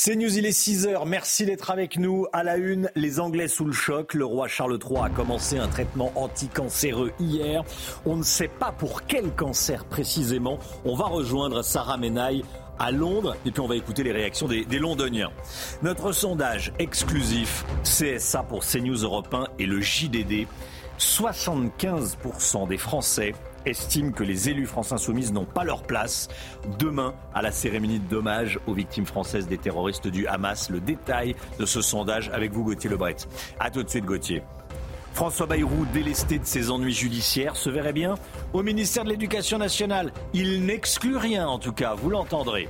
C'est 0.00 0.14
News, 0.14 0.38
il 0.38 0.46
est 0.46 0.56
6h. 0.56 1.08
Merci 1.08 1.44
d'être 1.44 1.72
avec 1.72 1.98
nous. 1.98 2.26
À 2.32 2.44
la 2.44 2.56
une, 2.56 2.88
les 2.94 3.18
Anglais 3.18 3.48
sous 3.48 3.64
le 3.64 3.72
choc. 3.72 4.14
Le 4.14 4.24
roi 4.24 4.46
Charles 4.46 4.78
III 4.80 5.06
a 5.06 5.10
commencé 5.10 5.58
un 5.58 5.66
traitement 5.66 6.12
anticancéreux 6.14 7.10
hier. 7.18 7.64
On 8.06 8.14
ne 8.14 8.22
sait 8.22 8.46
pas 8.46 8.70
pour 8.70 9.06
quel 9.06 9.32
cancer 9.32 9.84
précisément. 9.86 10.60
On 10.84 10.94
va 10.94 11.06
rejoindre 11.06 11.62
Sarah 11.62 11.96
Menaille 11.96 12.44
à 12.78 12.92
Londres 12.92 13.36
et 13.44 13.50
puis 13.50 13.60
on 13.60 13.66
va 13.66 13.74
écouter 13.74 14.04
les 14.04 14.12
réactions 14.12 14.46
des, 14.46 14.64
Londoniens. 14.78 15.32
Notre 15.82 16.12
sondage 16.12 16.72
exclusif 16.78 17.64
CSA 17.82 18.44
pour 18.44 18.64
CNews 18.64 19.02
Europe 19.02 19.34
1 19.34 19.48
et 19.58 19.66
le 19.66 19.80
JDD. 19.80 20.46
75% 21.00 22.68
des 22.68 22.78
Français 22.78 23.34
estiment 23.68 24.12
que 24.12 24.24
les 24.24 24.48
élus 24.48 24.66
France 24.66 24.92
Insoumise 24.92 25.32
n'ont 25.32 25.44
pas 25.44 25.64
leur 25.64 25.82
place 25.82 26.28
demain 26.78 27.14
à 27.34 27.42
la 27.42 27.52
cérémonie 27.52 28.00
de 28.00 28.18
aux 28.66 28.74
victimes 28.74 29.06
françaises 29.06 29.46
des 29.46 29.58
terroristes 29.58 30.08
du 30.08 30.26
Hamas. 30.26 30.70
Le 30.70 30.80
détail 30.80 31.34
de 31.58 31.64
ce 31.64 31.80
sondage 31.80 32.30
avec 32.30 32.52
vous, 32.52 32.64
Gauthier 32.64 32.90
Lebret. 32.90 33.16
A 33.60 33.70
tout 33.70 33.82
de 33.82 33.88
suite, 33.88 34.04
Gauthier. 34.04 34.42
François 35.14 35.46
Bayrou, 35.46 35.86
délesté 35.92 36.38
de 36.38 36.44
ses 36.44 36.70
ennuis 36.70 36.92
judiciaires, 36.92 37.56
se 37.56 37.70
verrait 37.70 37.92
bien 37.92 38.16
au 38.52 38.62
ministère 38.62 39.04
de 39.04 39.08
l'Éducation 39.08 39.58
nationale. 39.58 40.12
Il 40.32 40.64
n'exclut 40.64 41.16
rien, 41.16 41.48
en 41.48 41.58
tout 41.58 41.72
cas, 41.72 41.94
vous 41.94 42.10
l'entendrez 42.10 42.68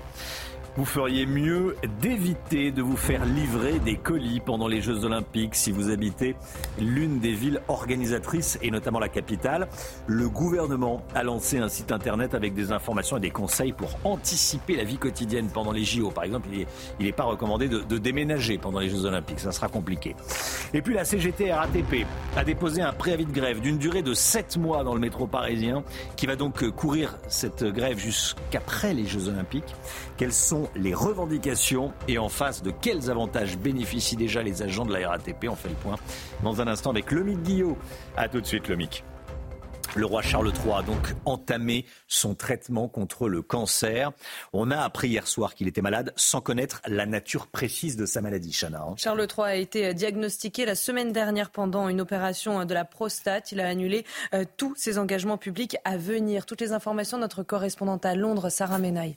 vous 0.79 0.85
feriez 0.85 1.27
mieux 1.27 1.75
d'éviter 2.01 2.71
de 2.71 2.83
vous 2.83 2.97
faire 2.97 3.25
livrer 3.25 3.81
des 3.81 3.97
colis 3.97 4.39
pendant 4.39 4.69
les 4.69 4.81
Jeux 4.81 5.05
Olympiques 5.05 5.57
si 5.57 5.73
vous 5.73 5.91
habitez 5.91 6.37
l'une 6.79 7.19
des 7.19 7.33
villes 7.33 7.61
organisatrices 7.67 8.61
et 8.63 8.71
notamment 8.71 9.01
la 9.01 9.09
capitale. 9.09 9.67
Le 10.07 10.29
gouvernement 10.29 11.03
a 11.17 11.25
lancé 11.25 11.59
un 11.59 11.69
site 11.69 11.91
internet 11.91 12.33
avec 12.33 12.55
des 12.55 12.71
informations 12.71 13.17
et 13.17 13.21
des 13.21 13.33
conseils 13.33 13.73
pour 13.73 13.99
anticiper 14.05 14.77
la 14.77 14.85
vie 14.85 14.99
quotidienne 14.99 15.49
pendant 15.53 15.73
les 15.73 15.83
JO. 15.83 16.13
Par 16.13 16.23
exemple, 16.23 16.47
il 16.53 17.07
n'est 17.07 17.11
pas 17.11 17.25
recommandé 17.25 17.67
de, 17.69 17.99
déménager 17.99 18.57
pendant 18.57 18.79
les 18.79 18.89
Jeux 18.89 19.05
Olympiques, 19.05 19.41
ça 19.41 19.51
sera 19.51 19.67
compliqué. 19.67 20.15
Et 20.75 20.81
puis 20.81 20.95
la 20.95 21.05
CGT 21.05 21.53
RATP 21.53 22.07
a 22.37 22.45
déposé 22.45 22.83
un 22.83 22.93
préavis 22.93 23.27
de 23.27 23.33
grève 23.33 23.61
d'une 23.61 23.79
durée 23.79 24.03
de 24.03 24.15
7 24.15 24.57
mois 24.59 24.85
dans 24.85 24.95
le 24.95 25.01
métro 25.01 25.27
parisien 25.27 25.83
qui 26.15 26.27
va 26.27 26.37
donc 26.37 26.71
courir 26.71 27.19
cette 27.27 27.65
grève 27.65 27.99
jusqu'après 27.99 28.95
les 28.95 29.07
Jeux 29.07 29.27
Olympiques. 29.27 29.75
Quelles 30.19 30.33
sont 30.33 30.69
les 30.75 30.95
revendications 30.95 31.93
et 32.09 32.19
en 32.19 32.29
face 32.29 32.65
de 32.65 32.73
quels 32.73 33.09
avantages 33.09 33.57
bénéficient 33.57 34.17
déjà 34.17 34.43
les 34.43 34.63
agents 34.63 34.85
de 34.85 34.93
la 34.93 35.09
RATP. 35.11 35.47
On 35.49 35.55
fait 35.55 35.69
le 35.69 35.77
point 35.77 35.95
dans 36.43 36.61
un 36.61 36.67
instant 36.67 36.91
avec 36.91 37.13
Lomic 37.13 37.41
Guillot. 37.45 37.79
A 38.17 38.29
tout 38.29 38.41
de 38.41 38.47
suite, 38.47 38.67
Lomic. 38.67 39.05
Le 39.95 40.07
roi 40.07 40.21
Charles 40.21 40.53
III 40.65 40.75
a 40.79 40.83
donc 40.83 41.15
entamé 41.25 41.87
son 42.09 42.35
traitement 42.35 42.89
contre 42.89 43.29
le 43.29 43.43
cancer. 43.43 44.11
On 44.53 44.73
a 44.73 44.81
appris 44.81 45.09
hier 45.09 45.29
soir 45.29 45.55
qu'il 45.55 45.69
était 45.69 45.83
malade 45.83 46.13
sans 46.17 46.41
connaître 46.41 46.83
la 46.89 47.07
nature 47.07 47.47
précise 47.47 47.97
de 47.97 48.05
sa 48.05 48.21
maladie, 48.21 48.53
Chana. 48.53 48.83
Hein. 48.83 48.95
Charles 48.97 49.27
III 49.31 49.45
a 49.45 49.55
été 49.55 49.95
diagnostiqué 49.95 50.67
la 50.67 50.75
semaine 50.75 51.13
dernière 51.13 51.51
pendant 51.51 51.89
une 51.89 52.01
opération 52.01 52.65
de 52.65 52.75
la 52.75 52.85
prostate. 52.85 53.53
Il 53.53 53.61
a 53.61 53.69
annulé 53.69 54.05
euh, 54.35 54.45
tous 54.57 54.75
ses 54.77 54.99
engagements 54.99 55.39
publics 55.39 55.77
à 55.85 55.97
venir. 55.97 56.45
Toutes 56.45 56.61
les 56.61 56.73
informations 56.73 57.19
notre 57.19 57.45
correspondante 57.45 58.05
à 58.05 58.17
Londres, 58.17 58.51
Sarah 58.51 58.79
Menaille. 58.79 59.17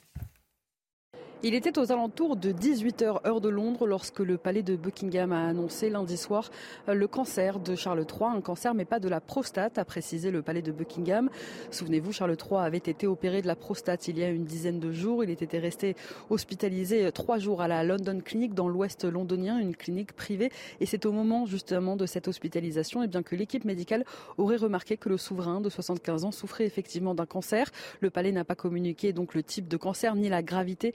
Il 1.44 1.54
était 1.56 1.76
aux 1.76 1.90
alentours 1.90 2.36
de 2.36 2.52
18h 2.52 3.26
heure 3.26 3.40
de 3.40 3.48
Londres 3.48 3.84
lorsque 3.84 4.20
le 4.20 4.38
palais 4.38 4.62
de 4.62 4.76
Buckingham 4.76 5.32
a 5.32 5.48
annoncé 5.48 5.90
lundi 5.90 6.16
soir 6.16 6.52
euh, 6.88 6.94
le 6.94 7.08
cancer 7.08 7.58
de 7.58 7.74
Charles 7.74 8.06
III, 8.08 8.28
un 8.36 8.40
cancer 8.40 8.74
mais 8.74 8.84
pas 8.84 9.00
de 9.00 9.08
la 9.08 9.20
prostate, 9.20 9.76
a 9.76 9.84
précisé 9.84 10.30
le 10.30 10.42
palais 10.42 10.62
de 10.62 10.70
Buckingham. 10.70 11.30
Souvenez-vous, 11.72 12.12
Charles 12.12 12.36
III 12.36 12.60
avait 12.60 12.76
été 12.78 13.08
opéré 13.08 13.42
de 13.42 13.48
la 13.48 13.56
prostate 13.56 14.06
il 14.06 14.20
y 14.20 14.22
a 14.22 14.28
une 14.28 14.44
dizaine 14.44 14.78
de 14.78 14.92
jours. 14.92 15.24
Il 15.24 15.30
était 15.30 15.58
resté 15.58 15.96
hospitalisé 16.30 17.10
trois 17.10 17.40
jours 17.40 17.60
à 17.60 17.66
la 17.66 17.82
London 17.82 18.20
Clinic 18.24 18.54
dans 18.54 18.68
l'ouest 18.68 19.04
londonien, 19.04 19.58
une 19.58 19.74
clinique 19.74 20.12
privée. 20.12 20.52
Et 20.78 20.86
c'est 20.86 21.06
au 21.06 21.12
moment 21.12 21.44
justement 21.46 21.96
de 21.96 22.06
cette 22.06 22.28
hospitalisation 22.28 23.02
eh 23.02 23.08
bien, 23.08 23.24
que 23.24 23.34
l'équipe 23.34 23.64
médicale 23.64 24.04
aurait 24.38 24.58
remarqué 24.58 24.96
que 24.96 25.08
le 25.08 25.16
souverain 25.16 25.60
de 25.60 25.70
75 25.70 26.24
ans 26.24 26.30
souffrait 26.30 26.66
effectivement 26.66 27.16
d'un 27.16 27.26
cancer. 27.26 27.68
Le 27.98 28.10
palais 28.10 28.30
n'a 28.30 28.44
pas 28.44 28.54
communiqué 28.54 29.12
donc 29.12 29.34
le 29.34 29.42
type 29.42 29.66
de 29.66 29.76
cancer 29.76 30.14
ni 30.14 30.28
la 30.28 30.44
gravité. 30.44 30.94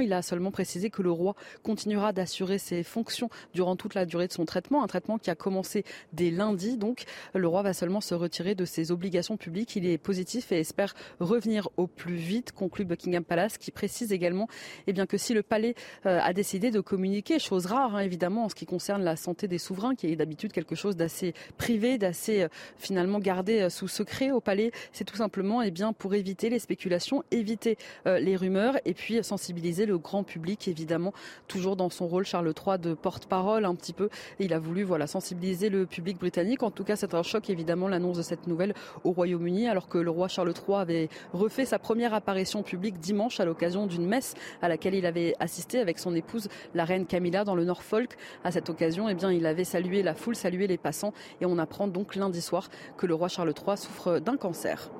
Il 0.00 0.12
a 0.12 0.22
seulement 0.22 0.50
précisé 0.50 0.90
que 0.90 1.02
le 1.02 1.10
roi 1.10 1.34
continuera 1.62 2.12
d'assurer 2.12 2.58
ses 2.58 2.82
fonctions 2.82 3.30
durant 3.54 3.76
toute 3.76 3.94
la 3.94 4.06
durée 4.06 4.26
de 4.26 4.32
son 4.32 4.44
traitement, 4.44 4.82
un 4.82 4.86
traitement 4.86 5.18
qui 5.18 5.30
a 5.30 5.34
commencé 5.34 5.84
dès 6.12 6.30
lundi. 6.30 6.76
Donc, 6.76 7.04
le 7.34 7.46
roi 7.46 7.62
va 7.62 7.72
seulement 7.72 8.00
se 8.00 8.14
retirer 8.14 8.54
de 8.54 8.64
ses 8.64 8.90
obligations 8.90 9.36
publiques. 9.36 9.76
Il 9.76 9.86
est 9.86 9.98
positif 9.98 10.52
et 10.52 10.60
espère 10.60 10.94
revenir 11.20 11.68
au 11.76 11.86
plus 11.86 12.16
vite, 12.16 12.52
conclut 12.52 12.84
Buckingham 12.84 13.24
Palace, 13.24 13.58
qui 13.58 13.70
précise 13.70 14.12
également 14.12 14.48
eh 14.86 14.92
bien, 14.92 15.06
que 15.06 15.16
si 15.16 15.34
le 15.34 15.42
palais 15.42 15.74
euh, 16.06 16.20
a 16.22 16.32
décidé 16.32 16.70
de 16.70 16.80
communiquer, 16.80 17.38
chose 17.38 17.66
rare 17.66 17.96
hein, 17.96 18.00
évidemment 18.00 18.44
en 18.44 18.48
ce 18.48 18.54
qui 18.54 18.66
concerne 18.66 19.02
la 19.02 19.16
santé 19.16 19.48
des 19.48 19.58
souverains, 19.58 19.94
qui 19.94 20.06
est 20.06 20.16
d'habitude 20.16 20.52
quelque 20.52 20.74
chose 20.74 20.96
d'assez 20.96 21.34
privé, 21.56 21.98
d'assez 21.98 22.42
euh, 22.42 22.48
finalement 22.78 23.18
gardé 23.18 23.60
euh, 23.60 23.70
sous 23.70 23.88
secret 23.88 24.30
au 24.30 24.40
palais, 24.40 24.72
c'est 24.92 25.04
tout 25.04 25.16
simplement 25.16 25.62
eh 25.62 25.70
bien, 25.70 25.92
pour 25.92 26.14
éviter 26.14 26.50
les 26.50 26.58
spéculations, 26.58 27.22
éviter 27.30 27.76
les 28.06 28.36
rumeurs 28.36 28.76
et 28.84 28.94
puis 28.94 29.22
sensibiliser 29.22 29.49
sensibiliser 29.50 29.84
le 29.84 29.98
grand 29.98 30.22
public, 30.22 30.68
évidemment, 30.68 31.12
toujours 31.48 31.74
dans 31.74 31.90
son 31.90 32.06
rôle, 32.06 32.24
Charles 32.24 32.54
III, 32.54 32.78
de 32.78 32.94
porte-parole 32.94 33.64
un 33.64 33.74
petit 33.74 33.92
peu. 33.92 34.08
Il 34.38 34.54
a 34.54 34.60
voulu 34.60 34.84
voilà, 34.84 35.08
sensibiliser 35.08 35.70
le 35.70 35.86
public 35.86 36.18
britannique. 36.18 36.62
En 36.62 36.70
tout 36.70 36.84
cas, 36.84 36.94
c'est 36.94 37.14
un 37.14 37.24
choc, 37.24 37.50
évidemment, 37.50 37.88
l'annonce 37.88 38.18
de 38.18 38.22
cette 38.22 38.46
nouvelle 38.46 38.74
au 39.02 39.10
Royaume-Uni, 39.10 39.66
alors 39.66 39.88
que 39.88 39.98
le 39.98 40.08
roi 40.08 40.28
Charles 40.28 40.52
III 40.52 40.76
avait 40.76 41.08
refait 41.32 41.64
sa 41.64 41.80
première 41.80 42.14
apparition 42.14 42.62
publique 42.62 43.00
dimanche 43.00 43.40
à 43.40 43.44
l'occasion 43.44 43.88
d'une 43.88 44.06
messe 44.06 44.34
à 44.62 44.68
laquelle 44.68 44.94
il 44.94 45.04
avait 45.04 45.34
assisté 45.40 45.80
avec 45.80 45.98
son 45.98 46.14
épouse, 46.14 46.48
la 46.74 46.84
reine 46.84 47.06
Camilla, 47.06 47.42
dans 47.42 47.56
le 47.56 47.64
Norfolk. 47.64 48.16
À 48.44 48.52
cette 48.52 48.70
occasion, 48.70 49.08
eh 49.08 49.14
bien, 49.14 49.32
il 49.32 49.46
avait 49.46 49.64
salué 49.64 50.04
la 50.04 50.14
foule, 50.14 50.36
salué 50.36 50.68
les 50.68 50.78
passants. 50.78 51.12
Et 51.40 51.46
on 51.46 51.58
apprend 51.58 51.88
donc 51.88 52.14
lundi 52.14 52.40
soir 52.40 52.68
que 52.96 53.06
le 53.06 53.14
roi 53.14 53.26
Charles 53.26 53.52
III 53.66 53.76
souffre 53.76 54.20
d'un 54.20 54.36
cancer. 54.36 54.90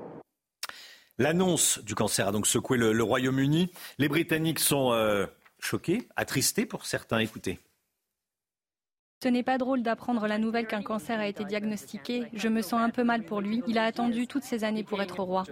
L'annonce 1.20 1.80
du 1.84 1.94
cancer 1.94 2.26
a 2.26 2.32
donc 2.32 2.46
secoué 2.46 2.78
le, 2.78 3.02
Royaume-Uni. 3.02 3.70
Les 3.98 4.08
Britanniques 4.08 4.58
sont 4.58 4.92
euh, 4.92 5.26
choqués, 5.58 6.08
attristés 6.16 6.64
pour 6.64 6.86
certains. 6.86 7.18
Écoutez. 7.18 7.60
Ce 9.22 9.28
n'est 9.28 9.42
pas 9.42 9.58
drôle 9.58 9.82
d'apprendre 9.82 10.26
la 10.26 10.38
nouvelle 10.38 10.66
qu'un 10.66 10.80
cancer 10.80 11.20
a 11.20 11.26
été 11.26 11.44
diagnostiqué. 11.44 12.24
Je 12.32 12.48
me 12.48 12.62
sens 12.62 12.80
un 12.80 12.88
peu 12.88 13.04
mal 13.04 13.24
pour 13.24 13.42
lui. 13.42 13.62
Il 13.66 13.76
a 13.76 13.84
attendu 13.84 14.26
toutes 14.28 14.44
ces 14.44 14.64
années 14.64 14.82
pour 14.82 15.02
être 15.02 15.20
roi. 15.22 15.44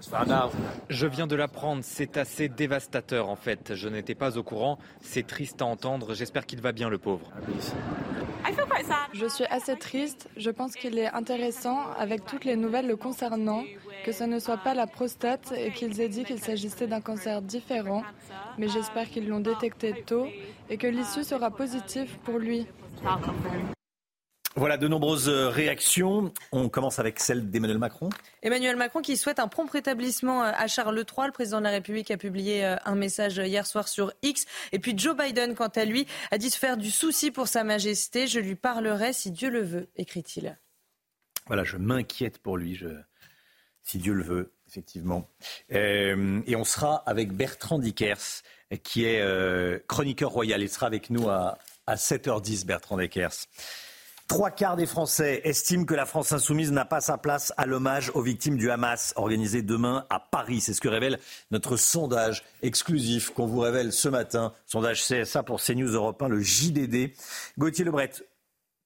Je 0.89 1.07
viens 1.07 1.27
de 1.27 1.37
l'apprendre. 1.37 1.83
C'est 1.85 2.17
assez 2.17 2.49
dévastateur 2.49 3.29
en 3.29 3.37
fait. 3.37 3.75
Je 3.75 3.91
n'étais 3.91 4.15
pas 4.15 4.39
au 4.39 4.43
courant. 4.43 4.79
C'est 5.03 5.27
triste 5.27 5.61
à 5.61 5.67
entendre. 5.67 6.15
J'espère 6.15 6.47
qu'il 6.47 6.63
va 6.63 6.73
bien 6.73 6.89
le 6.89 6.97
pauvre. 6.97 7.31
Je 9.13 9.27
suis 9.27 9.45
assez 9.47 9.77
triste. 9.77 10.31
Je 10.39 10.49
pense 10.49 10.75
qu'il 10.75 10.99
est 10.99 11.09
intéressant 11.09 11.91
avec 11.99 12.25
toutes 12.25 12.47
les 12.47 12.57
nouvelles 12.57 12.87
le 12.87 12.97
concernant 12.97 13.65
que 14.09 14.15
ce 14.15 14.25
ne 14.25 14.39
soit 14.39 14.57
pas 14.57 14.73
la 14.73 14.87
prostate 14.87 15.53
et 15.55 15.71
qu'ils 15.71 16.01
aient 16.01 16.09
dit 16.09 16.25
qu'il 16.25 16.41
s'agissait 16.41 16.87
d'un 16.87 17.03
cancer 17.03 17.43
différent, 17.43 18.03
mais 18.57 18.67
j'espère 18.67 19.11
qu'ils 19.11 19.29
l'ont 19.29 19.41
détecté 19.41 20.03
tôt 20.07 20.27
et 20.71 20.79
que 20.79 20.87
l'issue 20.87 21.25
sera 21.25 21.51
positive 21.51 22.09
pour 22.25 22.39
lui. 22.39 22.67
Voilà 24.57 24.79
de 24.79 24.89
nombreuses 24.89 25.29
euh, 25.29 25.51
réactions. 25.51 26.33
On 26.53 26.71
commence 26.71 26.99
avec 26.99 27.21
celle 27.21 27.51
d'Emmanuel 27.51 27.77
Macron. 27.77 28.09
Emmanuel 28.43 28.77
Macron 28.77 29.03
qui 29.03 29.19
souhaite 29.19 29.41
un 29.41 29.47
prompt 29.47 29.71
rétablissement 29.71 30.43
euh, 30.43 30.53
à 30.57 30.69
Charles 30.69 30.97
III. 30.97 31.27
Le 31.27 31.33
président 31.33 31.59
de 31.59 31.65
la 31.65 31.71
République 31.71 32.11
a 32.11 32.17
publié 32.17 32.65
euh, 32.65 32.77
un 32.87 32.95
message 32.95 33.37
hier 33.37 33.67
soir 33.67 33.89
sur 33.89 34.11
X. 34.23 34.47
Et 34.73 34.79
puis 34.79 34.97
Joe 34.97 35.15
Biden, 35.15 35.55
quant 35.55 35.69
à 35.69 35.85
lui, 35.85 36.07
a 36.31 36.39
dit 36.39 36.49
se 36.49 36.59
faire 36.59 36.79
du 36.79 36.91
souci 36.91 37.31
pour 37.31 37.47
Sa 37.47 37.63
Majesté. 37.63 38.27
Je 38.27 38.41
lui 38.41 38.55
parlerai 38.55 39.13
si 39.13 39.31
Dieu 39.31 39.51
le 39.51 39.61
veut, 39.61 39.89
écrit-il. 39.97 40.59
Voilà, 41.47 41.63
je 41.63 41.77
m'inquiète 41.77 42.39
pour 42.39 42.57
lui. 42.57 42.75
Je 42.75 42.89
si 43.89 43.99
Dieu 43.99 44.13
le 44.13 44.23
veut, 44.23 44.53
effectivement. 44.69 45.29
Euh, 45.73 46.43
et 46.47 46.57
on 46.57 46.65
sera 46.65 46.97
avec 47.07 47.33
Bertrand 47.33 47.79
Dickers, 47.79 48.43
qui 48.83 49.07
est 49.07 49.23
euh, 49.23 49.79
chroniqueur 49.89 50.31
royal. 50.31 50.61
Il 50.61 50.69
sera 50.69 50.87
avec 50.87 51.09
nous 51.09 51.29
à, 51.29 51.59
7h10, 51.89 52.67
Bertrand 52.67 52.99
Dickers. 52.99 53.33
Trois 54.27 54.51
quarts 54.51 54.77
des 54.77 54.85
Français 54.85 55.41
estiment 55.45 55.87
que 55.87 55.95
la 55.95 56.05
France 56.05 56.35
insoumise 56.35 56.71
n'a 56.71 56.85
pas 56.85 57.01
sa 57.01 57.17
place 57.17 57.55
à 57.57 57.65
l'hommage 57.65 58.11
aux 58.13 58.21
victimes 58.21 58.59
du 58.59 58.71
Hamas 58.71 59.15
organisé 59.17 59.63
demain 59.63 60.05
à 60.11 60.21
Paris. 60.21 60.61
C'est 60.61 60.75
ce 60.75 60.83
que 60.83 60.89
révèle 60.89 61.19
notre 61.51 61.79
sondage 61.79 62.45
exclusif 62.61 63.31
qu'on 63.31 63.47
vous 63.47 63.61
révèle 63.61 63.91
ce 63.91 64.11
matin. 64.11 64.53
Sondage 64.67 65.03
CSA 65.03 65.43
pour 65.45 65.63
CNews 65.63 65.95
Europe 65.95 66.21
1, 66.21 66.29
le 66.29 66.43
JDD. 66.43 67.15
Gauthier 67.57 67.87
Lebret, 67.87 68.11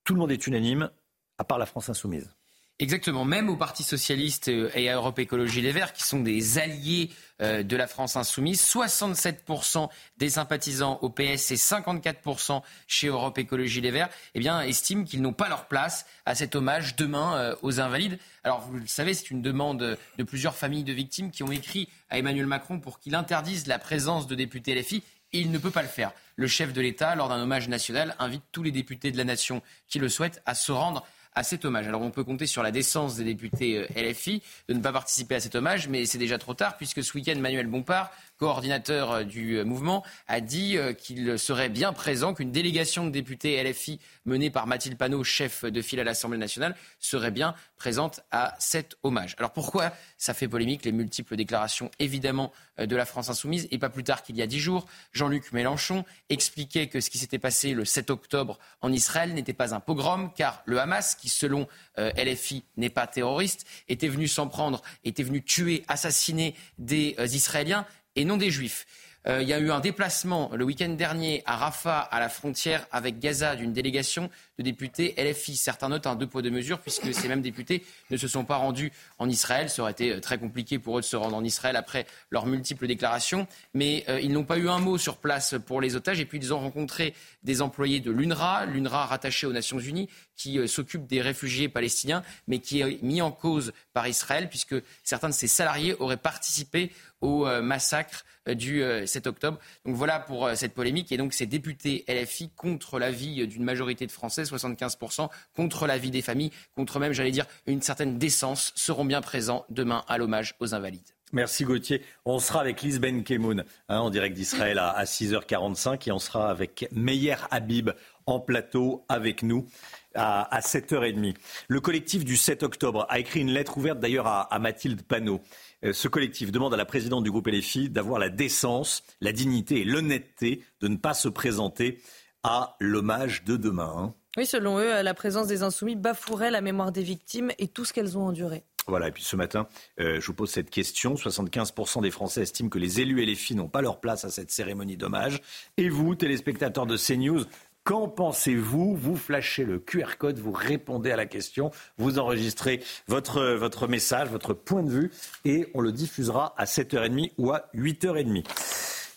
tout 0.04 0.14
le 0.14 0.20
monde 0.20 0.30
est 0.30 0.46
unanime, 0.46 0.90
à 1.38 1.42
part 1.44 1.58
la 1.58 1.66
France 1.66 1.88
insoumise. 1.88 2.30
Exactement, 2.78 3.24
même 3.24 3.48
au 3.48 3.56
Parti 3.56 3.84
socialiste 3.84 4.48
et 4.48 4.88
à 4.88 4.96
Europe 4.96 5.18
Écologie 5.18 5.60
Les 5.60 5.70
Verts, 5.70 5.92
qui 5.92 6.02
sont 6.02 6.20
des 6.20 6.58
alliés 6.58 7.10
euh, 7.40 7.62
de 7.62 7.76
la 7.76 7.86
France 7.86 8.16
insoumise, 8.16 8.60
67% 8.60 9.88
des 10.16 10.30
sympathisants 10.30 10.98
au 11.02 11.10
PS 11.10 11.52
et 11.52 11.56
54% 11.56 12.62
chez 12.88 13.06
Europe 13.06 13.38
Écologie 13.38 13.80
Les 13.80 13.92
Verts, 13.92 14.08
eh 14.34 14.40
estiment 14.66 15.04
qu'ils 15.04 15.22
n'ont 15.22 15.32
pas 15.32 15.48
leur 15.48 15.66
place 15.68 16.06
à 16.26 16.34
cet 16.34 16.56
hommage 16.56 16.96
demain 16.96 17.36
euh, 17.36 17.54
aux 17.62 17.78
Invalides. 17.78 18.18
Alors, 18.42 18.62
vous 18.62 18.78
le 18.78 18.86
savez, 18.86 19.14
c'est 19.14 19.30
une 19.30 19.42
demande 19.42 19.96
de 20.18 20.22
plusieurs 20.24 20.56
familles 20.56 20.84
de 20.84 20.92
victimes 20.92 21.30
qui 21.30 21.44
ont 21.44 21.52
écrit 21.52 21.88
à 22.10 22.18
Emmanuel 22.18 22.46
Macron 22.46 22.80
pour 22.80 22.98
qu'il 22.98 23.14
interdise 23.14 23.68
la 23.68 23.78
présence 23.78 24.26
de 24.26 24.34
députés 24.34 24.74
LFI 24.74 25.04
il 25.32 25.50
ne 25.50 25.58
peut 25.58 25.70
pas 25.70 25.82
le 25.82 25.88
faire. 25.88 26.12
Le 26.36 26.46
chef 26.46 26.72
de 26.72 26.80
l'État, 26.80 27.14
lors 27.14 27.28
d'un 27.28 27.40
hommage 27.40 27.68
national, 27.68 28.14
invite 28.18 28.42
tous 28.52 28.62
les 28.62 28.70
députés 28.70 29.10
de 29.10 29.16
la 29.16 29.24
nation 29.24 29.62
qui 29.88 29.98
le 29.98 30.08
souhaitent 30.08 30.42
à 30.46 30.54
se 30.54 30.72
rendre 30.72 31.06
à 31.34 31.42
cet 31.42 31.64
hommage. 31.64 31.86
Alors 31.88 32.02
on 32.02 32.10
peut 32.10 32.24
compter 32.24 32.46
sur 32.46 32.62
la 32.62 32.70
décence 32.70 33.16
des 33.16 33.24
députés 33.24 33.78
euh, 33.78 34.10
LFI 34.10 34.42
de 34.68 34.74
ne 34.74 34.80
pas 34.80 34.92
participer 34.92 35.36
à 35.36 35.40
cet 35.40 35.54
hommage, 35.54 35.88
mais 35.88 36.06
c'est 36.06 36.18
déjà 36.18 36.38
trop 36.38 36.54
tard 36.54 36.76
puisque 36.76 37.02
ce 37.02 37.16
week-end, 37.16 37.38
Manuel 37.38 37.66
Bompard, 37.66 38.10
coordinateur 38.42 39.12
euh, 39.12 39.22
du 39.22 39.58
euh, 39.58 39.64
mouvement, 39.64 40.02
a 40.26 40.40
dit 40.40 40.76
qu'il 40.98 41.38
serait 41.38 41.68
bien 41.68 41.92
présent, 41.92 42.34
qu'une 42.34 42.50
délégation 42.50 43.06
de 43.06 43.10
députés 43.10 43.62
LFI 43.62 44.00
menée 44.24 44.50
par 44.50 44.66
Mathilde 44.66 44.98
Panot, 44.98 45.22
chef 45.22 45.64
de 45.64 45.80
file 45.80 46.00
à 46.00 46.04
l'Assemblée 46.04 46.38
nationale, 46.38 46.74
serait 46.98 47.30
bien 47.30 47.54
présente 47.76 48.20
à 48.32 48.56
cet 48.58 48.96
hommage. 49.04 49.36
Alors 49.38 49.52
pourquoi 49.52 49.92
ça 50.18 50.34
fait 50.34 50.48
polémique 50.48 50.84
Les 50.84 50.90
multiples 50.90 51.36
déclarations, 51.36 51.90
évidemment, 52.00 52.52
de 52.78 52.96
la 52.96 53.04
France 53.04 53.28
insoumise. 53.28 53.68
Et 53.70 53.78
pas 53.78 53.90
plus 53.90 54.04
tard 54.04 54.22
qu'il 54.22 54.36
y 54.36 54.42
a 54.42 54.46
dix 54.46 54.58
jours, 54.58 54.86
Jean-Luc 55.12 55.52
Mélenchon 55.52 56.04
expliquait 56.28 56.88
que 56.88 57.00
ce 57.00 57.10
qui 57.10 57.18
s'était 57.18 57.38
passé 57.38 57.74
le 57.74 57.84
7 57.84 58.10
octobre 58.10 58.58
en 58.80 58.92
Israël 58.92 59.34
n'était 59.34 59.52
pas 59.52 59.74
un 59.74 59.80
pogrom, 59.80 60.32
car 60.34 60.62
le 60.64 60.80
Hamas, 60.80 61.14
qui 61.14 61.28
selon 61.28 61.68
euh, 61.98 62.10
LFI 62.16 62.64
n'est 62.76 62.90
pas 62.90 63.06
terroriste, 63.06 63.66
était 63.88 64.08
venu 64.08 64.28
s'en 64.28 64.48
prendre, 64.48 64.82
était 65.04 65.22
venu 65.22 65.42
tuer, 65.42 65.84
assassiner 65.88 66.54
des 66.78 67.14
euh, 67.18 67.26
Israéliens 67.26 67.86
et 68.16 68.24
non 68.24 68.36
des 68.36 68.50
Juifs. 68.50 68.86
Euh, 69.28 69.40
il 69.40 69.48
y 69.48 69.52
a 69.52 69.58
eu 69.58 69.70
un 69.70 69.80
déplacement 69.80 70.50
le 70.54 70.64
week-end 70.64 70.88
dernier 70.88 71.42
à 71.46 71.56
Rafah, 71.56 72.00
à 72.00 72.18
la 72.18 72.28
frontière 72.28 72.86
avec 72.90 73.20
Gaza, 73.20 73.54
d'une 73.54 73.72
délégation 73.72 74.30
députés 74.62 75.14
LFI. 75.18 75.56
Certains 75.56 75.88
notent 75.88 76.06
un 76.06 76.16
deux 76.16 76.26
poids 76.26 76.42
deux 76.42 76.50
mesures, 76.50 76.80
puisque 76.80 77.12
ces 77.12 77.28
mêmes 77.28 77.42
députés 77.42 77.84
ne 78.10 78.16
se 78.16 78.28
sont 78.28 78.44
pas 78.44 78.56
rendus 78.56 78.92
en 79.18 79.28
Israël. 79.28 79.70
Ça 79.70 79.82
aurait 79.82 79.92
été 79.92 80.20
très 80.20 80.38
compliqué 80.38 80.78
pour 80.78 80.98
eux 80.98 81.00
de 81.00 81.06
se 81.06 81.16
rendre 81.16 81.36
en 81.36 81.44
Israël 81.44 81.76
après 81.76 82.06
leurs 82.30 82.46
multiples 82.46 82.86
déclarations. 82.86 83.46
Mais 83.74 84.04
euh, 84.08 84.20
ils 84.20 84.32
n'ont 84.32 84.44
pas 84.44 84.58
eu 84.58 84.68
un 84.68 84.78
mot 84.78 84.98
sur 84.98 85.16
place 85.16 85.54
pour 85.66 85.80
les 85.80 85.96
otages. 85.96 86.20
Et 86.20 86.24
puis 86.24 86.38
ils 86.38 86.52
ont 86.54 86.60
rencontré 86.60 87.14
des 87.42 87.62
employés 87.62 88.00
de 88.00 88.10
l'UNRWA, 88.10 88.66
l'UNRWA 88.66 89.06
rattaché 89.06 89.46
aux 89.46 89.52
Nations 89.52 89.78
Unies, 89.78 90.08
qui 90.36 90.58
euh, 90.58 90.66
s'occupe 90.66 91.06
des 91.06 91.20
réfugiés 91.20 91.68
palestiniens, 91.68 92.22
mais 92.46 92.58
qui 92.58 92.80
est 92.80 93.02
mis 93.02 93.22
en 93.22 93.32
cause 93.32 93.72
par 93.92 94.08
Israël, 94.08 94.48
puisque 94.48 94.76
certains 95.02 95.28
de 95.28 95.34
ses 95.34 95.48
salariés 95.48 95.94
auraient 95.98 96.16
participé 96.16 96.90
au 97.20 97.46
massacre 97.62 98.24
euh, 98.48 98.54
du 98.54 98.82
7 99.06 99.26
euh, 99.26 99.30
octobre. 99.30 99.58
Donc 99.86 99.94
voilà 99.94 100.18
pour 100.18 100.46
euh, 100.46 100.54
cette 100.56 100.74
polémique. 100.74 101.12
Et 101.12 101.16
donc 101.16 101.32
ces 101.32 101.46
députés 101.46 102.04
LFI 102.08 102.50
contre 102.56 102.98
l'avis 102.98 103.46
d'une 103.46 103.62
majorité 103.62 104.04
de 104.04 104.10
Français, 104.10 104.44
75%, 104.52 105.28
contre 105.54 105.86
l'avis 105.86 106.10
des 106.10 106.22
familles, 106.22 106.52
contre 106.74 106.98
même, 106.98 107.12
j'allais 107.12 107.30
dire, 107.30 107.46
une 107.66 107.82
certaine 107.82 108.18
décence, 108.18 108.72
seront 108.76 109.04
bien 109.04 109.20
présents 109.20 109.64
demain 109.70 110.04
à 110.08 110.18
l'hommage 110.18 110.54
aux 110.60 110.74
Invalides. 110.74 111.12
Merci 111.32 111.64
Gauthier. 111.64 112.02
On 112.26 112.38
sera 112.38 112.60
avec 112.60 112.82
Liz 112.82 113.00
Ben 113.00 113.24
Kemoun 113.24 113.64
hein, 113.88 113.98
en 113.98 114.10
direct 114.10 114.36
d'Israël 114.36 114.78
à, 114.78 115.02
6h45 115.04 116.08
et 116.08 116.12
on 116.12 116.18
sera 116.18 116.50
avec 116.50 116.86
Meyer 116.92 117.36
Habib 117.50 117.90
en 118.26 118.38
plateau 118.38 119.06
avec 119.08 119.42
nous 119.42 119.66
à, 120.14 120.60
7h30. 120.60 121.34
Le 121.68 121.80
collectif 121.80 122.26
du 122.26 122.36
7 122.36 122.62
octobre 122.62 123.06
a 123.08 123.18
écrit 123.18 123.40
une 123.40 123.50
lettre 123.50 123.78
ouverte 123.78 123.98
d'ailleurs 123.98 124.26
à, 124.26 124.42
à 124.42 124.58
Mathilde 124.58 125.00
Panot. 125.02 125.40
Euh, 125.84 125.94
ce 125.94 126.06
collectif 126.06 126.52
demande 126.52 126.74
à 126.74 126.76
la 126.76 126.84
présidente 126.84 127.24
du 127.24 127.30
groupe 127.30 127.46
LFI 127.46 127.88
d'avoir 127.88 128.18
la 128.18 128.28
décence, 128.28 129.02
la 129.22 129.32
dignité 129.32 129.80
et 129.80 129.84
l'honnêteté 129.84 130.62
de 130.82 130.88
ne 130.88 130.96
pas 130.96 131.14
se 131.14 131.28
présenter 131.28 131.98
à 132.42 132.76
l'hommage 132.78 133.44
de 133.44 133.56
demain. 133.56 133.94
Hein. 133.96 134.14
Oui, 134.36 134.46
selon 134.46 134.78
eux, 134.78 135.02
la 135.02 135.14
présence 135.14 135.46
des 135.46 135.62
insoumis 135.62 135.94
bafouerait 135.94 136.50
la 136.50 136.62
mémoire 136.62 136.90
des 136.90 137.02
victimes 137.02 137.52
et 137.58 137.68
tout 137.68 137.84
ce 137.84 137.92
qu'elles 137.92 138.16
ont 138.16 138.26
enduré. 138.26 138.64
Voilà, 138.86 139.08
et 139.08 139.12
puis 139.12 139.22
ce 139.22 139.36
matin, 139.36 139.68
euh, 140.00 140.20
je 140.20 140.26
vous 140.26 140.34
pose 140.34 140.50
cette 140.50 140.70
question. 140.70 141.14
75% 141.14 142.02
des 142.02 142.10
Français 142.10 142.42
estiment 142.42 142.68
que 142.68 142.78
les 142.78 143.00
élus 143.00 143.22
et 143.22 143.26
les 143.26 143.34
filles 143.34 143.56
n'ont 143.56 143.68
pas 143.68 143.82
leur 143.82 144.00
place 144.00 144.24
à 144.24 144.30
cette 144.30 144.50
cérémonie 144.50 144.96
d'hommage. 144.96 145.40
Et 145.76 145.88
vous, 145.88 146.14
téléspectateurs 146.14 146.86
de 146.86 146.96
CNews, 146.96 147.44
Qu'en 147.84 148.06
pensez-vous? 148.06 148.94
Vous 148.94 149.16
flashez 149.16 149.64
le 149.64 149.80
QR 149.80 150.16
code, 150.16 150.38
vous 150.38 150.52
répondez 150.52 151.10
à 151.10 151.16
la 151.16 151.26
question, 151.26 151.72
vous 151.98 152.20
enregistrez 152.20 152.80
votre, 153.08 153.42
votre 153.54 153.88
message, 153.88 154.28
votre 154.28 154.54
point 154.54 154.84
de 154.84 154.90
vue 154.90 155.10
et 155.44 155.66
on 155.74 155.80
le 155.80 155.90
diffusera 155.90 156.54
à 156.56 156.64
7h30 156.64 157.32
ou 157.38 157.50
à 157.50 157.68
8h30. 157.74 158.44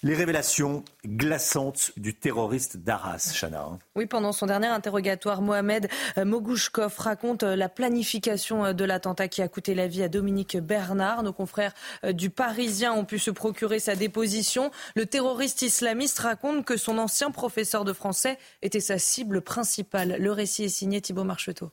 Les 0.06 0.14
révélations 0.14 0.86
glaçantes 1.04 1.92
du 1.98 2.14
terroriste 2.14 2.78
d'Arras, 2.78 3.34
Chana. 3.34 3.64
Hein. 3.64 3.80
Oui, 3.96 4.06
pendant 4.06 4.34
son 4.34 4.46
dernier 4.46 4.68
interrogatoire, 4.68 5.42
Mohamed 5.42 5.90
euh, 6.20 6.26
Mogouchkov 6.26 6.94
raconte 7.00 7.42
euh, 7.42 7.56
la 7.56 7.70
planification 7.70 8.66
euh, 8.66 8.74
de 8.74 8.86
l'attentat 8.86 9.28
qui 9.28 9.42
a 9.42 9.48
coûté 9.48 9.74
la 9.74 9.88
vie 9.88 10.04
à 10.04 10.08
Dominique 10.08 10.58
Bernard. 10.58 11.24
Nos 11.24 11.34
confrères 11.34 11.74
du 12.08 12.30
Parisien 12.30 12.94
ont 12.94 13.04
pu 13.04 13.18
se 13.18 13.32
procurer 13.32 13.80
sa 13.80 13.96
déposition. 13.96 14.70
Le 14.96 15.08
terroriste 15.08 15.64
islamiste 15.64 16.20
raconte 16.20 16.66
que 16.66 16.78
son 16.78 17.00
ancien 17.00 17.32
professeur 17.32 17.84
de 17.84 17.92
français 17.92 18.38
était 18.62 18.82
sa 18.82 19.00
cible 19.00 19.42
principale. 19.42 20.18
Le 20.20 20.32
récit 20.32 20.66
est 20.66 20.70
signé 20.70 21.02
Thibault 21.02 21.24
Marcheteau. 21.24 21.72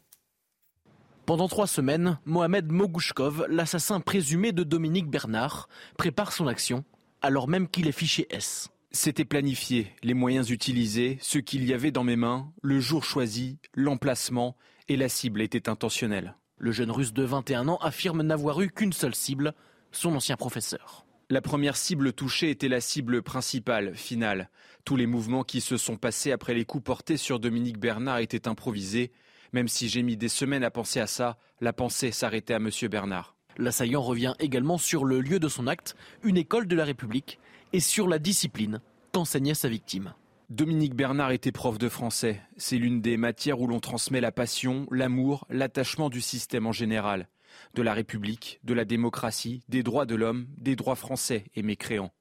Pendant 1.27 1.49
trois 1.49 1.67
semaines, 1.67 2.19
Mohamed 2.25 2.73
Mogouchkov, 2.73 3.45
l'assassin 3.51 4.01
présumé 4.01 4.53
de 4.53 4.63
Dominique 4.63 5.11
Bernard, 5.11 5.69
prépare 5.99 6.33
son 6.33 6.47
action 6.47 6.83
alors 7.23 7.49
même 7.49 7.69
qu'il 7.69 7.89
est 7.89 7.93
fiché 7.93 8.27
S. 8.31 8.69
C'était 8.91 9.25
planifié, 9.25 9.95
les 10.03 10.13
moyens 10.13 10.51
utilisés, 10.51 11.19
ce 11.23 11.39
qu'il 11.39 11.65
y 11.65 11.73
avait 11.73 11.93
dans 11.93 12.05
mes 12.05 12.17
mains, 12.17 12.53
le 12.61 12.79
jour 12.79 13.05
choisi, 13.05 13.59
l'emplacement 13.75 14.57
et 14.89 14.97
la 14.97 15.09
cible 15.09 15.41
étaient 15.41 15.71
intentionnels. 15.71 16.37
Le 16.59 16.73
jeune 16.73 16.91
russe 16.91 17.15
de 17.15 17.23
21 17.23 17.69
ans 17.69 17.79
affirme 17.79 18.23
n'avoir 18.23 18.61
eu 18.61 18.71
qu'une 18.71 18.93
seule 18.93 19.15
cible, 19.15 19.55
son 19.93 20.15
ancien 20.15 20.37
professeur. 20.37 21.07
La 21.31 21.41
première 21.41 21.77
cible 21.77 22.13
touchée 22.13 22.51
était 22.51 22.69
la 22.69 22.83
cible 22.83 23.23
principale, 23.23 23.95
finale. 23.95 24.51
Tous 24.85 24.97
les 24.97 25.07
mouvements 25.07 25.45
qui 25.45 25.63
se 25.63 25.79
sont 25.79 25.97
passés 25.97 26.33
après 26.33 26.53
les 26.53 26.67
coups 26.67 26.85
portés 26.85 27.17
sur 27.17 27.41
Dominique 27.41 27.79
Bernard 27.79 28.19
étaient 28.19 28.49
improvisés. 28.49 29.13
Même 29.53 29.69
si 29.69 29.89
j'ai 29.89 30.03
mis 30.03 30.19
des 30.19 30.29
semaines 30.29 30.65
à 30.65 30.71
penser 30.71 31.01
à 31.01 31.07
ça, 31.07 31.39
la 31.61 31.73
pensée 31.73 32.13
s'arrêtait 32.13 32.55
à 32.55 32.59
M. 32.59 32.69
Bernard. 32.91 33.37
L'assaillant 33.59 34.03
revient 34.03 34.35
également 34.39 34.79
sur 34.79 35.05
le 35.05 35.21
lieu 35.21 35.39
de 35.39 35.49
son 35.49 35.67
acte, 35.67 35.97
une 36.23 36.37
école 36.37 36.67
de 36.67 36.77
la 36.77 36.85
République, 36.85 37.39
et 37.73 37.81
sur 37.81 38.09
la 38.09 38.19
discipline 38.19 38.81
qu'enseignait 39.13 39.55
sa 39.55 39.69
victime. 39.69 40.15
Dominique 40.51 40.95
Bernard 40.95 41.31
était 41.31 41.53
prof 41.53 41.79
de 41.79 41.89
français. 41.89 42.43
C'est 42.59 42.77
l'une 42.77 43.01
des 43.01 43.17
matières 43.17 43.61
où 43.61 43.67
l'on 43.67 43.81
transmet 43.81 44.21
la 44.21 44.33
passion, 44.33 44.87
l'amour, 44.91 45.47
l'attachement 45.49 46.11
du 46.11 46.21
système 46.21 46.67
en 46.67 46.73
général, 46.73 47.29
de 47.75 47.83
la 47.83 47.95
République, 47.95 48.61
de 48.65 48.75
la 48.75 48.85
démocratie, 48.85 49.63
des 49.69 49.83
droits 49.83 50.05
de 50.05 50.15
l'homme, 50.15 50.47
des 50.59 50.77
droits 50.77 50.95
français 50.95 51.45
et 51.55 51.63
mécréants. 51.63 52.13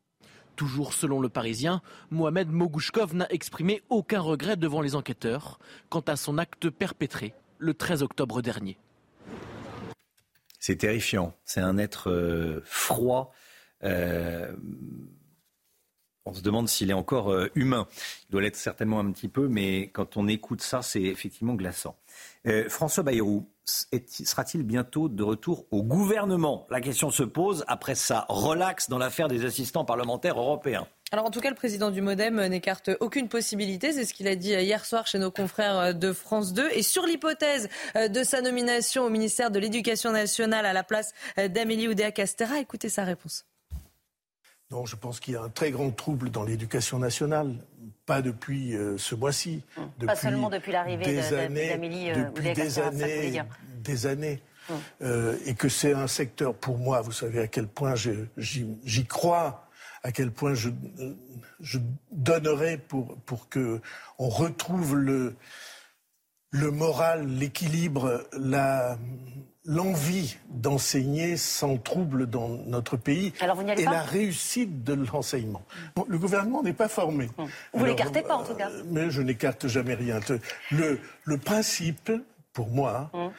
Toujours 0.55 0.93
selon 0.93 1.19
le 1.19 1.29
Parisien, 1.29 1.81
Mohamed 2.09 2.49
Mogouchkov 2.49 3.15
n'a 3.15 3.29
exprimé 3.31 3.81
aucun 3.89 4.21
regret 4.21 4.57
devant 4.57 4.81
les 4.81 4.95
enquêteurs 4.95 5.59
quant 5.89 6.01
à 6.01 6.15
son 6.15 6.37
acte 6.37 6.69
perpétré 6.69 7.33
le 7.57 7.73
13 7.73 8.03
octobre 8.03 8.41
dernier. 8.41 8.77
C'est 10.61 10.75
terrifiant. 10.75 11.33
C'est 11.43 11.59
un 11.59 11.79
être 11.79 12.11
euh, 12.11 12.61
froid. 12.65 13.33
Euh, 13.83 14.55
on 16.23 16.35
se 16.35 16.41
demande 16.41 16.69
s'il 16.69 16.91
est 16.91 16.93
encore 16.93 17.33
euh, 17.33 17.49
humain. 17.55 17.87
Il 18.29 18.31
doit 18.31 18.43
l'être 18.43 18.55
certainement 18.55 18.99
un 18.99 19.11
petit 19.11 19.27
peu, 19.27 19.47
mais 19.47 19.89
quand 19.89 20.17
on 20.17 20.27
écoute 20.27 20.61
ça, 20.61 20.83
c'est 20.83 21.01
effectivement 21.01 21.55
glaçant. 21.55 21.97
François 22.69 23.03
Bayrou 23.03 23.49
sera-t-il 23.65 24.63
bientôt 24.63 25.09
de 25.09 25.23
retour 25.23 25.65
au 25.71 25.81
gouvernement? 25.81 26.67
La 26.69 26.79
question 26.79 27.09
se 27.09 27.23
pose 27.23 27.65
après 27.67 27.95
sa 27.95 28.25
relaxe 28.29 28.87
dans 28.87 28.99
l'affaire 28.99 29.27
des 29.27 29.45
assistants 29.45 29.85
parlementaires 29.85 30.39
européens. 30.39 30.87
Alors 31.13 31.25
en 31.25 31.29
tout 31.29 31.41
cas, 31.41 31.49
le 31.49 31.55
président 31.55 31.91
du 31.91 32.01
Modem 32.01 32.41
n'écarte 32.47 32.89
aucune 33.01 33.27
possibilité. 33.27 33.91
C'est 33.91 34.05
ce 34.05 34.13
qu'il 34.13 34.29
a 34.29 34.35
dit 34.35 34.51
hier 34.51 34.85
soir 34.85 35.07
chez 35.07 35.19
nos 35.19 35.29
confrères 35.29 35.93
de 35.93 36.13
France 36.13 36.53
2. 36.53 36.69
Et 36.71 36.83
sur 36.83 37.05
l'hypothèse 37.05 37.67
de 37.95 38.23
sa 38.23 38.41
nomination 38.41 39.03
au 39.03 39.09
ministère 39.09 39.51
de 39.51 39.59
l'Éducation 39.59 40.13
nationale 40.13 40.65
à 40.65 40.71
la 40.71 40.83
place 40.83 41.13
d'Amélie 41.35 41.89
Oudéa-Castera, 41.89 42.59
écoutez 42.59 42.87
sa 42.87 43.03
réponse. 43.03 43.45
Non, 44.71 44.85
je 44.85 44.95
pense 44.95 45.19
qu'il 45.19 45.33
y 45.33 45.37
a 45.37 45.41
un 45.41 45.49
très 45.49 45.69
grand 45.69 45.91
trouble 45.91 46.31
dans 46.31 46.43
l'éducation 46.43 46.97
nationale. 46.97 47.55
Pas 48.05 48.21
depuis 48.21 48.73
euh, 48.73 48.97
ce 48.97 49.15
mois-ci. 49.15 49.61
Hum. 49.77 49.89
Pas 50.07 50.15
seulement 50.15 50.49
depuis 50.49 50.71
l'arrivée 50.71 51.21
d'Amélie 51.29 52.11
Oudéa-Castera, 52.13 52.89
des 52.89 53.03
années, 53.03 53.41
des 53.83 54.05
années. 54.05 54.41
Hum. 54.69 54.77
Euh, 55.01 55.37
et 55.45 55.55
que 55.55 55.67
c'est 55.67 55.91
un 55.91 56.07
secteur, 56.07 56.53
pour 56.53 56.77
moi, 56.77 57.01
vous 57.01 57.11
savez 57.11 57.39
à 57.39 57.47
quel 57.47 57.67
point 57.67 57.95
j'y 57.95 59.05
crois 59.05 59.67
à 60.03 60.11
quel 60.11 60.31
point 60.31 60.53
je, 60.53 60.69
je 61.59 61.79
donnerais 62.11 62.77
pour, 62.77 63.17
pour 63.25 63.49
que 63.49 63.81
on 64.17 64.29
retrouve 64.29 64.95
le, 64.95 65.35
le 66.51 66.71
moral, 66.71 67.27
l'équilibre, 67.27 68.27
la, 68.33 68.97
l'envie 69.65 70.37
d'enseigner 70.49 71.37
sans 71.37 71.77
trouble 71.77 72.27
dans 72.27 72.49
notre 72.49 72.97
pays 72.97 73.33
et 73.77 73.85
la 73.85 74.01
réussite 74.01 74.83
de 74.83 74.93
l'enseignement. 74.93 75.63
le 76.07 76.17
gouvernement 76.17 76.63
n'est 76.63 76.73
pas 76.73 76.87
formé. 76.87 77.29
Vous 77.73 77.85
l'écartez 77.85 78.21
pas 78.21 78.35
en 78.35 78.43
tout 78.43 78.55
cas. 78.55 78.69
Euh, 78.69 78.83
mais 78.87 79.11
je 79.11 79.21
n'écarte 79.21 79.67
jamais 79.67 79.93
rien. 79.93 80.19
Le, 80.71 80.99
le 81.25 81.37
principe, 81.37 82.11
pour 82.53 82.69
moi, 82.69 83.09
hum. 83.13 83.31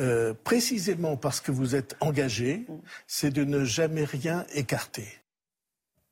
euh, 0.00 0.34
précisément 0.44 1.16
parce 1.16 1.40
que 1.40 1.52
vous 1.52 1.74
êtes 1.76 1.96
engagé, 2.00 2.64
hum. 2.68 2.80
c'est 3.06 3.30
de 3.30 3.44
ne 3.44 3.64
jamais 3.64 4.04
rien 4.04 4.44
écarter. 4.54 5.17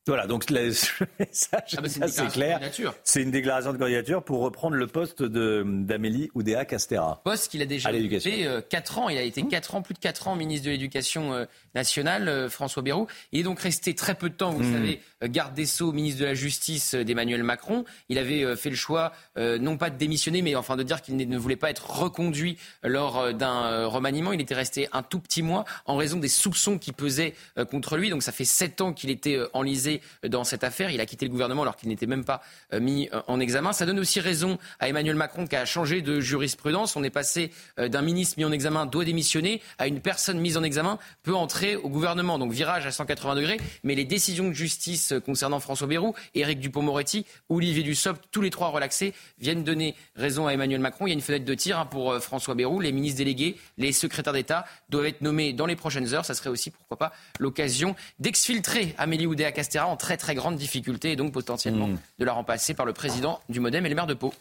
Voilà, 0.06 0.28
donc 0.28 0.50
le 0.50 0.60
message, 1.18 1.74
ah 1.76 1.80
bah, 1.80 1.88
c'est 1.88 2.28
clair. 2.28 2.60
C'est 3.02 3.22
une 3.22 3.32
déclaration 3.32 3.72
de 3.72 3.78
candidature 3.78 4.22
pour 4.22 4.40
reprendre 4.40 4.76
le 4.76 4.86
poste 4.86 5.24
d'Amélie 5.24 6.30
Oudéa 6.34 6.64
Castera. 6.64 7.20
Poste 7.24 7.50
qu'il 7.50 7.60
a 7.60 7.66
déjà 7.66 7.90
occupé 7.90 8.46
euh, 8.46 8.60
4 8.60 8.98
ans. 8.98 9.08
Il 9.08 9.18
a 9.18 9.22
été 9.22 9.42
4 9.42 9.74
ans, 9.74 9.82
plus 9.82 9.94
de 9.94 9.98
4 9.98 10.28
ans 10.28 10.36
ministre 10.36 10.66
de 10.66 10.70
l'Éducation 10.70 11.32
euh, 11.32 11.44
nationale, 11.74 12.28
euh, 12.28 12.48
François 12.48 12.82
Bayrou. 12.82 13.06
Il 13.32 13.40
est 13.40 13.42
donc 13.42 13.60
resté 13.60 13.94
très 13.94 14.14
peu 14.14 14.28
de 14.28 14.34
temps, 14.34 14.52
vous 14.52 14.62
mmh. 14.62 14.72
savez, 14.72 15.00
euh, 15.24 15.28
garde 15.28 15.54
des 15.54 15.66
Sceaux, 15.66 15.92
ministre 15.92 16.20
de 16.20 16.26
la 16.26 16.34
Justice 16.34 16.94
d'Emmanuel 16.94 17.42
Macron. 17.42 17.84
Il 18.08 18.18
avait 18.18 18.54
fait 18.56 18.70
le 18.70 18.76
choix, 18.76 19.12
non 19.36 19.76
pas 19.76 19.90
de 19.90 19.96
démissionner, 19.96 20.42
mais 20.42 20.54
enfin 20.54 20.76
de 20.76 20.82
dire 20.82 21.02
qu'il 21.02 21.16
ne 21.16 21.38
voulait 21.38 21.56
pas 21.56 21.70
être 21.70 21.90
reconduit 21.90 22.58
lors 22.82 23.34
d'un 23.34 23.86
remaniement. 23.86 24.32
Il 24.32 24.40
était 24.40 24.54
resté 24.54 24.88
un 24.92 25.02
tout 25.02 25.18
petit 25.18 25.42
mois 25.42 25.64
en 25.86 25.96
raison 25.96 26.18
des 26.18 26.28
soupçons 26.28 26.78
qui 26.78 26.92
pesaient 26.92 27.34
contre 27.70 27.96
lui. 27.96 28.10
Donc 28.10 28.22
ça 28.22 28.32
fait 28.32 28.44
7 28.44 28.80
ans 28.80 28.92
qu'il 28.92 29.10
était 29.10 29.38
enlisé 29.52 29.95
dans 30.26 30.44
cette 30.44 30.64
affaire. 30.64 30.90
Il 30.90 31.00
a 31.00 31.06
quitté 31.06 31.26
le 31.26 31.30
gouvernement 31.30 31.62
alors 31.62 31.76
qu'il 31.76 31.88
n'était 31.88 32.06
même 32.06 32.24
pas 32.24 32.42
euh, 32.72 32.80
mis 32.80 33.08
euh, 33.12 33.20
en 33.26 33.40
examen. 33.40 33.72
Ça 33.72 33.86
donne 33.86 33.98
aussi 33.98 34.20
raison 34.20 34.58
à 34.80 34.88
Emmanuel 34.88 35.16
Macron 35.16 35.46
qui 35.46 35.56
a 35.56 35.64
changé 35.64 36.02
de 36.02 36.20
jurisprudence. 36.20 36.96
On 36.96 37.04
est 37.04 37.10
passé 37.10 37.50
euh, 37.78 37.88
d'un 37.88 38.02
ministre 38.02 38.34
mis 38.38 38.44
en 38.44 38.52
examen 38.52 38.86
doit 38.86 39.04
démissionner 39.04 39.62
à 39.78 39.86
une 39.86 40.00
personne 40.00 40.38
mise 40.38 40.56
en 40.56 40.62
examen 40.62 40.98
peut 41.22 41.34
entrer 41.34 41.76
au 41.76 41.88
gouvernement. 41.88 42.38
Donc 42.38 42.52
virage 42.52 42.86
à 42.86 42.92
180 42.92 43.36
degrés. 43.36 43.58
Mais 43.84 43.94
les 43.94 44.04
décisions 44.04 44.48
de 44.48 44.54
justice 44.54 45.14
concernant 45.24 45.60
François 45.60 45.86
Bayrou, 45.86 46.14
Éric 46.34 46.60
Dupont-Moretti, 46.60 47.26
Olivier 47.48 47.82
Dussopt, 47.82 48.22
tous 48.30 48.42
les 48.42 48.50
trois 48.50 48.68
relaxés, 48.68 49.14
viennent 49.38 49.64
donner 49.64 49.94
raison 50.14 50.46
à 50.46 50.52
Emmanuel 50.52 50.80
Macron. 50.80 51.06
Il 51.06 51.10
y 51.10 51.12
a 51.12 51.14
une 51.14 51.20
fenêtre 51.20 51.44
de 51.44 51.54
tir 51.54 51.78
hein, 51.78 51.86
pour 51.86 52.16
François 52.18 52.54
Bayrou. 52.54 52.80
Les 52.80 52.92
ministres 52.92 53.18
délégués, 53.18 53.56
les 53.78 53.92
secrétaires 53.92 54.32
d'État 54.32 54.64
doivent 54.88 55.06
être 55.06 55.20
nommés 55.20 55.52
dans 55.52 55.66
les 55.66 55.76
prochaines 55.76 56.14
heures. 56.14 56.24
Ça 56.24 56.34
serait 56.34 56.50
aussi, 56.50 56.70
pourquoi 56.70 56.96
pas, 56.96 57.12
l'occasion 57.38 57.94
d'exfiltrer 58.18 58.94
Amélie 58.98 59.26
Oudéa-Castéra 59.26 59.85
en 59.86 59.96
très 59.96 60.16
très 60.16 60.34
grande 60.34 60.56
difficulté 60.56 61.12
et 61.12 61.16
donc 61.16 61.32
potentiellement 61.32 61.88
hmm. 61.88 61.98
de 62.18 62.24
la 62.24 62.32
remplacer 62.32 62.74
par 62.74 62.86
le 62.86 62.92
président 62.92 63.40
du 63.48 63.60
Modem 63.60 63.86
et 63.86 63.88
le 63.88 63.94
maire 63.94 64.06
de 64.06 64.14
Pau. 64.14 64.32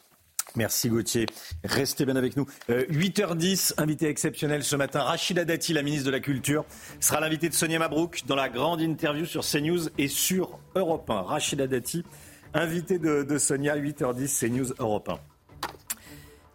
Merci 0.56 0.90
Gauthier. 0.90 1.26
Restez 1.64 2.06
bien 2.06 2.16
avec 2.16 2.38
nous. 2.38 2.46
8h10, 2.70 3.74
euh, 3.74 3.84
invité 3.84 4.08
exceptionnel 4.08 4.64
ce 4.64 4.76
matin. 4.76 5.02
Rachida 5.02 5.44
Dati, 5.44 5.74
la 5.74 5.82
ministre 5.82 6.06
de 6.06 6.12
la 6.12 6.22
Culture, 6.22 6.66
sera 7.00 7.20
l'invité 7.20 7.50
de 7.50 7.54
Sonia 7.54 7.80
Mabrouk 7.80 8.24
dans 8.26 8.36
la 8.36 8.48
grande 8.48 8.80
interview 8.80 9.26
sur 9.26 9.44
CNews 9.44 9.90
et 9.98 10.08
sur 10.08 10.60
Europe 10.76 11.10
1. 11.10 11.22
Rachida 11.24 11.68
Dati, 11.68 12.06
invité 12.54 13.00
de, 13.00 13.38
Sonia, 13.38 13.76
8h10, 13.76 14.40
CNews 14.40 14.74
Europe 14.80 15.10
1. 15.10 15.20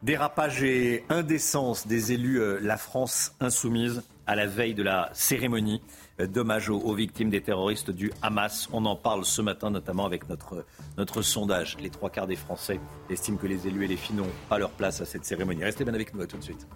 Dérapage 0.02 0.62
et 0.62 1.04
indécence 1.10 1.86
des 1.86 2.12
élus 2.12 2.40
euh, 2.40 2.58
La 2.62 2.78
France 2.78 3.34
insoumise 3.38 4.02
à 4.26 4.34
la 4.34 4.46
veille 4.46 4.74
de 4.74 4.82
la 4.82 5.10
cérémonie 5.12 5.82
d'hommage 6.26 6.70
aux, 6.70 6.94
victimes 6.94 7.30
des 7.30 7.40
terroristes 7.40 7.90
du 7.90 8.12
Hamas. 8.22 8.68
On 8.72 8.84
en 8.84 8.96
parle 8.96 9.24
ce 9.24 9.42
matin 9.42 9.70
notamment 9.70 10.06
avec 10.06 10.28
notre, 10.28 10.64
notre 10.98 11.22
sondage. 11.22 11.76
Les 11.80 11.90
trois 11.90 12.10
quarts 12.10 12.26
des 12.26 12.36
Français 12.36 12.80
estiment 13.08 13.36
que 13.36 13.46
les 13.46 13.66
élus 13.66 13.84
et 13.84 13.88
les 13.88 13.96
filles 13.96 14.16
n'ont 14.16 14.26
pas 14.48 14.58
leur 14.58 14.70
place 14.70 15.00
à 15.00 15.04
cette 15.04 15.24
cérémonie. 15.24 15.64
Restez 15.64 15.84
bien 15.84 15.94
avec 15.94 16.14
nous, 16.14 16.22
à 16.22 16.26
tout 16.26 16.36
de 16.36 16.42
suite. 16.42 16.66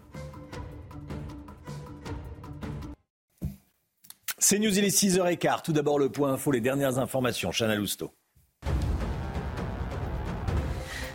C'est 4.38 4.58
News, 4.58 4.78
il 4.78 4.84
est 4.84 4.94
6h15. 4.94 5.62
Tout 5.62 5.72
d'abord 5.72 5.98
le 5.98 6.10
point 6.10 6.32
info, 6.32 6.52
les 6.52 6.60
dernières 6.60 6.98
informations. 6.98 7.50
Chana 7.50 7.76
Lousteau. 7.76 8.12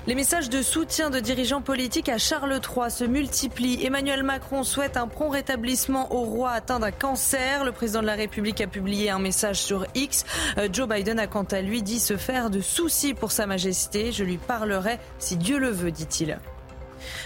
Les 0.10 0.16
messages 0.16 0.50
de 0.50 0.64
soutien 0.64 1.12
de 1.12 1.20
dirigeants 1.20 1.62
politiques 1.62 2.10
à 2.10 2.18
Charles 2.18 2.60
III 2.68 2.90
se 2.90 3.04
multiplient. 3.04 3.86
Emmanuel 3.86 4.24
Macron 4.24 4.64
souhaite 4.64 4.98
un 4.98 5.06
prompt 5.08 5.30
rétablissement 5.30 6.12
au 6.12 6.22
roi 6.22 6.50
atteint 6.50 6.80
d'un 6.80 6.90
cancer. 6.90 7.64
Le 7.64 7.72
président 7.72 8.02
de 8.02 8.08
la 8.08 8.16
République 8.16 8.60
a 8.60 8.66
publié 8.66 9.12
un 9.12 9.20
message 9.20 9.62
sur 9.62 9.86
X. 9.94 10.26
Euh, 10.58 10.68
Joe 10.74 10.90
Biden 10.90 11.20
a 11.20 11.28
quant 11.28 11.44
à 11.44 11.62
lui 11.62 11.84
dit 11.84 12.00
se 12.00 12.18
faire 12.18 12.50
de 12.50 12.60
soucis 12.60 13.14
pour 13.14 13.32
sa 13.32 13.46
majesté. 13.46 14.12
Je 14.12 14.24
lui 14.24 14.40
parlerai 14.40 14.98
si 15.20 15.38
Dieu 15.38 15.60
le 15.60 15.70
veut, 15.70 15.92
dit-il. 15.92 16.40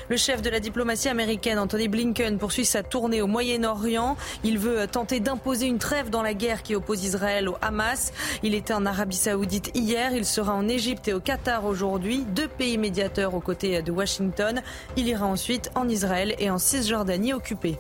Le 0.10 0.18
chef 0.18 0.42
de 0.42 0.50
la 0.50 0.60
diplomatie 0.60 1.10
américaine, 1.10 1.60
Anthony 1.60 1.88
Blinken, 1.88 2.38
poursuit 2.38 2.66
sa 2.66 2.84
tournée 2.84 3.22
au 3.22 3.28
Moyen-Orient. 3.28 4.18
Il 4.44 4.58
veut 4.58 4.88
tenter 4.88 5.20
d'imposer 5.20 5.68
une 5.68 5.80
trêve 5.80 6.10
dans 6.10 6.22
la 6.22 6.34
guerre 6.34 6.64
qui 6.64 6.76
oppose 6.76 7.04
Israël 7.04 7.50
au 7.50 7.58
Hamas. 7.62 8.12
Il 8.44 8.54
était 8.56 8.74
en 8.74 8.86
Arabie 8.86 9.16
saoudite 9.16 9.72
hier, 9.76 10.14
il 10.14 10.26
sera 10.26 10.54
en 10.54 10.68
Égypte 10.68 11.08
et 11.08 11.14
au 11.14 11.20
Qatar 11.20 11.66
aujourd'hui, 11.66 12.26
deux 12.30 12.48
pays 12.48 12.78
médiateurs 12.78 13.34
aux 13.36 13.40
côtés 13.40 13.82
de 13.82 13.92
Washington. 13.92 14.62
Il 14.98 15.08
ira 15.08 15.26
ensuite 15.26 15.72
en 15.76 15.88
Israël 15.88 16.36
et 16.40 16.50
en 16.50 16.58
Cisjordanie 16.58 17.34
occupée. 17.34 17.78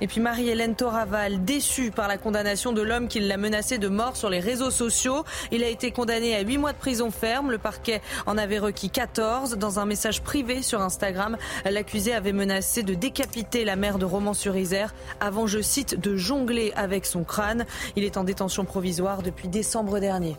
Et 0.00 0.06
puis 0.06 0.20
Marie-Hélène 0.20 0.74
Toraval, 0.74 1.44
déçue 1.44 1.90
par 1.90 2.08
la 2.08 2.16
condamnation 2.16 2.72
de 2.72 2.82
l'homme 2.82 3.08
qui 3.08 3.20
l'a 3.20 3.36
menacé 3.36 3.78
de 3.78 3.88
mort 3.88 4.16
sur 4.16 4.30
les 4.30 4.40
réseaux 4.40 4.70
sociaux. 4.70 5.24
Il 5.50 5.62
a 5.62 5.68
été 5.68 5.90
condamné 5.90 6.34
à 6.34 6.40
8 6.40 6.58
mois 6.58 6.72
de 6.72 6.78
prison 6.78 7.10
ferme. 7.10 7.50
Le 7.50 7.58
parquet 7.58 8.00
en 8.26 8.38
avait 8.38 8.58
requis 8.58 8.90
14. 8.90 9.56
Dans 9.58 9.78
un 9.78 9.86
message 9.86 10.22
privé 10.22 10.62
sur 10.62 10.80
Instagram, 10.80 11.36
l'accusé 11.64 12.14
avait 12.14 12.32
menacé 12.32 12.82
de 12.82 12.94
décapiter 12.94 13.64
la 13.64 13.76
mère 13.76 13.98
de 13.98 14.04
Romans-sur-Isère 14.04 14.94
avant, 15.20 15.46
je 15.46 15.60
cite, 15.60 16.00
de 16.00 16.16
jongler 16.16 16.72
avec 16.76 17.04
son 17.04 17.24
crâne. 17.24 17.66
Il 17.96 18.04
est 18.04 18.16
en 18.16 18.24
détention 18.24 18.64
provisoire 18.64 19.22
depuis 19.22 19.48
décembre 19.48 20.00
dernier. 20.00 20.36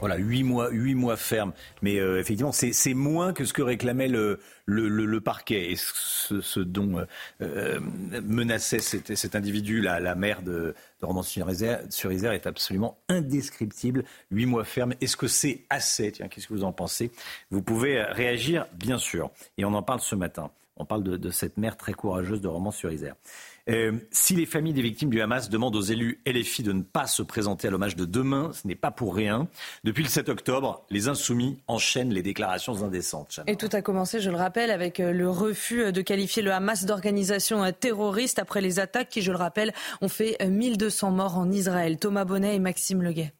Voilà, 0.00 0.16
huit 0.16 0.42
mois, 0.42 0.70
huit 0.70 0.94
mois 0.94 1.16
ferme. 1.16 1.52
Mais 1.82 1.98
euh, 1.98 2.18
effectivement, 2.18 2.52
c'est 2.52 2.94
moins 2.94 3.32
que 3.32 3.44
ce 3.44 3.52
que 3.52 3.62
réclamait 3.62 4.08
le, 4.08 4.40
le, 4.64 4.88
le, 4.88 5.20
parquet 5.20 5.70
et 5.70 5.76
ce, 5.76 6.40
ce 6.40 6.60
dont 6.60 6.98
euh, 6.98 7.04
euh 7.42 7.80
menaçait 8.22 8.78
cet, 8.78 9.14
cet, 9.14 9.36
individu, 9.36 9.82
la, 9.82 10.00
la 10.00 10.14
mère 10.14 10.42
de, 10.42 10.74
de 11.00 11.06
Romans-sur-Isère, 11.06 12.32
est 12.32 12.46
absolument 12.46 12.98
indescriptible. 13.08 14.04
Huit 14.30 14.46
mois 14.46 14.64
ferme. 14.64 14.94
Est-ce 15.00 15.16
que 15.16 15.28
c'est 15.28 15.64
assez? 15.68 16.12
Tiens, 16.12 16.28
qu'est-ce 16.28 16.48
que 16.48 16.54
vous 16.54 16.64
en 16.64 16.72
pensez? 16.72 17.10
Vous 17.50 17.62
pouvez 17.62 18.02
réagir, 18.02 18.66
bien 18.72 18.98
sûr. 18.98 19.30
Et 19.58 19.64
on 19.66 19.74
en 19.74 19.82
parle 19.82 20.00
ce 20.00 20.14
matin. 20.14 20.50
On 20.76 20.86
parle 20.86 21.02
de, 21.02 21.18
de 21.18 21.30
cette 21.30 21.58
mère 21.58 21.76
très 21.76 21.92
courageuse 21.92 22.40
de 22.40 22.48
Romans-sur-Isère. 22.48 23.14
Euh, 23.70 23.92
si 24.10 24.34
les 24.34 24.46
familles 24.46 24.72
des 24.72 24.82
victimes 24.82 25.10
du 25.10 25.20
Hamas 25.20 25.48
demandent 25.48 25.76
aux 25.76 25.82
élus 25.82 26.20
et 26.26 26.32
les 26.32 26.42
filles 26.42 26.64
de 26.64 26.72
ne 26.72 26.82
pas 26.82 27.06
se 27.06 27.22
présenter 27.22 27.68
à 27.68 27.70
l'hommage 27.70 27.94
de 27.96 28.04
demain, 28.04 28.50
ce 28.52 28.66
n'est 28.66 28.74
pas 28.74 28.90
pour 28.90 29.14
rien. 29.14 29.48
Depuis 29.84 30.02
le 30.02 30.08
7 30.08 30.28
octobre, 30.28 30.84
les 30.90 31.08
insoumis 31.08 31.58
enchaînent 31.68 32.12
les 32.12 32.22
déclarations 32.22 32.82
indécentes. 32.82 33.40
Et 33.46 33.56
tout 33.56 33.68
a 33.72 33.82
commencé, 33.82 34.20
je 34.20 34.30
le 34.30 34.36
rappelle, 34.36 34.70
avec 34.70 34.98
euh, 34.98 35.12
le 35.12 35.30
refus 35.30 35.82
euh, 35.82 35.92
de 35.92 36.02
qualifier 36.02 36.42
le 36.42 36.52
Hamas 36.52 36.84
d'organisation 36.84 37.70
terroriste 37.72 38.38
après 38.38 38.60
les 38.60 38.80
attaques 38.80 39.08
qui, 39.08 39.22
je 39.22 39.30
le 39.30 39.38
rappelle, 39.38 39.72
ont 40.00 40.08
fait 40.08 40.36
1200 40.44 41.12
morts 41.12 41.38
en 41.38 41.50
Israël. 41.50 41.98
Thomas 41.98 42.24
Bonnet 42.24 42.56
et 42.56 42.58
Maxime 42.58 43.02
Leguet. 43.02 43.32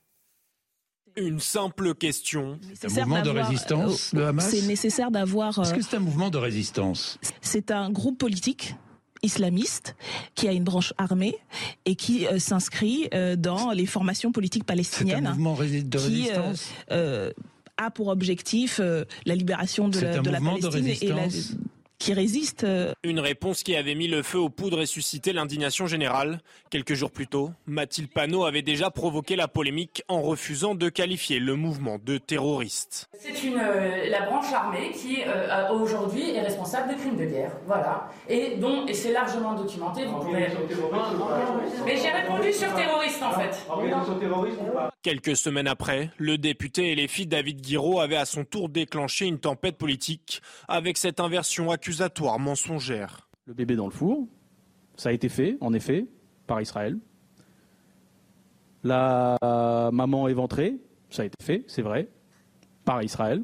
Une 1.17 1.41
simple 1.41 1.95
question. 1.95 2.59
C'est 2.75 2.87
un 2.87 3.05
mouvement 3.05 3.23
de 3.23 3.31
résistance, 3.31 4.13
le 4.13 4.27
Hamas 4.27 4.49
C'est 4.49 4.67
nécessaire 4.67 5.11
d'avoir. 5.11 5.59
Est-ce 5.59 5.75
que 5.75 5.83
c'est 5.83 5.97
un 5.97 6.01
mouvement 6.01 6.31
de 6.31 6.39
résistance? 6.39 7.19
C'est 7.41 7.73
un 7.73 7.91
groupe 7.91 8.19
politique 8.19 8.77
islamiste 9.23 9.97
qui 10.35 10.49
a 10.49 10.53
une 10.53 10.65
branche 10.65 10.93
armée 10.99 11.37
et 11.85 11.95
qui 11.95 12.27
euh, 12.27 12.39
s'inscrit 12.39 13.09
euh, 13.15 13.37
dans 13.37 13.71
les 13.71 13.87
formations 13.87 14.33
politiques 14.33 14.65
palestiniennes. 14.65 15.21
C'est 15.23 15.27
un 15.27 15.35
mouvement 15.35 15.55
de 15.55 15.61
euh, 15.61 16.00
résistance. 16.00 16.71
a 17.77 17.91
pour 17.91 18.09
objectif 18.09 18.81
la 19.25 19.35
libération 19.35 19.89
de 19.89 20.00
la, 20.00 20.19
de 20.19 20.31
la 20.31 20.41
Palestine 20.41 20.87
et 21.00 21.09
la, 21.09 21.29
qui 22.00 22.14
résiste. 22.14 22.64
Euh, 22.64 22.92
Une 23.04 23.21
réponse 23.21 23.62
qui 23.62 23.76
avait 23.76 23.95
mis 23.95 24.09
le 24.09 24.23
feu 24.23 24.38
aux 24.38 24.49
poudres 24.49 24.80
et 24.80 24.87
suscité 24.87 25.33
l'indignation 25.33 25.87
générale. 25.87 26.40
Quelques 26.71 26.95
jours 26.95 27.12
plus 27.12 27.28
tôt, 27.28 27.50
Mathilde 27.66 28.11
Panot 28.11 28.45
avait 28.45 28.62
déjà 28.62 28.90
provoqué 28.90 29.37
la 29.37 29.47
polémique 29.47 30.02
en 30.09 30.23
refusant 30.23 30.75
de 30.75 30.88
qualifier 30.88 31.38
le 31.38 31.54
mouvement 31.54 31.99
de 32.02 32.16
terroriste. 32.19 33.09
C'est 33.19 33.45
une 33.45 33.59
euh, 33.59 34.09
la 34.09 34.23
branche 34.23 34.52
armée 34.52 34.90
qui 34.92 35.19
euh, 35.26 35.69
aujourd'hui 35.71 36.30
est 36.30 36.40
responsable 36.40 36.95
de 36.95 36.99
crimes 36.99 37.19
de 37.19 37.26
guerre, 37.26 37.52
voilà, 37.66 38.09
et 38.28 38.57
dont 38.57 38.87
et 38.87 38.95
c'est 38.95 39.12
largement 39.12 39.54
documenté. 39.54 40.07
Vous 40.07 40.21
pouvez... 40.21 40.47
Mais 41.85 41.97
j'ai 41.97 42.11
répondu 42.11 42.52
sur 42.52 42.75
terroriste 42.75 43.23
en 43.23 43.33
fait. 43.33 43.66
Quelques 45.02 45.37
semaines 45.37 45.69
après, 45.69 46.11
le 46.16 46.38
député 46.38 46.92
et 46.92 46.95
les 46.95 47.09
filles 47.09 47.26
David 47.26 47.61
Guiraud 47.61 48.00
avaient 48.00 48.16
à 48.16 48.25
son 48.25 48.45
tour 48.45 48.71
déclenché 48.71 49.26
une 49.26 49.38
tempête 49.38 49.76
politique 49.76 50.40
avec 50.66 50.97
cette 50.97 51.21
inversion 51.21 51.71
accusée 51.71 51.89
accusatoire 51.90 52.38
mensongère. 52.38 53.28
Le 53.47 53.54
bébé 53.54 53.75
dans 53.75 53.87
le 53.87 53.90
four, 53.90 54.28
ça 54.97 55.09
a 55.09 55.12
été 55.12 55.28
fait, 55.28 55.56
en 55.61 55.73
effet, 55.73 56.06
par 56.47 56.61
Israël. 56.61 56.97
La 58.85 59.37
maman 59.92 60.28
éventrée, 60.28 60.76
ça 61.11 61.23
a 61.23 61.25
été 61.25 61.44
fait, 61.44 61.64
c'est 61.66 61.82
vrai, 61.82 62.09
par 62.85 63.02
Israël. 63.02 63.42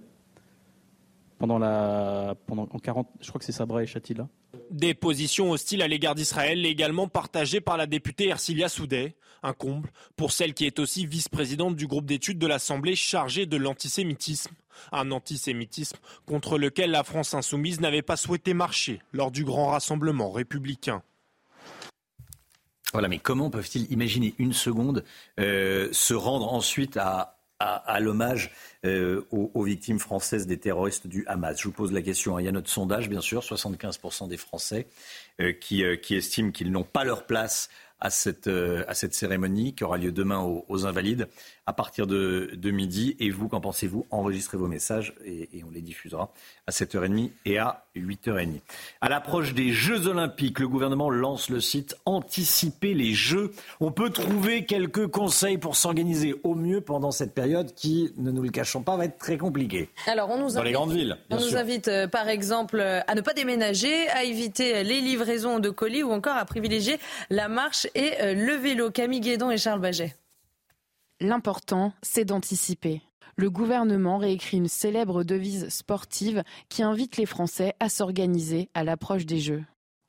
Pendant 1.39 1.59
la, 1.59 2.37
pendant 2.47 2.69
en 2.71 2.79
40, 2.79 3.09
je 3.21 3.29
crois 3.29 3.41
que 3.41 3.45
c'est 3.45 3.53
Sabra 3.53 3.83
et 3.83 3.87
Chatila. 3.87 4.29
Des 4.71 4.95
positions 4.95 5.51
hostiles 5.51 5.83
à 5.83 5.89
l'égard 5.89 6.15
d'Israël, 6.15 6.65
également 6.65 7.09
partagées 7.09 7.61
par 7.61 7.77
la 7.77 7.87
députée 7.87 8.29
Ercilia 8.29 8.69
Soudet. 8.69 9.17
Un 9.47 9.53
comble 9.53 9.93
pour 10.17 10.33
celle 10.33 10.55
qui 10.55 10.67
est 10.67 10.81
aussi 10.81 11.07
vice-présidente 11.07 11.77
du 11.77 11.87
groupe 11.87 12.05
d'études 12.05 12.41
de 12.41 12.49
l'Assemblée 12.49 12.97
chargé 12.97 13.47
de 13.47 13.57
l'antisémitisme. 13.57 14.51
Un 14.91 15.13
antisémitisme 15.13 15.99
contre 16.27 16.59
lequel 16.59 16.91
la 16.91 17.05
France 17.05 17.33
insoumise 17.33 17.81
n'avait 17.81 18.03
pas 18.03 18.17
souhaité 18.17 18.55
marcher 18.55 19.01
lors 19.13 19.31
du 19.31 19.45
grand 19.45 19.69
rassemblement 19.69 20.33
républicain. 20.33 21.01
Voilà, 22.93 23.07
mais 23.07 23.21
comment 23.21 23.49
peuvent-ils 23.49 23.93
imaginer 23.93 24.35
une 24.39 24.53
seconde 24.53 25.05
euh, 25.39 25.91
se 25.93 26.15
rendre 26.15 26.53
ensuite 26.53 26.97
à, 26.97 27.35
l'hommage 28.01 28.51
euh, 28.85 29.29
aux, 29.31 29.63
victimes 29.63 30.01
françaises 30.01 30.49
des 30.49 30.59
terroristes 30.59 31.07
du 31.07 31.25
Hamas? 31.29 31.57
Je 31.61 31.69
vous 31.69 31.73
pose 31.73 31.93
la 31.93 32.03
question. 32.03 32.37
Hein. 32.37 32.41
Il 32.41 32.47
y 32.47 32.49
a 32.49 32.53
notre 32.53 32.69
sondage, 32.69 33.09
bien 33.09 33.21
sûr, 33.21 33.43
75% 33.43 34.27
des 34.27 34.37
Français 34.37 34.89
euh, 35.41 35.53
qui, 35.53 35.85
estiment 35.85 36.51
qu'ils 36.51 36.73
n'ont 36.73 36.83
pas 36.83 37.05
leur 37.05 37.27
place 37.27 37.71
à 38.01 38.11
cette, 38.11 38.49
à 38.49 38.95
cette 38.95 39.15
cérémonie 39.15 39.75
qui 39.75 39.85
aura 39.85 39.97
lieu 39.97 40.13
demain 40.13 40.41
aux 40.41 40.87
Invalides 40.87 41.29
à 41.67 41.73
partir 41.73 42.07
de, 42.07 42.71
midi. 42.71 43.17
Et 43.19 43.31
vous, 43.31 43.49
qu'en 43.49 43.61
pensez-vous? 43.61 44.07
Enregistrez 44.11 44.57
vos 44.57 44.69
messages 44.69 45.15
et, 45.25 45.63
on 45.65 45.71
les 45.71 45.83
diffusera 45.83 46.33
à 46.67 46.71
7h30 46.71 47.31
et 47.45 47.59
à 47.59 47.86
8h30. 48.01 48.61
À 49.01 49.09
l'approche 49.09 49.55
des 49.55 49.73
Jeux 49.73 50.07
Olympiques, 50.07 50.59
le 50.59 50.69
gouvernement 50.69 51.11
lance 51.11 51.51
le 51.51 51.61
site 51.61 51.97
Anticiper 52.05 52.95
les 52.95 53.15
Jeux. 53.15 53.53
On 53.81 53.93
peut 53.93 54.11
trouver 54.11 54.65
quelques 54.65 55.07
conseils 55.07 55.59
pour 55.59 55.77
s'organiser 55.77 56.35
au 56.45 56.55
mieux 56.55 56.81
pendant 56.81 57.11
cette 57.11 57.35
période 57.35 57.75
qui, 57.75 58.13
ne 58.17 58.31
nous 58.31 58.43
le 58.43 58.51
cachons 58.51 58.83
pas, 58.83 58.97
va 58.97 59.05
être 59.05 59.19
très 59.19 59.39
compliquée. 59.39 59.89
Alors, 60.07 60.31
on 60.31 60.39
nous 60.39 60.53
Dans 60.53 60.63
les 60.63 60.73
grandes 60.73 60.93
villes. 60.93 61.17
On 61.31 61.37
nous 61.37 61.57
invite, 61.57 61.89
euh, 61.89 62.07
par 62.09 62.29
exemple, 62.29 62.81
à 62.81 63.15
ne 63.15 63.21
pas 63.21 63.35
déménager, 63.35 64.09
à 64.09 64.25
éviter 64.25 64.85
les 64.85 65.01
livraisons 65.01 65.59
de 65.59 65.71
colis 65.71 66.03
ou 66.03 66.13
encore 66.13 66.37
à 66.37 66.45
privilégier 66.45 66.99
la 67.31 67.49
marche 67.49 67.87
et 67.95 68.13
euh, 68.21 68.35
le 68.35 68.55
vélo. 68.55 68.91
Camille 68.91 69.21
Guédon 69.21 69.51
et 69.51 69.59
Charles 69.59 69.81
Baget. 69.81 70.15
L'important, 71.21 71.93
c'est 72.03 72.25
d'anticiper. 72.25 73.03
Le 73.39 73.51
gouvernement 73.51 74.17
réécrit 74.17 74.57
une 74.57 74.67
célèbre 74.67 75.23
devise 75.23 75.69
sportive 75.69 76.43
qui 76.71 76.83
invite 76.83 77.19
les 77.19 77.27
Français 77.27 77.75
à 77.81 77.91
s'organiser 77.91 78.71
à 78.73 78.83
l'approche 78.83 79.27
des 79.27 79.41
Jeux. 79.41 79.63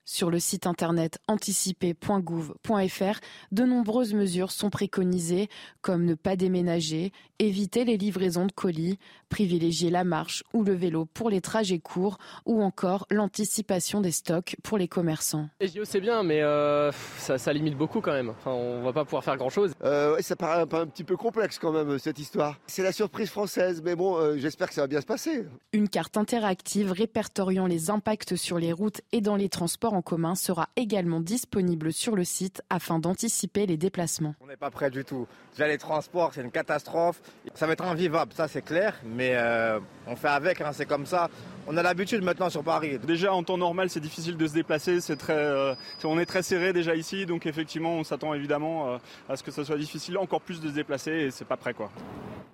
Sur 0.09 0.31
le 0.31 0.39
site 0.39 0.67
internet 0.67 1.19
anticipé.gouv.fr, 1.27 3.19
de 3.51 3.63
nombreuses 3.63 4.13
mesures 4.13 4.51
sont 4.51 4.69
préconisées, 4.69 5.49
comme 5.81 6.05
ne 6.05 6.13
pas 6.13 6.37
déménager, 6.37 7.11
éviter 7.39 7.83
les 7.83 7.97
livraisons 7.97 8.45
de 8.45 8.53
colis, 8.53 8.99
privilégier 9.27 9.89
la 9.89 10.05
marche 10.05 10.45
ou 10.53 10.63
le 10.63 10.73
vélo 10.73 11.03
pour 11.03 11.29
les 11.29 11.41
trajets 11.41 11.79
courts, 11.79 12.19
ou 12.45 12.63
encore 12.63 13.05
l'anticipation 13.11 13.99
des 13.99 14.11
stocks 14.11 14.55
pour 14.63 14.77
les 14.77 14.87
commerçants. 14.87 15.49
Les 15.59 15.67
JO 15.67 15.83
c'est 15.83 15.99
bien, 15.99 16.23
mais 16.23 16.41
euh, 16.41 16.89
ça, 17.17 17.51
limite 17.51 17.75
beaucoup 17.75 17.99
quand 17.99 18.13
même. 18.13 18.29
Enfin, 18.29 18.51
on 18.51 18.83
va 18.83 18.93
pas 18.93 19.03
pouvoir 19.03 19.25
faire 19.25 19.35
grand 19.35 19.49
chose. 19.49 19.73
Euh, 19.83 20.17
ça 20.21 20.37
paraît 20.37 20.61
un, 20.61 20.79
un, 20.79 20.87
petit 20.87 21.03
peu 21.03 21.17
complexe 21.17 21.59
quand 21.59 21.73
même 21.73 21.99
cette 21.99 22.17
histoire. 22.17 22.57
C'est 22.67 22.83
la 22.83 22.93
surprise 22.93 23.29
française, 23.29 23.81
mais 23.83 23.97
bon, 23.97 24.15
euh, 24.15 24.37
j'espère 24.37 24.69
que 24.69 24.73
ça 24.73 24.81
va 24.81 24.87
bien 24.87 25.01
se 25.01 25.05
passer. 25.05 25.45
Une 25.73 25.89
carte 25.89 26.15
interactive 26.15 26.93
répertoriant 26.93 27.65
les 27.65 27.89
impacts 27.89 28.37
sur 28.37 28.57
les 28.57 28.71
routes 28.71 29.01
et 29.11 29.19
dans 29.19 29.35
les 29.35 29.49
transports 29.49 29.96
en 29.97 30.01
commun 30.03 30.35
sera 30.35 30.69
également 30.75 31.19
disponible 31.19 31.91
sur 31.91 32.15
le 32.15 32.23
site 32.23 32.61
afin 32.69 32.99
d'anticiper 32.99 33.65
les 33.65 33.77
déplacements. 33.77 34.35
On 34.41 34.47
n'est 34.47 34.55
pas 34.55 34.69
prêt 34.69 34.91
du 34.91 35.03
tout. 35.03 35.27
Déjà 35.53 35.67
les 35.67 35.79
transports, 35.79 36.33
c'est 36.33 36.41
une 36.41 36.51
catastrophe. 36.51 37.19
Ça 37.55 37.65
va 37.65 37.73
être 37.73 37.83
invivable, 37.83 38.31
ça 38.33 38.47
c'est 38.47 38.61
clair, 38.61 38.95
mais 39.03 39.31
euh, 39.33 39.79
on 40.05 40.15
fait 40.15 40.27
avec, 40.27 40.61
hein, 40.61 40.69
c'est 40.71 40.85
comme 40.85 41.07
ça. 41.07 41.29
On 41.65 41.75
a 41.77 41.81
l'habitude 41.81 42.23
maintenant 42.23 42.49
sur 42.51 42.63
Paris. 42.63 42.99
Déjà 42.99 43.33
en 43.33 43.41
temps 43.43 43.57
normal, 43.57 43.89
c'est 43.89 43.99
difficile 43.99 44.37
de 44.37 44.47
se 44.47 44.53
déplacer. 44.53 45.01
C'est 45.01 45.17
très, 45.17 45.33
euh, 45.33 45.73
on 46.03 46.19
est 46.19 46.27
très 46.27 46.43
serré 46.43 46.73
déjà 46.73 46.95
ici, 46.95 47.25
donc 47.25 47.47
effectivement, 47.47 47.95
on 47.95 48.03
s'attend 48.03 48.35
évidemment 48.35 48.93
euh, 48.93 48.97
à 49.27 49.35
ce 49.35 49.41
que 49.41 49.51
ce 49.51 49.63
soit 49.63 49.77
difficile 49.77 50.19
encore 50.19 50.41
plus 50.41 50.61
de 50.61 50.69
se 50.69 50.73
déplacer 50.73 51.11
et 51.11 51.31
c'est 51.31 51.45
pas 51.45 51.57
prêt 51.57 51.73
quoi. 51.73 51.91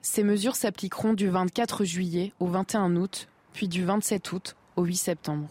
Ces 0.01 0.23
mesures 0.23 0.55
s'appliqueront 0.55 1.13
du 1.13 1.27
24 1.27 1.83
juillet 1.83 2.31
au 2.39 2.47
21 2.47 2.95
août, 2.95 3.27
puis 3.51 3.67
du 3.67 3.83
27 3.83 4.31
août 4.31 4.55
au 4.77 4.83
8 4.83 4.95
septembre. 4.95 5.49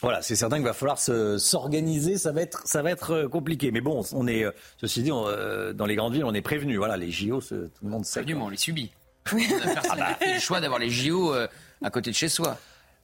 Voilà, 0.00 0.22
c'est 0.22 0.36
certain 0.36 0.56
qu'il 0.56 0.64
va 0.64 0.74
falloir 0.74 0.98
s'organiser, 0.98 2.18
ça 2.18 2.30
va 2.30 2.42
être, 2.42 2.62
ça 2.66 2.82
va 2.82 2.90
être 2.90 3.10
euh, 3.12 3.28
compliqué. 3.28 3.72
Mais 3.72 3.80
bon, 3.80 4.04
on 4.12 4.28
est, 4.28 4.44
euh, 4.44 4.52
ceci 4.76 5.02
dit, 5.02 5.10
euh, 5.12 5.72
dans 5.72 5.86
les 5.86 5.96
grandes 5.96 6.14
villes, 6.14 6.24
on 6.24 6.34
est 6.34 6.42
prévenu. 6.42 6.76
Voilà, 6.76 6.96
les 6.96 7.10
JO, 7.10 7.40
tout 7.40 7.56
le 7.82 7.88
monde 7.88 8.04
sait. 8.04 8.20
Absolument, 8.20 8.46
on 8.46 8.48
les 8.48 8.56
subit. 8.56 8.92
Personne 9.24 9.76
ah 9.90 9.96
bah. 9.96 10.14
fait 10.14 10.34
le 10.34 10.40
choix 10.40 10.60
d'avoir 10.60 10.78
les 10.78 10.90
JO 10.90 11.34
à 11.82 11.90
côté 11.90 12.10
de 12.10 12.14
chez 12.14 12.28
soi. 12.28 12.56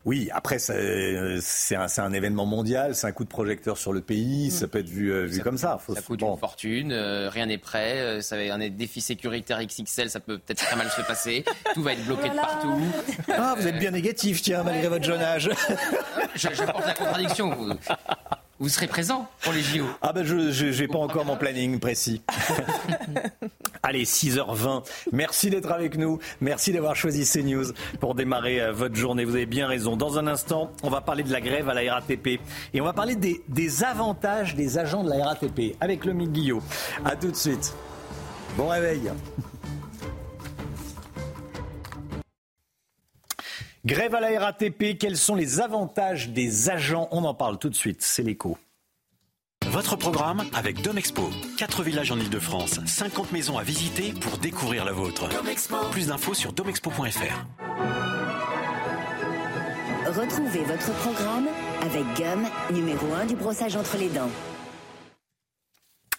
Oui, 0.04 0.28
après, 0.32 0.58
c'est 0.58 1.76
un, 1.76 1.86
un, 1.96 2.12
événement 2.12 2.44
mondial, 2.44 2.94
c'est 2.94 3.06
un 3.06 3.12
coup 3.12 3.24
de 3.24 3.28
projecteur 3.28 3.78
sur 3.78 3.92
le 3.92 4.02
pays, 4.02 4.48
mm. 4.48 4.50
ça 4.50 4.68
peut 4.68 4.78
être 4.78 4.88
vu, 4.88 5.10
euh, 5.10 5.24
vu 5.24 5.40
comme 5.40 5.56
ça. 5.56 5.78
Faut, 5.78 5.94
ça 5.94 6.02
coûte 6.02 6.20
une 6.20 6.36
fortune, 6.36 6.92
euh, 6.92 7.30
rien 7.30 7.46
n'est 7.46 7.58
prêt, 7.58 8.00
euh, 8.00 8.20
ça 8.20 8.36
va 8.36 8.54
un 8.54 8.68
défi 8.68 9.00
sécuritaire 9.00 9.64
XXL, 9.64 10.10
ça 10.10 10.20
peut 10.20 10.38
peut-être 10.38 10.62
très 10.62 10.76
mal 10.76 10.90
se 10.90 11.00
passer, 11.00 11.44
tout 11.72 11.82
va 11.82 11.94
être 11.94 12.04
bloqué 12.04 12.28
de 12.28 12.34
partout. 12.34 12.80
Ah, 13.28 13.54
vous 13.58 13.66
êtes 13.66 13.78
bien 13.78 13.92
négatif, 13.92 14.42
tiens, 14.42 14.62
malgré 14.62 14.88
votre 14.88 15.04
jeune 15.04 15.22
âge. 15.22 15.50
je, 16.34 16.48
je 16.52 16.62
porte 16.64 16.86
la 16.86 16.94
contradiction. 16.94 17.78
Vous 18.58 18.68
serez 18.68 18.86
présent 18.86 19.28
pour 19.40 19.52
les 19.52 19.62
JO 19.62 19.86
Ah 20.02 20.12
ben 20.12 20.24
je 20.24 20.80
n'ai 20.80 20.88
pas 20.88 20.98
encore 20.98 21.24
mon 21.24 21.36
planning 21.36 21.80
précis. 21.80 22.22
Allez, 23.86 24.04
6h20. 24.04 24.82
Merci 25.12 25.50
d'être 25.50 25.70
avec 25.70 25.98
nous. 25.98 26.18
Merci 26.40 26.72
d'avoir 26.72 26.96
choisi 26.96 27.30
CNews 27.30 27.66
pour 28.00 28.14
démarrer 28.14 28.58
euh, 28.58 28.72
votre 28.72 28.94
journée. 28.94 29.26
Vous 29.26 29.34
avez 29.34 29.44
bien 29.44 29.66
raison. 29.66 29.94
Dans 29.94 30.18
un 30.18 30.26
instant, 30.26 30.72
on 30.82 30.88
va 30.88 31.02
parler 31.02 31.22
de 31.22 31.30
la 31.30 31.42
grève 31.42 31.68
à 31.68 31.74
la 31.74 31.92
RATP. 31.92 32.40
Et 32.72 32.80
on 32.80 32.84
va 32.84 32.94
parler 32.94 33.14
des, 33.14 33.84
avantages 33.84 34.54
des 34.54 34.78
agents 34.78 35.04
de 35.04 35.10
la 35.10 35.22
RATP 35.26 35.76
avec 35.82 36.06
le 36.06 36.14
Guillot. 36.14 36.62
A 37.04 37.14
tout 37.14 37.30
de 37.30 37.36
suite. 37.36 37.74
Bon 38.56 38.68
réveil. 38.68 39.12
Grève 43.84 44.14
à 44.14 44.20
la 44.20 44.40
RATP, 44.40 44.96
quels 44.98 45.18
sont 45.18 45.34
les 45.34 45.60
avantages 45.60 46.30
des 46.30 46.70
agents? 46.70 47.06
On 47.10 47.22
en 47.24 47.34
parle 47.34 47.58
tout 47.58 47.68
de 47.68 47.74
suite, 47.74 48.00
c'est 48.00 48.22
l'écho. 48.22 48.56
Votre 49.70 49.96
programme 49.96 50.42
avec 50.52 50.82
Domexpo. 50.82 51.30
4 51.58 51.82
villages 51.82 52.12
en 52.12 52.18
Ile-de-France, 52.18 52.80
50 52.86 53.32
maisons 53.32 53.58
à 53.58 53.62
visiter 53.62 54.12
pour 54.12 54.38
découvrir 54.38 54.84
la 54.84 54.92
vôtre. 54.92 55.28
Plus 55.90 56.08
d'infos 56.08 56.34
sur 56.34 56.52
domexpo.fr. 56.52 57.46
Retrouvez 60.06 60.64
votre 60.64 60.92
programme 61.00 61.48
avec 61.82 62.04
Gum, 62.16 62.46
numéro 62.72 63.12
1 63.14 63.26
du 63.26 63.36
brossage 63.36 63.74
entre 63.74 63.96
les 63.96 64.08
dents. 64.08 64.30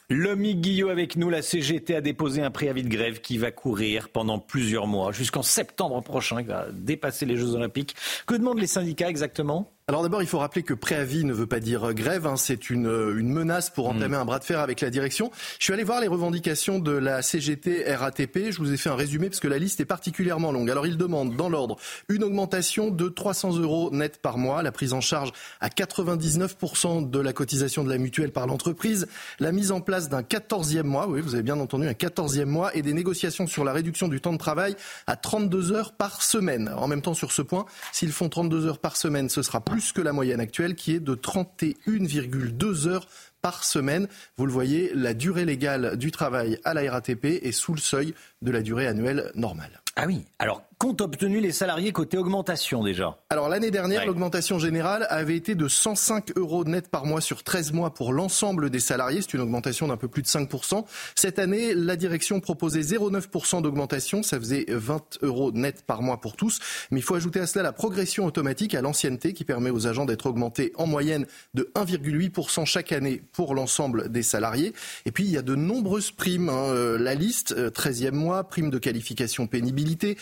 Lomi 0.09 0.55
Guillot 0.55 0.89
avec 0.89 1.15
nous, 1.15 1.29
la 1.29 1.41
CGT 1.41 1.95
a 1.95 2.01
déposé 2.01 2.41
un 2.41 2.51
préavis 2.51 2.83
de 2.83 2.89
grève 2.89 3.21
qui 3.21 3.37
va 3.37 3.51
courir 3.51 4.09
pendant 4.09 4.37
plusieurs 4.37 4.85
mois, 4.85 5.11
jusqu'en 5.11 5.41
septembre 5.41 6.01
prochain, 6.01 6.43
qui 6.43 6.49
va 6.49 6.67
dépasser 6.71 7.25
les 7.25 7.37
Jeux 7.37 7.55
Olympiques. 7.55 7.95
Que 8.27 8.35
demandent 8.35 8.59
les 8.59 8.67
syndicats 8.67 9.09
exactement? 9.09 9.74
Alors 9.87 10.01
d'abord, 10.01 10.23
il 10.23 10.27
faut 10.27 10.39
rappeler 10.39 10.63
que 10.63 10.73
préavis 10.73 11.25
ne 11.25 11.33
veut 11.33 11.45
pas 11.45 11.59
dire 11.59 11.93
grève, 11.93 12.25
hein. 12.25 12.37
c'est 12.37 12.71
une, 12.71 12.87
une, 12.87 13.31
menace 13.31 13.69
pour 13.69 13.87
entamer 13.87 14.17
mm. 14.17 14.21
un 14.21 14.25
bras 14.25 14.39
de 14.39 14.43
fer 14.43 14.59
avec 14.59 14.81
la 14.81 14.89
direction. 14.89 15.29
Je 15.59 15.65
suis 15.65 15.73
allé 15.73 15.83
voir 15.83 16.01
les 16.01 16.07
revendications 16.07 16.79
de 16.79 16.91
la 16.91 17.21
CGT 17.21 17.93
RATP, 17.93 18.49
je 18.49 18.57
vous 18.57 18.73
ai 18.73 18.77
fait 18.77 18.89
un 18.89 18.95
résumé 18.95 19.29
parce 19.29 19.39
que 19.39 19.47
la 19.47 19.59
liste 19.59 19.79
est 19.81 19.85
particulièrement 19.85 20.51
longue. 20.51 20.71
Alors 20.71 20.87
ils 20.87 20.97
demandent 20.97 21.35
dans 21.35 21.49
l'ordre 21.49 21.77
une 22.09 22.23
augmentation 22.23 22.89
de 22.89 23.09
300 23.09 23.59
euros 23.59 23.91
net 23.91 24.17
par 24.23 24.39
mois, 24.39 24.63
la 24.63 24.71
prise 24.71 24.91
en 24.91 25.01
charge 25.01 25.31
à 25.61 25.67
99% 25.67 27.07
de 27.07 27.19
la 27.19 27.31
cotisation 27.31 27.83
de 27.83 27.89
la 27.91 27.99
mutuelle 27.99 28.31
par 28.31 28.47
l'entreprise, 28.47 29.05
la 29.39 29.51
mise 29.51 29.71
en 29.71 29.81
place 29.81 30.09
d'un 30.09 30.23
14e 30.23 30.81
mois, 30.81 31.07
oui 31.07 31.21
vous 31.21 31.35
avez 31.35 31.43
bien 31.43 31.59
entendu 31.59 31.87
un 31.87 31.91
14e 31.91 32.45
mois, 32.45 32.75
et 32.75 32.81
des 32.81 32.93
négociations 32.93 33.45
sur 33.45 33.63
la 33.63 33.71
réduction 33.71 34.07
du 34.07 34.19
temps 34.19 34.33
de 34.33 34.39
travail 34.39 34.75
à 35.05 35.15
32 35.15 35.73
heures 35.73 35.91
par 35.91 36.23
semaine. 36.23 36.73
En 36.75 36.87
même 36.87 37.03
temps 37.03 37.13
sur 37.13 37.31
ce 37.31 37.43
point, 37.43 37.67
s'ils 37.91 38.13
font 38.13 38.29
32 38.29 38.65
heures 38.65 38.79
par 38.79 38.97
semaine, 38.97 39.29
ce 39.29 39.43
sera 39.43 39.61
plus 39.75 39.91
que 39.91 39.99
la 39.99 40.13
moyenne 40.13 40.39
actuelle 40.39 40.73
qui 40.73 40.93
est 40.95 41.01
de 41.01 41.15
31,2 41.15 42.87
heures 42.87 43.09
par 43.41 43.65
semaine. 43.65 44.07
Vous 44.37 44.45
le 44.45 44.51
voyez, 44.53 44.89
la 44.95 45.13
durée 45.13 45.43
légale 45.43 45.97
du 45.97 46.11
travail 46.11 46.57
à 46.63 46.73
la 46.73 46.89
RATP 46.89 47.25
est 47.25 47.51
sous 47.51 47.73
le 47.73 47.81
seuil 47.81 48.13
de 48.41 48.51
la 48.51 48.61
durée 48.61 48.87
annuelle 48.87 49.33
normale. 49.35 49.81
Ah 49.97 50.05
oui, 50.07 50.23
alors 50.39 50.63
qu'ont 50.77 50.95
obtenu 50.99 51.39
les 51.39 51.51
salariés 51.51 51.91
côté 51.91 52.17
augmentation 52.17 52.83
déjà 52.83 53.19
Alors 53.29 53.49
l'année 53.49 53.71
dernière, 53.71 54.05
l'augmentation 54.05 54.59
générale 54.59 55.05
avait 55.09 55.35
été 55.35 55.55
de 55.55 55.67
105 55.67 56.37
euros 56.37 56.65
net 56.65 56.89
par 56.89 57.05
mois 57.05 57.21
sur 57.21 57.43
13 57.43 57.71
mois 57.73 57.93
pour 57.93 58.11
l'ensemble 58.11 58.69
des 58.69 58.79
salariés. 58.79 59.21
C'est 59.21 59.33
une 59.33 59.41
augmentation 59.41 59.87
d'un 59.87 59.97
peu 59.97 60.07
plus 60.07 60.21
de 60.21 60.27
5%. 60.27 60.85
Cette 61.15 61.39
année, 61.39 61.73
la 61.73 61.95
direction 61.95 62.39
proposait 62.39 62.81
0,9% 62.81 63.61
d'augmentation. 63.61 64.23
Ça 64.23 64.39
faisait 64.39 64.65
20 64.67 65.19
euros 65.21 65.51
net 65.51 65.83
par 65.85 66.01
mois 66.01 66.19
pour 66.19 66.35
tous. 66.35 66.59
Mais 66.91 66.99
il 66.99 67.03
faut 67.03 67.15
ajouter 67.15 67.39
à 67.39 67.47
cela 67.47 67.63
la 67.63 67.73
progression 67.73 68.25
automatique 68.25 68.75
à 68.75 68.81
l'ancienneté 68.81 69.33
qui 69.33 69.45
permet 69.45 69.69
aux 69.69 69.87
agents 69.87 70.05
d'être 70.05 70.25
augmentés 70.25 70.73
en 70.75 70.87
moyenne 70.87 71.25
de 71.53 71.71
1,8% 71.75 72.65
chaque 72.65 72.91
année 72.91 73.21
pour 73.33 73.53
l'ensemble 73.53 74.09
des 74.09 74.23
salariés. 74.23 74.73
Et 75.05 75.11
puis 75.11 75.25
il 75.25 75.31
y 75.31 75.37
a 75.37 75.41
de 75.41 75.55
nombreuses 75.55 76.11
primes. 76.11 76.49
Hein. 76.49 76.69
Euh, 76.69 76.97
la 76.97 77.15
liste, 77.15 77.55
13e 77.55 78.07
euh, 78.07 78.11
mois, 78.11 78.43
prime 78.43 78.69
de 78.69 78.77
qualification 78.77 79.45
pénibilité 79.47 79.75
mobilité, 79.75 80.17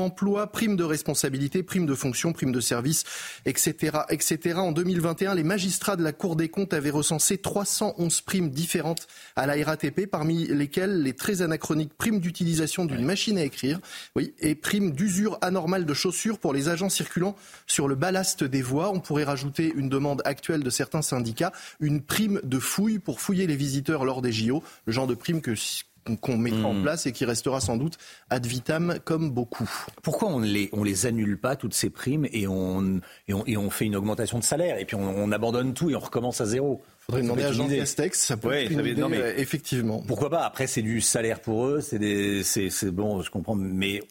prime 0.00 0.06
emploi, 0.06 0.46
prime 0.46 0.76
de 0.76 0.84
responsabilité, 0.84 1.62
prime 1.62 1.84
de 1.84 1.94
fonction, 1.94 2.32
prime 2.32 2.52
de 2.52 2.60
service, 2.60 3.04
etc., 3.44 3.98
etc. 4.08 4.58
En 4.58 4.72
2021, 4.72 5.34
les 5.34 5.42
magistrats 5.42 5.96
de 5.96 6.02
la 6.02 6.12
Cour 6.12 6.36
des 6.36 6.48
comptes 6.48 6.72
avaient 6.72 6.90
recensé 6.90 7.36
311 7.38 8.20
primes 8.22 8.50
différentes 8.50 9.06
à 9.36 9.46
la 9.46 9.62
RATP, 9.62 10.06
parmi 10.06 10.46
lesquelles 10.46 11.02
les 11.02 11.12
très 11.12 11.42
anachroniques 11.42 11.94
primes 11.94 12.20
d'utilisation 12.20 12.86
d'une 12.86 13.04
machine 13.04 13.36
à 13.36 13.44
écrire, 13.44 13.78
oui, 14.16 14.32
et 14.40 14.54
primes 14.54 14.92
d'usure 14.92 15.38
anormale 15.42 15.84
de 15.84 15.94
chaussures 15.94 16.38
pour 16.38 16.54
les 16.54 16.68
agents 16.68 16.88
circulant 16.88 17.36
sur 17.66 17.86
le 17.86 17.94
ballast 17.94 18.42
des 18.42 18.62
voies. 18.62 18.90
On 18.90 19.00
pourrait 19.00 19.24
rajouter 19.24 19.72
une 19.74 19.88
demande 19.88 20.22
actuelle 20.24 20.62
de 20.62 20.70
certains 20.70 21.02
syndicats, 21.02 21.52
une 21.80 22.00
prime 22.00 22.40
de 22.42 22.58
fouille 22.58 22.98
pour 22.98 23.20
fouiller 23.20 23.46
les 23.46 23.56
visiteurs 23.56 24.04
lors 24.04 24.22
des 24.22 24.32
JO, 24.32 24.62
le 24.86 24.92
genre 24.92 25.06
de 25.06 25.14
prime 25.14 25.42
que 25.42 25.54
qu'on 26.20 26.36
mettra 26.36 26.68
en 26.68 26.74
hmm. 26.74 26.82
place 26.82 27.06
et 27.06 27.12
qui 27.12 27.24
restera 27.24 27.60
sans 27.60 27.76
doute 27.76 27.98
ad 28.30 28.44
vitam 28.46 28.98
comme 29.04 29.30
beaucoup. 29.30 29.68
Pourquoi 30.02 30.28
on 30.28 30.40
les, 30.40 30.68
on 30.72 30.82
les 30.82 31.06
annule 31.06 31.38
pas, 31.38 31.56
toutes 31.56 31.74
ces 31.74 31.90
primes, 31.90 32.26
et 32.32 32.46
on, 32.46 33.00
et 33.28 33.34
on, 33.34 33.44
et 33.46 33.56
on 33.56 33.70
fait 33.70 33.86
une 33.86 33.96
augmentation 33.96 34.38
de 34.38 34.44
salaire, 34.44 34.78
et 34.78 34.84
puis 34.84 34.96
on, 34.96 35.32
abandonne 35.32 35.74
tout 35.74 35.90
et 35.90 35.96
on 35.96 36.00
recommence 36.00 36.40
à 36.40 36.46
zéro? 36.46 36.82
Faudrait 36.98 37.22
demander 37.22 37.44
à 37.44 37.52
Jean 37.52 37.68
Castex, 37.68 38.18
ça 38.18 38.36
peut 38.36 38.52
être 38.52 38.72
une 38.72 38.84
idée, 38.84 39.02
euh, 39.02 39.34
effectivement. 39.36 40.02
Pourquoi 40.06 40.30
pas? 40.30 40.44
Après, 40.44 40.66
c'est 40.66 40.82
du 40.82 41.00
salaire 41.00 41.40
pour 41.40 41.66
eux, 41.66 41.80
c'est 41.80 42.90
bon, 42.90 43.22
je 43.22 43.30
comprends, 43.30 43.54
mais 43.54 44.02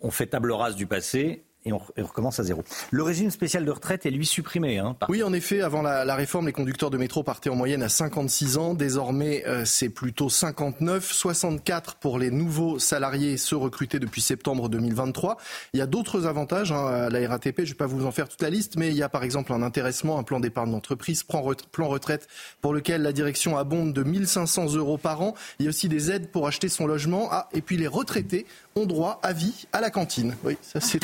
on 0.00 0.10
fait 0.10 0.26
table 0.26 0.52
rase 0.52 0.76
du 0.76 0.86
passé 0.86 1.43
et 1.66 1.72
on, 1.72 1.78
recommence 1.78 2.40
à 2.40 2.42
zéro. 2.42 2.62
Le 2.90 3.02
régime 3.02 3.30
spécial 3.30 3.64
de 3.64 3.70
retraite 3.70 4.04
est 4.04 4.10
lui 4.10 4.26
supprimé. 4.26 4.78
Hein, 4.78 4.96
oui, 5.08 5.22
en 5.22 5.32
effet, 5.32 5.62
avant 5.62 5.80
la, 5.80 6.14
réforme, 6.14 6.46
les 6.46 6.52
conducteurs 6.52 6.90
de 6.90 6.98
métro 6.98 7.22
partaient 7.22 7.48
en 7.48 7.56
moyenne 7.56 7.82
à 7.82 7.88
56 7.88 8.58
ans. 8.58 8.74
Désormais, 8.74 9.44
euh, 9.46 9.64
c'est 9.64 9.88
plutôt 9.88 10.28
59, 10.28 11.10
64 11.10 11.94
pour 11.96 12.18
les 12.18 12.30
nouveaux 12.30 12.78
salariés, 12.78 13.38
ceux 13.38 13.56
recrutés 13.56 13.98
depuis 13.98 14.20
septembre 14.20 14.68
2023. 14.68 15.38
Il 15.72 15.78
y 15.78 15.82
a 15.82 15.86
d'autres 15.86 16.26
avantages 16.26 16.70
hein, 16.70 16.86
à 16.86 17.08
la 17.08 17.28
RATP, 17.28 17.58
je 17.58 17.62
ne 17.62 17.68
vais 17.68 17.74
pas 17.74 17.86
vous 17.86 18.04
en 18.04 18.12
faire 18.12 18.28
toute 18.28 18.42
la 18.42 18.50
liste, 18.50 18.76
mais 18.76 18.88
il 18.88 18.96
y 18.96 19.02
a 19.02 19.08
par 19.08 19.24
exemple 19.24 19.52
un 19.52 19.62
intéressement, 19.62 20.18
un 20.18 20.22
plan 20.22 20.40
d'épargne 20.40 20.70
d'entreprise, 20.70 21.22
plan 21.22 21.88
retraite 21.88 22.28
pour 22.60 22.74
lequel 22.74 23.02
la 23.02 23.12
direction 23.12 23.56
abonde 23.56 23.94
de 23.94 24.02
1500 24.02 24.74
euros 24.74 24.98
par 24.98 25.22
an. 25.22 25.34
Il 25.58 25.64
y 25.64 25.68
a 25.68 25.70
aussi 25.70 25.88
des 25.88 26.10
aides 26.10 26.30
pour 26.30 26.46
acheter 26.46 26.68
son 26.68 26.86
logement. 26.86 27.28
Ah, 27.30 27.48
et 27.54 27.62
puis 27.62 27.78
les 27.78 27.86
retraités 27.86 28.46
ont 28.76 28.86
droit 28.86 29.20
à 29.22 29.32
vie 29.32 29.66
à 29.72 29.80
la 29.80 29.90
cantine. 29.90 30.36
Oui, 30.44 30.58
ça 30.60 30.80
c'est 30.80 31.00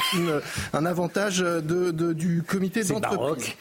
un 0.73 0.87
avantage 0.87 1.39
de, 1.39 2.13
du 2.13 2.43
comité 2.43 2.85
d'entreprise. 2.85 3.53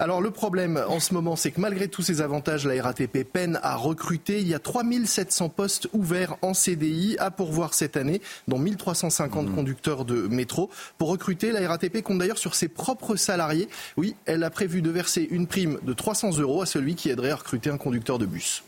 Alors 0.00 0.20
le 0.20 0.30
problème 0.30 0.82
en 0.88 1.00
ce 1.00 1.14
moment, 1.14 1.36
c'est 1.36 1.50
que 1.50 1.60
malgré 1.60 1.88
tous 1.88 2.02
ces 2.02 2.20
avantages, 2.20 2.66
la 2.66 2.82
RATP 2.82 3.24
peine 3.24 3.58
à 3.62 3.76
recruter. 3.76 4.40
Il 4.40 4.48
y 4.48 4.54
a 4.54 4.58
3700 4.58 5.48
postes 5.48 5.88
ouverts 5.92 6.36
en 6.42 6.54
CDI 6.54 7.16
à 7.18 7.30
pourvoir 7.30 7.74
cette 7.74 7.96
année, 7.96 8.20
dont 8.48 8.58
1350 8.58 9.48
mmh. 9.48 9.54
conducteurs 9.54 10.04
de 10.04 10.26
métro. 10.28 10.70
Pour 10.98 11.08
recruter, 11.08 11.52
la 11.52 11.66
RATP 11.68 12.02
compte 12.02 12.18
d'ailleurs 12.18 12.38
sur 12.38 12.54
ses 12.54 12.68
propres 12.68 13.16
salariés. 13.16 13.68
Oui, 13.96 14.14
elle 14.26 14.44
a 14.44 14.50
prévu 14.50 14.82
de 14.82 14.90
verser 14.90 15.26
une 15.30 15.46
prime 15.46 15.78
de 15.82 15.92
300 15.92 16.38
euros 16.38 16.62
à 16.62 16.66
celui 16.66 16.94
qui 16.94 17.10
aiderait 17.10 17.30
à 17.30 17.36
recruter 17.36 17.70
un 17.70 17.78
conducteur 17.78 18.18
de 18.18 18.26
bus. 18.26 18.62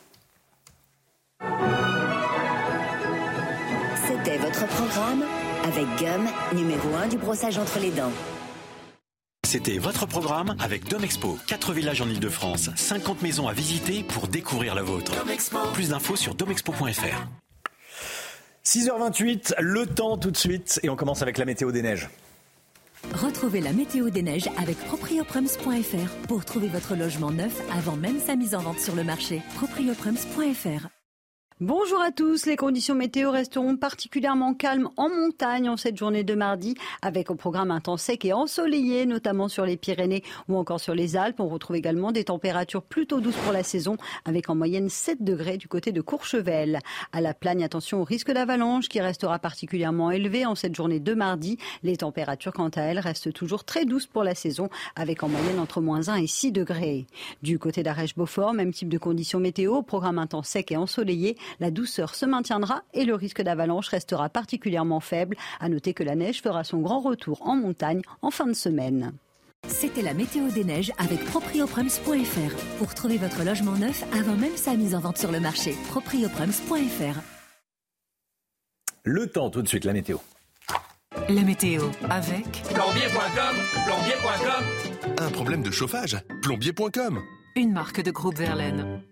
votre 4.38 4.66
programme 4.66 5.24
avec 5.66 5.86
Gum, 5.98 6.28
numéro 6.54 6.94
1 6.94 7.08
du 7.08 7.18
brossage 7.18 7.58
entre 7.58 7.78
les 7.80 7.90
dents. 7.90 8.12
C'était 9.44 9.78
votre 9.78 10.06
programme 10.06 10.56
avec 10.60 10.88
Domexpo. 10.88 11.38
4 11.46 11.72
villages 11.72 12.00
en 12.00 12.08
Ile-de-France, 12.08 12.70
50 12.74 13.22
maisons 13.22 13.48
à 13.48 13.52
visiter 13.52 14.02
pour 14.02 14.28
découvrir 14.28 14.74
la 14.74 14.82
vôtre. 14.82 15.12
Plus 15.72 15.90
d'infos 15.90 16.16
sur 16.16 16.34
domexpo.fr. 16.34 17.26
6h28, 18.64 19.54
le 19.60 19.86
temps 19.86 20.18
tout 20.18 20.30
de 20.32 20.36
suite 20.36 20.80
et 20.82 20.90
on 20.90 20.96
commence 20.96 21.22
avec 21.22 21.38
la 21.38 21.44
météo 21.44 21.70
des 21.70 21.82
neiges. 21.82 22.08
Retrouvez 23.14 23.60
la 23.60 23.72
météo 23.72 24.10
des 24.10 24.22
neiges 24.22 24.50
avec 24.60 24.76
proprioprems.fr 24.86 26.26
pour 26.26 26.44
trouver 26.44 26.66
votre 26.66 26.96
logement 26.96 27.30
neuf 27.30 27.60
avant 27.72 27.96
même 27.96 28.18
sa 28.18 28.34
mise 28.34 28.54
en 28.56 28.60
vente 28.60 28.80
sur 28.80 28.96
le 28.96 29.04
marché. 29.04 29.42
proprioprems.fr 29.54 30.95
Bonjour 31.62 32.02
à 32.02 32.10
tous. 32.10 32.44
Les 32.44 32.54
conditions 32.54 32.94
météo 32.94 33.30
resteront 33.30 33.78
particulièrement 33.78 34.52
calmes 34.52 34.90
en 34.98 35.08
montagne 35.08 35.70
en 35.70 35.78
cette 35.78 35.96
journée 35.96 36.22
de 36.22 36.34
mardi, 36.34 36.74
avec 37.00 37.30
au 37.30 37.34
programme 37.34 37.70
un 37.70 37.80
temps 37.80 37.96
sec 37.96 38.26
et 38.26 38.34
ensoleillé, 38.34 39.06
notamment 39.06 39.48
sur 39.48 39.64
les 39.64 39.78
Pyrénées 39.78 40.22
ou 40.50 40.58
encore 40.58 40.80
sur 40.80 40.94
les 40.94 41.16
Alpes. 41.16 41.40
On 41.40 41.48
retrouve 41.48 41.76
également 41.76 42.12
des 42.12 42.24
températures 42.24 42.82
plutôt 42.82 43.22
douces 43.22 43.38
pour 43.42 43.54
la 43.54 43.62
saison, 43.62 43.96
avec 44.26 44.50
en 44.50 44.54
moyenne 44.54 44.90
7 44.90 45.24
degrés 45.24 45.56
du 45.56 45.66
côté 45.66 45.92
de 45.92 46.02
Courchevel. 46.02 46.78
À 47.12 47.22
la 47.22 47.32
Plagne, 47.32 47.64
attention 47.64 48.02
au 48.02 48.04
risque 48.04 48.32
d'avalanche 48.32 48.90
qui 48.90 49.00
restera 49.00 49.38
particulièrement 49.38 50.10
élevé 50.10 50.44
en 50.44 50.56
cette 50.56 50.74
journée 50.74 51.00
de 51.00 51.14
mardi. 51.14 51.56
Les 51.82 51.96
températures, 51.96 52.52
quant 52.52 52.68
à 52.68 52.82
elles, 52.82 52.98
restent 52.98 53.32
toujours 53.32 53.64
très 53.64 53.86
douces 53.86 54.06
pour 54.06 54.24
la 54.24 54.34
saison, 54.34 54.68
avec 54.94 55.22
en 55.22 55.30
moyenne 55.30 55.58
entre 55.58 55.80
moins 55.80 56.10
1 56.10 56.16
et 56.16 56.26
6 56.26 56.52
degrés. 56.52 57.06
Du 57.40 57.58
côté 57.58 57.82
d'Arèche-Beaufort, 57.82 58.52
même 58.52 58.74
type 58.74 58.90
de 58.90 58.98
conditions 58.98 59.40
météo, 59.40 59.80
programme 59.80 60.18
un 60.18 60.26
temps 60.26 60.42
sec 60.42 60.70
et 60.70 60.76
ensoleillé, 60.76 61.38
la 61.60 61.70
douceur 61.70 62.14
se 62.14 62.26
maintiendra 62.26 62.82
et 62.94 63.04
le 63.04 63.14
risque 63.14 63.42
d'avalanche 63.42 63.88
restera 63.88 64.28
particulièrement 64.28 65.00
faible. 65.00 65.36
À 65.60 65.68
noter 65.68 65.94
que 65.94 66.02
la 66.02 66.14
neige 66.14 66.42
fera 66.42 66.64
son 66.64 66.80
grand 66.80 67.00
retour 67.00 67.46
en 67.46 67.56
montagne 67.56 68.02
en 68.22 68.30
fin 68.30 68.46
de 68.46 68.52
semaine. 68.52 69.12
C'était 69.68 70.02
la 70.02 70.14
météo 70.14 70.48
des 70.48 70.64
neiges 70.64 70.92
avec 70.98 71.24
proprioprems.fr 71.24 72.78
pour 72.78 72.94
trouver 72.94 73.18
votre 73.18 73.44
logement 73.44 73.72
neuf 73.72 74.04
avant 74.12 74.36
même 74.36 74.56
sa 74.56 74.74
mise 74.74 74.94
en 74.94 75.00
vente 75.00 75.18
sur 75.18 75.32
le 75.32 75.40
marché. 75.40 75.74
proprioprems.fr. 75.88 77.20
Le 79.04 79.26
temps 79.28 79.50
tout 79.50 79.62
de 79.62 79.68
suite, 79.68 79.84
la 79.84 79.92
météo. 79.92 80.18
La 81.28 81.42
météo 81.42 81.82
avec 82.10 82.44
plombier.com, 82.74 83.56
plombier.com. 83.86 85.16
Un 85.18 85.30
problème 85.30 85.62
de 85.62 85.70
chauffage, 85.70 86.16
plombier.com. 86.42 87.22
Une 87.56 87.72
marque 87.72 88.02
de 88.02 88.10
groupe 88.10 88.36
Verlaine. 88.36 89.02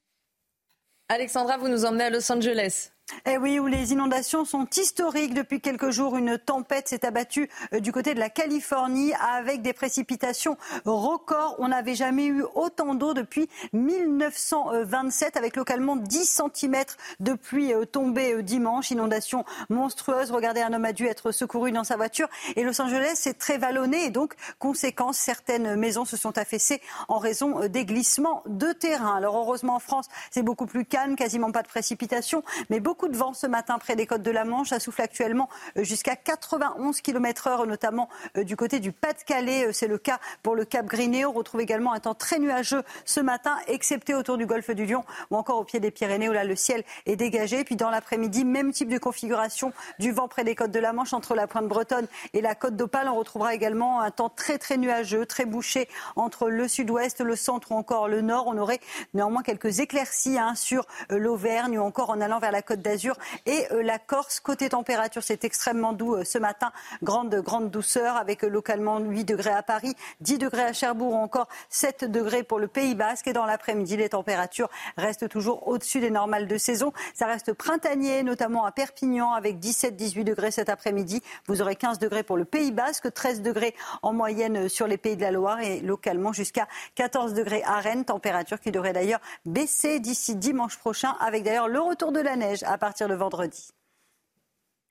Alexandra, 1.08 1.58
vous 1.58 1.68
nous 1.68 1.84
emmenez 1.84 2.04
à 2.04 2.10
Los 2.10 2.32
Angeles. 2.32 2.93
Eh 3.26 3.36
oui, 3.36 3.58
où 3.58 3.66
les 3.66 3.92
inondations 3.92 4.46
sont 4.46 4.66
historiques. 4.76 5.34
Depuis 5.34 5.60
quelques 5.60 5.90
jours, 5.90 6.16
une 6.16 6.38
tempête 6.38 6.88
s'est 6.88 7.04
abattue 7.04 7.50
euh, 7.74 7.80
du 7.80 7.92
côté 7.92 8.14
de 8.14 8.18
la 8.18 8.30
Californie 8.30 9.12
avec 9.14 9.60
des 9.60 9.74
précipitations 9.74 10.56
records. 10.86 11.54
On 11.58 11.68
n'avait 11.68 11.94
jamais 11.94 12.26
eu 12.26 12.44
autant 12.54 12.94
d'eau 12.94 13.12
depuis 13.12 13.48
1927 13.74 15.36
avec 15.36 15.56
localement 15.56 15.96
10 15.96 16.42
cm 16.54 16.84
de 17.20 17.34
pluie 17.34 17.74
euh, 17.74 17.84
tombée 17.84 18.32
euh, 18.32 18.42
dimanche. 18.42 18.90
Inondation 18.90 19.44
monstrueuse. 19.68 20.30
Regardez, 20.30 20.62
un 20.62 20.72
homme 20.72 20.86
a 20.86 20.94
dû 20.94 21.06
être 21.06 21.30
secouru 21.30 21.72
dans 21.72 21.84
sa 21.84 21.96
voiture. 21.96 22.28
Et 22.56 22.62
Los 22.62 22.80
Angeles 22.80 23.24
est 23.26 23.38
très 23.38 23.58
vallonné 23.58 24.06
et 24.06 24.10
donc, 24.10 24.34
conséquence, 24.58 25.18
certaines 25.18 25.76
maisons 25.76 26.06
se 26.06 26.16
sont 26.16 26.38
affaissées 26.38 26.80
en 27.08 27.18
raison 27.18 27.68
des 27.68 27.84
glissements 27.84 28.42
de 28.46 28.72
terrain. 28.72 29.16
Alors 29.16 29.36
heureusement 29.36 29.76
en 29.76 29.80
France, 29.80 30.06
c'est 30.30 30.42
beaucoup 30.42 30.66
plus 30.66 30.86
calme, 30.86 31.16
quasiment 31.16 31.52
pas 31.52 31.62
de 31.62 31.68
précipitations, 31.68 32.42
mais 32.70 32.80
beaucoup 32.80 32.93
beaucoup 32.94 33.08
de 33.08 33.16
vent 33.16 33.34
ce 33.34 33.48
matin 33.48 33.76
près 33.78 33.96
des 33.96 34.06
côtes 34.06 34.22
de 34.22 34.30
la 34.30 34.44
Manche. 34.44 34.68
Ça 34.68 34.78
souffle 34.78 35.02
actuellement 35.02 35.48
euh, 35.76 35.82
jusqu'à 35.82 36.14
91 36.14 37.00
km 37.00 37.48
heure, 37.48 37.66
notamment 37.66 38.08
euh, 38.36 38.44
du 38.44 38.54
côté 38.54 38.78
du 38.78 38.92
Pas-de-Calais. 38.92 39.66
Euh, 39.66 39.72
c'est 39.72 39.88
le 39.88 39.98
cas 39.98 40.20
pour 40.44 40.54
le 40.54 40.64
Cap 40.64 40.86
Griné. 40.86 41.26
On 41.26 41.32
retrouve 41.32 41.60
également 41.60 41.92
un 41.92 41.98
temps 41.98 42.14
très 42.14 42.38
nuageux 42.38 42.84
ce 43.04 43.18
matin, 43.18 43.56
excepté 43.66 44.14
autour 44.14 44.38
du 44.38 44.46
golfe 44.46 44.70
du 44.70 44.86
Lion 44.86 45.02
ou 45.32 45.36
encore 45.36 45.58
au 45.58 45.64
pied 45.64 45.80
des 45.80 45.90
Pyrénées 45.90 46.28
où 46.28 46.32
là 46.32 46.44
le 46.44 46.54
ciel 46.54 46.84
est 47.06 47.16
dégagé. 47.16 47.64
Puis 47.64 47.74
dans 47.74 47.90
l'après-midi, 47.90 48.44
même 48.44 48.70
type 48.70 48.90
de 48.90 48.98
configuration 48.98 49.72
du 49.98 50.12
vent 50.12 50.28
près 50.28 50.44
des 50.44 50.54
côtes 50.54 50.70
de 50.70 50.78
la 50.78 50.92
Manche 50.92 51.14
entre 51.14 51.34
la 51.34 51.48
pointe 51.48 51.66
bretonne 51.66 52.06
et 52.32 52.40
la 52.40 52.54
côte 52.54 52.76
d'Opale. 52.76 53.08
On 53.08 53.16
retrouvera 53.16 53.56
également 53.56 54.02
un 54.02 54.12
temps 54.12 54.28
très 54.28 54.56
très 54.56 54.76
nuageux, 54.76 55.26
très 55.26 55.46
bouché 55.46 55.88
entre 56.14 56.48
le 56.48 56.68
sud-ouest, 56.68 57.22
le 57.22 57.34
centre 57.34 57.72
ou 57.72 57.74
encore 57.74 58.06
le 58.06 58.20
nord. 58.20 58.44
On 58.46 58.56
aurait 58.56 58.78
néanmoins 59.14 59.42
quelques 59.42 59.80
éclaircies 59.80 60.38
hein, 60.38 60.54
sur 60.54 60.86
l'Auvergne 61.10 61.76
ou 61.76 61.82
encore 61.82 62.10
en 62.10 62.20
allant 62.20 62.38
vers 62.38 62.52
la 62.52 62.62
côte 62.62 62.83
d'Azur 62.84 63.16
et 63.46 63.66
euh, 63.72 63.82
la 63.82 63.98
Corse. 63.98 64.38
Côté 64.38 64.68
température, 64.68 65.22
c'est 65.22 65.44
extrêmement 65.44 65.92
doux 65.92 66.14
euh, 66.14 66.24
ce 66.24 66.38
matin. 66.38 66.70
Grande, 67.02 67.34
grande 67.36 67.70
douceur 67.70 68.16
avec 68.16 68.44
euh, 68.44 68.48
localement 68.48 69.00
8 69.00 69.24
degrés 69.24 69.50
à 69.50 69.62
Paris, 69.62 69.96
10 70.20 70.38
degrés 70.38 70.62
à 70.62 70.72
Cherbourg 70.72 71.14
ou 71.14 71.16
encore 71.16 71.48
7 71.70 72.04
degrés 72.04 72.42
pour 72.42 72.58
le 72.58 72.68
Pays 72.68 72.94
Basque. 72.94 73.26
Et 73.26 73.32
dans 73.32 73.46
l'après-midi, 73.46 73.96
les 73.96 74.10
températures 74.10 74.68
restent 74.96 75.28
toujours 75.28 75.66
au-dessus 75.66 76.00
des 76.00 76.10
normales 76.10 76.46
de 76.46 76.58
saison. 76.58 76.92
Ça 77.14 77.26
reste 77.26 77.52
printanier, 77.52 78.22
notamment 78.22 78.64
à 78.64 78.72
Perpignan 78.72 79.32
avec 79.32 79.58
17-18 79.58 80.24
degrés 80.24 80.50
cet 80.50 80.68
après-midi. 80.68 81.22
Vous 81.48 81.62
aurez 81.62 81.76
15 81.76 81.98
degrés 81.98 82.22
pour 82.22 82.36
le 82.36 82.44
Pays 82.44 82.70
Basque, 82.70 83.12
13 83.12 83.42
degrés 83.42 83.74
en 84.02 84.12
moyenne 84.12 84.68
sur 84.68 84.86
les 84.86 84.98
pays 84.98 85.16
de 85.16 85.22
la 85.22 85.30
Loire 85.30 85.60
et 85.60 85.80
localement 85.80 86.32
jusqu'à 86.32 86.68
14 86.94 87.34
degrés 87.34 87.62
à 87.64 87.80
Rennes. 87.80 88.04
Température 88.04 88.60
qui 88.60 88.70
devrait 88.70 88.92
d'ailleurs 88.92 89.20
baisser 89.46 90.00
d'ici 90.00 90.36
dimanche 90.36 90.76
prochain 90.76 91.16
avec 91.20 91.42
d'ailleurs 91.42 91.68
le 91.68 91.80
retour 91.80 92.12
de 92.12 92.20
la 92.20 92.36
neige 92.36 92.62
partir 92.78 93.08
de 93.08 93.14
vendredi. 93.14 93.70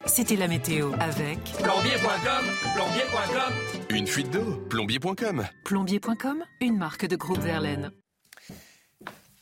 C'était 0.06 0.36
la 0.36 0.48
météo 0.48 0.92
avec 1.00 1.40
plombier.com, 1.64 2.46
plombier.com. 2.76 3.54
Une 3.90 4.08
fuite 4.08 4.30
d'eau, 4.32 4.58
plombier.com. 4.70 5.46
Plombier.com, 5.64 6.44
une 6.60 6.78
marque 6.78 7.06
de 7.06 7.16
groupe 7.16 7.40
Verlaine. 7.40 7.92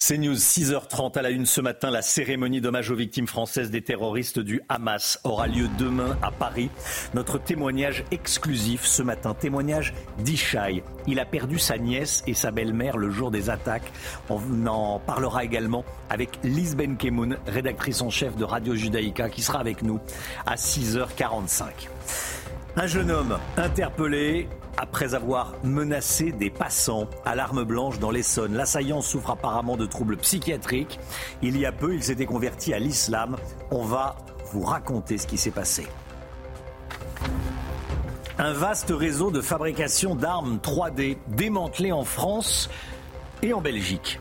C'est 0.03 0.17
News, 0.17 0.33
6h30 0.33 1.15
à 1.19 1.21
la 1.21 1.29
une 1.29 1.45
ce 1.45 1.61
matin. 1.61 1.91
La 1.91 2.01
cérémonie 2.01 2.59
d'hommage 2.59 2.89
aux 2.89 2.95
victimes 2.95 3.27
françaises 3.27 3.69
des 3.69 3.83
terroristes 3.83 4.39
du 4.39 4.59
Hamas 4.67 5.19
aura 5.23 5.45
lieu 5.45 5.67
demain 5.77 6.17
à 6.23 6.31
Paris. 6.31 6.71
Notre 7.13 7.37
témoignage 7.37 8.03
exclusif 8.09 8.83
ce 8.83 9.03
matin, 9.03 9.35
témoignage 9.35 9.93
d'Ishaï. 10.17 10.81
Il 11.05 11.19
a 11.19 11.25
perdu 11.25 11.59
sa 11.59 11.77
nièce 11.77 12.23
et 12.25 12.33
sa 12.33 12.49
belle-mère 12.49 12.97
le 12.97 13.11
jour 13.11 13.29
des 13.29 13.51
attaques. 13.51 13.91
On 14.27 14.65
en 14.65 14.97
parlera 14.97 15.43
également 15.43 15.85
avec 16.09 16.39
Lise 16.43 16.75
Benkemoun, 16.75 17.37
rédactrice 17.45 18.01
en 18.01 18.09
chef 18.09 18.35
de 18.35 18.43
Radio 18.43 18.73
Judaïka, 18.73 19.29
qui 19.29 19.43
sera 19.43 19.59
avec 19.59 19.83
nous 19.83 19.99
à 20.47 20.55
6h45. 20.55 21.67
Un 22.75 22.87
jeune 22.87 23.11
homme 23.11 23.37
interpellé 23.55 24.47
après 24.77 25.13
avoir 25.13 25.53
menacé 25.63 26.31
des 26.31 26.49
passants 26.49 27.07
à 27.25 27.35
l'arme 27.35 27.63
blanche 27.63 27.99
dans 27.99 28.11
l'Essonne. 28.11 28.53
L'assaillant 28.53 29.01
souffre 29.01 29.31
apparemment 29.31 29.77
de 29.77 29.85
troubles 29.85 30.17
psychiatriques. 30.17 30.99
Il 31.41 31.57
y 31.57 31.65
a 31.65 31.71
peu, 31.71 31.93
il 31.93 32.03
s'était 32.03 32.25
converti 32.25 32.73
à 32.73 32.79
l'islam. 32.79 33.37
On 33.71 33.83
va 33.83 34.15
vous 34.51 34.61
raconter 34.61 35.17
ce 35.17 35.27
qui 35.27 35.37
s'est 35.37 35.51
passé. 35.51 35.87
Un 38.37 38.53
vaste 38.53 38.91
réseau 38.95 39.29
de 39.29 39.41
fabrication 39.41 40.15
d'armes 40.15 40.57
3D 40.57 41.17
démantelé 41.27 41.91
en 41.91 42.03
France 42.03 42.69
et 43.43 43.53
en 43.53 43.61
Belgique. 43.61 44.19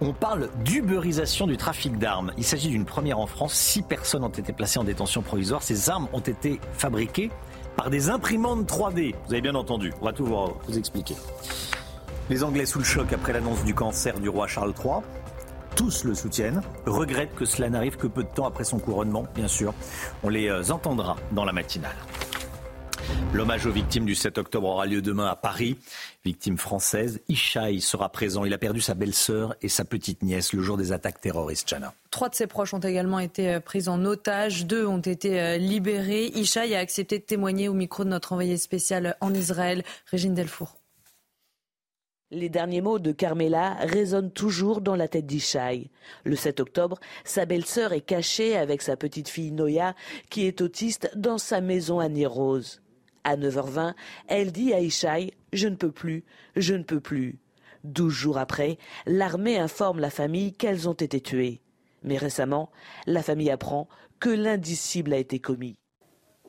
On 0.00 0.12
parle 0.12 0.48
d'uberisation 0.64 1.46
du 1.46 1.56
trafic 1.56 1.98
d'armes. 1.98 2.32
Il 2.36 2.44
s'agit 2.44 2.68
d'une 2.68 2.84
première 2.84 3.18
en 3.18 3.26
France. 3.26 3.54
Six 3.54 3.82
personnes 3.82 4.22
ont 4.22 4.28
été 4.28 4.52
placées 4.52 4.78
en 4.78 4.84
détention 4.84 5.22
provisoire. 5.22 5.62
Ces 5.62 5.90
armes 5.90 6.08
ont 6.12 6.20
été 6.20 6.60
fabriquées 6.74 7.30
par 7.78 7.90
des 7.90 8.10
imprimantes 8.10 8.68
3D. 8.68 9.14
Vous 9.26 9.32
avez 9.32 9.40
bien 9.40 9.54
entendu, 9.54 9.92
on 10.00 10.04
va 10.04 10.12
tout 10.12 10.26
vous, 10.26 10.76
expliquer. 10.76 11.14
Les 12.28 12.42
Anglais 12.42 12.66
sous 12.66 12.80
le 12.80 12.84
choc 12.84 13.12
après 13.12 13.32
l'annonce 13.32 13.62
du 13.62 13.72
cancer 13.72 14.18
du 14.18 14.28
roi 14.28 14.48
Charles 14.48 14.74
III. 14.84 14.96
Tous 15.76 16.02
le 16.02 16.16
soutiennent, 16.16 16.60
regrettent 16.86 17.36
que 17.36 17.44
cela 17.44 17.70
n'arrive 17.70 17.96
que 17.96 18.08
peu 18.08 18.24
de 18.24 18.28
temps 18.28 18.48
après 18.48 18.64
son 18.64 18.80
couronnement, 18.80 19.26
bien 19.32 19.46
sûr. 19.46 19.72
On 20.24 20.28
les 20.28 20.48
euh, 20.48 20.72
entendra 20.72 21.14
dans 21.30 21.44
la 21.44 21.52
matinale. 21.52 21.94
L'hommage 23.32 23.66
aux 23.66 23.70
victimes 23.70 24.04
du 24.04 24.14
7 24.14 24.38
octobre 24.38 24.68
aura 24.68 24.86
lieu 24.86 25.02
demain 25.02 25.26
à 25.26 25.36
Paris. 25.36 25.76
Victime 26.24 26.58
française, 26.58 27.20
Ishaï 27.28 27.80
sera 27.80 28.08
présent. 28.08 28.44
Il 28.44 28.52
a 28.52 28.58
perdu 28.58 28.80
sa 28.80 28.94
belle-sœur 28.94 29.54
et 29.62 29.68
sa 29.68 29.84
petite 29.84 30.22
nièce 30.22 30.52
le 30.52 30.62
jour 30.62 30.76
des 30.76 30.92
attaques 30.92 31.20
terroristes. 31.20 31.68
Chana. 31.68 31.94
Trois 32.10 32.28
de 32.28 32.34
ses 32.34 32.46
proches 32.46 32.74
ont 32.74 32.80
également 32.80 33.18
été 33.18 33.54
euh, 33.54 33.60
pris 33.60 33.88
en 33.88 34.04
otage. 34.04 34.66
Deux 34.66 34.86
ont 34.86 34.98
été 34.98 35.40
euh, 35.40 35.56
libérés. 35.58 36.26
Ishaï 36.34 36.74
a 36.74 36.78
accepté 36.78 37.18
de 37.18 37.24
témoigner 37.24 37.68
au 37.68 37.74
micro 37.74 38.04
de 38.04 38.08
notre 38.08 38.32
envoyé 38.32 38.56
spécial 38.56 39.16
en 39.20 39.34
Israël, 39.34 39.84
Régine 40.10 40.34
Delfour. 40.34 40.76
Les 42.30 42.50
derniers 42.50 42.82
mots 42.82 42.98
de 42.98 43.10
Carmela 43.12 43.74
résonnent 43.80 44.30
toujours 44.30 44.82
dans 44.82 44.96
la 44.96 45.08
tête 45.08 45.24
d'Ishaï. 45.24 45.88
Le 46.24 46.36
7 46.36 46.60
octobre, 46.60 46.98
sa 47.24 47.46
belle-sœur 47.46 47.94
est 47.94 48.02
cachée 48.02 48.54
avec 48.54 48.82
sa 48.82 48.96
petite 48.96 49.30
fille 49.30 49.50
Noya, 49.50 49.94
qui 50.28 50.46
est 50.46 50.60
autiste, 50.60 51.10
dans 51.16 51.38
sa 51.38 51.62
maison 51.62 52.00
à 52.00 52.08
Nirose. 52.08 52.82
À 53.24 53.36
9h20, 53.36 53.94
elle 54.28 54.52
dit 54.52 54.72
à 54.72 54.80
Ishaï 54.80 55.32
Je 55.52 55.68
ne 55.68 55.76
peux 55.76 55.90
plus, 55.90 56.24
je 56.56 56.74
ne 56.74 56.82
peux 56.82 57.00
plus. 57.00 57.38
Douze 57.84 58.12
jours 58.12 58.38
après, 58.38 58.78
l'armée 59.06 59.58
informe 59.58 60.00
la 60.00 60.10
famille 60.10 60.52
qu'elles 60.52 60.88
ont 60.88 60.94
été 60.94 61.20
tuées. 61.20 61.60
Mais 62.02 62.16
récemment, 62.16 62.70
la 63.06 63.22
famille 63.22 63.50
apprend 63.50 63.88
que 64.20 64.30
l'indicible 64.30 65.12
a 65.12 65.18
été 65.18 65.38
commis. 65.38 65.76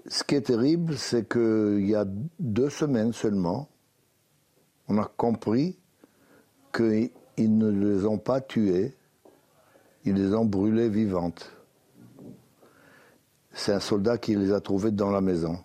Ce 0.08 0.24
qui 0.24 0.36
est 0.36 0.42
terrible, 0.42 0.98
c'est 0.98 1.28
qu'il 1.28 1.88
y 1.88 1.96
a 1.96 2.06
deux 2.40 2.70
semaines 2.70 3.14
seulement, 3.14 3.70
on 4.88 4.98
a 4.98 5.06
compris 5.06 5.78
qu'ils 6.74 7.12
ne 7.38 7.70
les 7.70 8.06
ont 8.06 8.18
pas 8.18 8.42
tuées, 8.42 8.96
ils 10.06 10.16
les 10.16 10.34
ont 10.34 10.46
brûlées 10.46 10.90
vivantes. 10.90 11.52
C'est 13.54 13.74
un 13.74 13.80
soldat 13.80 14.18
qui 14.18 14.36
les 14.36 14.52
a 14.52 14.62
trouvées 14.62 14.92
dans 14.92 15.12
la 15.12 15.22
maison. 15.22 15.60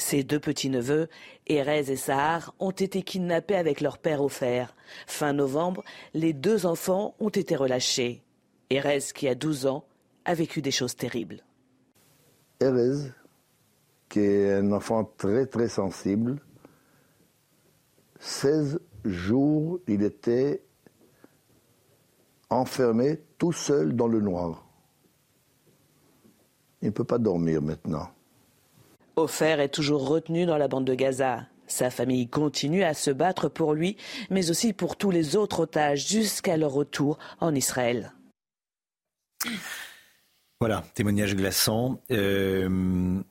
Ses 0.00 0.24
deux 0.24 0.40
petits-neveux, 0.40 1.08
Erez 1.46 1.92
et 1.92 1.96
Sahar, 1.96 2.54
ont 2.58 2.70
été 2.70 3.02
kidnappés 3.02 3.54
avec 3.54 3.82
leur 3.82 3.98
père 3.98 4.22
offert. 4.22 4.74
Fin 5.06 5.34
novembre, 5.34 5.84
les 6.14 6.32
deux 6.32 6.64
enfants 6.64 7.14
ont 7.20 7.28
été 7.28 7.54
relâchés. 7.54 8.22
Erez, 8.70 9.12
qui 9.14 9.28
a 9.28 9.34
12 9.34 9.66
ans, 9.66 9.84
a 10.24 10.32
vécu 10.32 10.62
des 10.62 10.70
choses 10.70 10.96
terribles. 10.96 11.44
Erez, 12.60 13.10
qui 14.08 14.20
est 14.20 14.54
un 14.54 14.72
enfant 14.72 15.04
très 15.18 15.44
très 15.44 15.68
sensible, 15.68 16.40
16 18.20 18.80
jours, 19.04 19.80
il 19.86 20.02
était 20.02 20.62
enfermé 22.48 23.20
tout 23.36 23.52
seul 23.52 23.94
dans 23.94 24.08
le 24.08 24.22
noir. 24.22 24.66
Il 26.80 26.86
ne 26.86 26.92
peut 26.92 27.04
pas 27.04 27.18
dormir 27.18 27.60
maintenant. 27.60 28.08
Ofer 29.16 29.60
est 29.60 29.68
toujours 29.68 30.08
retenu 30.08 30.46
dans 30.46 30.56
la 30.56 30.68
bande 30.68 30.84
de 30.84 30.94
Gaza. 30.94 31.46
Sa 31.66 31.90
famille 31.90 32.28
continue 32.28 32.82
à 32.82 32.94
se 32.94 33.10
battre 33.10 33.48
pour 33.48 33.74
lui, 33.74 33.96
mais 34.28 34.50
aussi 34.50 34.72
pour 34.72 34.96
tous 34.96 35.10
les 35.10 35.36
autres 35.36 35.60
otages 35.60 36.08
jusqu'à 36.08 36.56
leur 36.56 36.72
retour 36.72 37.18
en 37.40 37.54
Israël. 37.54 38.12
Voilà, 40.60 40.84
témoignage 40.94 41.36
glaçant. 41.36 42.02
Euh, 42.10 43.22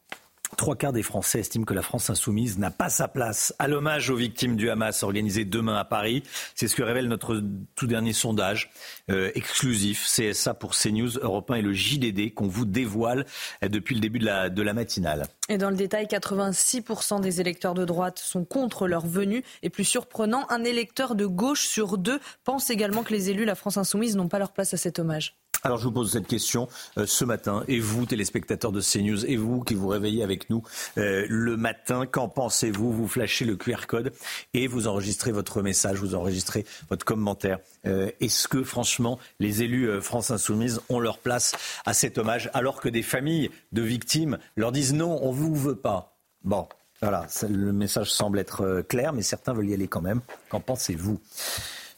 Trois 0.58 0.76
quarts 0.76 0.94
des 0.94 1.04
Français 1.04 1.40
estiment 1.40 1.66
que 1.66 1.74
la 1.74 1.82
France 1.82 2.10
insoumise 2.10 2.58
n'a 2.58 2.72
pas 2.72 2.90
sa 2.90 3.08
place 3.08 3.54
à 3.60 3.68
l'hommage 3.68 4.10
aux 4.10 4.16
victimes 4.16 4.56
du 4.56 4.70
Hamas 4.70 5.04
organisé 5.04 5.46
demain 5.46 5.76
à 5.76 5.86
Paris. 5.86 6.24
C'est 6.56 6.68
ce 6.68 6.76
que 6.76 6.84
révèle 6.84 7.08
notre 7.08 7.42
tout 7.76 7.88
dernier 7.88 8.14
sondage 8.14 8.72
euh, 9.10 9.32
exclusif 9.36 10.06
CSA 10.08 10.54
pour 10.54 10.76
CNews, 10.76 11.18
Europe 11.22 11.52
1 11.52 11.56
et 11.56 11.62
le 11.62 11.74
JDD 11.74 12.34
qu'on 12.34 12.48
vous 12.48 12.66
dévoile 12.66 13.26
euh, 13.64 13.70
depuis 13.70 13.96
le 13.96 14.02
début 14.02 14.20
de 14.20 14.26
la, 14.26 14.50
de 14.50 14.62
la 14.62 14.74
matinale. 14.74 15.28
Et 15.48 15.58
dans 15.58 15.70
le 15.70 15.76
détail, 15.76 16.06
86% 16.06 17.22
des 17.22 17.42
électeurs 17.42 17.74
de 17.74 17.86
droite 17.86 18.20
sont 18.20 18.44
contre 18.44 18.88
leur 18.88 19.06
venue. 19.06 19.44
Et 19.64 19.70
plus 19.70 19.86
surprenant, 19.86 20.46
un 20.50 20.64
électeur 20.64 21.16
de 21.16 21.26
gauche 21.26 21.68
sur 21.68 21.98
deux 21.98 22.20
pense 22.44 22.70
également 22.70 23.04
que 23.04 23.14
les 23.14 23.30
élus 23.30 23.42
de 23.42 23.48
la 23.48 23.56
France 23.56 23.78
insoumise 23.78 24.16
n'ont 24.16 24.28
pas 24.28 24.40
leur 24.40 24.52
place 24.52 24.74
à 24.74 24.78
cet 24.78 25.00
hommage. 25.00 25.38
Alors 25.64 25.78
je 25.78 25.84
vous 25.84 25.92
pose 25.92 26.12
cette 26.12 26.28
question 26.28 26.70
euh, 26.98 27.06
ce 27.06 27.26
matin, 27.26 27.64
et 27.68 27.80
vous, 27.80 28.06
téléspectateurs 28.06 28.72
de 28.72 28.82
CNews, 28.82 29.26
et 29.26 29.36
vous 29.36 29.62
qui 29.62 29.76
vous 29.76 29.90
réveillez 29.90 30.24
avec 30.24 30.50
nous 30.50 30.64
euh, 30.98 31.26
le 31.28 31.58
matin, 31.58 32.06
qu'en 32.06 32.30
pensez-vous? 32.30 32.94
Vous 32.94 33.08
flashez 33.08 33.44
le 33.44 33.58
QR 33.58 33.86
code 33.88 34.14
et 34.54 34.68
vous 34.68 34.88
enregistrez 34.88 35.32
votre 35.32 35.62
message, 35.62 35.98
vous 35.98 36.16
enregistrez 36.16 36.66
votre 36.90 37.04
commentaire. 37.04 37.60
Euh, 37.86 38.10
est-ce 38.22 38.48
que 38.48 38.64
franchement 38.64 39.20
les 39.40 39.62
élus 39.64 40.02
France 40.02 40.32
Insoumise 40.32 40.80
ont 40.88 41.00
leur 41.00 41.18
place 41.18 41.56
à 41.86 41.94
cet 41.94 42.18
hommage 42.18 42.50
alors 42.54 42.80
que 42.80 42.88
des 42.88 43.04
familles 43.04 43.52
de 43.74 43.82
victimes 43.82 44.38
leur 44.56 44.72
disent 44.72 44.94
non, 44.94 45.20
on 45.22 45.32
vous 45.32 45.54
veut 45.56 45.76
pas? 45.76 46.16
Bon, 46.46 46.68
voilà, 47.02 47.28
le 47.50 47.74
message 47.74 48.12
semble 48.12 48.40
être 48.40 48.82
clair, 48.88 49.12
mais 49.12 49.22
certains 49.22 49.54
veulent 49.54 49.70
y 49.70 49.74
aller 49.74 49.88
quand 49.88 50.02
même. 50.02 50.22
Qu'en 50.50 50.62
pensez-vous? 50.62 51.20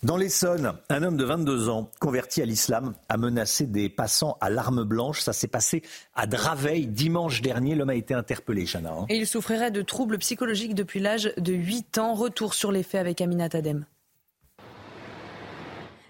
Dans 0.03 0.17
l'Essonne, 0.17 0.73
un 0.89 1.03
homme 1.03 1.15
de 1.15 1.23
22 1.23 1.69
ans, 1.69 1.91
converti 1.99 2.41
à 2.41 2.45
l'islam, 2.45 2.95
a 3.07 3.17
menacé 3.17 3.67
des 3.67 3.87
passants 3.87 4.35
à 4.41 4.49
l'arme 4.49 4.83
blanche. 4.83 5.21
Ça 5.21 5.31
s'est 5.31 5.47
passé 5.47 5.83
à 6.15 6.25
Draveil 6.25 6.87
dimanche 6.87 7.43
dernier. 7.43 7.75
L'homme 7.75 7.91
a 7.91 7.95
été 7.95 8.15
interpellé, 8.15 8.65
Chana. 8.65 8.91
Hein. 8.93 9.05
Et 9.09 9.17
il 9.17 9.27
souffrirait 9.27 9.69
de 9.69 9.83
troubles 9.83 10.17
psychologiques 10.17 10.73
depuis 10.73 10.99
l'âge 10.99 11.31
de 11.37 11.53
8 11.53 11.99
ans. 11.99 12.15
Retour 12.15 12.55
sur 12.55 12.71
les 12.71 12.81
faits 12.81 12.99
avec 12.99 13.21
Aminat 13.21 13.49
Adem. 13.53 13.85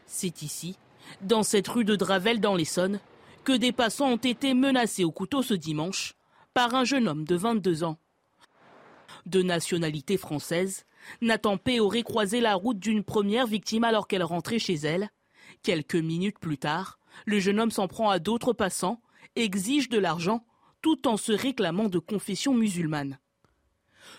C'est 0.08 0.42
ici, 0.42 0.78
dans 1.22 1.44
cette 1.44 1.68
rue 1.68 1.86
de 1.86 1.98
Dravel 1.98 2.40
dans 2.40 2.56
l'Essonne, 2.56 3.00
que 3.44 3.54
des 3.54 3.74
passants 3.74 4.12
ont 4.12 4.18
été 4.18 4.54
menacés 4.54 5.04
au 5.04 5.12
couteau 5.12 5.42
ce 5.42 5.54
dimanche 5.54 6.16
par 6.54 6.76
un 6.76 6.86
jeune 6.86 7.10
homme 7.10 7.26
de 7.26 7.36
22 7.36 7.84
ans. 7.84 7.98
De 9.26 9.42
nationalité 9.42 10.16
française, 10.16 10.86
Nathan 11.22 11.58
P. 11.58 11.80
aurait 11.80 12.04
croisé 12.04 12.42
la 12.42 12.56
route 12.56 12.80
d'une 12.80 13.04
première 13.04 13.48
victime 13.48 13.84
alors 13.84 14.08
qu'elle 14.08 14.24
rentrait 14.24 14.60
chez 14.60 14.76
elle. 14.76 15.10
Quelques 15.64 15.96
minutes 15.96 16.40
plus 16.40 16.58
tard, 16.58 17.00
le 17.26 17.40
jeune 17.40 17.60
homme 17.60 17.72
s'en 17.72 17.88
prend 17.88 18.10
à 18.10 18.20
d'autres 18.20 18.54
passants, 18.54 19.02
exige 19.36 19.90
de 19.90 20.00
l'argent, 20.00 20.46
tout 20.82 21.08
en 21.08 21.18
se 21.18 21.32
réclamant 21.32 21.90
de 21.90 22.00
confession 22.00 22.54
musulmane. 22.54 23.20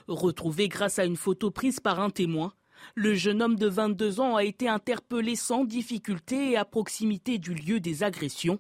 Retrouvé 0.09 0.69
grâce 0.69 0.99
à 0.99 1.05
une 1.05 1.17
photo 1.17 1.51
prise 1.51 1.81
par 1.81 2.01
un 2.01 2.11
témoin, 2.11 2.55
le 2.95 3.15
jeune 3.15 3.43
homme 3.43 3.57
de 3.57 3.69
22 3.69 4.21
ans 4.21 4.37
a 4.37 4.45
été 4.45 4.69
interpellé 4.69 5.37
sans 5.37 5.65
difficulté 5.65 6.53
et 6.53 6.57
à 6.57 6.65
proximité 6.65 7.39
du 7.39 7.55
lieu 7.55 7.81
des 7.81 8.03
agressions. 8.03 8.59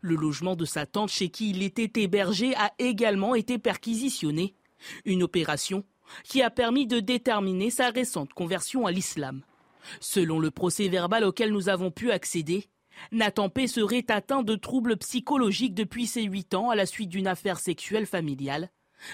Le 0.00 0.16
logement 0.16 0.56
de 0.56 0.64
sa 0.64 0.86
tante 0.86 1.10
chez 1.10 1.28
qui 1.28 1.50
il 1.50 1.62
était 1.62 2.02
hébergé 2.02 2.54
a 2.56 2.72
également 2.78 3.34
été 3.34 3.58
perquisitionné. 3.58 4.54
Une 5.04 5.22
opération 5.22 5.84
qui 6.24 6.42
a 6.42 6.50
permis 6.50 6.86
de 6.86 7.00
déterminer 7.00 7.70
sa 7.70 7.90
récente 7.90 8.32
conversion 8.32 8.86
à 8.86 8.90
l'islam. 8.90 9.42
Selon 10.00 10.38
le 10.38 10.50
procès 10.50 10.88
verbal 10.88 11.24
auquel 11.24 11.52
nous 11.52 11.68
avons 11.68 11.90
pu 11.90 12.10
accéder, 12.10 12.66
Nathan 13.12 13.48
P. 13.48 13.66
serait 13.66 14.04
atteint 14.08 14.42
de 14.42 14.56
troubles 14.56 14.96
psychologiques 14.96 15.74
depuis 15.74 16.06
ses 16.06 16.24
8 16.24 16.54
ans 16.54 16.70
à 16.70 16.76
la 16.76 16.86
suite 16.86 17.10
d'une 17.10 17.26
affaire 17.26 17.58
sexuelle 17.58 18.06
familiale. 18.06 18.70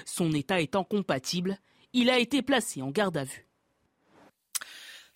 Son 0.07 0.33
état 0.33 0.61
étant 0.61 0.85
compatible, 0.85 1.59
il 1.93 2.11
a 2.11 2.19
été 2.19 2.43
placé 2.43 2.83
en 2.83 2.91
garde 2.91 3.17
à 3.17 3.25
vue. 3.25 3.44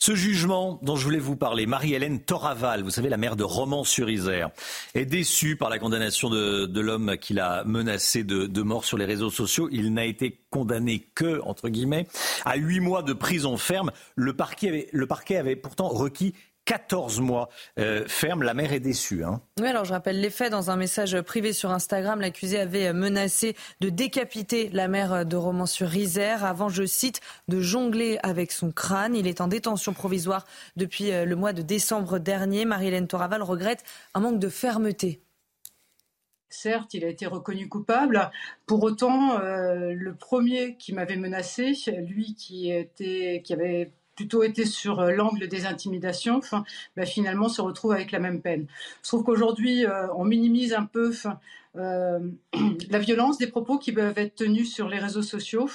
Ce 0.00 0.14
jugement 0.14 0.78
dont 0.82 0.94
je 0.94 1.02
voulais 1.02 1.18
vous 1.18 1.34
parler, 1.34 1.66
Marie-Hélène 1.66 2.20
Toraval, 2.20 2.84
vous 2.84 2.90
savez, 2.90 3.08
la 3.08 3.16
mère 3.16 3.34
de 3.34 3.42
Romans-sur-Isère, 3.42 4.50
est 4.94 5.06
déçue 5.06 5.56
par 5.56 5.70
la 5.70 5.80
condamnation 5.80 6.30
de, 6.30 6.80
l'homme 6.80 7.16
qui 7.20 7.34
l'a 7.34 7.64
menacé 7.64 8.22
de, 8.22 8.62
mort 8.62 8.84
sur 8.84 8.96
les 8.96 9.04
réseaux 9.04 9.30
sociaux. 9.30 9.68
Il 9.72 9.92
n'a 9.92 10.04
été 10.04 10.38
condamné 10.50 11.00
que, 11.16 11.40
entre 11.42 11.68
guillemets, 11.68 12.06
à 12.44 12.56
huit 12.56 12.78
mois 12.78 13.02
de 13.02 13.12
prison 13.12 13.56
ferme. 13.56 13.90
Le 14.14 14.34
parquet 14.34 15.36
avait 15.36 15.56
pourtant 15.56 15.88
requis 15.88 16.32
14 16.68 17.20
mois 17.22 17.48
euh, 17.78 18.04
ferme. 18.06 18.42
La 18.42 18.52
mère 18.52 18.74
est 18.74 18.80
déçue. 18.80 19.24
Hein. 19.24 19.40
Oui, 19.58 19.68
alors 19.68 19.86
je 19.86 19.92
rappelle 19.94 20.20
les 20.20 20.28
faits. 20.28 20.50
Dans 20.50 20.70
un 20.70 20.76
message 20.76 21.18
privé 21.22 21.54
sur 21.54 21.70
Instagram, 21.70 22.20
l'accusé 22.20 22.60
avait 22.60 22.92
menacé 22.92 23.56
de 23.80 23.88
décapiter 23.88 24.68
la 24.74 24.86
mère 24.86 25.24
de 25.24 25.36
Romans-sur-Isère 25.36 26.44
avant, 26.44 26.68
je 26.68 26.84
cite, 26.84 27.22
de 27.48 27.62
jongler 27.62 28.18
avec 28.22 28.52
son 28.52 28.70
crâne. 28.70 29.16
Il 29.16 29.26
est 29.26 29.40
en 29.40 29.48
détention 29.48 29.94
provisoire 29.94 30.44
depuis 30.76 31.10
euh, 31.10 31.24
le 31.24 31.36
mois 31.36 31.54
de 31.54 31.62
décembre 31.62 32.18
dernier. 32.18 32.66
Marie-Hélène 32.66 33.08
Toraval 33.08 33.42
regrette 33.42 33.82
un 34.12 34.20
manque 34.20 34.38
de 34.38 34.50
fermeté. 34.50 35.22
Certes, 36.50 36.92
il 36.92 37.02
a 37.04 37.08
été 37.08 37.26
reconnu 37.26 37.68
coupable. 37.68 38.30
Pour 38.66 38.82
autant, 38.82 39.38
euh, 39.40 39.94
le 39.94 40.14
premier 40.14 40.76
qui 40.76 40.92
m'avait 40.92 41.16
menacé, 41.16 41.72
lui 42.06 42.34
qui, 42.34 42.70
était, 42.70 43.40
qui 43.42 43.54
avait 43.54 43.90
plutôt 44.18 44.42
été 44.42 44.64
sur 44.64 44.98
euh, 44.98 45.12
l'angle 45.12 45.46
des 45.46 45.64
intimidations, 45.64 46.40
bah, 46.96 47.06
finalement 47.06 47.48
se 47.48 47.60
retrouve 47.60 47.92
avec 47.92 48.10
la 48.10 48.18
même 48.18 48.40
peine. 48.40 48.66
Je 49.04 49.08
trouve 49.08 49.22
qu'aujourd'hui, 49.22 49.86
euh, 49.86 50.12
on 50.16 50.24
minimise 50.24 50.72
un 50.74 50.86
peu 50.86 51.12
euh, 51.76 52.18
la 52.90 52.98
violence 52.98 53.38
des 53.38 53.46
propos 53.46 53.78
qui 53.78 53.92
peuvent 53.92 54.18
être 54.18 54.34
tenus 54.34 54.74
sur 54.74 54.88
les 54.88 54.98
réseaux 54.98 55.22
sociaux. 55.22 55.70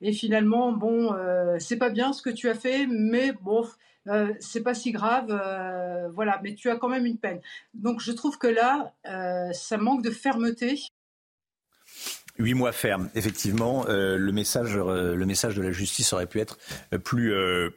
Et 0.00 0.12
finalement, 0.12 0.72
bon, 0.72 1.14
c'est 1.58 1.76
pas 1.76 1.90
bien 1.90 2.12
ce 2.14 2.22
que 2.22 2.30
tu 2.30 2.48
as 2.48 2.54
fait, 2.54 2.86
mais 2.86 3.32
bon, 3.32 3.66
c'est 4.38 4.62
pas 4.62 4.74
si 4.74 4.92
grave, 4.92 5.28
voilà, 6.14 6.40
mais 6.42 6.54
tu 6.54 6.68
as 6.68 6.76
quand 6.76 6.88
même 6.88 7.06
une 7.06 7.16
peine. 7.16 7.40
Donc 7.74 8.00
je 8.00 8.12
trouve 8.12 8.36
que 8.36 8.46
là, 8.46 8.92
ça 9.52 9.78
manque 9.78 10.02
de 10.02 10.10
fermeté. 10.10 10.78
Huit 12.36 12.54
mois 12.54 12.72
ferme, 12.72 13.10
effectivement, 13.14 13.84
euh, 13.88 14.18
le 14.18 14.32
message, 14.32 14.76
euh, 14.76 15.14
le 15.14 15.24
message 15.24 15.54
de 15.54 15.62
la 15.62 15.70
justice 15.70 16.12
aurait 16.12 16.26
pu 16.26 16.40
être 16.40 16.58
euh, 16.92 16.98
plus 16.98 17.32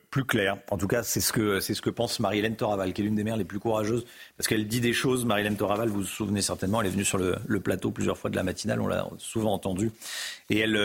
plus 0.10 0.26
clair. 0.26 0.58
En 0.72 0.80
tout 0.80 0.88
cas, 0.88 1.04
c'est 1.04 1.22
ce 1.22 1.32
que 1.32 1.60
c'est 1.60 1.76
ce 1.76 1.82
que 1.82 1.92
pense 1.92 2.20
Marie-Hélène 2.20 2.56
Toraval, 2.56 2.92
qui 2.92 3.02
est 3.02 3.06
l'une 3.06 3.16
des 3.16 3.24
mères 3.24 3.38
les 3.38 3.46
plus 3.46 3.60
courageuses, 3.60 4.06
parce 4.36 4.48
qu'elle 4.48 4.68
dit 4.68 4.82
des 4.82 4.94
choses. 4.94 5.26
Marie-Hélène 5.26 5.58
Toraval, 5.58 5.90
vous 5.90 6.00
vous 6.00 6.04
souvenez 6.04 6.42
certainement, 6.42 6.82
elle 6.82 6.88
est 6.88 6.92
venue 6.92 7.06
sur 7.06 7.20
le, 7.20 7.36
le 7.46 7.60
plateau 7.60 7.92
plusieurs 7.92 8.18
fois 8.18 8.32
de 8.32 8.36
la 8.36 8.42
matinale, 8.42 8.82
on 8.82 8.88
l'a 8.88 9.08
souvent 9.20 9.54
entendu, 9.54 9.92
et 10.50 10.58
elle 10.58 10.76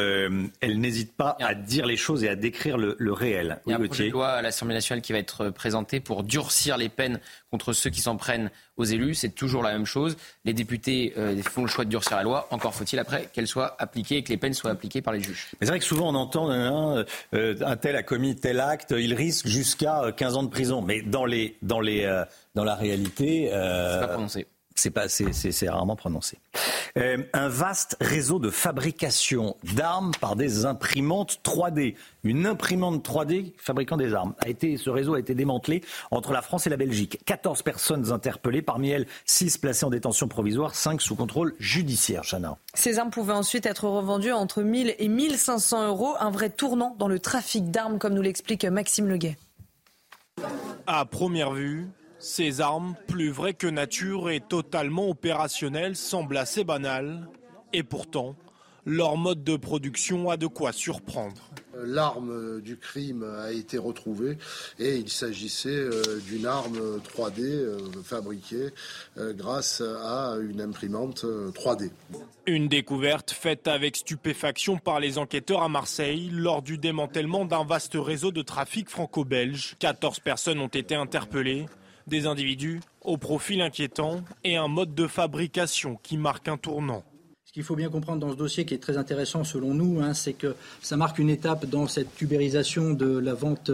elle 0.61 0.79
n'hésite 0.79 1.17
pas 1.17 1.39
à 1.41 1.55
dire 1.55 1.87
les 1.87 1.97
choses 1.97 2.25
et 2.25 2.29
à 2.29 2.37
décrire 2.37 2.77
le, 2.77 2.95
le 2.99 3.13
réel. 3.15 3.61
Il 3.67 3.71
y 3.71 3.73
a 3.73 3.79
un 3.79 3.87
projet 3.87 4.09
de 4.09 4.13
loi 4.13 4.29
à 4.29 4.43
l'Assemblée 4.43 4.75
nationale 4.75 5.01
qui 5.01 5.15
va 5.15 5.19
être 5.19 5.49
présenté 5.49 5.99
pour 6.01 6.25
durcir 6.25 6.77
les 6.77 6.91
peines 6.91 7.21
contre 7.51 7.73
ceux 7.73 7.89
qui 7.89 8.03
s'en 8.03 8.17
prennent 8.17 8.51
aux 8.77 8.85
élus. 8.85 9.15
C'est 9.15 9.31
toujours 9.31 9.63
la 9.63 9.73
même 9.73 9.87
chose. 9.87 10.17
Les 10.45 10.53
députés 10.53 11.13
euh, 11.17 11.41
font 11.43 11.63
le 11.63 11.69
choix 11.69 11.85
de 11.85 11.91
durcir 11.91 12.17
la 12.17 12.23
loi. 12.23 12.47
Encore 12.51 12.75
faut-il 12.75 12.99
après 12.99 13.29
qu'elle 13.33 13.47
soit 13.47 13.77
appliquée 13.79 14.19
et 14.19 14.23
que 14.23 14.31
les 14.31 14.37
peines 14.37 14.55
soient 14.55 14.71
appliquées 14.71 15.03
par 15.03 15.13
les 15.13 15.21
juges. 15.21 15.49
Mais 15.61 15.67
c'est 15.67 15.73
vrai 15.73 15.79
que 15.79 15.85
souvent 15.85 16.09
on 16.09 16.15
entend 16.15 16.51
hein, 16.51 17.05
euh, 17.35 17.55
un 17.61 17.77
tel 17.77 17.97
a 17.97 18.03
commis 18.03 18.37
tel 18.37 18.61
acte, 18.61 18.95
il 18.97 19.15
risque 19.15 19.47
jusqu'à 19.47 20.13
15 20.17 20.37
ans 20.37 20.43
de 20.43 20.49
prison. 20.49 20.83
Mais 20.83 21.03
dans 21.03 21.25
les 21.25 21.57
dans 21.63 21.81
les 21.81 22.05
euh, 22.05 22.25
dans 22.55 22.65
la 22.65 22.75
réalité, 22.75 23.49
c'est 23.51 24.01
pas 24.01 24.09
prononcé. 24.09 24.47
C'est 24.75 24.91
pas 24.91 25.09
c'est 25.09 25.69
rarement 25.69 25.97
prononcé. 25.97 26.39
Euh, 26.97 27.19
un 27.33 27.49
vaste 27.49 27.97
réseau 28.01 28.39
de 28.39 28.51
fabrication 28.51 29.57
d'armes 29.75 30.13
par 30.21 30.37
des 30.37 30.67
imprimantes 30.67 31.41
3D. 31.45 31.95
Une 32.25 32.47
imprimante 32.47 33.07
3D 33.07 33.53
fabriquant 33.57 33.97
des 33.97 34.15
armes. 34.15 34.35
A 34.39 34.49
été, 34.49 34.77
ce 34.77 34.91
réseau 34.91 35.15
a 35.15 35.19
été 35.19 35.35
démantelé 35.35 35.83
entre 36.11 36.33
la 36.33 36.43
France 36.43 36.67
et 36.67 36.71
la 36.71 36.77
Belgique. 36.77 37.19
14 37.25 37.63
personnes 37.63 38.13
interpellées, 38.13 38.63
parmi 38.63 38.91
elles 38.91 39.07
6 39.27 39.59
placées 39.59 39.85
en 39.87 39.91
détention 39.91 40.29
provisoire, 40.29 40.75
5 40.75 41.01
sous 41.01 41.17
contrôle 41.17 41.55
judiciaire. 41.59 42.23
Chana. 42.23 42.57
Ces 42.75 42.99
armes 42.99 43.11
pouvaient 43.11 43.33
ensuite 43.33 43.67
être 43.67 43.89
revendues 43.89 44.33
entre 44.33 44.63
1000 44.63 44.95
et 44.99 45.09
1500 45.09 45.89
euros. 45.89 46.15
Un 46.21 46.31
vrai 46.31 46.51
tournant 46.51 46.95
dans 46.99 47.09
le 47.09 47.19
trafic 47.19 47.71
d'armes, 47.71 47.99
comme 47.99 48.15
nous 48.15 48.23
l'explique 48.23 48.65
Maxime 48.65 49.09
Leguet. 49.09 49.37
À 50.87 51.05
première 51.05 51.53
vue, 51.53 51.89
ces 52.23 52.61
armes, 52.61 52.95
plus 53.09 53.31
vraies 53.31 53.53
que 53.53 53.67
nature 53.67 54.31
et 54.31 54.41
totalement 54.41 55.09
opérationnelles, 55.09 55.97
semblent 55.97 56.37
assez 56.37 56.63
banales. 56.63 57.29
Et 57.73 57.83
pourtant, 57.83 58.37
leur 58.87 59.17
mode 59.17 59.43
de 59.43 59.57
production 59.57 60.31
a 60.31 60.37
de 60.37 60.47
quoi 60.47 60.73
surprendre. 60.73 61.51
L'arme 61.85 62.61
du 62.61 62.77
crime 62.77 63.25
a 63.25 63.51
été 63.51 63.77
retrouvée 63.77 64.39
et 64.79 64.97
il 64.97 65.09
s'agissait 65.09 65.71
euh, 65.71 66.21
d'une 66.29 66.47
arme 66.47 66.79
3D 66.99 67.41
euh, 67.41 67.79
fabriquée 68.05 68.69
euh, 69.19 69.33
grâce 69.33 69.81
à 69.81 70.37
une 70.41 70.61
imprimante 70.61 71.25
3D. 71.25 71.91
Une 72.47 72.69
découverte 72.69 73.31
faite 73.33 73.67
avec 73.67 73.97
stupéfaction 73.97 74.77
par 74.77 75.01
les 75.01 75.19
enquêteurs 75.19 75.63
à 75.63 75.69
Marseille 75.69 76.31
lors 76.31 76.63
du 76.63 76.79
démantèlement 76.79 77.47
d'un 77.47 77.65
vaste 77.65 77.97
réseau 77.97 78.31
de 78.31 78.43
trafic 78.43 78.91
franco-belge. 78.91 79.77
14 79.79 80.21
personnes 80.21 80.61
ont 80.61 80.69
été 80.69 80.95
interpellées 80.95 81.67
des 82.07 82.27
individus 82.27 82.81
au 83.03 83.17
profil 83.17 83.61
inquiétant 83.61 84.23
et 84.45 84.57
un 84.57 84.69
mode 84.69 84.95
de 84.95 85.07
fabrication 85.07 85.99
qui 86.03 86.17
marque 86.17 86.49
un 86.49 86.57
tournant. 86.57 87.05
Ce 87.53 87.53
qu'il 87.53 87.65
faut 87.65 87.77
bien 87.77 87.91
comprendre 87.91 88.19
dans 88.19 88.31
ce 88.33 88.37
dossier 88.37 88.65
qui 88.65 88.73
est 88.73 88.79
très 88.79 88.97
intéressant 88.97 89.45
selon 89.45 89.75
nous, 89.75 90.01
hein, 90.01 90.15
c'est 90.15 90.33
que 90.33 90.55
ça 90.81 90.97
marque 90.97 91.19
une 91.19 91.29
étape 91.29 91.67
dans 91.67 91.87
cette 91.87 92.15
tubérisation 92.15 92.95
de 92.95 93.19
la 93.19 93.35
vente 93.35 93.71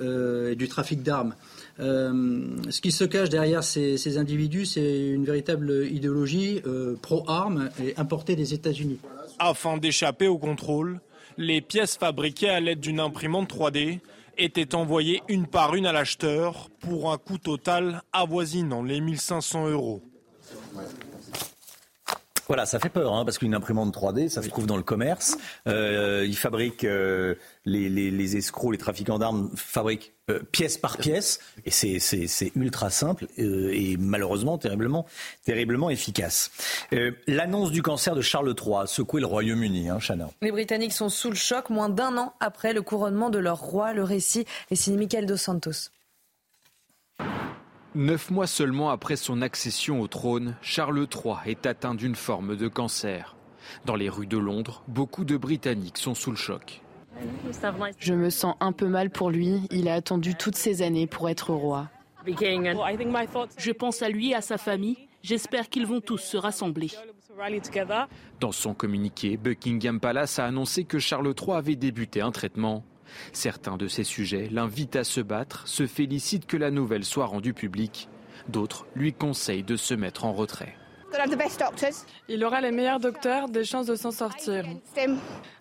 euh, 0.00 0.52
et 0.52 0.54
du 0.54 0.68
trafic 0.68 1.02
d'armes. 1.02 1.34
Euh, 1.80 2.46
ce 2.70 2.80
qui 2.80 2.92
se 2.92 3.02
cache 3.02 3.28
derrière 3.28 3.64
ces, 3.64 4.16
individus, 4.16 4.66
c'est 4.66 5.08
une 5.08 5.24
véritable 5.24 5.88
idéologie 5.90 6.62
euh, 6.66 6.94
pro-armes 7.02 7.68
et 7.82 7.94
importée 7.96 8.36
des 8.36 8.54
États-Unis. 8.54 9.00
Afin 9.40 9.76
d'échapper 9.76 10.28
au 10.28 10.38
contrôle, 10.38 11.00
les 11.36 11.60
pièces 11.60 11.96
fabriquées 11.96 12.48
à 12.48 12.60
l'aide 12.60 12.78
d'une 12.78 13.00
imprimante 13.00 13.52
3D 13.52 13.98
étaient 14.38 14.74
envoyées 14.74 15.22
une 15.28 15.46
par 15.46 15.74
une 15.74 15.86
à 15.86 15.92
l'acheteur 15.92 16.68
pour 16.80 17.12
un 17.12 17.18
coût 17.18 17.38
total 17.38 18.02
avoisinant 18.12 18.82
les 18.82 19.00
1500 19.00 19.68
euros. 19.68 20.02
Voilà, 22.46 22.64
ça 22.64 22.78
fait 22.78 22.88
peur, 22.88 23.14
hein, 23.14 23.24
parce 23.24 23.38
qu'une 23.38 23.54
imprimante 23.54 23.94
3D, 23.94 24.28
ça 24.28 24.42
se 24.42 24.48
trouve 24.48 24.66
dans 24.66 24.76
le 24.76 24.82
commerce. 24.82 25.36
Euh, 25.66 26.24
ils 26.26 26.36
fabriquent, 26.36 26.84
euh, 26.84 27.34
les, 27.64 27.88
les, 27.88 28.36
escrocs, 28.36 28.72
les 28.72 28.78
trafiquants 28.78 29.18
d'armes 29.18 29.50
fabriquent 29.56 30.12
euh, 30.30 30.40
pièce 30.52 30.78
par 30.78 30.96
pièce, 30.96 31.40
et 31.64 31.70
c'est 31.70 32.52
ultra 32.54 32.90
simple 32.90 33.26
et 33.36 33.96
malheureusement 33.98 34.58
terriblement, 34.58 35.06
terriblement 35.44 35.90
efficace. 35.90 36.50
L'annonce 37.26 37.70
du 37.70 37.82
cancer 37.82 38.14
de 38.14 38.20
Charles 38.20 38.54
III 38.60 38.74
a 38.82 38.86
secoué 38.86 39.20
le 39.20 39.26
Royaume-Uni, 39.26 39.88
hein. 39.88 39.98
Les 40.42 40.52
Britanniques 40.52 40.92
sont 40.92 41.08
sous 41.08 41.30
le 41.30 41.36
choc 41.36 41.70
moins 41.70 41.88
d'un 41.88 42.16
an 42.16 42.34
après 42.40 42.72
le 42.72 42.82
couronnement 42.82 43.30
de 43.30 43.38
leur 43.38 43.58
roi. 43.58 43.92
Le 43.92 44.02
récit 44.02 44.46
est 44.70 44.76
signé 44.76 44.98
Michael 44.98 45.26
Dos 45.26 45.36
Santos. 45.36 45.90
Neuf 47.96 48.30
mois 48.30 48.46
seulement 48.46 48.90
après 48.90 49.16
son 49.16 49.40
accession 49.40 50.02
au 50.02 50.06
trône, 50.06 50.54
Charles 50.60 51.06
III 51.10 51.36
est 51.46 51.64
atteint 51.64 51.94
d'une 51.94 52.14
forme 52.14 52.54
de 52.54 52.68
cancer. 52.68 53.36
Dans 53.86 53.96
les 53.96 54.10
rues 54.10 54.26
de 54.26 54.36
Londres, 54.36 54.82
beaucoup 54.86 55.24
de 55.24 55.38
Britanniques 55.38 55.96
sont 55.96 56.14
sous 56.14 56.30
le 56.30 56.36
choc. 56.36 56.82
Je 57.98 58.12
me 58.12 58.28
sens 58.28 58.54
un 58.60 58.72
peu 58.72 58.86
mal 58.86 59.08
pour 59.08 59.30
lui. 59.30 59.62
Il 59.70 59.88
a 59.88 59.94
attendu 59.94 60.34
toutes 60.34 60.56
ces 60.56 60.82
années 60.82 61.06
pour 61.06 61.30
être 61.30 61.54
roi. 61.54 61.88
Je 62.26 63.70
pense 63.72 64.02
à 64.02 64.10
lui 64.10 64.32
et 64.32 64.34
à 64.34 64.42
sa 64.42 64.58
famille. 64.58 64.98
J'espère 65.22 65.70
qu'ils 65.70 65.86
vont 65.86 66.02
tous 66.02 66.18
se 66.18 66.36
rassembler. 66.36 66.90
Dans 68.40 68.52
son 68.52 68.74
communiqué, 68.74 69.38
Buckingham 69.38 70.00
Palace 70.00 70.38
a 70.38 70.44
annoncé 70.44 70.84
que 70.84 70.98
Charles 70.98 71.32
III 71.34 71.56
avait 71.56 71.76
débuté 71.76 72.20
un 72.20 72.30
traitement. 72.30 72.84
Certains 73.32 73.76
de 73.76 73.88
ces 73.88 74.04
sujets 74.04 74.48
l'invitent 74.50 74.96
à 74.96 75.04
se 75.04 75.20
battre, 75.20 75.66
se 75.66 75.86
félicitent 75.86 76.46
que 76.46 76.56
la 76.56 76.70
nouvelle 76.70 77.04
soit 77.04 77.26
rendue 77.26 77.54
publique. 77.54 78.08
D'autres 78.48 78.86
lui 78.94 79.12
conseillent 79.12 79.62
de 79.62 79.76
se 79.76 79.94
mettre 79.94 80.24
en 80.24 80.32
retrait. 80.32 80.76
Il 82.28 82.44
aura 82.44 82.60
les 82.60 82.72
meilleurs 82.72 83.00
docteurs, 83.00 83.48
des 83.48 83.64
chances 83.64 83.86
de 83.86 83.94
s'en 83.94 84.10
sortir. 84.10 84.64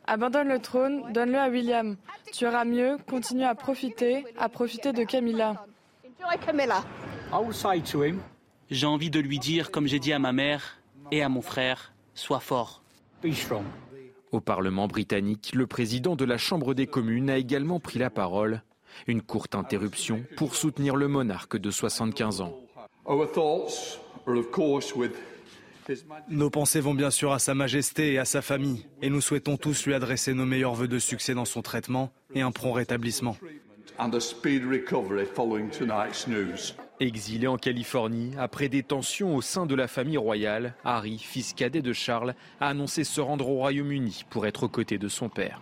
Abandonne 0.06 0.48
le 0.48 0.60
trône, 0.60 1.12
donne-le 1.14 1.38
à 1.38 1.50
William. 1.50 1.96
Tu 2.34 2.46
auras 2.46 2.66
mieux, 2.66 2.98
continue 3.08 3.44
à 3.44 3.56
profiter, 3.56 4.26
à 4.38 4.50
profiter 4.50 4.92
de 4.92 5.04
Camilla. 5.04 5.66
J'ai 8.70 8.88
envie 8.88 9.10
de 9.10 9.20
lui 9.20 9.40
dire, 9.40 9.72
comme 9.72 9.88
j'ai 9.88 10.00
dit 10.00 10.14
à 10.14 10.20
ma 10.20 10.34
mère 10.34 10.80
et 11.12 11.22
à 11.24 11.30
mon 11.30 11.42
frère, 11.42 11.94
sois 12.14 12.40
fort. 12.40 12.82
Au 14.36 14.42
Parlement 14.42 14.90
britannique, 14.90 15.54
le 15.56 15.66
président 15.66 16.18
de 16.18 16.26
la 16.26 16.38
Chambre 16.38 16.74
des 16.74 16.88
communes 16.88 17.30
a 17.30 17.38
également 17.38 17.80
pris 17.80 18.00
la 18.00 18.10
parole. 18.10 18.64
Une 19.08 19.22
courte 19.22 19.56
interruption 19.56 20.26
pour 20.36 20.58
soutenir 20.58 20.98
le 20.98 21.08
monarque 21.08 21.56
de 21.56 21.72
75 21.72 22.42
ans. 22.42 22.60
Nos 26.28 26.50
pensées 26.50 26.82
vont 26.82 26.94
bien 26.94 27.12
sûr 27.12 27.32
à 27.32 27.40
Sa 27.40 27.54
Majesté 27.54 28.12
et 28.12 28.20
à 28.20 28.26
sa 28.26 28.42
famille, 28.42 28.86
et 29.02 29.10
nous 29.10 29.22
souhaitons 29.22 29.56
tous 29.56 29.86
lui 29.86 29.94
adresser 29.94 30.34
nos 30.34 30.46
meilleurs 30.46 30.74
voeux 30.74 30.90
de 30.90 31.00
succès 31.00 31.34
dans 31.34 31.46
son 31.46 31.62
traitement 31.62 32.12
et 32.34 32.42
un 32.42 32.52
prompt 32.52 32.74
rétablissement. 32.74 33.38
Exilé 37.00 37.48
en 37.48 37.58
Californie, 37.58 38.32
après 38.40 38.70
des 38.70 38.82
tensions 38.82 39.36
au 39.36 39.42
sein 39.42 39.66
de 39.66 39.76
la 39.76 39.88
famille 39.88 40.18
royale, 40.18 40.76
Harry, 40.86 41.18
fils 41.18 41.54
cadet 41.54 41.82
de 41.82 41.92
Charles, 41.92 42.36
a 42.62 42.70
annoncé 42.70 43.04
se 43.04 43.20
rendre 43.20 43.50
au 43.50 43.56
Royaume-Uni 43.56 44.24
pour 44.30 44.46
être 44.46 44.64
aux 44.64 44.70
côtés 44.70 44.98
de 44.98 45.10
son 45.10 45.28
père. 45.28 45.62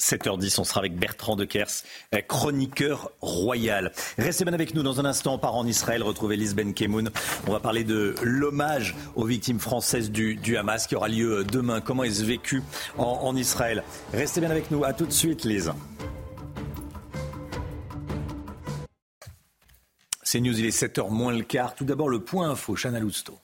7h10, 0.00 0.60
on 0.60 0.64
sera 0.64 0.80
avec 0.80 0.96
Bertrand 0.96 1.36
de 1.36 1.44
Kers, 1.44 1.84
euh, 2.14 2.20
chroniqueur 2.20 3.12
royal. 3.20 3.92
Restez 4.18 4.44
bien 4.44 4.52
avec 4.52 4.74
nous 4.74 4.82
dans 4.82 4.98
un 4.98 5.04
instant, 5.04 5.34
on 5.34 5.38
part 5.38 5.54
en 5.54 5.66
Israël, 5.66 6.02
retrouver 6.02 6.36
Lisben 6.36 6.74
Kemoun. 6.74 7.10
On 7.46 7.52
va 7.52 7.60
parler 7.60 7.84
de 7.84 8.16
l'hommage 8.22 8.96
aux 9.14 9.24
victimes 9.24 9.60
françaises 9.60 10.10
du, 10.10 10.56
Hamas 10.56 10.88
qui 10.88 10.96
aura 10.96 11.08
lieu 11.08 11.44
demain. 11.44 11.80
Comment 11.80 12.02
est-ce 12.02 12.24
vécu 12.24 12.62
en, 12.98 13.04
en 13.04 13.36
Israël? 13.36 13.84
Restez 14.12 14.40
bien 14.40 14.50
avec 14.50 14.72
nous, 14.72 14.84
à 14.84 14.92
tout 14.92 15.06
de 15.06 15.12
suite 15.12 15.44
Lise. 15.44 15.72
C'est 20.34 20.40
News, 20.40 20.58
il 20.58 20.66
est 20.66 20.76
7h 20.76 21.10
moins 21.10 21.32
le 21.32 21.44
quart. 21.44 21.76
Tout 21.76 21.84
d'abord 21.84 22.08
le 22.08 22.18
point 22.18 22.50
info, 22.50 22.74
Chana 22.74 22.98
Lousteau. 22.98 23.38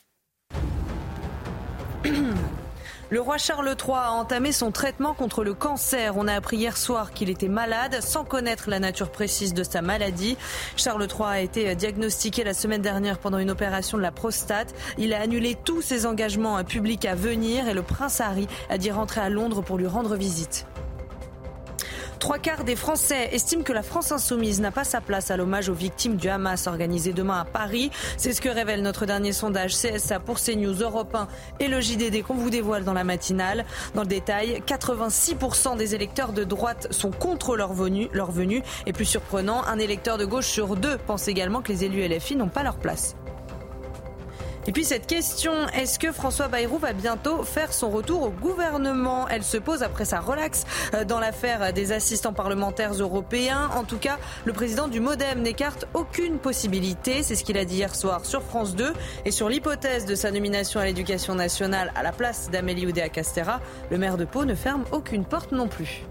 Le 3.10 3.20
roi 3.20 3.38
Charles 3.38 3.76
III 3.80 3.94
a 3.94 4.10
entamé 4.10 4.50
son 4.50 4.72
traitement 4.72 5.14
contre 5.14 5.44
le 5.44 5.54
cancer. 5.54 6.16
On 6.16 6.26
a 6.26 6.34
appris 6.34 6.56
hier 6.56 6.76
soir 6.76 7.12
qu'il 7.12 7.30
était 7.30 7.46
malade 7.46 8.00
sans 8.00 8.24
connaître 8.24 8.68
la 8.68 8.80
nature 8.80 9.12
précise 9.12 9.54
de 9.54 9.62
sa 9.62 9.82
maladie. 9.82 10.36
Charles 10.74 11.06
III 11.06 11.26
a 11.26 11.40
été 11.40 11.76
diagnostiqué 11.76 12.42
la 12.42 12.54
semaine 12.54 12.82
dernière 12.82 13.20
pendant 13.20 13.38
une 13.38 13.52
opération 13.52 13.96
de 13.96 14.02
la 14.02 14.10
prostate. 14.10 14.74
Il 14.98 15.14
a 15.14 15.20
annulé 15.20 15.56
tous 15.64 15.82
ses 15.82 16.06
engagements 16.06 16.64
publics 16.64 17.04
à 17.04 17.14
venir 17.14 17.68
et 17.68 17.74
le 17.74 17.82
prince 17.82 18.20
Harry 18.20 18.48
a 18.68 18.78
dit 18.78 18.90
rentrer 18.90 19.20
à 19.20 19.28
Londres 19.30 19.62
pour 19.62 19.78
lui 19.78 19.86
rendre 19.86 20.16
visite. 20.16 20.66
Trois 22.20 22.38
quarts 22.38 22.64
des 22.64 22.76
Français 22.76 23.30
estiment 23.32 23.62
que 23.62 23.72
la 23.72 23.82
France 23.82 24.12
insoumise 24.12 24.60
n'a 24.60 24.70
pas 24.70 24.84
sa 24.84 25.00
place 25.00 25.30
à 25.30 25.38
l'hommage 25.38 25.70
aux 25.70 25.74
victimes 25.74 26.16
du 26.16 26.28
Hamas 26.28 26.66
organisé 26.66 27.14
demain 27.14 27.40
à 27.40 27.44
Paris. 27.46 27.90
C'est 28.18 28.34
ce 28.34 28.42
que 28.42 28.50
révèle 28.50 28.82
notre 28.82 29.06
dernier 29.06 29.32
sondage 29.32 29.74
CSA 29.74 30.20
pour 30.20 30.38
CNews 30.38 30.82
Europe 30.82 31.14
1 31.14 31.28
et 31.60 31.68
le 31.68 31.80
JDD 31.80 32.22
qu'on 32.22 32.34
vous 32.34 32.50
dévoile 32.50 32.84
dans 32.84 32.92
la 32.92 33.04
matinale. 33.04 33.64
Dans 33.94 34.02
le 34.02 34.06
détail, 34.06 34.62
86% 34.66 35.78
des 35.78 35.94
électeurs 35.94 36.34
de 36.34 36.44
droite 36.44 36.88
sont 36.90 37.10
contre 37.10 37.56
leur 37.56 37.72
venue, 37.72 38.10
leur 38.12 38.30
venue. 38.30 38.62
Et 38.84 38.92
plus 38.92 39.06
surprenant, 39.06 39.64
un 39.64 39.78
électeur 39.78 40.18
de 40.18 40.26
gauche 40.26 40.46
sur 40.46 40.76
deux 40.76 40.98
pense 40.98 41.26
également 41.26 41.62
que 41.62 41.72
les 41.72 41.84
élus 41.84 42.06
LFI 42.06 42.36
n'ont 42.36 42.48
pas 42.48 42.62
leur 42.62 42.76
place. 42.76 43.16
Et 44.66 44.72
puis 44.72 44.84
cette 44.84 45.06
question, 45.06 45.52
est-ce 45.68 45.98
que 45.98 46.12
François 46.12 46.48
Bayrou 46.48 46.76
va 46.76 46.92
bientôt 46.92 47.42
faire 47.44 47.72
son 47.72 47.88
retour 47.88 48.22
au 48.22 48.28
gouvernement? 48.28 49.26
Elle 49.28 49.42
se 49.42 49.56
pose 49.56 49.82
après 49.82 50.04
sa 50.04 50.20
relaxe 50.20 50.64
euh, 50.92 51.04
dans 51.04 51.18
l'affaire 51.18 51.72
des 51.72 51.92
assistants 51.92 52.34
parlementaires 52.34 52.92
européens. 52.92 53.70
En 53.74 53.84
tout 53.84 53.96
cas, 53.96 54.18
le 54.44 54.52
président 54.52 54.86
du 54.86 55.00
Modem 55.00 55.40
n'écarte 55.40 55.86
aucune 55.94 56.38
possibilité. 56.38 57.22
C'est 57.22 57.36
ce 57.36 57.44
qu'il 57.44 57.56
a 57.56 57.64
dit 57.64 57.76
hier 57.76 57.94
soir 57.94 58.26
sur 58.26 58.42
France 58.42 58.76
2. 58.76 58.92
Et 59.24 59.30
sur 59.30 59.48
l'hypothèse 59.48 60.04
de 60.04 60.14
sa 60.14 60.30
nomination 60.30 60.78
à 60.78 60.84
l'éducation 60.84 61.34
nationale 61.34 61.90
à 61.94 62.02
la 62.02 62.12
place 62.12 62.50
d'Amélie 62.50 62.86
Oudéa 62.86 63.08
Castera, 63.08 63.60
le 63.90 63.96
maire 63.96 64.18
de 64.18 64.26
Pau 64.26 64.44
ne 64.44 64.54
ferme 64.54 64.84
aucune 64.92 65.24
porte 65.24 65.52
non 65.52 65.68
plus. 65.68 66.04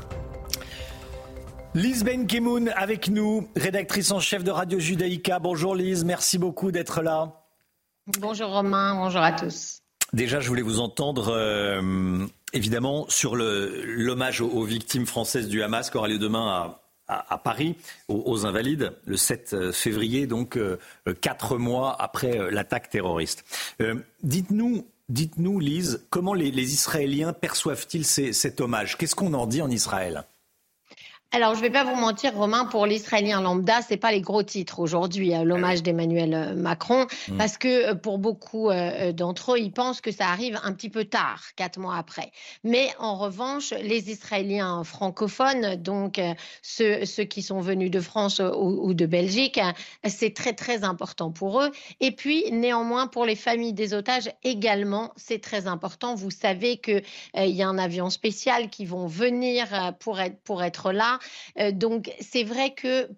Lise 1.75 2.03
Benkemoun 2.03 2.73
avec 2.75 3.09
nous, 3.09 3.47
rédactrice 3.55 4.09
en 4.09 4.19
chef 4.19 4.43
de 4.43 4.49
Radio 4.49 4.79
Judaïka. 4.79 5.37
Bonjour 5.37 5.75
Lise, 5.75 6.03
merci 6.03 6.39
beaucoup 6.39 6.71
d'être 6.71 7.03
là. 7.03 7.38
Bonjour 8.17 8.49
Romain, 8.49 8.95
bonjour 8.95 9.21
à 9.21 9.31
tous. 9.31 9.81
Déjà, 10.13 10.39
je 10.39 10.47
voulais 10.47 10.63
vous 10.63 10.79
entendre 10.79 11.31
euh, 11.31 12.25
évidemment 12.53 13.05
sur 13.07 13.35
l'hommage 13.35 14.41
aux, 14.41 14.63
victimes 14.63 15.05
françaises 15.05 15.47
du 15.47 15.61
Hamas 15.61 15.91
qui 15.91 15.97
aura 15.97 16.07
lieu 16.07 16.17
demain 16.17 16.75
à, 17.07 17.37
Paris, 17.37 17.75
aux, 18.07 18.45
Invalides, 18.47 18.93
le 19.05 19.15
7 19.15 19.53
euh, 19.53 19.71
février, 19.71 20.25
donc 20.25 20.57
euh, 20.57 20.77
quatre 21.21 21.57
mois 21.57 21.95
après 22.01 22.51
l'attaque 22.51 22.89
terroriste. 22.89 23.45
dites-nous, 24.23 24.87
dites-nous, 25.09 25.59
Lise, 25.59 26.07
comment 26.09 26.33
les, 26.33 26.49
les 26.49 26.73
Israéliens 26.73 27.33
perçoivent-ils 27.33 28.05
cet 28.05 28.59
hommage? 28.59 28.97
Qu'est-ce 28.97 29.15
qu'on 29.15 29.35
en 29.35 29.45
dit 29.45 29.61
en 29.61 29.69
Israël? 29.69 30.25
Alors, 31.31 31.53
je 31.53 31.59
ne 31.59 31.65
vais 31.65 31.69
pas 31.69 31.83
vous 31.83 31.95
mentir, 31.95 32.33
Romain, 32.33 32.65
pour 32.65 32.87
l'Israélien 32.87 33.39
lambda, 33.39 33.83
c'est 33.83 33.97
pas 33.97 34.11
les 34.11 34.21
gros 34.21 34.41
titres 34.41 34.79
aujourd'hui, 34.79 35.35
euh, 35.35 35.43
l'hommage 35.43 35.83
d'Emmanuel 35.83 36.33
euh, 36.33 36.55
Macron, 36.55 37.05
mm. 37.27 37.37
parce 37.37 37.59
que 37.59 37.91
euh, 37.91 37.93
pour 37.93 38.17
beaucoup 38.17 38.71
d'entre 39.13 39.53
eux, 39.53 39.59
ils 39.59 39.71
pensent 39.71 40.01
que 40.01 40.11
ça 40.11 40.27
arrive 40.29 40.59
un 40.63 40.73
petit 40.73 40.89
peu 40.89 41.05
tard, 41.05 41.43
quatre 41.55 41.77
mois 41.77 41.97
après. 41.97 42.31
Mais 42.63 42.89
en 42.97 43.15
revanche, 43.15 43.75
les 43.83 44.09
Israéliens 44.09 44.83
francophones, 44.83 45.75
donc 45.75 46.19
ceux, 46.63 47.05
ceux 47.05 47.23
qui 47.25 47.43
sont 47.43 47.59
venus 47.59 47.91
de 47.91 47.99
France 47.99 48.41
ou, 48.55 48.93
de 48.93 49.05
Belgique, 49.05 49.59
c'est 50.05 50.33
très 50.33 50.53
très 50.53 50.83
important 50.83 51.31
pour 51.31 51.61
eux. 51.61 51.71
Et 51.99 52.11
puis, 52.11 52.45
néanmoins, 52.51 53.07
pour 53.07 53.25
les 53.25 53.35
familles 53.35 53.73
des 53.73 53.93
otages 53.93 54.29
également, 54.43 55.13
c'est 55.15 55.41
très 55.41 55.67
important. 55.67 56.15
Vous 56.15 56.31
savez 56.31 56.77
qu'il 56.77 57.03
il 57.35 57.55
y 57.55 57.61
a 57.61 57.67
un 57.67 57.77
avion 57.77 58.09
spécial 58.09 58.69
qui 58.69 58.85
vont 58.85 59.07
venir 59.07 59.67
pour 59.99 60.19
être, 60.19 60.39
pour 60.41 60.63
être 60.63 60.91
là. 60.91 61.18
Euh, 61.59 61.71
donc 61.71 62.11
c'est 62.19 62.43
vrai 62.43 62.73
que 62.73 63.09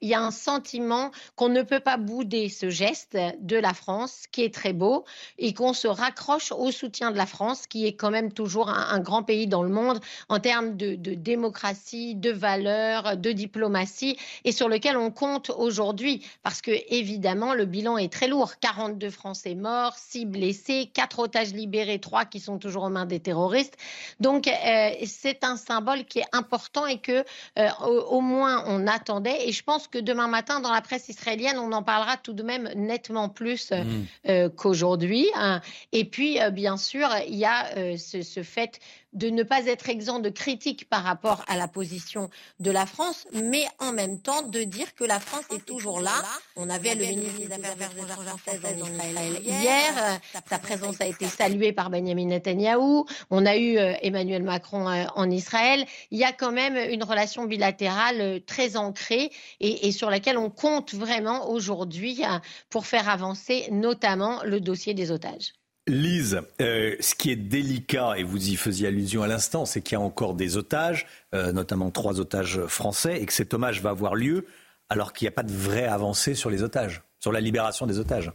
il 0.00 0.08
y 0.08 0.14
a 0.14 0.20
un 0.20 0.30
sentiment 0.30 1.10
qu'on 1.36 1.48
ne 1.48 1.62
peut 1.62 1.80
pas 1.80 1.96
bouder 1.96 2.48
ce 2.48 2.68
geste 2.68 3.16
de 3.40 3.56
la 3.56 3.72
France 3.72 4.24
qui 4.30 4.42
est 4.42 4.52
très 4.52 4.72
beau 4.72 5.04
et 5.38 5.54
qu'on 5.54 5.72
se 5.72 5.88
raccroche 5.88 6.52
au 6.52 6.70
soutien 6.70 7.10
de 7.10 7.16
la 7.16 7.26
France 7.26 7.66
qui 7.66 7.86
est 7.86 7.94
quand 7.94 8.10
même 8.10 8.32
toujours 8.32 8.68
un, 8.68 8.98
grand 9.00 9.22
pays 9.22 9.46
dans 9.46 9.62
le 9.62 9.68
monde 9.68 10.00
en 10.28 10.40
termes 10.40 10.76
de, 10.76 10.94
démocratie, 10.94 12.14
de 12.14 12.30
valeurs, 12.30 13.16
de 13.16 13.32
diplomatie 13.32 14.18
et 14.44 14.52
sur 14.52 14.68
lequel 14.68 14.96
on 14.96 15.10
compte 15.10 15.50
aujourd'hui 15.50 16.26
parce 16.42 16.60
que 16.60 16.72
évidemment 16.88 17.54
le 17.54 17.64
bilan 17.64 17.96
est 17.96 18.12
très 18.12 18.28
lourd 18.28 18.58
42 18.60 19.10
Français 19.10 19.54
morts, 19.54 19.94
6 19.96 20.26
blessés, 20.26 20.90
4 20.92 21.18
otages 21.20 21.52
libérés, 21.52 22.00
3 22.00 22.24
qui 22.26 22.40
sont 22.40 22.58
toujours 22.58 22.84
aux 22.84 22.90
mains 22.90 23.06
des 23.06 23.20
terroristes. 23.20 23.76
Donc 24.20 24.46
euh, 24.46 24.90
c'est 25.06 25.44
un 25.44 25.56
symbole 25.56 26.04
qui 26.04 26.20
est 26.20 26.28
important 26.32 26.86
et 26.86 26.98
que 26.98 27.24
euh, 27.58 27.68
au, 27.80 28.20
moins 28.20 28.64
on 28.66 28.86
attendait. 28.86 29.37
Et 29.38 29.52
je 29.52 29.62
pense 29.62 29.88
que 29.88 29.98
demain 29.98 30.28
matin, 30.28 30.60
dans 30.60 30.72
la 30.72 30.80
presse 30.80 31.08
israélienne, 31.08 31.58
on 31.58 31.72
en 31.72 31.82
parlera 31.82 32.16
tout 32.16 32.32
de 32.32 32.42
même 32.42 32.70
nettement 32.74 33.28
plus 33.28 33.72
euh, 33.72 33.84
mm. 33.84 34.06
euh, 34.28 34.48
qu'aujourd'hui. 34.48 35.26
Hein. 35.34 35.60
Et 35.92 36.04
puis, 36.04 36.38
bien 36.52 36.76
sûr, 36.76 37.08
il 37.26 37.36
y 37.36 37.44
a 37.44 37.96
ce, 37.96 38.22
ce, 38.22 38.42
fait 38.42 38.80
de 39.18 39.30
ne 39.30 39.42
pas 39.42 39.66
être 39.66 39.88
exempt 39.88 40.20
de 40.20 40.30
critiques 40.30 40.88
par 40.88 41.02
rapport 41.02 41.44
à 41.48 41.56
la 41.56 41.66
position 41.66 42.30
de 42.60 42.70
la 42.70 42.86
France, 42.86 43.26
mais 43.32 43.66
en 43.80 43.92
même 43.92 44.20
temps 44.20 44.42
de 44.42 44.62
dire 44.62 44.94
que 44.94 45.04
la 45.04 45.18
France 45.18 45.44
est 45.52 45.64
toujours 45.64 46.00
là. 46.00 46.14
On 46.56 46.70
avait 46.70 46.94
le 46.94 47.04
ministre 47.04 47.48
des 47.48 47.52
Affaires 47.52 47.74
étrangères 47.74 48.38
françaises 48.38 48.60
en 48.64 48.86
Israël 48.86 49.40
hier. 49.42 50.20
Sa 50.48 50.58
présence 50.58 51.00
a 51.00 51.06
été 51.06 51.26
saluée 51.26 51.72
par 51.72 51.90
Benjamin 51.90 52.26
Netanyahou. 52.26 53.06
On 53.30 53.44
a 53.44 53.56
eu 53.56 53.76
euh, 53.76 53.94
Emmanuel 54.02 54.44
Macron 54.44 54.88
euh, 54.88 55.04
en 55.16 55.28
Israël. 55.30 55.84
Il 56.10 56.18
y 56.18 56.24
a 56.24 56.32
quand 56.32 56.52
même 56.52 56.76
une 56.90 57.02
relation 57.02 57.44
bilatérale 57.44 58.20
euh, 58.20 58.38
très 58.46 58.76
ancrée 58.76 59.30
et, 59.60 59.88
et 59.88 59.92
sur 59.92 60.10
laquelle 60.10 60.38
on 60.38 60.50
compte 60.50 60.94
vraiment 60.94 61.50
aujourd'hui 61.50 62.22
pour 62.70 62.86
faire 62.86 63.08
avancer 63.08 63.66
notamment 63.70 64.42
le 64.44 64.60
dossier 64.60 64.94
des 64.94 65.10
otages. 65.10 65.57
Lise, 65.88 66.42
euh, 66.60 66.94
ce 67.00 67.14
qui 67.14 67.30
est 67.30 67.36
délicat, 67.36 68.14
et 68.16 68.22
vous 68.22 68.50
y 68.50 68.56
faisiez 68.56 68.88
allusion 68.88 69.22
à 69.22 69.26
l'instant, 69.26 69.64
c'est 69.64 69.80
qu'il 69.80 69.96
y 69.96 70.00
a 70.00 70.04
encore 70.04 70.34
des 70.34 70.56
otages, 70.56 71.06
euh, 71.34 71.52
notamment 71.52 71.90
trois 71.90 72.20
otages 72.20 72.60
français, 72.66 73.20
et 73.20 73.26
que 73.26 73.32
cet 73.32 73.54
hommage 73.54 73.82
va 73.82 73.90
avoir 73.90 74.14
lieu 74.14 74.46
alors 74.88 75.12
qu'il 75.12 75.26
n'y 75.26 75.30
a 75.30 75.32
pas 75.32 75.42
de 75.42 75.52
vraie 75.52 75.86
avancée 75.86 76.34
sur 76.34 76.50
les 76.50 76.62
otages, 76.62 77.02
sur 77.18 77.32
la 77.32 77.40
libération 77.40 77.86
des 77.86 77.98
otages. 77.98 78.30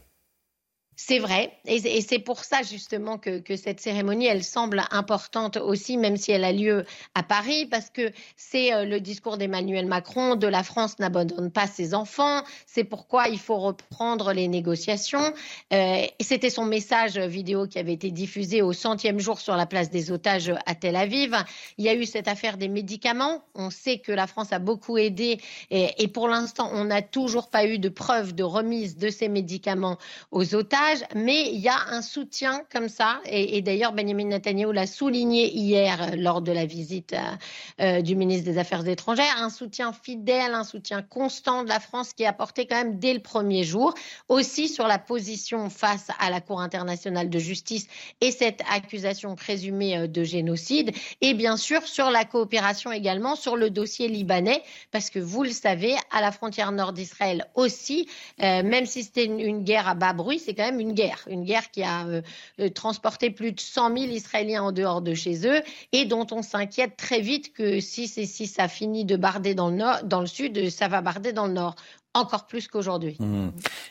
C'est 0.96 1.18
vrai, 1.18 1.52
et 1.66 2.00
c'est 2.02 2.20
pour 2.20 2.44
ça 2.44 2.62
justement 2.62 3.18
que, 3.18 3.42
cette 3.56 3.80
cérémonie, 3.80 4.26
elle 4.26 4.44
semble 4.44 4.84
importante 4.92 5.56
aussi, 5.56 5.96
même 5.96 6.16
si 6.16 6.30
elle 6.30 6.44
a 6.44 6.52
lieu 6.52 6.84
à 7.16 7.24
Paris, 7.24 7.66
parce 7.66 7.90
que 7.90 8.12
c'est 8.36 8.72
euh, 8.72 8.84
le 8.84 9.00
discours 9.00 9.36
d'Emmanuel 9.36 9.86
Macron, 9.86 10.36
de 10.36 10.46
la 10.46 10.62
France 10.62 11.00
n'abandonne 11.00 11.50
pas 11.50 11.66
ses 11.66 11.94
enfants, 11.94 12.42
c'est 12.66 12.84
pourquoi 12.84 13.28
il 13.28 13.40
faut 13.40 13.56
reprendre 13.56 14.32
les 14.32 14.46
négociations. 14.46 15.32
Euh, 15.72 16.06
c'était 16.20 16.50
son 16.50 16.64
message 16.64 17.18
vidéo 17.18 17.66
qui 17.66 17.80
avait 17.80 17.92
été 17.92 18.12
diffusé 18.12 18.62
au 18.62 18.72
centième 18.72 19.18
jour 19.18 19.40
sur 19.40 19.56
la 19.56 19.66
place 19.66 19.90
des 19.90 20.12
otages 20.12 20.52
à 20.64 20.76
Tel 20.76 20.94
Aviv. 20.94 21.36
Il 21.76 21.84
y 21.84 21.88
a 21.88 21.94
eu 21.94 22.04
cette 22.04 22.28
affaire 22.28 22.56
des 22.56 22.68
médicaments, 22.68 23.42
on 23.56 23.70
sait 23.70 23.98
que 23.98 24.12
la 24.12 24.28
France 24.28 24.52
a 24.52 24.60
beaucoup 24.60 24.96
aidé, 24.96 25.40
et, 25.70 26.04
et 26.04 26.08
pour 26.08 26.28
l'instant, 26.28 26.70
on 26.72 26.84
n'a 26.84 27.02
toujours 27.02 27.50
pas 27.50 27.66
eu 27.66 27.80
de 27.80 27.88
preuve 27.88 28.32
de 28.32 28.44
remise 28.44 28.96
de 28.96 29.08
ces 29.08 29.28
médicaments 29.28 29.98
aux 30.30 30.54
otages. 30.54 30.83
Mais 31.14 31.50
il 31.52 31.60
y 31.60 31.68
a 31.68 31.78
un 31.90 32.02
soutien 32.02 32.62
comme 32.72 32.88
ça, 32.88 33.20
et, 33.26 33.62
d'ailleurs 33.62 33.92
Benjamin 33.92 34.26
Netanyahu 34.26 34.72
l'a 34.72 34.86
souligné 34.86 35.52
hier 35.52 36.00
euh, 36.00 36.16
lors 36.16 36.42
de 36.42 36.52
la 36.52 36.66
visite 36.66 37.14
euh, 37.80 38.00
du 38.00 38.16
ministre 38.16 38.44
des 38.44 38.58
Affaires 38.58 38.86
étrangères, 38.86 39.34
un 39.38 39.50
soutien 39.50 39.92
fidèle, 39.92 40.54
un 40.54 40.64
soutien 40.64 41.02
constant 41.02 41.64
de 41.64 41.68
la 41.68 41.80
France 41.80 42.12
qui 42.12 42.22
est 42.22 42.26
apporté 42.26 42.66
quand 42.66 42.76
même 42.76 42.98
dès 42.98 43.14
le 43.14 43.20
premier 43.20 43.64
jour, 43.64 43.94
aussi 44.28 44.68
sur 44.68 44.86
la 44.86 44.98
position 44.98 45.70
face 45.70 46.08
à 46.18 46.30
la 46.30 46.40
Cour 46.40 46.60
internationale 46.60 47.30
de 47.30 47.38
justice 47.38 47.86
et 48.20 48.30
cette 48.30 48.62
accusation 48.72 49.34
présumée 49.34 50.08
de 50.08 50.24
génocide, 50.24 50.92
et 51.20 51.34
bien 51.34 51.56
sûr 51.56 51.86
sur 51.86 52.10
la 52.10 52.24
coopération 52.24 52.92
également 52.92 53.36
sur 53.36 53.56
le 53.56 53.70
dossier 53.70 54.08
libanais, 54.08 54.62
parce 54.90 55.10
que 55.10 55.18
vous 55.18 55.42
le 55.42 55.50
savez, 55.50 55.94
à 56.10 56.20
la 56.20 56.32
frontière 56.32 56.72
nord 56.72 56.92
d'Israël 56.92 57.46
aussi, 57.54 58.08
même 58.38 58.86
si 58.86 59.04
c'était 59.04 59.24
une, 59.24 59.64
guerre 59.64 59.88
à 59.88 59.94
bas 59.94 60.12
bruit, 60.12 60.38
c'est 60.38 60.54
quand 60.54 60.64
même 60.64 60.73
une 60.80 60.92
guerre. 60.92 61.24
Une 61.28 61.44
guerre 61.44 61.70
qui 61.70 61.82
a 61.82 62.06
euh, 62.06 62.22
euh, 62.60 62.68
transporté 62.68 63.30
plus 63.30 63.52
de 63.52 63.60
100 63.60 63.96
000 63.96 64.12
Israéliens 64.12 64.62
en 64.62 64.72
dehors 64.72 65.02
de 65.02 65.14
chez 65.14 65.46
eux 65.46 65.62
et 65.92 66.04
dont 66.04 66.26
on 66.30 66.42
s'inquiète 66.42 66.96
très 66.96 67.20
vite 67.20 67.52
que 67.52 67.80
si, 67.80 68.08
si 68.08 68.46
ça 68.46 68.68
finit 68.68 69.04
de 69.04 69.16
barder 69.16 69.54
dans 69.54 69.70
le, 69.70 70.04
dans 70.04 70.20
le 70.20 70.26
sud, 70.26 70.70
ça 70.70 70.88
va 70.88 71.00
barder 71.00 71.32
dans 71.32 71.46
le 71.46 71.52
nord 71.54 71.76
encore 72.14 72.46
plus 72.46 72.68
qu'aujourd'hui. 72.68 73.16
Mmh. 73.18 73.48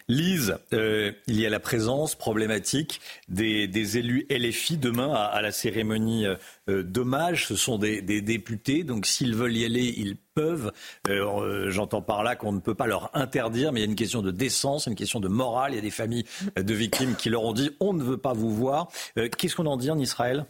Lise, 0.08 0.58
euh, 0.74 1.12
il 1.28 1.40
y 1.40 1.46
a 1.46 1.50
la 1.50 1.60
présence 1.60 2.16
problématique 2.16 3.02
des, 3.28 3.98
élus 3.98 4.26
LFI 4.30 4.78
demain 4.78 5.14
à, 5.14 5.42
la 5.42 5.52
cérémonie 5.52 6.26
euh, 6.26 6.84
d'hommage. 6.84 7.48
Ce 7.48 7.56
sont 7.56 7.78
des, 7.78 8.02
députés, 8.02 8.84
donc 8.84 9.06
s'ils 9.06 9.36
veulent 9.36 9.56
y 9.56 9.66
aller, 9.66 9.94
ils 9.98 10.16
peuvent. 10.16 10.72
Euh, 11.10 11.70
j'entends 11.70 12.02
par 12.02 12.24
là 12.24 12.36
qu'on 12.36 12.54
ne 12.54 12.60
peut 12.60 12.76
pas 12.76 12.88
leur 12.88 13.12
interdire, 13.14 13.72
mais 13.72 13.82
il 13.82 13.84
y 13.84 13.86
a 13.88 13.90
une 13.90 13.96
question 13.96 14.22
de 14.22 14.32
décence, 14.32 14.88
une 14.88 14.96
question 14.96 15.20
de 15.20 15.28
morale. 15.28 15.74
Il 15.74 15.76
y 15.76 15.80
a 15.80 15.82
des 15.82 15.92
familles 15.92 16.26
de 16.56 16.74
victimes 16.74 17.16
qui 17.16 17.30
leur 17.30 17.44
ont 17.44 17.54
dit 17.54 17.72
on 17.80 17.94
ne 17.94 18.04
veut 18.04 18.18
pas 18.18 18.34
vous 18.34 18.54
voir. 18.54 18.88
Qu'est-ce 19.16 19.56
qu'on 19.56 19.66
en 19.66 19.78
dit 19.78 19.92
en 19.92 20.00
Israël? 20.00 20.46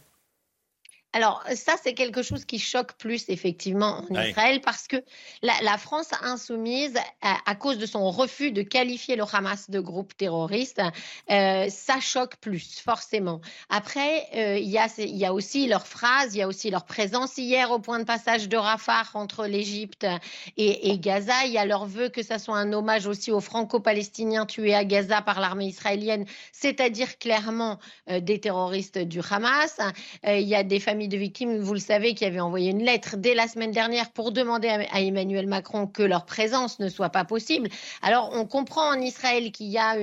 Alors 1.14 1.44
ça, 1.54 1.74
c'est 1.80 1.94
quelque 1.94 2.22
chose 2.22 2.44
qui 2.44 2.58
choque 2.58 2.94
plus 2.94 3.28
effectivement 3.28 4.02
en 4.10 4.20
Israël 4.20 4.60
parce 4.60 4.88
que 4.88 4.96
la, 5.42 5.78
France 5.78 6.10
insoumise, 6.22 6.96
à, 7.22 7.54
cause 7.54 7.78
de 7.78 7.86
son 7.86 8.10
refus 8.10 8.50
de 8.50 8.62
qualifier 8.62 9.14
le 9.14 9.22
Hamas 9.32 9.70
de 9.70 9.78
groupe 9.78 10.16
terroriste, 10.16 10.82
euh, 11.30 11.68
ça 11.70 12.00
choque 12.00 12.36
plus 12.38 12.80
forcément. 12.80 13.40
Après, 13.68 14.26
euh, 14.34 14.58
il, 14.58 14.68
y 14.68 14.76
a, 14.76 14.88
il 14.98 15.16
y 15.16 15.24
a 15.24 15.32
aussi 15.32 15.68
leur 15.68 15.86
phrase, 15.86 16.34
il 16.34 16.38
y 16.38 16.42
a 16.42 16.48
aussi 16.48 16.68
leur 16.68 16.84
présence 16.84 17.38
hier 17.38 17.70
au 17.70 17.78
point 17.78 18.00
de 18.00 18.04
passage 18.04 18.48
de 18.48 18.56
Rafah 18.56 19.04
entre 19.14 19.46
l'Égypte 19.46 20.06
et, 20.56 20.98
Gaza. 20.98 21.44
Il 21.44 21.52
y 21.52 21.58
a 21.58 21.64
leur 21.64 21.86
vœu 21.86 22.08
que 22.08 22.24
ça 22.24 22.40
soit 22.40 22.56
un 22.56 22.72
hommage 22.72 23.06
aussi 23.06 23.30
aux 23.30 23.40
Franco-Palestiniens 23.40 24.46
tués 24.46 24.74
à 24.74 24.84
Gaza 24.84 25.22
par 25.22 25.40
l'armée 25.40 25.66
israélienne, 25.66 26.24
c'est-à-dire 26.50 27.18
clairement 27.18 27.78
euh, 28.10 28.18
des 28.18 28.40
terroristes 28.40 28.98
du 28.98 29.20
Hamas. 29.30 29.78
il 30.26 30.40
y 30.40 30.56
a 30.56 30.64
des 30.64 30.80
familles 30.80 31.03
de 31.08 31.16
victimes, 31.16 31.58
vous 31.58 31.74
le 31.74 31.80
savez, 31.80 32.14
qui 32.14 32.24
avaient 32.24 32.40
envoyé 32.40 32.70
une 32.70 32.82
lettre 32.82 33.16
dès 33.16 33.34
la 33.34 33.48
semaine 33.48 33.70
dernière 33.70 34.10
pour 34.10 34.32
demander 34.32 34.68
à 34.68 35.00
Emmanuel 35.00 35.46
Macron 35.46 35.86
que 35.86 36.02
leur 36.02 36.26
présence 36.26 36.78
ne 36.80 36.88
soit 36.88 37.10
pas 37.10 37.24
possible. 37.24 37.68
Alors, 38.02 38.30
on 38.34 38.46
comprend 38.46 38.88
en 38.88 39.00
Israël 39.00 39.52
qu'il 39.52 39.68
y 39.68 39.78
a 39.78 39.96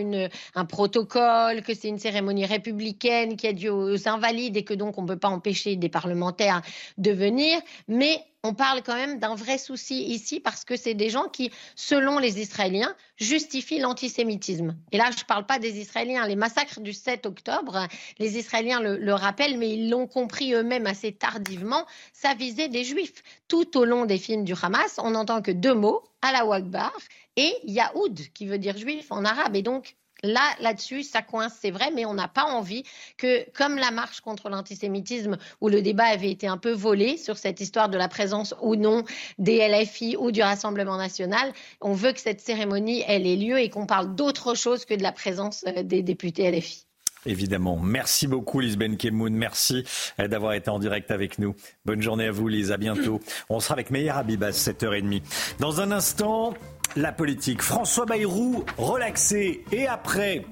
un 0.55 0.65
protocole, 0.65 1.61
que 1.61 1.73
c'est 1.73 1.87
une 1.87 1.99
cérémonie 1.99 2.45
républicaine 2.45 3.37
qui 3.37 3.47
a 3.47 3.53
dû 3.53 3.69
aux 3.69 4.07
invalides 4.07 4.57
et 4.57 4.63
que 4.63 4.73
donc 4.73 4.97
on 4.97 5.03
ne 5.03 5.07
peut 5.07 5.19
pas 5.19 5.29
empêcher 5.29 5.75
des 5.75 5.89
parlementaires 5.89 6.61
de 6.97 7.11
venir. 7.11 7.59
Mais 7.87 8.23
on 8.43 8.55
parle 8.55 8.81
quand 8.81 8.95
même 8.95 9.19
d'un 9.19 9.35
vrai 9.35 9.57
souci 9.57 10.03
ici 10.03 10.39
parce 10.39 10.65
que 10.65 10.75
c'est 10.75 10.95
des 10.95 11.09
gens 11.09 11.27
qui, 11.27 11.51
selon 11.75 12.17
les 12.17 12.39
Israéliens, 12.39 12.95
justifient 13.17 13.79
l'antisémitisme. 13.79 14.75
Et 14.91 14.97
là, 14.97 15.09
je 15.11 15.21
ne 15.21 15.25
parle 15.25 15.45
pas 15.45 15.59
des 15.59 15.79
Israéliens. 15.79 16.25
Les 16.27 16.35
massacres 16.35 16.79
du 16.79 16.91
7 16.91 17.27
octobre, 17.27 17.87
les 18.17 18.37
Israéliens 18.37 18.79
le, 18.79 19.13
rappellent, 19.13 19.59
mais 19.59 19.71
ils 19.71 19.89
l'ont 19.89 20.07
compris 20.07 20.53
eux-mêmes 20.53 20.87
assez 20.87 21.11
tardivement, 21.11 21.85
ça 22.13 22.33
visait 22.33 22.69
des 22.69 22.83
juifs. 22.83 23.21
Tout 23.47 23.77
au 23.77 23.85
long 23.85 24.05
des 24.05 24.17
films 24.17 24.43
du 24.43 24.53
Hamas, 24.59 24.95
on 24.97 25.11
n'entend 25.11 25.41
que 25.41 25.51
deux 25.51 25.75
mots, 25.75 26.03
Allah 26.23 26.45
Akbar 26.51 26.91
et 27.35 27.53
Yahoud, 27.63 28.19
qui 28.33 28.47
veut 28.47 28.57
dire 28.57 28.77
juif 28.77 29.11
en 29.11 29.23
arabe. 29.23 29.55
Et 29.55 29.61
donc, 29.61 29.95
Là, 30.23 30.41
là-dessus, 30.59 31.03
ça 31.03 31.21
coince, 31.21 31.53
c'est 31.59 31.71
vrai, 31.71 31.89
mais 31.95 32.05
on 32.05 32.13
n'a 32.13 32.27
pas 32.27 32.45
envie 32.45 32.83
que, 33.17 33.49
comme 33.51 33.77
la 33.77 33.89
marche 33.89 34.21
contre 34.21 34.49
l'antisémitisme, 34.49 35.37
où 35.61 35.69
le 35.69 35.81
débat 35.81 36.05
avait 36.05 36.29
été 36.29 36.47
un 36.47 36.57
peu 36.57 36.71
volé 36.71 37.17
sur 37.17 37.37
cette 37.37 37.59
histoire 37.59 37.89
de 37.89 37.97
la 37.97 38.07
présence 38.07 38.53
ou 38.61 38.75
non 38.75 39.03
des 39.39 39.67
LFI 39.67 40.17
ou 40.17 40.31
du 40.31 40.41
Rassemblement 40.41 40.97
national, 40.97 41.53
on 41.81 41.93
veut 41.93 42.13
que 42.13 42.19
cette 42.19 42.41
cérémonie, 42.41 43.03
elle 43.07 43.25
ait 43.25 43.35
lieu 43.35 43.59
et 43.59 43.69
qu'on 43.69 43.87
parle 43.87 44.15
d'autre 44.15 44.53
chose 44.53 44.85
que 44.85 44.93
de 44.93 45.03
la 45.03 45.11
présence 45.11 45.65
euh, 45.67 45.83
des 45.83 46.03
députés 46.03 46.51
LFI. 46.51 46.85
Évidemment. 47.25 47.77
Merci 47.77 48.27
beaucoup, 48.27 48.59
Lise 48.59 48.77
Benkemoun. 48.77 49.33
Merci 49.33 49.83
euh, 50.19 50.27
d'avoir 50.27 50.53
été 50.53 50.69
en 50.69 50.79
direct 50.79 51.11
avec 51.11 51.37
nous. 51.37 51.55
Bonne 51.85 52.01
journée 52.01 52.27
à 52.27 52.31
vous, 52.31 52.47
Lise. 52.47 52.71
À 52.71 52.77
bientôt. 52.77 53.21
On 53.49 53.59
sera 53.59 53.73
avec 53.73 53.91
Meyer 53.91 54.09
Habib 54.09 54.43
à 54.43 54.51
7h30. 54.51 55.21
Dans 55.59 55.81
un 55.81 55.91
instant, 55.91 56.53
la 56.95 57.11
politique. 57.11 57.61
François 57.61 58.05
Bayrou, 58.05 58.63
relaxé. 58.77 59.63
Et 59.71 59.87
après, 59.87 60.45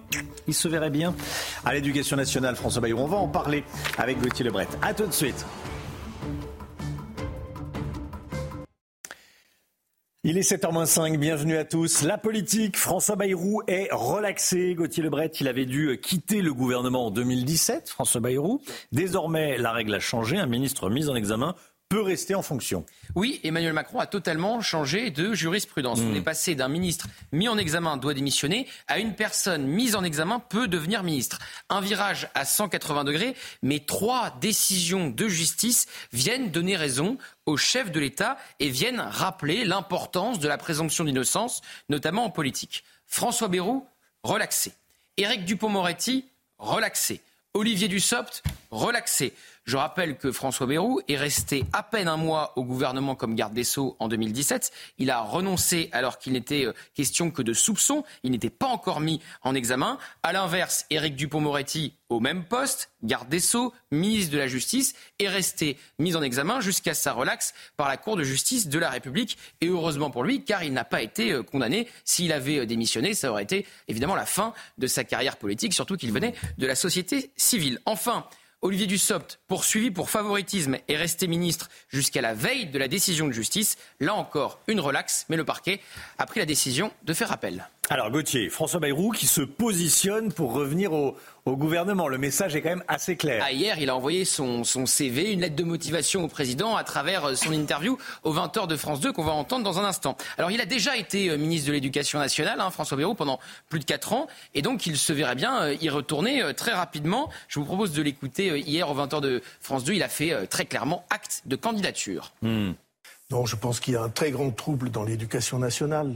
il 0.47 0.53
se 0.53 0.67
verrait 0.67 0.89
bien 0.89 1.15
à 1.65 1.73
l'éducation 1.73 2.17
nationale, 2.17 2.55
François 2.55 2.81
Bayrou. 2.81 3.01
On 3.01 3.07
va 3.07 3.17
en 3.17 3.27
parler 3.27 3.63
avec 3.97 4.19
Gauthier 4.19 4.45
Lebret. 4.45 4.67
A 4.81 4.93
tout 4.93 5.05
de 5.05 5.13
suite. 5.13 5.45
Il 10.25 10.37
est 10.37 10.41
7h05, 10.41 11.17
bienvenue 11.17 11.55
à 11.55 11.63
tous. 11.63 12.03
La 12.03 12.17
politique, 12.17 12.75
François 12.75 13.15
Bayrou 13.15 13.61
est 13.67 13.87
relaxé. 13.91 14.75
Gauthier 14.75 15.01
Lebret, 15.01 15.31
il 15.39 15.47
avait 15.47 15.65
dû 15.65 15.97
quitter 16.01 16.41
le 16.41 16.53
gouvernement 16.53 17.05
en 17.05 17.09
2017, 17.09 17.87
François 17.89 18.19
Bayrou. 18.19 18.61
Désormais, 18.91 19.57
la 19.57 19.71
règle 19.71 19.95
a 19.95 19.99
changé, 20.01 20.37
un 20.37 20.45
ministre 20.45 20.89
mis 20.89 21.07
en 21.07 21.15
examen 21.15 21.55
peut 21.89 22.01
rester 22.01 22.35
en 22.35 22.43
fonction. 22.43 22.85
Oui, 23.15 23.41
Emmanuel 23.43 23.73
Macron 23.73 23.99
a 23.99 24.05
totalement 24.05 24.61
changé 24.61 25.09
de 25.09 25.33
jurisprudence. 25.33 25.99
On 25.99 26.11
hmm. 26.11 26.17
est 26.17 26.21
passé 26.21 26.53
d'un 26.53 26.67
ministre 26.67 27.07
mis 27.31 27.47
en 27.47 27.57
examen 27.57 27.97
doit 27.97 28.13
démissionner 28.13 28.67
à 28.87 28.99
une 28.99 29.15
personne 29.15 29.65
mise 29.65 29.95
en 29.95 30.03
examen 30.03 30.39
peut 30.39 30.67
devenir 30.67 31.01
ministre. 31.01 31.39
Un 31.69 31.81
virage 31.81 32.29
à 32.35 32.45
180 32.45 33.05
degrés, 33.05 33.35
mais 33.63 33.79
trois 33.79 34.37
décisions 34.39 35.09
de 35.09 35.27
justice 35.27 35.87
viennent 36.13 36.51
donner 36.51 36.75
raison 36.75 37.17
au 37.47 37.57
chef 37.57 37.91
de 37.91 37.99
l'État 37.99 38.37
et 38.59 38.69
viennent 38.69 39.01
rappeler 39.01 39.65
l'importance 39.65 40.37
de 40.37 40.47
la 40.47 40.59
présomption 40.59 41.03
d'innocence, 41.03 41.61
notamment 41.89 42.25
en 42.25 42.29
politique. 42.29 42.83
François 43.07 43.47
Bayrou, 43.47 43.83
relaxé. 44.21 44.73
Éric 45.17 45.43
Dupont-Moretti, 45.43 46.25
relaxé. 46.59 47.21
Olivier 47.55 47.87
Dussopt, 47.87 48.43
relaxé. 48.69 49.33
Je 49.69 49.77
rappelle 49.77 50.17
que 50.17 50.31
François 50.31 50.65
Bayrou 50.65 50.99
est 51.07 51.15
resté 51.15 51.63
à 51.73 51.83
peine 51.83 52.07
un 52.07 52.17
mois 52.17 52.53
au 52.55 52.63
gouvernement 52.63 53.13
comme 53.13 53.35
garde 53.35 53.53
des 53.53 53.63
Sceaux 53.63 53.95
en 53.99 54.07
2017. 54.07 54.71
Il 54.97 55.11
a 55.11 55.21
renoncé 55.21 55.89
alors 55.91 56.17
qu'il 56.17 56.33
n'était 56.33 56.65
euh, 56.65 56.73
question 56.95 57.29
que 57.29 57.43
de 57.43 57.53
soupçons. 57.53 58.03
Il 58.23 58.31
n'était 58.31 58.49
pas 58.49 58.65
encore 58.65 58.99
mis 58.99 59.21
en 59.43 59.53
examen. 59.53 59.99
À 60.23 60.33
l'inverse, 60.33 60.87
Éric 60.89 61.15
Dupont-Moretti, 61.15 61.93
au 62.09 62.19
même 62.19 62.45
poste, 62.45 62.89
garde 63.03 63.29
des 63.29 63.39
Sceaux, 63.39 63.71
ministre 63.91 64.33
de 64.33 64.39
la 64.39 64.47
Justice, 64.47 64.95
est 65.19 65.27
resté 65.27 65.77
mis 65.99 66.15
en 66.15 66.23
examen 66.23 66.61
jusqu'à 66.61 66.95
sa 66.95 67.13
relaxe 67.13 67.53
par 67.77 67.87
la 67.87 67.97
Cour 67.97 68.17
de 68.17 68.23
justice 68.23 68.69
de 68.69 68.79
la 68.79 68.89
République. 68.89 69.37
Et 69.61 69.67
heureusement 69.67 70.09
pour 70.09 70.23
lui, 70.23 70.43
car 70.43 70.63
il 70.63 70.73
n'a 70.73 70.83
pas 70.83 71.03
été 71.03 71.31
euh, 71.31 71.43
condamné. 71.43 71.87
S'il 72.05 72.31
avait 72.33 72.57
euh, 72.57 72.65
démissionné, 72.65 73.13
ça 73.13 73.29
aurait 73.29 73.43
été 73.43 73.67
évidemment 73.87 74.15
la 74.15 74.25
fin 74.25 74.51
de 74.79 74.87
sa 74.87 75.03
carrière 75.03 75.37
politique, 75.37 75.75
surtout 75.75 75.95
qu'il 75.95 76.11
venait 76.11 76.33
de 76.57 76.65
la 76.65 76.73
société 76.73 77.29
civile. 77.37 77.79
Enfin, 77.85 78.25
Olivier 78.61 78.87
Dussopt, 78.87 79.39
poursuivi 79.47 79.89
pour 79.89 80.09
favoritisme, 80.09 80.79
est 80.89 80.97
resté 80.97 81.27
ministre 81.27 81.69
jusqu'à 81.87 82.19
la 82.19 82.33
veille 82.33 82.65
de 82.65 82.77
la 82.77 82.89
décision 82.89 83.25
de 83.25 83.31
justice. 83.31 83.77
Là 84.01 84.13
encore, 84.13 84.59
une 84.67 84.81
relaxe, 84.81 85.25
mais 85.29 85.37
le 85.37 85.45
parquet 85.45 85.79
a 86.17 86.25
pris 86.25 86.41
la 86.41 86.45
décision 86.45 86.91
de 87.03 87.13
faire 87.13 87.31
appel. 87.31 87.69
Alors 87.91 88.11
Gauthier, 88.11 88.49
François 88.49 88.79
Bayrou 88.79 89.09
qui 89.09 89.25
se 89.25 89.41
positionne 89.41 90.31
pour 90.31 90.53
revenir 90.53 90.93
au, 90.93 91.15
gouvernement. 91.47 92.07
Le 92.07 92.19
message 92.19 92.55
est 92.55 92.61
quand 92.61 92.69
même 92.69 92.83
assez 92.87 93.15
clair. 93.15 93.43
Ah, 93.43 93.51
hier, 93.51 93.79
il 93.79 93.89
a 93.89 93.95
envoyé 93.95 94.23
son, 94.23 94.63
CV, 94.63 95.31
une 95.31 95.41
lettre 95.41 95.55
de 95.55 95.63
motivation 95.63 96.23
au 96.23 96.27
président 96.27 96.75
à 96.75 96.83
travers 96.83 97.25
euh, 97.25 97.33
son 97.33 97.51
interview 97.51 97.97
aux 98.21 98.31
20h 98.31 98.67
de 98.67 98.75
France 98.75 98.99
2 98.99 99.11
qu'on 99.11 99.23
va 99.23 99.31
entendre 99.31 99.63
dans 99.63 99.79
un 99.79 99.83
instant. 99.83 100.15
Alors 100.37 100.51
il 100.51 100.61
a 100.61 100.65
déjà 100.65 100.95
été 100.95 101.31
euh, 101.31 101.37
ministre 101.37 101.69
de 101.69 101.73
l'Éducation 101.73 102.19
nationale, 102.19 102.61
hein, 102.61 102.69
François 102.69 102.95
Bayrou, 102.95 103.15
pendant 103.15 103.39
plus 103.67 103.79
de 103.79 103.85
4 103.85 104.13
ans. 104.13 104.27
Et 104.53 104.61
donc 104.61 104.85
il 104.85 104.95
se 104.95 105.11
verrait 105.11 105.33
bien 105.33 105.63
euh, 105.63 105.75
y 105.81 105.89
retourner 105.89 106.43
très 106.55 106.73
rapidement. 106.73 107.31
Je 107.47 107.57
vous 107.59 107.65
propose 107.65 107.93
de 107.93 108.03
l'écouter 108.03 108.59
hier 108.59 108.87
aux 108.87 108.95
20h 108.95 109.21
de 109.21 109.41
France 109.59 109.83
2. 109.83 109.93
Il 109.93 110.03
a 110.03 110.09
fait 110.09 110.45
très 110.45 110.65
clairement 110.65 111.03
acte 111.09 111.41
de 111.47 111.55
candidature. 111.55 112.33
Hmm. 112.43 112.73
Non, 113.31 113.45
je 113.45 113.55
pense 113.55 113.79
qu'il 113.79 113.93
y 113.93 113.97
a 113.97 114.01
un 114.01 114.09
très 114.09 114.31
grand 114.31 114.49
trouble 114.49 114.89
dans 114.89 115.03
l'éducation 115.03 115.59
nationale, 115.59 116.15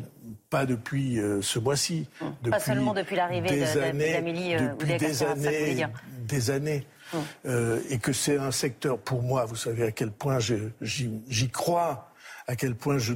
pas 0.49 0.66
depuis 0.66 1.20
euh, 1.20 1.43
ce 1.43 1.59
mois-ci. 1.59 2.07
Pas 2.49 2.59
seulement 2.59 2.95
depuis 2.95 3.16
l'arrivée 3.16 3.59
d'Amélie 3.59 4.55
euh, 4.55 4.74
Depuis 4.74 4.97
des 4.97 5.24
années, 5.24 5.86
des 6.28 6.49
années. 6.49 6.88
Hum. 7.14 7.22
Euh, 7.45 7.80
et 7.91 7.99
que 7.99 8.14
c'est 8.14 8.38
un 8.38 8.49
secteur, 8.49 8.97
pour 8.97 9.22
moi, 9.22 9.45
vous 9.45 9.55
savez 9.55 9.84
à 9.84 9.91
quel 9.91 10.09
point 10.09 10.39
j'y 10.39 11.49
crois, 11.51 12.11
à 12.47 12.55
quel 12.55 12.74
point 12.74 12.97
je, 12.97 13.14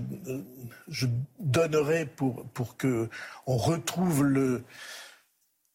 je 0.88 1.08
donnerais 1.40 2.06
pour, 2.06 2.46
pour 2.54 2.78
que 2.78 3.10
on 3.48 3.58
retrouve 3.58 4.24
le, 4.24 4.64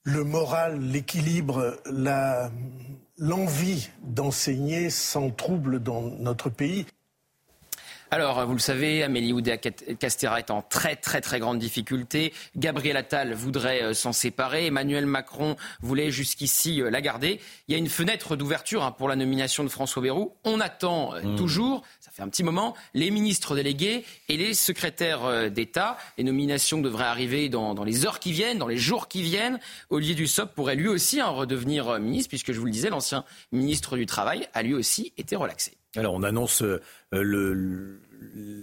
le 0.05 0.23
moral, 0.23 0.81
l'équilibre, 0.81 1.77
l'envie 3.19 3.91
d'enseigner 4.05 4.91
sans 4.91 5.31
trouble 5.31 5.83
dans 5.83 6.03
notre 6.03 6.51
pays. 6.51 6.87
Alors, 8.13 8.45
vous 8.45 8.53
le 8.53 8.59
savez, 8.59 9.03
Amélie 9.03 9.33
Oudéa-Castera 9.33 10.39
est 10.39 10.51
en 10.51 10.61
très 10.61 10.97
très 10.97 11.23
très 11.23 11.41
grande 11.41 11.59
difficulté. 11.59 12.35
Gabriel 12.55 12.99
Attal 12.99 13.33
voudrait 13.33 13.83
euh, 13.83 13.95
s'en 13.95 14.13
séparer. 14.13 14.67
Emmanuel 14.67 15.07
Macron 15.07 15.57
voulait 15.81 16.11
jusqu'ici 16.11 16.83
euh, 16.83 16.91
la 16.91 17.01
garder. 17.01 17.41
Il 17.69 17.73
y 17.73 17.75
a 17.75 17.79
une 17.79 17.89
fenêtre 17.89 18.37
d'ouverture 18.37 18.85
hein, 18.85 18.93
pour 18.93 19.09
la 19.09 19.17
nomination 19.17 19.65
de 19.65 19.71
François 19.71 20.03
Bayrou. 20.03 20.35
On 20.45 20.61
attend 20.61 21.15
euh, 21.15 21.23
mmh. 21.23 21.37
toujours, 21.37 21.85
ça 22.01 22.11
fait 22.11 22.21
un 22.21 22.29
petit 22.29 22.43
moment, 22.43 22.75
les 22.93 23.11
ministres 23.11 23.57
délégués 23.57 24.05
et 24.29 24.37
les 24.37 24.53
secrétaires 24.53 25.51
d'État. 25.51 25.97
Les 26.19 26.25
nominations 26.25 26.83
devraient 26.83 27.05
arriver 27.05 27.49
dans, 27.49 27.73
les 27.83 28.05
heures 28.05 28.21
qui 28.21 28.33
viennent, 28.33 28.59
dans 28.59 28.69
les 28.69 28.77
jours 28.77 29.09
qui 29.09 29.23
viennent. 29.23 29.59
Olivier 29.89 30.15
Dussopt 30.15 30.55
pourrait 30.55 30.77
lui 30.77 30.89
aussi 30.89 31.19
hein, 31.19 31.29
redevenir 31.29 31.99
ministre, 31.99 32.29
puisque 32.29 32.53
je 32.53 32.61
vous 32.61 32.67
le 32.67 32.73
disais, 32.73 32.91
l'ancien 32.91 33.25
ministre 33.53 33.97
du 33.97 34.05
Travail 34.05 34.49
a 34.53 34.63
lui 34.63 34.75
aussi 34.75 35.15
été 35.17 35.35
relaxé. 35.35 35.79
Alors 35.97 36.15
on 36.15 36.23
annonce 36.23 36.63
le, 37.11 38.01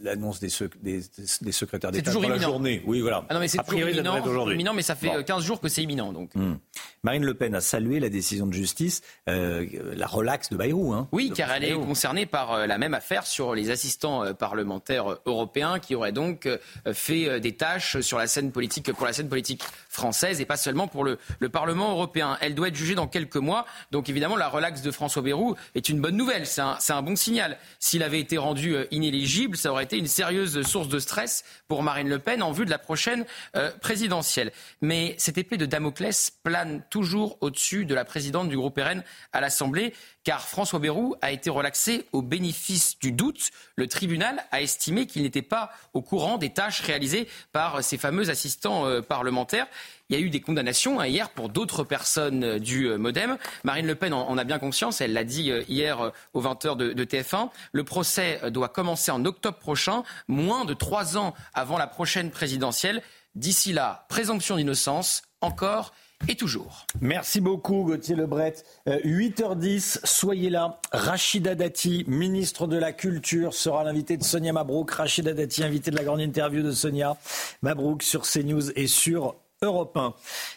l'annonce 0.03 0.39
des, 0.39 0.49
des, 0.81 1.01
des, 1.41 1.51
secrétaires 1.51 1.91
d'État 1.91 2.13
dans 2.13 2.21
la 2.21 2.37
journée. 2.37 2.81
Oui, 2.85 3.01
voilà. 3.01 3.25
Ah 3.29 3.33
non, 3.33 3.39
mais 3.39 3.47
c'est 3.47 3.59
toujours 3.59 3.89
imminent, 3.89 4.49
imminent, 4.49 4.73
mais 4.73 4.81
ça 4.81 4.95
fait 4.95 5.23
15 5.23 5.43
jours 5.43 5.61
que 5.61 5.67
c'est 5.67 5.83
imminent. 5.83 6.11
Donc. 6.11 6.33
Hmm. 6.35 6.55
Marine 7.03 7.23
Le 7.23 7.33
Pen 7.33 7.55
a 7.55 7.61
salué 7.61 7.99
la 7.99 8.09
décision 8.09 8.45
de 8.45 8.53
justice, 8.53 9.01
euh, 9.29 9.65
la 9.95 10.07
relaxe 10.07 10.49
de 10.49 10.57
Bayrou. 10.57 10.93
Hein, 10.93 11.07
oui, 11.13 11.31
car 11.33 11.51
elle 11.51 11.63
est 11.63 11.73
concernée 11.73 12.25
par 12.25 12.51
euh, 12.51 12.67
la 12.67 12.77
même 12.77 12.93
affaire 12.93 13.25
sur 13.25 13.55
les 13.55 13.69
assistants 13.69 14.25
euh, 14.25 14.33
parlementaires 14.33 15.17
européens 15.25 15.79
qui 15.79 15.95
auraient 15.95 16.11
donc 16.11 16.47
fait 16.93 17.39
des 17.39 17.53
tâches 17.53 17.99
sur 18.01 18.17
la 18.17 18.27
scène 18.27 18.51
politique, 18.51 18.91
pour 18.91 19.05
la 19.05 19.13
scène 19.13 19.29
politique 19.29 19.63
française 19.87 20.41
et 20.41 20.45
pas 20.45 20.57
seulement 20.57 20.87
pour 20.87 21.03
le, 21.03 21.17
le 21.39 21.49
Parlement 21.49 21.91
européen. 21.91 22.37
Elle 22.41 22.55
doit 22.55 22.67
être 22.67 22.75
jugée 22.75 22.95
dans 22.95 23.07
quelques 23.07 23.37
mois. 23.37 23.65
Donc 23.91 24.09
évidemment, 24.09 24.35
la 24.35 24.49
relaxe 24.49 24.81
de 24.81 24.91
François 24.91 25.21
Bayrou 25.21 25.55
est 25.75 25.89
une 25.89 26.01
bonne 26.01 26.17
nouvelle. 26.17 26.45
C'est 26.45 26.61
un, 26.61 26.77
un 26.89 27.01
bon 27.01 27.15
signal. 27.15 27.57
S'il 27.79 28.03
avait 28.03 28.19
été 28.19 28.37
rendu 28.37 28.75
inéligible, 28.91 29.48
ça 29.57 29.71
aurait 29.71 29.83
été 29.83 29.97
une 29.97 30.07
sérieuse 30.07 30.61
source 30.63 30.87
de 30.87 30.99
stress 30.99 31.43
pour 31.67 31.83
Marine 31.83 32.09
Le 32.09 32.19
Pen 32.19 32.43
en 32.43 32.51
vue 32.51 32.65
de 32.65 32.69
la 32.69 32.77
prochaine 32.77 33.25
euh, 33.55 33.71
présidentielle. 33.81 34.51
Mais 34.81 35.15
cette 35.17 35.37
épée 35.37 35.57
de 35.57 35.65
Damoclès 35.65 36.31
plane 36.43 36.83
toujours 36.89 37.37
au-dessus 37.41 37.85
de 37.85 37.95
la 37.95 38.05
présidente 38.05 38.49
du 38.49 38.57
groupe 38.57 38.77
RN 38.77 39.03
à 39.33 39.41
l'Assemblée, 39.41 39.93
car 40.23 40.47
François 40.47 40.79
Bayrou 40.79 41.15
a 41.21 41.31
été 41.31 41.49
relaxé 41.49 42.05
au 42.11 42.21
bénéfice 42.21 42.99
du 42.99 43.11
doute. 43.11 43.49
Le 43.75 43.87
tribunal 43.87 44.43
a 44.51 44.61
estimé 44.61 45.05
qu'il 45.07 45.23
n'était 45.23 45.41
pas 45.41 45.71
au 45.93 46.01
courant 46.01 46.37
des 46.37 46.51
tâches 46.51 46.81
réalisées 46.81 47.27
par 47.51 47.83
ses 47.83 47.97
fameux 47.97 48.29
assistants 48.29 48.85
euh, 48.85 49.01
parlementaires. 49.01 49.67
Il 50.09 50.19
y 50.19 50.21
a 50.21 50.25
eu 50.25 50.29
des 50.29 50.41
condamnations 50.41 50.99
hein, 50.99 51.07
hier 51.07 51.29
pour 51.29 51.49
d'autres 51.49 51.83
personnes 51.83 52.43
euh, 52.43 52.59
du 52.59 52.85
euh, 52.85 52.97
Modem. 52.97 53.37
Marine 53.63 53.85
Le 53.85 53.95
Pen 53.95 54.13
en, 54.13 54.37
a 54.37 54.43
bien 54.43 54.59
conscience, 54.59 55.01
elle 55.01 55.13
l'a 55.13 55.23
dit 55.23 55.51
hier 55.67 56.11
aux 56.33 56.41
20h 56.41 56.77
de, 56.77 56.93
de, 56.93 57.05
TF1. 57.05 57.49
Le 57.71 57.83
procès 57.83 58.39
doit 58.51 58.69
commencer 58.69 59.11
en 59.11 59.23
octobre 59.25 59.57
prochain, 59.57 60.03
moins 60.27 60.65
de 60.65 60.73
trois 60.73 61.17
ans 61.17 61.33
avant 61.53 61.77
la 61.77 61.87
prochaine 61.87 62.31
présidentielle. 62.31 63.01
D'ici 63.35 63.73
là, 63.73 64.05
présomption 64.09 64.57
d'innocence, 64.57 65.21
encore 65.41 65.93
et 66.27 66.35
toujours. 66.35 66.85
Merci 66.99 67.39
beaucoup 67.39 67.83
Gauthier 67.83 68.15
Lebret. 68.15 68.55
8h10, 68.87 69.97
euh, 69.97 70.01
soyez 70.03 70.49
là. 70.49 70.79
Rachida 70.91 71.55
Dati, 71.55 72.03
ministre 72.07 72.67
de 72.67 72.77
la 72.77 72.91
Culture, 72.91 73.53
sera 73.53 73.83
l'invité 73.83 74.17
de 74.17 74.23
Sonia 74.23 74.51
Mabrouk. 74.51 74.91
Rachida 74.91 75.33
Dati, 75.33 75.63
invité 75.63 75.91
de 75.91 75.95
la 75.95 76.03
grande 76.03 76.19
interview 76.19 76.61
de 76.61 76.71
Sonia 76.71 77.17
Mabrouk 77.61 78.03
sur 78.03 78.23
CNews 78.23 78.71
et 78.75 78.87
sur 78.87 79.35
Europe 79.61 79.97
1. 79.97 80.13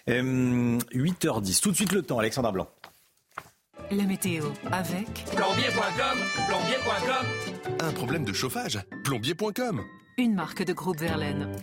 8h10, 0.07 1.61
tout 1.61 1.72
de 1.72 1.76
suite 1.76 1.90
le 1.90 2.03
temps, 2.03 2.20
Alexandra 2.20 2.53
Blanc. 2.53 2.68
La 3.90 4.05
météo 4.05 4.44
avec 4.70 5.24
plombier.com, 5.34 6.18
plombier.com. 6.46 7.76
Un 7.80 7.92
problème 7.94 8.24
de 8.24 8.32
chauffage, 8.32 8.78
plombier.com. 9.03 9.82
Une 10.18 10.34
marque 10.34 10.62
de 10.62 10.72
groupe 10.72 11.00
Verlaine. 11.00 11.57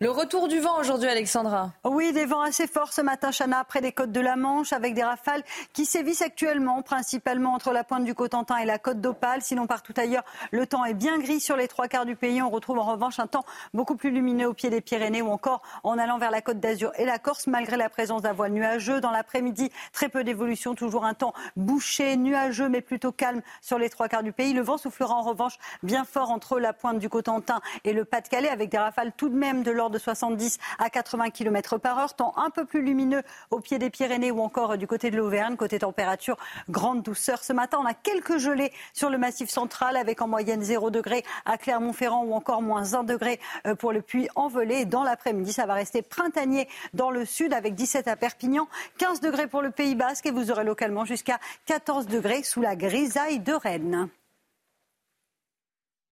Le 0.00 0.12
retour 0.12 0.46
du 0.46 0.60
vent 0.60 0.78
aujourd'hui, 0.78 1.08
Alexandra. 1.08 1.72
Oui, 1.82 2.12
des 2.12 2.24
vents 2.24 2.42
assez 2.42 2.68
forts 2.68 2.92
ce 2.92 3.00
matin, 3.00 3.30
Chana, 3.32 3.64
près 3.64 3.80
des 3.80 3.90
côtes 3.90 4.12
de 4.12 4.20
la 4.20 4.36
Manche, 4.36 4.72
avec 4.72 4.94
des 4.94 5.02
rafales 5.02 5.42
qui 5.72 5.86
sévissent 5.86 6.22
actuellement, 6.22 6.82
principalement 6.82 7.52
entre 7.52 7.72
la 7.72 7.82
pointe 7.82 8.04
du 8.04 8.14
Cotentin 8.14 8.58
et 8.58 8.64
la 8.64 8.78
côte 8.78 9.00
d'Opale. 9.00 9.42
Sinon, 9.42 9.66
partout 9.66 9.94
ailleurs, 9.96 10.22
le 10.52 10.68
temps 10.68 10.84
est 10.84 10.94
bien 10.94 11.18
gris 11.18 11.40
sur 11.40 11.56
les 11.56 11.66
trois 11.66 11.88
quarts 11.88 12.06
du 12.06 12.14
pays. 12.14 12.40
On 12.40 12.48
retrouve 12.48 12.78
en 12.78 12.84
revanche 12.84 13.18
un 13.18 13.26
temps 13.26 13.44
beaucoup 13.74 13.96
plus 13.96 14.12
lumineux 14.12 14.46
au 14.46 14.54
pied 14.54 14.70
des 14.70 14.80
Pyrénées 14.80 15.20
ou 15.20 15.30
encore 15.30 15.62
en 15.82 15.98
allant 15.98 16.18
vers 16.18 16.30
la 16.30 16.42
côte 16.42 16.60
d'Azur 16.60 16.92
et 16.96 17.04
la 17.04 17.18
Corse, 17.18 17.48
malgré 17.48 17.76
la 17.76 17.88
présence 17.88 18.22
d'un 18.22 18.32
voile 18.32 18.52
nuageux. 18.52 19.00
Dans 19.00 19.10
l'après-midi, 19.10 19.72
très 19.92 20.08
peu 20.08 20.22
d'évolution, 20.22 20.76
toujours 20.76 21.06
un 21.06 21.14
temps 21.14 21.34
bouché, 21.56 22.16
nuageux, 22.16 22.68
mais 22.68 22.82
plutôt 22.82 23.10
calme 23.10 23.42
sur 23.62 23.80
les 23.80 23.90
trois 23.90 24.06
quarts 24.06 24.22
du 24.22 24.30
pays. 24.30 24.52
Le 24.52 24.62
vent 24.62 24.78
soufflera 24.78 25.16
en 25.16 25.22
revanche 25.22 25.58
bien 25.82 26.04
fort 26.04 26.30
entre 26.30 26.60
la 26.60 26.72
pointe 26.72 27.00
du 27.00 27.08
Cotentin 27.08 27.60
et 27.82 27.92
le 27.92 28.04
Pas-de-Calais, 28.04 28.48
avec 28.48 28.70
des 28.70 28.78
rafales 28.78 29.10
tout 29.16 29.28
de 29.28 29.34
même 29.34 29.64
de 29.64 29.72
l'ordre 29.72 29.87
de 29.90 29.98
70 29.98 30.58
à 30.78 30.90
80 30.90 31.30
km 31.30 31.78
par 31.78 31.98
heure. 31.98 32.14
Temps 32.14 32.32
un 32.36 32.50
peu 32.50 32.64
plus 32.64 32.82
lumineux 32.82 33.22
au 33.50 33.60
pied 33.60 33.78
des 33.78 33.90
Pyrénées 33.90 34.30
ou 34.30 34.40
encore 34.40 34.76
du 34.76 34.86
côté 34.86 35.10
de 35.10 35.16
l'Auvergne. 35.16 35.56
Côté 35.56 35.78
température, 35.78 36.36
grande 36.68 37.02
douceur. 37.02 37.42
Ce 37.42 37.52
matin, 37.52 37.78
on 37.80 37.86
a 37.86 37.94
quelques 37.94 38.38
gelées 38.38 38.72
sur 38.92 39.10
le 39.10 39.18
massif 39.18 39.50
central 39.50 39.96
avec 39.96 40.22
en 40.22 40.28
moyenne 40.28 40.62
0 40.62 40.90
degré 40.90 41.24
à 41.44 41.58
Clermont-Ferrand 41.58 42.24
ou 42.24 42.34
encore 42.34 42.62
moins 42.62 42.94
1 42.94 43.04
degré 43.04 43.40
euh, 43.66 43.74
pour 43.74 43.92
le 43.92 44.02
puits 44.02 44.28
envolé. 44.34 44.84
Dans 44.84 45.02
l'après-midi, 45.02 45.52
ça 45.52 45.66
va 45.66 45.74
rester 45.74 46.02
printanier 46.02 46.68
dans 46.94 47.10
le 47.10 47.24
sud 47.24 47.52
avec 47.52 47.74
17 47.74 48.08
à 48.08 48.16
Perpignan, 48.16 48.68
15 48.98 49.20
degrés 49.20 49.46
pour 49.46 49.62
le 49.62 49.70
Pays 49.70 49.94
Basque 49.94 50.26
et 50.26 50.30
vous 50.30 50.50
aurez 50.50 50.64
localement 50.64 51.04
jusqu'à 51.04 51.38
14 51.66 52.06
degrés 52.06 52.42
sous 52.42 52.60
la 52.60 52.76
grisaille 52.76 53.40
de 53.40 53.52
Rennes. 53.52 54.08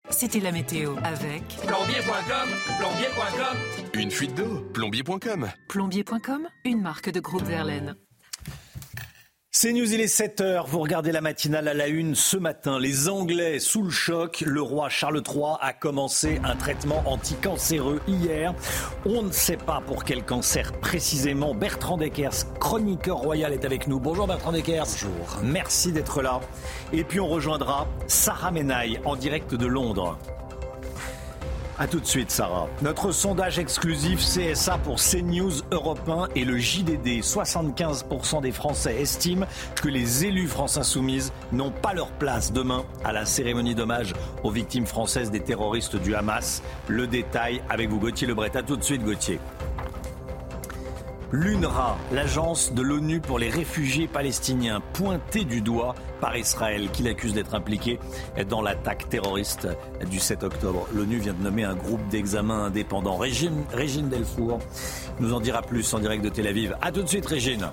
C'était 0.09 0.39
la 0.39 0.51
météo 0.51 0.95
avec 1.03 1.43
plombier.com, 1.67 2.49
plombier.com. 2.79 3.57
Une 3.93 4.11
fuite 4.11 4.35
d'eau, 4.35 4.61
plombier.com. 4.73 5.49
Plombier.com, 5.69 6.47
une 6.65 6.81
marque 6.81 7.11
de 7.11 7.19
groupe 7.19 7.43
Verlaine. 7.43 7.95
C'est 9.53 9.73
News, 9.73 9.93
il 9.93 9.99
est 9.99 10.05
7h. 10.05 10.65
Vous 10.67 10.79
regardez 10.79 11.11
la 11.11 11.19
matinale 11.19 11.67
à 11.67 11.73
la 11.73 11.89
une 11.89 12.15
ce 12.15 12.37
matin. 12.37 12.79
Les 12.79 13.09
Anglais 13.09 13.59
sous 13.59 13.83
le 13.83 13.89
choc. 13.89 14.45
Le 14.47 14.61
roi 14.61 14.87
Charles 14.87 15.21
III 15.27 15.57
a 15.59 15.73
commencé 15.73 16.39
un 16.45 16.55
traitement 16.55 17.03
anticancéreux 17.05 17.99
hier. 18.07 18.55
On 19.05 19.23
ne 19.23 19.31
sait 19.31 19.57
pas 19.57 19.83
pour 19.85 20.05
quel 20.05 20.23
cancer 20.23 20.71
précisément. 20.79 21.53
Bertrand 21.53 21.97
Deckers, 21.97 22.53
chroniqueur 22.61 23.17
royal, 23.17 23.51
est 23.51 23.65
avec 23.65 23.87
nous. 23.87 23.99
Bonjour 23.99 24.25
Bertrand 24.25 24.53
Deckers. 24.53 24.85
Bonjour. 24.85 25.41
Merci 25.43 25.91
d'être 25.91 26.21
là. 26.21 26.39
Et 26.93 27.03
puis 27.03 27.19
on 27.19 27.27
rejoindra 27.27 27.89
Sarah 28.07 28.51
Menaille 28.51 29.01
en 29.03 29.17
direct 29.17 29.53
de 29.53 29.65
Londres. 29.65 30.17
A 31.81 31.87
tout 31.87 31.99
de 31.99 32.05
suite, 32.05 32.29
Sarah. 32.29 32.67
Notre 32.83 33.11
sondage 33.11 33.57
exclusif 33.57 34.19
CSA 34.19 34.77
pour 34.77 34.97
CNews 34.97 35.63
Europe 35.71 36.07
1 36.07 36.27
et 36.35 36.45
le 36.45 36.59
JDD. 36.59 37.23
75% 37.23 38.39
des 38.39 38.51
Français 38.51 39.01
estiment 39.01 39.47
que 39.81 39.89
les 39.89 40.25
élus 40.25 40.47
France 40.47 40.77
Insoumise 40.77 41.33
n'ont 41.51 41.71
pas 41.71 41.95
leur 41.95 42.11
place 42.11 42.53
demain 42.53 42.85
à 43.03 43.11
la 43.11 43.25
cérémonie 43.25 43.73
d'hommage 43.73 44.13
aux 44.43 44.51
victimes 44.51 44.85
françaises 44.85 45.31
des 45.31 45.39
terroristes 45.39 45.95
du 45.95 46.13
Hamas. 46.13 46.61
Le 46.87 47.07
détail 47.07 47.63
avec 47.67 47.89
vous, 47.89 47.97
Gauthier 47.97 48.27
Lebret. 48.27 48.55
A 48.55 48.61
tout 48.61 48.77
de 48.77 48.83
suite, 48.83 49.03
Gauthier. 49.03 49.39
L'UNRWA, 51.33 51.97
l'agence 52.11 52.73
de 52.73 52.81
l'ONU 52.81 53.21
pour 53.21 53.39
les 53.39 53.49
réfugiés 53.49 54.09
palestiniens, 54.09 54.81
pointée 54.93 55.45
du 55.45 55.61
doigt 55.61 55.95
par 56.19 56.35
Israël, 56.35 56.89
qui 56.91 57.03
l'accuse 57.03 57.33
d'être 57.33 57.55
impliqué 57.55 57.99
dans 58.49 58.61
l'attaque 58.61 59.07
terroriste 59.07 59.69
du 60.09 60.19
7 60.19 60.43
octobre. 60.43 60.87
L'ONU 60.93 61.19
vient 61.19 61.33
de 61.33 61.41
nommer 61.41 61.63
un 61.63 61.75
groupe 61.75 62.05
d'examen 62.09 62.65
indépendant. 62.65 63.15
Régine, 63.15 63.63
Régine 63.71 64.09
Delfour 64.09 64.59
nous 65.21 65.31
en 65.31 65.39
dira 65.39 65.61
plus 65.61 65.93
en 65.93 65.99
direct 65.99 66.21
de 66.21 66.29
Tel 66.29 66.47
Aviv. 66.47 66.75
A 66.81 66.91
tout 66.91 67.01
de 67.01 67.07
suite, 67.07 67.25
Régine. 67.25 67.69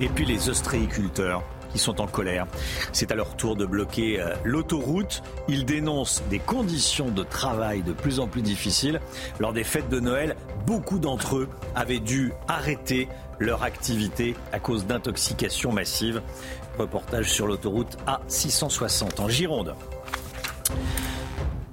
Et 0.00 0.08
puis 0.08 0.24
les 0.24 0.48
ostréiculteurs 0.48 1.44
sont 1.80 2.00
en 2.00 2.06
colère. 2.06 2.46
C'est 2.92 3.10
à 3.12 3.14
leur 3.14 3.36
tour 3.36 3.56
de 3.56 3.66
bloquer 3.66 4.20
euh, 4.20 4.34
l'autoroute. 4.44 5.22
Ils 5.48 5.64
dénoncent 5.64 6.22
des 6.30 6.38
conditions 6.38 7.08
de 7.08 7.22
travail 7.22 7.82
de 7.82 7.92
plus 7.92 8.20
en 8.20 8.26
plus 8.26 8.42
difficiles. 8.42 9.00
Lors 9.40 9.52
des 9.52 9.64
fêtes 9.64 9.88
de 9.88 10.00
Noël, 10.00 10.36
beaucoup 10.66 10.98
d'entre 10.98 11.36
eux 11.36 11.48
avaient 11.74 12.00
dû 12.00 12.32
arrêter 12.48 13.08
leur 13.38 13.62
activité 13.62 14.34
à 14.52 14.58
cause 14.58 14.86
d'intoxication 14.86 15.72
massive. 15.72 16.22
Reportage 16.78 17.30
sur 17.30 17.46
l'autoroute 17.46 17.96
A660 18.06 19.20
en 19.20 19.28
Gironde. 19.28 19.74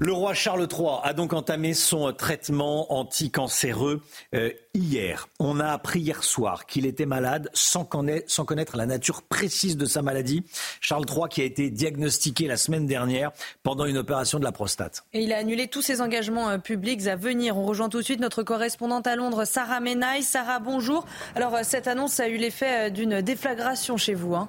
Le 0.02 0.14
roi 0.14 0.34
Charles 0.34 0.66
III 0.72 1.00
a 1.04 1.12
donc 1.12 1.34
entamé 1.34 1.74
son 1.74 2.14
traitement 2.14 2.94
anticancéreux 2.94 4.02
euh, 4.34 4.50
hier. 4.74 5.28
On 5.40 5.60
a 5.60 5.68
appris 5.68 6.00
hier 6.00 6.24
soir 6.24 6.66
qu'il 6.68 6.86
était 6.86 7.06
malade 7.06 7.50
sans 7.54 7.84
connaître, 7.84 8.78
la 8.78 8.86
nature 8.86 9.24
précise 9.24 9.76
de 9.76 9.84
sa 9.84 10.02
maladie. 10.02 10.46
Charles 10.80 11.04
III 11.10 11.24
qui 11.30 11.42
a 11.42 11.44
été 11.44 11.70
diagnostiqué 11.70 12.48
la 12.48 12.56
semaine 12.56 12.86
dernière 12.86 13.32
pendant 13.62 13.84
une 13.84 13.98
opération 13.98 14.40
de 14.40 14.46
la 14.46 14.54
prostate. 14.54 15.04
Et 15.12 15.24
il 15.24 15.34
a 15.34 15.38
annulé 15.38 15.68
tous 15.68 15.82
ses 15.82 16.00
engagements 16.00 16.50
euh, 16.50 16.60
publics 16.60 17.06
à 17.08 17.18
venir. 17.18 17.58
On 17.58 17.66
rejoint 17.66 17.90
tout 17.90 17.98
de 17.98 18.04
suite 18.04 18.22
notre 18.22 18.42
correspondante 18.42 19.06
à 19.06 19.18
Londres, 19.18 19.44
Sarah 19.44 19.82
Menaille. 19.82 20.24
Sarah, 20.24 20.60
bonjour. 20.60 21.06
Alors 21.36 21.56
euh, 21.56 21.62
cette 21.64 21.88
annonce 21.88 22.22
a 22.22 22.30
eu 22.30 22.38
l'effet 22.38 22.90
d'une 22.90 23.22
déflagration 23.22 23.98
chez 23.98 24.14
vous. 24.14 24.34
Hein 24.34 24.48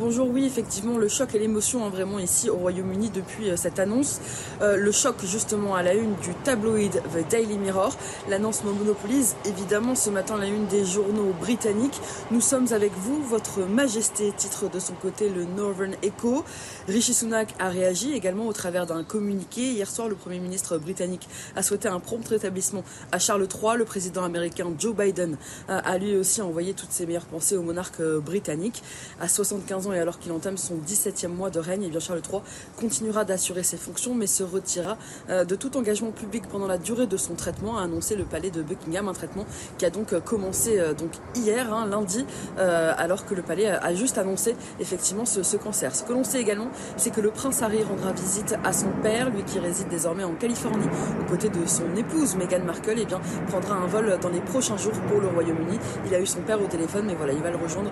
Bonjour, 0.00 0.30
oui, 0.30 0.46
effectivement, 0.46 0.96
le 0.96 1.08
choc 1.08 1.34
et 1.34 1.38
l'émotion 1.38 1.84
hein, 1.84 1.90
vraiment 1.90 2.18
ici 2.18 2.48
au 2.48 2.56
Royaume-Uni 2.56 3.10
depuis 3.10 3.50
euh, 3.50 3.56
cette 3.58 3.78
annonce. 3.78 4.18
Euh, 4.62 4.76
le 4.76 4.92
choc 4.92 5.16
justement 5.26 5.74
à 5.74 5.82
la 5.82 5.92
une 5.92 6.14
du 6.14 6.32
tabloïd 6.42 7.02
The 7.12 7.28
Daily 7.28 7.58
Mirror. 7.58 7.94
L'annonce 8.30 8.64
monopolise 8.64 9.36
évidemment 9.44 9.94
ce 9.94 10.08
matin 10.08 10.38
la 10.38 10.46
une 10.46 10.66
des 10.68 10.86
journaux 10.86 11.34
britanniques. 11.38 12.00
Nous 12.30 12.40
sommes 12.40 12.72
avec 12.72 12.92
vous, 12.96 13.22
votre 13.22 13.60
majesté, 13.60 14.32
titre 14.34 14.70
de 14.70 14.80
son 14.80 14.94
côté 14.94 15.28
le 15.28 15.44
Northern 15.44 15.94
Echo. 16.02 16.46
Rishi 16.88 17.12
Sunak 17.12 17.54
a 17.58 17.68
réagi 17.68 18.14
également 18.14 18.46
au 18.46 18.54
travers 18.54 18.86
d'un 18.86 19.04
communiqué. 19.04 19.60
Hier 19.60 19.90
soir, 19.90 20.08
le 20.08 20.14
Premier 20.14 20.38
ministre 20.38 20.78
britannique 20.78 21.28
a 21.56 21.62
souhaité 21.62 21.88
un 21.88 22.00
prompt 22.00 22.26
rétablissement 22.26 22.84
à 23.12 23.18
Charles 23.18 23.46
III. 23.52 23.76
Le 23.76 23.84
président 23.84 24.24
américain 24.24 24.72
Joe 24.78 24.96
Biden 24.96 25.36
a 25.68 25.98
lui 25.98 26.16
aussi 26.16 26.40
envoyé 26.40 26.72
toutes 26.72 26.92
ses 26.92 27.04
meilleures 27.04 27.26
pensées 27.26 27.58
au 27.58 27.62
monarque 27.62 28.00
euh, 28.00 28.18
britannique. 28.18 28.82
À 29.20 29.28
75 29.28 29.88
ans, 29.88 29.89
et 29.92 29.98
alors 29.98 30.18
qu'il 30.18 30.32
entame 30.32 30.56
son 30.56 30.74
17e 30.76 31.28
mois 31.28 31.50
de 31.50 31.58
règne, 31.58 31.84
eh 31.86 31.90
bien 31.90 32.00
Charles 32.00 32.22
III 32.30 32.40
continuera 32.78 33.24
d'assurer 33.24 33.62
ses 33.62 33.76
fonctions 33.76 34.14
mais 34.14 34.26
se 34.26 34.42
retirera 34.42 34.96
euh, 35.28 35.44
de 35.44 35.54
tout 35.54 35.76
engagement 35.76 36.10
public 36.10 36.44
pendant 36.48 36.66
la 36.66 36.78
durée 36.78 37.06
de 37.06 37.16
son 37.16 37.34
traitement, 37.34 37.78
a 37.78 37.82
annoncé 37.82 38.16
le 38.16 38.24
palais 38.24 38.50
de 38.50 38.62
Buckingham, 38.62 39.08
un 39.08 39.12
traitement 39.12 39.46
qui 39.78 39.84
a 39.84 39.90
donc 39.90 40.12
euh, 40.12 40.20
commencé 40.20 40.78
euh, 40.78 40.94
donc 40.94 41.10
hier, 41.34 41.72
hein, 41.72 41.86
lundi, 41.86 42.24
alors 42.56 43.24
que 43.24 43.34
le 43.34 43.42
palais 43.42 43.66
a 43.68 43.94
juste 43.94 44.18
annoncé 44.18 44.54
effectivement 44.78 45.24
ce, 45.24 45.56
cancer. 45.56 45.94
Ce 45.94 46.02
que 46.02 46.12
l'on 46.12 46.24
sait 46.24 46.40
également, 46.40 46.68
c'est 46.96 47.10
que 47.10 47.20
le 47.20 47.30
prince 47.30 47.62
Harry 47.62 47.82
rendra 47.82 48.12
visite 48.12 48.54
à 48.64 48.72
son 48.72 48.90
père, 49.02 49.30
lui 49.30 49.42
qui 49.44 49.58
réside 49.58 49.88
désormais 49.88 50.24
en 50.24 50.34
Californie, 50.34 50.86
aux 51.20 51.30
côtés 51.30 51.48
de 51.48 51.66
son 51.66 51.94
épouse 51.96 52.36
Meghan 52.36 52.64
Markle, 52.64 52.98
et 52.98 53.02
eh 53.02 53.04
bien 53.06 53.20
prendra 53.48 53.76
un 53.76 53.86
vol 53.86 54.18
dans 54.20 54.28
les 54.28 54.40
prochains 54.40 54.76
jours 54.76 54.92
pour 55.08 55.20
le 55.20 55.28
Royaume-Uni. 55.28 55.78
Il 56.06 56.14
a 56.14 56.20
eu 56.20 56.26
son 56.26 56.40
père 56.40 56.60
au 56.62 56.66
téléphone, 56.66 57.04
mais 57.06 57.14
voilà, 57.14 57.32
il 57.32 57.42
va 57.42 57.50
le 57.50 57.56
rejoindre 57.56 57.90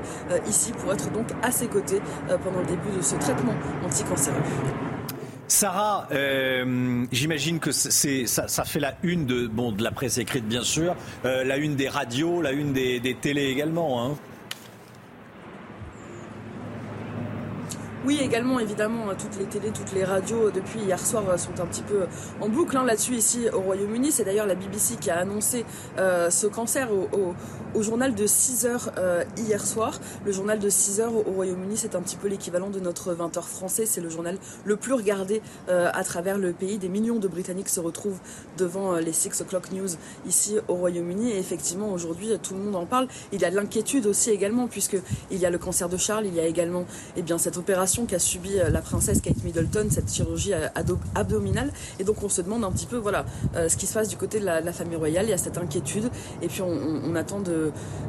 ici 0.48 0.72
pour 0.72 0.92
être 0.92 1.10
donc 1.12 1.26
à 1.42 1.50
ses 1.50 1.66
côtés 1.66 1.77
euh, 1.78 2.38
pendant 2.38 2.60
le 2.60 2.66
début 2.66 2.96
de 2.96 3.02
ce 3.02 3.16
traitement 3.16 3.54
anticancéreux. 3.84 4.36
Sarah, 5.46 6.06
euh, 6.12 7.06
j'imagine 7.10 7.58
que 7.58 7.72
c'est 7.72 8.26
ça, 8.26 8.48
ça, 8.48 8.64
fait 8.64 8.80
la 8.80 8.94
une 9.02 9.24
de 9.24 9.46
bon 9.46 9.72
de 9.72 9.82
la 9.82 9.90
presse 9.90 10.18
écrite 10.18 10.46
bien 10.46 10.62
sûr, 10.62 10.94
euh, 11.24 11.42
la 11.42 11.56
une 11.56 11.74
des 11.74 11.88
radios, 11.88 12.42
la 12.42 12.52
une 12.52 12.72
des, 12.72 13.00
des 13.00 13.14
télés 13.14 13.46
également. 13.46 14.04
Hein. 14.04 14.16
Oui, 18.04 18.20
également, 18.22 18.58
évidemment, 18.58 19.06
toutes 19.18 19.38
les 19.38 19.46
télés, 19.46 19.70
toutes 19.70 19.92
les 19.92 20.04
radios 20.04 20.50
depuis 20.50 20.80
hier 20.80 20.98
soir 20.98 21.38
sont 21.38 21.60
un 21.60 21.66
petit 21.66 21.82
peu 21.82 22.06
en 22.40 22.48
boucle 22.48 22.76
hein, 22.76 22.84
là-dessus 22.84 23.14
ici 23.14 23.48
au 23.52 23.60
Royaume-Uni. 23.60 24.12
C'est 24.12 24.24
d'ailleurs 24.24 24.46
la 24.46 24.54
BBC 24.54 24.96
qui 24.96 25.10
a 25.10 25.18
annoncé 25.18 25.66
ce 25.96 26.46
cancer 26.46 26.88
au, 26.90 27.08
au, 27.12 27.34
au 27.74 27.82
journal 27.82 28.14
de 28.14 28.26
6 28.26 28.66
heures 28.66 28.90
euh, 28.98 29.24
hier 29.36 29.64
soir. 29.64 30.00
Le 30.24 30.32
journal 30.32 30.58
de 30.58 30.68
6 30.68 31.00
heures 31.00 31.14
au 31.14 31.32
Royaume-Uni, 31.32 31.76
c'est 31.76 31.94
un 31.94 32.00
petit 32.00 32.16
peu 32.16 32.28
l'équivalent 32.28 32.70
de 32.70 32.80
notre 32.80 33.12
20 33.12 33.36
heures 33.36 33.48
français. 33.48 33.86
C'est 33.86 34.00
le 34.00 34.08
journal 34.08 34.36
le 34.64 34.76
plus 34.76 34.94
regardé 34.94 35.42
euh, 35.68 35.90
à 35.92 36.04
travers 36.04 36.38
le 36.38 36.52
pays. 36.52 36.78
Des 36.78 36.88
millions 36.88 37.18
de 37.18 37.28
Britanniques 37.28 37.68
se 37.68 37.80
retrouvent 37.80 38.18
devant 38.56 38.94
euh, 38.94 39.00
les 39.00 39.12
6 39.12 39.40
o'clock 39.42 39.70
news 39.72 39.88
ici 40.26 40.56
au 40.68 40.74
Royaume-Uni. 40.74 41.30
Et 41.32 41.38
effectivement, 41.38 41.92
aujourd'hui, 41.92 42.30
tout 42.42 42.54
le 42.54 42.60
monde 42.60 42.76
en 42.76 42.86
parle. 42.86 43.08
Il 43.32 43.40
y 43.40 43.44
a 43.44 43.50
de 43.50 43.56
l'inquiétude 43.56 44.06
aussi 44.06 44.30
également, 44.30 44.66
puisqu'il 44.66 45.38
y 45.38 45.46
a 45.46 45.50
le 45.50 45.58
cancer 45.58 45.88
de 45.88 45.96
Charles. 45.96 46.26
Il 46.26 46.34
y 46.34 46.40
a 46.40 46.46
également 46.46 46.86
eh 47.16 47.22
bien, 47.22 47.38
cette 47.38 47.56
opération 47.56 48.06
qu'a 48.06 48.18
subie 48.18 48.56
la 48.70 48.80
princesse 48.80 49.20
Kate 49.20 49.42
Middleton, 49.44 49.88
cette 49.90 50.12
chirurgie 50.12 50.52
abdominale. 51.14 51.72
Et 51.98 52.04
donc, 52.04 52.22
on 52.22 52.28
se 52.28 52.42
demande 52.42 52.64
un 52.64 52.72
petit 52.72 52.86
peu 52.86 52.96
voilà, 52.96 53.24
ce 53.54 53.76
qui 53.76 53.86
se 53.86 53.94
passe 53.94 54.08
du 54.08 54.16
côté 54.16 54.40
de 54.40 54.44
la, 54.44 54.72
famille 54.72 54.96
royale. 54.96 55.26
Il 55.26 55.30
y 55.30 55.34
a 55.34 55.38
cette 55.38 55.58
inquiétude. 55.58 56.10
Et 56.42 56.48
puis, 56.48 56.62
on, 56.62 56.68
on 56.68 57.14
attend 57.14 57.40
de 57.40 57.58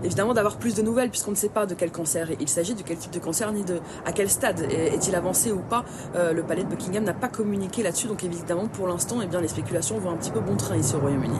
évidemment 0.03 0.33
d'avoir 0.33 0.57
plus 0.57 0.75
de 0.75 0.81
nouvelles 0.81 1.09
puisqu'on 1.09 1.31
ne 1.31 1.35
sait 1.35 1.49
pas 1.49 1.65
de 1.65 1.75
quel 1.75 1.91
cancer 1.91 2.29
il 2.39 2.47
s'agit, 2.47 2.75
de 2.75 2.83
quel 2.83 2.97
type 2.97 3.11
de 3.11 3.19
cancer, 3.19 3.51
ni 3.51 3.63
de 3.63 3.79
à 4.05 4.11
quel 4.11 4.29
stade 4.29 4.61
est-il 4.71 5.15
avancé 5.15 5.51
ou 5.51 5.59
pas. 5.59 5.85
Euh, 6.15 6.33
le 6.33 6.43
palais 6.43 6.63
de 6.63 6.69
Buckingham 6.69 7.03
n'a 7.03 7.13
pas 7.13 7.29
communiqué 7.29 7.83
là-dessus, 7.83 8.07
donc 8.07 8.23
évidemment 8.23 8.67
pour 8.67 8.87
l'instant, 8.87 9.21
eh 9.21 9.27
bien 9.27 9.41
les 9.41 9.47
spéculations 9.47 9.99
vont 9.99 10.11
un 10.11 10.17
petit 10.17 10.31
peu 10.31 10.39
bon 10.39 10.55
train 10.55 10.77
ici 10.77 10.95
au 10.95 10.99
Royaume-Uni. 10.99 11.39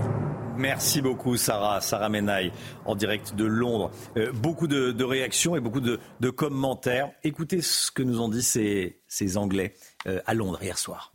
Merci 0.57 1.01
beaucoup 1.01 1.37
Sarah, 1.37 1.79
Sarah 1.79 2.09
Menaille 2.09 2.51
en 2.85 2.93
direct 2.93 3.33
de 3.33 3.45
Londres. 3.45 3.91
Euh, 4.17 4.33
beaucoup 4.33 4.67
de, 4.67 5.03
réactions 5.03 5.55
et 5.55 5.61
beaucoup 5.61 5.79
de, 5.79 6.29
commentaires. 6.31 7.09
Écoutez 7.23 7.61
ce 7.61 7.91
que 7.91 8.03
nous 8.03 8.19
ont 8.19 8.27
dit 8.27 8.43
ces, 8.43 9.37
Anglais 9.37 9.73
euh, 10.05 10.19
à 10.25 10.33
Londres 10.33 10.59
hier 10.61 10.77
soir. 10.77 11.13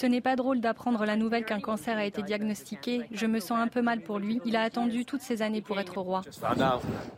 Ce 0.00 0.06
n'est 0.06 0.22
pas 0.22 0.34
drôle 0.34 0.62
d'apprendre 0.62 1.04
la 1.04 1.14
nouvelle 1.14 1.44
qu'un 1.44 1.60
cancer 1.60 1.98
a 1.98 2.06
été 2.06 2.22
diagnostiqué. 2.22 3.02
Je 3.12 3.26
me 3.26 3.38
sens 3.38 3.58
un 3.58 3.68
peu 3.68 3.82
mal 3.82 4.00
pour 4.00 4.18
lui. 4.18 4.40
Il 4.46 4.56
a 4.56 4.62
attendu 4.62 5.04
toutes 5.04 5.20
ces 5.20 5.42
années 5.42 5.60
pour 5.60 5.78
être 5.78 6.00
roi. 6.00 6.22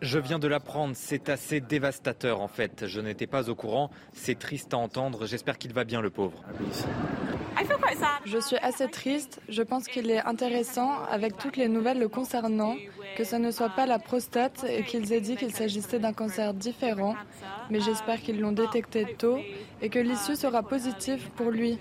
Je 0.00 0.18
viens 0.18 0.40
de 0.40 0.48
l'apprendre. 0.48 0.94
C'est 0.96 1.28
assez 1.28 1.60
dévastateur 1.60 2.40
en 2.40 2.48
fait. 2.48 2.88
Je 2.88 3.00
n'étais 3.00 3.28
pas 3.28 3.48
au 3.48 3.54
courant. 3.54 3.92
C'est 4.14 4.36
triste 4.36 4.74
à 4.74 4.78
entendre. 4.78 5.26
J'espère 5.26 5.58
qu'il 5.58 5.72
va 5.72 5.84
bien 5.84 6.00
le 6.00 6.10
pauvre. 6.10 6.42
Je 8.24 8.38
suis 8.38 8.56
assez 8.56 8.88
triste. 8.88 9.40
Je 9.48 9.62
pense 9.62 9.86
qu'il 9.86 10.10
est 10.10 10.24
intéressant 10.24 11.04
avec 11.08 11.36
toutes 11.38 11.56
les 11.56 11.68
nouvelles 11.68 12.00
le 12.00 12.08
concernant, 12.08 12.74
que 13.16 13.22
ce 13.22 13.36
ne 13.36 13.52
soit 13.52 13.70
pas 13.70 13.86
la 13.86 14.00
prostate 14.00 14.66
et 14.68 14.82
qu'ils 14.82 15.12
aient 15.12 15.20
dit 15.20 15.36
qu'il 15.36 15.54
s'agissait 15.54 16.00
d'un 16.00 16.12
cancer 16.12 16.52
différent. 16.52 17.14
Mais 17.70 17.78
j'espère 17.78 18.20
qu'ils 18.20 18.40
l'ont 18.40 18.50
détecté 18.50 19.14
tôt 19.16 19.38
et 19.80 19.88
que 19.88 20.00
l'issue 20.00 20.34
sera 20.34 20.64
positive 20.64 21.30
pour 21.36 21.52
lui. 21.52 21.78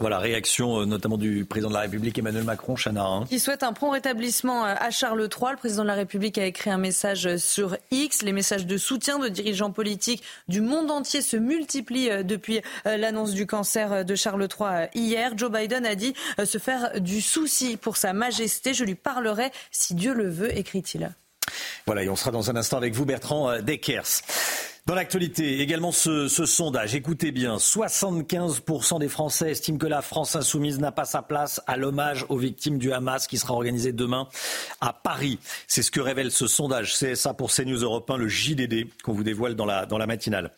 Voilà, 0.00 0.18
réaction 0.18 0.80
euh, 0.80 0.86
notamment 0.86 1.16
du 1.16 1.44
président 1.44 1.68
de 1.68 1.74
la 1.74 1.80
République 1.80 2.18
Emmanuel 2.18 2.42
Macron, 2.42 2.74
Chana. 2.74 3.04
Hein. 3.04 3.24
Qui 3.26 3.38
souhaite 3.38 3.62
un 3.62 3.72
prompt 3.72 3.90
rétablissement 3.90 4.66
euh, 4.66 4.74
à 4.78 4.90
Charles 4.90 5.20
III. 5.20 5.52
Le 5.52 5.56
président 5.56 5.82
de 5.82 5.88
la 5.88 5.94
République 5.94 6.36
a 6.36 6.44
écrit 6.44 6.70
un 6.70 6.78
message 6.78 7.36
sur 7.36 7.76
X. 7.92 8.22
Les 8.22 8.32
messages 8.32 8.66
de 8.66 8.76
soutien 8.76 9.20
de 9.20 9.28
dirigeants 9.28 9.70
politiques 9.70 10.24
du 10.48 10.60
monde 10.60 10.90
entier 10.90 11.22
se 11.22 11.36
multiplient 11.36 12.10
euh, 12.10 12.22
depuis 12.24 12.60
l'annonce 12.84 13.32
du 13.32 13.46
cancer 13.46 14.04
de 14.04 14.14
Charles 14.14 14.48
III 14.48 14.88
hier. 14.94 15.32
Joe 15.36 15.50
Biden 15.50 15.86
a 15.86 15.94
dit 15.94 16.14
se 16.44 16.58
faire 16.58 17.00
du 17.00 17.20
souci 17.20 17.76
pour 17.76 17.96
sa 17.96 18.12
majesté. 18.12 18.74
Je 18.74 18.84
lui 18.84 18.96
parlerai 18.96 19.52
si 19.70 19.94
Dieu 19.94 20.12
le 20.12 20.28
veut, 20.28 20.56
écrit-il. 20.56 21.12
Voilà, 21.86 22.02
et 22.02 22.08
on 22.08 22.16
sera 22.16 22.30
dans 22.30 22.50
un 22.50 22.56
instant 22.56 22.76
avec 22.76 22.94
vous, 22.94 23.04
Bertrand 23.04 23.60
Deckers. 23.60 24.22
Dans 24.86 24.94
l'actualité, 24.94 25.60
également 25.60 25.92
ce, 25.92 26.28
sondage, 26.28 26.94
écoutez 26.94 27.32
bien, 27.32 27.56
75% 27.56 28.98
des 29.00 29.08
Français 29.08 29.52
estiment 29.52 29.78
que 29.78 29.86
la 29.86 30.02
France 30.02 30.36
insoumise 30.36 30.78
n'a 30.78 30.92
pas 30.92 31.06
sa 31.06 31.22
place 31.22 31.62
à 31.66 31.78
l'hommage 31.78 32.26
aux 32.28 32.36
victimes 32.36 32.76
du 32.76 32.92
Hamas 32.92 33.26
qui 33.26 33.38
sera 33.38 33.54
organisé 33.54 33.92
demain 33.92 34.28
à 34.82 34.92
Paris. 34.92 35.38
C'est 35.68 35.80
ce 35.80 35.90
que 35.90 36.00
révèle 36.00 36.30
ce 36.30 36.46
sondage. 36.46 36.94
C'est 36.94 37.14
ça 37.14 37.32
pour 37.32 37.50
CNews 37.50 37.82
Europe 37.82 38.10
1, 38.10 38.18
le 38.18 38.28
JDD 38.28 38.88
qu'on 39.02 39.14
vous 39.14 39.24
dévoile 39.24 39.54
dans 39.54 39.64
la, 39.64 39.86
dans 39.86 39.96
la 39.96 40.06
matinale. 40.06 40.52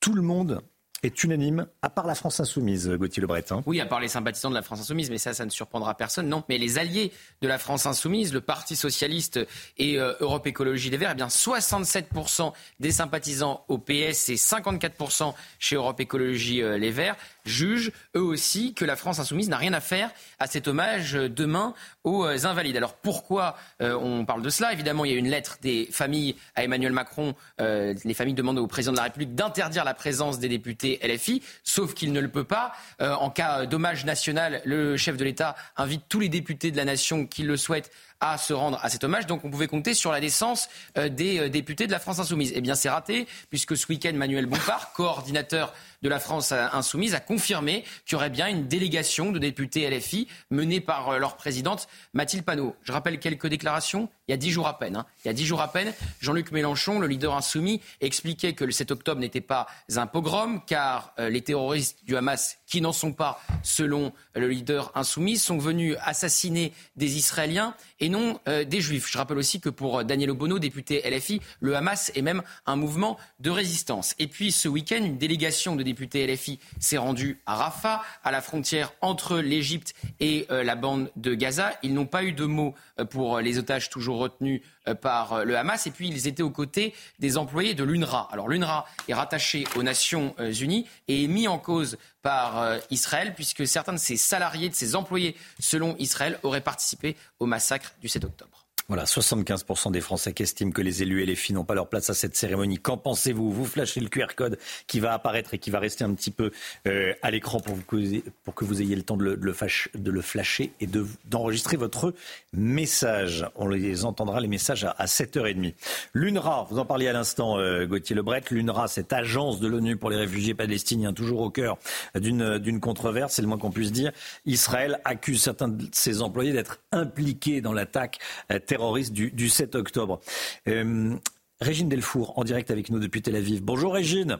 Tout 0.00 0.14
le 0.14 0.22
monde 0.22 0.62
est 1.02 1.24
unanime, 1.24 1.66
à 1.82 1.90
part 1.90 2.06
la 2.06 2.14
France 2.14 2.40
insoumise, 2.40 2.88
Gauthier 2.88 3.20
Le 3.20 3.26
Breton. 3.26 3.62
Oui, 3.66 3.80
à 3.80 3.86
part 3.86 4.00
les 4.00 4.08
sympathisants 4.08 4.50
de 4.50 4.54
la 4.54 4.62
France 4.62 4.80
insoumise, 4.80 5.10
mais 5.10 5.18
ça, 5.18 5.34
ça 5.34 5.44
ne 5.44 5.50
surprendra 5.50 5.94
personne. 5.96 6.28
Non, 6.28 6.44
mais 6.48 6.58
les 6.58 6.78
alliés 6.78 7.12
de 7.40 7.48
la 7.48 7.58
France 7.58 7.86
insoumise, 7.86 8.32
le 8.32 8.40
Parti 8.40 8.76
socialiste 8.76 9.40
et 9.78 9.98
euh, 9.98 10.14
Europe 10.20 10.46
Écologie 10.46 10.90
Les 10.90 10.96
Verts, 10.96 11.10
eh 11.12 11.16
bien 11.16 11.26
67% 11.26 12.52
des 12.80 12.92
sympathisants 12.92 13.64
au 13.68 13.78
PS 13.78 14.28
et 14.28 14.36
54% 14.36 15.34
chez 15.58 15.76
Europe 15.76 16.00
Écologie 16.00 16.62
euh, 16.62 16.78
Les 16.78 16.90
Verts 16.90 17.16
jugent 17.44 17.92
eux 18.16 18.22
aussi 18.22 18.74
que 18.74 18.84
la 18.84 18.96
France 18.96 19.18
insoumise 19.18 19.48
n'a 19.48 19.56
rien 19.56 19.72
à 19.72 19.80
faire 19.80 20.10
à 20.38 20.46
cet 20.46 20.68
hommage 20.68 21.16
euh, 21.16 21.28
demain 21.28 21.74
aux 22.04 22.26
invalides. 22.46 22.76
Alors 22.76 22.94
pourquoi 22.94 23.56
on 23.80 24.24
parle 24.24 24.42
de 24.42 24.50
cela? 24.50 24.72
Évidemment, 24.72 25.04
il 25.04 25.12
y 25.12 25.14
a 25.14 25.18
une 25.18 25.28
lettre 25.28 25.58
des 25.62 25.88
familles 25.90 26.34
à 26.56 26.64
Emmanuel 26.64 26.92
Macron. 26.92 27.34
les 27.58 28.14
familles 28.14 28.34
demandent 28.34 28.58
au 28.58 28.66
président 28.66 28.92
de 28.92 28.96
la 28.96 29.04
République 29.04 29.34
d'interdire 29.34 29.84
la 29.84 29.94
présence 29.94 30.38
des 30.38 30.48
députés 30.48 30.98
LFI, 31.02 31.42
sauf 31.62 31.94
qu'il 31.94 32.12
ne 32.12 32.20
le 32.20 32.28
peut 32.28 32.44
pas. 32.44 32.72
Euh, 33.00 33.14
en 33.14 33.30
cas 33.30 33.66
d'hommage 33.66 34.04
national, 34.04 34.62
le 34.64 34.96
chef 34.96 35.16
de 35.16 35.24
l'État 35.24 35.54
invite 35.76 36.02
tous 36.08 36.20
les 36.20 36.28
députés 36.28 36.70
de 36.70 36.76
la 36.76 36.84
nation 36.84 37.26
qui 37.26 37.42
le 37.42 37.56
souhaitent 37.56 37.90
à 38.20 38.38
se 38.38 38.52
rendre 38.52 38.78
à 38.82 38.88
cet 38.88 39.04
hommage. 39.04 39.26
Donc 39.26 39.44
on 39.44 39.50
pouvait 39.50 39.66
compter 39.66 39.94
sur 39.94 40.12
la 40.12 40.20
naissance 40.20 40.68
des 40.96 41.50
députés 41.50 41.88
de 41.88 41.92
la 41.92 41.98
France 41.98 42.20
insoumise. 42.20 42.52
Eh 42.54 42.60
bien 42.60 42.76
c'est 42.76 42.88
raté, 42.88 43.26
puisque 43.50 43.76
ce 43.76 43.86
week-end, 43.88 44.12
Manuel 44.14 44.46
Bompard, 44.46 44.92
coordinateur 44.92 45.74
de 46.02 46.08
la 46.08 46.20
France 46.20 46.52
insoumise 46.52 47.14
a 47.14 47.20
confirmé 47.20 47.84
qu'il 48.04 48.12
y 48.12 48.14
aurait 48.16 48.30
bien 48.30 48.48
une 48.48 48.66
délégation 48.66 49.32
de 49.32 49.38
députés 49.38 49.88
LFI 49.88 50.28
menée 50.50 50.80
par 50.80 51.10
euh, 51.10 51.18
leur 51.18 51.36
présidente 51.36 51.88
Mathilde 52.12 52.44
Panot. 52.44 52.76
Je 52.82 52.92
rappelle 52.92 53.18
quelques 53.18 53.46
déclarations. 53.46 54.08
Il 54.28 54.32
y 54.32 54.34
a 54.34 54.36
dix 54.36 54.50
jours 54.50 54.66
à 54.66 54.78
peine. 54.78 54.96
Hein. 54.96 55.06
Il 55.24 55.28
y 55.28 55.30
a 55.30 55.34
dix 55.34 55.46
jours 55.46 55.60
à 55.60 55.72
peine, 55.72 55.92
Jean-Luc 56.20 56.52
Mélenchon, 56.52 56.98
le 56.98 57.06
leader 57.06 57.36
insoumis, 57.36 57.80
expliquait 58.00 58.52
que 58.52 58.64
le 58.64 58.72
7 58.72 58.90
octobre 58.90 59.20
n'était 59.20 59.40
pas 59.40 59.66
un 59.96 60.06
pogrom 60.06 60.60
car 60.66 61.12
euh, 61.18 61.28
les 61.28 61.42
terroristes 61.42 61.98
du 62.04 62.16
Hamas, 62.16 62.58
qui 62.66 62.80
n'en 62.80 62.92
sont 62.92 63.12
pas 63.12 63.40
selon 63.62 64.12
le 64.34 64.48
leader 64.48 64.92
insoumis, 64.94 65.38
sont 65.38 65.58
venus 65.58 65.96
assassiner 66.02 66.72
des 66.96 67.16
Israéliens 67.16 67.74
et 68.00 68.08
non 68.08 68.40
euh, 68.48 68.64
des 68.64 68.80
Juifs. 68.80 69.10
Je 69.10 69.18
rappelle 69.18 69.38
aussi 69.38 69.60
que 69.60 69.68
pour 69.68 70.04
Daniel 70.04 70.30
Obono, 70.30 70.58
député 70.58 71.02
LFI, 71.08 71.40
le 71.60 71.76
Hamas 71.76 72.10
est 72.14 72.22
même 72.22 72.42
un 72.66 72.76
mouvement 72.76 73.18
de 73.40 73.50
résistance. 73.50 74.14
Et 74.18 74.26
puis 74.26 74.52
ce 74.52 74.68
week-end, 74.68 75.02
une 75.04 75.18
délégation 75.18 75.76
de 75.76 75.82
député 75.92 76.26
LFI 76.26 76.58
s'est 76.80 76.96
rendu 76.96 77.40
à 77.46 77.54
Rafah, 77.54 78.02
à 78.24 78.30
la 78.30 78.40
frontière 78.40 78.92
entre 79.02 79.38
l'Égypte 79.38 79.94
et 80.20 80.46
euh, 80.50 80.64
la 80.64 80.74
bande 80.74 81.10
de 81.16 81.34
Gaza. 81.34 81.72
Ils 81.82 81.92
n'ont 81.92 82.06
pas 82.06 82.24
eu 82.24 82.32
de 82.32 82.44
mots 82.44 82.74
euh, 82.98 83.04
pour 83.04 83.40
les 83.40 83.58
otages 83.58 83.90
toujours 83.90 84.18
retenus 84.18 84.62
euh, 84.88 84.94
par 84.94 85.44
le 85.44 85.56
Hamas. 85.56 85.86
Et 85.86 85.90
puis, 85.90 86.08
ils 86.08 86.26
étaient 86.26 86.42
aux 86.42 86.50
côtés 86.50 86.94
des 87.18 87.36
employés 87.36 87.74
de 87.74 87.84
l'UNRWA. 87.84 88.28
Alors, 88.32 88.48
l'UNRWA 88.48 88.86
est 89.08 89.14
rattaché 89.14 89.64
aux 89.76 89.82
Nations 89.82 90.34
Unies 90.38 90.86
et 91.08 91.24
est 91.24 91.28
mis 91.28 91.46
en 91.46 91.58
cause 91.58 91.98
par 92.22 92.78
Israël, 92.90 93.34
puisque 93.34 93.66
certains 93.66 93.92
de 93.92 93.98
ses 93.98 94.16
salariés, 94.16 94.68
de 94.68 94.74
ses 94.74 94.94
employés, 94.96 95.36
selon 95.58 95.96
Israël, 95.98 96.38
auraient 96.42 96.60
participé 96.60 97.16
au 97.40 97.46
massacre 97.46 97.92
du 98.00 98.08
7 98.08 98.24
octobre. 98.24 98.61
Voilà, 98.88 99.04
75% 99.04 99.92
des 99.92 100.00
Français 100.00 100.32
qui 100.32 100.42
estiment 100.42 100.72
que 100.72 100.82
les 100.82 101.02
élus 101.02 101.22
et 101.22 101.26
les 101.26 101.36
filles 101.36 101.54
n'ont 101.54 101.64
pas 101.64 101.74
leur 101.74 101.88
place 101.88 102.10
à 102.10 102.14
cette 102.14 102.34
cérémonie. 102.34 102.78
Qu'en 102.78 102.96
pensez-vous 102.96 103.50
Vous 103.50 103.64
flashez 103.64 104.00
le 104.00 104.08
QR 104.08 104.34
code 104.36 104.58
qui 104.86 104.98
va 104.98 105.12
apparaître 105.12 105.54
et 105.54 105.58
qui 105.58 105.70
va 105.70 105.78
rester 105.78 106.04
un 106.04 106.12
petit 106.14 106.30
peu 106.30 106.50
euh, 106.88 107.14
à 107.22 107.30
l'écran 107.30 107.60
pour, 107.60 107.76
que 107.86 108.64
vous 108.64 108.82
ayez 108.82 108.96
le 108.96 109.02
temps 109.02 109.16
de 109.16 109.38
le, 109.40 110.22
flasher 110.22 110.72
et 110.80 110.88
d'enregistrer 111.24 111.76
votre 111.76 112.12
message. 112.52 113.46
On 113.54 113.68
les 113.68 114.04
entendra, 114.04 114.40
les 114.40 114.48
messages, 114.48 114.84
à, 114.84 115.04
7h30. 115.04 115.74
L'UNRWA, 116.12 116.66
vous 116.70 116.78
en 116.78 116.84
parliez 116.84 117.08
à 117.08 117.12
l'instant, 117.12 117.58
euh, 117.58 117.86
Gauthier 117.86 118.16
Lebret. 118.16 118.42
L'UNRWA, 118.50 118.88
cette 118.88 119.12
agence 119.12 119.60
de 119.60 119.68
l'ONU 119.68 119.96
pour 119.96 120.10
les 120.10 120.16
réfugiés 120.16 120.54
palestiniens, 120.54 121.12
toujours 121.12 121.40
au 121.40 121.50
cœur 121.50 121.78
d'une 122.16 122.80
controverse, 122.80 123.34
c'est 123.34 123.42
le 123.42 123.48
moins 123.48 123.58
qu'on 123.58 123.70
puisse 123.70 123.92
dire. 123.92 124.12
Israël 124.44 125.00
accuse 125.04 125.40
certains 125.40 125.68
de 125.68 125.86
ses 125.92 126.20
employés 126.20 126.52
d'être 126.52 126.80
impliqués 126.90 127.60
dans 127.60 127.72
l'attaque 127.72 128.18
euh, 128.50 128.58
terroriste 128.72 129.12
du, 129.12 129.48
7 129.50 129.74
octobre. 129.74 130.18
Euh, 130.66 131.14
Régine 131.60 131.90
Delfour, 131.90 132.38
en 132.38 132.44
direct 132.44 132.70
avec 132.70 132.88
nous 132.88 132.98
depuis 132.98 133.20
Tel 133.20 133.36
Aviv. 133.36 133.62
Bonjour 133.62 133.92
Régine. 133.92 134.38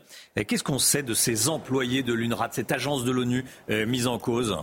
Qu'est-ce 0.49 0.64
qu'on 0.64 0.78
sait 0.78 1.03
de 1.03 1.12
ces 1.12 1.51
employés 1.51 2.03
de 2.03 2.14
l'UNRWA, 2.14 2.49
de 2.49 2.55
cette 2.55 2.72
agence 2.72 3.05
de 3.05 3.11
l'ONU 3.11 3.45
euh, 3.68 3.85
mise 3.85 4.07
en 4.07 4.18
cause? 4.18 4.57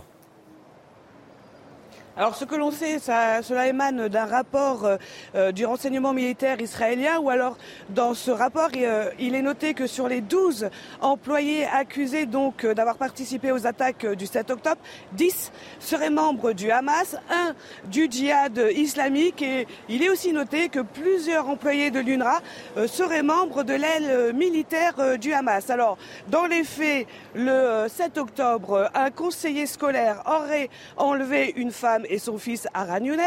Alors 2.16 2.34
ce 2.34 2.44
que 2.44 2.56
l'on 2.56 2.72
sait, 2.72 2.98
cela 2.98 3.68
émane 3.68 4.08
d'un 4.08 4.26
rapport 4.26 4.84
euh, 4.84 4.96
euh, 5.36 5.52
du 5.52 5.64
renseignement 5.64 6.12
militaire 6.12 6.60
israélien, 6.60 7.20
ou 7.20 7.30
alors 7.30 7.56
dans 7.90 8.14
ce 8.14 8.32
rapport, 8.32 8.70
euh, 8.76 9.10
il 9.20 9.36
est 9.36 9.42
noté 9.42 9.74
que 9.74 9.86
sur 9.86 10.08
les 10.08 10.20
12 10.20 10.70
employés 11.00 11.66
accusés 11.66 12.26
donc 12.26 12.66
d'avoir 12.66 12.96
participé 12.96 13.52
aux 13.52 13.64
attaques 13.64 14.04
du 14.06 14.26
7 14.26 14.50
octobre, 14.50 14.80
10 15.12 15.52
seraient 15.78 16.10
membres 16.10 16.52
du 16.52 16.72
Hamas, 16.72 17.16
un 17.30 17.54
du 17.84 18.08
djihad 18.10 18.60
islamique, 18.74 19.40
et 19.40 19.68
il 19.88 20.02
est 20.02 20.10
aussi 20.10 20.32
noté 20.32 20.68
que 20.68 20.80
plusieurs 20.80 21.48
employés 21.48 21.92
de 21.92 22.00
l'UNRWA 22.00 22.40
seraient 22.88 23.22
membres 23.22 23.62
de 23.62 23.74
l'aile 23.74 24.34
militaire 24.34 25.18
du 25.18 25.32
Hamas. 25.32 25.70
Alors, 25.70 25.96
dans 26.28 26.46
les 26.46 26.64
faits, 26.64 27.06
le 27.34 27.86
7 27.88 28.18
octobre, 28.18 28.90
un 28.94 29.10
conseiller 29.10 29.66
scolaire 29.66 30.22
aurait 30.26 30.68
enlevé 30.96 31.52
une 31.56 31.70
femme 31.70 32.04
et 32.10 32.18
son 32.18 32.36
fils 32.36 32.66
Aran 32.74 32.98
Younes. 32.98 33.20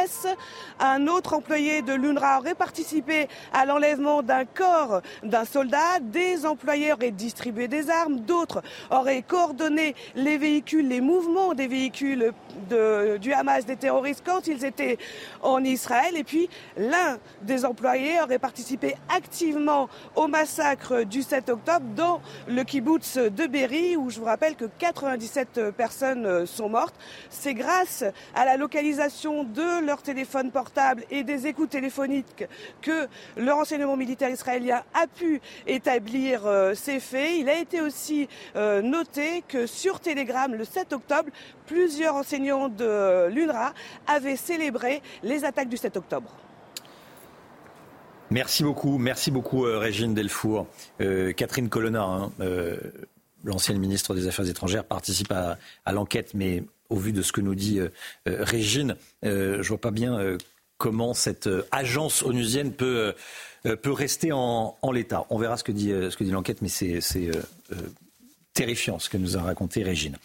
Un 0.79 1.07
autre 1.07 1.33
employé 1.33 1.81
de 1.81 1.93
l'UNRWA 1.93 2.39
aurait 2.39 2.53
participé 2.53 3.27
à 3.53 3.65
l'enlèvement 3.65 4.21
d'un 4.21 4.45
corps 4.45 5.01
d'un 5.23 5.45
soldat. 5.45 5.99
Des 6.01 6.45
employés 6.45 6.93
auraient 6.93 7.11
distribué 7.11 7.67
des 7.67 7.89
armes. 7.89 8.19
D'autres 8.19 8.61
auraient 8.91 9.21
coordonné 9.21 9.95
les 10.15 10.37
véhicules, 10.37 10.87
les 10.87 11.01
mouvements 11.01 11.53
des 11.53 11.67
véhicules 11.67 12.33
du 12.69 13.33
Hamas, 13.33 13.65
des 13.65 13.77
terroristes, 13.77 14.23
quand 14.25 14.47
ils 14.47 14.65
étaient 14.65 14.97
en 15.41 15.63
Israël. 15.63 16.15
Et 16.17 16.23
puis, 16.23 16.49
l'un 16.77 17.17
des 17.41 17.65
employés 17.65 18.21
aurait 18.21 18.39
participé 18.39 18.95
activement 19.09 19.89
au 20.15 20.27
massacre 20.27 21.03
du 21.03 21.23
7 21.23 21.49
octobre 21.49 21.85
dans 21.95 22.21
le 22.47 22.63
kibbutz 22.63 23.17
de 23.17 23.47
Berry, 23.47 23.95
où 23.95 24.09
je 24.09 24.19
vous 24.19 24.25
rappelle 24.25 24.55
que 24.55 24.65
97 24.79 25.71
personnes 25.71 26.45
sont 26.45 26.69
mortes. 26.69 26.95
C'est 27.29 27.53
grâce 27.53 28.03
à 28.35 28.45
la 28.45 28.57
localisation 28.63 29.43
de 29.43 29.85
leur 29.85 30.01
téléphone 30.01 30.49
portable 30.49 31.03
et 31.11 31.25
des 31.25 31.47
écoutes 31.47 31.71
téléphoniques 31.71 32.45
que 32.81 33.07
le 33.35 33.51
renseignement 33.51 33.97
militaire 33.97 34.29
israélien 34.29 34.83
a 34.93 35.05
pu 35.05 35.41
établir 35.67 36.45
euh, 36.45 36.73
ces 36.73 37.01
faits. 37.01 37.31
Il 37.39 37.49
a 37.49 37.59
été 37.59 37.81
aussi 37.81 38.29
euh, 38.55 38.81
noté 38.81 39.43
que 39.49 39.67
sur 39.67 39.99
Telegram, 39.99 40.55
le 40.55 40.63
7 40.63 40.93
octobre, 40.93 41.29
plusieurs 41.65 42.15
enseignants 42.15 42.69
de 42.69 43.27
l'UNRWA 43.27 43.73
avaient 44.07 44.37
célébré 44.37 45.01
les 45.23 45.43
attaques 45.43 45.69
du 45.69 45.75
7 45.75 45.97
octobre. 45.97 46.31
Merci 48.31 48.63
beaucoup, 48.63 48.97
merci 48.97 49.29
beaucoup 49.29 49.65
euh, 49.65 49.77
Régine 49.77 50.13
Delfour. 50.13 50.67
Catherine 51.35 51.67
Colonna, 51.67 52.03
hein, 52.03 52.31
l'ancienne 53.43 53.77
ministre 53.77 54.15
des 54.15 54.25
Affaires 54.27 54.47
étrangères, 54.47 54.85
participe 54.85 55.33
à, 55.33 55.57
à 55.83 55.91
l'enquête, 55.91 56.33
mais 56.33 56.63
au 56.89 56.97
vu 56.97 57.11
de 57.11 57.21
ce 57.21 57.31
que 57.31 57.41
nous 57.41 57.55
dit 57.55 57.79
euh, 57.79 57.89
euh, 58.27 58.43
Régine, 58.43 58.95
euh, 59.25 59.61
je 59.61 59.69
vois 59.69 59.81
pas 59.81 59.91
bien 59.91 60.37
comment 60.77 61.13
cette 61.13 61.49
agence 61.71 62.23
onusienne 62.23 62.73
peut, 62.73 63.13
peut 63.63 63.91
rester 63.91 64.31
en, 64.33 64.77
l'état. 64.91 65.25
On 65.29 65.37
verra 65.37 65.55
ce 65.55 65.63
que 65.63 65.71
dit, 65.71 65.89
ce 65.89 66.17
que 66.17 66.23
dit 66.23 66.31
l'enquête, 66.31 66.61
mais 66.61 66.67
c'est 66.67 67.31
terrifiant 68.53 68.99
ce 68.99 69.09
que 69.09 69.17
nous 69.17 69.37
a 69.37 69.41
raconté 69.41 69.81
Régine. 69.83 70.17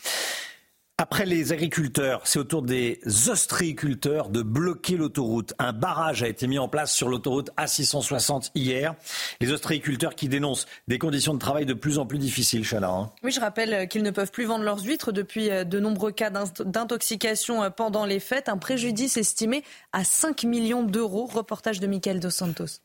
Après 1.00 1.26
les 1.26 1.52
agriculteurs, 1.52 2.22
c'est 2.24 2.40
au 2.40 2.44
tour 2.44 2.60
des 2.60 2.98
ostréiculteurs 3.28 4.30
de 4.30 4.42
bloquer 4.42 4.96
l'autoroute. 4.96 5.54
Un 5.60 5.72
barrage 5.72 6.24
a 6.24 6.28
été 6.28 6.48
mis 6.48 6.58
en 6.58 6.66
place 6.66 6.92
sur 6.92 7.08
l'autoroute 7.08 7.50
A660 7.56 8.50
hier. 8.56 8.96
Les 9.40 9.52
ostréiculteurs 9.52 10.16
qui 10.16 10.28
dénoncent 10.28 10.66
des 10.88 10.98
conditions 10.98 11.34
de 11.34 11.38
travail 11.38 11.66
de 11.66 11.74
plus 11.74 11.98
en 11.98 12.06
plus 12.06 12.18
difficiles, 12.18 12.64
Chana. 12.68 12.90
Hein. 12.90 13.10
Oui, 13.22 13.30
je 13.30 13.38
rappelle 13.38 13.74
euh, 13.74 13.86
qu'ils 13.86 14.02
ne 14.02 14.10
peuvent 14.10 14.32
plus 14.32 14.44
vendre 14.44 14.64
leurs 14.64 14.82
huîtres 14.82 15.12
depuis 15.12 15.50
euh, 15.50 15.62
de 15.62 15.78
nombreux 15.78 16.10
cas 16.10 16.30
d'intoxication 16.30 17.62
euh, 17.62 17.70
pendant 17.70 18.04
les 18.04 18.18
fêtes. 18.18 18.48
Un 18.48 18.58
préjudice 18.58 19.16
estimé 19.16 19.62
à 19.92 20.02
5 20.02 20.42
millions 20.42 20.82
d'euros. 20.82 21.26
Reportage 21.26 21.78
de 21.78 21.86
Michael 21.86 22.18
Dos 22.18 22.30
Santos. 22.30 22.80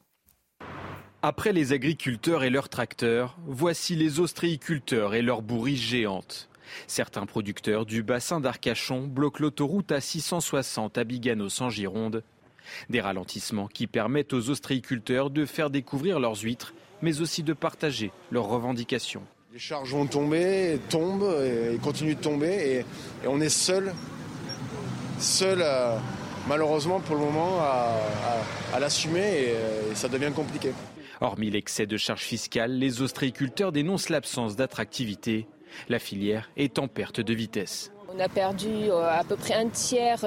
Après 1.24 1.52
les 1.52 1.74
agriculteurs 1.74 2.44
et 2.44 2.52
leurs 2.52 2.70
tracteurs, 2.70 3.38
voici 3.48 3.96
les 3.96 4.20
ostréiculteurs 4.20 5.16
et 5.16 5.24
leurs 5.24 5.42
bourries 5.42 5.78
géantes. 5.78 6.48
Certains 6.88 7.26
producteurs 7.26 7.86
du 7.86 8.04
bassin 8.04 8.40
d'Arcachon 8.40 9.08
bloquent 9.08 9.42
l'autoroute 9.42 9.92
à 9.92 10.02
660 10.02 10.98
à 10.98 11.04
Biganos 11.04 11.62
en 11.62 11.70
Gironde. 11.70 12.24
Des 12.90 13.02
ralentissements 13.02 13.68
qui 13.68 13.88
permettent 13.88 14.34
aux 14.34 14.50
ostréiculteurs 14.50 15.30
de 15.30 15.46
faire 15.46 15.70
découvrir 15.70 16.20
leurs 16.20 16.42
huîtres, 16.42 16.74
mais 17.02 17.22
aussi 17.22 17.44
de 17.44 17.54
partager 17.54 18.12
leurs 18.32 18.48
revendications. 18.48 19.24
Les 19.52 19.60
charges 19.60 19.92
vont 19.92 20.08
tomber, 20.08 20.80
tombent 20.90 21.36
et 21.44 21.78
continuent 21.78 22.16
de 22.16 22.22
tomber 22.22 22.86
et, 23.24 23.28
on 23.28 23.40
est 23.40 23.50
seul, 23.50 23.94
seul 25.20 25.60
euh, 25.62 25.96
malheureusement 26.48 27.00
pour 27.00 27.16
le 27.16 27.22
moment 27.22 27.60
à, 27.62 28.80
l'assumer 28.80 29.20
et, 29.20 29.92
et 29.92 29.96
ça 29.96 30.08
devient 30.08 30.32
compliqué. 30.36 30.72
Hormis 31.22 31.52
l'excès 31.52 31.86
de 31.86 31.98
charges 31.98 32.24
fiscales, 32.24 32.80
les 32.80 33.02
ostréiculteurs 33.02 33.72
dénoncent 33.72 34.10
l'absence 34.10 34.56
d'attractivité 34.56 35.46
la 35.90 36.00
filière 36.00 36.50
est 36.58 36.80
en 36.80 36.88
perte 36.88 37.22
de 37.22 37.34
vitesse. 37.34 37.92
On 38.16 38.20
a 38.20 38.30
perdu 38.30 38.68
euh, 38.68 39.10
à 39.10 39.24
peu 39.24 39.36
près 39.36 39.56
un 39.56 39.70
tiers 39.70 40.26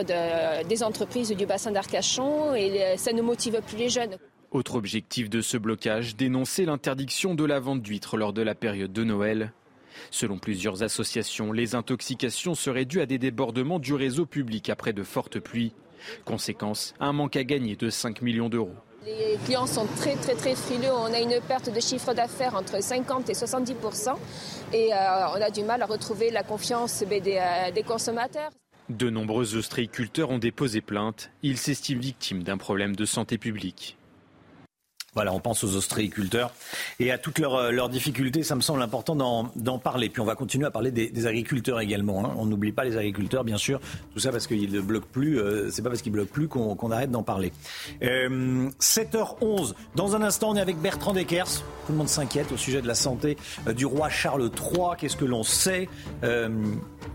des 0.68 0.82
entreprises 0.82 1.30
du 1.30 1.47
bassin 1.47 1.70
d'Arcachon 1.70 2.55
et 2.55 2.97
ça 2.97 3.12
ne 3.12 3.22
motive 3.22 3.61
plus 3.66 3.76
les 3.76 3.88
jeunes. 3.88 4.16
Autre 4.51 4.76
objectif 4.76 5.28
de 5.28 5.40
ce 5.40 5.57
blocage, 5.57 6.16
dénoncer 6.16 6.64
l'interdiction 6.64 7.34
de 7.34 7.44
la 7.44 7.61
vente 7.61 7.82
d'huîtres 7.82 8.16
lors 8.16 8.32
de 8.32 8.42
la 8.42 8.55
période 8.55 8.92
de 8.92 9.05
Noël. 9.05 9.53
Selon 10.11 10.38
plusieurs 10.38 10.82
associations, 10.82 11.53
les 11.53 11.74
intoxications 11.74 12.55
seraient 12.55 12.84
dues 12.84 13.01
à 13.01 13.07
des 13.07 13.18
débordements 13.18 13.78
du 13.78 13.94
réseau 13.94 14.26
public 14.26 14.70
après 14.70 14.92
de 14.92 15.03
fortes 15.03 15.40
pluies. 15.40 15.72
Conséquence, 16.24 16.94
un 17.01 17.12
manque 17.12 17.36
à 17.36 17.44
gagner 17.44 17.76
de 17.76 17.90
5 17.90 18.22
millions 18.22 18.49
d'euros. 18.49 18.74
Les 19.07 19.38
clients 19.44 19.68
sont 19.68 19.86
très 19.86 20.16
très 20.16 20.34
très 20.34 20.57
frileux. 20.57 20.90
On 20.90 21.14
a 21.14 21.20
une 21.20 21.40
perte 21.46 21.72
de 21.72 21.78
chiffre 21.78 22.12
d'affaires 22.12 22.57
entre 22.57 22.82
50 22.82 23.30
et 23.30 23.34
70% 23.34 24.16
et 24.72 24.92
euh, 24.92 24.96
on 25.28 25.40
a 25.40 25.48
du 25.50 25.62
mal 25.62 25.80
à 25.80 25.86
retrouver 25.86 26.32
la 26.32 26.42
confiance 26.42 27.04
des, 27.04 27.20
euh, 27.38 27.70
des 27.70 27.84
consommateurs. 27.84 28.50
De 28.88 29.09
nombreux 29.09 29.54
ostréiculteurs 29.54 30.30
ont 30.30 30.38
déposé 30.38 30.80
plainte. 30.80 31.30
Ils 31.44 31.57
s'estiment 31.57 32.00
victimes 32.00 32.42
d'un 32.42 32.57
problème 32.57 32.96
de 32.96 33.04
santé 33.04 33.38
publique. 33.38 33.96
Voilà, 35.16 35.32
on 35.32 35.40
pense 35.40 35.64
aux 35.64 35.74
ostréiculteurs 35.76 36.52
et 37.00 37.10
à 37.10 37.16
toutes 37.16 37.38
leurs, 37.38 37.54
euh, 37.54 37.88
difficultés. 37.88 38.42
Ça 38.42 38.54
me 38.54 38.60
semble 38.60 38.82
important 38.82 39.16
d'en 39.56 39.78
parler. 39.78 40.10
Puis 40.10 40.20
on 40.20 40.26
va 40.26 40.34
continuer 40.34 40.66
à 40.66 40.70
parler 40.70 40.90
des, 40.90 41.26
agriculteurs 41.26 41.80
également. 41.80 42.22
Hein. 42.22 42.34
On 42.36 42.44
n'oublie 42.44 42.70
pas 42.70 42.84
les 42.84 42.98
agriculteurs, 42.98 43.42
bien 43.42 43.56
sûr. 43.56 43.80
Tout 44.12 44.20
ça 44.20 44.30
parce 44.30 44.46
qu'ils 44.46 44.70
ne 44.70 44.80
bloquent 44.80 45.08
plus. 45.10 45.40
Euh, 45.40 45.70
c'est 45.70 45.80
pas 45.80 45.88
parce 45.88 46.02
qu'ils 46.02 46.12
bloquent 46.12 46.32
plus 46.32 46.48
qu'on 46.48 46.90
arrête 46.90 47.10
d'en 47.10 47.22
parler. 47.22 47.50
7h11. 48.02 49.40
Euh, 49.42 49.74
Dans 49.94 50.14
un 50.14 50.20
instant, 50.20 50.50
on 50.50 50.56
est 50.56 50.60
avec 50.60 50.76
Bertrand 50.76 51.14
Deckers. 51.14 51.62
Tout 51.86 51.92
le 51.92 51.96
monde 51.96 52.08
s'inquiète 52.10 52.52
au 52.52 52.58
sujet 52.58 52.82
de 52.82 52.86
la 52.86 52.94
santé 52.94 53.38
du 53.74 53.86
roi 53.86 54.10
Charles 54.10 54.50
III. 54.54 54.96
Qu'est-ce 54.98 55.16
que 55.16 55.24
l'on 55.24 55.44
sait 55.44 55.88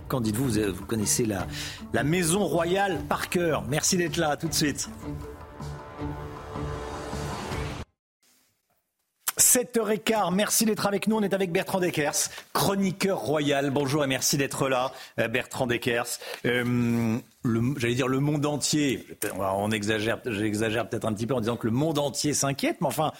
Quand 0.08 0.22
dites-vous? 0.22 0.74
Vous, 0.74 0.86
connaissez 0.86 1.28
la 1.93 2.04
maison 2.04 2.45
royale 2.45 2.97
par 3.08 3.30
cœur. 3.30 3.64
Merci 3.70 3.95
d'être 3.97 4.18
là. 4.18 4.38
tout 4.38 4.47
de 4.47 4.54
suite. 4.56 4.89
7h15, 9.42 10.36
merci 10.36 10.66
d'être 10.66 10.86
avec 10.86 11.08
nous. 11.08 11.18
On 11.18 11.24
est 11.24 11.34
avec 11.34 11.52
Bertrand 11.52 11.80
Deckers, 11.80 12.30
chroniqueur 12.54 13.18
royal. 13.18 13.72
Bonjour 13.72 14.04
et 14.04 14.08
merci 14.08 14.38
d'être 14.38 14.70
là, 14.70 14.92
euh, 15.20 15.28
Bertrand 15.28 15.66
Deckers. 15.66 16.06
Euh, 16.46 17.18
J'allais 17.78 17.96
dire 17.96 18.08
le 18.08 18.20
monde 18.20 18.46
entier, 18.46 19.04
on 19.39 19.72
exagère, 19.72 20.20
j'exagère 20.28 20.88
peut-être 20.88 21.06
un 21.06 21.14
petit 21.14 21.26
peu 21.26 21.34
en 21.34 21.39
disant 21.39 21.58
que 21.58 21.66
le 21.66 21.74
monde 21.74 21.98
entier 21.98 22.36
s'inquiète, 22.36 22.78
mais 22.82 22.88
enfin, 22.88 23.14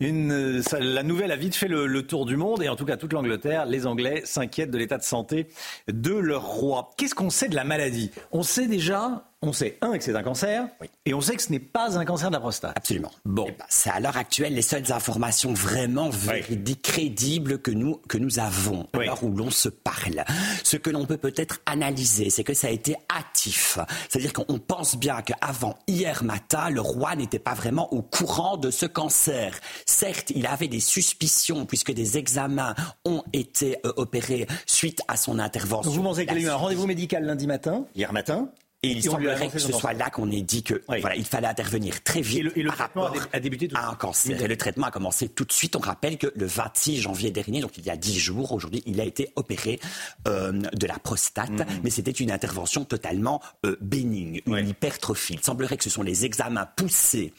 une, 0.00 0.60
la 0.80 1.02
nouvelle 1.04 1.30
a 1.30 1.36
vite 1.36 1.54
fait 1.54 1.68
le, 1.68 2.02
tour 2.02 2.26
du 2.26 2.36
monde 2.36 2.64
et 2.64 2.68
en 2.68 2.74
tout 2.74 2.84
cas 2.84 2.96
toute 2.96 3.12
l'Angleterre, 3.12 3.66
les 3.66 3.86
Anglais 3.86 4.22
s'inquiètent 4.24 4.72
de 4.72 4.78
l'état 4.78 4.98
de 4.98 5.04
santé 5.04 5.46
de 5.86 6.14
leur 6.14 6.44
roi. 6.44 6.90
Qu'est-ce 6.96 7.14
qu'on 7.14 7.30
sait 7.30 7.48
de 7.48 7.54
la 7.54 7.62
maladie? 7.62 8.10
On 8.32 8.42
sait 8.42 8.66
déjà 8.66 9.29
on 9.42 9.54
sait, 9.54 9.78
un, 9.80 9.96
que 9.96 10.04
c'est 10.04 10.14
un 10.14 10.22
cancer, 10.22 10.68
et 11.06 11.14
on 11.14 11.20
sait 11.22 11.34
que 11.34 11.42
ce 11.42 11.50
n'est 11.50 11.58
pas 11.58 11.98
un 11.98 12.04
cancer 12.04 12.28
de 12.28 12.34
la 12.34 12.40
prostate. 12.40 12.76
Absolument. 12.76 13.10
Bon. 13.24 13.46
Eh 13.48 13.52
ben, 13.52 13.64
c'est 13.70 13.88
à 13.88 13.98
l'heure 13.98 14.18
actuelle 14.18 14.54
les 14.54 14.60
seules 14.60 14.92
informations 14.92 15.54
vraiment 15.54 16.10
véridiques, 16.10 16.82
crédibles 16.82 17.58
que 17.58 17.70
nous, 17.70 17.96
que 18.06 18.18
nous 18.18 18.38
avons, 18.38 18.86
à 18.92 18.98
l'heure 18.98 19.24
où 19.24 19.34
l'on 19.34 19.50
se 19.50 19.70
parle. 19.70 20.24
Ce 20.62 20.76
que 20.76 20.90
l'on 20.90 21.06
peut 21.06 21.16
peut-être 21.16 21.60
analyser, 21.64 22.28
c'est 22.28 22.44
que 22.44 22.52
ça 22.52 22.66
a 22.66 22.70
été 22.70 22.96
hâtif. 23.10 23.78
C'est-à-dire 24.10 24.34
qu'on 24.34 24.58
pense 24.58 24.96
bien 24.96 25.22
qu'avant 25.22 25.78
hier 25.86 26.22
matin, 26.22 26.68
le 26.68 26.82
roi 26.82 27.16
n'était 27.16 27.38
pas 27.38 27.54
vraiment 27.54 27.90
au 27.94 28.02
courant 28.02 28.58
de 28.58 28.70
ce 28.70 28.84
cancer. 28.84 29.58
Certes, 29.86 30.32
il 30.34 30.46
avait 30.46 30.68
des 30.68 30.80
suspicions, 30.80 31.64
puisque 31.64 31.92
des 31.92 32.18
examens 32.18 32.74
ont 33.06 33.22
été 33.32 33.78
euh, 33.86 33.92
opérés 33.96 34.46
suite 34.66 35.00
à 35.08 35.16
son 35.16 35.38
intervention. 35.38 35.90
vous 35.90 36.02
pensez 36.02 36.26
qu'il 36.26 36.36
a 36.36 36.40
eu 36.40 36.48
un 36.48 36.56
rendez-vous 36.56 36.86
médical 36.86 37.24
lundi 37.24 37.46
matin, 37.46 37.86
hier 37.94 38.12
matin 38.12 38.50
et 38.82 38.88
il 38.88 39.02
semblerait 39.02 39.48
que 39.48 39.58
ce 39.58 39.72
soit 39.72 39.92
là 39.92 40.08
qu'on 40.08 40.30
ait 40.30 40.40
dit 40.40 40.62
que 40.62 40.82
voilà, 40.88 41.14
il 41.14 41.24
fallait 41.24 41.48
intervenir 41.48 42.02
très 42.02 42.22
vite 42.22 42.50
et 42.56 42.62
le, 42.62 42.70
par 42.70 42.78
rapport 42.78 43.14
a 43.32 43.40
débuté 43.40 43.68
tout 43.68 43.76
à 43.76 43.90
un 43.90 43.94
cancer. 43.94 44.40
Et 44.40 44.48
le 44.48 44.56
traitement 44.56 44.86
a 44.86 44.90
commencé 44.90 45.28
tout 45.28 45.44
de 45.44 45.52
suite. 45.52 45.76
On 45.76 45.80
rappelle 45.80 46.16
que 46.16 46.32
le 46.34 46.46
26 46.46 47.00
janvier 47.00 47.30
dernier, 47.30 47.60
donc 47.60 47.76
il 47.76 47.84
y 47.84 47.90
a 47.90 47.96
10 47.96 48.18
jours, 48.18 48.52
aujourd'hui, 48.52 48.82
il 48.86 49.00
a 49.00 49.04
été 49.04 49.32
opéré 49.36 49.80
euh, 50.28 50.52
de 50.52 50.86
la 50.86 50.98
prostate, 50.98 51.50
mm-hmm. 51.50 51.80
mais 51.84 51.90
c'était 51.90 52.10
une 52.10 52.30
intervention 52.30 52.84
totalement 52.84 53.42
euh, 53.66 53.76
bénigne, 53.82 54.40
une 54.46 54.68
hypertrophie. 54.68 55.34
Il 55.34 55.44
semblerait 55.44 55.76
que 55.76 55.84
ce 55.84 55.90
sont 55.90 56.02
les 56.02 56.24
examens 56.24 56.66
poussés 56.76 57.34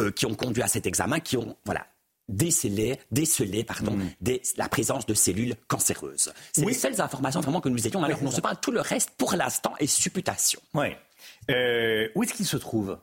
euh, 0.00 0.10
qui 0.10 0.24
ont 0.24 0.34
conduit 0.34 0.62
à 0.62 0.68
cet 0.68 0.86
examen 0.86 1.20
qui 1.20 1.36
ont 1.36 1.56
voilà 1.66 1.86
déceler, 2.28 2.98
déceler 3.10 3.64
pardon, 3.64 3.92
mm. 3.92 4.36
la 4.56 4.68
présence 4.68 5.06
de 5.06 5.14
cellules 5.14 5.54
cancéreuses. 5.68 6.32
C'est 6.52 6.64
les 6.64 6.74
seules 6.74 7.00
informations 7.00 7.40
vraiment 7.40 7.60
que 7.60 7.68
nous 7.68 7.86
ayons. 7.86 8.02
Alors, 8.02 8.22
on 8.22 8.30
se 8.30 8.40
parle 8.40 8.58
tout 8.60 8.72
le 8.72 8.80
reste, 8.80 9.10
pour 9.16 9.34
l'instant, 9.34 9.74
est 9.78 9.86
supputation. 9.86 10.60
Oui. 10.74 10.88
Euh, 11.50 12.08
où 12.14 12.22
est-ce 12.22 12.34
qu'il 12.34 12.46
se 12.46 12.56
trouve? 12.56 12.98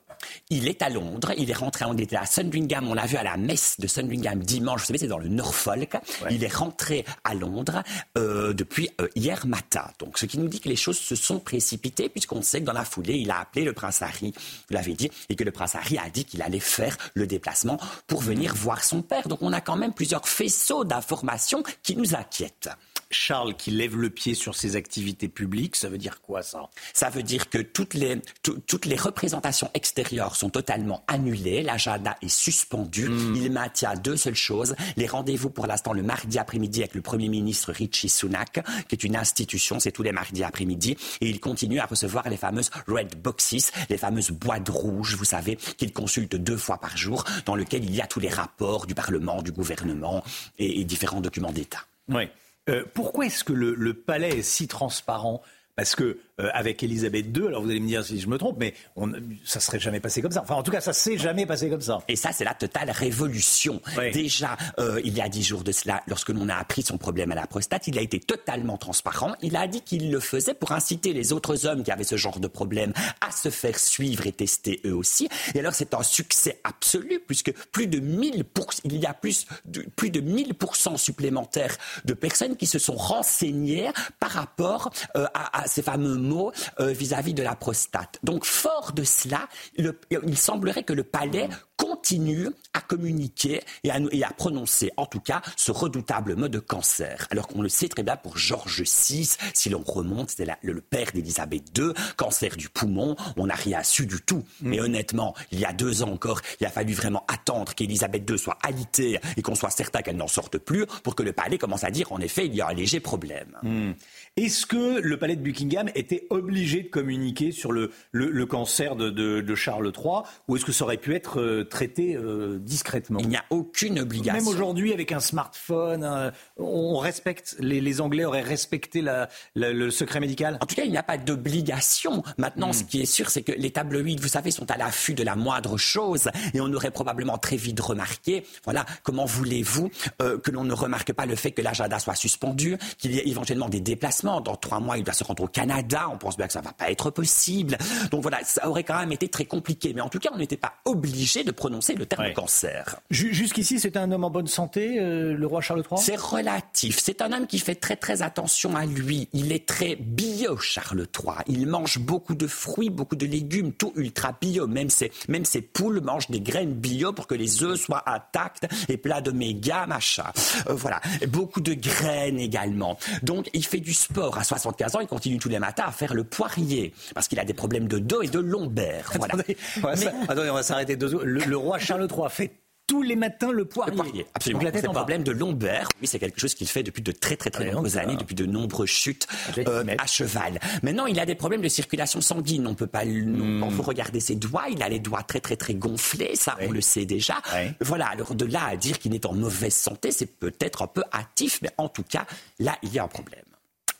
Il 0.50 0.68
est 0.68 0.82
à 0.82 0.88
Londres. 0.88 1.32
Il 1.36 1.50
est 1.50 1.54
rentré, 1.54 1.84
on 1.84 1.96
était 1.96 2.16
à 2.16 2.26
Sandringham, 2.26 2.88
on 2.88 2.94
l'a 2.94 3.06
vu 3.06 3.16
à 3.16 3.22
la 3.22 3.36
messe 3.36 3.78
de 3.78 3.86
Sandringham 3.86 4.42
dimanche, 4.42 4.80
vous 4.80 4.86
savez, 4.86 4.98
c'est 4.98 5.06
dans 5.06 5.18
le 5.18 5.28
Norfolk. 5.28 5.96
Il 6.30 6.44
est 6.44 6.54
rentré 6.54 7.04
à 7.24 7.34
Londres 7.34 7.82
euh, 8.18 8.52
depuis 8.52 8.90
euh, 9.00 9.08
hier 9.14 9.46
matin. 9.46 9.84
Donc, 9.98 10.18
ce 10.18 10.26
qui 10.26 10.38
nous 10.38 10.48
dit 10.48 10.60
que 10.60 10.68
les 10.68 10.76
choses 10.76 10.98
se 10.98 11.14
sont 11.14 11.38
précipitées, 11.38 12.08
puisqu'on 12.08 12.42
sait 12.42 12.60
que 12.60 12.66
dans 12.66 12.72
la 12.72 12.84
foulée, 12.84 13.16
il 13.16 13.30
a 13.30 13.40
appelé 13.40 13.64
le 13.64 13.72
prince 13.72 14.02
Harry, 14.02 14.32
vous 14.36 14.74
l'avez 14.74 14.94
dit, 14.94 15.10
et 15.28 15.36
que 15.36 15.44
le 15.44 15.52
prince 15.52 15.74
Harry 15.74 15.98
a 15.98 16.08
dit 16.10 16.24
qu'il 16.24 16.42
allait 16.42 16.60
faire 16.60 16.96
le 17.14 17.26
déplacement 17.26 17.78
pour 18.06 18.20
venir 18.20 18.54
voir 18.54 18.84
son 18.84 19.02
père. 19.02 19.28
Donc, 19.28 19.42
on 19.42 19.52
a 19.52 19.60
quand 19.60 19.76
même 19.76 19.92
plusieurs 19.92 20.28
faisceaux 20.28 20.84
d'informations 20.84 21.62
qui 21.82 21.96
nous 21.96 22.14
inquiètent. 22.14 22.70
Charles 23.10 23.56
qui 23.56 23.70
lève 23.70 23.96
le 23.96 24.10
pied 24.10 24.34
sur 24.34 24.54
ses 24.54 24.76
activités 24.76 25.28
publiques, 25.28 25.76
ça 25.76 25.88
veut 25.88 25.98
dire 25.98 26.20
quoi 26.20 26.42
ça? 26.42 26.68
Ça 26.92 27.10
veut 27.10 27.22
dire 27.22 27.50
que 27.50 27.58
toutes 27.58 27.94
les, 27.94 28.20
toutes 28.42 28.86
les 28.86 28.96
représentations 28.96 29.70
extérieures 29.74 30.36
sont 30.36 30.50
totalement 30.50 31.04
annulées, 31.06 31.62
l'agenda 31.62 32.16
est 32.22 32.28
suspendu, 32.28 33.08
hmm. 33.08 33.34
il 33.36 33.52
maintient 33.52 33.94
deux 33.94 34.16
seules 34.16 34.34
choses, 34.34 34.74
les 34.96 35.06
rendez-vous 35.06 35.50
pour 35.50 35.66
l'instant 35.66 35.92
le 35.92 36.02
mardi 36.02 36.38
après-midi 36.38 36.80
avec 36.80 36.94
le 36.94 37.02
Premier 37.02 37.28
ministre 37.28 37.72
Richie 37.72 38.08
Sunak, 38.08 38.64
qui 38.88 38.94
est 38.94 39.04
une 39.04 39.16
institution, 39.16 39.80
c'est 39.80 39.92
tous 39.92 40.02
les 40.02 40.12
mardis 40.12 40.42
après-midi, 40.42 40.96
et 41.20 41.28
il 41.28 41.40
continue 41.40 41.78
à 41.78 41.86
recevoir 41.86 42.28
les 42.28 42.36
fameuses 42.36 42.70
red 42.86 43.20
boxes, 43.20 43.72
les 43.88 43.98
fameuses 43.98 44.30
boîtes 44.30 44.68
rouges, 44.68 45.16
vous 45.16 45.24
savez, 45.24 45.56
qu'il 45.56 45.92
consulte 45.92 46.36
deux 46.36 46.56
fois 46.56 46.78
par 46.78 46.96
jour, 46.96 47.24
dans 47.44 47.54
lesquelles 47.54 47.84
il 47.84 47.94
y 47.94 48.00
a 48.00 48.06
tous 48.06 48.20
les 48.20 48.28
rapports 48.28 48.86
du 48.86 48.94
Parlement, 48.94 49.42
du 49.42 49.52
gouvernement 49.52 50.22
et, 50.58 50.80
et 50.80 50.84
différents 50.84 51.20
documents 51.20 51.52
d'État. 51.52 51.80
Oui. 52.08 52.28
Euh, 52.68 52.84
pourquoi 52.94 53.26
est-ce 53.26 53.44
que 53.44 53.52
le, 53.52 53.94
palais 53.94 54.38
est 54.38 54.42
si 54.42 54.68
transparent? 54.68 55.42
Parce 55.76 55.94
que 55.94 56.18
euh, 56.40 56.48
avec 56.52 56.82
Elisabeth 56.82 57.26
II, 57.36 57.46
alors 57.46 57.62
vous 57.62 57.70
allez 57.70 57.80
me 57.80 57.86
dire 57.86 58.04
si 58.04 58.20
je 58.20 58.28
me 58.28 58.38
trompe, 58.38 58.56
mais 58.58 58.74
on, 58.96 59.12
ça 59.44 59.60
serait 59.60 59.78
jamais 59.78 60.00
passé 60.00 60.20
comme 60.20 60.32
ça. 60.32 60.42
Enfin, 60.42 60.54
en 60.54 60.62
tout 60.62 60.72
cas, 60.72 60.80
ça 60.80 60.92
s'est 60.92 61.16
jamais 61.16 61.46
passé 61.46 61.70
comme 61.70 61.80
ça. 61.80 62.00
Et 62.08 62.16
ça, 62.16 62.32
c'est 62.32 62.44
la 62.44 62.54
totale 62.54 62.90
révolution. 62.90 63.80
Déjà, 64.12 64.56
euh, 64.80 65.00
il 65.04 65.14
y 65.14 65.20
a 65.20 65.28
dix 65.28 65.44
jours 65.44 65.62
de 65.62 65.72
cela, 65.72 66.02
lorsque 66.08 66.30
l'on 66.30 66.48
a 66.48 66.56
appris 66.56 66.82
son 66.82 66.98
problème 66.98 67.30
à 67.30 67.36
la 67.36 67.46
prostate, 67.46 67.86
il 67.86 67.98
a 67.98 68.02
été 68.02 68.18
totalement 68.18 68.76
transparent. 68.76 69.34
Il 69.42 69.56
a 69.56 69.68
dit 69.68 69.82
qu'il 69.82 70.10
le 70.10 70.20
faisait 70.20 70.54
pour 70.54 70.72
inciter 70.72 71.12
les 71.12 71.32
autres 71.32 71.66
hommes 71.66 71.84
qui 71.84 71.92
avaient 71.92 72.04
ce 72.04 72.16
genre 72.16 72.40
de 72.40 72.48
problème 72.48 72.92
à 73.20 73.30
se 73.30 73.50
faire 73.50 73.78
suivre 73.78 74.26
et 74.26 74.32
tester 74.32 74.80
eux 74.84 74.94
aussi. 74.94 75.28
Et 75.54 75.60
alors, 75.60 75.74
c'est 75.74 75.94
un 75.94 76.02
succès 76.02 76.60
absolu, 76.64 77.20
puisque 77.26 77.52
plus 77.70 77.86
de 77.86 78.00
1000 78.00 78.44
il 78.84 78.96
y 78.96 79.06
a 79.06 79.14
plus 79.14 79.46
de, 79.64 79.82
plus 79.96 80.10
de 80.10 80.20
1000% 80.20 80.96
supplémentaires 80.96 81.76
de 82.04 82.14
personnes 82.14 82.56
qui 82.56 82.66
se 82.66 82.78
sont 82.78 82.96
renseignées 82.96 83.90
par 84.20 84.30
rapport 84.30 84.90
euh, 85.16 85.26
à, 85.34 85.62
à 85.62 85.66
ces 85.66 85.82
fameux 85.82 86.16
mots 86.24 86.52
euh, 86.80 86.92
vis-à-vis 86.92 87.34
de 87.34 87.42
la 87.42 87.54
prostate. 87.54 88.18
Donc, 88.22 88.44
fort 88.44 88.92
de 88.92 89.04
cela, 89.04 89.48
il 89.76 90.38
semblerait 90.38 90.82
que 90.82 90.92
le 90.92 91.04
palais 91.04 91.48
continue 91.76 92.48
à 92.72 92.80
communiquer 92.80 93.62
et 93.82 93.90
à, 93.90 93.98
et 94.10 94.24
à, 94.24 94.30
prononcer, 94.30 94.90
en 94.96 95.06
tout 95.06 95.20
cas, 95.20 95.42
ce 95.56 95.72
redoutable 95.72 96.34
mot 96.36 96.48
de 96.48 96.58
cancer. 96.58 97.26
Alors 97.30 97.48
qu'on 97.48 97.62
le 97.62 97.68
sait 97.68 97.88
très 97.88 98.02
bien 98.02 98.16
pour 98.16 98.38
Georges 98.38 98.82
VI, 98.82 99.36
si 99.54 99.70
l'on 99.70 99.82
remonte, 99.82 100.30
c'était 100.30 100.52
le, 100.62 100.80
père 100.80 101.10
d'Élisabeth 101.12 101.76
II, 101.76 101.92
cancer 102.16 102.56
du 102.56 102.68
poumon, 102.68 103.16
on 103.36 103.46
n'a 103.46 103.54
rien 103.54 103.82
su 103.82 104.06
du 104.06 104.20
tout. 104.20 104.44
Mm. 104.60 104.68
Mais 104.68 104.80
honnêtement, 104.80 105.34
il 105.50 105.60
y 105.60 105.64
a 105.64 105.72
deux 105.72 106.02
ans 106.02 106.10
encore, 106.10 106.40
il 106.60 106.66
a 106.66 106.70
fallu 106.70 106.94
vraiment 106.94 107.24
attendre 107.28 107.74
qu'Élisabeth 107.74 108.28
II 108.28 108.38
soit 108.38 108.58
alitée 108.62 109.18
et 109.36 109.42
qu'on 109.42 109.54
soit 109.54 109.70
certain 109.70 110.02
qu'elle 110.02 110.16
n'en 110.16 110.28
sorte 110.28 110.58
plus 110.58 110.86
pour 111.02 111.14
que 111.14 111.22
le 111.22 111.32
palais 111.32 111.58
commence 111.58 111.84
à 111.84 111.90
dire, 111.90 112.12
en 112.12 112.20
effet, 112.20 112.46
il 112.46 112.54
y 112.54 112.60
a 112.60 112.68
un 112.68 112.74
léger 112.74 113.00
problème. 113.00 113.58
Mm. 113.62 113.92
Est-ce 114.36 114.66
que 114.66 114.98
le 114.98 115.16
palais 115.16 115.36
de 115.36 115.42
Buckingham 115.42 115.88
était 115.94 116.26
obligé 116.28 116.82
de 116.82 116.88
communiquer 116.88 117.52
sur 117.52 117.70
le, 117.70 117.92
le, 118.10 118.46
cancer 118.46 118.96
de, 118.96 119.08
de, 119.08 119.54
Charles 119.54 119.92
III 119.96 120.22
ou 120.48 120.56
est-ce 120.56 120.64
que 120.64 120.72
ça 120.72 120.82
aurait 120.82 120.96
pu 120.96 121.14
être 121.14 121.40
euh, 121.40 121.62
traité 121.62 122.16
euh, 122.16 122.58
discrètement? 122.58 123.20
Il 123.20 123.28
n'y 123.28 123.36
a 123.36 123.44
aucune 123.50 124.00
obligation. 124.00 124.42
Même 124.42 124.48
aujourd'hui, 124.48 124.92
avec 124.92 125.12
un 125.12 125.20
smartphone, 125.20 126.32
on 126.56 126.98
respecte, 126.98 127.54
les, 127.60 127.80
les, 127.80 128.00
Anglais 128.00 128.24
auraient 128.24 128.42
respecté 128.42 129.02
la, 129.02 129.28
le 129.54 129.88
secret 129.92 130.18
médical? 130.18 130.58
En 130.60 130.66
tout 130.66 130.74
cas, 130.74 130.82
il 130.82 130.90
n'y 130.90 130.96
a 130.96 131.04
pas 131.04 131.16
d'obligation. 131.16 132.24
Maintenant, 132.36 132.70
hmm. 132.70 132.72
ce 132.72 132.82
qui 132.82 133.02
est 133.02 133.06
sûr, 133.06 133.30
c'est 133.30 133.42
que 133.42 133.52
les 133.52 133.70
tabloïds, 133.70 134.16
vous 134.16 134.26
savez, 134.26 134.50
sont 134.50 134.68
à 134.68 134.76
l'affût 134.76 135.14
de 135.14 135.22
la 135.22 135.36
moindre 135.36 135.76
chose 135.76 136.28
et 136.54 136.60
on 136.60 136.72
aurait 136.72 136.90
probablement 136.90 137.38
très 137.38 137.56
vite 137.56 137.78
remarqué, 137.78 138.44
voilà, 138.64 138.84
comment 139.04 139.26
voulez-vous 139.26 139.90
euh, 140.22 140.38
que 140.38 140.50
l'on 140.50 140.64
ne 140.64 140.74
remarque 140.74 141.12
pas 141.12 141.24
le 141.24 141.36
fait 141.36 141.52
que 141.52 141.62
l'agenda 141.62 142.00
soit 142.00 142.16
suspendu, 142.16 142.78
qu'il 142.98 143.14
y 143.14 143.18
ait 143.18 143.28
éventuellement 143.28 143.68
des 143.68 143.78
déplacements 143.78 144.23
dans 144.24 144.56
trois 144.56 144.80
mois, 144.80 144.98
il 144.98 145.04
doit 145.04 145.14
se 145.14 145.24
rendre 145.24 145.42
au 145.42 145.48
Canada. 145.48 146.08
On 146.12 146.18
pense 146.18 146.36
bien 146.36 146.46
que 146.46 146.52
ça 146.52 146.60
ne 146.60 146.64
va 146.64 146.72
pas 146.72 146.90
être 146.90 147.10
possible. 147.10 147.76
Donc 148.10 148.22
voilà, 148.22 148.38
ça 148.44 148.68
aurait 148.68 148.84
quand 148.84 148.98
même 148.98 149.12
été 149.12 149.28
très 149.28 149.44
compliqué. 149.44 149.92
Mais 149.94 150.00
en 150.00 150.08
tout 150.08 150.18
cas, 150.18 150.30
on 150.32 150.38
n'était 150.38 150.56
pas 150.56 150.74
obligé 150.84 151.44
de 151.44 151.50
prononcer 151.50 151.94
le 151.94 152.06
terme 152.06 152.32
cancer. 152.32 152.96
Jusqu'ici, 153.10 153.78
c'est 153.78 153.96
un 153.96 154.10
homme 154.10 154.24
en 154.24 154.30
bonne 154.30 154.46
santé, 154.46 154.98
euh, 154.98 155.34
le 155.34 155.46
roi 155.46 155.60
Charles 155.60 155.84
III 155.90 156.00
C'est 156.00 156.18
relatif. 156.18 156.98
C'est 157.02 157.22
un 157.22 157.32
homme 157.32 157.46
qui 157.46 157.58
fait 157.58 157.74
très 157.74 157.96
très 157.96 158.22
attention 158.22 158.76
à 158.76 158.86
lui. 158.86 159.28
Il 159.32 159.52
est 159.52 159.66
très 159.66 159.96
bio, 159.96 160.56
Charles 160.56 161.06
III. 161.14 161.36
Il 161.48 161.66
mange 161.66 161.98
beaucoup 161.98 162.34
de 162.34 162.46
fruits, 162.46 162.90
beaucoup 162.90 163.16
de 163.16 163.26
légumes, 163.26 163.72
tout 163.72 163.92
ultra 163.96 164.36
bio. 164.40 164.66
Même 164.66 164.90
ses, 164.90 165.12
même 165.28 165.44
ses 165.44 165.62
poules 165.62 166.00
mangent 166.00 166.30
des 166.30 166.40
graines 166.40 166.74
bio 166.74 167.12
pour 167.12 167.26
que 167.26 167.34
les 167.34 167.62
œufs 167.62 167.80
soient 167.80 168.02
intacts 168.06 168.66
et 168.88 168.96
plats 168.96 169.20
d'oméga, 169.20 169.86
machin. 169.86 170.30
Euh, 170.68 170.74
voilà. 170.74 171.00
Beaucoup 171.28 171.60
de 171.60 171.74
graines 171.74 172.38
également. 172.38 172.98
Donc, 173.22 173.48
il 173.52 173.64
fait 173.64 173.80
du 173.80 173.94
sport. 173.94 174.13
À 174.22 174.44
75 174.44 174.96
ans, 174.96 175.00
il 175.00 175.08
continue 175.08 175.38
tous 175.38 175.48
les 175.48 175.58
matins 175.58 175.84
à 175.86 175.92
faire 175.92 176.14
le 176.14 176.24
poirier 176.24 176.92
parce 177.14 177.28
qu'il 177.28 177.38
a 177.40 177.44
des 177.44 177.54
problèmes 177.54 177.88
de 177.88 177.98
dos 177.98 178.22
et 178.22 178.28
de 178.28 178.38
lombaire. 178.38 179.12
Voilà. 179.18 179.34
Attendez, 180.28 180.50
on 180.50 180.54
va 180.54 180.62
s'arrêter 180.62 180.96
deux 180.96 181.08
secondes. 181.08 181.24
Le, 181.24 181.56
roi 181.56 181.78
Charles 181.78 182.06
III 182.10 182.28
fait 182.30 182.52
tous 182.86 183.02
les 183.02 183.16
matins 183.16 183.50
le 183.50 183.64
poirier. 183.64 183.92
Le 183.92 184.02
poirier 184.02 184.26
absolument. 184.34 184.62
C'est 184.72 184.86
un 184.86 184.92
problème 184.92 185.24
de 185.24 185.32
lombaire. 185.32 185.88
Oui, 186.00 186.06
c'est 186.06 186.18
quelque 186.18 186.40
chose 186.40 186.54
qu'il 186.54 186.68
fait 186.68 186.82
depuis 186.82 187.02
de 187.02 187.12
très 187.12 187.36
très 187.36 187.50
très 187.50 187.70
nombreuses 187.70 187.96
années, 187.96 188.16
depuis 188.16 188.34
de 188.34 188.46
nombreuses 188.46 188.90
chutes 188.90 189.26
euh, 189.58 189.84
à 189.98 190.06
cheval. 190.06 190.60
Maintenant, 190.82 191.06
il 191.06 191.18
a 191.18 191.26
des 191.26 191.34
problèmes 191.34 191.62
de 191.62 191.68
circulation 191.68 192.20
sanguine. 192.20 192.66
On 192.66 192.74
peut 192.74 192.86
pas. 192.86 193.04
Hmm. 193.04 193.62
On 193.62 193.70
peut 193.70 193.82
regarder 193.82 194.20
ses 194.20 194.36
doigts. 194.36 194.66
Il 194.70 194.82
a 194.82 194.88
les 194.88 195.00
doigts 195.00 195.22
très 195.22 195.40
très 195.40 195.56
très 195.56 195.74
gonflés. 195.74 196.36
Ça, 196.36 196.56
on 196.60 196.70
le 196.70 196.80
sait 196.80 197.06
déjà. 197.06 197.36
Voilà. 197.80 198.06
Alors 198.08 198.34
de 198.34 198.44
là 198.44 198.66
à 198.66 198.76
dire 198.76 198.98
qu'il 198.98 199.14
est 199.14 199.26
en 199.26 199.32
mauvaise 199.32 199.74
santé, 199.74 200.12
c'est 200.12 200.26
peut-être 200.38 200.82
un 200.82 200.86
peu 200.86 201.02
hâtif, 201.12 201.60
mais 201.62 201.70
en 201.78 201.88
tout 201.88 202.04
cas, 202.04 202.26
là, 202.58 202.76
il 202.82 202.92
y 202.92 202.98
a 202.98 203.04
un 203.04 203.08
problème. 203.08 203.44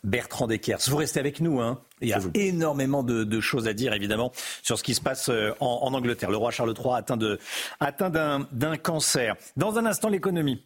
Bertrand 0.05 0.47
Deckers. 0.47 0.79
Vous 0.89 0.97
restez 0.97 1.19
avec 1.19 1.41
nous. 1.41 1.61
Hein. 1.61 1.81
Il 2.01 2.09
y 2.09 2.13
a 2.13 2.21
énormément 2.35 3.03
de, 3.03 3.41
choses 3.41 3.67
à 3.67 3.73
dire, 3.73 3.93
évidemment, 3.93 4.33
sur 4.63 4.79
ce 4.79 4.85
qui 4.85 4.95
se 4.95 5.01
passe 5.01 5.29
euh, 5.29 5.53
en, 5.61 5.93
Angleterre. 5.93 6.31
Le 6.31 6.37
roi 6.37 6.51
Charles 6.51 6.75
III 6.79 6.95
atteint, 6.95 7.17
de, 7.17 7.39
atteint 7.81 8.11
d'un 8.11 8.77
cancer. 8.77 9.37
Dans 9.57 9.79
un 9.79 9.87
instant, 9.87 10.09
l'économie. 10.09 10.63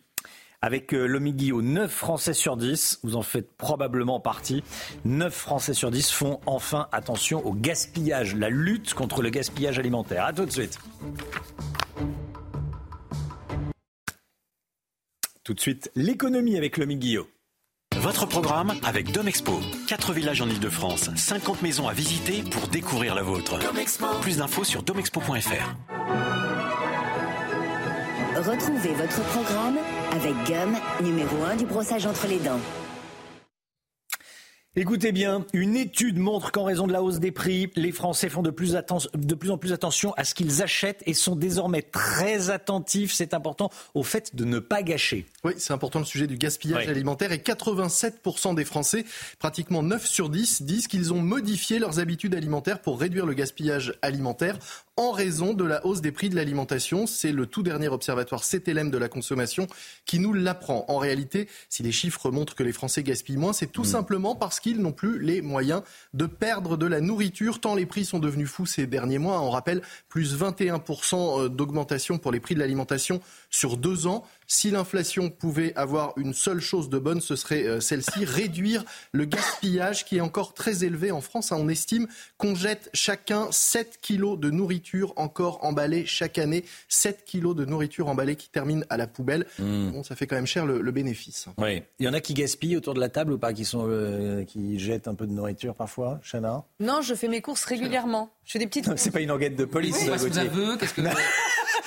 Avec 0.61 0.93
euh, 0.93 1.07
Lomi 1.07 1.32
Guillaume, 1.34 1.64
9 1.64 1.89
Français 1.89 2.34
sur 2.34 2.57
10, 2.57 3.01
vous 3.05 3.14
en 3.14 3.22
faites 3.22 3.57
probablement 3.57 4.18
partie, 4.18 4.64
9 5.05 5.32
Français 5.32 5.72
sur 5.72 5.93
10 5.93 6.11
font 6.11 6.41
enfin 6.47 6.89
attention 6.91 7.47
au 7.47 7.53
gaspillage, 7.53 8.34
la 8.34 8.51
lutte 8.51 8.93
contre 8.95 9.22
le 9.22 9.30
gaspillage 9.30 9.78
alimentaire. 9.78 10.24
A 10.24 10.32
tout 10.32 10.47
de 10.47 10.51
suite. 10.51 10.80
Tout 15.45 15.55
de 15.55 15.61
suite, 15.61 15.93
l'économie 15.95 16.57
avec 16.57 16.76
Lomi. 16.76 16.99
Votre 17.97 18.26
programme 18.26 18.74
avec 18.84 19.11
Domexpo. 19.11 19.61
4 19.89 20.12
villages 20.12 20.41
en 20.41 20.49
Ile-de-France, 20.49 21.11
50 21.16 21.62
maisons 21.62 21.89
à 21.89 21.93
visiter 21.93 22.43
pour 22.43 22.68
découvrir 22.68 23.14
la 23.14 23.22
vôtre. 23.22 23.59
Plus 24.22 24.36
d'infos 24.36 24.64
sur 24.64 24.82
domexpo.fr. 24.82 25.74
Retrouvez 28.36 28.95
votre 28.95 29.22
programme 29.24 29.78
avec 30.12 30.32
Gum, 30.47 30.76
numéro 31.03 31.45
1 31.45 31.57
du 31.57 31.66
brossage 31.66 32.07
entre 32.07 32.28
les 32.28 32.39
dents. 32.39 32.61
Écoutez 34.81 35.11
bien, 35.11 35.45
une 35.53 35.76
étude 35.76 36.20
montre 36.20 36.53
qu'en 36.53 36.62
raison 36.62 36.87
de 36.87 36.93
la 36.93 37.03
hausse 37.03 37.18
des 37.18 37.33
prix, 37.33 37.68
les 37.74 37.91
Français 37.91 38.29
font 38.29 38.43
de 38.43 38.51
plus, 38.51 38.76
de 39.12 39.35
plus, 39.35 39.51
en 39.51 39.59
plus 39.59 39.72
attention 39.72 40.14
à 40.16 40.22
ce 40.22 40.37
qu'ils 40.37 40.62
achètent 40.62 41.03
et 41.05 41.14
sont 41.14 41.35
désormais 41.35 41.83
très 41.83 42.51
attentifs, 42.51 43.12
c'est 43.12 43.35
important, 43.35 43.70
au 43.95 44.05
fait 44.05 44.37
de 44.37 44.45
ne 44.45 44.61
pas 44.61 44.85
gâcher. 44.85 45.26
Oui, 45.43 45.55
c'est 45.57 45.72
important 45.72 45.99
le 45.99 46.05
sujet 46.05 46.29
du 46.29 46.37
gaspillage 46.37 46.87
alimentaire 46.87 47.33
et 47.33 47.39
87% 47.39 48.55
des 48.55 48.64
Français, 48.64 49.05
pratiquement 49.41 49.83
9 49.83 50.07
sur 50.07 50.29
10, 50.29 50.62
disent 50.62 50.87
qu'ils 50.87 51.12
ont 51.12 51.22
modifié 51.22 51.81
leurs 51.81 51.99
habitudes 51.99 52.37
alimentaires 52.37 52.81
pour 52.81 53.01
réduire 53.01 53.26
le 53.26 53.35
gaspillage 53.35 53.95
alimentaire 54.01 54.61
en 54.99 55.13
raison 55.13 55.55
de 55.55 55.65
la 55.65 55.87
hausse 55.87 56.01
des 56.01 56.11
prix 56.11 56.29
de 56.29 56.35
l'alimentation. 56.35 57.07
C'est 57.07 57.31
le 57.31 57.47
tout 57.47 57.63
dernier 57.63 57.87
observatoire 57.89 58.43
CTLM 58.43 58.91
de 58.91 58.99
la 58.99 59.09
consommation 59.09 59.69
qui 60.05 60.19
nous 60.19 60.33
l'apprend. 60.33 60.85
En 60.89 60.99
réalité, 60.99 61.49
si 61.69 61.85
les 61.85 61.93
chiffres 61.93 62.33
montrent 62.33 62.57
que 62.57 62.65
les 62.65 62.73
Français 62.73 63.05
gaspillent 63.05 63.37
moins, 63.37 63.53
c'est 63.53 63.71
tout 63.71 63.83
mm. 63.83 63.87
simplement 63.87 64.35
parce 64.35 64.59
qu'ils 64.59 64.81
n'ont 64.81 64.93
plus 64.93 65.21
les 65.21 65.41
moyens 65.41 65.83
de 66.15 66.27
perdre 66.27 66.77
de 66.77 66.87
la 66.87 67.01
nourriture, 67.01 67.61
tant 67.61 67.77
les 67.77 67.87
prix 67.87 68.05
sont 68.05 68.19
devenus 68.19 68.49
fous 68.49 68.67
ces 68.67 68.89
derniers 68.89 69.19
mois. 69.19 69.41
On 69.41 69.51
rappelle 69.51 69.83
plus 70.09 70.37
21% 70.37 71.45
euh, 71.45 71.49
d'augmentation 71.49 72.19
pour 72.19 72.33
les 72.33 72.41
prix 72.41 72.57
de 72.57 72.61
l'alimentation 72.61 73.21
sur 73.51 73.77
deux 73.77 74.07
ans. 74.07 74.25
Si 74.51 74.71
l'inflation 74.71 75.29
pouvait 75.29 75.75
avoir 75.75 76.15
une 76.17 76.33
seule 76.33 76.61
chose 76.61 76.89
de 76.89 76.99
bonne, 76.99 77.21
ce 77.21 77.37
serait 77.37 77.65
euh, 77.65 77.81
celle-ci, 77.81 78.25
réduire 78.25 78.85
le 79.13 79.27
gaspillage 79.27 80.07
qui 80.07 80.17
est 80.17 80.21
encore 80.21 80.55
très 80.55 80.85
élevé 80.85 81.11
en 81.11 81.21
France. 81.21 81.53
On 81.53 81.69
estime 81.69 82.07
qu'on 82.39 82.55
jette 82.55 82.89
chacun 82.95 83.49
7 83.51 83.99
kilos 84.01 84.39
de 84.39 84.51
nourriture 84.51 85.13
encore 85.17 85.65
emballée 85.65 86.07
chaque 86.07 86.39
année. 86.39 86.65
7 86.89 87.25
kilos 87.27 87.55
de 87.55 87.67
nourriture 87.67 88.09
emballée 88.09 88.37
qui 88.37 88.49
termine 88.49 88.87
à 88.89 88.97
la 88.97 89.07
poubelle. 89.07 89.47
Hmm. 89.59 89.91
Bon, 89.91 90.03
ça 90.03 90.17
fait 90.17 90.27
quand 90.27 90.37
même 90.37 90.47
cher 90.47 90.65
le, 90.65 90.89
bénéfice. 90.89 91.47
Oui. 91.59 91.83
Il 91.99 92.07
y 92.07 92.09
en 92.09 92.15
a 92.15 92.21
qui 92.21 92.33
gaspillent 92.33 92.77
autour 92.77 92.95
de 92.95 93.01
la 93.01 93.11
table 93.11 93.35
ou 93.35 93.39
pas, 93.39 93.53
qui, 93.53 93.67
sont, 93.67 93.85
euh, 93.87 94.45
qui 94.45 94.79
jettent 94.79 95.09
un 95.09 95.15
peu 95.15 95.27
de 95.27 95.33
nourriture 95.33 95.75
parfois, 95.75 96.19
Chana? 96.23 96.65
Non, 96.81 97.03
je 97.03 97.15
fais 97.15 97.29
mes 97.29 97.43
courses 97.43 97.65
régulièrement. 97.65 98.31
Je 98.47 98.53
fais 98.53 98.59
des 98.59 98.67
petites. 98.67 98.91
C'est 98.97 99.11
pas 99.11 99.21
une 99.21 99.31
enquête 99.31 99.57
de 99.57 99.67
police. 99.67 99.97
Oui, 100.01 100.31
Qu'est-ce 100.79 100.95
que 100.95 101.03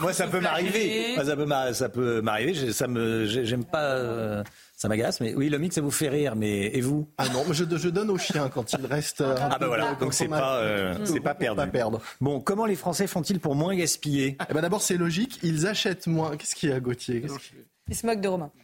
moi, 0.00 0.12
ça, 0.12 0.26
peut 0.26 0.40
m'arriver. 0.40 1.16
ça 1.16 1.88
peut, 1.88 2.20
m'arriver. 2.22 2.72
Ça 2.72 2.88
me, 2.88 3.26
j'aime 3.26 3.64
pas. 3.64 3.82
Euh, 3.82 4.42
ça 4.76 4.88
m'agace, 4.88 5.20
mais 5.20 5.34
oui, 5.34 5.48
le 5.48 5.58
mix, 5.58 5.74
ça 5.74 5.80
vous 5.80 5.90
fait 5.90 6.10
rire, 6.10 6.36
mais 6.36 6.66
et 6.66 6.82
vous? 6.82 7.08
Ah 7.16 7.28
non, 7.30 7.44
je, 7.50 7.64
je 7.64 7.88
donne 7.88 8.10
au 8.10 8.18
chien 8.18 8.50
quand 8.50 8.74
il 8.74 8.84
reste. 8.84 9.22
ah 9.22 9.56
ben 9.58 9.66
voilà, 9.68 9.94
donc 9.94 10.12
c'est 10.12 10.28
pas, 10.28 10.56
euh, 10.56 10.94
c'est 11.04 11.20
pas 11.20 11.34
perdu. 11.34 11.56
Pas 11.56 11.66
perdre. 11.66 12.00
Bon, 12.20 12.40
comment 12.40 12.66
les 12.66 12.76
Français 12.76 13.06
font-ils 13.06 13.40
pour 13.40 13.54
moins 13.54 13.74
gaspiller? 13.74 14.36
Eh 14.50 14.52
ben 14.52 14.60
d'abord, 14.60 14.82
c'est 14.82 14.98
logique, 14.98 15.38
ils 15.42 15.66
achètent 15.66 16.06
moins. 16.06 16.36
Qu'est-ce 16.36 16.54
qu'il 16.54 16.68
y 16.68 16.72
a, 16.72 16.80
Gauthier? 16.80 17.24
Il 17.88 17.94
se 17.94 18.06
moque 18.06 18.20
de 18.20 18.28
Romain. 18.28 18.50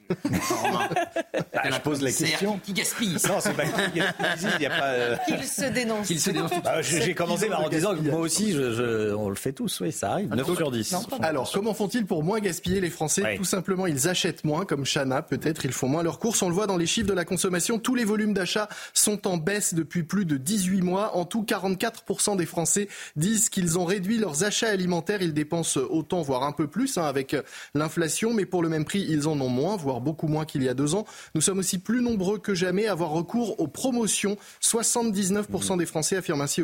Bah, 1.55 1.63
je 1.71 1.81
pose 1.81 2.03
la 2.03 2.11
question. 2.11 2.59
Qui 2.65 2.73
gaspille 2.73 3.13
Non, 3.29 3.39
c'est 3.41 3.53
pas 3.53 3.65
qui 3.65 3.99
gaspille. 3.99 4.49
Il 4.57 4.63
y 4.63 4.67
a 4.67 4.71
pas. 4.71 4.85
Euh, 4.85 5.17
Qu'il 5.27 5.45
se 5.45 5.65
dénonce. 5.67 6.07
Qu'il 6.07 6.21
se 6.21 6.31
dénonce. 6.31 6.51
Bah, 6.65 6.81
J'ai 6.83 7.15
commencé 7.15 7.47
par 7.47 7.61
en 7.63 7.69
disant 7.69 7.95
que 7.95 8.01
moi 8.01 8.21
aussi, 8.21 8.53
je, 8.53 8.73
je, 8.73 9.15
on 9.15 9.29
le 9.29 9.35
fait 9.35 9.53
tous. 9.53 9.81
Oui, 9.81 9.93
ça 9.93 10.13
arrive. 10.13 10.35
9 10.35 10.57
sur 10.57 10.71
10. 10.71 10.97
Alors, 11.21 11.51
comment 11.53 11.75
font-ils 11.75 12.07
pour 12.07 12.23
moins 12.23 12.41
gaspiller 12.41 12.81
les 12.81 12.91
Français 12.91 13.37
Tout 13.37 13.45
simplement, 13.45 13.87
ils 13.87 14.09
achètent 14.09 14.45
moins, 14.45 14.65
comme 14.65 14.85
Chana. 14.85 15.23
Peut-être, 15.23 15.65
ils 15.65 15.73
font 15.73 15.89
moins 15.89 16.03
leurs 16.03 16.19
courses. 16.19 16.43
On 16.43 16.49
le 16.49 16.55
voit 16.55 16.67
dans 16.67 16.79
les 16.79 16.87
chiffres 16.87 17.09
de 17.09 17.13
la 17.13 17.25
consommation. 17.25 17.79
Tous 17.79 17.95
les 17.95 18.05
volumes 18.05 18.35
d'achat 18.35 18.69
sont 18.95 19.27
en 19.27 19.37
baisse 19.37 19.75
depuis 19.75 20.03
plus 20.03 20.25
de 20.25 20.37
18 20.39 20.81
mois. 20.83 21.17
En 21.17 21.25
tout, 21.27 21.43
44% 21.43 22.37
des 22.37 22.47
Français 22.47 22.89
disent 23.17 23.51
qu'ils 23.51 23.79
ont 23.79 23.85
réduit 23.85 24.19
leurs 24.19 24.45
achats 24.45 24.71
alimentaires. 24.71 25.23
Ils 25.23 25.35
dépensent 25.35 25.79
autant, 25.79 26.23
voire 26.23 26.45
un 26.45 26.53
peu 26.53 26.67
plus, 26.67 26.97
hein, 26.99 27.05
avec 27.05 27.37
l'inflation, 27.75 28.33
mais 28.33 28.47
pour 28.47 28.63
le 28.63 28.69
même 28.69 28.85
prix, 28.85 29.12
ils 29.13 29.29
en 29.29 29.41
ont 29.41 29.49
moins, 29.49 29.77
voire 29.77 30.01
beaucoup 30.01 30.29
moins 30.29 30.45
qu'il 30.45 30.63
y 30.63 30.69
a 30.69 30.75
deux 30.75 30.95
ans. 30.95 31.05
Nous 31.35 31.41
sommes 31.41 31.59
aussi 31.59 31.79
plus 31.79 32.03
nombreux 32.03 32.39
que 32.39 32.55
jamais 32.55 32.87
à 32.87 32.93
avoir 32.93 33.11
recours 33.11 33.61
aux 33.61 33.69
promotions. 33.69 34.37
79% 34.63 35.79
des 35.79 35.87
Français 35.87 36.17
affirment 36.17 36.43
ainsi 36.43 36.63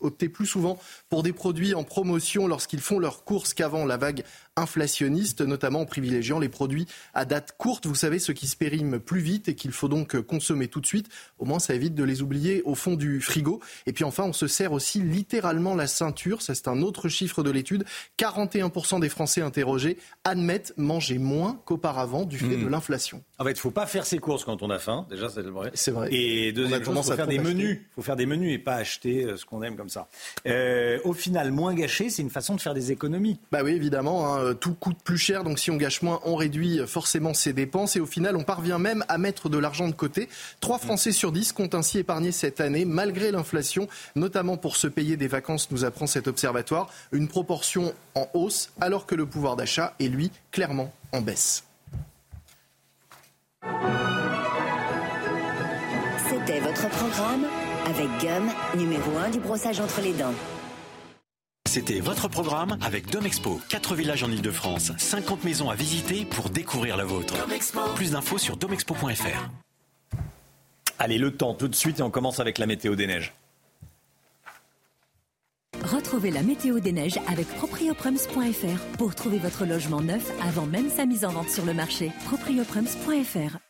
opter 0.00 0.28
plus 0.28 0.46
souvent 0.46 0.78
pour 1.08 1.22
des 1.22 1.32
produits 1.32 1.74
en 1.74 1.84
promotion 1.84 2.46
lorsqu'ils 2.46 2.80
font 2.80 2.98
leurs 2.98 3.24
courses 3.24 3.54
qu'avant 3.54 3.84
la 3.84 3.96
vague 3.96 4.24
inflationniste, 4.60 5.40
notamment 5.40 5.80
en 5.80 5.86
privilégiant 5.86 6.38
les 6.38 6.48
produits 6.48 6.86
à 7.14 7.24
date 7.24 7.54
courte. 7.58 7.86
Vous 7.86 7.94
savez, 7.94 8.18
ceux 8.18 8.32
qui 8.32 8.46
se 8.46 8.56
périment 8.56 8.98
plus 8.98 9.20
vite 9.20 9.48
et 9.48 9.54
qu'il 9.54 9.72
faut 9.72 9.88
donc 9.88 10.20
consommer 10.20 10.68
tout 10.68 10.80
de 10.80 10.86
suite. 10.86 11.08
Au 11.38 11.44
moins, 11.44 11.58
ça 11.58 11.74
évite 11.74 11.94
de 11.94 12.04
les 12.04 12.22
oublier 12.22 12.62
au 12.64 12.74
fond 12.74 12.94
du 12.94 13.20
frigo. 13.20 13.60
Et 13.86 13.92
puis 13.92 14.04
enfin, 14.04 14.24
on 14.24 14.32
se 14.32 14.46
sert 14.46 14.72
aussi 14.72 15.00
littéralement 15.00 15.74
la 15.74 15.86
ceinture. 15.86 16.42
Ça, 16.42 16.54
c'est 16.54 16.68
un 16.68 16.82
autre 16.82 17.08
chiffre 17.08 17.42
de 17.42 17.50
l'étude. 17.50 17.84
41% 18.18 19.00
des 19.00 19.08
Français 19.08 19.42
interrogés 19.42 19.98
admettent 20.24 20.74
manger 20.76 21.18
moins 21.18 21.60
qu'auparavant 21.64 22.24
du 22.24 22.38
fait 22.38 22.56
de 22.56 22.66
hmm. 22.66 22.68
l'inflation. 22.68 23.22
En 23.38 23.44
fait, 23.44 23.50
il 23.50 23.54
ne 23.54 23.58
faut 23.58 23.70
pas 23.70 23.86
faire 23.86 24.06
ses 24.06 24.18
courses 24.18 24.44
quand 24.44 24.62
on 24.62 24.70
a 24.70 24.78
faim. 24.78 25.06
Déjà, 25.10 25.28
c'est 25.28 25.42
vrai. 25.42 25.70
C'est 25.74 25.90
vrai. 25.90 26.12
Et 26.12 26.52
deuxième 26.52 26.84
chose, 26.84 26.96
il 26.96 27.02
faut 27.02 27.16
faire 27.16 27.26
des 27.26 27.38
menus. 27.38 27.78
Il 27.80 27.94
faut 27.94 28.02
faire 28.02 28.16
des 28.16 28.26
menus 28.26 28.54
et 28.54 28.58
pas 28.58 28.74
acheter 28.74 29.24
euh, 29.24 29.36
ce 29.36 29.44
qu'on 29.44 29.62
aime 29.62 29.76
comme 29.76 29.88
ça. 29.88 30.08
Euh, 30.46 30.98
au 31.04 31.12
final, 31.12 31.50
moins 31.50 31.74
gâcher, 31.74 32.10
c'est 32.10 32.22
une 32.22 32.30
façon 32.30 32.54
de 32.54 32.60
faire 32.60 32.74
des 32.74 32.92
économies. 32.92 33.40
Bah 33.50 33.60
oui, 33.64 33.72
évidemment. 33.72 34.34
Hein. 34.34 34.49
Euh, 34.50 34.54
tout 34.54 34.74
coûte 34.74 34.98
plus 35.02 35.18
cher, 35.18 35.44
donc 35.44 35.58
si 35.58 35.70
on 35.70 35.76
gâche 35.76 36.02
moins, 36.02 36.20
on 36.24 36.36
réduit 36.36 36.80
forcément 36.86 37.34
ses 37.34 37.52
dépenses 37.52 37.96
et 37.96 38.00
au 38.00 38.06
final, 38.06 38.36
on 38.36 38.42
parvient 38.42 38.78
même 38.78 39.04
à 39.08 39.18
mettre 39.18 39.48
de 39.48 39.58
l'argent 39.58 39.88
de 39.88 39.94
côté. 39.94 40.28
Trois 40.60 40.78
Français 40.78 41.12
sur 41.12 41.32
dix 41.32 41.52
comptent 41.52 41.74
ainsi 41.74 41.98
épargner 41.98 42.32
cette 42.32 42.60
année, 42.60 42.84
malgré 42.84 43.30
l'inflation, 43.30 43.88
notamment 44.16 44.56
pour 44.56 44.76
se 44.76 44.86
payer 44.86 45.16
des 45.16 45.28
vacances, 45.28 45.70
nous 45.70 45.84
apprend 45.84 46.06
cet 46.06 46.28
observatoire. 46.28 46.92
Une 47.12 47.28
proportion 47.28 47.94
en 48.14 48.28
hausse, 48.34 48.70
alors 48.80 49.06
que 49.06 49.14
le 49.14 49.26
pouvoir 49.26 49.56
d'achat 49.56 49.94
est, 50.00 50.08
lui, 50.08 50.30
clairement 50.50 50.92
en 51.12 51.20
baisse. 51.20 51.64
C'était 56.28 56.60
votre 56.60 56.88
programme 56.88 57.44
avec 57.86 58.08
Gum, 58.20 58.50
numéro 58.76 59.16
1 59.18 59.30
du 59.30 59.40
brossage 59.40 59.80
entre 59.80 60.00
les 60.00 60.12
dents. 60.12 60.34
C'était 61.66 62.00
votre 62.00 62.26
programme 62.28 62.76
avec 62.82 63.10
Domexpo. 63.10 63.60
4 63.68 63.94
villages 63.94 64.24
en 64.24 64.30
Ile-de-France, 64.30 64.90
50 64.98 65.44
maisons 65.44 65.70
à 65.70 65.76
visiter 65.76 66.24
pour 66.24 66.50
découvrir 66.50 66.96
la 66.96 67.04
vôtre. 67.04 67.34
Plus 67.94 68.10
d'infos 68.10 68.38
sur 68.38 68.56
domexpo.fr. 68.56 69.48
Allez, 70.98 71.18
le 71.18 71.30
temps 71.30 71.54
tout 71.54 71.68
de 71.68 71.74
suite 71.74 72.00
et 72.00 72.02
on 72.02 72.10
commence 72.10 72.40
avec 72.40 72.58
la 72.58 72.66
météo 72.66 72.96
des 72.96 73.06
neiges. 73.06 73.34
Retrouvez 75.84 76.30
la 76.30 76.42
météo 76.42 76.80
des 76.80 76.92
neiges 76.92 77.18
avec 77.28 77.46
proprioprems.fr 77.46 78.96
pour 78.98 79.14
trouver 79.14 79.38
votre 79.38 79.64
logement 79.64 80.00
neuf 80.00 80.30
avant 80.42 80.66
même 80.66 80.90
sa 80.90 81.06
mise 81.06 81.24
en 81.24 81.30
vente 81.30 81.50
sur 81.50 81.64
le 81.64 81.72
marché. 81.72 82.10
proprioprems.fr 82.26 83.69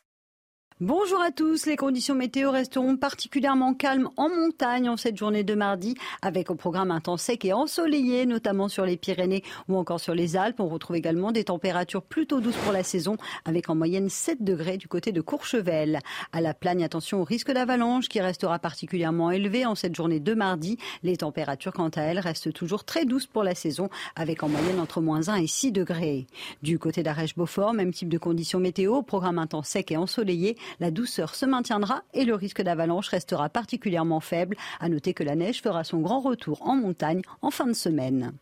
Bonjour 0.82 1.20
à 1.20 1.30
tous. 1.30 1.66
Les 1.66 1.76
conditions 1.76 2.14
météo 2.14 2.50
resteront 2.50 2.96
particulièrement 2.96 3.74
calmes 3.74 4.08
en 4.16 4.30
montagne 4.30 4.88
en 4.88 4.96
cette 4.96 5.18
journée 5.18 5.44
de 5.44 5.54
mardi, 5.54 5.94
avec 6.22 6.48
au 6.48 6.54
programme 6.54 6.90
un 6.90 7.00
temps 7.00 7.18
sec 7.18 7.44
et 7.44 7.52
ensoleillé, 7.52 8.24
notamment 8.24 8.68
sur 8.68 8.86
les 8.86 8.96
Pyrénées 8.96 9.44
ou 9.68 9.76
encore 9.76 10.00
sur 10.00 10.14
les 10.14 10.38
Alpes. 10.38 10.58
On 10.58 10.68
retrouve 10.68 10.96
également 10.96 11.32
des 11.32 11.44
températures 11.44 12.00
plutôt 12.00 12.40
douces 12.40 12.56
pour 12.56 12.72
la 12.72 12.82
saison, 12.82 13.18
avec 13.44 13.68
en 13.68 13.74
moyenne 13.74 14.08
7 14.08 14.42
degrés 14.42 14.78
du 14.78 14.88
côté 14.88 15.12
de 15.12 15.20
Courchevel. 15.20 15.98
À 16.32 16.40
la 16.40 16.54
Plagne, 16.54 16.82
attention 16.82 17.20
au 17.20 17.24
risque 17.24 17.52
d'avalanche 17.52 18.08
qui 18.08 18.22
restera 18.22 18.58
particulièrement 18.58 19.30
élevé 19.30 19.66
en 19.66 19.74
cette 19.74 19.94
journée 19.94 20.18
de 20.18 20.32
mardi. 20.32 20.78
Les 21.02 21.18
températures, 21.18 21.74
quant 21.74 21.90
à 21.90 22.00
elles, 22.00 22.20
restent 22.20 22.54
toujours 22.54 22.84
très 22.84 23.04
douces 23.04 23.26
pour 23.26 23.44
la 23.44 23.54
saison, 23.54 23.90
avec 24.16 24.42
en 24.42 24.48
moyenne 24.48 24.80
entre 24.80 25.02
moins 25.02 25.28
1 25.28 25.34
et 25.34 25.46
6 25.46 25.72
degrés. 25.72 26.26
Du 26.62 26.78
côté 26.78 27.02
d'Arèche-Beaufort, 27.02 27.74
même 27.74 27.92
type 27.92 28.08
de 28.08 28.16
conditions 28.16 28.60
météo, 28.60 29.02
programme 29.02 29.38
un 29.38 29.46
temps 29.46 29.62
sec 29.62 29.92
et 29.92 29.98
ensoleillé. 29.98 30.56
La 30.78 30.90
douceur 30.90 31.34
se 31.34 31.46
maintiendra 31.46 32.02
et 32.14 32.24
le 32.24 32.34
risque 32.34 32.62
d'avalanche 32.62 33.08
restera 33.08 33.48
particulièrement 33.48 34.20
faible. 34.20 34.56
À 34.80 34.88
noter 34.88 35.14
que 35.14 35.24
la 35.24 35.34
neige 35.34 35.62
fera 35.62 35.84
son 35.84 36.00
grand 36.00 36.20
retour 36.20 36.66
en 36.68 36.76
montagne 36.76 37.22
en 37.42 37.50
fin 37.50 37.66
de 37.66 37.72
semaine. 37.72 38.32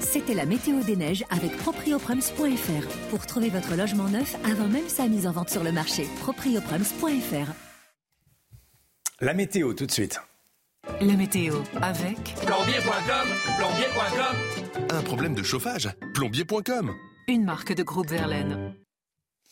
C'était 0.00 0.34
la 0.34 0.44
météo 0.44 0.80
des 0.82 0.96
neiges 0.96 1.24
avec 1.30 1.56
proprioprems.fr 1.56 3.10
pour 3.10 3.26
trouver 3.26 3.48
votre 3.48 3.76
logement 3.76 4.08
neuf 4.08 4.36
avant 4.44 4.66
même 4.66 4.88
sa 4.88 5.06
mise 5.06 5.26
en 5.26 5.32
vente 5.32 5.50
sur 5.50 5.62
le 5.62 5.72
marché. 5.72 6.06
proprioprems.fr. 6.20 7.52
La 9.20 9.34
météo 9.34 9.72
tout 9.74 9.86
de 9.86 9.92
suite. 9.92 10.20
La 11.00 11.14
météo 11.14 11.54
avec 11.80 12.34
Plombier.com, 12.44 13.28
plombier.com. 13.56 14.86
Un 14.90 15.02
problème 15.02 15.34
de 15.34 15.42
chauffage 15.42 15.88
Plombier.com. 16.12 16.92
une 17.28 17.44
marque 17.44 17.72
de 17.72 17.82
groupe 17.82 18.08
Verlaine. 18.08 18.74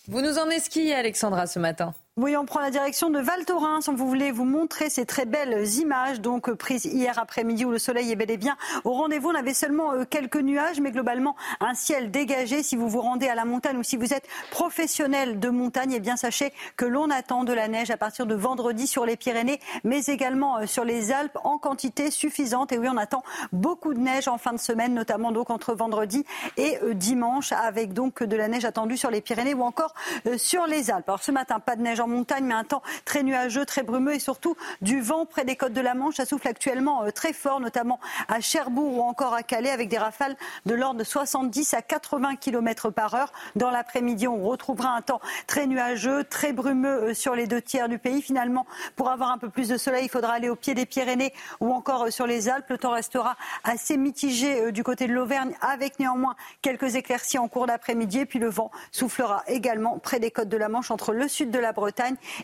Vous 0.08 0.20
nous 0.20 0.38
emmenez 0.38 0.58
skier, 0.58 0.94
Alexandra, 0.94 1.46
ce 1.46 1.58
matin 1.58 1.94
Oui, 2.18 2.36
on 2.36 2.44
prend 2.44 2.60
la 2.60 2.70
direction 2.70 3.08
de 3.08 3.18
Val 3.18 3.46
Thorens. 3.46 3.88
On 3.88 3.94
voulait 3.94 4.32
vous 4.32 4.44
montrer 4.44 4.90
ces 4.90 5.06
très 5.06 5.24
belles 5.24 5.66
images, 5.78 6.20
donc 6.20 6.50
euh, 6.50 6.54
prises 6.54 6.84
hier 6.84 7.18
après-midi 7.18 7.64
où 7.64 7.70
le 7.70 7.78
soleil 7.78 8.12
est 8.12 8.16
bel 8.16 8.30
et 8.30 8.36
bien 8.36 8.58
au 8.84 8.92
rendez-vous. 8.92 9.30
On 9.30 9.34
avait 9.34 9.54
seulement 9.54 9.94
euh, 9.94 10.04
quelques 10.04 10.36
nuages, 10.36 10.78
mais 10.78 10.90
globalement 10.90 11.36
un 11.60 11.72
ciel 11.72 12.10
dégagé. 12.10 12.62
Si 12.62 12.76
vous 12.76 12.86
vous 12.86 13.00
rendez 13.00 13.28
à 13.28 13.34
la 13.34 13.46
montagne 13.46 13.78
ou 13.78 13.82
si 13.82 13.96
vous 13.96 14.12
êtes 14.12 14.26
professionnel 14.50 15.40
de 15.40 15.48
montagne, 15.48 15.94
eh 15.96 16.00
bien 16.00 16.16
sachez 16.16 16.52
que 16.76 16.84
l'on 16.84 17.08
attend 17.08 17.44
de 17.44 17.54
la 17.54 17.66
neige 17.66 17.90
à 17.90 17.96
partir 17.96 18.26
de 18.26 18.34
vendredi 18.34 18.86
sur 18.86 19.06
les 19.06 19.16
Pyrénées, 19.16 19.58
mais 19.82 20.04
également 20.04 20.58
euh, 20.58 20.66
sur 20.66 20.84
les 20.84 21.12
Alpes 21.12 21.38
en 21.44 21.56
quantité 21.56 22.10
suffisante. 22.10 22.72
Et 22.72 22.78
oui, 22.78 22.88
on 22.90 22.98
attend 22.98 23.22
beaucoup 23.52 23.94
de 23.94 24.00
neige 24.00 24.28
en 24.28 24.36
fin 24.36 24.52
de 24.52 24.60
semaine, 24.60 24.92
notamment 24.92 25.32
donc 25.32 25.48
entre 25.48 25.72
vendredi 25.72 26.26
et 26.58 26.76
dimanche, 26.92 27.52
avec 27.52 27.94
donc 27.94 28.22
de 28.22 28.36
la 28.36 28.48
neige 28.48 28.66
attendue 28.66 28.98
sur 28.98 29.10
les 29.10 29.22
Pyrénées 29.22 29.54
ou 29.54 29.62
encore 29.62 29.94
sur 30.36 30.66
les 30.66 30.90
Alpes. 30.90 31.08
Alors 31.08 31.22
ce 31.22 31.32
matin, 31.32 31.58
pas 31.58 31.74
de 31.74 31.80
neige 31.80 32.01
en 32.02 32.08
montagne, 32.08 32.44
mais 32.44 32.54
un 32.54 32.64
temps 32.64 32.82
très 33.04 33.22
nuageux, 33.22 33.64
très 33.64 33.82
brumeux 33.82 34.14
et 34.14 34.18
surtout 34.18 34.56
du 34.80 35.00
vent 35.00 35.26
près 35.26 35.44
des 35.44 35.56
côtes 35.56 35.72
de 35.72 35.80
la 35.80 35.94
Manche. 35.94 36.16
Ça 36.16 36.26
souffle 36.26 36.48
actuellement 36.48 37.04
très 37.14 37.32
fort, 37.32 37.60
notamment 37.60 38.00
à 38.28 38.40
Cherbourg 38.40 38.98
ou 38.98 39.02
encore 39.02 39.34
à 39.34 39.42
Calais, 39.42 39.70
avec 39.70 39.88
des 39.88 39.98
rafales 39.98 40.36
de 40.66 40.74
l'ordre 40.74 40.98
de 40.98 41.04
70 41.04 41.74
à 41.74 41.82
80 41.82 42.36
km 42.36 42.90
par 42.90 43.14
heure. 43.14 43.32
Dans 43.56 43.70
l'après-midi, 43.70 44.26
on 44.26 44.42
retrouvera 44.42 44.90
un 44.90 45.02
temps 45.02 45.20
très 45.46 45.66
nuageux, 45.66 46.24
très 46.24 46.52
brumeux 46.52 47.14
sur 47.14 47.34
les 47.34 47.46
deux 47.46 47.62
tiers 47.62 47.88
du 47.88 47.98
pays. 47.98 48.20
Finalement, 48.20 48.66
pour 48.96 49.10
avoir 49.10 49.30
un 49.30 49.38
peu 49.38 49.48
plus 49.48 49.68
de 49.68 49.76
soleil, 49.76 50.06
il 50.06 50.10
faudra 50.10 50.32
aller 50.32 50.48
au 50.48 50.56
pied 50.56 50.74
des 50.74 50.86
Pyrénées 50.86 51.32
ou 51.60 51.72
encore 51.72 52.12
sur 52.12 52.26
les 52.26 52.48
Alpes. 52.48 52.68
Le 52.68 52.78
temps 52.78 52.90
restera 52.90 53.36
assez 53.64 53.96
mitigé 53.96 54.72
du 54.72 54.82
côté 54.82 55.06
de 55.06 55.12
l'Auvergne, 55.12 55.54
avec 55.60 55.98
néanmoins 55.98 56.34
quelques 56.62 56.96
éclaircies 56.96 57.38
en 57.38 57.48
cours 57.48 57.66
d'après-midi. 57.66 58.20
Et 58.20 58.26
puis 58.26 58.38
le 58.38 58.48
vent 58.48 58.70
soufflera 58.90 59.44
également 59.46 59.98
près 59.98 60.18
des 60.18 60.30
côtes 60.30 60.48
de 60.48 60.56
la 60.56 60.68
Manche, 60.68 60.90
entre 60.90 61.12
le 61.12 61.28
sud 61.28 61.50
de 61.50 61.58
la 61.58 61.72
Bretagne 61.72 61.91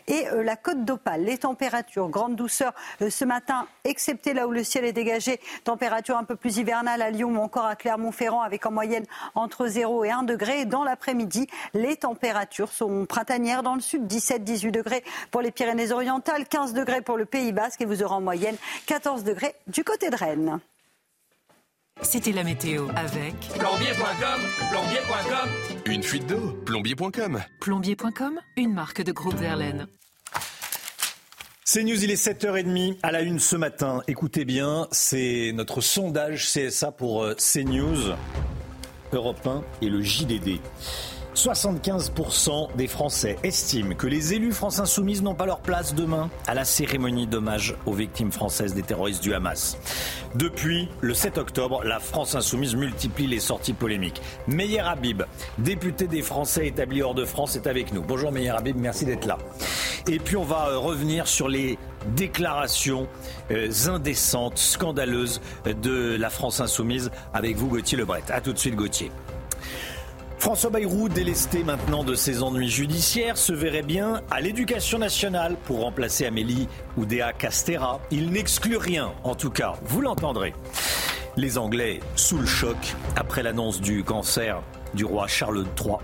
et 0.07 0.27
euh, 0.27 0.43
la 0.43 0.55
côte 0.55 0.85
d'Opale. 0.85 1.23
Les 1.23 1.37
températures, 1.37 2.09
grande 2.09 2.35
douceur 2.35 2.73
euh, 3.01 3.09
ce 3.09 3.25
matin, 3.25 3.67
excepté 3.83 4.33
là 4.33 4.47
où 4.47 4.51
le 4.51 4.63
ciel 4.63 4.85
est 4.85 4.93
dégagé, 4.93 5.39
température 5.63 6.17
un 6.17 6.23
peu 6.23 6.35
plus 6.35 6.57
hivernale 6.57 7.01
à 7.01 7.09
Lyon 7.09 7.29
ou 7.29 7.39
encore 7.39 7.65
à 7.65 7.75
Clermont-Ferrand, 7.75 8.41
avec 8.41 8.65
en 8.65 8.71
moyenne 8.71 9.05
entre 9.35 9.67
0 9.67 10.05
et 10.05 10.11
1 10.11 10.23
degré. 10.23 10.65
Dans 10.65 10.83
l'après-midi, 10.83 11.47
les 11.73 11.95
températures 11.95 12.71
sont 12.71 13.05
printanières 13.05 13.63
dans 13.63 13.75
le 13.75 13.81
sud, 13.81 14.07
17-18 14.07 14.71
degrés 14.71 15.03
pour 15.31 15.41
les 15.41 15.51
Pyrénées-Orientales, 15.51 16.45
15 16.45 16.73
degrés 16.73 17.01
pour 17.01 17.17
le 17.17 17.25
Pays 17.25 17.51
Basque 17.51 17.81
et 17.81 17.85
vous 17.85 18.03
aurez 18.03 18.15
en 18.15 18.21
moyenne 18.21 18.55
14 18.85 19.23
degrés 19.23 19.55
du 19.67 19.83
côté 19.83 20.09
de 20.09 20.15
Rennes. 20.15 20.59
C'était 22.01 22.31
la 22.31 22.43
météo 22.43 22.87
avec 22.95 23.35
Plombier.com, 23.57 24.39
plombier.com. 24.71 25.49
Une 25.85 26.03
fuite 26.03 26.27
d'eau 26.27 26.51
Plombier.com. 26.65 27.41
plombier.com, 27.59 28.39
une 28.57 28.73
marque 28.73 29.01
de 29.01 29.11
groupe 29.11 29.35
Verlaine. 29.35 29.87
C'est 31.65 31.83
News, 31.83 32.03
il 32.03 32.09
est 32.09 32.23
7h30 32.23 32.97
à 33.03 33.11
la 33.11 33.21
une 33.21 33.37
ce 33.37 33.55
matin. 33.55 34.01
Écoutez 34.07 34.43
bien, 34.45 34.87
c'est 34.91 35.51
notre 35.53 35.81
sondage 35.81 36.47
CSA 36.51 36.91
pour 36.91 37.23
euh, 37.23 37.35
CNews, 37.35 38.15
Europe 39.13 39.45
1 39.45 39.63
et 39.81 39.89
le 39.89 40.01
JDD. 40.01 40.59
75% 41.39 42.75
des 42.75 42.87
Français 42.87 43.37
estiment 43.43 43.95
que 43.95 44.07
les 44.07 44.33
élus 44.33 44.51
France 44.51 44.79
Insoumise 44.79 45.23
n'ont 45.23 45.35
pas 45.35 45.45
leur 45.45 45.59
place 45.59 45.95
demain 45.95 46.29
à 46.47 46.53
la 46.53 46.65
cérémonie 46.65 47.27
d'hommage 47.27 47.75
aux 47.85 47.93
victimes 47.93 48.33
françaises 48.33 48.73
des 48.73 48.83
terroristes 48.83 49.23
du 49.23 49.33
Hamas. 49.33 49.77
Depuis 50.35 50.89
le 50.99 51.13
7 51.13 51.37
octobre, 51.37 51.81
la 51.85 52.01
France 52.01 52.35
Insoumise 52.35 52.75
multiplie 52.75 53.25
les 53.25 53.39
sorties 53.39 53.71
polémiques. 53.71 54.21
Meyer 54.47 54.81
Habib, 54.81 55.23
député 55.57 56.07
des 56.07 56.21
Français 56.21 56.67
établis 56.67 57.01
hors 57.01 57.15
de 57.15 57.23
France, 57.23 57.55
est 57.55 57.67
avec 57.67 57.93
nous. 57.93 58.01
Bonjour 58.01 58.33
Meyer 58.33 58.49
Habib, 58.49 58.75
merci 58.77 59.05
d'être 59.05 59.25
là. 59.25 59.37
Et 60.09 60.19
puis 60.19 60.35
on 60.35 60.43
va 60.43 60.67
euh, 60.67 60.77
revenir 60.77 61.25
sur 61.25 61.47
les 61.47 61.77
déclarations 62.17 63.07
euh, 63.51 63.69
indécentes, 63.87 64.57
scandaleuses 64.57 65.39
de 65.65 66.17
la 66.19 66.29
France 66.29 66.59
Insoumise 66.59 67.11
avec 67.33 67.55
vous 67.55 67.67
Gauthier 67.67 67.97
Lebret. 67.97 68.23
A 68.27 68.41
tout 68.41 68.51
de 68.51 68.57
suite 68.57 68.75
Gauthier. 68.75 69.09
François 70.39 70.69
Bayrou, 70.69 71.09
délesté 71.09 71.65
maintenant 71.65 72.05
de 72.05 72.15
ses 72.15 72.43
ennuis 72.43 72.69
judiciaires, 72.69 73.37
se 73.37 73.51
verrait 73.51 73.81
bien 73.81 74.21
à 74.31 74.39
l'éducation 74.39 74.97
nationale 74.97 75.57
pour 75.65 75.81
remplacer 75.81 76.25
Amélie 76.25 76.69
Oudéa 76.95 77.33
Castera. 77.33 77.99
Il 78.09 78.31
n'exclut 78.31 78.77
rien, 78.77 79.11
en 79.25 79.35
tout 79.35 79.49
cas, 79.49 79.73
vous 79.83 79.99
l'entendrez. 79.99 80.53
Les 81.35 81.57
Anglais 81.57 81.99
sous 82.15 82.37
le 82.37 82.45
choc 82.45 82.77
après 83.17 83.43
l'annonce 83.43 83.81
du 83.81 84.01
cancer 84.05 84.63
du 84.93 85.03
roi 85.03 85.27
Charles 85.27 85.65
III 85.77 85.97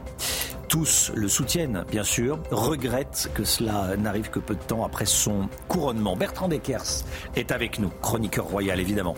tous 0.75 1.13
le 1.15 1.29
soutiennent, 1.29 1.85
bien 1.89 2.03
sûr, 2.03 2.37
regrettent 2.51 3.31
que 3.33 3.45
cela 3.45 3.95
n'arrive 3.95 4.29
que 4.29 4.39
peu 4.39 4.55
de 4.55 4.59
temps 4.59 4.83
après 4.83 5.05
son 5.05 5.47
couronnement. 5.69 6.17
Bertrand 6.17 6.49
Deckers 6.49 7.05
est 7.37 7.53
avec 7.53 7.79
nous, 7.79 7.89
chroniqueur 8.01 8.43
royal 8.43 8.77
évidemment. 8.81 9.15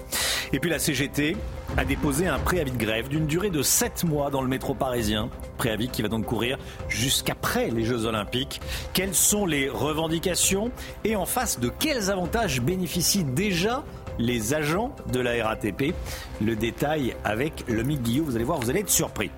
Et 0.53 0.59
puis 0.59 0.69
la 0.69 0.77
CGT 0.77 1.35
a 1.75 1.83
déposé 1.83 2.27
un 2.27 2.37
préavis 2.37 2.73
de 2.73 2.77
grève 2.77 3.07
d'une 3.07 3.25
durée 3.25 3.49
de 3.49 3.63
7 3.63 4.03
mois 4.03 4.29
dans 4.29 4.43
le 4.43 4.47
métro 4.47 4.75
parisien. 4.75 5.31
Préavis 5.57 5.89
qui 5.89 6.03
va 6.03 6.09
donc 6.09 6.27
courir 6.27 6.59
jusqu'après 6.89 7.71
les 7.71 7.85
Jeux 7.85 8.05
Olympiques. 8.05 8.61
Quelles 8.93 9.15
sont 9.15 9.47
les 9.47 9.67
revendications? 9.67 10.69
Et 11.05 11.15
en 11.15 11.25
face 11.25 11.59
de 11.59 11.69
quels 11.69 12.11
avantages 12.11 12.61
bénéficient 12.61 13.23
déjà 13.23 13.83
les 14.19 14.53
agents 14.53 14.95
de 15.11 15.19
la 15.19 15.43
RATP 15.43 15.95
Le 16.39 16.55
détail 16.55 17.15
avec 17.23 17.63
le 17.67 17.81
Guillot, 17.81 18.25
vous 18.25 18.35
allez 18.35 18.45
voir, 18.45 18.59
vous 18.59 18.69
allez 18.69 18.81
être 18.81 18.91
surpris. 18.91 19.31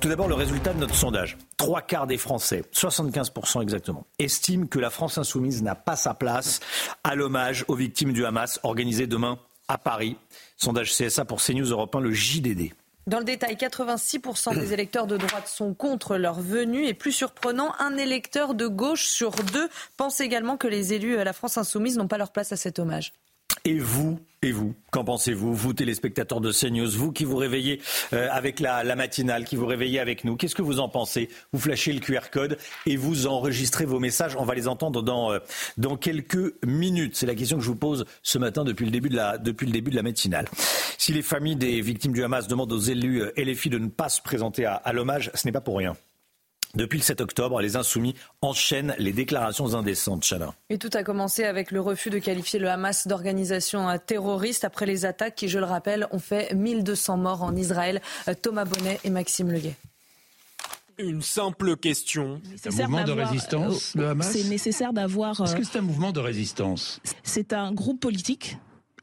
Tout 0.00 0.08
d'abord, 0.08 0.28
le 0.28 0.34
résultat 0.34 0.72
de 0.72 0.78
notre 0.78 0.94
sondage. 0.94 1.36
Trois 1.56 1.82
quarts 1.82 2.06
des 2.06 2.18
Français, 2.18 2.62
75% 2.72 3.62
exactement, 3.62 4.06
estiment 4.20 4.66
que 4.66 4.78
la 4.78 4.90
France 4.90 5.18
insoumise 5.18 5.60
n'a 5.64 5.74
pas 5.74 5.96
sa 5.96 6.14
place 6.14 6.60
à 7.02 7.16
l'hommage 7.16 7.64
aux 7.66 7.74
victimes 7.74 8.12
du 8.12 8.24
Hamas 8.24 8.60
organisé 8.62 9.08
demain 9.08 9.40
à 9.66 9.76
Paris. 9.76 10.16
Sondage 10.56 10.96
CSA 10.96 11.24
pour 11.24 11.42
CNews 11.42 11.70
Europe 11.70 11.96
1, 11.96 12.00
le 12.00 12.12
JDD. 12.12 12.74
Dans 13.08 13.18
le 13.18 13.24
détail, 13.24 13.56
86% 13.56 14.56
des 14.56 14.72
électeurs 14.72 15.08
de 15.08 15.16
droite 15.16 15.48
sont 15.48 15.74
contre 15.74 16.16
leur 16.16 16.40
venue. 16.40 16.86
Et 16.86 16.94
plus 16.94 17.10
surprenant, 17.10 17.74
un 17.80 17.96
électeur 17.96 18.54
de 18.54 18.68
gauche 18.68 19.06
sur 19.06 19.30
deux 19.30 19.68
pense 19.96 20.20
également 20.20 20.56
que 20.56 20.68
les 20.68 20.92
élus 20.92 21.16
à 21.16 21.24
la 21.24 21.32
France 21.32 21.58
insoumise 21.58 21.98
n'ont 21.98 22.06
pas 22.06 22.18
leur 22.18 22.30
place 22.30 22.52
à 22.52 22.56
cet 22.56 22.78
hommage. 22.78 23.12
Et 23.64 24.52
vous, 24.52 24.74
qu'en 24.90 25.04
pensez-vous, 25.04 25.52
vous 25.52 25.72
téléspectateurs 25.72 26.40
de 26.40 26.52
CNews, 26.52 26.90
vous 26.90 27.12
qui 27.12 27.24
vous 27.24 27.36
réveillez 27.36 27.80
euh, 28.12 28.28
avec 28.30 28.60
la, 28.60 28.82
matinale, 28.94 29.44
qui 29.44 29.56
vous 29.56 29.66
réveillez 29.66 30.00
avec 30.00 30.24
nous, 30.24 30.36
qu'est-ce 30.36 30.54
que 30.54 30.62
vous 30.62 30.80
en 30.80 30.88
pensez? 30.88 31.28
Vous 31.52 31.58
flashez 31.58 31.92
le 31.92 32.00
QR 32.00 32.30
code 32.32 32.56
et 32.86 32.96
vous 32.96 33.26
enregistrez 33.26 33.84
vos 33.84 33.98
messages. 33.98 34.36
On 34.36 34.44
va 34.44 34.54
les 34.54 34.68
entendre 34.68 35.02
dans, 35.02 35.32
euh, 35.32 35.38
dans 35.76 35.96
quelques 35.96 36.54
minutes. 36.64 37.16
C'est 37.16 37.26
la 37.26 37.34
question 37.34 37.58
que 37.58 37.64
je 37.64 37.68
vous 37.68 37.76
pose 37.76 38.06
ce 38.22 38.38
matin 38.38 38.64
depuis 38.64 38.84
le 38.84 38.92
début 38.92 39.08
de 39.08 39.16
la, 39.16 39.38
depuis 39.38 39.66
le 39.66 39.72
début 39.72 39.90
de 39.90 40.00
matinale. 40.00 40.48
Si 40.96 41.12
les 41.12 41.22
familles 41.22 41.56
des 41.56 41.80
victimes 41.80 42.12
du 42.12 42.22
Hamas 42.22 42.48
demandent 42.48 42.72
aux 42.72 42.78
élus 42.78 43.22
euh, 43.22 43.32
LFI 43.36 43.70
de 43.70 43.78
ne 43.78 43.88
pas 43.88 44.08
se 44.08 44.22
présenter 44.22 44.64
à 44.66 44.92
l'hommage, 44.92 45.30
ce 45.34 45.46
n'est 45.46 45.52
pas 45.52 45.60
pour 45.60 45.78
rien. 45.78 45.96
Depuis 46.74 46.98
le 46.98 47.04
7 47.04 47.20
octobre, 47.20 47.60
les 47.60 47.76
insoumis 47.76 48.14
enchaînent 48.42 48.94
les 48.98 49.12
déclarations 49.12 49.74
indécentes, 49.74 50.24
Chana. 50.28 50.54
Et 50.68 50.78
tout 50.78 50.90
a 50.92 51.02
commencé 51.02 51.44
avec 51.44 51.70
le 51.70 51.80
refus 51.80 52.10
de 52.10 52.18
qualifier 52.18 52.58
le 52.58 52.68
Hamas 52.68 53.06
d'organisation 53.06 53.88
euh, 53.88 53.96
terroriste 54.04 54.64
après 54.64 54.86
les 54.86 55.06
attaques 55.06 55.34
qui, 55.34 55.48
je 55.48 55.58
le 55.58 55.64
rappelle, 55.64 56.06
ont 56.10 56.18
fait 56.18 56.54
1200 56.54 57.16
morts 57.16 57.42
en 57.42 57.56
Israël. 57.56 58.02
Euh, 58.28 58.34
Thomas 58.40 58.64
Bonnet 58.64 59.00
et 59.04 59.10
Maxime 59.10 59.50
Leguet. 59.50 59.76
Une 60.98 61.22
simple 61.22 61.76
question. 61.76 62.40
C'est 62.56 62.80
un 62.80 62.88
mouvement 62.88 63.04
de 63.04 63.12
résistance, 63.12 63.94
le 63.94 64.08
Hamas 64.08 64.32
C'est 64.32 64.48
nécessaire 64.48 64.92
d'avoir. 64.92 65.40
Est-ce 65.40 65.54
que 65.54 65.62
c'est 65.62 65.78
un 65.78 65.82
mouvement 65.82 66.10
de 66.10 66.20
résistance? 66.20 67.00
C'est 67.22 67.52
un 67.52 67.72
groupe 67.72 68.00
politique 68.00 68.58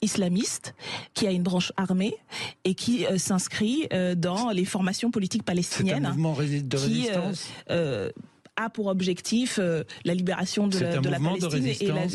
islamiste 0.05 0.73
qui 1.13 1.27
a 1.27 1.31
une 1.31 1.43
branche 1.43 1.73
armée 1.75 2.15
et 2.63 2.73
qui 2.73 3.05
euh, 3.05 3.17
s'inscrit 3.17 3.87
euh, 3.91 4.15
dans 4.15 4.51
les 4.51 4.65
formations 4.65 5.11
politiques 5.11 5.43
palestiniennes. 5.43 6.05
Un 6.05 6.09
mouvement 6.09 6.33
de 6.33 6.77
résistance 6.77 7.47
euh, 7.69 8.09
a 8.55 8.69
pour 8.69 8.87
objectif 8.87 9.59
la 10.05 10.13
libération 10.13 10.67
de 10.67 10.79
la, 10.79 10.97
de 10.97 11.09
la 11.09 11.19
Palestine 11.19 11.67
et 11.67 11.87
la, 11.87 12.07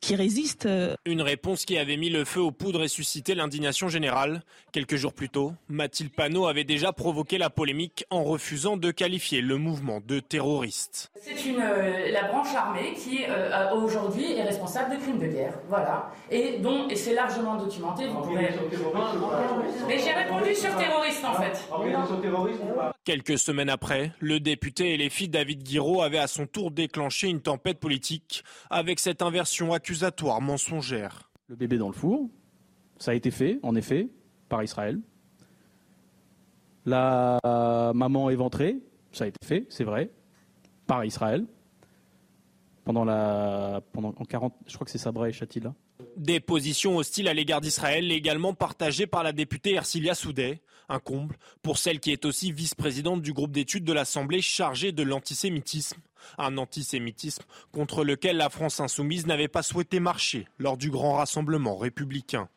qui 0.00 0.16
résiste. 0.16 0.66
Euh, 0.66 0.94
Une 1.04 1.22
réponse 1.22 1.64
qui 1.64 1.78
avait 1.78 1.96
mis 1.96 2.10
le 2.10 2.24
feu 2.24 2.40
aux 2.40 2.50
poudres 2.50 2.82
et 2.82 2.88
suscité 2.88 3.34
l'indignation 3.34 3.88
générale. 3.88 4.42
Quelques 4.72 4.96
jours 4.96 5.12
plus 5.12 5.28
tôt, 5.28 5.52
Mathilde 5.68 6.12
Panot 6.12 6.46
avait 6.46 6.64
déjà 6.64 6.92
provoqué 6.92 7.38
la 7.38 7.50
polémique 7.50 8.04
en 8.10 8.24
refusant 8.24 8.76
de 8.76 8.90
qualifier 8.90 9.40
le 9.40 9.56
mouvement 9.56 10.00
de 10.06 10.20
terroriste. 10.20 11.10
C'est 11.20 11.32
euh, 11.32 12.12
la 12.12 12.24
branche 12.24 12.54
armée 12.54 12.94
qui 12.94 13.24
euh, 13.28 13.70
aujourd'hui 13.72 14.32
est 14.32 14.42
responsable 14.42 14.96
de 14.96 15.00
crimes 15.00 15.18
de 15.18 15.26
guerre, 15.26 15.54
voilà, 15.68 16.10
et 16.30 16.58
dont 16.58 16.88
et 16.88 16.96
c'est 16.96 17.14
largement 17.14 17.56
documenté. 17.56 18.06
Vous. 18.06 18.30
Mais 19.88 19.98
j'ai 19.98 20.12
répondu 20.12 20.54
sur 20.54 20.76
terroriste 20.76 21.24
en 21.24 21.34
fait. 21.34 21.68
Quelques 23.08 23.38
semaines 23.38 23.70
après, 23.70 24.12
le 24.20 24.38
député 24.38 24.92
et 24.92 24.98
les 24.98 25.08
filles 25.08 25.30
David 25.30 25.62
Guiraud 25.62 26.02
avaient 26.02 26.18
à 26.18 26.26
son 26.26 26.46
tour 26.46 26.70
déclenché 26.70 27.26
une 27.28 27.40
tempête 27.40 27.80
politique 27.80 28.44
avec 28.68 29.00
cette 29.00 29.22
inversion 29.22 29.72
accusatoire 29.72 30.42
mensongère. 30.42 31.30
Le 31.48 31.56
bébé 31.56 31.78
dans 31.78 31.86
le 31.86 31.94
four, 31.94 32.28
ça 32.98 33.12
a 33.12 33.14
été 33.14 33.30
fait, 33.30 33.60
en 33.62 33.74
effet, 33.76 34.10
par 34.50 34.62
Israël. 34.62 35.00
La 36.84 37.40
maman 37.94 38.28
éventrée, 38.28 38.76
ça 39.12 39.24
a 39.24 39.28
été 39.28 39.38
fait, 39.42 39.64
c'est 39.70 39.84
vrai, 39.84 40.10
par 40.86 41.02
Israël. 41.02 41.46
Pendant 42.84 43.06
la. 43.06 43.80
Pendant, 43.94 44.12
en 44.18 44.24
40, 44.26 44.52
je 44.66 44.74
crois 44.74 44.84
que 44.84 44.90
c'est 44.90 44.98
Sabra 44.98 45.30
et 45.30 45.32
Chatila. 45.32 45.72
Des 46.18 46.40
positions 46.40 46.98
hostiles 46.98 47.28
à 47.28 47.32
l'égard 47.32 47.62
d'Israël, 47.62 48.12
également 48.12 48.52
partagées 48.52 49.06
par 49.06 49.22
la 49.22 49.32
députée 49.32 49.72
Ercilia 49.72 50.14
Soudet. 50.14 50.60
Un 50.88 50.98
comble 51.00 51.36
pour 51.62 51.78
celle 51.78 52.00
qui 52.00 52.12
est 52.12 52.24
aussi 52.24 52.52
vice-présidente 52.52 53.22
du 53.22 53.32
groupe 53.32 53.52
d'études 53.52 53.84
de 53.84 53.92
l'Assemblée 53.92 54.40
chargée 54.40 54.92
de 54.92 55.02
l'antisémitisme. 55.02 56.00
Un 56.38 56.56
antisémitisme 56.58 57.44
contre 57.72 58.04
lequel 58.04 58.36
la 58.36 58.50
France 58.50 58.80
insoumise 58.80 59.26
n'avait 59.26 59.48
pas 59.48 59.62
souhaité 59.62 60.00
marcher 60.00 60.46
lors 60.58 60.76
du 60.76 60.90
grand 60.90 61.14
rassemblement 61.14 61.76
républicain. 61.76 62.48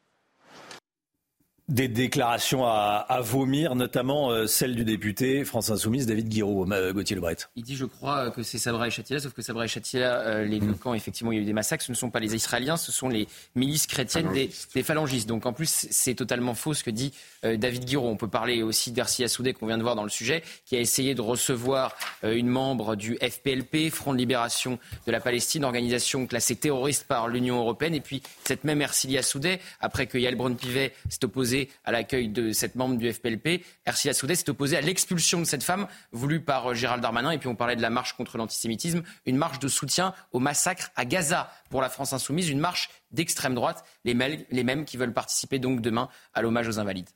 Des 1.71 1.87
déclarations 1.87 2.65
à, 2.65 3.21
vomir, 3.21 3.75
notamment 3.75 4.29
euh, 4.29 4.45
celle 4.45 4.75
du 4.75 4.83
député 4.83 5.45
France 5.45 5.69
Insoumise 5.69 6.05
David 6.05 6.27
Guiraud, 6.27 6.69
euh, 6.69 6.91
Gauthier 6.91 7.15
Lebret. 7.15 7.37
Il 7.55 7.63
dit, 7.63 7.77
je 7.77 7.85
crois, 7.85 8.29
que 8.29 8.43
c'est 8.43 8.57
Sabra 8.57 8.87
et 8.87 8.91
Chatila, 8.91 9.21
sauf 9.21 9.31
que 9.31 9.41
Sabra 9.41 9.63
et 9.63 9.67
Chatila, 9.69 10.19
euh, 10.19 10.43
les 10.43 10.59
deux 10.59 10.73
camps, 10.73 10.93
effectivement, 10.93 11.31
il 11.31 11.37
y 11.37 11.39
a 11.39 11.43
eu 11.43 11.45
des 11.45 11.53
massacres, 11.53 11.81
ce 11.81 11.93
ne 11.93 11.95
sont 11.95 12.09
pas 12.09 12.19
les 12.19 12.35
Israéliens, 12.35 12.75
ce 12.75 12.91
sont 12.91 13.07
les 13.07 13.25
milices 13.55 13.87
chrétiennes 13.87 14.33
des, 14.33 14.49
des, 14.75 14.83
phalangistes. 14.83 15.29
Donc 15.29 15.45
en 15.45 15.53
plus, 15.53 15.87
c'est 15.89 16.13
totalement 16.13 16.55
faux 16.55 16.73
ce 16.73 16.83
que 16.83 16.91
dit 16.91 17.13
David 17.41 17.85
Guiraud. 17.85 18.09
On 18.09 18.17
peut 18.17 18.27
parler 18.27 18.63
aussi 18.63 18.91
d'Arcia 18.91 19.29
Soudé, 19.29 19.53
qu'on 19.53 19.67
vient 19.67 19.77
de 19.77 19.83
voir 19.83 19.95
dans 19.95 20.03
le 20.03 20.09
sujet, 20.09 20.43
qui 20.65 20.75
a 20.75 20.79
essayé 20.81 21.15
de 21.15 21.21
recevoir 21.21 21.95
une 22.21 22.49
membre 22.49 22.97
du 22.97 23.15
FPLP, 23.15 23.91
Front 23.91 24.11
de 24.11 24.17
Libération 24.17 24.77
de 25.07 25.11
la 25.13 25.21
Palestine, 25.21 25.63
organisation 25.63 26.27
classée 26.27 26.57
terroriste 26.57 27.05
par 27.07 27.29
l'Union 27.29 27.59
Européenne. 27.59 27.95
Et 27.95 28.01
puis 28.01 28.21
cette 28.43 28.65
même 28.65 28.81
Ercilia 28.81 29.23
Soudé, 29.23 29.59
après 29.79 30.07
que 30.07 30.17
Yael 30.17 30.35
Braun-Pivet 30.35 30.93
s'est 31.07 31.23
opposé 31.23 31.60
à 31.83 31.91
l'accueil 31.91 32.29
de 32.29 32.51
cette 32.51 32.75
membre 32.75 32.97
du 32.97 33.11
FPLP. 33.11 33.63
Ercilia 33.85 34.13
Soudé 34.13 34.35
s'est 34.35 34.49
opposée 34.49 34.77
à 34.77 34.81
l'expulsion 34.81 35.39
de 35.39 35.45
cette 35.45 35.63
femme 35.63 35.87
voulue 36.11 36.41
par 36.41 36.71
euh, 36.71 36.73
Gérald 36.73 37.01
Darmanin. 37.01 37.31
Et 37.31 37.37
puis 37.37 37.47
on 37.47 37.55
parlait 37.55 37.75
de 37.75 37.81
la 37.81 37.89
marche 37.89 38.13
contre 38.13 38.37
l'antisémitisme, 38.37 39.03
une 39.25 39.37
marche 39.37 39.59
de 39.59 39.67
soutien 39.67 40.13
au 40.31 40.39
massacre 40.39 40.91
à 40.95 41.05
Gaza 41.05 41.51
pour 41.69 41.81
la 41.81 41.89
France 41.89 42.13
insoumise, 42.13 42.49
une 42.49 42.59
marche 42.59 42.89
d'extrême 43.11 43.55
droite, 43.55 43.83
les, 44.05 44.13
mêmes 44.13 44.85
qui 44.85 44.97
veulent 44.97 45.13
participer 45.13 45.59
donc 45.59 45.81
demain 45.81 46.09
à 46.33 46.41
l'hommage 46.41 46.67
aux 46.67 46.79
invalides. 46.79 47.09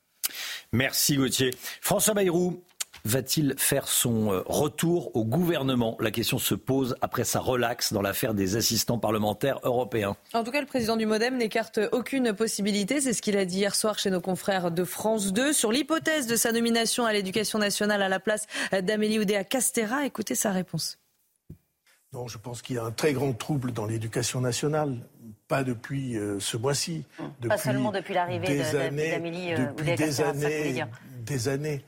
Merci 0.72 1.15
Gauthier. 1.17 1.53
François 1.81 2.13
Bayrou, 2.13 2.63
va-t-il 3.03 3.55
faire 3.57 3.88
son 3.88 4.31
euh, 4.31 4.41
retour 4.45 5.15
au 5.15 5.26
gouvernement? 5.26 5.97
La 5.99 6.11
question 6.11 6.38
se 6.38 6.55
pose 6.55 6.95
après 7.01 7.23
sa 7.23 7.39
relaxe 7.39 7.93
dans 7.93 8.01
l'affaire 8.01 8.34
des 8.34 8.55
assistants 8.55 8.99
parlementaires 8.99 9.59
européens. 9.63 10.15
En 10.34 10.43
tout 10.43 10.51
cas, 10.51 10.61
le 10.61 10.67
président 10.67 10.95
du 10.95 11.05
Modem 11.05 11.38
n'écarte 11.38 11.80
aucune 11.91 12.34
possibilité. 12.34 13.01
C'est 13.01 13.13
ce 13.13 13.22
qu'il 13.22 13.38
a 13.38 13.45
dit 13.45 13.57
hier 13.57 13.76
soir 13.76 13.99
chez 13.99 14.09
nos 14.09 14.22
confrères 14.22 14.72
de 14.72 14.84
France 14.84 15.34
2 15.34 15.53
sur 15.53 15.72
l'hypothèse 15.72 16.27
de 16.27 16.35
sa 16.35 16.51
nomination 16.51 17.05
à 17.05 17.13
l'éducation 17.13 17.59
nationale 17.59 18.01
à 18.01 18.09
la 18.09 18.19
place 18.19 18.47
d'Amélie 18.72 19.19
Oudéa 19.19 19.43
Castera. 19.43 20.05
Écoutez 20.05 20.35
sa 20.35 20.51
réponse. 20.51 20.97
Non, 22.15 22.30
je 22.30 22.38
pense 22.38 22.61
qu'il 22.61 22.77
y 22.77 22.80
a 22.80 22.84
un 22.84 22.91
très 22.91 23.11
grand 23.11 23.34
trouble 23.34 23.73
dans 23.73 23.85
l'éducation 23.85 24.39
nationale. 24.39 24.99
Pas 25.49 25.63
depuis 25.63 26.17
euh, 26.17 26.39
ce 26.39 26.55
mois-ci. 26.55 27.03
Pas 27.47 27.57
seulement 27.57 27.91
depuis 27.91 28.13
l'arrivée 28.13 28.63
d'Amélie 28.72 29.53
Oudéa 29.77 29.95
Castera, 29.97 30.31
des 31.26 31.47
années, 31.49 31.84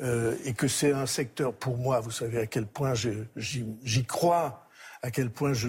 Euh, 0.00 0.36
et 0.44 0.52
que 0.54 0.68
c'est 0.68 0.92
un 0.92 1.06
secteur, 1.06 1.52
pour 1.52 1.76
moi, 1.76 2.00
vous 2.00 2.10
savez 2.10 2.38
à 2.38 2.46
quel 2.46 2.66
point 2.66 2.94
j'y 2.94 4.04
crois, 4.06 4.66
à 5.02 5.10
quel 5.10 5.30
point 5.30 5.52
je, 5.52 5.68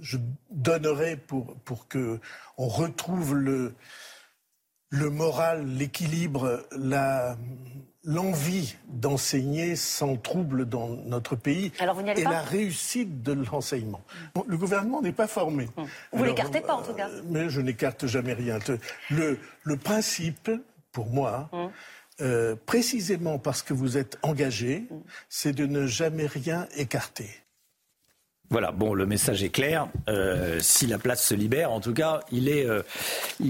je 0.00 0.18
donnerais 0.50 1.16
pour, 1.16 1.56
pour 1.64 1.88
que 1.88 2.18
on 2.58 2.68
retrouve 2.68 3.34
le, 3.34 3.74
le 4.90 5.10
moral, 5.10 5.66
l'équilibre, 5.66 6.66
la, 6.76 7.36
l'envie 8.04 8.76
d'enseigner 8.88 9.76
sans 9.76 10.16
trouble 10.16 10.66
dans 10.66 10.88
notre 10.88 11.36
pays 11.36 11.72
et 12.16 12.24
la 12.24 12.42
réussite 12.42 13.22
de 13.22 13.32
l'enseignement. 13.32 14.02
le 14.46 14.56
gouvernement 14.56 15.02
n'est 15.02 15.12
pas 15.12 15.28
formé. 15.28 15.68
Vous 16.12 16.24
l'écartez 16.24 16.60
pas 16.60 16.74
en 16.74 16.82
tout 16.82 16.94
cas. 16.94 17.08
Euh, 17.08 17.22
mais 17.26 17.48
je 17.48 17.60
n'écarte 17.60 18.06
jamais 18.06 18.32
rien. 18.32 18.58
Le, 19.10 19.38
le 19.62 19.76
principe, 19.76 20.50
pour 20.90 21.06
moi, 21.06 21.48
hum. 21.52 21.70
Euh, 22.20 22.56
précisément 22.66 23.38
parce 23.38 23.62
que 23.62 23.72
vous 23.72 23.96
êtes 23.96 24.18
engagé, 24.22 24.84
c'est 25.28 25.54
de 25.54 25.66
ne 25.66 25.86
jamais 25.86 26.26
rien 26.26 26.68
écarter. 26.76 27.30
Voilà, 28.50 28.70
bon, 28.70 28.92
le 28.92 29.06
message 29.06 29.42
est 29.42 29.48
clair. 29.48 29.88
Euh, 30.10 30.58
si 30.60 30.86
la 30.86 30.98
place 30.98 31.26
se 31.26 31.34
libère, 31.34 31.72
en 31.72 31.80
tout 31.80 31.94
cas, 31.94 32.20
il 32.30 32.50
est, 32.50 32.66
euh, 32.66 32.82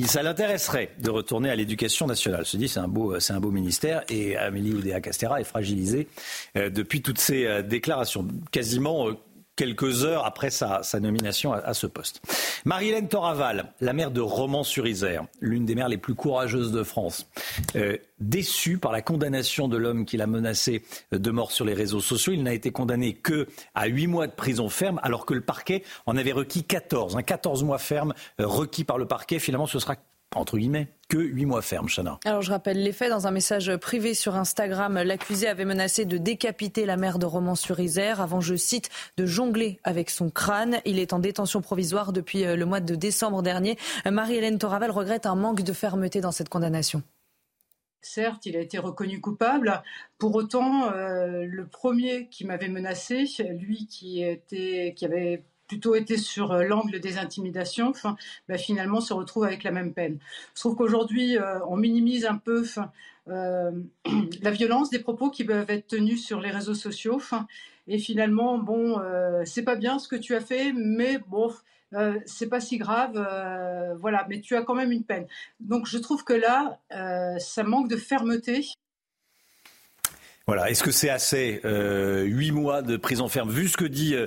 ça 0.07 0.23
l'intéresserait 0.23 0.91
de 1.01 1.11
retourner 1.11 1.51
à 1.51 1.57
l'éducation 1.57 2.07
nationale. 2.07 2.47
Je 2.47 2.57
dis, 2.57 2.69
c'est 2.69 2.79
un 2.79 2.87
beau, 2.87 3.19
c'est 3.19 3.33
un 3.33 3.41
beau 3.41 3.51
ministère 3.51 4.05
et 4.09 4.37
Amélie 4.37 4.75
Oudéa 4.75 5.01
Castera 5.01 5.41
est 5.41 5.45
fragilisée 5.45 6.07
depuis 6.55 7.03
toutes 7.03 7.19
ces 7.19 7.65
déclarations, 7.65 8.29
quasiment 8.53 9.09
quelques 9.57 10.05
heures 10.05 10.25
après 10.25 10.51
sa, 10.51 10.83
nomination 11.01 11.53
à, 11.53 11.75
ce 11.75 11.87
poste. 11.87 12.23
Marie-Hélène 12.65 13.09
Toraval, 13.09 13.73
la 13.81 13.93
maire 13.93 14.11
de 14.11 14.21
Romans-sur-Isère, 14.21 15.25
l'une 15.41 15.65
des 15.65 15.75
maires 15.75 15.89
les 15.89 15.99
plus 15.99 16.15
courageuses 16.15 16.73
de 16.73 16.83
France, 16.83 17.27
euh, 17.77 17.97
déçue 18.19 18.79
par 18.79 18.93
la 18.93 19.03
condamnation 19.03 19.69
de 19.69 19.77
l'homme 19.77 20.05
qui 20.05 20.17
l'a 20.17 20.27
menacé 20.27 20.83
de 21.13 21.31
mort 21.31 21.53
sur 21.53 21.65
les 21.65 21.75
réseaux 21.75 22.01
sociaux. 22.01 22.33
Il 22.33 22.43
n'a 22.43 22.55
été 22.55 22.71
condamné 22.71 23.15
que 23.15 23.47
à 23.75 23.87
8 23.87 24.07
mois 24.07 24.27
de 24.27 24.33
prison 24.33 24.69
ferme, 24.69 25.01
alors 25.03 25.27
que 25.27 25.35
le 25.35 25.43
parquet 25.43 25.83
en 26.07 26.17
avait 26.17 26.33
requis 26.33 26.65
14. 26.65 27.17
Un 27.17 27.23
14 27.23 27.65
mois 27.65 27.79
ferme 27.79 28.15
euh, 28.41 28.47
requis 28.47 28.85
par 28.85 28.99
le 28.99 29.07
parquet. 29.07 29.39
Finalement, 29.39 29.67
ce 29.67 29.79
sera 29.79 29.97
entre 30.35 30.59
guillemets, 30.59 30.89
que 31.09 31.19
huit 31.19 31.47
mois 31.47 31.63
ferme, 31.63 31.89
Chana. 31.89 32.19
Alors 32.25 32.43
je 32.43 32.51
rappelle 32.51 32.83
les 32.83 32.93
faits. 32.93 33.11
Dans 33.11 33.27
un 33.27 33.31
message 33.31 33.75
privé 33.77 34.15
sur 34.15 34.37
Instagram, 34.37 34.95
l'accusé 35.03 35.47
avait 35.49 35.65
menacé 35.65 36.05
de 36.05 36.17
décapiter 36.17 36.87
la 36.87 36.97
mère 36.97 37.19
de 37.19 37.27
Romans-sur-Isère 37.27 38.21
avant, 38.21 38.41
je 38.41 38.55
cite, 38.55 38.89
de 39.17 39.27
jongler 39.27 39.79
avec 39.85 40.11
son 40.11 40.31
crâne. 40.31 40.81
Il 40.85 40.99
est 40.99 41.13
en 41.13 41.19
détention 41.19 41.61
provisoire 41.61 42.13
depuis 42.13 42.45
euh, 42.45 42.57
le 42.57 42.65
mois 42.65 42.81
de 42.81 42.95
décembre 42.95 43.43
dernier. 43.43 43.77
Marie-Hélène 44.11 44.59
Toraval 44.59 44.91
regrette 44.91 45.27
un 45.27 45.35
manque 45.35 45.63
de 45.63 45.73
fermeté 45.73 46.21
dans 46.21 46.33
cette 46.33 46.49
condamnation. 46.49 47.03
Certes, 48.05 48.47
il 48.47 48.57
a 48.57 48.61
été 48.61 48.79
reconnu 48.79 49.21
coupable. 49.21 49.83
Pour 50.19 50.35
autant, 50.35 50.91
euh, 50.91 51.45
le 51.47 51.67
premier 51.69 52.29
qui 52.31 52.45
m'avait 52.45 52.69
menacé, 52.69 53.27
lui 53.51 53.87
qui, 53.87 54.25
était, 54.25 54.93
qui 54.97 55.05
avait 55.05 55.45
plutôt 55.67 55.95
été 55.95 56.17
sur 56.17 56.53
euh, 56.53 56.65
l'angle 56.65 57.01
des 57.01 57.19
intimidations, 57.19 57.93
bah, 58.49 58.59
finalement 58.59 59.01
se 59.01 59.13
retrouve 59.13 59.45
avec 59.45 59.65
la 59.65 59.71
même 59.71 59.93
peine. 59.93 60.19
Je 60.55 60.61
trouve 60.61 60.77
qu'aujourd'hui, 60.77 61.39
euh, 61.39 61.59
on 61.67 61.77
minimise 61.77 62.27
un 62.27 62.37
peu 62.37 62.65
euh, 63.29 63.71
la 64.43 64.51
violence 64.51 64.91
des 64.91 64.99
propos 64.99 65.31
qui 65.31 65.45
peuvent 65.45 65.71
être 65.71 65.87
tenus 65.87 66.25
sur 66.25 66.41
les 66.41 66.51
réseaux 66.51 66.75
sociaux. 66.75 67.21
Et 67.89 67.99
finalement, 67.99 68.59
bon, 68.59 69.01
c'est 69.45 69.65
pas 69.65 69.75
bien 69.75 69.99
ce 69.99 70.07
que 70.07 70.15
tu 70.15 70.37
as 70.37 70.41
fait, 70.41 70.73
mais 70.73 71.19
bon, 71.27 71.53
c'est 72.27 72.49
pas 72.49 72.61
si 72.61 72.79
grave, 72.79 73.15
voilà, 73.99 74.25
mais 74.29 74.41
tu 74.41 74.55
as 74.55 74.63
quand 74.63 74.77
même 74.77 74.93
une 74.93 75.03
peine. 75.03 75.27
Donc 75.59 75.89
je 75.89 75.99
trouve 75.99 76.23
que 76.23 76.33
là, 76.33 76.79
ça 77.41 77.65
manque 77.65 77.89
de 77.89 77.97
fermeté 77.97 78.65
Est-ce 80.69 80.83
que 80.83 80.91
c'est 80.91 81.11
assez 81.11 81.61
euh, 81.65 82.25
Huit 82.25 82.53
mois 82.53 82.83
de 82.83 82.97
prison 82.97 83.29
ferme, 83.29 83.51
vu 83.51 83.69
ce 83.69 83.77
que 83.77 83.85
dit, 83.85 84.15
euh, 84.15 84.27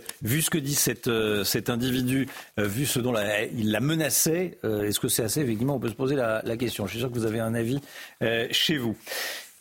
euh, 1.08 1.44
cet 1.44 1.70
individu, 1.70 2.28
vu 2.58 2.86
ce 2.86 3.00
dont 3.00 3.14
il 3.58 3.72
la 3.72 3.80
menaçait. 3.80 4.58
Est-ce 4.64 5.00
que 5.00 5.08
c'est 5.08 5.24
assez? 5.24 5.42
Effectivement, 5.42 5.76
on 5.76 5.80
peut 5.80 5.90
se 5.90 5.96
poser 5.96 6.16
la, 6.16 6.42
question. 6.58 6.86
Je 6.86 6.92
suis 6.92 7.00
sûr 7.00 7.10
que 7.10 7.18
vous 7.18 7.26
avez 7.26 7.40
un 7.40 7.54
avis 7.54 7.80
chez 8.52 8.78
vous. 8.78 8.96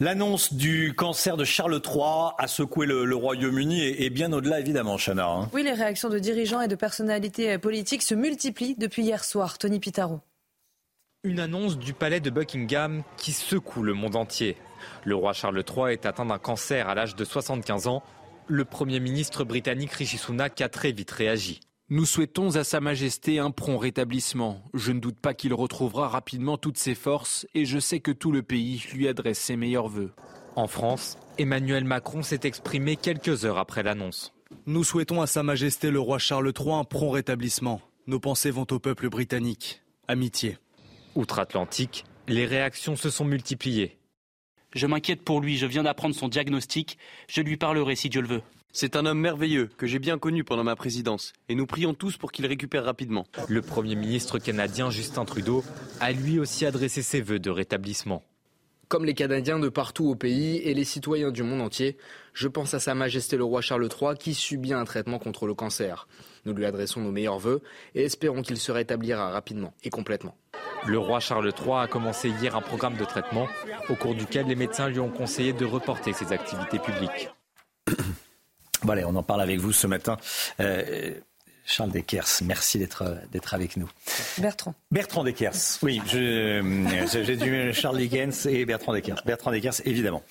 L'annonce 0.00 0.52
du 0.52 0.92
cancer 0.96 1.36
de 1.36 1.44
Charles 1.44 1.80
III 1.84 2.32
a 2.38 2.48
secoué 2.48 2.86
le, 2.86 3.14
Royaume-Uni 3.14 3.82
et, 3.82 4.10
bien 4.10 4.32
au-delà, 4.32 4.60
évidemment, 4.60 4.96
Chana. 4.96 5.26
Hein. 5.26 5.50
Oui, 5.52 5.62
les 5.62 5.72
réactions 5.72 6.08
de 6.08 6.18
dirigeants 6.18 6.60
et 6.60 6.68
de 6.68 6.76
personnalités 6.76 7.58
politiques 7.58 8.02
se 8.02 8.14
multiplient 8.14 8.76
depuis 8.76 9.02
hier 9.02 9.24
soir. 9.24 9.58
Tony 9.58 9.80
Pitaro. 9.80 10.20
Une 11.26 11.40
annonce 11.40 11.78
du 11.78 11.94
palais 11.94 12.20
de 12.20 12.28
Buckingham 12.28 13.02
qui 13.16 13.32
secoue 13.32 13.82
le 13.82 13.94
monde 13.94 14.14
entier. 14.14 14.58
Le 15.04 15.14
roi 15.14 15.32
Charles 15.32 15.64
III 15.66 15.94
est 15.94 16.04
atteint 16.04 16.26
d'un 16.26 16.38
cancer 16.38 16.86
à 16.86 16.94
l'âge 16.94 17.16
de 17.16 17.24
75 17.24 17.86
ans. 17.86 18.02
Le 18.46 18.66
Premier 18.66 19.00
ministre 19.00 19.42
britannique 19.42 19.92
Rishi 19.92 20.18
Sunak 20.18 20.60
a 20.60 20.68
très 20.68 20.92
vite 20.92 21.10
réagi. 21.10 21.60
Nous 21.88 22.04
souhaitons 22.04 22.56
à 22.56 22.64
Sa 22.64 22.82
Majesté 22.82 23.38
un 23.38 23.50
prompt 23.50 23.78
rétablissement. 23.78 24.62
Je 24.74 24.92
ne 24.92 25.00
doute 25.00 25.18
pas 25.18 25.32
qu'il 25.32 25.54
retrouvera 25.54 26.08
rapidement 26.08 26.58
toutes 26.58 26.76
ses 26.76 26.94
forces 26.94 27.46
et 27.54 27.64
je 27.64 27.78
sais 27.78 28.00
que 28.00 28.10
tout 28.10 28.30
le 28.30 28.42
pays 28.42 28.84
lui 28.92 29.08
adresse 29.08 29.38
ses 29.38 29.56
meilleurs 29.56 29.88
voeux. 29.88 30.12
En 30.56 30.66
France, 30.66 31.16
Emmanuel 31.38 31.84
Macron 31.84 32.22
s'est 32.22 32.40
exprimé 32.44 32.96
quelques 32.96 33.46
heures 33.46 33.58
après 33.58 33.82
l'annonce. 33.82 34.34
Nous 34.66 34.84
souhaitons 34.84 35.22
à 35.22 35.26
Sa 35.26 35.42
Majesté 35.42 35.90
le 35.90 36.00
roi 36.00 36.18
Charles 36.18 36.52
III 36.54 36.74
un 36.74 36.84
prompt 36.84 37.12
rétablissement. 37.12 37.80
Nos 38.08 38.20
pensées 38.20 38.50
vont 38.50 38.66
au 38.70 38.78
peuple 38.78 39.08
britannique. 39.08 39.80
Amitié. 40.06 40.58
Outre-Atlantique, 41.14 42.04
les 42.26 42.44
réactions 42.44 42.96
se 42.96 43.08
sont 43.08 43.24
multipliées. 43.24 43.98
Je 44.74 44.86
m'inquiète 44.88 45.22
pour 45.22 45.40
lui, 45.40 45.56
je 45.56 45.66
viens 45.66 45.84
d'apprendre 45.84 46.14
son 46.14 46.26
diagnostic, 46.26 46.98
je 47.28 47.40
lui 47.40 47.56
parlerai 47.56 47.94
si 47.94 48.08
Dieu 48.08 48.20
le 48.20 48.26
veut. 48.26 48.42
C'est 48.72 48.96
un 48.96 49.06
homme 49.06 49.20
merveilleux 49.20 49.70
que 49.76 49.86
j'ai 49.86 50.00
bien 50.00 50.18
connu 50.18 50.42
pendant 50.42 50.64
ma 50.64 50.74
présidence 50.74 51.32
et 51.48 51.54
nous 51.54 51.66
prions 51.66 51.94
tous 51.94 52.16
pour 52.16 52.32
qu'il 52.32 52.46
récupère 52.46 52.84
rapidement. 52.84 53.24
Le 53.48 53.62
Premier 53.62 53.94
ministre 53.94 54.40
canadien 54.40 54.90
Justin 54.90 55.24
Trudeau 55.24 55.62
a 56.00 56.10
lui 56.10 56.40
aussi 56.40 56.66
adressé 56.66 57.00
ses 57.02 57.20
vœux 57.20 57.38
de 57.38 57.50
rétablissement. 57.50 58.24
Comme 58.88 59.04
les 59.04 59.14
Canadiens 59.14 59.60
de 59.60 59.68
partout 59.68 60.08
au 60.08 60.16
pays 60.16 60.56
et 60.56 60.74
les 60.74 60.84
citoyens 60.84 61.30
du 61.30 61.44
monde 61.44 61.60
entier, 61.60 61.96
je 62.32 62.48
pense 62.48 62.74
à 62.74 62.80
Sa 62.80 62.96
Majesté 62.96 63.36
le 63.36 63.44
roi 63.44 63.60
Charles 63.60 63.88
III 63.88 64.18
qui 64.18 64.34
subit 64.34 64.72
un 64.72 64.84
traitement 64.84 65.20
contre 65.20 65.46
le 65.46 65.54
cancer. 65.54 66.08
Nous 66.44 66.52
lui 66.52 66.64
adressons 66.64 67.00
nos 67.00 67.12
meilleurs 67.12 67.38
vœux 67.38 67.62
et 67.94 68.02
espérons 68.02 68.42
qu'il 68.42 68.56
se 68.56 68.72
rétablira 68.72 69.30
rapidement 69.30 69.72
et 69.84 69.90
complètement. 69.90 70.36
Le 70.86 70.98
roi 70.98 71.18
Charles 71.20 71.52
III 71.58 71.72
a 71.82 71.86
commencé 71.86 72.28
hier 72.28 72.54
un 72.56 72.60
programme 72.60 72.96
de 72.96 73.04
traitement 73.04 73.48
au 73.88 73.94
cours 73.94 74.14
duquel 74.14 74.46
les 74.46 74.54
médecins 74.54 74.88
lui 74.88 75.00
ont 75.00 75.10
conseillé 75.10 75.52
de 75.52 75.64
reporter 75.64 76.12
ses 76.12 76.32
activités 76.32 76.78
publiques. 76.78 77.30
Voilà, 78.82 79.08
on 79.08 79.16
en 79.16 79.22
parle 79.22 79.40
avec 79.40 79.58
vous 79.58 79.72
ce 79.72 79.86
matin. 79.86 80.18
Euh, 80.60 81.14
Charles 81.64 81.90
Deckers, 81.90 82.28
merci 82.44 82.78
d'être 82.78 83.16
d'être 83.32 83.54
avec 83.54 83.78
nous. 83.78 83.88
Bertrand. 84.38 84.74
Bertrand 84.90 85.24
Deckers, 85.24 85.78
oui, 85.82 86.02
j'ai 86.06 86.60
du 87.36 87.72
Charles 87.72 87.96
Dickens 87.96 88.46
et 88.46 88.66
Bertrand 88.66 88.92
Deckers. 88.92 89.22
Bertrand 89.24 89.50
Deckers, 89.50 89.80
évidemment. 89.86 90.22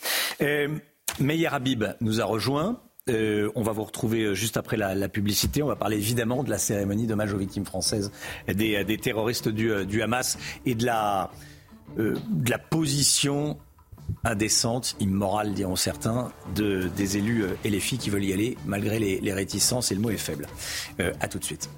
Euh, 0.42 0.68
Meyer 1.20 1.48
Habib 1.48 1.84
nous 2.02 2.22
a 2.22 2.26
rejoint. 2.26 2.80
Euh, 3.10 3.52
on 3.56 3.64
va 3.64 3.74
vous 3.74 3.84
retrouver 3.84 4.24
euh, 4.24 4.34
juste 4.34 4.56
après 4.56 4.78
la, 4.78 5.10
publicité. 5.10 5.62
On 5.62 5.68
va 5.68 5.76
parler 5.76 5.98
évidemment 5.98 6.42
de 6.42 6.50
la 6.50 6.58
cérémonie 6.58 7.06
d'hommage 7.06 7.34
aux 7.34 7.38
victimes 7.38 7.66
françaises 7.66 8.12
des, 8.48 8.82
des 8.86 8.98
terroristes 8.98 9.50
du, 9.50 9.72
euh, 9.72 10.04
Hamas 10.04 10.38
et 10.66 10.74
de 10.74 10.86
la, 10.86 11.30
position 12.70 13.58
indécente, 14.24 14.96
immorale, 15.02 15.54
diront 15.54 15.76
certains, 15.76 16.32
de, 16.56 16.90
des 16.96 17.18
élus 17.18 17.44
et 17.66 17.70
les 17.70 17.82
filles 17.82 17.98
qui 17.98 18.10
veulent 18.10 18.24
y 18.24 18.32
aller 18.32 18.58
malgré 18.66 19.00
les, 19.00 19.34
réticences 19.34 19.92
et 19.92 19.96
le 19.96 20.02
mot 20.02 20.10
est 20.10 20.18
faible. 20.18 20.48
A 21.00 21.28
tout 21.28 21.40
de 21.40 21.44
suite. 21.44 21.70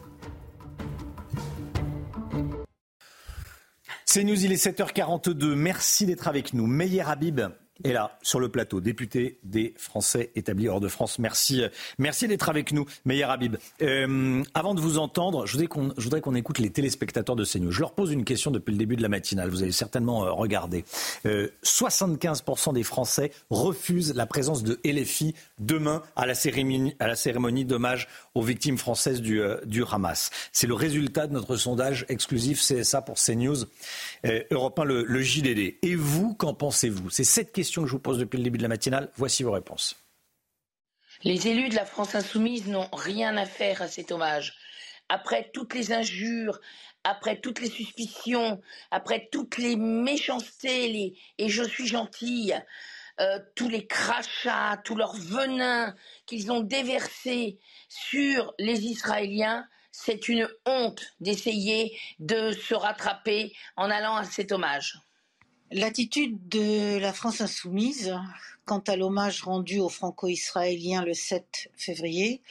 C'est 4.05 4.23
News, 4.23 4.45
il 4.45 4.51
est 4.51 4.63
7h42. 4.63 5.55
Merci 5.55 6.05
d'être 6.05 6.27
avec 6.27 6.53
nous. 6.53 6.67
Meyer 6.67 7.01
Habib, 7.01 7.41
et 7.83 7.91
là, 7.91 8.17
sur 8.21 8.39
le 8.39 8.47
plateau, 8.47 8.79
député 8.79 9.37
des 9.43 9.73
Français 9.77 10.31
établis 10.35 10.69
hors 10.69 10.79
de 10.79 10.87
France. 10.87 11.19
Merci, 11.19 11.61
euh, 11.61 11.69
merci 11.97 12.27
d'être 12.27 12.47
avec 12.47 12.71
nous, 12.71 12.85
Meyer 13.03 13.23
Habib. 13.23 13.57
Euh, 13.81 14.43
avant 14.53 14.73
de 14.73 14.79
vous 14.79 14.97
entendre, 14.97 15.45
je 15.45 15.57
voudrais 15.97 16.21
qu'on 16.21 16.35
écoute 16.35 16.59
les 16.59 16.69
téléspectateurs 16.69 17.35
de 17.35 17.43
CNews. 17.43 17.71
Je 17.71 17.81
leur 17.81 17.93
pose 17.93 18.11
une 18.11 18.23
question 18.23 18.49
depuis 18.49 18.71
le 18.71 18.77
début 18.77 18.95
de 18.95 19.01
la 19.01 19.09
matinale. 19.09 19.49
Vous 19.49 19.61
avez 19.61 19.73
certainement 19.73 20.25
euh, 20.25 20.31
regardé. 20.31 20.85
75% 21.25 22.73
des 22.73 22.83
Français 22.83 23.31
refusent 23.49 24.13
la 24.15 24.25
présence 24.25 24.63
de 24.63 24.79
LFI 24.85 25.33
demain 25.59 26.01
à 26.15 26.25
la 26.25 26.35
cérémonie, 26.35 26.95
à 26.99 27.07
la 27.07 27.15
cérémonie 27.15 27.65
d'hommage 27.65 28.07
aux 28.35 28.41
victimes 28.41 28.77
françaises 28.77 29.21
du, 29.21 29.41
du 29.65 29.83
Hamas. 29.83 30.29
C'est 30.51 30.67
le 30.67 30.75
résultat 30.75 31.27
de 31.27 31.33
notre 31.33 31.57
sondage 31.57 32.05
exclusif 32.09 32.61
CSA 32.61 33.01
pour 33.01 33.15
CNews, 33.15 33.65
Europe 34.51 34.79
1, 34.79 34.83
le, 34.83 35.03
le 35.03 35.21
JDD. 35.21 35.77
Et 35.81 35.95
vous, 35.95 36.33
qu'en 36.35 36.53
pensez-vous? 36.53 37.09
C'est 37.09 37.23
cette 37.23 37.51
question 37.51 37.83
que 37.83 37.87
je 37.87 37.93
vous 37.93 37.99
pose 37.99 38.19
depuis 38.19 38.37
le 38.37 38.43
début 38.43 38.57
de 38.57 38.63
la 38.63 38.69
matinale. 38.69 39.09
Voici 39.15 39.43
vos 39.43 39.51
réponses. 39.51 39.95
Les 41.23 41.47
élus 41.47 41.69
de 41.69 41.75
la 41.75 41.85
France 41.85 42.15
insoumise 42.15 42.67
n'ont 42.67 42.89
rien 42.93 43.37
à 43.37 43.45
faire 43.45 43.81
à 43.81 43.87
cet 43.87 44.11
hommage. 44.11 44.53
Après 45.09 45.49
toutes 45.53 45.73
les 45.73 45.91
injures, 45.91 46.59
après 47.03 47.39
toutes 47.39 47.61
les 47.61 47.69
suspicions, 47.69 48.61
après 48.91 49.29
toutes 49.31 49.57
les 49.57 49.75
méchancetés, 49.75 51.17
et 51.37 51.49
je 51.49 51.63
suis 51.63 51.87
gentille, 51.87 52.59
euh, 53.21 53.39
tous 53.55 53.69
les 53.69 53.87
crachats, 53.87 54.81
tout 54.83 54.95
leur 54.95 55.15
venin 55.15 55.95
qu'ils 56.25 56.51
ont 56.51 56.61
déversé 56.61 57.59
sur 57.87 58.53
les 58.59 58.85
Israéliens, 58.85 59.65
c'est 59.97 60.27
une 60.27 60.47
honte 60.65 61.15
d'essayer 61.21 61.97
de 62.19 62.51
se 62.51 62.75
rattraper 62.75 63.53
en 63.77 63.89
allant 63.89 64.17
à 64.17 64.25
cet 64.25 64.51
hommage. 64.51 64.99
L'attitude 65.71 66.47
de 66.49 66.97
la 66.99 67.13
France 67.13 67.41
insoumise 67.41 68.13
quant 68.65 68.83
à 68.87 68.97
l'hommage 68.97 69.41
rendu 69.41 69.79
aux 69.79 69.89
franco-israéliens 69.89 71.03
le 71.05 71.13
7 71.13 71.69
février 71.75 72.41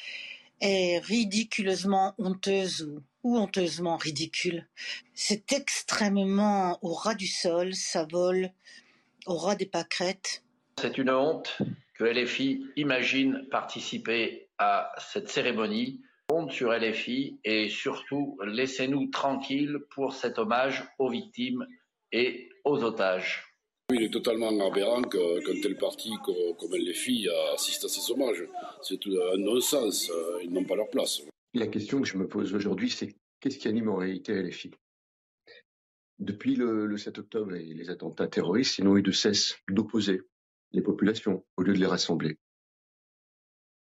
est 0.60 0.98
ridiculeusement 0.98 2.14
honteuse 2.18 2.90
ou, 3.22 3.38
honteusement 3.38 3.96
ridicule. 3.96 4.66
C'est 5.12 5.52
extrêmement 5.52 6.78
au 6.82 6.92
ras 6.92 7.14
du 7.14 7.26
sol, 7.26 7.74
ça 7.74 8.06
vole 8.10 8.50
au 9.26 9.36
ras 9.36 9.54
des 9.54 9.66
pâquerettes. 9.66 10.42
C'est 10.80 10.98
une 10.98 11.10
honte 11.10 11.58
que 11.94 12.04
LFI 12.04 12.64
imagine 12.76 13.46
participer 13.50 14.48
à 14.58 14.92
cette 14.98 15.28
cérémonie. 15.28 16.00
Sur 16.50 16.72
LFI 16.72 17.38
et 17.44 17.68
surtout 17.68 18.36
laissez-nous 18.44 19.08
tranquilles 19.10 19.78
pour 19.94 20.12
cet 20.12 20.38
hommage 20.38 20.84
aux 20.98 21.08
victimes 21.08 21.64
et 22.10 22.48
aux 22.64 22.82
otages. 22.82 23.44
Il 23.92 24.02
est 24.02 24.10
totalement 24.10 24.48
aberrant 24.66 25.02
qu'un 25.02 25.60
tel 25.62 25.76
parti 25.76 26.10
comme 26.24 26.92
filles 26.92 27.30
assiste 27.54 27.84
à 27.84 27.88
ces 27.88 28.10
hommages. 28.10 28.44
C'est 28.82 28.98
un 29.06 29.36
non-sens, 29.38 30.10
euh, 30.10 30.40
ils 30.42 30.52
n'ont 30.52 30.64
pas 30.64 30.74
leur 30.74 30.90
place. 30.90 31.22
La 31.54 31.68
question 31.68 32.00
que 32.00 32.08
je 32.08 32.16
me 32.16 32.26
pose 32.26 32.52
aujourd'hui, 32.52 32.90
c'est 32.90 33.14
qu'est-ce 33.40 33.58
qui 33.58 33.68
anime 33.68 33.88
en 33.88 33.96
réalité 33.96 34.50
filles 34.50 34.74
Depuis 36.18 36.56
le, 36.56 36.96
7 36.96 37.18
octobre 37.18 37.54
et 37.54 37.74
les 37.74 37.90
attentats 37.90 38.26
terroristes, 38.26 38.78
ils 38.78 38.84
n'ont 38.84 38.96
eu 38.96 39.02
de 39.02 39.12
cesse 39.12 39.56
d'opposer 39.68 40.22
les 40.72 40.82
populations 40.82 41.44
au 41.56 41.62
lieu 41.62 41.74
de 41.74 41.78
les 41.78 41.86
rassembler. 41.86 42.38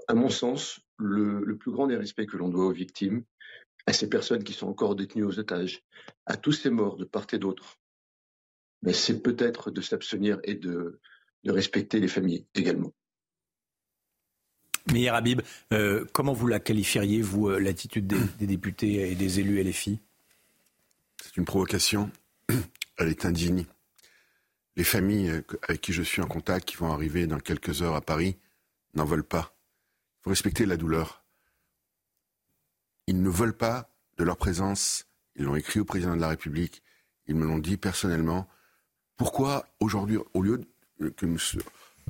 À 0.09 0.15
mon 0.15 0.29
sens, 0.29 0.81
le, 1.03 1.45
le 1.45 1.57
plus 1.57 1.73
grand 1.73 1.87
des 1.87 1.97
respects 1.97 2.27
que 2.27 2.37
l'on 2.37 2.49
doit 2.49 2.67
aux 2.67 2.73
victimes, 2.73 3.25
à 3.87 3.93
ces 3.93 4.09
personnes 4.09 4.45
qui 4.45 4.53
sont 4.53 4.69
encore 4.69 4.95
détenues 4.95 5.25
aux 5.25 5.39
otages, 5.39 5.83
à 6.27 6.37
tous 6.37 6.53
ces 6.53 6.71
morts 6.71 6.97
de 6.97 7.05
part 7.05 7.27
et 7.33 7.39
d'autre, 7.39 7.79
mais 8.83 8.93
c'est 8.93 9.23
peut-être 9.23 9.71
de 9.71 9.81
s'abstenir 9.81 10.39
et 10.45 10.55
de, 10.55 11.01
respecter 11.47 11.99
les 11.99 12.09
familles 12.09 12.47
également. 12.55 12.93
Meir 14.93 15.15
Habib, 15.15 15.43
euh, 15.73 16.05
comment 16.13 16.33
vous 16.33 16.47
la 16.47 16.61
qualifieriez, 16.61 17.21
vous, 17.21 17.49
euh, 17.49 17.59
l'attitude 17.59 18.07
des, 18.39 18.47
députés 18.47 19.11
et 19.11 19.15
des 19.15 19.41
élus 19.41 19.63
LFI 19.63 20.01
C'est 21.23 21.37
une 21.37 21.45
provocation. 21.45 22.11
Elle 22.99 23.09
est 23.09 23.25
indigne. 23.25 23.65
Les 24.77 24.85
familles 24.85 25.31
euh, 25.31 25.43
avec 25.69 25.81
qui 25.81 25.93
je 25.93 26.03
suis 26.03 26.23
en 26.23 26.27
contact, 26.27 26.69
qui 26.69 26.77
vont 26.77 26.93
arriver 26.93 27.27
dans 27.27 27.39
quelques 27.39 27.83
heures 27.83 27.95
à 27.95 28.01
Paris, 28.01 28.37
n'en 28.95 29.05
veulent 29.05 29.25
pas. 29.25 29.57
Faut 30.23 30.31
respecter 30.31 30.67
la 30.67 30.77
douleur. 30.77 31.25
Ils 33.07 33.21
ne 33.21 33.29
veulent 33.29 33.57
pas 33.57 33.91
de 34.19 34.25
leur 34.25 34.37
présence. 34.37 35.07
Ils 35.37 35.45
l'ont 35.45 35.57
écrit 35.57 35.81
au 35.81 35.85
président 35.85 36.15
de 36.15 36.21
la 36.21 36.29
République. 36.29 36.83
Ils 37.27 37.35
me 37.35 37.45
l'ont 37.45 37.59
dit 37.59 37.77
personnellement. 37.77 38.49
Pourquoi 39.17 39.67
aujourd'hui, 39.81 40.19
au 40.35 40.43
lieu 40.43 40.61
que 41.17 41.27
nous 41.27 41.39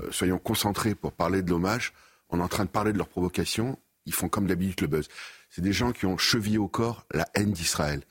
euh, 0.00 0.10
soyons 0.10 0.38
concentrés 0.38 0.94
pour 0.94 1.12
parler 1.12 1.42
de 1.42 1.50
l'hommage, 1.50 1.92
on 2.28 2.38
est 2.38 2.42
en 2.42 2.48
train 2.48 2.64
de 2.64 2.70
parler 2.70 2.92
de 2.92 2.98
leur 2.98 3.08
provocation, 3.08 3.78
ils 4.06 4.14
font 4.14 4.28
comme 4.28 4.46
d'habitude 4.46 4.80
le 4.80 4.86
buzz. 4.86 5.08
C'est 5.50 5.62
des 5.62 5.72
gens 5.72 5.92
qui 5.92 6.06
ont 6.06 6.16
chevillé 6.16 6.58
au 6.58 6.68
corps 6.68 7.06
la 7.12 7.26
haine 7.34 7.52
d'Israël. 7.52 8.02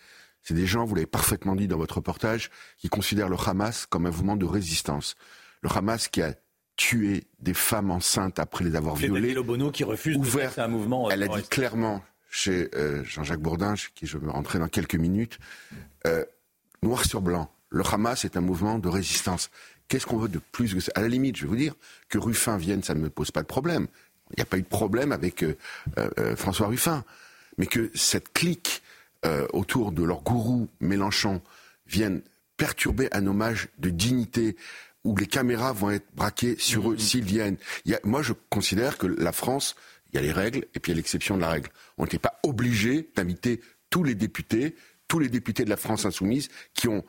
C'est 0.43 0.53
des 0.53 0.65
gens, 0.65 0.85
vous 0.85 0.95
l'avez 0.95 1.07
parfaitement 1.07 1.55
dit 1.55 1.67
dans 1.67 1.77
votre 1.77 1.95
reportage, 1.95 2.49
qui 2.77 2.89
considèrent 2.89 3.29
le 3.29 3.37
Hamas 3.37 3.85
comme 3.85 4.05
un 4.05 4.09
mouvement 4.09 4.35
de 4.35 4.45
résistance. 4.45 5.15
Le 5.61 5.69
Hamas 5.69 6.07
qui 6.07 6.21
a 6.21 6.33
tué 6.81 7.25
des 7.39 7.53
femmes 7.53 7.91
enceintes 7.91 8.39
après 8.39 8.63
les 8.63 8.75
avoir 8.75 8.95
violées. 8.95 9.35
Bono 9.35 9.69
qui 9.69 9.83
refuse 9.83 10.17
ouvert, 10.17 10.55
de 10.55 10.61
un 10.61 10.67
mouvement. 10.67 11.11
Elle 11.11 11.21
a 11.23 11.27
dit 11.27 11.43
clairement 11.43 12.03
chez 12.29 12.69
Jean-Jacques 13.03 13.41
Bourdin, 13.41 13.75
chez 13.75 13.89
qui 13.93 14.07
je 14.07 14.17
vais 14.17 14.29
rentrer 14.29 14.57
dans 14.57 14.67
quelques 14.67 14.95
minutes, 14.95 15.37
noir 16.81 17.05
sur 17.05 17.21
blanc, 17.21 17.51
le 17.69 17.83
Hamas 17.85 18.25
est 18.25 18.35
un 18.35 18.41
mouvement 18.41 18.79
de 18.79 18.89
résistance. 18.89 19.49
Qu'est-ce 19.87 20.05
qu'on 20.05 20.17
veut 20.17 20.29
de 20.29 20.41
plus 20.51 20.73
que 20.73 20.79
ça? 20.79 20.91
À 20.95 21.01
la 21.01 21.07
limite, 21.07 21.37
je 21.37 21.43
vais 21.43 21.49
vous 21.49 21.55
dire, 21.55 21.75
que 22.09 22.17
Ruffin 22.17 22.57
vienne, 22.57 22.83
ça 22.83 22.95
ne 22.95 22.99
me 22.99 23.09
pose 23.09 23.31
pas 23.31 23.41
de 23.41 23.47
problème. 23.47 23.87
Il 24.31 24.35
n'y 24.37 24.41
a 24.41 24.45
pas 24.45 24.57
eu 24.57 24.61
de 24.61 24.67
problème 24.67 25.11
avec 25.11 25.43
euh, 25.43 25.57
euh, 25.97 26.35
François 26.35 26.67
Ruffin. 26.67 27.03
Mais 27.57 27.65
que 27.65 27.91
cette 27.93 28.33
clique 28.33 28.81
euh, 29.25 29.45
autour 29.53 29.91
de 29.91 30.03
leur 30.03 30.21
gourou 30.21 30.69
Mélenchon 30.79 31.41
vienne 31.85 32.21
perturber 32.57 33.09
un 33.11 33.27
hommage 33.27 33.67
de 33.79 33.89
dignité 33.89 34.55
où 35.03 35.15
les 35.15 35.25
caméras 35.25 35.73
vont 35.73 35.91
être 35.91 36.07
braquées 36.15 36.55
sur 36.57 36.91
eux 36.91 36.95
mmh. 36.95 36.99
s'ils 36.99 37.25
viennent. 37.25 37.57
moi, 38.03 38.21
je 38.21 38.33
considère 38.49 38.97
que 38.97 39.07
la 39.07 39.31
France, 39.31 39.75
il 40.11 40.15
y 40.15 40.19
a 40.19 40.21
les 40.21 40.31
règles 40.31 40.65
et 40.75 40.79
puis 40.79 40.91
il 40.91 40.95
y 40.95 40.95
a 40.95 40.97
l'exception 40.97 41.35
de 41.35 41.41
la 41.41 41.49
règle. 41.49 41.69
On 41.97 42.03
n'était 42.03 42.19
pas 42.19 42.39
obligé 42.43 43.09
d'inviter 43.15 43.61
tous 43.89 44.03
les 44.03 44.15
députés, 44.15 44.75
tous 45.07 45.19
les 45.19 45.29
députés 45.29 45.65
de 45.65 45.69
la 45.69 45.77
France 45.77 46.05
insoumise 46.05 46.49
qui 46.73 46.87
ont, 46.87 47.03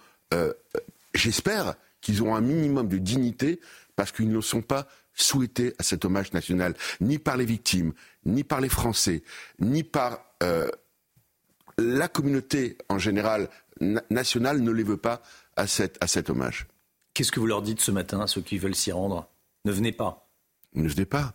j'espère, 1.14 1.74
qu'ils 2.00 2.22
ont 2.22 2.34
un 2.34 2.40
minimum 2.40 2.88
de 2.88 2.98
dignité 2.98 3.60
parce 3.96 4.12
qu'ils 4.12 4.30
ne 4.30 4.40
sont 4.40 4.62
pas 4.62 4.88
souhaités 5.14 5.74
à 5.78 5.82
cet 5.82 6.04
hommage 6.04 6.32
national, 6.32 6.74
ni 7.00 7.18
par 7.18 7.36
les 7.36 7.44
victimes, 7.44 7.92
ni 8.24 8.44
par 8.44 8.60
les 8.60 8.68
Français, 8.68 9.22
ni 9.58 9.82
par 9.82 10.24
euh, 10.42 10.68
la 11.78 12.08
communauté 12.08 12.78
en 12.88 12.98
général 12.98 13.48
nationale 14.10 14.60
ne 14.60 14.70
les 14.70 14.82
veut 14.82 14.96
pas 14.96 15.22
à, 15.56 15.62
à 15.62 16.06
cet 16.06 16.30
hommage. 16.30 16.66
Qu'est-ce 17.14 17.32
que 17.32 17.40
vous 17.40 17.46
leur 17.46 17.62
dites 17.62 17.80
ce 17.80 17.90
matin 17.90 18.20
à 18.20 18.26
ceux 18.26 18.40
qui 18.40 18.58
veulent 18.58 18.74
s'y 18.74 18.92
rendre? 18.92 19.28
Ne 19.64 19.72
venez 19.72 19.92
pas. 19.92 20.28
Ne 20.74 20.88
venez 20.88 21.04
pas 21.04 21.34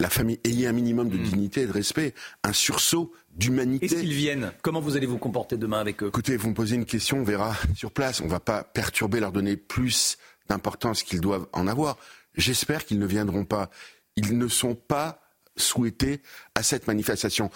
la 0.00 0.08
famille, 0.08 0.40
ayez 0.44 0.66
un 0.66 0.72
minimum 0.72 1.08
de 1.08 1.18
hmm. 1.18 1.22
dignité 1.22 1.62
et 1.62 1.66
de 1.66 1.72
respect, 1.72 2.14
un 2.42 2.52
sursaut 2.52 3.12
d'humanité. 3.34 3.86
Est-ce 3.86 3.96
qu'ils 3.96 4.14
viennent? 4.14 4.52
Comment 4.62 4.80
vous 4.80 4.96
allez 4.96 5.06
vous 5.06 5.18
comporter 5.18 5.56
demain 5.56 5.80
avec 5.80 6.02
eux? 6.02 6.08
Écoutez, 6.08 6.36
vous 6.36 6.48
me 6.48 6.54
posez 6.54 6.76
une 6.76 6.86
question, 6.86 7.18
on 7.18 7.24
verra 7.24 7.54
sur 7.74 7.90
place. 7.90 8.20
On 8.20 8.24
ne 8.24 8.30
va 8.30 8.40
pas 8.40 8.64
perturber, 8.64 9.20
leur 9.20 9.32
donner 9.32 9.56
plus 9.56 10.16
d'importance 10.48 11.02
qu'ils 11.02 11.20
doivent 11.20 11.46
en 11.52 11.66
avoir. 11.66 11.98
J'espère 12.36 12.84
qu'ils 12.84 12.98
ne 12.98 13.06
viendront 13.06 13.44
pas. 13.44 13.70
Ils 14.16 14.38
ne 14.38 14.48
sont 14.48 14.74
pas 14.74 15.20
souhaités 15.56 16.22
à 16.54 16.62
cette 16.62 16.86
manifestation. 16.86 17.50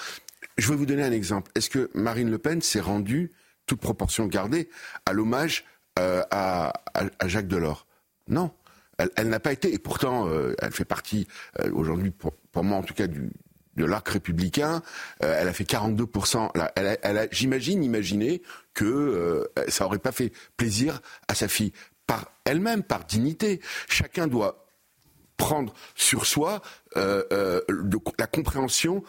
Je 0.59 0.69
vais 0.69 0.77
vous 0.77 0.87
donner 0.87 1.03
un 1.03 1.13
exemple. 1.13 1.51
Est-ce 1.55 1.71
que 1.71 1.91
Marine 1.95 2.31
Le 2.31 2.39
Pen 2.39 2.61
s'est 2.61 2.81
rendue, 2.81 3.33
toute 3.67 3.81
proportion 3.81 4.27
gardée, 4.27 4.69
à 5.07 5.13
l'hommage 5.13 5.65
euh, 6.01 6.23
à 6.31 6.73
Jacques 7.27 7.49
Delors 7.49 7.87
Non 8.29 8.53
elle, 9.17 9.31
n'a 9.31 9.41
pas 9.41 9.53
été, 9.53 9.73
et 9.73 9.79
pourtant, 9.79 10.29
euh, 10.29 10.55
elle 10.61 10.73
fait 10.73 10.85
partie 10.85 11.27
euh, 11.59 11.71
aujourd'hui, 11.73 12.11
pour, 12.11 12.35
moi 12.63 12.77
en 12.77 12.83
tout 12.83 12.93
cas, 12.93 13.07
du, 13.07 13.33
de 13.77 13.87
l'arc 13.87 14.07
républicain. 14.07 14.83
Elle 15.21 15.49
a 15.49 15.55
fait 15.55 15.65
42%. 15.65 16.51
elle 16.77 17.17
a, 17.17 17.27
j'imagine, 17.31 17.83
imaginer 17.83 18.43
que 18.75 19.49
ça 19.69 19.87
aurait 19.87 20.01
pas 20.01 20.13
fait 20.13 20.35
plaisir 20.59 21.01
à 21.29 21.35
sa 21.35 21.49
fille 21.49 21.73
par 22.07 22.31
elle-même, 22.45 22.83
par 22.83 23.07
dignité. 23.07 23.63
Chacun 23.89 24.27
doit 24.27 24.67
prendre 25.39 25.73
sur 25.95 26.27
soi 26.27 26.61
la 26.95 28.27
compréhension 28.31 29.03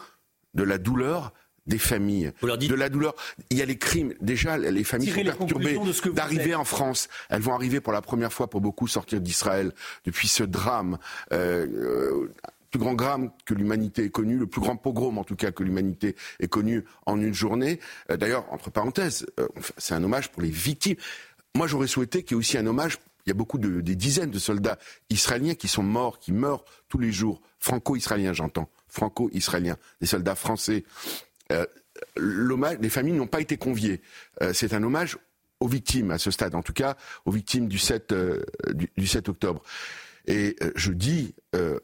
de 0.54 0.62
la 0.62 0.78
douleur 0.78 1.34
des 1.66 1.78
familles, 1.78 2.32
de 2.42 2.74
la 2.74 2.88
douleur. 2.88 3.14
Il 3.50 3.58
y 3.58 3.62
a 3.62 3.66
les 3.66 3.78
crimes. 3.78 4.14
Déjà, 4.20 4.58
les 4.58 4.84
familles 4.84 5.10
sont 5.10 5.22
perturbées 5.22 5.78
d'arriver 6.12 6.54
en 6.54 6.64
France. 6.64 7.08
Elles 7.28 7.42
vont 7.42 7.54
arriver 7.54 7.80
pour 7.80 7.92
la 7.92 8.02
première 8.02 8.32
fois 8.32 8.48
pour 8.48 8.60
beaucoup 8.60 8.88
sortir 8.88 9.20
d'Israël 9.20 9.72
depuis 10.04 10.28
ce 10.28 10.44
drame. 10.44 10.98
Euh, 11.32 11.66
euh 11.66 12.32
plus 12.72 12.80
grand 12.80 12.94
drame 12.94 13.30
que 13.44 13.52
l'humanité 13.52 14.04
ait 14.04 14.10
connu, 14.10 14.38
le 14.38 14.46
plus 14.46 14.62
grand 14.62 14.76
pogrom 14.76 15.18
en 15.18 15.24
tout 15.24 15.36
cas 15.36 15.52
que 15.52 15.62
l'humanité 15.62 16.16
ait 16.40 16.48
connu 16.48 16.84
en 17.04 17.20
une 17.20 17.34
journée. 17.34 17.78
Euh, 18.10 18.16
d'ailleurs, 18.16 18.50
entre 18.50 18.70
parenthèses, 18.70 19.26
euh, 19.38 19.46
c'est 19.76 19.94
un 19.94 20.02
hommage 20.02 20.30
pour 20.30 20.42
les 20.42 20.50
victimes. 20.50 20.96
Moi, 21.54 21.66
j'aurais 21.66 21.86
souhaité 21.86 22.22
qu'il 22.22 22.34
y 22.34 22.34
ait 22.36 22.38
aussi 22.38 22.56
un 22.56 22.66
hommage. 22.66 22.98
Il 23.26 23.28
y 23.28 23.32
a 23.32 23.34
beaucoup 23.34 23.58
de 23.58 23.82
des 23.82 23.94
dizaines 23.94 24.30
de 24.30 24.38
soldats 24.38 24.78
israéliens 25.10 25.54
qui 25.54 25.68
sont 25.68 25.82
morts, 25.82 26.18
qui 26.18 26.32
meurent 26.32 26.64
tous 26.88 26.98
les 26.98 27.12
jours, 27.12 27.40
franco-israéliens, 27.58 28.32
j'entends, 28.32 28.68
franco-israéliens, 28.88 29.76
des 30.00 30.06
soldats 30.06 30.34
français 30.34 30.84
l'hommage, 32.16 32.78
les 32.80 32.90
familles 32.90 33.14
n'ont 33.14 33.26
pas 33.26 33.40
été 33.40 33.56
conviées. 33.56 34.00
Euh, 34.42 34.52
c'est 34.52 34.74
un 34.74 34.82
hommage 34.82 35.18
aux 35.60 35.68
victimes 35.68 36.10
à 36.10 36.18
ce 36.18 36.30
stade, 36.30 36.54
en 36.54 36.62
tout 36.62 36.72
cas 36.72 36.96
aux 37.24 37.30
victimes 37.30 37.68
du 37.68 37.78
7, 37.78 38.12
euh, 38.12 38.44
du, 38.72 39.06
7 39.06 39.28
octobre. 39.28 39.62
Et 40.26 40.56
je 40.76 40.92
dis 40.92 41.34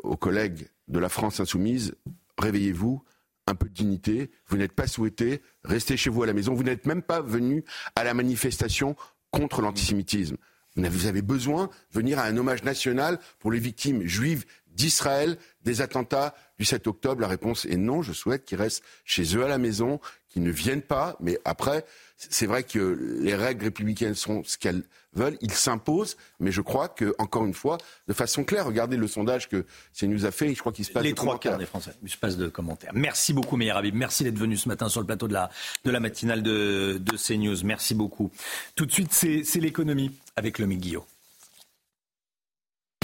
aux 0.04 0.16
collègues 0.16 0.68
de 0.86 1.00
la 1.00 1.08
France 1.08 1.40
insoumise, 1.40 1.96
réveillez-vous, 2.38 3.02
un 3.48 3.54
peu 3.54 3.68
de 3.68 3.74
dignité, 3.74 4.30
vous 4.46 4.56
n'êtes 4.56 4.72
pas 4.72 4.86
souhaité, 4.86 5.42
restez 5.64 5.96
chez 5.96 6.10
vous 6.10 6.22
à 6.22 6.26
la 6.26 6.34
maison, 6.34 6.54
vous 6.54 6.62
n'êtes 6.62 6.86
même 6.86 7.02
pas 7.02 7.20
venu 7.20 7.64
à 7.96 8.04
la 8.04 8.14
manifestation 8.14 8.94
contre 9.30 9.60
l'antisémitisme. 9.60 10.36
Vous 10.76 11.06
avez 11.06 11.22
besoin 11.22 11.66
de 11.66 11.98
venir 11.98 12.18
à 12.18 12.24
un 12.24 12.36
hommage 12.36 12.62
national 12.62 13.18
pour 13.40 13.50
les 13.50 13.58
victimes 13.58 14.06
juives 14.06 14.44
d'Israël 14.78 15.36
des 15.64 15.82
attentats 15.82 16.34
du 16.58 16.64
7 16.64 16.86
octobre 16.86 17.20
La 17.20 17.28
réponse 17.28 17.66
est 17.66 17.76
non. 17.76 18.00
Je 18.00 18.12
souhaite 18.12 18.44
qu'ils 18.44 18.58
restent 18.58 18.82
chez 19.04 19.36
eux 19.36 19.44
à 19.44 19.48
la 19.48 19.58
maison, 19.58 20.00
qu'ils 20.30 20.42
ne 20.42 20.50
viennent 20.50 20.82
pas. 20.82 21.16
Mais 21.20 21.38
après, 21.44 21.84
c'est 22.16 22.46
vrai 22.46 22.62
que 22.62 23.18
les 23.20 23.34
règles 23.34 23.64
républicaines 23.64 24.14
sont 24.14 24.42
ce 24.44 24.56
qu'elles 24.56 24.84
veulent. 25.14 25.36
Ils 25.40 25.52
s'imposent. 25.52 26.16
Mais 26.38 26.52
je 26.52 26.60
crois 26.60 26.88
que, 26.88 27.14
encore 27.18 27.44
une 27.44 27.54
fois, 27.54 27.76
de 28.06 28.12
façon 28.12 28.44
claire, 28.44 28.66
regardez 28.66 28.96
le 28.96 29.08
sondage 29.08 29.48
que 29.48 29.66
CNews 29.98 30.24
a 30.24 30.30
fait. 30.30 30.54
Je 30.54 30.60
crois 30.60 30.72
qu'il 30.72 30.84
se 30.84 30.92
passe 30.92 31.02
les 31.02 31.12
trois 31.12 31.38
quarts 31.38 31.58
des 31.58 31.66
Français. 31.66 31.92
Il 32.02 32.08
se 32.08 32.16
passe 32.16 32.36
de 32.36 32.48
commentaires. 32.48 32.92
Merci 32.94 33.34
beaucoup, 33.34 33.56
Meir 33.56 33.76
Habib. 33.76 33.94
Merci 33.96 34.24
d'être 34.24 34.38
venu 34.38 34.56
ce 34.56 34.68
matin 34.68 34.88
sur 34.88 35.00
le 35.00 35.06
plateau 35.06 35.26
de 35.26 35.34
la, 35.34 35.50
de 35.84 35.90
la 35.90 36.00
matinale 36.00 36.42
de, 36.42 36.98
de 37.00 37.16
CNews. 37.16 37.64
Merci 37.64 37.94
beaucoup. 37.94 38.30
Tout 38.76 38.86
de 38.86 38.92
suite, 38.92 39.12
c'est 39.12 39.60
l'économie 39.60 40.12
avec 40.36 40.58
le 40.60 40.66
Guillot. 40.66 41.04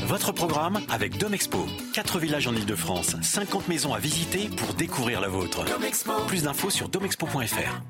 Votre 0.06 0.32
programme 0.32 0.80
avec 0.90 1.16
Domexpo. 1.16 1.66
4 1.94 2.18
villages 2.18 2.46
en 2.46 2.54
Ile-de-France, 2.54 3.16
50 3.22 3.68
maisons 3.68 3.94
à 3.94 3.98
visiter 3.98 4.50
pour 4.54 4.74
découvrir 4.74 5.22
la 5.22 5.28
vôtre. 5.28 5.64
Plus 6.26 6.42
d'infos 6.42 6.68
sur 6.68 6.90
domexpo.fr. 6.90 7.80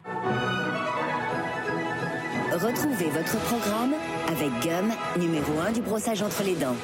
Retrouvez 2.52 3.10
votre 3.10 3.36
programme 3.46 3.94
avec 4.28 4.50
Gum, 4.62 4.92
numéro 5.20 5.58
1 5.58 5.72
du 5.72 5.82
brossage 5.82 6.22
entre 6.22 6.44
les 6.44 6.54
dents. 6.54 6.76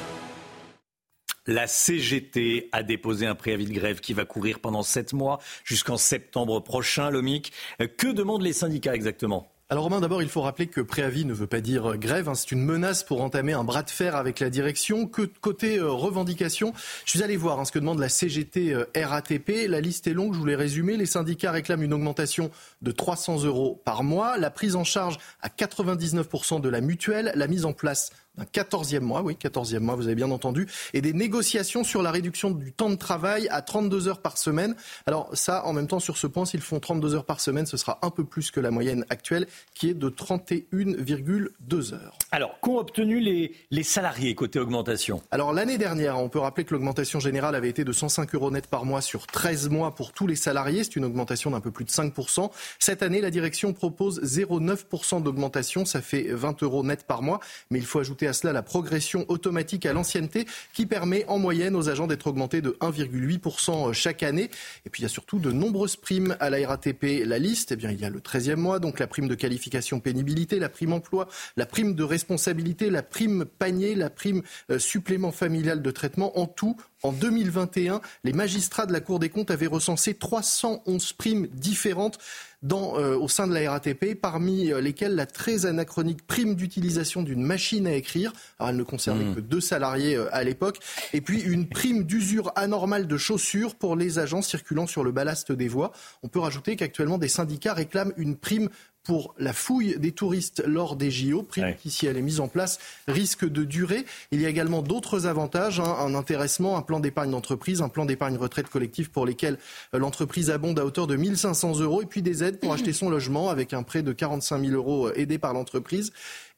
La 1.47 1.65
CGT 1.65 2.67
a 2.73 2.83
déposé 2.83 3.25
un 3.25 3.33
préavis 3.33 3.65
de 3.65 3.73
grève 3.73 4.01
qui 4.01 4.13
va 4.13 4.25
courir 4.25 4.59
pendant 4.59 4.83
7 4.83 5.13
mois 5.13 5.39
jusqu'en 5.63 5.97
septembre 5.97 6.59
prochain. 6.59 7.09
Lomic, 7.09 7.53
que 7.97 8.11
demandent 8.11 8.43
les 8.43 8.53
syndicats 8.53 8.93
exactement? 8.93 9.49
Alors 9.71 9.85
Romain, 9.85 10.01
d'abord, 10.01 10.21
il 10.21 10.27
faut 10.27 10.41
rappeler 10.41 10.67
que 10.67 10.81
préavis 10.81 11.23
ne 11.23 11.33
veut 11.33 11.47
pas 11.47 11.61
dire 11.61 11.95
grève. 11.95 12.27
Hein. 12.27 12.35
c'est 12.35 12.51
une 12.51 12.61
menace 12.61 13.05
pour 13.05 13.21
entamer 13.21 13.53
un 13.53 13.63
bras 13.63 13.83
de 13.83 13.89
fer 13.89 14.17
avec 14.17 14.41
la 14.41 14.49
direction. 14.49 15.07
Que 15.07 15.21
côté 15.21 15.77
euh, 15.77 15.89
revendication, 15.89 16.73
je 17.05 17.11
suis 17.11 17.23
allé 17.23 17.37
voir 17.37 17.57
hein, 17.57 17.63
ce 17.63 17.71
que 17.71 17.79
demande 17.79 17.99
la 17.99 18.09
CGT 18.09 18.73
euh, 18.73 18.83
RATP. 18.93 19.69
La 19.69 19.79
liste 19.79 20.07
est 20.07 20.13
longue, 20.13 20.33
je 20.33 20.39
vous 20.39 20.45
l'ai 20.45 20.57
résumé. 20.57 20.97
Les 20.97 21.05
syndicats 21.05 21.51
réclament 21.51 21.83
une 21.83 21.93
augmentation 21.93 22.51
de 22.81 22.91
300 22.91 23.45
euros 23.45 23.81
par 23.85 24.03
mois, 24.03 24.37
la 24.37 24.51
prise 24.51 24.75
en 24.75 24.83
charge 24.83 25.19
à 25.41 25.47
99% 25.47 26.59
de 26.59 26.67
la 26.67 26.81
mutuelle, 26.81 27.31
la 27.35 27.47
mise 27.47 27.63
en 27.63 27.71
place 27.71 28.11
un 28.37 28.43
14e 28.43 29.01
mois, 29.01 29.21
oui, 29.21 29.37
14e 29.41 29.79
mois, 29.79 29.95
vous 29.95 30.05
avez 30.05 30.15
bien 30.15 30.31
entendu, 30.31 30.67
et 30.93 31.01
des 31.01 31.13
négociations 31.13 31.83
sur 31.83 32.01
la 32.01 32.11
réduction 32.11 32.51
du 32.51 32.71
temps 32.71 32.89
de 32.89 32.95
travail 32.95 33.47
à 33.49 33.61
32 33.61 34.07
heures 34.07 34.21
par 34.21 34.37
semaine. 34.37 34.75
Alors 35.05 35.29
ça, 35.33 35.65
en 35.65 35.73
même 35.73 35.87
temps, 35.87 35.99
sur 35.99 36.17
ce 36.17 36.27
point, 36.27 36.45
s'ils 36.45 36.61
font 36.61 36.79
32 36.79 37.15
heures 37.15 37.25
par 37.25 37.41
semaine, 37.41 37.65
ce 37.65 37.77
sera 37.77 37.99
un 38.01 38.09
peu 38.09 38.23
plus 38.23 38.51
que 38.51 38.59
la 38.59 38.71
moyenne 38.71 39.05
actuelle, 39.09 39.47
qui 39.73 39.89
est 39.89 39.93
de 39.93 40.09
31,2 40.09 41.93
heures. 41.93 42.17
Alors, 42.31 42.59
qu'ont 42.61 42.77
obtenu 42.77 43.19
les, 43.19 43.53
les 43.69 43.83
salariés 43.83 44.33
côté 44.35 44.59
augmentation? 44.59 45.21
Alors 45.31 45.51
l'année 45.53 45.77
dernière, 45.77 46.17
on 46.17 46.29
peut 46.29 46.39
rappeler 46.39 46.63
que 46.63 46.73
l'augmentation 46.73 47.19
générale 47.19 47.55
avait 47.55 47.69
été 47.69 47.83
de 47.83 47.91
105 47.91 48.33
euros 48.35 48.51
net 48.51 48.67
par 48.67 48.85
mois 48.85 49.01
sur 49.01 49.27
13 49.27 49.69
mois 49.69 49.93
pour 49.93 50.13
tous 50.13 50.27
les 50.27 50.35
salariés. 50.35 50.83
C'est 50.83 50.95
une 50.95 51.05
augmentation 51.05 51.51
d'un 51.51 51.59
peu 51.59 51.71
plus 51.71 51.85
de 51.85 51.89
5%. 51.89 52.49
Cette 52.79 53.03
année, 53.03 53.19
la 53.19 53.31
direction 53.31 53.73
propose 53.73 54.21
0,9% 54.21 55.21
d'augmentation. 55.21 55.85
Ça 55.85 56.01
fait 56.01 56.23
20 56.29 56.63
euros 56.63 56.83
net 56.83 57.03
par 57.03 57.21
mois. 57.21 57.39
Mais 57.69 57.79
il 57.79 57.85
faut 57.85 57.99
ajouter 57.99 58.20
à 58.27 58.33
cela 58.33 58.53
la 58.53 58.63
progression 58.63 59.25
automatique 59.27 59.85
à 59.85 59.93
l'ancienneté 59.93 60.45
qui 60.73 60.85
permet 60.85 61.25
en 61.27 61.39
moyenne 61.39 61.75
aux 61.75 61.89
agents 61.89 62.07
d'être 62.07 62.27
augmentés 62.27 62.61
de 62.61 62.77
1,8% 62.81 63.93
chaque 63.93 64.23
année. 64.23 64.49
Et 64.85 64.89
puis 64.89 65.01
il 65.01 65.03
y 65.03 65.05
a 65.05 65.09
surtout 65.09 65.39
de 65.39 65.51
nombreuses 65.51 65.95
primes 65.95 66.35
à 66.39 66.49
la 66.49 66.67
RATP. 66.67 67.23
La 67.25 67.39
liste, 67.39 67.71
eh 67.71 67.75
bien, 67.75 67.91
il 67.91 67.99
y 67.99 68.05
a 68.05 68.09
le 68.09 68.19
13e 68.19 68.55
mois, 68.55 68.79
donc 68.79 68.99
la 68.99 69.07
prime 69.07 69.27
de 69.27 69.35
qualification 69.35 69.99
pénibilité, 69.99 70.59
la 70.59 70.69
prime 70.69 70.93
emploi, 70.93 71.27
la 71.57 71.65
prime 71.65 71.95
de 71.95 72.03
responsabilité, 72.03 72.89
la 72.89 73.03
prime 73.03 73.45
panier, 73.45 73.95
la 73.95 74.09
prime 74.09 74.41
euh, 74.69 74.79
supplément 74.79 75.31
familial 75.31 75.81
de 75.81 75.91
traitement. 75.91 76.37
En 76.39 76.45
tout, 76.45 76.77
En 77.03 77.11
2021, 77.11 78.01
les 78.23 78.33
magistrats 78.33 78.85
de 78.85 78.93
la 78.93 78.99
Cour 78.99 79.19
des 79.19 79.29
comptes 79.29 79.49
avaient 79.49 79.67
recensé 79.67 80.13
311 80.13 81.13
primes 81.13 81.47
différentes 81.47 82.19
dans, 82.61 82.99
euh, 82.99 83.15
au 83.15 83.27
sein 83.27 83.47
de 83.47 83.53
la 83.53 83.71
RATP, 83.71 84.13
parmi 84.13 84.71
euh, 84.71 84.81
lesquelles 84.81 85.15
la 85.15 85.25
très 85.25 85.65
anachronique 85.65 86.25
prime 86.27 86.53
d'utilisation 86.53 87.23
d'une 87.23 87.41
machine 87.41 87.87
à 87.87 87.93
écrire. 87.93 88.33
Alors, 88.59 88.69
elle 88.69 88.75
ne 88.77 88.83
concernait 88.83 89.25
mmh. 89.25 89.35
que 89.35 89.39
deux 89.39 89.61
salariés 89.61 90.15
euh, 90.15 90.29
à 90.31 90.43
l'époque. 90.43 90.79
Et 91.13 91.21
puis, 91.21 91.41
une 91.41 91.67
prime 91.67 92.03
d'usure 92.03 92.51
anormale 92.55 93.07
de 93.07 93.17
chaussures 93.17 93.73
pour 93.73 93.95
les 93.95 94.19
agents 94.19 94.43
circulant 94.43 94.85
sur 94.85 95.03
le 95.03 95.11
ballast 95.11 95.51
des 95.51 95.67
voies. 95.67 95.91
On 96.21 96.27
peut 96.27 96.39
rajouter 96.39 96.75
qu'actuellement, 96.75 97.17
des 97.17 97.27
syndicats 97.27 97.73
réclament 97.73 98.13
une 98.15 98.35
prime 98.35 98.69
pour 99.03 99.33
la 99.37 99.53
fouille 99.53 99.97
des 99.97 100.11
touristes 100.11 100.63
lors 100.65 100.95
des 100.95 101.11
JO, 101.11 101.43
prime 101.43 101.75
qui, 101.75 101.89
si 101.89 102.05
elle 102.05 102.17
est 102.17 102.21
mise 102.21 102.39
en 102.39 102.47
place, 102.47 102.79
risque 103.07 103.47
de 103.47 103.63
durer. 103.63 104.05
Il 104.31 104.41
y 104.41 104.45
a 104.45 104.49
également 104.49 104.81
d'autres 104.81 105.25
avantages, 105.25 105.79
hein, 105.79 105.95
un 105.99 106.13
intéressement, 106.15 106.77
un 106.77 106.81
plan 106.81 106.99
d'épargne 106.99 107.31
d'entreprise, 107.31 107.81
un 107.81 107.89
plan 107.89 108.05
d'épargne 108.05 108.37
retraite 108.37 108.69
collective 108.69 109.09
pour 109.09 109.25
lesquels 109.25 109.57
euh, 109.93 109.99
l'entreprise 109.99 110.49
abonde 110.49 110.79
à 110.79 110.85
hauteur 110.85 111.07
de 111.07 111.15
1500 111.15 111.79
euros, 111.79 112.01
et 112.01 112.05
puis 112.05 112.21
des 112.21 112.43
aides 112.43 112.59
pour 112.59 112.73
acheter 112.73 112.93
son 112.93 113.09
logement 113.09 113.49
avec 113.49 113.73
un 113.73 113.83
prêt 113.83 114.03
de 114.03 114.13
45 114.13 114.65
000 114.65 114.73
euros 114.73 115.07
euh, 115.07 115.13
aidé 115.15 115.37
par 115.37 115.53
l'entreprise. 115.53 116.11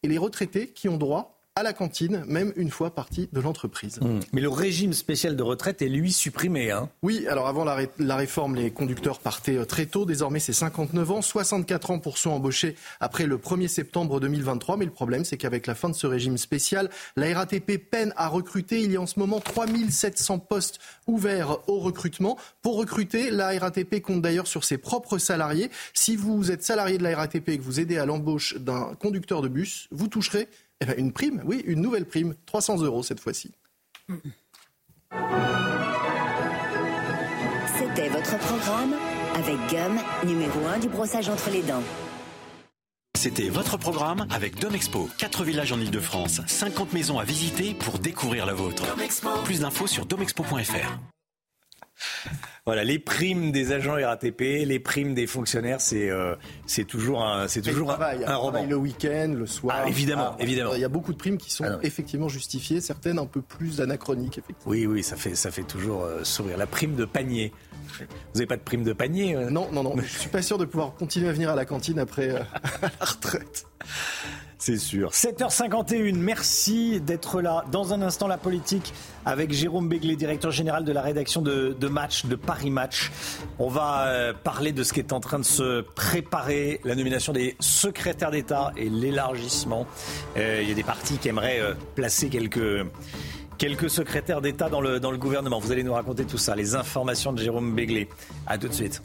Et 0.03 0.07
les 0.07 0.18
retraités 0.18 0.68
qui 0.68 0.90
ont 0.90 0.98
droit 0.98 1.43
à 1.55 1.61
la 1.61 1.73
cantine, 1.73 2.23
même 2.27 2.51
une 2.55 2.71
fois 2.71 2.95
partie 2.95 3.30
de 3.31 3.39
l'entreprise. 3.39 3.99
Mmh. 4.01 4.21
Mais 4.31 4.41
le 4.41 4.49
régime 4.49 4.93
spécial 4.93 5.35
de 5.35 5.43
retraite 5.43 5.84
est 5.84 5.88
lui 5.88 6.11
supprimé. 6.11 6.71
Hein 6.71 6.89
oui, 7.03 7.27
alors 7.27 7.47
avant 7.47 7.63
la, 7.63 7.77
la, 7.99 8.15
réforme, 8.15 8.55
les 8.55 8.71
conducteurs 8.71 9.19
partaient 9.19 9.57
euh, 9.57 9.65
très 9.65 9.85
tôt. 9.85 10.05
Désormais, 10.05 10.39
c'est 10.39 10.53
59 10.53 11.11
ans, 11.11 11.21
64 11.21 11.91
ans 11.91 11.99
pour 11.99 12.17
ceux 12.17 12.31
embauchés 12.31 12.75
après 12.99 13.27
le 13.27 13.38
1er 13.38 13.67
septembre 13.67 14.19
2023. 14.19 14.77
Mais 14.77 14.85
le 14.85 14.91
problème, 14.91 15.25
c'est 15.25 15.38
qu'avec 15.38 15.67
la 15.67 15.75
fin 15.75 15.89
de 15.89 15.93
ce 15.95 16.07
régime 16.07 16.39
spécial, 16.39 16.89
la 17.15 17.31
RATP 17.38 17.77
peine 17.77 18.13
à 18.17 18.30
recruter. 18.30 18.81
Il 18.81 18.91
y 18.91 18.95
a 18.95 19.01
en 19.01 19.07
ce 19.07 19.19
moment 19.19 19.39
3700 19.39 20.39
postes 20.39 20.80
ouverts 21.05 21.59
au 21.67 21.80
recrutement. 21.80 22.35
Pour 22.63 22.77
recruter, 22.77 23.30
la 23.30 23.49
RATP 23.59 24.01
compte 24.01 24.23
d'ailleurs 24.23 24.47
sur 24.47 24.63
ses 24.63 24.80
propres 24.80 25.19
salariés. 25.19 25.69
Si 25.93 26.15
vous 26.15 26.49
êtes 26.49 26.63
salarié 26.63 26.97
de 26.97 27.03
la 27.03 27.15
RATP 27.15 27.49
et 27.49 27.57
que 27.59 27.63
vous 27.63 27.80
aidez 27.80 27.99
à 27.99 28.07
l'embauche 28.07 28.57
d'un 28.57 28.95
conducteur 28.95 29.43
de 29.43 29.49
bus, 29.49 29.88
vous 29.91 30.07
toucherez 30.07 30.47
eh 30.84 30.85
ben, 30.85 30.95
une 30.97 31.14
prime, 31.14 31.41
oui, 31.45 31.64
une 31.65 31.81
nouvelle 31.81 32.05
prime, 32.05 32.35
300 32.45 32.81
euros 32.81 33.03
cette 33.03 33.19
fois-ci. 33.19 33.51
C'était 37.77 38.10
votre 38.10 38.38
programme 38.38 38.93
avec 39.35 39.55
Gum, 39.69 39.97
numéro 40.26 40.65
1 40.68 40.80
du 40.80 40.89
brossage 40.89 41.30
entre 41.30 41.49
les 41.51 41.61
dents. 41.61 41.84
C'était 43.18 43.47
votre 43.47 43.77
programme 43.77 44.27
avec 44.31 44.60
Domexpo. 44.60 45.07
4 45.18 45.45
villages 45.45 45.72
en 45.72 45.80
Ile-de-France, 45.80 46.41
50 46.45 46.91
maisons 46.91 47.19
à 47.19 47.23
visiter 47.23 47.73
pour 47.73 47.99
découvrir 47.99 48.45
la 48.45 48.53
vôtre. 48.53 48.84
Plus 49.45 49.61
d'infos 49.61 49.88
sur 49.88 50.05
domexpo.fr. 50.05 51.12
Voilà, 52.65 52.86
les 52.86 52.98
primes 52.98 53.52
des 53.52 53.74
agents 53.74 53.95
RATP, 53.95 54.40
les 54.65 54.80
primes 54.80 55.14
des 55.14 55.28
fonctionnaires, 55.28 55.82
c'est 55.82 56.10
euh, 56.10 56.36
c'est 56.65 56.86
toujours 56.86 57.22
un 57.22 57.49
c'est 57.49 57.61
toujours 57.61 57.91
un, 57.91 57.95
travail, 57.95 58.24
un 58.26 58.68
Le 58.68 58.78
week-end, 58.78 59.34
le 59.36 59.45
soir. 59.45 59.82
Ah, 59.84 59.90
évidemment, 59.90 60.36
ah, 60.40 60.41
évidemment. 60.41 60.74
Il 60.74 60.80
y 60.80 60.86
a 60.86 60.90
beaucoup 60.90 61.11
de 61.11 61.18
primes 61.18 61.38
qui 61.38 61.52
sont 61.52 61.65
ah, 61.65 61.80
effectivement 61.84 62.30
justifiées, 62.30 62.80
certaines 62.80 63.20
un 63.20 63.26
peu 63.26 63.41
plus 63.41 63.82
anachroniques. 63.82 64.38
Effectivement. 64.38 64.72
Oui, 64.72 64.86
oui, 64.86 65.03
ça 65.03 65.18
fait 65.18 65.36
ça 65.36 65.52
fait 65.52 65.64
toujours 65.64 66.03
euh, 66.03 66.24
sourire. 66.24 66.57
La 66.57 66.68
prime 66.68 66.95
de 66.95 67.03
panier. 67.03 67.52
Vous 67.99 68.06
n'avez 68.36 68.48
pas 68.48 68.57
de 68.57 68.61
prime 68.61 68.84
de 68.84 68.94
panier 68.94 69.36
euh? 69.36 69.49
Non, 69.49 69.70
non, 69.72 69.84
non. 69.84 69.95
Je 69.98 70.20
suis 70.20 70.30
pas 70.30 70.41
sûr 70.41 70.57
de 70.57 70.65
pouvoir 70.65 70.95
continuer 70.95 71.28
à 71.28 71.34
venir 71.34 71.49
à 71.49 71.56
la 71.56 71.65
cantine 71.65 71.99
après 71.99 72.28
la 72.82 73.06
retraite. 73.06 73.65
C'est 74.65 74.77
sûr. 74.77 75.10
7h51, 75.10 76.15
merci 76.15 77.02
d'être 77.02 77.41
là. 77.41 77.65
Dans 77.69 77.91
un 77.91 78.02
instant, 78.02 78.27
la 78.27 78.38
politique 78.38 78.94
avec 79.26 79.52
Jérôme 79.52 79.90
Béglé, 79.90 80.15
directeur 80.15 80.52
général 80.52 80.85
de 80.85 80.94
la 80.94 81.02
rédaction 81.02 81.41
de, 81.41 81.76
Match, 81.90 82.27
de 82.27 82.38
Paris 82.38 82.69
Match. 82.69 83.11
On 83.60 83.68
va 83.68 84.06
euh, 84.07 84.31
parler 84.31 84.72
de 84.72 84.84
ce 84.84 84.94
qui 84.94 85.02
est 85.02 85.11
en 85.11 85.19
train 85.19 85.40
de 85.40 85.44
se 85.44 85.81
préparer, 85.81 86.80
la 86.85 86.95
nomination 86.95 87.34
des 87.34 87.57
secrétaires 87.60 88.31
d'État 88.31 88.72
et 88.77 88.88
l'élargissement. 88.88 89.85
Euh, 90.38 90.61
il 90.61 90.69
y 90.69 90.72
a 90.72 90.76
des 90.76 90.84
partis 90.84 91.18
qui 91.18 91.27
aimeraient 91.27 91.60
euh, 91.60 91.73
placer 91.95 92.30
quelques 92.30 92.85
quelques 93.57 93.90
secrétaires 93.90 94.40
d'État 94.40 94.69
dans 94.69 94.80
le, 94.80 95.18
gouvernement. 95.18 95.60
Vous 95.60 95.73
allez 95.73 95.84
nous 95.84 95.94
raconter 95.94 96.23
tout 96.23 96.38
ça, 96.38 96.56
les 96.56 96.73
informations 96.73 97.34
de 97.34 97.41
Jérôme 97.44 97.76
Béglé. 97.76 98.07
À 98.48 98.57
tout 98.57 98.69
de 98.69 98.73
suite. 98.73 99.02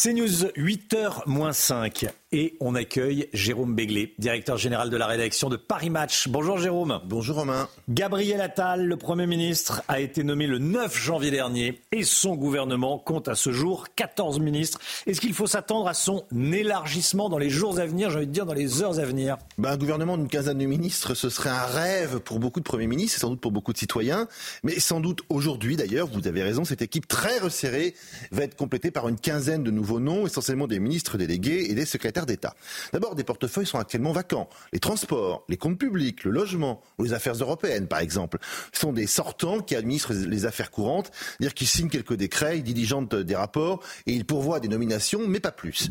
C'est 0.00 0.12
News 0.12 0.44
8h 0.56 1.26
5 1.52 2.06
et 2.30 2.56
on 2.60 2.74
accueille 2.74 3.28
Jérôme 3.32 3.74
Béglé, 3.74 4.14
directeur 4.18 4.58
général 4.58 4.90
de 4.90 4.96
la 4.96 5.06
rédaction 5.06 5.48
de 5.48 5.56
Paris 5.56 5.90
Match. 5.90 6.28
Bonjour 6.28 6.58
Jérôme. 6.58 7.00
Bonjour 7.06 7.36
Romain. 7.36 7.68
Gabriel 7.88 8.40
Attal, 8.40 8.86
le 8.86 8.96
Premier 8.96 9.26
ministre, 9.26 9.82
a 9.88 10.00
été 10.00 10.22
nommé 10.22 10.46
le 10.46 10.58
9 10.58 10.96
janvier 10.96 11.30
dernier 11.30 11.80
et 11.90 12.04
son 12.04 12.36
gouvernement 12.36 12.98
compte 12.98 13.28
à 13.28 13.34
ce 13.34 13.50
jour 13.50 13.86
14 13.96 14.40
ministres. 14.40 14.78
Est-ce 15.06 15.20
qu'il 15.20 15.34
faut 15.34 15.46
s'attendre 15.46 15.88
à 15.88 15.94
son 15.94 16.24
élargissement 16.52 17.28
dans 17.28 17.38
les 17.38 17.50
jours 17.50 17.80
à 17.80 17.86
venir, 17.86 18.10
j'ai 18.10 18.18
envie 18.18 18.26
de 18.26 18.32
dire 18.32 18.46
dans 18.46 18.54
les 18.54 18.82
heures 18.82 19.00
à 19.00 19.04
venir? 19.04 19.38
Ben, 19.56 19.70
Un 19.70 19.76
gouvernement 19.76 20.16
d'une 20.16 20.28
quinzaine 20.28 20.58
de 20.58 20.66
ministres, 20.66 21.14
ce 21.14 21.30
serait 21.30 21.50
un 21.50 21.64
rêve 21.64 22.20
pour 22.20 22.38
beaucoup 22.38 22.60
de 22.60 22.64
premiers 22.64 22.86
ministres 22.86 23.16
et 23.16 23.20
sans 23.20 23.30
doute 23.30 23.40
pour 23.40 23.52
beaucoup 23.52 23.72
de 23.72 23.78
citoyens. 23.78 24.28
Mais 24.62 24.78
sans 24.78 25.00
doute 25.00 25.22
aujourd'hui 25.28 25.76
d'ailleurs, 25.76 26.06
vous 26.08 26.28
avez 26.28 26.42
raison, 26.42 26.64
cette 26.64 26.82
équipe 26.82 27.08
très 27.08 27.38
resserrée 27.38 27.94
va 28.32 28.44
être 28.44 28.54
complétée 28.54 28.90
par 28.90 29.08
une 29.08 29.18
quinzaine 29.18 29.64
de 29.64 29.70
nouveaux 29.70 29.88
nouveaux 29.88 30.00
noms, 30.00 30.26
essentiellement 30.26 30.66
des 30.66 30.80
ministres 30.80 31.16
délégués 31.16 31.70
et 31.70 31.74
des 31.74 31.86
secrétaires 31.86 32.17
d'État. 32.26 32.54
D'abord, 32.92 33.14
des 33.14 33.24
portefeuilles 33.24 33.66
sont 33.66 33.78
actuellement 33.78 34.12
vacants. 34.12 34.48
Les 34.72 34.80
transports, 34.80 35.44
les 35.48 35.56
comptes 35.56 35.78
publics, 35.78 36.24
le 36.24 36.30
logement 36.30 36.80
ou 36.98 37.04
les 37.04 37.12
affaires 37.12 37.34
européennes, 37.34 37.86
par 37.86 38.00
exemple, 38.00 38.38
sont 38.72 38.92
des 38.92 39.06
sortants 39.06 39.60
qui 39.60 39.74
administrent 39.74 40.12
les 40.12 40.46
affaires 40.46 40.70
courantes, 40.70 41.10
c'est-à-dire 41.12 41.54
qu'ils 41.54 41.66
signent 41.66 41.88
quelques 41.88 42.14
décrets, 42.14 42.58
ils 42.58 42.64
diligentent 42.64 43.14
des 43.14 43.36
rapports 43.36 43.82
et 44.06 44.12
ils 44.12 44.24
pourvoient 44.24 44.60
des 44.60 44.68
nominations, 44.68 45.26
mais 45.26 45.40
pas 45.40 45.52
plus. 45.52 45.88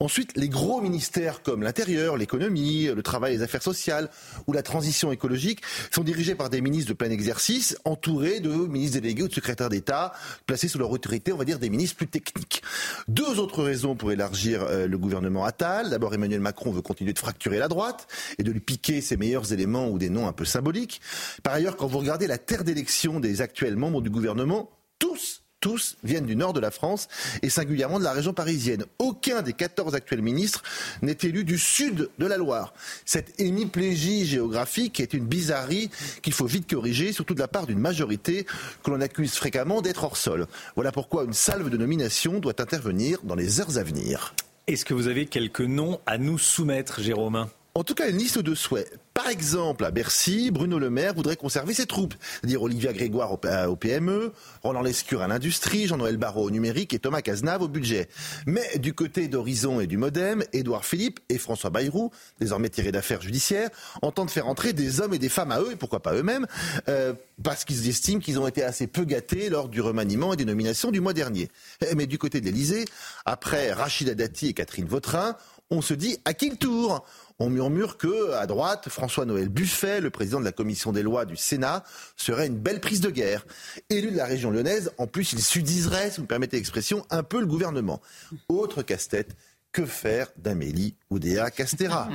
Ensuite, 0.00 0.36
les 0.36 0.48
gros 0.48 0.80
ministères 0.80 1.42
comme 1.42 1.62
l'intérieur, 1.62 2.16
l'économie, 2.16 2.86
le 2.86 3.02
travail, 3.02 3.36
les 3.36 3.42
affaires 3.42 3.62
sociales 3.62 4.10
ou 4.46 4.52
la 4.52 4.62
transition 4.62 5.12
écologique 5.12 5.62
sont 5.90 6.02
dirigés 6.02 6.34
par 6.34 6.50
des 6.50 6.60
ministres 6.60 6.88
de 6.90 6.94
plein 6.94 7.10
exercice, 7.10 7.76
entourés 7.84 8.40
de 8.40 8.50
ministres 8.50 9.00
délégués 9.00 9.22
ou 9.24 9.28
de 9.28 9.34
secrétaires 9.34 9.68
d'État, 9.68 10.12
placés 10.46 10.68
sous 10.68 10.78
leur 10.78 10.90
autorité, 10.90 11.32
on 11.32 11.36
va 11.36 11.44
dire, 11.44 11.58
des 11.58 11.70
ministres 11.70 11.96
plus 11.96 12.08
techniques. 12.08 12.62
Deux 13.08 13.38
autres 13.38 13.62
raisons 13.62 13.94
pour 13.94 14.12
élargir 14.12 14.62
euh, 14.62 14.86
le 14.86 14.98
gouvernement 14.98 15.44
D'abord, 15.90 16.14
Emmanuel 16.14 16.40
Macron 16.40 16.70
veut 16.70 16.82
continuer 16.82 17.12
de 17.12 17.18
fracturer 17.18 17.58
la 17.58 17.68
droite 17.68 18.06
et 18.38 18.42
de 18.42 18.50
lui 18.50 18.60
piquer 18.60 19.00
ses 19.00 19.16
meilleurs 19.16 19.52
éléments 19.52 19.88
ou 19.88 19.98
des 19.98 20.10
noms 20.10 20.26
un 20.26 20.32
peu 20.32 20.44
symboliques. 20.44 21.00
Par 21.42 21.54
ailleurs, 21.54 21.76
quand 21.76 21.86
vous 21.86 21.98
regardez 21.98 22.26
la 22.26 22.38
terre 22.38 22.64
d'élection 22.64 23.20
des 23.20 23.40
actuels 23.40 23.76
membres 23.76 24.02
du 24.02 24.10
gouvernement, 24.10 24.70
tous 24.98 25.42
tous 25.60 25.96
viennent 26.04 26.26
du 26.26 26.36
nord 26.36 26.52
de 26.52 26.60
la 26.60 26.70
France 26.70 27.08
et 27.42 27.50
singulièrement 27.50 27.98
de 27.98 28.04
la 28.04 28.12
région 28.12 28.32
parisienne. 28.32 28.84
Aucun 28.98 29.42
des 29.42 29.52
14 29.52 29.94
actuels 29.94 30.22
ministres 30.22 30.62
n'est 31.02 31.18
élu 31.22 31.44
du 31.44 31.58
sud 31.58 32.10
de 32.18 32.26
la 32.26 32.36
Loire. 32.36 32.74
Cette 33.04 33.40
hémiplégie 33.40 34.24
géographique 34.24 35.00
est 35.00 35.14
une 35.14 35.26
bizarrerie 35.26 35.90
qu'il 36.22 36.32
faut 36.32 36.46
vite 36.46 36.70
corriger, 36.70 37.12
surtout 37.12 37.34
de 37.34 37.40
la 37.40 37.48
part 37.48 37.66
d'une 37.66 37.80
majorité 37.80 38.46
que 38.84 38.90
l'on 38.90 39.00
accuse 39.00 39.34
fréquemment 39.34 39.82
d'être 39.82 40.04
hors 40.04 40.16
sol. 40.16 40.46
Voilà 40.76 40.92
pourquoi 40.92 41.24
une 41.24 41.32
salve 41.32 41.70
de 41.70 41.76
nomination 41.76 42.38
doit 42.38 42.60
intervenir 42.60 43.18
dans 43.24 43.34
les 43.34 43.60
heures 43.60 43.78
à 43.78 43.82
venir. 43.82 44.34
Est-ce 44.68 44.84
que 44.84 44.92
vous 44.92 45.08
avez 45.08 45.24
quelques 45.24 45.62
noms 45.62 45.98
à 46.04 46.18
nous 46.18 46.36
soumettre, 46.36 47.00
Jérôme? 47.00 47.48
En 47.74 47.84
tout 47.84 47.94
cas, 47.94 48.08
une 48.08 48.18
liste 48.18 48.38
de 48.38 48.54
souhaits. 48.54 48.98
Par 49.14 49.28
exemple, 49.28 49.84
à 49.84 49.90
Bercy, 49.90 50.50
Bruno 50.50 50.78
Le 50.78 50.90
Maire 50.90 51.14
voudrait 51.14 51.36
conserver 51.36 51.74
ses 51.74 51.86
troupes, 51.86 52.14
c'est-à-dire 52.20 52.62
Olivia 52.62 52.92
Grégoire 52.92 53.32
au 53.32 53.76
PME, 53.76 54.32
Roland 54.62 54.82
Lescure 54.82 55.22
à 55.22 55.28
l'industrie, 55.28 55.86
Jean-Noël 55.86 56.16
Barrot 56.16 56.44
au 56.44 56.50
numérique 56.50 56.94
et 56.94 56.98
Thomas 56.98 57.20
Cazenave 57.20 57.62
au 57.62 57.68
budget. 57.68 58.08
Mais 58.46 58.78
du 58.78 58.94
côté 58.94 59.28
d'Horizon 59.28 59.80
et 59.80 59.86
du 59.86 59.96
Modem, 59.96 60.44
Édouard 60.52 60.84
Philippe 60.84 61.20
et 61.28 61.38
François 61.38 61.70
Bayrou, 61.70 62.10
désormais 62.40 62.68
tirés 62.68 62.92
d'affaires 62.92 63.20
judiciaires, 63.20 63.70
entendent 64.02 64.30
faire 64.30 64.48
entrer 64.48 64.72
des 64.72 65.00
hommes 65.00 65.14
et 65.14 65.18
des 65.18 65.28
femmes 65.28 65.52
à 65.52 65.60
eux, 65.60 65.72
et 65.72 65.76
pourquoi 65.76 66.00
pas 66.00 66.14
eux-mêmes, 66.14 66.46
euh, 66.88 67.12
parce 67.42 67.64
qu'ils 67.64 67.88
estiment 67.88 68.20
qu'ils 68.20 68.38
ont 68.38 68.46
été 68.46 68.62
assez 68.62 68.86
peu 68.86 69.04
gâtés 69.04 69.48
lors 69.48 69.68
du 69.68 69.80
remaniement 69.80 70.32
et 70.32 70.36
des 70.36 70.44
nominations 70.44 70.90
du 70.90 71.00
mois 71.00 71.12
dernier. 71.12 71.48
Mais 71.96 72.06
du 72.06 72.18
côté 72.18 72.40
de 72.40 72.46
l'Elysée, 72.46 72.84
après 73.24 73.72
Rachida 73.72 74.14
Dati 74.14 74.48
et 74.48 74.54
Catherine 74.54 74.86
Vautrin, 74.86 75.36
on 75.70 75.82
se 75.82 75.94
dit 75.94 76.18
à 76.24 76.34
qui 76.34 76.50
le 76.50 76.56
tour? 76.56 77.04
On 77.38 77.50
murmure 77.50 77.96
que, 77.96 78.32
à 78.32 78.46
droite, 78.46 78.88
François-Noël 78.88 79.48
Buffet, 79.48 80.00
le 80.00 80.10
président 80.10 80.40
de 80.40 80.44
la 80.44 80.52
commission 80.52 80.92
des 80.92 81.02
lois 81.02 81.24
du 81.24 81.36
Sénat, 81.36 81.84
serait 82.16 82.48
une 82.48 82.58
belle 82.58 82.80
prise 82.80 83.00
de 83.00 83.10
guerre. 83.10 83.46
Élu 83.90 84.10
de 84.10 84.16
la 84.16 84.24
région 84.24 84.50
lyonnaise, 84.50 84.90
en 84.98 85.06
plus, 85.06 85.32
il 85.32 85.42
sudiserait, 85.42 86.10
si 86.10 86.16
vous 86.16 86.22
me 86.22 86.28
permettez 86.28 86.56
l'expression, 86.56 87.06
un 87.10 87.22
peu 87.22 87.40
le 87.40 87.46
gouvernement. 87.46 88.00
Autre 88.48 88.82
casse-tête, 88.82 89.36
que 89.70 89.84
faire 89.86 90.28
d'Amélie 90.36 90.96
Oudéa 91.10 91.50
Castera 91.50 92.08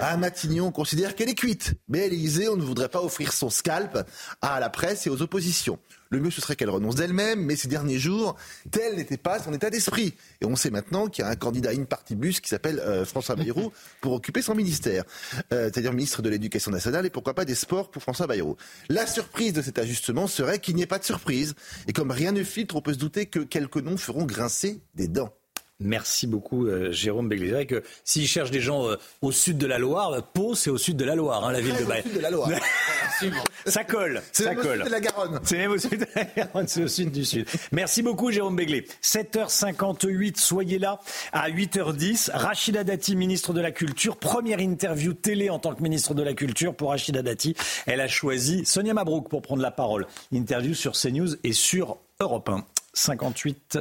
À 0.00 0.16
Matignon, 0.16 0.66
on 0.68 0.72
considère 0.72 1.14
qu'elle 1.14 1.28
est 1.28 1.34
cuite. 1.34 1.74
Mais 1.88 2.04
à 2.04 2.08
l'Élysée, 2.08 2.48
on 2.48 2.56
ne 2.56 2.62
voudrait 2.62 2.88
pas 2.88 3.02
offrir 3.02 3.32
son 3.32 3.50
scalp 3.50 3.98
à 4.40 4.60
la 4.60 4.70
presse 4.70 5.06
et 5.06 5.10
aux 5.10 5.20
oppositions. 5.20 5.78
Le 6.10 6.20
mieux, 6.20 6.30
ce 6.30 6.40
serait 6.40 6.56
qu'elle 6.56 6.70
renonce 6.70 6.94
d'elle-même, 6.94 7.40
mais 7.40 7.56
ces 7.56 7.68
derniers 7.68 7.98
jours, 7.98 8.36
tel 8.70 8.96
n'était 8.96 9.16
pas 9.16 9.42
son 9.42 9.52
état 9.52 9.70
d'esprit. 9.70 10.14
Et 10.40 10.46
on 10.46 10.56
sait 10.56 10.70
maintenant 10.70 11.08
qu'il 11.08 11.24
y 11.24 11.26
a 11.26 11.30
un 11.30 11.36
candidat 11.36 11.70
in 11.70 11.84
partibus 11.84 12.40
qui 12.40 12.48
s'appelle 12.48 12.78
euh, 12.80 13.04
François 13.04 13.36
Bayrou 13.36 13.72
pour 14.00 14.12
occuper 14.12 14.42
son 14.42 14.54
ministère, 14.54 15.04
euh, 15.52 15.70
c'est-à-dire 15.72 15.92
ministre 15.92 16.22
de 16.22 16.28
l'Éducation 16.28 16.70
nationale 16.70 17.06
et 17.06 17.10
pourquoi 17.10 17.34
pas 17.34 17.44
des 17.44 17.54
sports 17.54 17.90
pour 17.90 18.02
François 18.02 18.26
Bayrou. 18.26 18.56
La 18.88 19.06
surprise 19.06 19.52
de 19.52 19.62
cet 19.62 19.78
ajustement 19.78 20.26
serait 20.26 20.58
qu'il 20.58 20.76
n'y 20.76 20.82
ait 20.82 20.86
pas 20.86 20.98
de 20.98 21.04
surprise. 21.04 21.54
Et 21.88 21.92
comme 21.92 22.10
rien 22.10 22.32
ne 22.32 22.42
filtre, 22.44 22.76
on 22.76 22.82
peut 22.82 22.94
se 22.94 22.98
douter 22.98 23.26
que 23.26 23.40
quelques 23.40 23.76
noms 23.76 23.96
feront 23.96 24.24
grincer 24.24 24.80
des 24.94 25.08
dents. 25.08 25.32
Merci 25.78 26.26
beaucoup, 26.26 26.66
euh, 26.66 26.90
Jérôme 26.90 27.28
Béglé. 27.28 27.48
C'est 27.48 27.52
vrai 27.54 27.66
que 27.66 27.82
s'il 28.02 28.26
cherche 28.26 28.50
des 28.50 28.60
gens 28.60 28.88
euh, 28.88 28.96
au 29.20 29.30
sud 29.30 29.58
de 29.58 29.66
la 29.66 29.78
Loire, 29.78 30.22
Pau, 30.32 30.54
c'est 30.54 30.70
au 30.70 30.78
sud 30.78 30.96
de 30.96 31.04
la 31.04 31.14
Loire, 31.14 31.44
hein, 31.44 31.52
la 31.52 31.60
ville 31.60 31.76
de 31.76 31.84
Au 31.84 32.02
sud 32.02 32.14
de 32.14 32.20
la 32.20 32.30
Loire. 32.30 32.50
ça 33.66 33.84
colle. 33.84 34.22
C'est 34.32 34.46
même 34.46 34.58
au 34.58 34.62
colle. 34.62 34.78
sud 34.78 34.86
de 34.86 34.90
la 34.90 35.00
Garonne. 35.00 35.40
C'est 35.44 35.58
même 35.58 35.72
au 35.72 35.78
sud 35.78 35.98
de 36.00 36.06
la 36.14 36.24
Garonne, 36.24 36.66
c'est 36.66 36.82
au 36.82 36.88
sud 36.88 37.10
du 37.10 37.26
sud. 37.26 37.46
Merci 37.72 38.02
beaucoup, 38.02 38.30
Jérôme 38.30 38.56
Béglé. 38.56 38.86
7h58, 39.02 40.38
soyez 40.38 40.78
là. 40.78 40.98
À 41.32 41.50
8h10, 41.50 42.30
Rachida 42.32 42.82
Dati, 42.82 43.14
ministre 43.14 43.52
de 43.52 43.60
la 43.60 43.70
Culture. 43.70 44.16
Première 44.16 44.60
interview 44.60 45.12
télé 45.12 45.50
en 45.50 45.58
tant 45.58 45.74
que 45.74 45.82
ministre 45.82 46.14
de 46.14 46.22
la 46.22 46.32
Culture 46.32 46.74
pour 46.74 46.88
Rachida 46.88 47.20
Dati. 47.20 47.54
Elle 47.84 48.00
a 48.00 48.08
choisi 48.08 48.64
Sonia 48.64 48.94
Mabrouk 48.94 49.28
pour 49.28 49.42
prendre 49.42 49.60
la 49.60 49.70
parole. 49.70 50.06
Interview 50.32 50.72
sur 50.72 50.92
CNews 50.92 51.36
et 51.44 51.52
sur 51.52 51.98
Europe 52.18 52.48
1. 52.48 52.64
58 52.94 53.78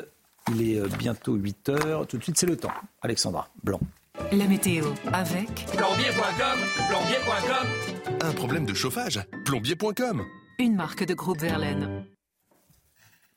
il 0.51 0.71
est 0.71 0.79
euh, 0.79 0.87
bientôt 0.97 1.33
8 1.35 1.69
heures. 1.69 2.07
Tout 2.07 2.17
de 2.17 2.23
suite, 2.23 2.37
c'est 2.37 2.45
le 2.45 2.57
temps. 2.57 2.73
Alexandra 3.01 3.49
Blanc. 3.63 3.79
La 4.31 4.45
météo 4.45 4.85
avec 5.11 5.65
Plombier.com, 5.75 6.59
plombier.com. 6.89 7.67
Un 8.21 8.31
problème 8.31 8.65
de 8.65 8.73
chauffage 8.73 9.19
Plombier.com. 9.43 10.23
une 10.59 10.75
marque 10.75 11.03
de 11.03 11.13
groupe 11.13 11.39
Verlaine. 11.39 12.05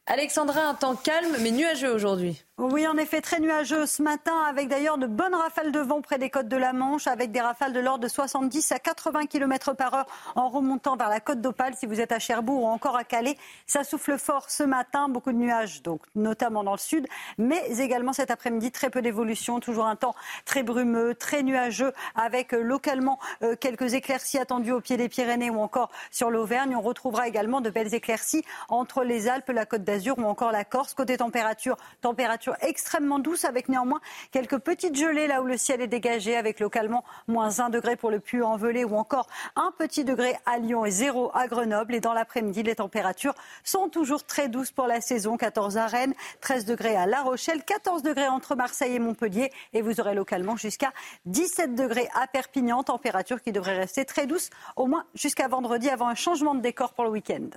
Alexandra, 0.06 0.68
un 0.68 0.74
temps 0.74 0.96
calme 0.96 1.36
mais 1.42 1.50
nuageux 1.50 1.92
aujourd'hui. 1.92 2.42
Oui, 2.60 2.88
en 2.88 2.96
effet, 2.96 3.20
très 3.20 3.38
nuageux 3.38 3.86
ce 3.86 4.02
matin, 4.02 4.36
avec 4.48 4.66
d'ailleurs 4.66 4.98
de 4.98 5.06
bonnes 5.06 5.36
rafales 5.36 5.70
de 5.70 5.78
vent 5.78 6.00
près 6.00 6.18
des 6.18 6.28
côtes 6.28 6.48
de 6.48 6.56
la 6.56 6.72
Manche, 6.72 7.06
avec 7.06 7.30
des 7.30 7.40
rafales 7.40 7.72
de 7.72 7.78
l'ordre 7.78 8.02
de 8.02 8.08
70 8.08 8.72
à 8.72 8.80
80 8.80 9.26
km 9.26 9.74
par 9.74 9.94
heure 9.94 10.06
en 10.34 10.48
remontant 10.48 10.96
vers 10.96 11.08
la 11.08 11.20
côte 11.20 11.40
d'Opale. 11.40 11.74
Si 11.76 11.86
vous 11.86 12.00
êtes 12.00 12.10
à 12.10 12.18
Cherbourg 12.18 12.64
ou 12.64 12.66
encore 12.66 12.96
à 12.96 13.04
Calais, 13.04 13.36
ça 13.68 13.84
souffle 13.84 14.18
fort 14.18 14.50
ce 14.50 14.64
matin, 14.64 15.08
beaucoup 15.08 15.30
de 15.30 15.36
nuages, 15.36 15.82
donc 15.82 16.00
notamment 16.16 16.64
dans 16.64 16.72
le 16.72 16.78
sud, 16.78 17.06
mais 17.38 17.62
également 17.78 18.12
cet 18.12 18.32
après-midi, 18.32 18.72
très 18.72 18.90
peu 18.90 19.02
d'évolution, 19.02 19.60
toujours 19.60 19.86
un 19.86 19.94
temps 19.94 20.16
très 20.44 20.64
brumeux, 20.64 21.14
très 21.14 21.44
nuageux, 21.44 21.92
avec 22.16 22.50
localement 22.50 23.20
euh, 23.44 23.54
quelques 23.54 23.94
éclaircies 23.94 24.38
attendues 24.38 24.72
au 24.72 24.80
pied 24.80 24.96
des 24.96 25.08
Pyrénées 25.08 25.50
ou 25.50 25.60
encore 25.60 25.92
sur 26.10 26.28
l'Auvergne. 26.28 26.74
On 26.74 26.82
retrouvera 26.82 27.28
également 27.28 27.60
de 27.60 27.70
belles 27.70 27.94
éclaircies 27.94 28.42
entre 28.68 29.04
les 29.04 29.28
Alpes, 29.28 29.50
la 29.50 29.64
Côte 29.64 29.84
d'Azur 29.84 30.18
ou 30.18 30.24
encore 30.24 30.50
la 30.50 30.64
Corse. 30.64 30.94
Côté 30.94 31.18
température, 31.18 31.76
température 32.00 32.47
extrêmement 32.60 33.18
douce 33.18 33.44
avec 33.44 33.68
néanmoins 33.68 34.00
quelques 34.30 34.58
petites 34.58 34.96
gelées 34.96 35.26
là 35.26 35.42
où 35.42 35.44
le 35.44 35.56
ciel 35.56 35.80
est 35.80 35.86
dégagé 35.86 36.36
avec 36.36 36.60
localement 36.60 37.04
moins 37.26 37.60
1 37.60 37.70
degré 37.70 37.96
pour 37.96 38.10
le 38.10 38.20
puy 38.20 38.42
en 38.42 38.58
ou 38.58 38.96
encore 38.96 39.26
un 39.56 39.72
petit 39.78 40.04
degré 40.04 40.34
à 40.46 40.58
Lyon 40.58 40.84
et 40.84 40.90
0 40.90 41.30
à 41.34 41.46
Grenoble. 41.46 41.94
Et 41.94 42.00
dans 42.00 42.12
l'après-midi, 42.12 42.62
les 42.62 42.74
températures 42.76 43.34
sont 43.64 43.88
toujours 43.88 44.24
très 44.24 44.48
douces 44.48 44.72
pour 44.72 44.86
la 44.86 45.00
saison. 45.00 45.36
14 45.36 45.76
à 45.76 45.86
Rennes, 45.86 46.14
13 46.40 46.64
degrés 46.64 46.96
à 46.96 47.06
La 47.06 47.22
Rochelle, 47.22 47.64
14 47.64 48.02
degrés 48.02 48.28
entre 48.28 48.56
Marseille 48.56 48.94
et 48.94 48.98
Montpellier 48.98 49.52
et 49.72 49.82
vous 49.82 50.00
aurez 50.00 50.14
localement 50.14 50.56
jusqu'à 50.56 50.92
17 51.26 51.74
degrés 51.74 52.08
à 52.14 52.26
Perpignan, 52.26 52.82
température 52.82 53.40
qui 53.40 53.52
devrait 53.52 53.78
rester 53.78 54.04
très 54.04 54.26
douce 54.26 54.50
au 54.76 54.86
moins 54.86 55.04
jusqu'à 55.14 55.48
vendredi 55.48 55.88
avant 55.88 56.08
un 56.08 56.14
changement 56.14 56.54
de 56.54 56.60
décor 56.60 56.94
pour 56.94 57.04
le 57.04 57.10
week-end. 57.10 57.48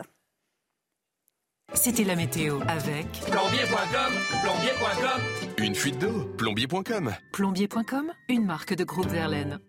C'était 1.73 2.03
la 2.03 2.15
météo 2.15 2.59
avec 2.67 3.07
Plombier.com, 3.29 4.13
plombier.com. 4.43 5.21
Une 5.57 5.75
fuite 5.75 5.99
d'eau, 5.99 6.25
plombier.com. 6.37 7.11
plombier.com, 7.31 8.11
une 8.29 8.45
marque 8.45 8.73
de 8.73 8.83
groupe 8.83 9.07
Verlaine. 9.07 9.59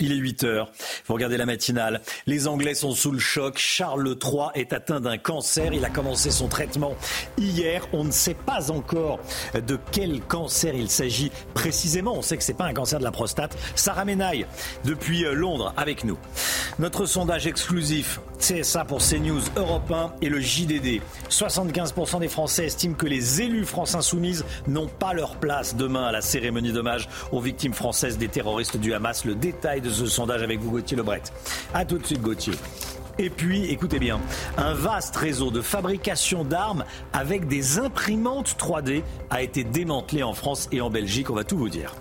Il 0.00 0.12
est 0.12 0.16
8 0.16 0.44
heures. 0.44 0.70
Vous 1.06 1.14
regardez 1.14 1.36
la 1.36 1.46
matinale. 1.46 2.02
Les 2.26 2.46
Anglais 2.46 2.74
sont 2.74 2.92
sous 2.92 3.10
le 3.10 3.18
choc. 3.18 3.58
Charles 3.58 4.16
III 4.22 4.48
est 4.54 4.72
atteint 4.72 5.00
d'un 5.00 5.18
cancer. 5.18 5.72
Il 5.72 5.84
a 5.84 5.90
commencé 5.90 6.30
son 6.30 6.48
traitement 6.48 6.94
hier. 7.36 7.86
On 7.92 8.04
ne 8.04 8.10
sait 8.10 8.34
pas 8.34 8.70
encore 8.70 9.18
de 9.54 9.78
quel 9.90 10.20
cancer 10.20 10.74
il 10.74 10.88
s'agit 10.88 11.32
précisément. 11.54 12.14
On 12.14 12.22
sait 12.22 12.36
que 12.36 12.44
c'est 12.44 12.54
pas 12.54 12.66
un 12.66 12.74
cancer 12.74 12.98
de 12.98 13.04
la 13.04 13.10
prostate. 13.10 13.56
Sarah 13.74 14.04
Menaille, 14.04 14.46
depuis 14.84 15.24
euh, 15.24 15.32
Londres, 15.32 15.74
avec 15.76 16.04
nous. 16.04 16.18
Notre 16.78 17.06
sondage 17.06 17.46
exclusif, 17.46 18.20
CSA 18.38 18.84
pour 18.84 18.98
CNews, 18.98 19.42
Europe 19.56 19.90
1 19.90 20.12
et 20.22 20.28
le 20.28 20.40
JDD. 20.40 21.00
75% 21.28 22.20
des 22.20 22.28
Français 22.28 22.66
estiment 22.66 22.94
que 22.94 23.06
les 23.06 23.42
élus 23.42 23.64
France 23.64 23.94
Insoumise 23.94 24.44
n'ont 24.68 24.86
pas 24.86 25.12
leur 25.12 25.36
place 25.36 25.74
demain 25.74 26.04
à 26.04 26.12
la 26.12 26.20
cérémonie 26.20 26.72
d'hommage 26.72 27.08
aux 27.32 27.40
victimes 27.40 27.74
françaises 27.74 28.16
des 28.16 28.28
terroristes 28.28 28.76
du 28.76 28.94
Hamas. 28.94 29.24
Ce 29.90 30.06
sondage 30.06 30.42
avec 30.42 30.60
vous, 30.60 30.70
Gauthier 30.70 30.96
Lebret. 30.96 31.22
A 31.74 31.84
tout 31.84 31.98
de 31.98 32.06
suite, 32.06 32.22
Gauthier. 32.22 32.54
Et 33.18 33.30
puis, 33.30 33.64
écoutez 33.66 33.98
bien, 33.98 34.20
un 34.56 34.74
vaste 34.74 35.16
réseau 35.16 35.50
de 35.50 35.60
fabrication 35.60 36.44
d'armes 36.44 36.84
avec 37.12 37.48
des 37.48 37.80
imprimantes 37.80 38.56
3D 38.58 39.02
a 39.30 39.42
été 39.42 39.64
démantelé 39.64 40.22
en 40.22 40.34
France 40.34 40.68
et 40.70 40.80
en 40.80 40.88
Belgique. 40.88 41.28
On 41.30 41.34
va 41.34 41.42
tout 41.42 41.58
vous 41.58 41.68
dire. 41.68 41.94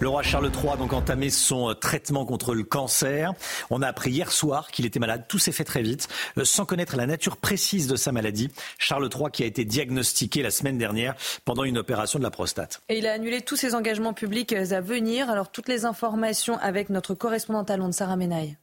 Le 0.00 0.08
roi 0.08 0.22
Charles 0.22 0.50
III 0.50 0.72
a 0.72 0.76
donc 0.76 0.94
entamé 0.94 1.28
son 1.28 1.68
euh, 1.68 1.74
traitement 1.74 2.24
contre 2.24 2.54
le 2.54 2.64
cancer. 2.64 3.34
On 3.68 3.82
a 3.82 3.86
appris 3.86 4.10
hier 4.10 4.32
soir 4.32 4.70
qu'il 4.70 4.86
était 4.86 4.98
malade. 4.98 5.26
Tout 5.28 5.38
s'est 5.38 5.52
fait 5.52 5.64
très 5.64 5.82
vite, 5.82 6.08
euh, 6.38 6.44
sans 6.46 6.64
connaître 6.64 6.96
la 6.96 7.06
nature 7.06 7.36
précise 7.36 7.86
de 7.86 7.96
sa 7.96 8.10
maladie. 8.10 8.48
Charles 8.78 9.10
III 9.14 9.30
qui 9.30 9.42
a 9.42 9.46
été 9.46 9.66
diagnostiqué 9.66 10.42
la 10.42 10.50
semaine 10.50 10.78
dernière 10.78 11.16
pendant 11.44 11.64
une 11.64 11.76
opération 11.76 12.18
de 12.18 12.24
la 12.24 12.30
prostate. 12.30 12.80
Et 12.88 12.96
il 12.96 13.06
a 13.06 13.12
annulé 13.12 13.42
tous 13.42 13.56
ses 13.56 13.74
engagements 13.74 14.14
publics 14.14 14.54
à 14.54 14.80
venir. 14.80 15.28
Alors 15.28 15.50
toutes 15.50 15.68
les 15.68 15.84
informations 15.84 16.56
avec 16.62 16.88
notre 16.88 17.12
correspondante 17.14 17.70
à 17.70 17.76
Londres, 17.76 17.92
Sarah 17.92 18.16
Menaille. 18.16 18.56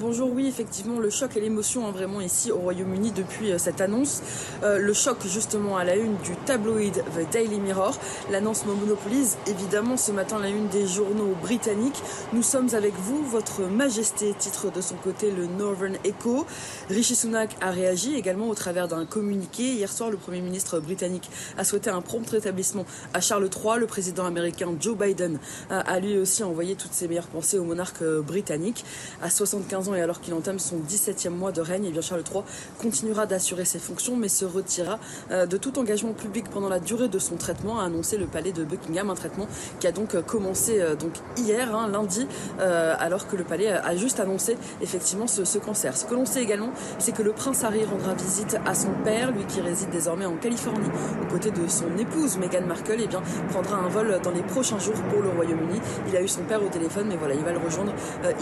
Bonjour, 0.00 0.32
oui, 0.32 0.46
effectivement, 0.46 0.98
le 0.98 1.10
choc 1.10 1.36
et 1.36 1.42
l'émotion 1.42 1.86
hein, 1.86 1.90
vraiment 1.90 2.22
ici 2.22 2.50
au 2.50 2.56
Royaume-Uni 2.56 3.12
depuis 3.12 3.52
euh, 3.52 3.58
cette 3.58 3.82
annonce. 3.82 4.22
Euh, 4.62 4.78
le 4.78 4.94
choc 4.94 5.18
justement 5.26 5.76
à 5.76 5.84
la 5.84 5.94
une 5.94 6.16
du 6.24 6.34
tabloïd 6.46 6.94
The 6.94 7.30
Daily 7.30 7.60
Mirror. 7.60 7.94
L'annonce 8.30 8.64
monopolise 8.64 9.36
évidemment 9.46 9.98
ce 9.98 10.10
matin 10.10 10.38
la 10.38 10.48
une 10.48 10.68
des 10.68 10.86
journaux 10.86 11.36
britanniques. 11.42 12.02
Nous 12.32 12.42
sommes 12.42 12.68
avec 12.72 12.94
vous, 12.94 13.22
votre 13.26 13.60
majesté, 13.64 14.32
titre 14.38 14.72
de 14.72 14.80
son 14.80 14.94
côté 14.94 15.30
le 15.30 15.44
Northern 15.44 15.98
Echo. 16.04 16.46
Rishi 16.88 17.14
Sunak 17.14 17.54
a 17.60 17.70
réagi 17.70 18.14
également 18.14 18.48
au 18.48 18.54
travers 18.54 18.88
d'un 18.88 19.04
communiqué. 19.04 19.64
Hier 19.64 19.92
soir, 19.92 20.08
le 20.08 20.16
Premier 20.16 20.40
ministre 20.40 20.80
britannique 20.80 21.28
a 21.58 21.64
souhaité 21.64 21.90
un 21.90 22.00
prompt 22.00 22.26
rétablissement 22.26 22.86
à 23.12 23.20
Charles 23.20 23.50
III. 23.54 23.78
Le 23.78 23.86
président 23.86 24.24
américain 24.24 24.74
Joe 24.80 24.96
Biden 24.96 25.38
a, 25.68 25.80
a 25.80 26.00
lui 26.00 26.16
aussi 26.16 26.42
envoyé 26.42 26.74
toutes 26.74 26.94
ses 26.94 27.06
meilleures 27.06 27.26
pensées 27.26 27.58
au 27.58 27.64
monarque 27.64 28.00
euh, 28.00 28.22
britannique. 28.22 28.82
À 29.20 29.28
75 29.28 29.88
ans 29.88 29.89
et 29.94 30.00
alors 30.00 30.20
qu'il 30.20 30.34
entame 30.34 30.58
son 30.58 30.76
17e 30.76 31.30
mois 31.30 31.52
de 31.52 31.60
règne, 31.60 31.86
et 31.86 31.90
bien 31.90 32.00
Charles 32.00 32.24
III 32.32 32.42
continuera 32.80 33.26
d'assurer 33.26 33.64
ses 33.64 33.78
fonctions 33.78 34.16
mais 34.16 34.28
se 34.28 34.44
retirera 34.44 34.98
euh, 35.30 35.46
de 35.46 35.56
tout 35.56 35.78
engagement 35.78 36.12
public 36.12 36.48
pendant 36.50 36.68
la 36.68 36.78
durée 36.78 37.08
de 37.08 37.18
son 37.18 37.36
traitement, 37.36 37.80
a 37.80 37.84
annoncé 37.84 38.16
le 38.16 38.26
palais 38.26 38.52
de 38.52 38.64
Buckingham, 38.64 39.10
un 39.10 39.14
traitement 39.14 39.46
qui 39.78 39.86
a 39.86 39.92
donc 39.92 40.14
euh, 40.14 40.22
commencé 40.22 40.80
euh, 40.80 40.94
donc 40.94 41.12
hier, 41.36 41.74
hein, 41.74 41.88
lundi, 41.88 42.26
alors 42.58 43.26
que 43.26 43.36
le 43.36 43.44
palais 43.44 43.70
a 43.70 43.96
juste 43.96 44.20
annoncé 44.20 44.56
effectivement 44.80 45.26
ce, 45.26 45.44
ce 45.44 45.58
cancer. 45.58 45.96
Ce 45.96 46.04
que 46.04 46.14
l'on 46.14 46.26
sait 46.26 46.42
également, 46.42 46.70
c'est 46.98 47.12
que 47.12 47.22
le 47.22 47.32
prince 47.32 47.64
Harry 47.64 47.84
rendra 47.84 48.14
visite 48.14 48.56
à 48.66 48.74
son 48.74 48.90
père, 49.04 49.32
lui 49.32 49.44
qui 49.46 49.60
réside 49.60 49.90
désormais 49.90 50.26
en 50.26 50.36
Californie, 50.36 50.88
aux 51.22 51.32
côtés 51.32 51.50
de 51.50 51.66
son 51.68 51.96
épouse 51.98 52.38
Meghan 52.38 52.66
Markle, 52.66 53.00
et 53.00 53.06
bien 53.06 53.22
prendra 53.48 53.76
un 53.76 53.88
vol 53.88 54.20
dans 54.22 54.30
les 54.30 54.42
prochains 54.42 54.78
jours 54.78 55.00
pour 55.10 55.22
le 55.22 55.30
Royaume-Uni. 55.30 55.80
Il 56.08 56.16
a 56.16 56.22
eu 56.22 56.28
son 56.28 56.42
père 56.42 56.62
au 56.62 56.68
téléphone, 56.68 57.06
mais 57.08 57.16
voilà, 57.16 57.34
il 57.34 57.44
va 57.44 57.52
le 57.52 57.58
rejoindre 57.58 57.92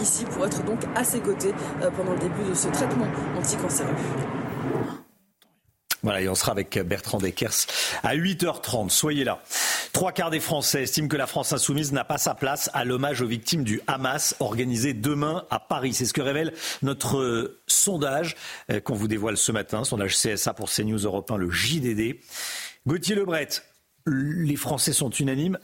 ici 0.01 0.25
pour 0.25 0.45
être 0.45 0.63
donc 0.65 0.79
à 0.95 1.03
ses 1.03 1.19
côtés 1.19 1.38
euh, 1.47 1.89
pendant 1.95 2.13
le 2.13 2.19
début 2.19 2.49
de 2.49 2.53
ce 2.53 2.67
traitement 2.67 3.07
anticancéreux. 3.37 3.89
Voilà, 6.01 6.21
et 6.21 6.29
on 6.29 6.35
sera 6.35 6.53
avec 6.53 6.79
Bertrand 6.79 7.17
Deckers 7.17 7.67
à 8.03 8.15
8h30. 8.15 8.89
Soyez 8.89 9.25
là. 9.25 9.41
Trois 9.91 10.11
quarts 10.11 10.29
des 10.29 10.39
Français 10.39 10.83
estiment 10.83 11.07
que 11.07 11.17
la 11.17 11.27
France 11.27 11.51
insoumise 11.51 11.91
n'a 11.91 12.05
pas 12.05 12.17
sa 12.17 12.35
place 12.35 12.69
à 12.73 12.85
l'hommage 12.85 13.21
aux 13.21 13.27
victimes 13.27 13.63
du 13.63 13.81
Hamas 13.87 14.35
organisé 14.39 14.93
demain 14.93 15.45
à 15.49 15.59
Paris. 15.59 15.93
C'est 15.93 16.05
ce 16.05 16.13
que 16.13 16.21
révèle 16.21 16.53
notre 16.83 17.17
euh, 17.17 17.59
sondage 17.67 18.37
euh, 18.71 18.79
qu'on 18.79 18.93
vous 18.93 19.07
dévoile 19.09 19.35
ce 19.35 19.51
matin, 19.51 19.83
sondage 19.83 20.15
CSA 20.15 20.53
pour 20.53 20.69
CNews 20.69 20.99
Europe 20.99 21.29
1, 21.29 21.37
le 21.37 21.49
JDD. 21.49 22.17
Gauthier 22.87 23.15
Lebret, 23.15 23.49
les 24.05 24.55
Français 24.55 24.93
sont 24.93 25.09
unanimes 25.09 25.57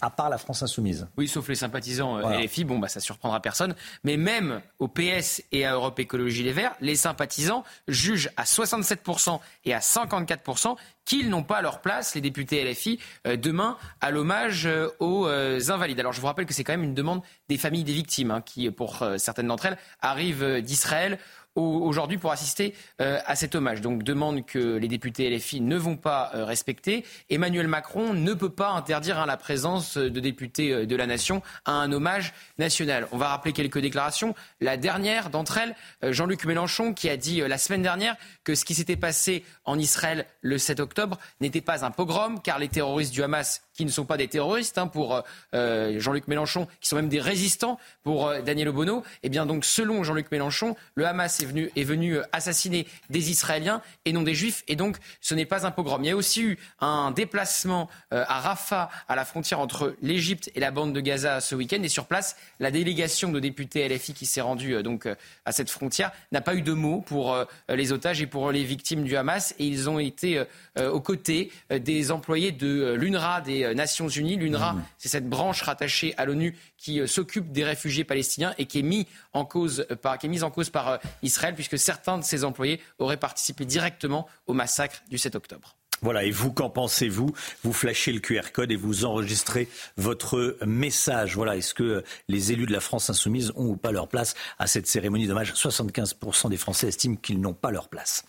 à 0.00 0.10
part 0.10 0.30
la 0.30 0.38
France 0.38 0.62
insoumise. 0.62 1.08
Oui, 1.16 1.28
sauf 1.28 1.48
les 1.48 1.54
sympathisants 1.54 2.16
euh, 2.16 2.22
Voilà. 2.22 2.42
LFI, 2.42 2.64
bon, 2.64 2.78
bah, 2.78 2.88
ça 2.88 3.00
surprendra 3.00 3.40
personne. 3.40 3.74
Mais 4.04 4.16
même 4.16 4.60
au 4.78 4.88
PS 4.88 5.42
et 5.52 5.64
à 5.64 5.74
Europe 5.74 5.98
Écologie 5.98 6.42
Les 6.42 6.52
Verts, 6.52 6.74
les 6.80 6.96
sympathisants 6.96 7.64
jugent 7.88 8.30
à 8.36 8.44
67% 8.44 9.40
et 9.64 9.74
à 9.74 9.78
54% 9.78 10.76
qu'ils 11.04 11.28
n'ont 11.28 11.42
pas 11.42 11.60
leur 11.60 11.80
place, 11.80 12.14
les 12.14 12.20
députés 12.20 12.64
LFI, 12.64 13.00
demain 13.24 13.76
à 14.00 14.12
l'hommage 14.12 14.68
aux 15.00 15.26
invalides. 15.26 15.98
Alors 15.98 16.12
je 16.12 16.20
vous 16.20 16.26
rappelle 16.26 16.46
que 16.46 16.54
c'est 16.54 16.62
quand 16.62 16.72
même 16.72 16.84
une 16.84 16.94
demande 16.94 17.22
des 17.48 17.58
familles 17.58 17.82
des 17.82 17.92
victimes, 17.92 18.30
hein, 18.30 18.42
qui 18.42 18.70
pour 18.70 19.04
certaines 19.16 19.48
d'entre 19.48 19.66
elles 19.66 19.78
arrivent 20.00 20.60
d'Israël 20.62 21.18
aujourd'hui 21.56 22.18
pour 22.18 22.32
assister 22.32 22.74
euh, 23.00 23.18
à 23.26 23.36
cet 23.36 23.54
hommage. 23.54 23.80
Donc 23.80 24.02
demande 24.02 24.44
que 24.44 24.76
les 24.76 24.88
députés 24.88 25.28
LFI 25.30 25.60
ne 25.60 25.76
vont 25.76 25.96
pas 25.96 26.30
euh, 26.34 26.44
respecter. 26.44 27.04
Emmanuel 27.28 27.66
Macron 27.66 28.14
ne 28.14 28.34
peut 28.34 28.50
pas 28.50 28.70
interdire 28.70 29.18
hein, 29.18 29.26
la 29.26 29.36
présence 29.36 29.96
de 29.96 30.20
députés 30.20 30.72
euh, 30.72 30.86
de 30.86 30.96
la 30.96 31.06
nation 31.06 31.42
à 31.64 31.72
un 31.72 31.92
hommage 31.92 32.32
national. 32.58 33.08
On 33.12 33.18
va 33.18 33.28
rappeler 33.28 33.52
quelques 33.52 33.80
déclarations. 33.80 34.34
La 34.60 34.76
dernière 34.76 35.30
d'entre 35.30 35.58
elles, 35.58 35.74
Jean-Luc 36.12 36.44
Mélenchon, 36.44 36.94
qui 36.94 37.08
a 37.08 37.16
dit 37.16 37.40
la 37.40 37.58
semaine 37.58 37.82
dernière 37.82 38.16
que 38.44 38.54
ce 38.54 38.64
qui 38.64 38.74
s'était 38.74 38.96
passé 38.96 39.44
en 39.64 39.78
Israël 39.78 40.26
le 40.42 40.58
7 40.58 40.80
octobre 40.80 41.18
n'était 41.40 41.60
pas 41.60 41.84
un 41.84 41.90
pogrom, 41.90 42.40
car 42.40 42.58
les 42.58 42.68
terroristes 42.68 43.12
du 43.12 43.22
Hamas 43.22 43.62
qui 43.80 43.86
ne 43.86 43.90
sont 43.90 44.04
pas 44.04 44.18
des 44.18 44.28
terroristes 44.28 44.76
hein, 44.76 44.86
pour 44.86 45.22
Jean-Luc 45.52 46.28
Mélenchon, 46.28 46.66
qui 46.80 46.88
sont 46.88 46.96
même 46.96 47.08
des 47.08 47.20
résistants 47.20 47.78
pour 48.02 48.30
Daniel 48.44 48.68
Obono. 48.68 49.02
Eh 49.22 49.28
bien 49.28 49.46
donc, 49.46 49.64
selon 49.64 50.04
Jean-Luc 50.04 50.30
Mélenchon, 50.30 50.76
le 50.94 51.06
Hamas 51.06 51.40
est 51.40 51.84
venu, 51.84 52.16
euh, 52.16 52.22
assassiner 52.32 52.86
des 53.08 53.30
Israéliens 53.30 53.82
et 54.04 54.12
non 54.12 54.22
des 54.22 54.34
Juifs. 54.34 54.62
Et 54.68 54.76
donc, 54.76 54.96
ce 55.20 55.34
n'est 55.34 55.46
pas 55.46 55.66
un 55.66 55.70
pogrom. 55.70 56.04
Il 56.04 56.08
y 56.08 56.10
a 56.10 56.16
aussi 56.16 56.42
eu 56.42 56.58
un 56.80 57.10
déplacement 57.10 57.88
euh, 58.12 58.24
à 58.28 58.40
Rafah, 58.40 58.90
à 59.08 59.16
la 59.16 59.24
frontière 59.24 59.60
entre 59.60 59.96
l'Égypte 60.02 60.50
et 60.54 60.60
la 60.60 60.70
bande 60.70 60.92
de 60.92 61.00
Gaza 61.00 61.40
ce 61.40 61.54
week-end. 61.54 61.82
Et 61.82 61.88
sur 61.88 62.06
place, 62.06 62.36
la 62.58 62.70
délégation 62.70 63.32
de 63.32 63.40
députés 63.40 63.88
LFI 63.88 64.14
qui 64.14 64.26
s'est 64.26 64.40
rendue 64.40 64.74
euh, 64.74 64.82
donc 64.82 65.08
à 65.44 65.52
cette 65.52 65.70
frontière 65.70 66.12
n'a 66.32 66.40
pas 66.40 66.54
eu 66.54 66.62
de 66.62 66.72
mots 66.72 67.00
pour 67.00 67.36
les 67.68 67.92
otages 67.92 68.20
et 68.20 68.26
pour 68.26 68.52
les 68.52 68.64
victimes 68.64 69.04
du 69.04 69.16
Hamas. 69.16 69.54
Et 69.58 69.66
ils 69.66 69.88
ont 69.88 69.98
été 69.98 70.44
aux 70.76 71.00
côtés 71.00 71.52
des 71.70 72.10
employés 72.10 72.52
de 72.52 72.94
l'UNRWA 72.94 73.40
des 73.40 73.69
Nations 73.74 74.08
Unies. 74.08 74.36
L'UNRWA, 74.36 74.72
mmh. 74.72 74.84
c'est 74.98 75.08
cette 75.08 75.28
branche 75.28 75.62
rattachée 75.62 76.14
à 76.16 76.24
l'ONU 76.24 76.56
qui 76.76 77.06
s'occupe 77.06 77.52
des 77.52 77.64
réfugiés 77.64 78.04
palestiniens 78.04 78.54
et 78.58 78.66
qui 78.66 78.80
est, 78.80 78.82
mis 78.82 79.06
en 79.32 79.44
cause 79.44 79.86
par, 80.02 80.18
qui 80.18 80.26
est 80.26 80.30
mise 80.30 80.44
en 80.44 80.50
cause 80.50 80.70
par 80.70 80.98
Israël, 81.22 81.54
puisque 81.54 81.78
certains 81.78 82.18
de 82.18 82.24
ses 82.24 82.44
employés 82.44 82.80
auraient 82.98 83.16
participé 83.16 83.64
directement 83.64 84.26
au 84.46 84.52
massacre 84.52 85.02
du 85.08 85.18
7 85.18 85.34
octobre. 85.34 85.76
Voilà, 86.02 86.24
et 86.24 86.30
vous, 86.30 86.50
qu'en 86.50 86.70
pensez-vous? 86.70 87.34
Vous 87.62 87.72
flashez 87.72 88.12
le 88.12 88.20
QR 88.20 88.52
code 88.52 88.72
et 88.72 88.76
vous 88.76 89.04
enregistrez 89.04 89.68
votre 89.98 90.56
message. 90.64 91.36
Voilà, 91.36 91.56
est-ce 91.56 91.74
que 91.74 92.02
les 92.28 92.52
élus 92.52 92.66
de 92.66 92.72
la 92.72 92.80
France 92.80 93.10
insoumise 93.10 93.52
ont 93.54 93.66
ou 93.66 93.76
pas 93.76 93.92
leur 93.92 94.08
place 94.08 94.34
à 94.58 94.66
cette 94.66 94.86
cérémonie 94.86 95.26
d'hommage? 95.26 95.52
75% 95.52 96.48
des 96.48 96.56
Français 96.56 96.88
estiment 96.88 97.16
qu'ils 97.16 97.40
n'ont 97.40 97.52
pas 97.52 97.70
leur 97.70 97.88
place. 97.88 98.24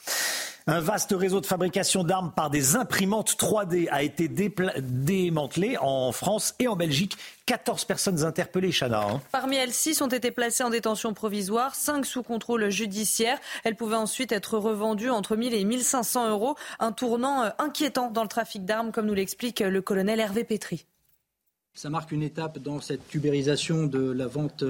Un 0.67 0.79
vaste 0.79 1.13
réseau 1.17 1.41
de 1.41 1.45
fabrication 1.47 2.03
d'armes 2.03 2.31
par 2.35 2.51
des 2.51 2.75
imprimantes 2.75 3.31
3D 3.31 3.88
a 3.89 4.03
été 4.03 4.27
démantelé 4.27 5.75
en 5.79 6.11
France 6.11 6.53
et 6.59 6.67
en 6.67 6.75
Belgique. 6.75 7.17
14 7.47 7.85
personnes 7.85 8.23
interpellées, 8.23 8.71
Chana. 8.71 9.01
Hein. 9.01 9.21
Parmi 9.31 9.55
elles, 9.55 9.73
6 9.73 10.01
ont 10.03 10.07
été 10.07 10.29
placées 10.29 10.63
en 10.63 10.69
détention 10.69 11.15
provisoire, 11.15 11.73
5 11.73 12.05
sous 12.05 12.21
contrôle 12.21 12.69
judiciaire. 12.69 13.39
Elles 13.63 13.75
pouvaient 13.75 13.95
ensuite 13.95 14.31
être 14.31 14.57
revendues 14.57 15.09
entre 15.09 15.35
1000 15.35 15.55
et 15.55 15.63
1500 15.63 16.29
euros. 16.29 16.55
Un 16.79 16.91
tournant 16.91 17.43
euh, 17.43 17.49
inquiétant 17.57 18.11
dans 18.11 18.23
le 18.23 18.29
trafic 18.29 18.63
d'armes, 18.63 18.91
comme 18.91 19.07
nous 19.07 19.15
l'explique 19.15 19.61
le 19.61 19.81
colonel 19.81 20.19
Hervé 20.19 20.43
Pétry. 20.43 20.85
Ça 21.73 21.89
marque 21.89 22.11
une 22.11 22.21
étape 22.21 22.59
dans 22.59 22.81
cette 22.81 23.07
tubérisation 23.07 23.85
de 23.85 24.11
la 24.11 24.27
vente 24.27 24.63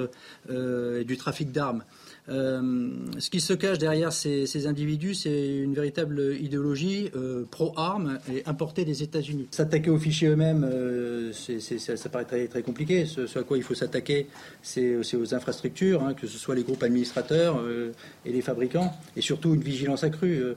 euh, 0.49 1.01
et 1.01 1.03
du 1.03 1.17
trafic 1.17 1.51
d'armes. 1.51 1.83
Euh, 2.29 2.89
ce 3.17 3.29
qui 3.29 3.41
se 3.41 3.53
cache 3.53 3.77
derrière 3.77 4.13
ces, 4.13 4.67
individus, 4.67 5.15
c'est 5.15 5.57
une 5.57 5.73
véritable 5.73 6.35
idéologie 6.39 7.09
euh, 7.15 7.45
pro-armes 7.49 8.19
et 8.31 8.43
importée 8.45 8.85
des 8.85 9.03
États-Unis. 9.03 9.47
S'attaquer 9.51 9.89
aux 9.89 9.97
fichiers 9.97 10.29
eux-mêmes, 10.29 10.67
euh, 10.69 11.31
ça, 11.33 12.09
paraît 12.09 12.25
très, 12.25 12.61
compliqué. 12.61 13.05
Ce, 13.05 13.37
à 13.37 13.43
quoi 13.43 13.57
il 13.57 13.63
faut 13.63 13.75
s'attaquer, 13.75 14.27
c'est 14.61 14.95
aux 14.95 15.33
infrastructures, 15.33 16.03
hein, 16.03 16.13
que 16.13 16.27
ce 16.27 16.37
soit 16.37 16.55
les 16.55 16.63
groupes 16.63 16.83
administrateurs 16.83 17.61
et 18.25 18.31
les 18.31 18.41
fabricants, 18.41 18.93
et 19.15 19.21
surtout 19.21 19.53
une 19.53 19.61
vigilance 19.61 20.03
accrue. 20.03 20.55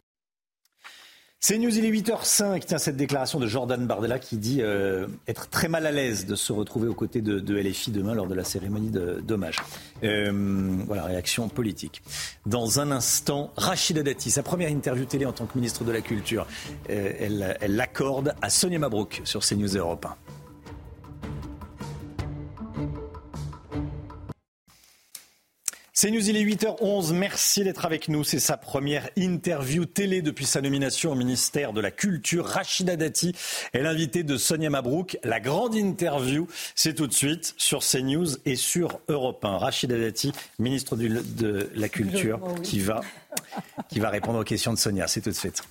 C'est 1.47 1.59
News, 1.59 1.77
il 1.77 1.85
est 1.85 1.91
8h05. 1.91 2.63
Tiens, 2.65 2.79
cette 2.79 2.97
déclaration 2.97 3.39
de 3.39 3.47
Jordan 3.47 3.87
Bardella 3.87 4.19
qui 4.19 4.39
dit 4.39 4.63
euh, 4.63 5.07
être 5.29 5.51
très 5.51 5.69
mal 5.69 5.87
à 5.87 5.91
l'aise 5.91 6.25
de 6.25 6.37
se 6.37 6.55
retrouver 6.55 6.89
aux 6.89 6.95
côtés 6.95 7.21
de, 7.21 7.55
LFI 7.55 7.91
demain 7.91 8.15
lors 8.15 8.27
de 8.27 8.35
la 8.35 8.45
cérémonie 8.45 8.91
d'hommage. 8.91 9.59
Euh, 10.05 10.33
voilà, 10.87 11.05
réaction 11.05 11.51
politique. 11.51 12.01
Dans 12.47 12.81
un 12.81 12.91
instant, 12.91 13.53
Rachida 13.59 14.03
Dati, 14.03 14.31
sa 14.31 14.43
première 14.43 14.71
interview 14.71 15.05
télé 15.05 15.27
en 15.27 15.33
tant 15.33 15.45
que 15.45 15.59
ministre 15.59 15.85
de 15.85 15.93
la 15.93 16.01
Culture, 16.01 16.47
euh, 16.89 17.13
elle 17.61 17.77
l'accorde 17.77 18.35
à 18.41 18.49
Sonia 18.49 18.79
Mabrouk 18.79 19.21
sur 19.25 19.41
CNews 19.41 19.77
Europe 19.77 20.07
1. 20.07 20.24
C'est 26.05 26.11
News, 26.11 26.29
il 26.29 26.37
est 26.37 26.45
8h11. 26.45 27.15
Merci 27.15 27.65
d'être 27.65 27.87
avec 27.87 28.09
nous. 28.09 28.25
C'est 28.25 28.39
sa 28.39 28.59
première 28.59 29.09
interview 29.17 29.87
télé 29.87 30.21
depuis 30.21 30.45
sa 30.45 30.61
nomination 30.61 31.13
au 31.13 31.15
ministère 31.15 31.73
de 31.73 31.81
la 31.81 31.91
Culture. 31.91 32.45
Rachida 32.45 32.95
Dati 32.97 33.35
est 33.73 33.81
l'invitée 33.81 34.23
de 34.23 34.37
Sonia 34.37 34.69
Mabrouk. 34.69 35.17
La 35.25 35.41
grande 35.41 35.75
interview, 35.75 36.47
c'est 36.75 36.93
tout 36.93 37.07
de 37.07 37.15
suite 37.15 37.55
sur 37.57 37.81
CNews 37.81 38.37
et 38.45 38.57
sur 38.57 39.01
Europe 39.09 39.43
1. 39.47 39.57
Rachida 39.57 39.97
Dati, 39.97 40.33
ministre 40.59 40.95
de 40.95 41.71
la 41.75 41.89
Culture, 41.89 42.39
qui 42.63 42.81
va, 42.81 43.01
qui 43.89 43.99
va 43.99 44.11
répondre 44.11 44.39
aux 44.39 44.45
questions 44.45 44.75
de 44.75 44.79
Sonia. 44.79 45.09
C'est 45.09 45.23
tout 45.23 45.31
de 45.31 45.35
suite. 45.35 45.63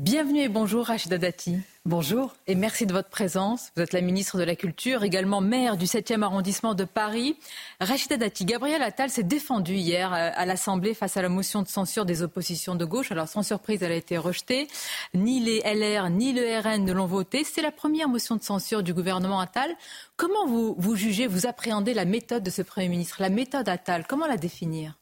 Bienvenue 0.00 0.40
et 0.40 0.48
bonjour 0.48 0.86
Rachida 0.86 1.18
Dati. 1.18 1.58
Bonjour. 1.84 2.34
Et 2.46 2.54
merci 2.54 2.86
de 2.86 2.92
votre 2.94 3.10
présence. 3.10 3.70
Vous 3.76 3.82
êtes 3.82 3.92
la 3.92 4.00
ministre 4.00 4.38
de 4.38 4.44
la 4.44 4.56
Culture, 4.56 5.04
également 5.04 5.42
maire 5.42 5.76
du 5.76 5.84
7e 5.84 6.22
arrondissement 6.22 6.72
de 6.72 6.84
Paris. 6.84 7.36
Rachida 7.80 8.16
Dati, 8.16 8.46
Gabriel 8.46 8.82
Attal 8.82 9.10
s'est 9.10 9.22
défendu 9.22 9.74
hier 9.74 10.10
euh, 10.14 10.30
à 10.34 10.46
l'Assemblée 10.46 10.94
face 10.94 11.18
à 11.18 11.22
la 11.22 11.28
motion 11.28 11.60
de 11.60 11.68
censure 11.68 12.06
des 12.06 12.22
oppositions 12.22 12.76
de 12.76 12.84
gauche. 12.86 13.12
Alors 13.12 13.28
sans 13.28 13.42
surprise, 13.42 13.82
elle 13.82 13.92
a 13.92 13.96
été 13.96 14.16
rejetée. 14.16 14.68
Ni 15.12 15.38
les 15.38 15.58
LR 15.58 16.08
ni 16.08 16.32
le 16.32 16.58
RN 16.60 16.82
ne 16.82 16.92
l'ont 16.94 17.04
votée. 17.04 17.44
C'est 17.44 17.60
la 17.60 17.70
première 17.70 18.08
motion 18.08 18.36
de 18.36 18.42
censure 18.42 18.82
du 18.82 18.94
gouvernement 18.94 19.38
Attal. 19.38 19.70
Comment 20.16 20.46
vous, 20.46 20.76
vous 20.78 20.96
jugez, 20.96 21.26
vous 21.26 21.46
appréhendez 21.46 21.92
la 21.92 22.06
méthode 22.06 22.42
de 22.42 22.48
ce 22.48 22.62
Premier 22.62 22.88
ministre, 22.88 23.18
la 23.20 23.28
méthode 23.28 23.68
Attal? 23.68 24.06
Comment 24.08 24.26
la 24.26 24.38
définir? 24.38 24.99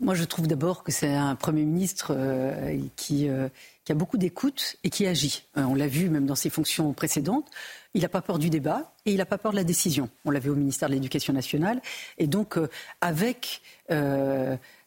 Moi, 0.00 0.14
je 0.14 0.22
trouve 0.22 0.46
d'abord 0.46 0.84
que 0.84 0.92
c'est 0.92 1.12
un 1.12 1.34
Premier 1.34 1.64
ministre 1.64 2.14
euh, 2.16 2.78
qui, 2.94 3.28
euh, 3.28 3.48
qui, 3.84 3.90
a 3.90 3.96
beaucoup 3.96 4.16
d'écoute 4.16 4.76
et 4.84 4.90
qui 4.90 5.06
agit. 5.06 5.42
Euh, 5.56 5.62
on 5.64 5.74
l'a 5.74 5.88
vu 5.88 6.08
même 6.08 6.24
dans 6.24 6.36
ses 6.36 6.50
fonctions 6.50 6.92
précédentes. 6.92 7.50
Il 7.94 8.02
n'a 8.02 8.08
pas 8.08 8.22
peur 8.22 8.38
du 8.38 8.48
débat 8.48 8.92
et 9.06 9.10
il 9.10 9.16
n'a 9.16 9.26
pas 9.26 9.38
peur 9.38 9.50
de 9.50 9.56
la 9.56 9.64
décision. 9.64 10.08
On 10.24 10.30
l'a 10.30 10.38
vu 10.38 10.50
au 10.50 10.54
ministère 10.54 10.88
de 10.88 10.94
l'Éducation 10.94 11.32
nationale. 11.32 11.82
Et 12.18 12.28
donc, 12.28 12.56
avec, 13.00 13.60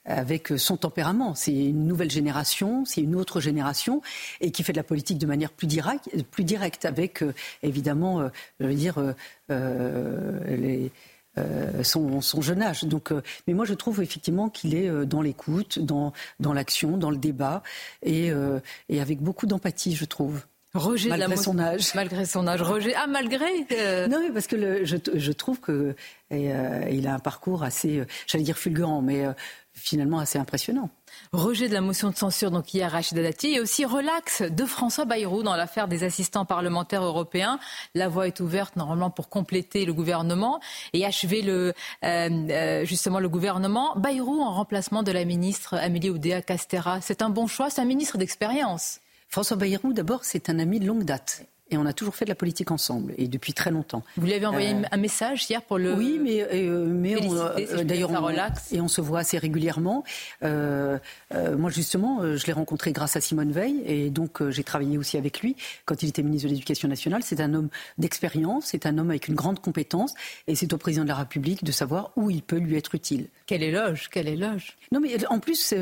avec 0.05 0.53
son 0.55 0.77
tempérament, 0.77 1.35
c'est 1.35 1.53
une 1.53 1.87
nouvelle 1.87 2.11
génération, 2.11 2.85
c'est 2.85 3.01
une 3.01 3.15
autre 3.15 3.41
génération, 3.41 4.01
et 4.39 4.51
qui 4.51 4.63
fait 4.63 4.71
de 4.71 4.77
la 4.77 4.83
politique 4.83 5.17
de 5.17 5.25
manière 5.25 5.51
plus 5.51 5.67
directe, 5.67 6.09
plus 6.29 6.43
directe 6.43 6.85
avec, 6.85 7.23
évidemment, 7.63 8.29
je 8.59 8.65
veux 8.67 8.75
dire, 8.75 8.95
les 9.49 10.91
euh, 11.37 11.81
son, 11.83 12.19
jeune 12.41 12.61
âge. 12.61 12.83
Donc, 12.83 13.11
euh, 13.11 13.21
mais 13.47 13.53
moi, 13.53 13.63
je 13.63 13.73
trouve 13.73 14.01
effectivement 14.01 14.49
qu'il 14.49 14.75
est 14.75 14.89
euh, 14.89 15.05
dans 15.05 15.21
l'écoute, 15.21 15.79
dans, 15.79 16.11
dans 16.41 16.51
l'action, 16.51 16.97
dans 16.97 17.09
le 17.09 17.17
débat, 17.17 17.63
et, 18.03 18.31
et 18.89 19.01
avec 19.01 19.21
beaucoup 19.21 19.45
d'empathie, 19.45 19.95
je 19.95 20.05
trouve. 20.05 20.41
Roger 20.73 21.09
malgré 21.09 21.37
son 21.37 21.59
âge. 21.59 21.93
Malgré 21.95 22.25
son 22.25 22.47
âge. 22.47 22.61
Roger, 22.61 22.93
ah 22.95 23.07
malgré. 23.07 23.49
Non, 24.07 24.19
mais 24.21 24.31
parce 24.31 24.47
que 24.47 24.55
le, 24.55 24.85
je, 24.85 24.97
je, 25.13 25.31
trouve 25.31 25.59
que 25.59 25.95
il 26.31 27.07
a 27.07 27.13
un 27.13 27.19
parcours 27.19 27.63
assez, 27.63 28.03
j'allais 28.27 28.43
dire 28.43 28.57
fulgurant, 28.57 29.01
mais 29.01 29.25
finalement 29.73 30.19
assez 30.19 30.37
impressionnant. 30.37 30.89
Rejet 31.33 31.67
de 31.67 31.73
la 31.73 31.81
motion 31.81 32.09
de 32.09 32.15
censure, 32.15 32.51
donc 32.51 32.73
hier, 32.73 32.91
Rachida 32.91 33.21
Dati, 33.21 33.53
et 33.53 33.59
aussi 33.59 33.85
relax 33.85 34.41
de 34.41 34.65
François 34.65 35.05
Bayrou 35.05 35.43
dans 35.43 35.55
l'affaire 35.55 35.87
des 35.87 36.03
assistants 36.03 36.45
parlementaires 36.45 37.03
européens. 37.03 37.59
La 37.95 38.07
voie 38.07 38.27
est 38.27 38.39
ouverte 38.39 38.75
normalement 38.75 39.09
pour 39.09 39.29
compléter 39.29 39.85
le 39.85 39.93
gouvernement 39.93 40.59
et 40.93 41.05
achever 41.05 41.41
le, 41.41 41.73
euh, 42.03 42.29
euh, 42.49 42.85
justement 42.85 43.19
le 43.19 43.29
gouvernement. 43.29 43.93
Bayrou 43.97 44.41
en 44.41 44.53
remplacement 44.53 45.03
de 45.03 45.11
la 45.11 45.25
ministre 45.25 45.75
Amélie 45.75 46.09
Oudéa 46.09 46.41
Castera. 46.41 47.01
C'est 47.01 47.21
un 47.21 47.29
bon 47.29 47.47
choix, 47.47 47.69
c'est 47.69 47.81
un 47.81 47.85
ministre 47.85 48.17
d'expérience. 48.17 49.00
François 49.31 49.55
Bayrou, 49.55 49.93
d'abord, 49.93 50.25
c'est 50.25 50.49
un 50.49 50.59
ami 50.59 50.81
de 50.81 50.87
longue 50.87 51.05
date. 51.05 51.45
Et 51.71 51.77
on 51.77 51.85
a 51.85 51.93
toujours 51.93 52.15
fait 52.15 52.25
de 52.25 52.29
la 52.29 52.35
politique 52.35 52.71
ensemble, 52.71 53.13
et 53.17 53.27
depuis 53.27 53.53
très 53.53 53.71
longtemps. 53.71 54.03
Vous 54.17 54.25
lui 54.25 54.33
avez 54.33 54.45
envoyé 54.45 54.75
un 54.91 54.97
message 54.97 55.49
hier 55.49 55.61
pour 55.61 55.77
le. 55.77 55.93
Oui, 55.93 56.19
mais, 56.21 56.45
mais 56.87 57.15
d'ailleurs, 57.83 58.11
et 58.71 58.81
on 58.81 58.87
se 58.87 59.01
voit 59.01 59.19
assez 59.19 59.37
régulièrement. 59.37 60.03
moi, 60.41 61.69
justement, 61.69 62.35
je 62.35 62.45
l'ai 62.45 62.53
rencontré 62.53 62.91
grâce 62.91 63.15
à 63.15 63.21
Simone 63.21 63.51
Veil, 63.51 63.81
et 63.85 64.09
donc 64.09 64.47
j'ai 64.49 64.63
travaillé 64.63 64.97
aussi 64.97 65.17
avec 65.17 65.41
lui 65.41 65.55
quand 65.85 66.03
il 66.03 66.09
était 66.09 66.23
ministre 66.23 66.47
de 66.47 66.53
l'Éducation 66.53 66.87
nationale. 66.87 67.23
C'est 67.23 67.39
un 67.39 67.53
homme 67.53 67.69
d'expérience, 67.97 68.65
c'est 68.67 68.85
un 68.85 68.97
homme 68.97 69.09
avec 69.09 69.27
une 69.27 69.35
grande 69.35 69.59
compétence, 69.59 70.13
et 70.47 70.55
c'est 70.55 70.73
au 70.73 70.77
président 70.77 71.03
de 71.03 71.09
la 71.09 71.15
République 71.15 71.63
de 71.63 71.71
savoir 71.71 72.11
où 72.15 72.29
il 72.29 72.41
peut 72.41 72.57
lui 72.57 72.75
être 72.75 72.95
utile. 72.95 73.27
Quel 73.45 73.63
éloge, 73.63 74.09
quel 74.11 74.27
éloge. 74.27 74.77
Non, 74.91 74.99
mais 74.99 75.25
en 75.27 75.39
plus, 75.39 75.73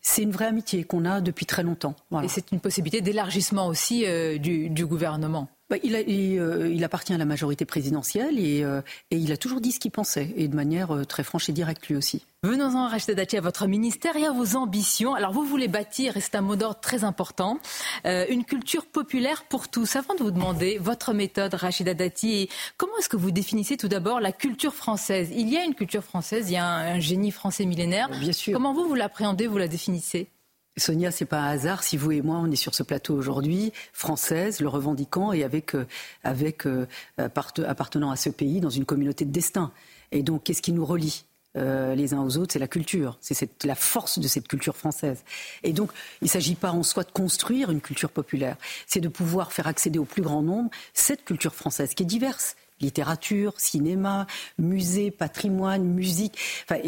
c'est 0.00 0.22
une 0.22 0.32
vraie 0.32 0.46
amitié 0.46 0.84
qu'on 0.84 1.04
a 1.04 1.20
depuis 1.20 1.46
très 1.46 1.62
longtemps. 1.62 1.94
Et 2.22 2.28
c'est 2.28 2.50
une 2.52 2.60
possibilité 2.60 3.00
d'élargissement 3.00 3.68
aussi 3.68 4.04
du, 4.38 4.70
du 4.70 4.86
gouvernement. 4.86 5.35
Bah, 5.68 5.76
euh, 5.84 6.70
il, 6.72 6.84
appartient 6.84 7.12
à 7.12 7.18
la 7.18 7.24
majorité 7.24 7.64
présidentielle 7.64 8.38
et, 8.38 8.62
euh, 8.62 8.82
il 9.10 9.32
a 9.32 9.36
toujours 9.36 9.60
dit 9.60 9.72
ce 9.72 9.80
qu'il 9.80 9.90
pensait, 9.90 10.32
et 10.36 10.46
de 10.46 10.54
manière 10.54 10.94
euh, 10.94 11.04
très 11.04 11.24
franche 11.24 11.48
et 11.48 11.52
directe 11.52 11.88
lui 11.88 11.96
aussi. 11.96 12.24
Venons-en, 12.44 12.86
Rachida 12.86 13.14
Dati, 13.14 13.36
à 13.36 13.40
votre 13.40 13.66
ministère 13.66 14.16
et 14.16 14.26
à 14.26 14.30
vos 14.30 14.54
ambitions. 14.54 15.14
Alors, 15.14 15.32
vous 15.32 15.44
voulez 15.44 15.66
bâtir, 15.66 16.16
et 16.16 16.20
c'est 16.20 16.36
un 16.36 16.40
mot 16.40 16.54
d'ordre 16.54 16.78
très 16.78 17.02
important, 17.02 17.58
une 18.04 18.44
culture 18.44 18.86
populaire 18.86 19.42
pour 19.48 19.68
tous. 19.68 19.96
Avant 19.96 20.14
de 20.14 20.22
vous 20.22 20.30
demander 20.30 20.78
votre 20.78 21.12
méthode, 21.12 21.54
Rachida 21.54 21.94
Dati, 21.94 22.48
comment 22.76 22.96
est-ce 23.00 23.08
que 23.08 23.16
vous 23.16 23.32
définissez 23.32 23.76
tout 23.76 23.88
d'abord 23.88 24.20
la 24.20 24.30
culture 24.30 24.74
française? 24.74 25.30
Il 25.34 25.48
y 25.48 25.56
a 25.56 25.64
une 25.64 25.74
culture 25.74 26.04
française, 26.04 26.48
il 26.48 26.52
y 26.52 26.56
a 26.56 26.64
un, 26.64 26.94
un 26.94 27.00
génie 27.00 27.32
français 27.32 27.64
millénaire. 27.64 28.08
Bien 28.10 28.32
sûr. 28.32 28.52
Comment 28.52 28.74
vous, 28.74 28.86
vous 28.86 28.94
l'appréhendez, 28.94 29.48
vous 29.48 29.58
la 29.58 29.66
définissez? 29.66 30.28
Sonia, 30.78 31.10
c'est 31.10 31.24
pas 31.24 31.40
un 31.40 31.48
hasard 31.48 31.82
si 31.82 31.96
vous 31.96 32.12
et 32.12 32.20
moi 32.20 32.36
on 32.36 32.50
est 32.50 32.56
sur 32.56 32.74
ce 32.74 32.82
plateau 32.82 33.14
aujourd'hui, 33.14 33.72
française, 33.94 34.60
le 34.60 34.68
revendiquant 34.68 35.32
et 35.32 35.42
avec, 35.42 35.74
euh, 35.74 35.86
avec 36.22 36.66
euh, 36.66 36.86
appartenant 37.18 38.10
à 38.10 38.16
ce 38.16 38.28
pays 38.28 38.60
dans 38.60 38.70
une 38.70 38.84
communauté 38.84 39.24
de 39.24 39.30
destin. 39.30 39.72
Et 40.12 40.22
donc, 40.22 40.44
qu'est-ce 40.44 40.62
qui 40.62 40.72
nous 40.72 40.84
relie 40.84 41.24
euh, 41.56 41.94
les 41.94 42.12
uns 42.12 42.20
aux 42.20 42.36
autres, 42.36 42.52
c'est 42.52 42.58
la 42.58 42.68
culture, 42.68 43.16
c'est 43.22 43.64
la 43.64 43.74
force 43.74 44.18
de 44.18 44.28
cette 44.28 44.46
culture 44.46 44.76
française. 44.76 45.24
Et 45.62 45.72
donc, 45.72 45.90
il 46.20 46.26
ne 46.26 46.28
s'agit 46.28 46.54
pas 46.54 46.70
en 46.70 46.82
soi 46.82 47.02
de 47.02 47.10
construire 47.10 47.70
une 47.70 47.80
culture 47.80 48.10
populaire, 48.10 48.58
c'est 48.86 49.00
de 49.00 49.08
pouvoir 49.08 49.52
faire 49.52 49.66
accéder 49.66 49.98
au 49.98 50.04
plus 50.04 50.20
grand 50.20 50.42
nombre 50.42 50.70
cette 50.92 51.24
culture 51.24 51.54
française 51.54 51.94
qui 51.94 52.02
est 52.02 52.06
diverse, 52.06 52.56
littérature, 52.80 53.54
cinéma, 53.58 54.26
musée, 54.58 55.10
patrimoine, 55.10 55.84
musique. 55.84 56.38
Enfin, 56.64 56.80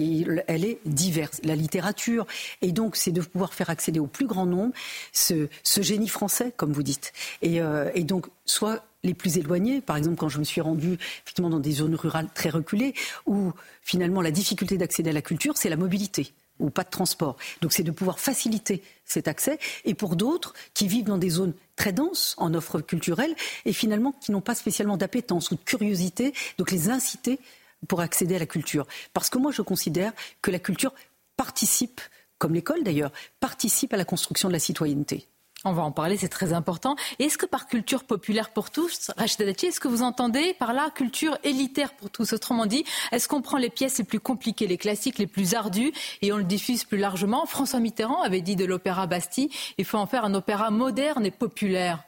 elle 0.46 0.64
est 0.64 0.78
diverse, 0.84 1.40
la 1.44 1.56
littérature. 1.56 2.26
Et 2.62 2.72
donc, 2.72 2.96
c'est 2.96 3.12
de 3.12 3.20
pouvoir 3.20 3.54
faire 3.54 3.70
accéder 3.70 4.00
au 4.00 4.06
plus 4.06 4.26
grand 4.26 4.46
nombre 4.46 4.74
ce, 5.12 5.48
génie 5.80 6.08
français, 6.08 6.52
comme 6.56 6.72
vous 6.72 6.82
dites. 6.82 7.12
Et, 7.42 7.60
euh, 7.60 7.90
et 7.94 8.04
donc, 8.04 8.26
soit 8.44 8.84
les 9.04 9.14
plus 9.14 9.38
éloignés, 9.38 9.80
par 9.80 9.96
exemple 9.96 10.16
quand 10.16 10.28
je 10.28 10.38
me 10.38 10.44
suis 10.44 10.60
rendue 10.60 10.98
effectivement 11.22 11.50
dans 11.50 11.60
des 11.60 11.70
zones 11.70 11.94
rurales 11.94 12.28
très 12.34 12.48
reculées, 12.50 12.94
où 13.26 13.52
finalement 13.80 14.20
la 14.20 14.32
difficulté 14.32 14.76
d'accéder 14.76 15.10
à 15.10 15.12
la 15.12 15.22
culture, 15.22 15.56
c'est 15.56 15.68
la 15.68 15.76
mobilité 15.76 16.32
ou 16.58 16.70
pas 16.70 16.84
de 16.84 16.90
transport. 16.90 17.36
Donc 17.60 17.72
c'est 17.72 17.82
de 17.82 17.90
pouvoir 17.90 18.18
faciliter 18.18 18.82
cet 19.04 19.28
accès. 19.28 19.58
Et 19.84 19.94
pour 19.94 20.16
d'autres 20.16 20.54
qui 20.74 20.88
vivent 20.88 21.04
dans 21.04 21.18
des 21.18 21.30
zones 21.30 21.54
très 21.76 21.92
denses 21.92 22.34
en 22.38 22.54
offres 22.54 22.80
culturelles 22.80 23.34
et 23.64 23.72
finalement 23.72 24.12
qui 24.12 24.32
n'ont 24.32 24.40
pas 24.40 24.54
spécialement 24.54 24.96
d'appétence 24.96 25.50
ou 25.50 25.56
de 25.56 25.60
curiosité, 25.60 26.32
donc 26.58 26.70
les 26.70 26.90
inciter 26.90 27.38
pour 27.86 28.00
accéder 28.00 28.36
à 28.36 28.38
la 28.38 28.46
culture. 28.46 28.86
Parce 29.12 29.30
que 29.30 29.38
moi 29.38 29.52
je 29.52 29.62
considère 29.62 30.12
que 30.42 30.50
la 30.50 30.58
culture 30.58 30.92
participe, 31.36 32.00
comme 32.38 32.54
l'école 32.54 32.82
d'ailleurs, 32.82 33.12
participe 33.40 33.92
à 33.94 33.96
la 33.96 34.04
construction 34.04 34.48
de 34.48 34.52
la 34.52 34.58
citoyenneté. 34.58 35.28
On 35.64 35.72
va 35.72 35.82
en 35.82 35.90
parler, 35.90 36.16
c'est 36.16 36.28
très 36.28 36.52
important. 36.52 36.94
Est-ce 37.18 37.36
que 37.36 37.44
par 37.44 37.66
culture 37.66 38.04
populaire 38.04 38.50
pour 38.50 38.70
tous, 38.70 39.10
Rachida 39.16 39.44
Dati, 39.44 39.66
est-ce 39.66 39.80
que 39.80 39.88
vous 39.88 40.02
entendez 40.02 40.54
par 40.54 40.72
là 40.72 40.88
culture 40.94 41.36
élitaire 41.42 41.94
pour 41.94 42.10
tous? 42.10 42.32
Autrement 42.32 42.66
dit, 42.66 42.84
est-ce 43.10 43.26
qu'on 43.26 43.42
prend 43.42 43.58
les 43.58 43.68
pièces 43.68 43.98
les 43.98 44.04
plus 44.04 44.20
compliquées, 44.20 44.68
les 44.68 44.78
classiques 44.78 45.18
les 45.18 45.26
plus 45.26 45.54
ardus 45.54 45.92
et 46.22 46.32
on 46.32 46.36
le 46.36 46.44
diffuse 46.44 46.84
plus 46.84 46.98
largement? 46.98 47.44
François 47.44 47.80
Mitterrand 47.80 48.22
avait 48.22 48.40
dit 48.40 48.54
de 48.54 48.64
l'opéra 48.64 49.08
Bastille, 49.08 49.50
il 49.78 49.84
faut 49.84 49.98
en 49.98 50.06
faire 50.06 50.24
un 50.24 50.34
opéra 50.34 50.70
moderne 50.70 51.26
et 51.26 51.32
populaire. 51.32 52.04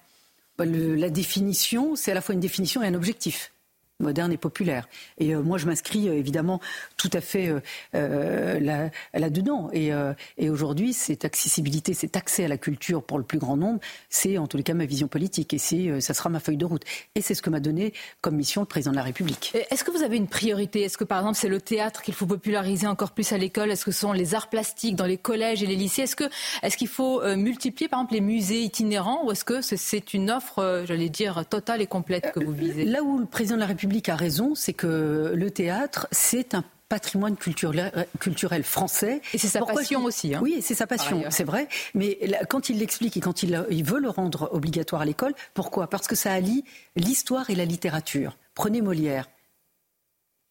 Bah, 0.57 0.65
la 0.65 1.11
définition, 1.11 1.97
c'est 1.97 2.13
à 2.13 2.15
la 2.15 2.21
fois 2.21 2.35
une 2.35 2.41
définition 2.41 2.85
et 2.85 2.87
un 2.87 2.95
objectif 2.95 3.53
moderne 4.01 4.33
et 4.33 4.37
populaire. 4.37 4.89
Et 5.19 5.35
euh, 5.35 5.43
moi, 5.43 5.59
je 5.59 5.67
m'inscris 5.67 6.09
euh, 6.09 6.15
évidemment 6.15 6.61
tout 6.97 7.11
à 7.13 7.21
fait 7.21 7.53
euh, 7.95 8.91
là-dedans. 9.15 9.71
et, 9.73 9.91
et 10.39 10.51
aujourd'hui, 10.51 10.93
cette 10.93 11.25
accessibilité, 11.25 11.95
cet 11.95 12.17
accès 12.17 12.45
à 12.45 12.49
la 12.49 12.59
culture 12.59 13.03
pour 13.03 13.19
le 13.19 13.25
plus 13.25 13.39
grand 13.39 13.57
nombre, 13.57 13.81
c'est 14.09 14.39
en 14.39 14.47
tous 14.47 14.57
les 14.57 14.63
cas 14.63 14.75
ma 14.75 14.85
vision 14.85 15.09
politique 15.09 15.55
et 15.55 15.59
c'est, 15.59 16.01
ça 16.01 16.15
sera 16.15 16.29
ma 16.29 16.41
feuille 16.41 16.57
de 16.57 16.65
route. 16.65 16.83
Et 17.15 17.21
c'est 17.21 17.35
ce 17.35 17.43
que 17.43 17.51
m'a 17.51 17.61
donné 17.61 17.93
comme 18.21 18.37
mission 18.37 18.61
le 18.61 18.67
président 18.67 18.91
de 18.91 18.97
la 18.97 19.03
République. 19.03 19.53
Est-ce 19.71 19.85
que 19.85 19.91
vous 19.91 20.03
avez 20.03 20.17
une 20.17 20.29
priorité? 20.29 20.83
Est-ce 20.83 20.99
que 20.99 21.05
par 21.05 21.19
exemple 21.19 21.39
c'est 21.39 21.49
le 21.49 21.61
théâtre 21.61 22.03
qu'il 22.03 22.15
faut 22.15 22.27
populariser 22.27 22.87
encore 22.87 23.13
plus 23.13 23.33
à 23.33 23.39
l'école? 23.39 23.71
Est-ce 23.71 23.85
que 23.85 23.93
ce 23.93 24.01
sont 24.01 24.13
les 24.13 24.35
arts 24.35 24.51
plastiques 24.51 24.97
dans 24.97 25.07
les 25.07 25.19
collèges 25.19 25.63
et 25.63 25.67
les 25.67 25.77
lycées? 25.77 26.03
Est-ce 26.03 26.17
que 26.17 26.25
est-ce 26.63 26.77
qu'il 26.77 26.89
faut 26.89 27.23
multiplier 27.37 27.89
par 27.89 28.01
exemple 28.01 28.15
les 28.15 28.21
musées 28.21 28.63
itinérants 28.63 29.25
ou 29.25 29.33
est-ce 29.33 29.45
que 29.45 29.61
c'est 29.61 30.15
une 30.15 30.31
offre, 30.31 30.85
j'allais 30.87 31.09
dire, 31.09 31.45
totale 31.47 31.81
et 31.81 31.87
complète 31.87 32.33
que 32.33 32.41
vous 32.41 32.53
visez? 32.53 32.85
Là 32.85 33.03
où 33.03 33.19
le 33.19 33.27
président 33.27 33.57
de 33.57 33.61
la 33.61 33.67
République 33.67 33.90
a 34.09 34.17
raison, 34.17 34.55
c'est 34.55 34.73
que 34.73 35.33
le 35.35 35.51
théâtre, 35.51 36.07
c'est 36.13 36.55
un 36.55 36.65
patrimoine 36.89 37.37
culturel, 37.37 38.65
français. 38.65 39.23
Et 39.33 39.39
c'est 39.39 39.49
sa 39.49 39.65
passion 39.65 40.05
aussi. 40.05 40.35
Hein, 40.35 40.41
oui, 40.43 40.61
c'est 40.61 40.75
sa 40.75 40.87
passion, 40.87 41.25
c'est 41.31 41.45
vrai. 41.45 41.69
Mais 41.95 42.19
quand 42.49 42.69
il 42.69 42.79
l'explique 42.79 43.17
et 43.17 43.21
quand 43.21 43.43
il, 43.43 43.65
il, 43.71 43.85
veut 43.85 44.01
le 44.01 44.11
rendre 44.11 44.51
obligatoire 44.53 45.03
à 45.03 45.05
l'école, 45.05 45.35
pourquoi? 45.55 45.89
Parce 45.89 46.09
que 46.09 46.17
ça 46.17 46.33
allie 46.33 46.65
l'histoire 46.97 47.49
et 47.49 47.55
la 47.55 47.65
littérature. 47.65 48.37
Prenez 48.55 48.83
Molière. 48.83 49.29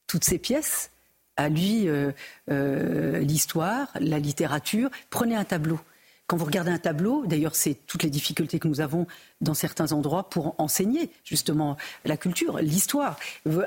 Toutes 0.07 0.23
ses 0.23 0.39
pièces, 0.39 0.91
à 1.39 1.47
lui 1.47 1.87
euh, 1.87 2.11
euh, 2.51 3.19
l'histoire, 3.19 3.87
la 3.99 4.19
littérature. 4.19 4.89
Prenez 5.09 5.35
un 5.35 5.45
tableau. 5.45 5.79
Quand 6.29 6.37
vous 6.37 6.45
regardez 6.45 6.69
un 6.69 6.77
tableau, 6.77 7.25
d'ailleurs, 7.25 7.55
c'est 7.55 7.73
toutes 7.87 8.03
les 8.03 8.11
difficultés 8.11 8.59
que 8.59 8.67
nous 8.67 8.81
avons 8.81 9.07
dans 9.41 9.55
certains 9.55 9.93
endroits 9.93 10.29
pour 10.29 10.53
enseigner 10.59 11.09
justement 11.23 11.75
la 12.05 12.17
culture, 12.17 12.59
l'histoire. 12.59 13.17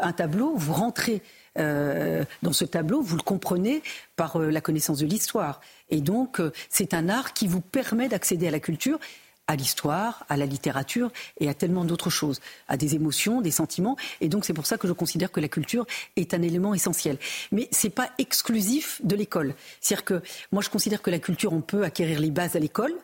Un 0.01 0.12
tableau, 0.12 0.52
vous 0.55 0.72
rentrez 0.72 1.22
euh, 1.59 2.24
dans 2.43 2.52
ce 2.52 2.64
tableau, 2.64 3.02
vous 3.02 3.16
le 3.16 3.22
comprenez 3.22 3.82
par 4.14 4.36
euh, 4.36 4.48
la 4.52 4.60
connaissance 4.60 4.98
de 4.98 5.06
l'histoire. 5.06 5.60
Et 5.90 6.01
donc, 6.01 6.39
euh, 6.39 6.52
c'est 6.68 6.94
un 6.94 7.09
art 7.09 7.32
qui 7.32 7.48
vous 7.48 7.60
permet 7.60 8.09
d'accéder 8.09 8.47
à 8.47 8.52
la 8.52 8.60
culture 8.60 9.01
à 9.47 9.56
l'histoire, 9.56 10.24
à 10.28 10.36
la 10.36 10.47
littérature 10.47 11.10
et 11.40 11.48
à 11.48 11.55
tellement 11.55 11.85
d'autres 11.85 12.10
choses, 12.10 12.40
à 12.69 12.77
des 12.77 12.94
émotions, 12.94 13.40
des 13.40 13.51
sentiments. 13.51 13.97
Et 14.20 14.28
donc 14.28 14.44
c'est 14.44 14.52
pour 14.52 14.66
ça 14.66 14.78
que 14.78 14.86
je 14.86 14.93
considère 14.93 15.32
que 15.32 15.40
la 15.40 15.48
culture 15.48 15.86
est 16.16 16.35
un 16.35 16.43
élément 16.43 16.74
essentiel. 16.74 17.19
Mais 17.51 17.69
ce 17.73 17.86
n'est 17.86 17.93
pas 17.93 18.10
exclusif 18.19 19.01
de 19.05 19.16
l'école. 19.16 19.55
C'est-à-dire 19.81 20.05
que 20.05 20.23
moi 20.52 20.62
je 20.62 20.70
considère 20.70 21.02
que 21.02 21.10
la 21.10 21.19
culture, 21.19 21.52
on 21.52 21.60
peut 21.60 21.82
acquérir 21.82 22.20
les 22.20 22.31
bases 22.31 22.56
à 22.56 22.59
l'école, 22.59 22.94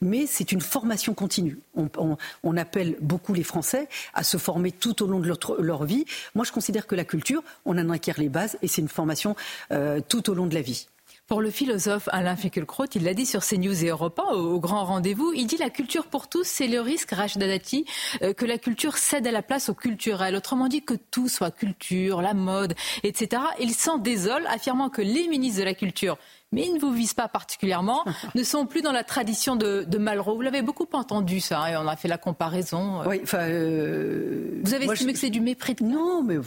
mais 0.00 0.26
c'est 0.26 0.52
une 0.52 0.60
formation 0.60 1.14
continue. 1.14 1.58
On, 1.74 2.56
appelle 2.56 2.96
beaucoup 3.00 3.34
les 3.34 3.44
Français 3.44 3.88
à 4.14 4.24
se 4.24 4.36
former 4.36 4.72
tout 4.72 5.02
au 5.04 5.06
long 5.06 5.20
de 5.20 5.28
leur, 5.28 5.38
leur, 5.60 5.84
vie. 5.84 6.04
Moi 6.34 6.44
je 6.44 6.50
considère 6.50 6.86
que 6.86 6.96
la 6.96 7.04
culture, 7.04 7.42
on 7.64 7.78
en 7.78 7.90
acquiert 7.90 8.18
les 8.18 8.28
bases 8.28 8.58
et 8.62 8.68
c'est 8.68 8.82
une 8.82 8.88
formation 8.88 9.36
euh, 9.70 10.00
tout 10.08 10.28
au 10.28 10.34
long 10.34 10.46
de 10.46 10.54
la 10.54 10.62
vie. 10.62 10.88
Pour 11.28 11.42
le 11.42 11.50
philosophe 11.50 12.08
Alain 12.10 12.36
Finkielkraut, 12.36 12.86
il 12.94 13.04
l'a 13.04 13.12
dit 13.12 13.26
sur 13.26 13.44
CNews 13.44 13.84
et 13.84 13.88
Europe 13.88 14.18
1 14.18 14.32
au, 14.32 14.58
grand 14.60 14.86
rendez-vous, 14.86 15.34
il 15.34 15.46
dit 15.46 15.58
la 15.58 15.68
culture 15.68 16.06
pour 16.06 16.26
tous, 16.26 16.44
c'est 16.44 16.68
le 16.68 16.80
risque, 16.80 17.10
Rachida 17.10 17.46
Dati, 17.46 17.84
euh, 18.22 18.32
que 18.32 18.46
la 18.46 18.56
culture 18.56 18.96
cède 18.96 19.26
à 19.26 19.30
la 19.30 19.42
place 19.42 19.68
au 19.68 19.74
culturel. 19.74 20.34
Autrement 20.34 20.68
dit, 20.68 20.80
que 20.80 20.94
tout 20.94 21.28
soit 21.28 21.50
culture, 21.50 22.22
la 22.22 22.32
mode, 22.32 22.72
etc. 23.02 23.42
Il 23.60 23.74
s'en 23.74 23.98
désole, 23.98 24.46
affirmant 24.46 24.88
que 24.88 25.02
les 25.02 25.28
ministres 25.28 25.60
de 25.60 25.64
la 25.66 25.74
culture 25.74 26.16
mais 26.50 26.64
ils 26.64 26.72
ne 26.72 26.80
vous 26.80 26.92
visent 26.92 27.12
pas 27.12 27.28
particulièrement, 27.28 28.06
ne 28.34 28.42
sont 28.42 28.64
plus 28.64 28.80
dans 28.80 28.90
la 28.90 29.04
tradition 29.04 29.54
de, 29.54 29.84
Malraux. 29.98 30.34
Vous 30.34 30.40
l'avez 30.40 30.62
beaucoup 30.62 30.86
entendu, 30.94 31.40
ça, 31.40 31.70
et 31.70 31.76
on 31.76 31.86
a 31.86 31.94
fait 31.94 32.08
la 32.08 32.16
comparaison. 32.16 33.02
Oui, 33.06 33.20
enfin. 33.22 33.40
Euh, 33.40 34.62
vous 34.64 34.72
avez 34.72 34.86
estimé 34.86 35.12
que 35.12 35.18
c'est 35.18 35.28
du 35.28 35.42
mépris 35.42 35.76
Non, 35.82 36.22
mais 36.22 36.38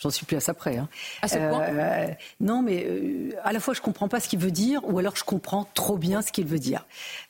J'en 0.00 0.08
suis 0.08 0.24
plus 0.24 0.36
à 0.36 0.40
ça 0.40 0.54
près. 0.54 0.78
Hein. 0.78 0.88
À 1.20 1.28
ce 1.28 1.36
point 1.36 1.68
euh, 1.68 2.08
Non, 2.40 2.62
mais 2.62 2.86
euh, 2.88 3.32
à 3.44 3.52
la 3.52 3.60
fois 3.60 3.74
je 3.74 3.82
comprends 3.82 4.08
pas 4.08 4.18
ce 4.18 4.28
qu'il 4.28 4.38
veut 4.38 4.50
dire, 4.50 4.80
ou 4.88 4.98
alors 4.98 5.14
je 5.14 5.24
comprends 5.24 5.68
trop 5.74 5.98
bien 5.98 6.22
ce 6.22 6.32
qu'il 6.32 6.46
veut 6.46 6.58
dire. 6.58 6.86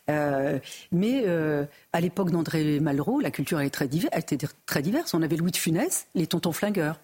Euh, 0.08 0.58
mais 0.92 1.24
à 1.92 2.00
l'époque 2.00 2.30
d'André 2.30 2.78
Malraux, 2.78 3.20
la 3.20 3.32
culture 3.32 3.60
était 3.60 3.70
très, 3.70 3.88
diverse, 3.88 4.16
était 4.16 4.38
très 4.66 4.82
diverse. 4.82 5.14
On 5.14 5.22
avait 5.22 5.36
Louis 5.36 5.50
de 5.50 5.56
Funès, 5.56 6.06
les 6.14 6.28
tontons 6.28 6.52
flingueurs. 6.52 7.00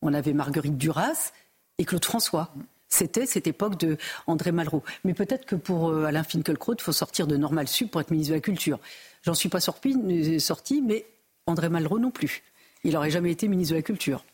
On 0.00 0.14
avait 0.14 0.32
Marguerite 0.32 0.78
Duras 0.78 1.32
et 1.78 1.84
Claude 1.84 2.04
François. 2.04 2.52
C'était 2.88 3.26
cette 3.26 3.46
époque 3.46 3.78
de 3.78 3.96
André 4.26 4.50
Malraux. 4.50 4.82
Mais 5.04 5.14
peut-être 5.14 5.46
que 5.46 5.56
pour 5.56 5.94
Alain 5.94 6.22
Finkielkraut, 6.22 6.74
il 6.74 6.82
faut 6.82 6.92
sortir 6.92 7.26
de 7.26 7.36
Normal 7.36 7.68
Sup 7.68 7.90
pour 7.90 8.00
être 8.00 8.10
ministre 8.10 8.32
de 8.32 8.36
la 8.36 8.40
Culture. 8.40 8.78
J'en 9.22 9.34
suis 9.34 9.48
pas 9.48 9.60
sorti, 9.60 10.82
mais 10.82 11.06
André 11.46 11.68
Malraux 11.68 11.98
non 11.98 12.10
plus. 12.10 12.42
Il 12.84 12.94
n'aurait 12.94 13.10
jamais 13.10 13.30
été 13.30 13.46
ministre 13.48 13.72
de 13.74 13.78
la 13.78 13.82
Culture. 13.82 14.24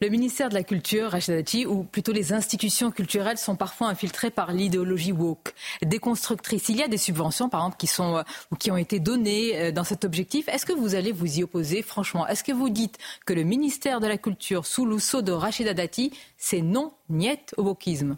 Le 0.00 0.08
ministère 0.08 0.48
de 0.48 0.54
la 0.54 0.62
Culture, 0.62 1.10
Rachida 1.10 1.36
Dati, 1.36 1.66
ou 1.66 1.84
plutôt 1.84 2.12
les 2.12 2.32
institutions 2.32 2.90
culturelles, 2.90 3.38
sont 3.38 3.56
parfois 3.56 3.88
infiltrées 3.88 4.30
par 4.30 4.52
l'idéologie 4.52 5.12
woke, 5.12 5.54
déconstructrice. 5.82 6.68
Il 6.68 6.76
y 6.76 6.82
a 6.82 6.88
des 6.88 6.98
subventions, 6.98 7.48
par 7.48 7.60
exemple, 7.60 7.76
qui, 7.78 7.86
sont, 7.86 8.18
euh, 8.18 8.22
ou 8.50 8.56
qui 8.56 8.70
ont 8.70 8.76
été 8.76 9.00
données 9.00 9.58
euh, 9.58 9.72
dans 9.72 9.84
cet 9.84 10.04
objectif. 10.04 10.48
Est-ce 10.48 10.66
que 10.66 10.72
vous 10.72 10.94
allez 10.94 11.12
vous 11.12 11.38
y 11.38 11.42
opposer, 11.42 11.82
franchement? 11.82 12.26
Est-ce 12.26 12.44
que 12.44 12.52
vous 12.52 12.70
dites 12.70 12.98
que 13.26 13.32
le 13.32 13.42
ministère 13.42 14.00
de 14.00 14.06
la 14.06 14.18
Culture, 14.18 14.66
sous 14.66 14.86
le 14.86 14.98
sceau 14.98 15.22
de 15.22 15.32
Rachida 15.32 15.74
Dati, 15.74 16.12
c'est 16.36 16.62
non, 16.62 16.92
niet 17.08 17.54
au 17.56 17.62
wokisme? 17.62 18.16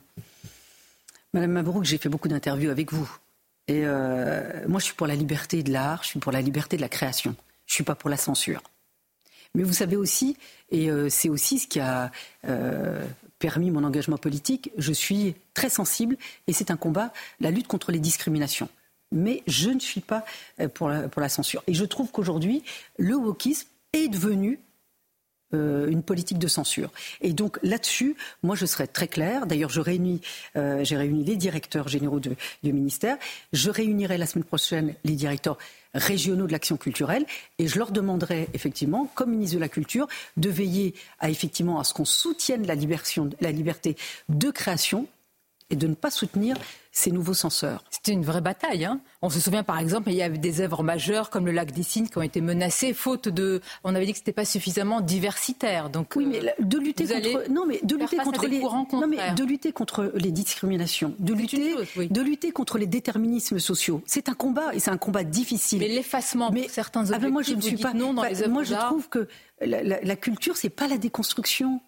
Madame 1.34 1.52
Mabrouk, 1.52 1.84
j'ai 1.84 1.98
fait 1.98 2.08
beaucoup 2.08 2.28
d'interviews 2.28 2.70
avec 2.70 2.92
vous. 2.92 3.10
Et 3.68 3.82
euh, 3.84 4.66
moi, 4.68 4.80
je 4.80 4.86
suis 4.86 4.94
pour 4.94 5.06
la 5.06 5.14
liberté 5.14 5.62
de 5.62 5.72
l'art, 5.72 6.02
je 6.02 6.08
suis 6.08 6.20
pour 6.20 6.32
la 6.32 6.42
liberté 6.42 6.76
de 6.76 6.82
la 6.82 6.88
création. 6.88 7.34
Je 7.66 7.72
ne 7.72 7.74
suis 7.74 7.84
pas 7.84 7.94
pour 7.94 8.10
la 8.10 8.16
censure. 8.16 8.62
Mais 9.54 9.62
vous 9.64 9.72
savez 9.72 9.96
aussi, 9.96 10.36
et 10.70 10.90
euh, 10.90 11.08
c'est 11.10 11.28
aussi 11.28 11.58
ce 11.58 11.66
qui 11.66 11.78
a 11.78 12.10
euh, 12.48 13.04
permis 13.38 13.70
mon 13.70 13.84
engagement 13.84 14.16
politique, 14.16 14.70
je 14.78 14.92
suis 14.92 15.34
très 15.52 15.68
sensible, 15.68 16.16
et 16.46 16.52
c'est 16.52 16.70
un 16.70 16.76
combat, 16.76 17.12
la 17.40 17.50
lutte 17.50 17.66
contre 17.66 17.92
les 17.92 17.98
discriminations. 17.98 18.68
Mais 19.10 19.42
je 19.46 19.68
ne 19.68 19.80
suis 19.80 20.00
pas 20.00 20.24
euh, 20.60 20.68
pour 20.68 20.88
la, 20.88 21.08
pour 21.08 21.20
la 21.20 21.28
censure. 21.28 21.62
Et 21.66 21.74
je 21.74 21.84
trouve 21.84 22.10
qu'aujourd'hui, 22.10 22.62
le 22.98 23.14
wokisme 23.14 23.68
est 23.92 24.08
devenu 24.08 24.58
une 25.52 26.02
politique 26.02 26.38
de 26.38 26.48
censure. 26.48 26.90
Et 27.20 27.32
donc 27.32 27.58
là-dessus, 27.62 28.16
moi 28.42 28.56
je 28.56 28.66
serais 28.66 28.86
très 28.86 29.08
claire. 29.08 29.46
D'ailleurs, 29.46 29.70
réunis, 29.80 30.20
j'ai 30.54 30.96
réuni 30.96 31.24
les 31.24 31.36
directeurs 31.36 31.88
généraux 31.88 32.20
du 32.20 32.36
ministère. 32.72 33.16
Je 33.52 33.70
réunirai 33.70 34.18
la 34.18 34.26
semaine 34.26 34.44
prochaine 34.44 34.94
les 35.04 35.14
directeurs 35.14 35.58
régionaux 35.94 36.46
de 36.46 36.52
l'action 36.52 36.76
culturelle. 36.76 37.26
Et 37.58 37.68
je 37.68 37.78
leur 37.78 37.90
demanderai 37.90 38.48
effectivement, 38.54 39.10
comme 39.14 39.30
ministre 39.30 39.56
de 39.56 39.60
la 39.60 39.68
Culture, 39.68 40.08
de 40.36 40.48
veiller 40.48 40.94
à 41.18 41.30
effectivement 41.30 41.78
à 41.78 41.84
ce 41.84 41.92
qu'on 41.92 42.04
soutienne 42.04 42.66
la 42.66 43.52
liberté 43.52 43.96
de 44.28 44.50
création 44.50 45.06
et 45.72 45.76
de 45.76 45.86
ne 45.88 45.94
pas 45.94 46.10
soutenir 46.10 46.56
ces 46.92 47.10
nouveaux 47.10 47.34
censeurs. 47.34 47.82
C'était 47.90 48.12
une 48.12 48.24
vraie 48.24 48.42
bataille. 48.42 48.84
Hein. 48.84 49.00
on 49.22 49.30
se 49.30 49.40
souvient 49.40 49.62
par 49.62 49.78
exemple, 49.78 50.10
il 50.10 50.16
y 50.16 50.22
a 50.22 50.28
des 50.28 50.60
œuvres 50.60 50.82
majeures 50.82 51.30
comme 51.30 51.46
le 51.46 51.52
lac 51.52 51.72
des 51.72 51.82
Cygnes 51.82 52.06
qui 52.06 52.18
ont 52.18 52.22
été 52.22 52.42
menacées 52.42 52.92
faute 52.92 53.28
de. 53.28 53.62
On 53.82 53.94
avait 53.94 54.04
dit 54.04 54.12
que 54.12 54.18
c'était 54.18 54.32
pas 54.32 54.44
suffisamment 54.44 55.00
diversitaire. 55.00 55.88
Donc 55.88 56.12
oui, 56.14 56.26
mais 56.26 56.54
de 56.60 56.78
lutter 56.78 57.06
contre 57.06 57.50
non, 57.50 57.64
mais 57.66 57.80
de 57.82 57.96
lutter 57.96 58.16
contre 58.18 58.46
les 58.46 58.60
non, 58.60 59.06
mais 59.08 59.32
de 59.34 59.44
lutter 59.44 59.72
contre 59.72 60.12
les 60.14 60.30
discriminations, 60.30 61.14
de 61.18 61.32
lutter 61.32 61.74
de 61.96 62.20
lutter 62.20 62.52
contre 62.52 62.76
les 62.76 62.86
déterminismes 62.86 63.58
sociaux. 63.58 64.02
C'est 64.04 64.28
un 64.28 64.34
combat 64.34 64.74
et 64.74 64.78
c'est 64.78 64.90
un 64.90 64.98
combat 64.98 65.24
difficile. 65.24 65.78
Mais 65.78 65.88
l'effacement, 65.88 66.50
mais 66.52 66.68
certains 66.68 67.10
objectifs, 67.10 67.16
ah 67.16 67.26
ben 67.26 67.32
moi 67.32 67.42
je 67.42 67.54
ne 67.54 67.60
suis 67.62 67.76
pas 67.78 67.94
non 67.94 68.12
dans 68.12 68.24
les 68.24 68.42
œuvres 68.42 68.52
Moi 68.52 68.64
je 68.64 68.74
trouve 68.74 69.08
que 69.08 69.28
la, 69.62 69.82
la, 69.82 70.00
la 70.02 70.16
culture 70.16 70.58
c'est 70.58 70.68
pas 70.68 70.88
la 70.88 70.98
déconstruction 70.98 71.80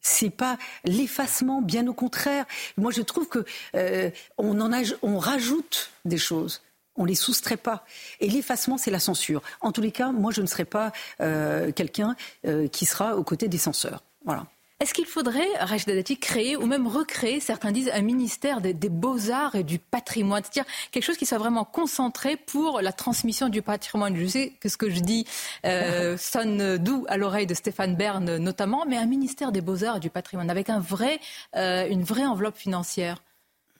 c'est 0.00 0.30
pas 0.30 0.58
l'effacement, 0.84 1.60
bien 1.62 1.86
au 1.86 1.92
contraire. 1.92 2.46
Moi, 2.76 2.92
je 2.92 3.02
trouve 3.02 3.28
que 3.28 3.44
euh, 3.74 4.10
on 4.36 4.60
en 4.60 4.72
a, 4.72 4.82
rajoute 5.02 5.90
des 6.04 6.18
choses. 6.18 6.62
On 6.96 7.04
les 7.04 7.14
soustrait 7.14 7.56
pas. 7.56 7.84
Et 8.20 8.28
l'effacement, 8.28 8.76
c'est 8.76 8.90
la 8.90 8.98
censure. 8.98 9.42
En 9.60 9.70
tous 9.70 9.80
les 9.80 9.92
cas, 9.92 10.10
moi, 10.10 10.32
je 10.32 10.40
ne 10.40 10.46
serai 10.46 10.64
pas 10.64 10.92
euh, 11.20 11.70
quelqu'un 11.72 12.16
euh, 12.46 12.66
qui 12.68 12.86
sera 12.86 13.16
aux 13.16 13.22
côtés 13.22 13.48
des 13.48 13.58
censeurs. 13.58 14.02
Voilà. 14.24 14.46
Est-ce 14.80 14.94
qu'il 14.94 15.06
faudrait, 15.06 15.48
Rachida 15.58 15.92
Dati, 15.92 16.18
créer 16.18 16.56
ou 16.56 16.64
même 16.66 16.86
recréer, 16.86 17.40
certains 17.40 17.72
disent, 17.72 17.90
un 17.92 18.00
ministère 18.00 18.60
des, 18.60 18.74
beaux-arts 18.74 19.56
et 19.56 19.64
du 19.64 19.80
patrimoine? 19.80 20.44
C'est-à-dire 20.44 20.72
quelque 20.92 21.02
chose 21.02 21.16
qui 21.16 21.26
soit 21.26 21.38
vraiment 21.38 21.64
concentré 21.64 22.36
pour 22.36 22.80
la 22.80 22.92
transmission 22.92 23.48
du 23.48 23.60
patrimoine. 23.60 24.14
Je 24.14 24.24
sais 24.26 24.52
que 24.60 24.68
ce 24.68 24.76
que 24.76 24.88
je 24.88 25.00
dis 25.00 25.26
euh, 25.66 26.16
sonne 26.18 26.78
doux 26.78 27.04
à 27.08 27.16
l'oreille 27.16 27.48
de 27.48 27.54
Stéphane 27.54 27.96
Bern 27.96 28.36
notamment, 28.36 28.84
mais 28.86 28.96
un 28.96 29.06
ministère 29.06 29.50
des 29.50 29.62
beaux-arts 29.62 29.96
et 29.96 30.00
du 30.00 30.10
patrimoine 30.10 30.48
avec 30.48 30.70
un 30.70 30.78
vrai, 30.78 31.18
euh, 31.56 31.88
une 31.88 32.04
vraie 32.04 32.26
enveloppe 32.26 32.56
financière. 32.56 33.20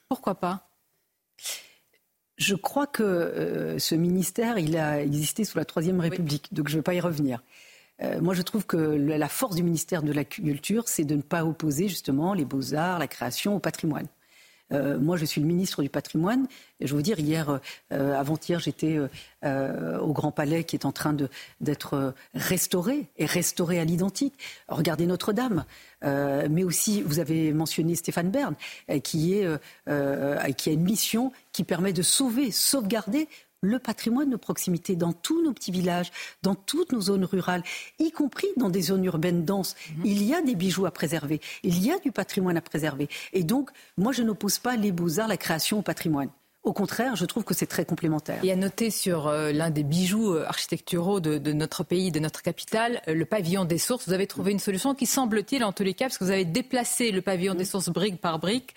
Pourquoi 0.08 0.34
pas? 0.34 0.68
Je 2.38 2.56
crois 2.56 2.88
que 2.88 3.04
euh, 3.04 3.78
ce 3.78 3.94
ministère, 3.94 4.58
il 4.58 4.76
a 4.76 5.00
existé 5.00 5.44
sous 5.44 5.58
la 5.58 5.64
Troisième 5.64 6.00
République, 6.00 6.52
donc 6.52 6.66
je 6.66 6.74
ne 6.74 6.78
vais 6.78 6.84
pas 6.84 6.94
y 6.94 7.00
revenir. 7.00 7.40
Euh, 8.02 8.20
moi, 8.20 8.34
je 8.34 8.42
trouve 8.42 8.66
que 8.66 8.76
la 8.76 9.28
force 9.28 9.56
du 9.56 9.62
ministère 9.62 10.02
de 10.02 10.12
la 10.12 10.24
Culture, 10.24 10.84
c'est 10.86 11.04
de 11.04 11.16
ne 11.16 11.22
pas 11.22 11.44
opposer 11.44 11.88
justement 11.88 12.34
les 12.34 12.44
beaux-arts, 12.44 12.98
la 12.98 13.08
création 13.08 13.56
au 13.56 13.58
patrimoine. 13.58 14.06
Euh, 14.70 14.98
moi, 14.98 15.16
je 15.16 15.24
suis 15.24 15.40
le 15.40 15.46
ministre 15.46 15.82
du 15.82 15.88
patrimoine. 15.88 16.46
Et 16.78 16.86
je 16.86 16.94
veux 16.94 17.02
dire, 17.02 17.18
hier, 17.18 17.58
euh, 17.90 18.14
avant-hier, 18.14 18.60
j'étais 18.60 18.98
au 19.00 20.12
Grand 20.12 20.30
Palais 20.30 20.64
qui 20.64 20.76
est 20.76 20.84
en 20.84 20.92
train 20.92 21.16
d'être 21.60 22.14
restauré 22.34 23.06
et 23.16 23.24
restauré 23.24 23.80
à 23.80 23.84
l'identique. 23.84 24.34
Regardez 24.68 25.06
Notre-Dame. 25.06 25.64
mais 26.02 26.64
aussi, 26.64 27.02
vous 27.02 27.18
avez 27.18 27.52
mentionné 27.52 27.94
Stéphane 27.94 28.30
Bern, 28.30 28.54
qui, 29.02 29.34
est, 29.34 29.46
qui 30.56 30.70
a 30.70 30.72
une 30.72 30.82
mission 30.82 31.32
qui 31.52 31.64
permet 31.64 31.92
de 31.92 32.02
sauver, 32.02 32.50
sauvegarder 32.50 33.28
le 33.60 33.78
patrimoine 33.78 34.30
de 34.30 34.36
proximité 34.36 34.96
dans 34.96 35.12
tous 35.12 35.42
nos 35.42 35.52
petits 35.52 35.72
villages, 35.72 36.12
dans 36.42 36.54
toutes 36.54 36.92
nos 36.92 37.00
zones 37.00 37.24
rurales, 37.24 37.62
y 37.98 38.10
compris 38.10 38.48
dans 38.56 38.70
des 38.70 38.82
zones 38.82 39.04
urbaines 39.04 39.44
denses. 39.44 39.74
Mhm. 39.96 40.06
Il 40.06 40.22
y 40.22 40.34
a 40.34 40.42
des 40.42 40.54
bijoux 40.54 40.86
à 40.86 40.90
préserver, 40.90 41.40
il 41.62 41.84
y 41.84 41.90
a 41.90 41.98
du 41.98 42.12
patrimoine 42.12 42.56
à 42.56 42.60
préserver. 42.60 43.08
Et 43.32 43.44
donc, 43.44 43.70
moi, 43.96 44.12
je 44.12 44.22
n'oppose 44.22 44.58
pas 44.58 44.76
les 44.76 44.92
beaux-arts, 44.92 45.28
la 45.28 45.36
création 45.36 45.78
au 45.78 45.82
patrimoine. 45.82 46.30
Au 46.64 46.72
contraire, 46.72 47.16
je 47.16 47.24
trouve 47.24 47.44
que 47.44 47.54
c'est 47.54 47.66
très 47.66 47.84
complémentaire. 47.84 48.40
Et 48.42 48.52
à 48.52 48.56
noter 48.56 48.90
sur 48.90 49.28
euh, 49.28 49.52
l'un 49.52 49.70
des 49.70 49.84
bijoux 49.84 50.34
euh, 50.34 50.44
architecturaux 50.46 51.20
de, 51.20 51.52
notre 51.52 51.84
pays, 51.84 52.10
de 52.10 52.18
notre 52.18 52.42
capitale, 52.42 53.00
euh, 53.08 53.14
le 53.14 53.24
pavillon 53.24 53.64
des 53.64 53.78
sources. 53.78 54.06
Vous 54.06 54.12
avez 54.12 54.26
trouvé 54.26 54.52
une 54.52 54.58
solution 54.58 54.94
qui 54.94 55.06
semble-t-il, 55.06 55.62
en 55.64 55.72
tous 55.72 55.84
les 55.84 55.94
cas, 55.94 56.06
parce 56.06 56.18
que 56.18 56.24
vous 56.24 56.30
avez 56.30 56.44
déplacé 56.44 57.10
le 57.12 57.22
pavillon 57.22 57.54
des 57.54 57.64
sources 57.64 57.88
brique 57.88 58.20
par 58.20 58.38
brique. 58.38 58.74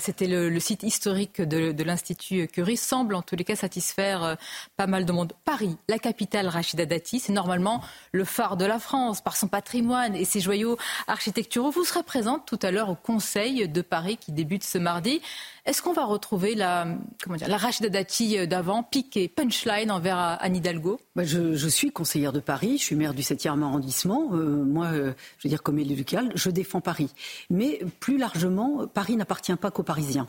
C'était 0.00 0.26
le, 0.26 0.58
site 0.60 0.82
historique 0.82 1.40
de, 1.42 1.82
l'Institut 1.82 2.48
Curie, 2.48 2.76
semble 2.76 3.14
en 3.14 3.22
tous 3.22 3.36
les 3.36 3.44
cas 3.44 3.56
satisfaire 3.56 4.36
pas 4.76 4.86
mal 4.86 5.04
de 5.04 5.12
monde. 5.12 5.32
Paris, 5.44 5.76
la 5.88 5.98
capitale 5.98 6.48
Rachida 6.48 6.86
Dati, 6.86 7.20
c'est 7.20 7.32
normalement 7.32 7.82
le 8.12 8.24
phare 8.24 8.56
de 8.56 8.64
la 8.64 8.78
France 8.78 9.20
par 9.20 9.36
son 9.36 9.48
patrimoine 9.48 10.16
et 10.16 10.24
ses 10.24 10.40
joyaux 10.40 10.76
architecturaux. 11.06 11.70
Vous 11.70 11.84
serez 11.84 12.02
présente 12.02 12.46
tout 12.46 12.58
à 12.62 12.70
l'heure 12.70 12.90
au 12.90 12.96
Conseil 12.96 13.68
de 13.68 13.82
Paris 13.82 14.16
qui 14.16 14.32
débute 14.32 14.64
ce 14.64 14.78
mardi. 14.78 15.20
Est-ce 15.66 15.82
qu'on 15.82 15.92
va 15.92 16.04
retrouver 16.04 16.54
la, 16.54 16.86
comment 17.22 17.36
dire, 17.36 17.48
la 17.48 17.56
Rachida 17.56 17.88
Dati 17.88 18.38
euh, 18.38 18.46
d'avant, 18.46 18.84
pique 18.84 19.16
et 19.16 19.26
punchline 19.26 19.90
envers 19.90 20.16
euh, 20.16 20.36
Anne 20.38 20.54
Hidalgo? 20.54 21.00
Bah, 21.16 21.24
je, 21.24 21.68
suis 21.68 21.90
conseillère 21.90 22.32
de 22.32 22.38
Paris, 22.38 22.78
je 22.78 22.84
suis 22.84 22.94
maire 22.94 23.14
du 23.14 23.22
7e 23.22 23.62
arrondissement. 23.62 24.30
Euh, 24.32 24.64
moi, 24.64 24.92
je 24.92 25.12
veux 25.44 25.50
dire, 25.50 25.64
comme 25.64 25.80
élu 25.80 25.96
local, 25.96 26.30
je 26.36 26.50
défends 26.50 26.80
Paris. 26.80 27.10
Mais 27.50 27.80
plus 27.98 28.16
largement, 28.16 28.86
Paris 28.86 29.16
n'appartient 29.16 29.56
pas 29.56 29.72
qu'aux 29.72 29.82
Parisiens. 29.82 30.28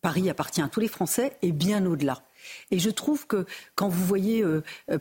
Paris 0.00 0.30
appartient 0.30 0.62
à 0.62 0.68
tous 0.68 0.78
les 0.78 0.86
Français 0.86 1.36
et 1.42 1.50
bien 1.50 1.84
au-delà. 1.84 2.22
Et 2.70 2.78
je 2.78 2.88
trouve 2.88 3.26
que 3.26 3.46
quand 3.74 3.88
vous 3.88 4.04
voyez 4.06 4.44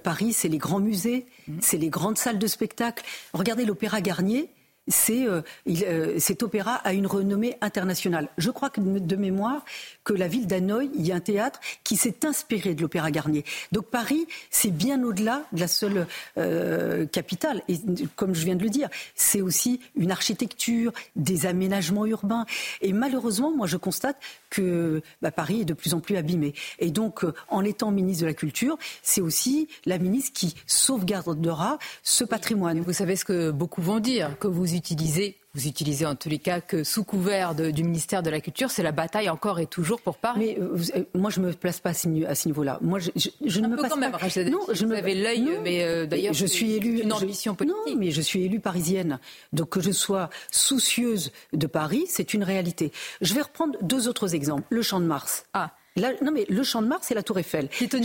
Paris, 0.03 0.33
c'est 0.33 0.47
les 0.47 0.57
grands 0.57 0.79
musées, 0.79 1.27
mmh. 1.47 1.57
c'est 1.61 1.77
les 1.77 1.89
grandes 1.89 2.17
salles 2.17 2.39
de 2.39 2.47
spectacle. 2.47 3.05
Regardez 3.31 3.63
l'Opéra 3.63 4.01
Garnier, 4.01 4.49
c'est 4.87 5.27
euh, 5.27 5.41
euh, 5.67 6.15
cet 6.19 6.43
opéra 6.43 6.75
a 6.75 6.93
une 6.93 7.07
renommée 7.07 7.57
internationale. 7.61 8.29
Je 8.37 8.49
crois 8.51 8.69
que 8.69 8.79
de 8.81 9.15
mémoire 9.15 9.65
que 10.03 10.13
la 10.13 10.27
ville 10.27 10.47
d'Hanoï, 10.47 10.89
il 10.95 11.05
y 11.05 11.11
a 11.11 11.15
un 11.15 11.19
théâtre 11.19 11.59
qui 11.83 11.97
s'est 11.97 12.25
inspiré 12.25 12.73
de 12.73 12.81
l'opéra 12.81 13.11
Garnier. 13.11 13.43
Donc 13.71 13.85
Paris, 13.85 14.27
c'est 14.49 14.71
bien 14.71 15.03
au-delà 15.03 15.43
de 15.51 15.59
la 15.59 15.67
seule 15.67 16.07
euh, 16.37 17.05
capitale. 17.05 17.61
Et 17.67 17.77
comme 18.15 18.33
je 18.33 18.45
viens 18.45 18.55
de 18.55 18.63
le 18.63 18.69
dire, 18.69 18.89
c'est 19.15 19.41
aussi 19.41 19.79
une 19.95 20.11
architecture, 20.11 20.93
des 21.15 21.45
aménagements 21.45 22.05
urbains. 22.05 22.45
Et 22.81 22.93
malheureusement, 22.93 23.51
moi, 23.51 23.67
je 23.67 23.77
constate 23.77 24.17
que 24.49 25.01
bah, 25.21 25.31
Paris 25.31 25.61
est 25.61 25.65
de 25.65 25.73
plus 25.73 25.93
en 25.93 25.99
plus 25.99 26.15
abîmé. 26.15 26.53
Et 26.79 26.91
donc, 26.91 27.25
en 27.49 27.63
étant 27.63 27.91
ministre 27.91 28.21
de 28.21 28.27
la 28.27 28.33
Culture, 28.33 28.77
c'est 29.03 29.21
aussi 29.21 29.67
la 29.85 29.97
ministre 29.97 30.31
qui 30.33 30.55
sauvegardera 30.65 31.79
ce 32.03 32.23
patrimoine. 32.23 32.79
Vous 32.79 32.93
savez 32.93 33.15
ce 33.15 33.25
que 33.25 33.51
beaucoup 33.51 33.81
vont 33.81 33.99
dire, 33.99 34.37
que 34.39 34.47
vous 34.47 34.76
utilisez 34.77 35.37
vous 35.57 35.67
utilisez 35.67 36.05
en 36.05 36.15
tous 36.15 36.29
les 36.29 36.37
cas 36.37 36.61
que 36.61 36.83
sous 36.83 37.03
couvert 37.03 37.55
du 37.55 37.83
ministère 37.83 38.21
de 38.21 38.29
la 38.29 38.39
Culture, 38.39 38.69
c'est 38.69 38.83
la 38.83 38.91
bataille 38.91 39.27
encore 39.27 39.59
et 39.59 39.65
toujours 39.65 39.99
pour 39.99 40.17
Paris. 40.17 40.55
Mais 40.55 40.57
euh, 40.59 40.77
euh, 40.95 41.03
moi, 41.15 41.31
je 41.31 41.39
ne 41.39 41.47
me 41.47 41.53
place 41.53 41.79
pas 41.79 41.89
à 41.89 41.93
ce, 41.95 42.07
niveau-là. 42.47 42.77
Moi, 42.81 42.99
je, 42.99 43.09
je, 43.43 43.59
ne 43.59 43.67
me 43.67 43.75
place 43.75 43.91
quand 43.91 43.97
même, 43.97 44.11
pas. 44.11 44.19
non, 44.43 44.59
je 44.71 44.85
vous 44.85 44.91
avez 44.91 45.15
l'œil, 45.15 45.57
mais 45.63 45.83
euh, 45.83 46.05
d'ailleurs, 46.05 46.35
je 46.35 46.45
suis 46.45 46.73
élue 46.73 47.01
une 47.01 47.11
ambition 47.11 47.55
politique. 47.55 47.75
Non, 47.87 47.95
mais 47.97 48.11
je 48.11 48.21
suis 48.21 48.43
élue 48.43 48.59
parisienne, 48.59 49.19
donc 49.51 49.69
que 49.69 49.81
je 49.81 49.89
sois 49.89 50.29
soucieuse 50.51 51.31
de 51.53 51.65
Paris, 51.65 52.05
c'est 52.07 52.35
une 52.35 52.43
réalité. 52.43 52.91
Je 53.21 53.33
vais 53.33 53.41
reprendre 53.41 53.79
deux 53.81 54.07
autres 54.07 54.35
exemples. 54.35 54.67
Le 54.69 54.83
Champ 54.83 54.99
de 54.99 55.05
Mars. 55.05 55.45
Ah. 55.53 55.71
non, 55.95 56.31
mais 56.31 56.45
le 56.49 56.61
Champ 56.61 56.83
de 56.83 56.87
Mars, 56.87 57.07
c'est 57.07 57.15
la 57.15 57.23
Tour 57.23 57.39
Eiffel. 57.39 57.67
C'est 57.71 57.93
une 57.93 58.03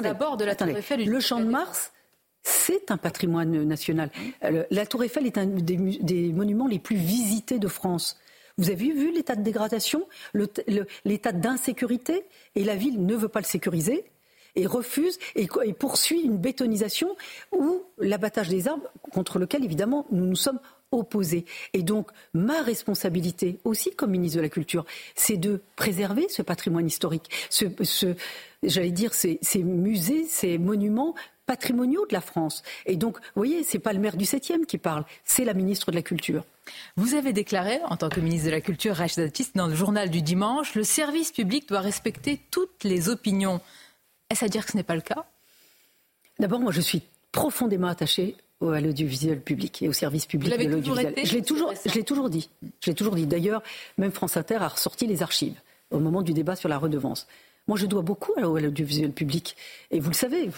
d'abord 0.00 0.36
de 0.36 0.44
la 0.44 0.54
Tour 0.54 0.68
Eiffel. 0.68 1.04
Le 1.04 1.18
Champ 1.18 1.40
de 1.40 1.46
Mars, 1.46 1.90
c'est 2.44 2.90
un 2.90 2.98
patrimoine 2.98 3.64
national. 3.64 4.10
La 4.70 4.86
Tour 4.86 5.02
Eiffel 5.02 5.26
est 5.26 5.38
un 5.38 5.46
des, 5.46 6.32
monuments 6.32 6.68
les 6.68 6.78
plus 6.78 6.96
visités 6.96 7.58
de 7.58 7.68
France. 7.68 8.18
Vous 8.58 8.70
avez 8.70 8.92
vu 8.92 9.12
l'état 9.12 9.34
de 9.34 9.42
dégradation, 9.42 10.06
l'état 11.04 11.32
d'insécurité, 11.32 12.24
et 12.54 12.62
la 12.62 12.76
ville 12.76 13.04
ne 13.04 13.16
veut 13.16 13.28
pas 13.28 13.40
le 13.40 13.46
sécuriser 13.46 14.04
et 14.56 14.66
refuse 14.66 15.18
et, 15.34 15.48
poursuit 15.72 16.20
une 16.20 16.36
bétonisation 16.36 17.16
ou 17.50 17.82
l'abattage 17.98 18.48
des 18.48 18.68
arbres 18.68 18.88
contre 19.10 19.40
lequel 19.40 19.64
évidemment 19.64 20.06
nous 20.12 20.26
nous 20.26 20.36
sommes 20.36 20.60
opposés. 20.92 21.44
Et 21.72 21.82
donc, 21.82 22.10
ma 22.34 22.62
responsabilité 22.62 23.58
aussi 23.64 23.90
comme 23.96 24.12
ministre 24.12 24.36
de 24.36 24.42
la 24.42 24.48
Culture, 24.48 24.84
c'est 25.16 25.38
de 25.38 25.60
préserver 25.74 26.28
ce 26.28 26.42
patrimoine 26.42 26.86
historique, 26.86 27.30
ce, 27.50 27.66
j'allais 28.62 28.92
dire, 28.92 29.12
ces 29.12 29.40
musées, 29.56 30.24
ces 30.28 30.58
monuments 30.58 31.16
patrimoniaux 31.46 32.06
de 32.06 32.12
la 32.12 32.20
France. 32.20 32.62
Et 32.86 32.96
donc, 32.96 33.18
vous 33.18 33.40
voyez, 33.40 33.64
c'est 33.64 33.78
pas 33.78 33.92
le 33.92 33.98
maire 33.98 34.16
du 34.16 34.24
7e 34.24 34.64
qui 34.66 34.78
parle, 34.78 35.04
c'est 35.24 35.44
la 35.44 35.54
ministre 35.54 35.90
de 35.90 35.96
la 35.96 36.02
Culture. 36.02 36.44
Vous 36.96 37.14
avez 37.14 37.32
déclaré, 37.32 37.80
en 37.88 37.96
tant 37.96 38.08
que 38.08 38.20
ministre 38.20 38.46
de 38.46 38.52
la 38.52 38.60
Culture, 38.60 38.96
Rachida 38.96 39.24
Dati, 39.24 39.48
dans 39.54 39.66
le 39.66 39.74
journal 39.74 40.10
du 40.10 40.22
dimanche, 40.22 40.74
le 40.74 40.84
service 40.84 41.32
public 41.32 41.68
doit 41.68 41.80
respecter 41.80 42.40
toutes 42.50 42.84
les 42.84 43.08
opinions. 43.08 43.60
Est-ce 44.30 44.44
à 44.44 44.48
dire 44.48 44.64
que 44.64 44.72
ce 44.72 44.76
n'est 44.76 44.82
pas 44.82 44.94
le 44.94 45.02
cas? 45.02 45.26
D'abord, 46.38 46.60
moi, 46.60 46.72
je 46.72 46.80
suis 46.80 47.02
profondément 47.32 47.88
attachée 47.88 48.36
à 48.62 48.80
l'audiovisuel 48.80 49.42
public 49.42 49.82
et 49.82 49.88
au 49.88 49.92
service 49.92 50.24
public 50.24 50.56
de 50.56 50.64
l'audiovisuel. 50.64 51.14
Je 51.22 51.34
l'ai 51.34 51.42
toujours, 51.42 51.72
je 51.84 51.94
l'ai 51.94 52.04
toujours 52.04 52.30
dit. 52.30 52.48
Je 52.80 52.90
l'ai 52.90 52.94
toujours 52.94 53.14
dit. 53.14 53.26
D'ailleurs, 53.26 53.62
même 53.98 54.12
France 54.12 54.38
Inter 54.38 54.56
a 54.56 54.68
ressorti 54.68 55.06
les 55.06 55.22
archives 55.22 55.60
au 55.90 55.98
moment 55.98 56.22
du 56.22 56.32
débat 56.32 56.56
sur 56.56 56.68
la 56.68 56.78
redevance. 56.78 57.26
Moi, 57.66 57.78
je 57.78 57.86
dois 57.86 58.02
beaucoup 58.02 58.32
à 58.36 58.42
l'audiovisuel 58.42 59.12
public. 59.12 59.56
Et 59.90 59.98
vous 59.98 60.10
le 60.10 60.14
savez, 60.14 60.50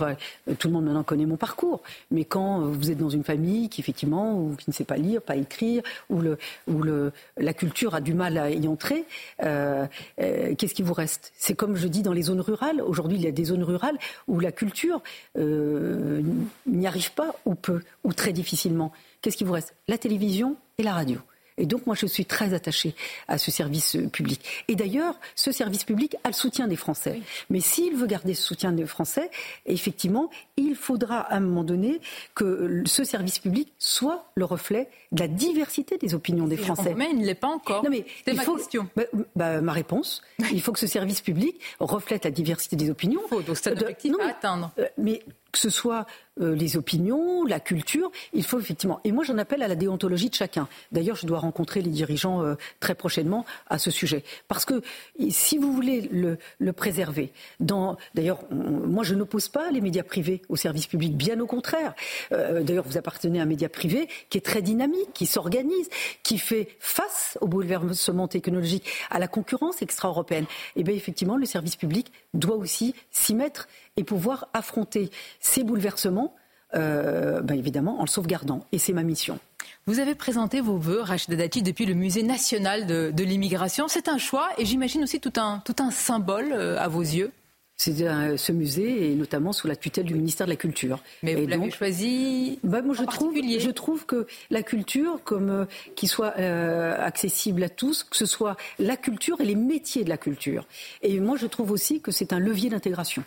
tout 0.59 0.69
le 0.69 0.75
monde 0.75 0.87
maintenant 0.87 1.05
connaît 1.05 1.27
mon 1.27 1.37
parcours. 1.37 1.83
Mais 2.11 2.25
quand 2.25 2.61
vous 2.61 2.91
êtes 2.91 2.99
dans 2.99 3.11
une 3.11 3.23
famille 3.23 3.69
qui, 3.69 3.81
effectivement, 3.81 4.37
ou 4.37 4.57
qui 4.57 4.69
ne 4.69 4.75
sait 4.75 4.85
pas 4.85 4.97
lire, 4.97 5.23
pas 5.23 5.37
écrire, 5.37 5.83
où, 6.11 6.21
le, 6.21 6.39
où 6.67 6.83
la 6.83 7.53
culture 7.53 7.95
a 7.95 8.01
du 8.01 8.15
mal 8.15 8.39
à 8.39 8.51
y 8.51 8.67
entrer, 8.67 9.05
euh, 9.43 9.87
euh, 10.21 10.55
qu'est-ce 10.57 10.75
qui 10.75 10.83
vous 10.83 10.95
reste? 10.95 11.33
C'est 11.37 11.55
comme 11.55 11.77
je 11.77 11.87
dis 11.87 12.03
dans 12.03 12.13
les 12.13 12.23
zones 12.23 12.41
rurales. 12.41 12.81
Aujourd'hui, 12.83 13.19
il 13.19 13.23
y 13.23 13.29
a 13.29 13.33
des 13.33 13.45
zones 13.45 13.63
rurales 13.63 13.99
où 14.27 14.41
la 14.41 14.51
culture 14.51 15.01
euh, 15.39 16.23
n'y 16.67 16.87
arrive 16.87 17.13
pas 17.13 17.37
ou 17.45 17.55
peu, 17.55 17.83
ou 18.05 18.13
très 18.13 18.33
difficilement. 18.33 18.93
Qu'est-ce 19.23 19.37
qui 19.37 19.45
vous 19.45 19.53
reste? 19.53 19.75
La 19.87 19.99
télévision 19.99 20.57
et 20.79 20.83
la 20.83 20.93
radio. 20.93 21.21
Et 21.59 21.67
donc, 21.67 21.87
moi, 21.87 21.95
je 21.95 22.07
suis 22.07 22.25
très 22.27 22.55
attachée 22.55 22.95
à 23.29 23.39
ce 23.39 23.51
service 23.51 23.97
euh, 23.97 24.09
public. 24.09 24.41
Et 24.69 24.75
d'ailleurs, 24.77 25.19
ce 25.35 25.53
service 25.53 25.85
public 25.85 26.17
a 26.25 26.29
le 26.29 26.35
soutien 26.35 26.67
des 26.69 26.77
Français. 26.77 27.21
Mais 27.51 27.61
s'il 27.61 27.95
veut 27.97 28.07
garder 28.07 28.35
ce 28.35 28.43
soutien 28.43 28.73
des 28.73 28.87
Français, 28.87 29.31
effectivement, 29.67 30.31
il 30.57 30.75
faudra 30.75 31.21
à 31.21 31.37
un 31.37 31.41
moment 31.41 31.65
donné 31.65 32.01
que 32.35 32.83
ce 32.87 33.05
service 33.05 33.39
public 33.39 33.73
soit 33.79 34.31
le 34.35 34.45
reflet 34.45 34.89
de 35.13 35.21
la 35.21 35.29
diversité 35.29 35.99
des 35.99 36.15
opinions 36.15 36.47
des 36.47 36.57
Français. 36.57 36.95
Mais 36.97 37.09
il 37.13 37.21
ne 37.21 37.27
l'est 37.27 37.35
pas 37.35 37.49
encore. 37.49 37.83
Non, 37.85 37.91
mais 37.91 38.05
C'est 38.27 38.35
ma 38.35 38.43
faut... 38.43 38.57
question. 38.57 38.89
Bah, 38.97 39.05
bah, 39.35 39.61
ma 39.61 39.73
réponse, 39.73 40.23
il 40.53 40.61
faut 40.61 40.73
que 40.73 40.79
ce 40.79 40.87
service 40.87 41.21
public 41.21 41.57
reflète 41.81 42.25
la 42.25 42.31
diversité 42.31 42.77
des 42.77 42.91
opinions. 42.91 43.21
Il 43.25 43.29
faut, 43.29 43.43
donc 43.43 43.57
c'est 43.57 43.71
un 43.71 43.73
objectif 43.81 44.13
non, 44.13 44.19
à 44.21 44.29
atteindre. 44.31 44.73
euh, 44.79 44.87
mais 44.99 45.23
que 45.57 45.63
ce 45.63 45.71
soit 45.71 46.07
euh, 46.43 46.55
les 46.55 46.77
opinions, 46.77 47.45
la 47.45 47.61
culture, 47.61 48.11
il 48.35 48.45
faut 48.45 48.61
effectivement. 48.61 49.01
Et 49.05 49.13
moi, 49.13 49.25
j'en 49.25 49.39
appelle 49.39 49.63
à 49.63 49.69
la 49.69 49.75
déontologie 49.75 50.29
de 50.29 50.35
chacun. 50.35 50.69
D'ailleurs, 50.93 51.17
je 51.17 51.27
dois 51.27 51.39
rencontrer 51.39 51.81
les 51.81 51.89
dirigeants 51.89 52.43
euh, 52.43 52.57
très 52.79 52.95
prochainement 52.95 53.47
à 53.69 53.79
ce 53.79 53.91
sujet. 53.91 54.23
Parce 54.47 54.67
que 54.67 54.83
si 55.31 55.57
vous 55.57 55.73
voulez 55.73 56.11
le, 56.13 56.73
préserver, 56.73 57.33
d'ailleurs, 57.61 58.41
moi, 58.51 59.03
je 59.03 59.15
n'oppose 59.15 59.49
pas 59.49 59.71
les 59.71 59.81
médias 59.81 60.03
privés 60.03 60.43
au 60.51 60.57
service 60.57 60.87
public, 60.87 61.17
bien 61.17 61.41
au 61.41 61.47
contraire. 61.47 61.95
Euh, 62.33 62.63
d'ailleurs, 62.63 62.85
vous 62.87 62.99
appartenez 62.99 63.41
à 63.41 63.45
un 63.45 63.47
média 63.47 63.71
privé 63.71 64.09
qui 64.29 64.37
est 64.37 64.43
très 64.43 64.61
dynamique, 64.61 65.15
qui 65.15 65.25
s'organise, 65.25 65.89
qui 66.23 66.37
fait 66.39 66.69
face 66.81 67.39
au 67.41 67.47
bouleversement 67.47 68.29
technologique, 68.29 68.85
à 69.11 69.19
la 69.19 69.29
concurrence 69.29 69.81
extra-européenne. 69.81 70.45
Et 70.77 70.83
bien, 70.83 70.95
effectivement, 70.95 71.39
le 71.39 71.47
service 71.47 71.77
public 71.77 72.13
doit 72.35 72.57
aussi 72.57 72.95
s'y 73.11 73.35
mettre 73.35 73.69
et 73.97 74.05
pouvoir 74.05 74.49
affronter 74.55 75.11
ces 75.41 75.65
bouleversements, 75.65 76.35
euh, 76.75 77.41
ben 77.41 77.57
évidemment, 77.59 77.99
en 78.01 78.03
le 78.05 78.09
sauvegardant. 78.09 78.65
Et 78.73 78.79
c'est 78.79 78.93
ma 78.93 79.03
mission. 79.03 79.39
Vous 79.87 80.01
avez 80.01 80.15
présenté 80.15 80.61
vos 80.61 80.79
vœux, 80.79 81.01
Rachida 81.01 81.37
Dati, 81.37 81.63
depuis 81.63 81.87
le 81.87 81.95
Musée 81.95 82.23
national 82.23 82.87
de, 82.87 83.11
de 83.13 83.25
l'immigration. 83.25 83.89
C'est 83.89 84.09
un 84.09 84.19
choix 84.19 84.49
et 84.59 84.65
j'imagine 84.65 85.03
aussi 85.03 85.21
tout 85.21 85.33
un, 85.37 85.63
tout 85.65 85.77
un 85.79 85.91
symbole 85.91 86.53
euh, 86.53 86.79
à 86.81 86.89
vos 86.89 87.03
yeux. 87.03 87.31
C'est 87.79 88.07
un- 88.07 88.39
ce 88.39 88.53
musée 88.53 89.13
est 89.13 89.15
notamment 89.15 89.53
sous 89.53 89.67
la 89.69 89.77
tutelle 89.77 90.07
du 90.07 90.15
ministère 90.15 90.47
de 90.47 90.53
la 90.53 90.57
Culture. 90.57 90.99
Mais 91.23 91.33
Et 91.33 91.35
vous 91.43 91.47
l'avez 91.47 91.63
donc- 91.65 91.75
choisi 91.75 92.59
Bah, 92.65 92.81
moi, 92.81 92.95
je 92.95 93.03
en 93.03 93.07
trouve, 93.07 93.29
particulier 93.35 93.61
je 93.61 93.71
trouve 93.71 94.07
que 94.07 94.27
la 94.51 94.63
culture, 94.63 95.21
comme 95.25 95.51
euh, 95.51 95.65
soit 96.05 96.33
euh, 96.39 96.97
accessible 96.99 97.63
à 97.63 97.69
tous, 97.69 98.03
que 98.03 98.17
ce 98.17 98.25
soit 98.25 98.57
la 98.79 98.97
culture 98.97 99.41
et 99.43 99.45
les 99.45 99.55
métiers 99.57 100.05
de 100.05 100.09
la 100.09 100.17
culture. 100.17 100.67
Et 101.03 101.21
moi, 101.21 101.37
je 101.37 101.47
trouve 101.47 101.71
aussi 101.71 102.01
que 102.01 102.11
c'est 102.11 102.33
un 102.33 102.39
levier 102.39 102.71
d'intégration. 102.71 103.23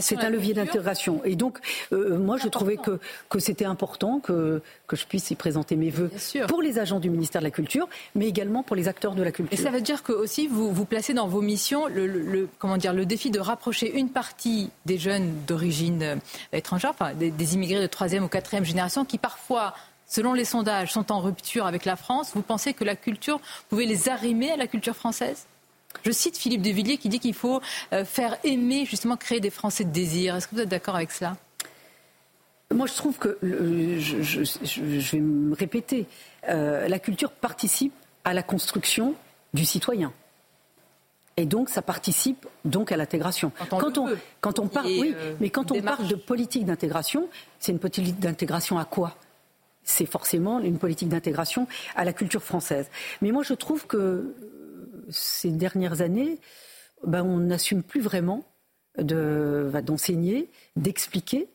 C'est 0.00 0.16
un- 0.26 0.30
levier 0.30 0.54
d'intégration. 0.54 1.20
Et 1.24 1.34
donc, 1.34 1.58
euh, 1.92 2.18
moi, 2.18 2.36
je 2.36 2.48
trouvais 2.48 2.76
que, 2.76 2.98
que 3.28 3.38
c'était 3.38 3.64
important 3.64 4.20
que, 4.20 4.60
que 4.86 4.96
je 4.96 5.06
puisse 5.06 5.30
y 5.30 5.34
présenter 5.34 5.76
mes 5.76 5.90
vœux 5.90 6.10
pour 6.46 6.60
les 6.62 6.78
agents 6.78 7.00
du 7.00 7.10
ministère 7.10 7.40
de 7.40 7.46
la 7.46 7.50
Culture, 7.50 7.88
mais 8.14 8.26
également 8.28 8.62
pour 8.62 8.76
les 8.76 8.86
acteurs 8.88 9.14
de 9.14 9.22
la 9.22 9.32
culture. 9.32 9.58
Et 9.58 9.62
ça 9.62 9.70
veut 9.70 9.80
dire 9.80 10.02
que 10.02 10.12
aussi 10.12 10.46
vous 10.46 10.70
vous 10.72 10.84
placez 10.84 11.14
dans 11.14 11.26
vos 11.26 11.40
missions 11.42 11.86
le, 11.86 12.06
le- 12.06 12.20
le- 12.20 12.48
comment 12.58 12.76
dire 12.76 12.92
le 12.92 13.06
défi 13.06 13.30
de 13.30 13.40
rapprocher 13.40 13.90
une 13.98 14.10
partie 14.10 14.70
des 14.86 14.98
jeunes 14.98 15.32
d'origine 15.46 16.02
euh, 16.02 16.16
étrangère, 16.52 16.90
enfin 16.90 17.14
des, 17.14 17.30
des 17.30 17.54
immigrés 17.54 17.80
de 17.80 17.86
troisième 17.86 18.24
ou 18.24 18.28
quatrième 18.28 18.64
génération 18.64 19.04
qui 19.04 19.18
parfois 19.18 19.74
Selon 20.12 20.32
les 20.32 20.44
sondages, 20.44 20.90
sont 20.92 21.12
en 21.12 21.20
rupture 21.20 21.66
avec 21.66 21.84
la 21.84 21.94
France. 21.94 22.32
Vous 22.34 22.42
pensez 22.42 22.74
que 22.74 22.82
la 22.82 22.96
culture 22.96 23.40
pouvait 23.68 23.84
les 23.86 24.08
arrimer 24.08 24.50
à 24.50 24.56
la 24.56 24.66
culture 24.66 24.96
française? 24.96 25.46
Je 26.02 26.10
cite 26.12 26.36
Philippe 26.38 26.62
de 26.62 26.70
Villiers 26.70 26.96
qui 26.98 27.08
dit 27.08 27.18
qu'il 27.20 27.34
faut 27.34 27.60
euh, 27.92 28.04
faire 28.04 28.36
aimer, 28.44 28.86
justement, 28.86 29.16
créer 29.16 29.40
des 29.40 29.50
Français 29.50 29.84
de 29.84 29.90
désir. 29.90 30.36
Est-ce 30.36 30.48
que 30.48 30.54
vous 30.54 30.60
êtes 30.62 30.68
d'accord 30.68 30.96
avec 30.96 31.10
cela? 31.10 31.36
Moi, 32.72 32.86
je 32.86 32.94
trouve 32.94 33.18
que, 33.18 33.36
le- 33.42 33.98
je, 33.98 34.22
je- 34.22 34.44
je- 34.44 35.00
je 35.00 35.10
vais 35.12 35.20
me 35.20 35.54
répéter, 35.54 36.06
euh, 36.48 36.86
la 36.88 36.98
culture 37.00 37.32
participe 37.32 37.92
à 38.24 38.32
la 38.32 38.42
construction 38.42 39.14
du 39.54 39.64
citoyen. 39.64 40.12
Et 41.36 41.46
donc, 41.46 41.68
ça 41.70 41.82
participe 41.82 42.46
donc 42.64 42.92
à 42.92 42.96
l'intégration. 42.96 43.50
Quand 43.70 43.98
on 43.98 44.08
quand 44.40 44.58
on 44.58 44.68
parle, 44.68 44.86
oui, 44.86 45.14
euh, 45.16 45.34
mais 45.40 45.50
quand 45.50 45.72
on 45.72 45.80
parle 45.82 46.06
de 46.06 46.14
politique 46.14 46.64
d'intégration, 46.64 47.28
c'est 47.58 47.72
une 47.72 47.78
politique 47.78 48.20
d'intégration 48.20 48.78
à 48.78 48.84
quoi? 48.84 49.16
C'est 49.82 50.06
forcément 50.06 50.60
une 50.60 50.78
politique 50.78 51.08
d'intégration 51.08 51.66
à 51.96 52.04
la 52.04 52.12
culture 52.12 52.42
française. 52.42 52.88
Mais 53.22 53.32
moi, 53.32 53.42
je 53.42 53.54
trouve 53.54 53.86
que 53.86 53.96
euh, 53.96 54.34
ces 55.10 55.50
dernières 55.50 56.00
années, 56.00 56.38
ben, 57.06 57.24
on 57.24 57.38
n'assume 57.38 57.82
plus 57.82 58.00
vraiment 58.00 58.44
bah, 58.96 59.82
d'enseigner, 59.82 60.48
d'expliquer 60.76 61.48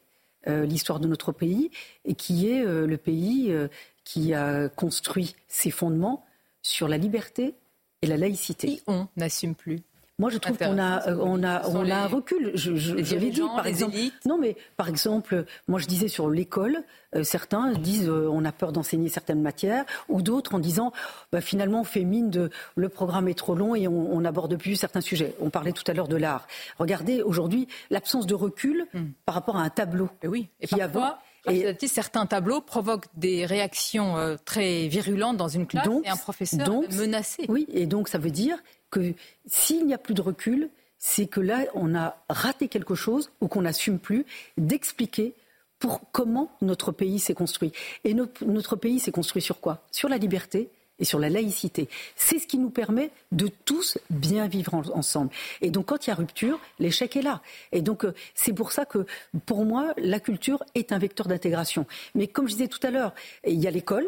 euh, 0.48 0.66
l'histoire 0.66 1.00
de 1.00 1.08
notre 1.08 1.32
pays 1.32 1.72
et 2.06 2.14
qui 2.14 2.48
est 2.50 2.64
euh, 2.64 2.86
le 2.86 2.98
pays 2.98 3.52
euh, 3.52 3.68
qui 4.04 4.34
a 4.34 4.70
construit 4.70 5.36
ses 5.48 5.72
fondements 5.72 6.24
sur 6.62 6.88
la 6.88 6.98
liberté 6.98 7.56
et 8.04 8.08
la 8.08 8.18
laïcité. 8.18 8.82
On 8.86 9.08
n'assume 9.18 9.56
plus 9.56 9.82
moi, 10.18 10.30
je 10.30 10.38
trouve 10.38 10.58
qu'on 10.58 10.78
a, 10.78 11.10
euh, 11.10 11.18
on 11.22 11.44
a, 11.44 11.68
on 11.68 11.90
a 11.90 11.96
un 11.96 12.08
recul. 12.08 12.52
Je, 12.56 12.76
je, 12.76 13.04
j'avais 13.04 13.30
dit, 13.30 13.42
par 13.42 13.68
exemple, 13.68 13.96
élites. 13.96 14.26
non, 14.26 14.38
mais 14.38 14.56
par 14.78 14.88
exemple, 14.88 15.46
moi, 15.68 15.80
je 15.80 15.88
disais 15.88 16.08
sur 16.08 16.30
l'école, 16.30 16.84
euh, 17.16 17.24
certains 17.24 17.74
disent 17.74 18.08
euh, 18.08 18.30
on 18.32 18.46
a 18.46 18.52
peur 18.52 18.72
d'enseigner 18.72 19.10
certaines 19.10 19.42
matières, 19.42 19.86
ou 20.08 20.22
d'autres 20.22 20.56
en 20.56 20.60
disant 20.60 20.94
bah, 21.32 21.42
finalement 21.42 21.82
on 21.82 21.84
fait 21.84 22.04
mine 22.04 22.30
de 22.30 22.50
le 22.76 22.90
programme 22.90 23.28
est 23.28 23.38
trop 23.38 23.56
long 23.56 23.76
et 23.76 23.88
on 23.88 24.22
n'aborde 24.22 24.56
plus 24.58 24.76
certains 24.76 25.02
sujets. 25.02 25.36
On 25.42 25.50
parlait 25.50 25.74
tout 25.74 25.84
à 25.88 25.94
l'heure 25.94 26.08
de 26.08 26.18
l'art. 26.18 26.48
Regardez 26.80 27.22
aujourd'hui 27.22 27.68
l'absence 27.90 28.26
de 28.26 28.36
recul 28.36 28.88
par 29.26 29.36
rapport 29.36 29.58
à 29.58 29.62
un 29.62 29.70
tableau. 29.70 30.10
Hmm. 30.24 30.28
oui. 30.28 30.48
Et 30.62 30.68
qui 30.68 30.82
avant- 30.82 31.00
parfois, 31.02 31.20
Rachida 31.46 31.66
Dati, 31.74 31.88
certains 31.88 32.26
tableaux 32.26 32.62
provoquent 32.62 33.06
des 33.16 33.46
réactions 33.46 34.18
euh, 34.18 34.36
très 34.46 34.88
virulentes 34.88 35.38
dans 35.38 35.48
une 35.48 35.68
classe 35.68 35.88
et 36.04 36.10
un 36.10 36.18
professeur 36.18 36.66
donc, 36.66 36.92
menacé. 36.94 37.46
Oui, 37.50 37.68
et 37.72 37.86
donc 37.86 38.08
ça 38.08 38.18
veut 38.18 38.32
dire 38.32 38.58
que 38.92 39.14
s'il 39.46 39.86
n'y 39.86 39.94
a 39.94 39.98
plus 39.98 40.14
de 40.14 40.22
recul, 40.22 40.70
c'est 40.98 41.28
que 41.28 41.40
là, 41.42 41.66
on 41.76 41.94
a 41.96 42.18
raté 42.30 42.68
quelque 42.68 42.96
chose 42.96 43.30
ou 43.42 43.48
qu'on 43.48 43.62
n'assume 43.64 44.00
plus 44.00 44.26
d'expliquer 44.58 45.34
pour 45.80 46.02
comment 46.12 46.50
notre 46.62 46.92
pays 46.92 47.20
s'est 47.20 47.34
construit. 47.34 47.72
Et 48.06 48.14
notre, 48.14 48.76
pays 48.76 49.00
s'est 49.00 49.12
construit 49.12 49.42
sur 49.42 49.60
quoi? 49.60 49.84
Sur 49.92 50.10
la 50.10 50.18
liberté 50.18 50.70
et 50.98 51.04
sur 51.04 51.20
la 51.20 51.30
laïcité. 51.30 51.90
C'est 52.16 52.40
ce 52.40 52.48
qui 52.48 52.58
nous 52.58 52.70
permet 52.70 53.12
de 53.34 53.50
tous 53.66 53.98
bien 54.10 54.48
vivre 54.48 54.74
en- 54.74 54.88
ensemble. 54.98 55.32
Et 55.62 55.70
donc 55.70 55.88
quand 55.88 56.08
il 56.08 56.10
y 56.10 56.14
a 56.14 56.16
rupture, 56.16 56.60
l'échec 56.80 57.18
est 57.18 57.22
là. 57.22 57.42
Et 57.74 57.82
donc 57.82 58.06
euh, 58.06 58.14
c'est 58.34 58.54
pour 58.54 58.72
ça 58.72 58.86
que 58.86 59.06
pour 59.46 59.66
moi, 59.66 59.94
la 59.98 60.22
culture 60.22 60.64
est 60.74 60.94
un 60.94 60.98
vecteur 60.98 61.28
d'intégration. 61.28 61.86
Mais 62.16 62.28
comme 62.28 62.48
je 62.48 62.54
disais 62.54 62.70
tout 62.70 62.80
à 62.82 62.92
l'heure, 62.92 63.14
il 63.46 63.60
y 63.62 63.68
a 63.68 63.72
l'école, 63.72 64.08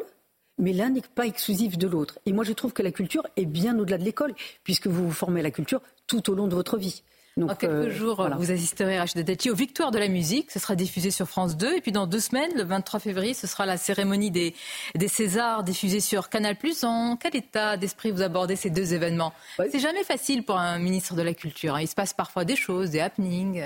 mais 0.57 0.73
l'un 0.73 0.89
n'est 0.89 1.01
pas 1.15 1.25
exclusif 1.27 1.77
de 1.77 1.87
l'autre. 1.87 2.19
Et 2.25 2.33
moi, 2.33 2.43
je 2.43 2.53
trouve 2.53 2.73
que 2.73 2.81
la 2.83 2.91
culture 2.91 3.23
est 3.35 3.45
bien 3.45 3.77
au-delà 3.77 3.97
de 3.97 4.03
l'école, 4.03 4.33
puisque 4.63 4.87
vous 4.87 5.05
vous 5.05 5.11
formez 5.13 5.39
à 5.41 5.43
la 5.43 5.51
culture 5.51 5.81
tout 6.07 6.29
au 6.29 6.35
long 6.35 6.47
de 6.47 6.55
votre 6.55 6.77
vie. 6.77 7.03
Donc, 7.35 7.49
Dans 7.49 7.55
quelques 7.55 7.71
euh, 7.71 7.89
jours, 7.91 8.15
voilà. 8.15 8.35
vous 8.35 8.49
assisterez, 8.51 8.97
Rachida 8.97 9.21
Dati, 9.21 9.51
aux 9.51 9.55
Victoires 9.55 9.91
de 9.91 9.99
la 9.99 10.07
musique. 10.07 10.49
Ce 10.49 10.57
sera 10.57 10.75
diffusé 10.75 11.11
sur 11.11 11.27
France 11.27 11.55
2. 11.55 11.75
Et 11.77 11.81
puis 11.81 11.91
dans 11.91 12.07
deux 12.07 12.19
semaines, 12.19 12.49
le 12.55 12.63
23 12.63 12.99
février, 12.99 13.35
ce 13.35 13.45
sera 13.45 13.67
la 13.67 13.77
cérémonie 13.77 14.31
des, 14.31 14.55
des 14.95 15.07
Césars 15.07 15.63
diffusée 15.63 15.99
sur 15.99 16.29
Canal+. 16.29 16.57
En 16.81 17.15
quel 17.15 17.35
état 17.35 17.77
d'esprit 17.77 18.09
vous 18.09 18.23
abordez 18.23 18.55
ces 18.55 18.71
deux 18.71 18.95
événements? 18.95 19.33
C'est 19.71 19.77
jamais 19.79 20.03
facile 20.03 20.41
pour 20.43 20.57
un 20.57 20.79
ministre 20.79 21.13
de 21.13 21.21
la 21.21 21.35
Culture. 21.35 21.75
hein. 21.75 21.81
Il 21.81 21.87
se 21.87 21.93
passe 21.93 22.11
parfois 22.13 22.43
des 22.43 22.55
choses, 22.55 22.89
des 22.89 23.01
happenings. 23.01 23.61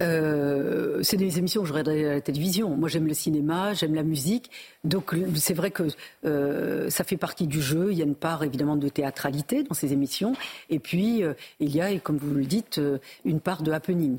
Euh, 0.00 1.02
c'est 1.02 1.16
des 1.16 1.38
émissions 1.38 1.62
que 1.62 1.68
je 1.68 1.72
regarde 1.72 1.88
à 1.88 2.14
la 2.14 2.20
télévision. 2.20 2.76
Moi, 2.76 2.88
j'aime 2.88 3.06
le 3.06 3.14
cinéma, 3.14 3.74
j'aime 3.74 3.94
la 3.94 4.04
musique. 4.04 4.50
Donc, 4.84 5.14
c'est 5.34 5.54
vrai 5.54 5.72
que 5.72 5.84
euh, 6.24 6.88
ça 6.88 7.02
fait 7.02 7.16
partie 7.16 7.48
du 7.48 7.60
jeu. 7.60 7.88
Il 7.90 7.98
y 7.98 8.02
a 8.02 8.04
une 8.04 8.14
part, 8.14 8.44
évidemment, 8.44 8.76
de 8.76 8.88
théâtralité 8.88 9.64
dans 9.64 9.74
ces 9.74 9.92
émissions. 9.92 10.34
Et 10.70 10.78
puis, 10.78 11.24
euh, 11.24 11.34
il 11.58 11.74
y 11.74 11.80
a, 11.80 11.98
comme 11.98 12.16
vous 12.16 12.32
le 12.32 12.44
dites, 12.44 12.80
une 13.24 13.40
part 13.40 13.62
de 13.62 13.72
happening. 13.72 14.18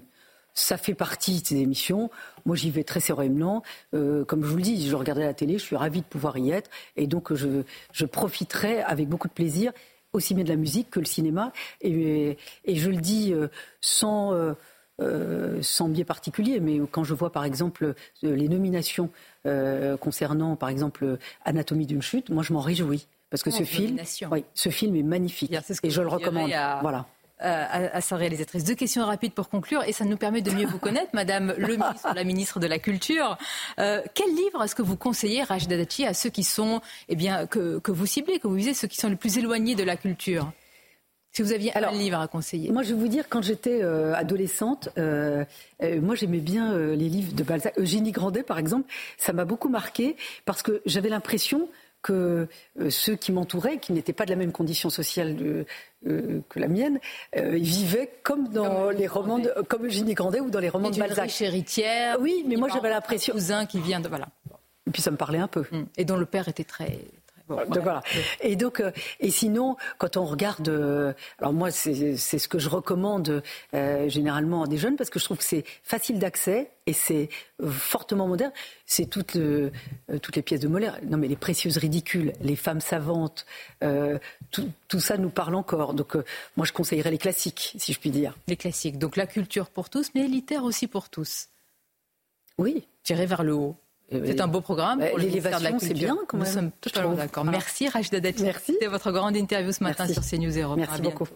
Ça 0.54 0.78
fait 0.78 0.96
partie 0.96 1.42
de 1.42 1.48
ces 1.48 1.56
émissions. 1.56 2.10
Moi, 2.46 2.58
j'y 2.58 2.72
vais 2.72 2.84
très 2.84 3.00
sereinement. 3.00 3.64
comme 3.92 4.44
je 4.44 4.48
vous 4.48 4.58
le 4.58 4.62
dis, 4.62 4.90
je 4.90 4.96
regardais 4.96 5.24
la 5.24 5.34
télé, 5.34 5.54
je 5.58 5.64
suis 5.64 5.78
ravie 5.78 6.02
de 6.02 6.06
pouvoir 6.06 6.38
y 6.38 6.52
être. 6.52 6.70
Et 6.98 7.08
donc, 7.08 7.34
je, 7.34 8.06
profiterai 8.06 8.82
avec 8.82 9.08
beaucoup 9.08 9.30
de 9.30 9.34
plaisir, 9.34 9.72
aussi 10.12 10.34
bien 10.34 10.44
de 10.44 10.50
la 10.50 10.58
musique 10.58 10.90
que 10.90 11.00
le 11.00 11.06
cinéma. 11.06 11.54
Et 11.80 12.36
je 12.68 12.90
le 12.90 12.98
dis 12.98 13.34
sans 13.80 14.56
euh, 15.02 15.60
sans 15.62 15.88
biais 15.88 16.04
particulier, 16.04 16.60
mais 16.60 16.80
quand 16.92 17.04
je 17.04 17.14
vois 17.14 17.32
par 17.32 17.46
exemple 17.46 17.86
euh, 17.86 18.36
les 18.36 18.50
nominations 18.50 19.10
euh, 19.46 19.96
concernant 19.98 20.56
par 20.56 20.70
exemple 20.70 21.18
Anatomie 21.46 21.86
d'une 21.86 22.02
chute, 22.02 22.30
moi 22.30 22.44
je 22.44 22.54
m'en 22.54 22.60
réjouis. 22.60 23.08
Parce 23.30 23.44
que 23.44 23.52
ce 23.52 23.64
film, 23.64 23.98
ce 24.56 24.70
film 24.70 24.96
est 24.96 25.04
magnifique 25.04 25.54
et 25.84 25.90
je 25.90 26.02
le 26.02 26.08
recommande. 26.08 26.50
Voilà. 26.82 27.06
À, 27.42 28.02
sa 28.02 28.18
réalisatrice. 28.18 28.66
Deux 28.66 28.76
questions 28.76 29.06
rapides 29.06 29.32
pour 29.32 29.48
conclure, 29.48 29.82
et 29.88 29.94
ça 29.94 30.04
nous 30.04 30.18
permet 30.18 30.42
de 30.42 30.52
mieux 30.52 30.66
vous 30.66 30.80
connaître, 30.80 31.12
Madame 31.14 31.54
le 31.58 31.78
ministre, 31.78 32.10
la 32.14 32.24
ministre 32.26 32.60
de 32.60 32.68
la 32.68 32.80
Culture. 32.80 33.38
quel 33.78 34.36
livre 34.36 34.64
est-ce 34.64 34.76
que 34.76 34.82
vous 34.82 34.98
conseillez, 34.98 35.44
Rachida 35.44 35.78
Dati, 35.78 36.06
à 36.06 36.14
ceux 36.14 36.30
qui 36.30 36.44
sont, 36.44 36.82
eh 37.08 37.16
bien, 37.16 37.46
que, 37.46 37.80
que 37.80 37.94
vous 37.94 38.06
ciblez, 38.06 38.40
que 38.40 38.48
vous 38.48 38.56
visez, 38.56 38.74
ceux 38.74 38.90
qui 38.90 38.98
sont 38.98 39.08
les 39.08 39.16
plus 39.16 39.38
éloignés 39.38 39.76
de 39.76 39.84
la 39.84 39.96
culture? 39.96 40.52
Si 41.32 41.42
vous 41.42 41.54
aviez 41.54 41.76
un 41.78 41.92
livre 41.92 42.20
à 42.20 42.28
conseiller. 42.28 42.72
Moi, 42.72 42.84
je 42.84 42.94
vais 42.94 43.00
vous 43.00 43.08
dire, 43.08 43.26
quand 43.30 43.42
j'étais 43.42 43.84
euh, 43.84 44.14
adolescente, 44.16 44.90
euh, 44.98 45.46
euh, 45.84 46.02
moi, 46.02 46.16
j'aimais 46.16 46.40
bien 46.40 46.78
les 46.78 47.10
livres 47.10 47.34
de 47.34 47.44
Balzac. 47.44 47.78
Eugénie 47.78 48.12
Grandet, 48.12 48.44
par 48.44 48.58
exemple, 48.58 48.92
ça 49.18 49.34
m'a 49.34 49.46
beaucoup 49.46 49.70
marqué 49.70 50.16
parce 50.46 50.64
que 50.64 50.82
j'avais 50.86 51.10
l'impression 51.10 51.70
que 52.02 52.48
ceux 52.90 53.18
qui 53.18 53.34
m'entouraient, 53.34 53.78
qui 53.78 53.92
n'étaient 53.92 54.14
pas 54.14 54.24
de 54.24 54.30
la 54.30 54.38
même 54.38 54.54
condition 54.54 54.90
sociale 54.90 55.66
que 56.06 56.60
la 56.60 56.68
mienne, 56.70 56.98
ils 57.36 57.62
vivaient 57.62 58.10
comme 58.24 58.48
dans 58.48 58.90
les 58.90 59.06
romans, 59.06 59.38
de, 59.38 59.54
comme 59.68 59.86
Eugénie 59.86 60.14
Grandet 60.14 60.40
ou 60.40 60.50
dans 60.50 60.60
les 60.60 60.70
romans 60.70 60.92
de 60.92 60.98
Balzac. 60.98 61.42
héritière. 61.42 62.16
Oui, 62.22 62.46
mais 62.48 62.56
moi 62.56 62.70
j'avais 62.74 62.90
l'impression. 62.90 63.34
Cousin 63.34 63.66
qui 63.66 63.82
vient 63.82 64.00
de 64.00 64.08
voilà. 64.08 64.30
Et 64.88 64.92
puis 64.92 65.02
ça 65.02 65.12
me 65.12 65.18
parlait 65.18 65.40
un 65.40 65.50
peu. 65.50 65.66
Et 65.98 66.06
dont 66.06 66.16
le 66.16 66.26
père 66.26 66.48
était 66.48 66.64
très 66.64 67.00
voilà. 67.50 68.04
Et 68.42 68.56
donc, 68.56 68.80
euh, 68.80 68.92
et 69.20 69.32
sinon, 69.32 69.76
quand 69.98 70.18
on 70.18 70.26
regarde, 70.26 70.70
euh, 70.70 71.14
alors 71.40 71.54
moi, 71.54 71.72
c'est 71.72 72.18
ce 72.18 72.48
que 72.48 72.60
je 72.60 72.70
recommande 72.70 73.42
euh, 73.74 74.08
généralement 74.08 74.64
à 74.64 74.68
des 74.68 74.78
jeunes 74.78 74.96
parce 74.96 75.10
que 75.10 75.20
je 75.20 75.26
trouve 75.26 75.38
que 75.38 75.44
c'est 75.44 75.66
facile 75.84 76.20
d'accès 76.20 76.72
et 76.86 76.94
c'est 76.94 77.30
fortement 77.70 78.28
moderne. 78.28 78.52
C'est 78.86 79.06
toutes, 79.06 79.38
toutes 80.22 80.36
les 80.36 80.42
pièces 80.42 80.60
de 80.60 80.68
Molière. 80.68 80.98
Non, 81.04 81.18
mais 81.18 81.28
les 81.28 81.36
précieuses 81.36 81.78
ridicules, 81.78 82.34
les 82.42 82.56
femmes 82.56 82.82
savantes, 82.82 83.46
tout, 84.52 84.72
tout, 84.88 85.00
ça 85.00 85.18
nous 85.18 85.30
parle 85.30 85.56
encore. 85.56 85.94
Donc, 85.94 86.16
moi, 86.58 86.66
je 86.66 86.74
conseillerais 86.74 87.12
les 87.12 87.20
classiques, 87.20 87.76
si 87.78 87.94
je 87.94 88.00
puis 88.00 88.10
dire. 88.10 88.36
Les 88.48 88.58
classiques. 88.58 88.98
Donc, 88.98 89.18
la 89.18 89.28
culture 89.28 89.70
pour 89.70 89.90
tous, 89.90 90.10
mais 90.16 90.26
élitaire 90.26 90.64
aussi 90.64 90.88
pour 90.88 91.10
tous. 91.10 91.50
Oui. 92.58 92.88
Tirer 93.04 93.28
vers 93.28 93.44
le 93.44 93.54
haut. 93.54 93.76
C'est 94.12 94.42
un 94.42 94.48
beau 94.48 94.62
programme. 94.62 95.04
L'élévation, 95.18 95.80
c'est 95.80 95.94
bien 95.94 96.18
quand 96.28 96.38
même. 96.38 96.48
Nous 96.48 96.54
sommes 96.54 96.72
totalement 96.82 97.14
d'accord. 97.14 97.46
Merci 97.46 97.88
Rachida 97.90 98.20
Dati. 98.20 98.44
Merci. 98.44 98.74
C'était 98.74 98.88
votre 98.88 99.12
grande 99.12 99.36
interview 99.36 99.72
ce 99.72 99.84
matin 99.84 100.08
sur 100.08 100.24
CNews 100.24 100.58
Europe. 100.58 100.78
Merci 100.78 101.02
beaucoup. 101.02 101.28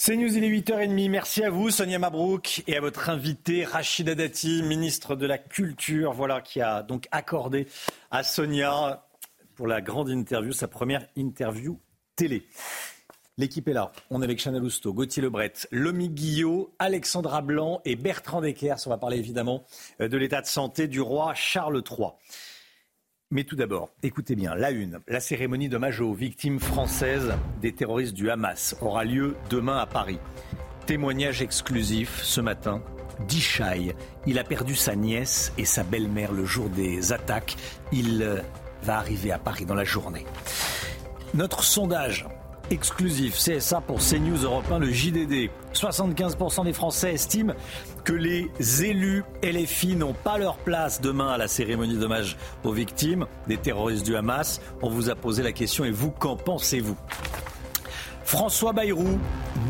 C'est 0.00 0.16
News, 0.16 0.34
il 0.36 0.44
est 0.44 0.48
8h30. 0.48 1.10
Merci 1.10 1.42
à 1.42 1.50
vous, 1.50 1.70
Sonia 1.70 1.98
Mabrouk, 1.98 2.62
et 2.68 2.76
à 2.76 2.80
votre 2.80 3.10
invité, 3.10 3.64
Rachida 3.64 4.14
Dati, 4.14 4.62
ministre 4.62 5.16
de 5.16 5.26
la 5.26 5.38
Culture, 5.38 6.12
voilà, 6.12 6.40
qui 6.40 6.60
a 6.60 6.82
donc 6.82 7.08
accordé 7.10 7.66
à 8.10 8.22
Sonia, 8.22 9.04
pour 9.56 9.66
la 9.66 9.80
grande 9.80 10.08
interview, 10.08 10.52
sa 10.52 10.68
première 10.68 11.04
interview 11.16 11.80
télé. 12.14 12.46
L'équipe 13.38 13.68
est 13.68 13.72
là. 13.72 13.92
On 14.10 14.20
est 14.20 14.24
avec 14.24 14.40
Chanel 14.40 14.64
Housteau, 14.64 14.92
Gauthier 14.92 15.22
Lebret, 15.22 15.52
Lomi 15.70 16.08
Guillot, 16.08 16.74
Alexandra 16.80 17.40
Blanc 17.40 17.80
et 17.84 17.94
Bertrand 17.94 18.40
Deckers. 18.40 18.78
On 18.86 18.90
va 18.90 18.98
parler 18.98 19.16
évidemment 19.16 19.64
euh, 20.00 20.08
de 20.08 20.16
l'état 20.16 20.42
de 20.42 20.46
santé 20.46 20.88
du 20.88 21.00
roi 21.00 21.34
Charles 21.34 21.82
III. 21.88 22.08
Mais 23.30 23.44
tout 23.44 23.54
d'abord, 23.54 23.90
écoutez 24.02 24.34
bien, 24.34 24.56
la 24.56 24.72
une, 24.72 24.98
la 25.06 25.20
cérémonie 25.20 25.68
d'hommage 25.68 26.00
aux 26.00 26.14
victimes 26.14 26.58
françaises 26.58 27.32
des 27.60 27.72
terroristes 27.72 28.14
du 28.14 28.28
Hamas 28.28 28.74
aura 28.80 29.04
lieu 29.04 29.36
demain 29.50 29.78
à 29.78 29.86
Paris. 29.86 30.18
Témoignage 30.86 31.40
exclusif 31.40 32.20
ce 32.24 32.40
matin 32.40 32.82
d'Ishaï. 33.28 33.94
Il 34.26 34.40
a 34.40 34.44
perdu 34.44 34.74
sa 34.74 34.96
nièce 34.96 35.52
et 35.58 35.64
sa 35.64 35.84
belle-mère 35.84 36.32
le 36.32 36.44
jour 36.44 36.70
des 36.70 37.12
attaques. 37.12 37.56
Il 37.92 38.20
euh, 38.22 38.40
va 38.82 38.96
arriver 38.96 39.30
à 39.30 39.38
Paris 39.38 39.64
dans 39.64 39.74
la 39.74 39.84
journée. 39.84 40.24
Notre 41.34 41.62
sondage 41.62 42.26
exclusif 42.70 43.36
CSA 43.36 43.80
pour 43.80 43.98
CNews 43.98 44.44
Europe 44.44 44.70
1, 44.70 44.78
le 44.78 44.90
JDD. 44.90 45.50
75% 45.74 46.64
des 46.64 46.72
Français 46.72 47.14
estiment 47.14 47.54
que 48.04 48.12
les 48.12 48.50
élus 48.84 49.24
LFI 49.42 49.96
n'ont 49.96 50.14
pas 50.14 50.38
leur 50.38 50.56
place 50.58 51.00
demain 51.00 51.28
à 51.28 51.38
la 51.38 51.48
cérémonie 51.48 51.96
d'hommage 51.96 52.36
aux 52.64 52.72
victimes 52.72 53.26
des 53.46 53.56
terroristes 53.56 54.04
du 54.04 54.16
Hamas. 54.16 54.60
On 54.82 54.88
vous 54.88 55.10
a 55.10 55.14
posé 55.14 55.42
la 55.42 55.52
question 55.52 55.84
et 55.84 55.90
vous, 55.90 56.10
qu'en 56.10 56.36
pensez-vous? 56.36 56.96
François 58.28 58.74
Bayrou, 58.74 59.18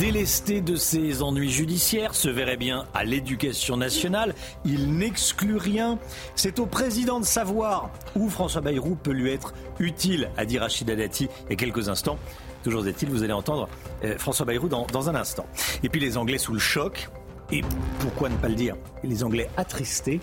délesté 0.01 0.61
de 0.61 0.75
ses 0.75 1.23
ennuis 1.23 1.49
judiciaires, 1.49 2.17
se 2.17 2.29
verrait 2.29 2.57
bien 2.57 2.87
à 2.93 3.05
l'éducation 3.05 3.77
nationale. 3.77 4.35
Il 4.65 4.97
n'exclut 4.97 5.59
rien. 5.59 5.97
C'est 6.35 6.59
au 6.59 6.67
président 6.67 7.21
de 7.21 7.25
savoir 7.25 7.91
où 8.17 8.29
François 8.29 8.61
Bayrou 8.61 8.97
peut 8.97 9.13
lui 9.13 9.31
être 9.31 9.55
utile, 9.79 10.31
a 10.37 10.45
dit 10.45 10.59
Rachida 10.59 10.97
Dati 10.97 11.29
il 11.47 11.51
y 11.51 11.53
a 11.53 11.57
quelques 11.57 11.89
instants. 11.89 12.19
Toujours 12.63 12.87
est-il, 12.87 13.11
vous 13.11 13.23
allez 13.23 13.33
entendre 13.33 13.69
euh, 14.05 14.19
François 14.19 14.47
Bayrou 14.47 14.69
dans, 14.69 14.87
dans 14.87 15.09
un 15.09 15.15
instant. 15.15 15.47
Et 15.83 15.89
puis 15.89 16.01
les 16.01 16.17
Anglais 16.17 16.39
sous 16.39 16.53
le 16.53 16.59
choc. 16.59 17.09
Et 17.51 17.63
pourquoi 18.01 18.29
ne 18.29 18.37
pas 18.37 18.49
le 18.49 18.55
dire? 18.55 18.77
Les 19.03 19.25
Anglais 19.25 19.49
attristés 19.57 20.21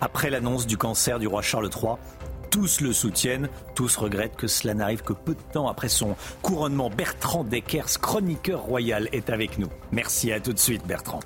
après 0.00 0.28
l'annonce 0.28 0.66
du 0.66 0.76
cancer 0.76 1.20
du 1.20 1.28
roi 1.28 1.40
Charles 1.40 1.70
III 1.70 1.92
tous 2.54 2.80
le 2.82 2.92
soutiennent, 2.92 3.48
tous 3.74 3.96
regrettent 3.96 4.36
que 4.36 4.46
cela 4.46 4.74
n'arrive 4.74 5.02
que 5.02 5.12
peu 5.12 5.34
de 5.34 5.52
temps 5.52 5.66
après 5.66 5.88
son 5.88 6.14
couronnement. 6.40 6.88
Bertrand 6.88 7.42
Deckers, 7.42 7.98
chroniqueur 8.00 8.60
royal, 8.60 9.08
est 9.10 9.28
avec 9.28 9.58
nous. 9.58 9.66
Merci 9.90 10.30
à 10.30 10.38
tout 10.38 10.52
de 10.52 10.58
suite 10.60 10.86
Bertrand. 10.86 11.18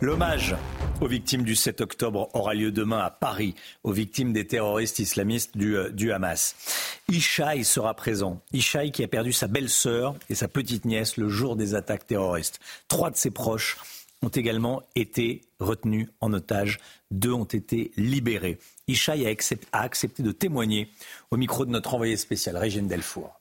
L'hommage 0.00 0.56
aux 1.02 1.08
victimes 1.08 1.42
du 1.42 1.54
7 1.54 1.82
octobre 1.82 2.30
aura 2.32 2.54
lieu 2.54 2.72
demain 2.72 3.00
à 3.00 3.10
Paris, 3.10 3.54
aux 3.84 3.92
victimes 3.92 4.32
des 4.32 4.46
terroristes 4.46 4.98
islamistes 4.98 5.58
du, 5.58 5.76
euh, 5.76 5.90
du 5.90 6.10
Hamas. 6.10 6.56
Ishaï 7.10 7.62
sera 7.62 7.92
présent. 7.92 8.40
Ishaï 8.54 8.92
qui 8.92 9.04
a 9.04 9.08
perdu 9.08 9.34
sa 9.34 9.48
belle-sœur 9.48 10.14
et 10.30 10.34
sa 10.34 10.48
petite-nièce 10.48 11.18
le 11.18 11.28
jour 11.28 11.56
des 11.56 11.74
attaques 11.74 12.06
terroristes. 12.06 12.60
Trois 12.88 13.10
de 13.10 13.16
ses 13.16 13.30
proches 13.30 13.76
ont 14.22 14.28
également 14.28 14.82
été 14.94 15.42
retenus 15.60 16.08
en 16.22 16.32
otage. 16.32 16.78
Deux 17.10 17.34
ont 17.34 17.44
été 17.44 17.92
libérés. 17.98 18.58
Ishaï 18.88 19.26
a, 19.26 19.80
accepté 19.80 20.22
de 20.22 20.30
témoigner 20.30 20.88
au 21.30 21.36
micro 21.36 21.64
de 21.64 21.70
notre 21.70 21.94
envoyé 21.94 22.16
spécial, 22.16 22.56
Régine 22.56 22.86
Delfour. 22.86 23.40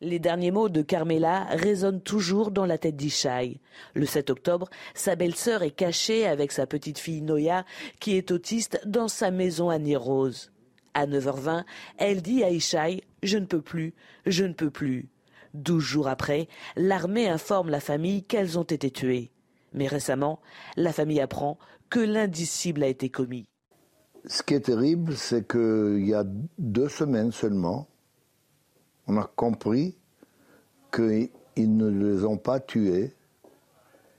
Les 0.00 0.18
derniers 0.18 0.50
mots 0.50 0.68
de 0.68 0.82
Carmela 0.82 1.44
résonnent 1.50 2.02
toujours 2.02 2.50
dans 2.50 2.66
la 2.66 2.78
tête 2.78 2.96
d'Ishaï. 2.96 3.60
Le 3.94 4.06
7 4.06 4.30
octobre, 4.30 4.68
sa 4.94 5.16
belle-sœur 5.16 5.62
est 5.62 5.70
cachée 5.70 6.26
avec 6.26 6.52
sa 6.52 6.66
petite 6.66 6.98
fille 6.98 7.22
Noya, 7.22 7.64
qui 7.98 8.16
est 8.16 8.30
autiste, 8.30 8.80
dans 8.86 9.08
sa 9.08 9.30
maison 9.30 9.70
à 9.70 9.78
Nirose. 9.78 10.52
À 10.94 11.06
9h20, 11.06 11.64
elle 11.96 12.22
dit 12.22 12.44
à 12.44 12.50
Ishaï 12.50 13.02
Je 13.22 13.38
ne 13.38 13.46
peux 13.46 13.62
plus, 13.62 13.94
je 14.26 14.44
ne 14.44 14.52
peux 14.52 14.70
plus. 14.70 15.08
Douze 15.54 15.82
jours 15.82 16.08
après, 16.08 16.46
l'armée 16.76 17.28
informe 17.28 17.70
la 17.70 17.80
famille 17.80 18.22
qu'elles 18.22 18.58
ont 18.58 18.64
été 18.64 18.90
tuées. 18.90 19.32
Mais 19.72 19.86
récemment, 19.86 20.40
la 20.76 20.92
famille 20.92 21.20
apprend 21.20 21.58
que 21.90 22.00
l'indicible 22.00 22.82
a 22.82 22.88
été 22.88 23.10
commis. 23.10 23.46
Ce 24.26 24.42
qui 24.42 24.54
est 24.54 24.60
terrible, 24.60 25.16
c'est 25.16 25.46
qu'il 25.46 26.04
y 26.06 26.14
a 26.14 26.24
deux 26.58 26.88
semaines 26.88 27.32
seulement, 27.32 27.86
on 29.06 29.16
a 29.18 29.30
compris 29.36 29.96
qu'ils 30.92 31.76
ne 31.76 31.88
les 31.88 32.24
ont 32.24 32.38
pas 32.38 32.58
tuées, 32.58 33.14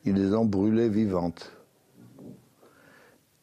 ils 0.05 0.15
les 0.15 0.33
ont 0.33 0.45
brûlées 0.45 0.89
vivantes. 0.89 1.51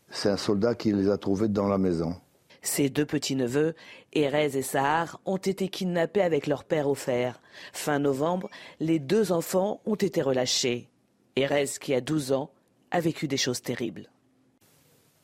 C'est 0.09 0.31
un 0.31 0.37
soldat 0.37 0.75
qui 0.75 0.93
les 0.93 1.11
a 1.11 1.19
trouvées 1.19 1.49
dans 1.49 1.69
la 1.69 1.77
maison. 1.77 2.15
Ses 2.63 2.89
deux 2.89 3.05
petits-neveux, 3.05 3.75
Erez 4.15 4.57
et 4.57 4.63
Sahar, 4.63 5.21
ont 5.27 5.37
été 5.37 5.69
kidnappés 5.69 6.23
avec 6.23 6.47
leur 6.47 6.65
père 6.65 6.89
au 6.89 6.95
fer. 6.95 7.43
Fin 7.75 7.99
novembre, 7.99 8.49
les 8.81 8.99
deux 8.99 9.33
enfants 9.33 9.83
ont 9.85 9.97
été 9.97 10.23
relâchés. 10.23 10.89
Erez, 11.37 11.67
qui 11.79 11.93
a 11.93 12.01
12 12.01 12.33
ans, 12.33 12.51
a 12.91 13.01
vécu 13.01 13.29
des 13.29 13.37
choses 13.37 13.61
terribles. 13.61 14.09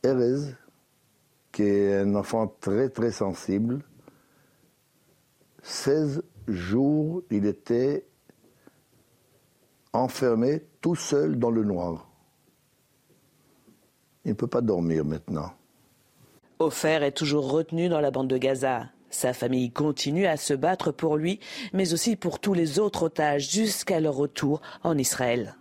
Erez, 0.03 0.55
qui 1.51 1.63
est 1.63 1.99
un 1.99 2.15
enfant 2.15 2.47
très 2.59 2.89
très 2.89 3.11
sensible, 3.11 3.83
16 5.63 6.23
jours, 6.47 7.23
il 7.29 7.45
était 7.45 8.05
enfermé 9.93 10.63
tout 10.81 10.95
seul 10.95 11.37
dans 11.37 11.51
le 11.51 11.63
noir. 11.63 12.09
Il 14.25 14.29
ne 14.29 14.35
peut 14.35 14.47
pas 14.47 14.61
dormir 14.61 15.05
maintenant. 15.05 15.51
Ofer 16.59 17.03
est 17.03 17.11
toujours 17.11 17.51
retenu 17.51 17.89
dans 17.89 17.99
la 17.99 18.11
bande 18.11 18.27
de 18.27 18.37
Gaza. 18.37 18.89
Sa 19.09 19.33
famille 19.33 19.71
continue 19.71 20.25
à 20.25 20.37
se 20.37 20.53
battre 20.53 20.91
pour 20.91 21.17
lui, 21.17 21.39
mais 21.73 21.93
aussi 21.93 22.15
pour 22.15 22.39
tous 22.39 22.53
les 22.53 22.79
autres 22.79 23.03
otages 23.03 23.51
jusqu'à 23.51 23.99
leur 23.99 24.15
retour 24.15 24.61
en 24.83 24.97
Israël. 24.97 25.55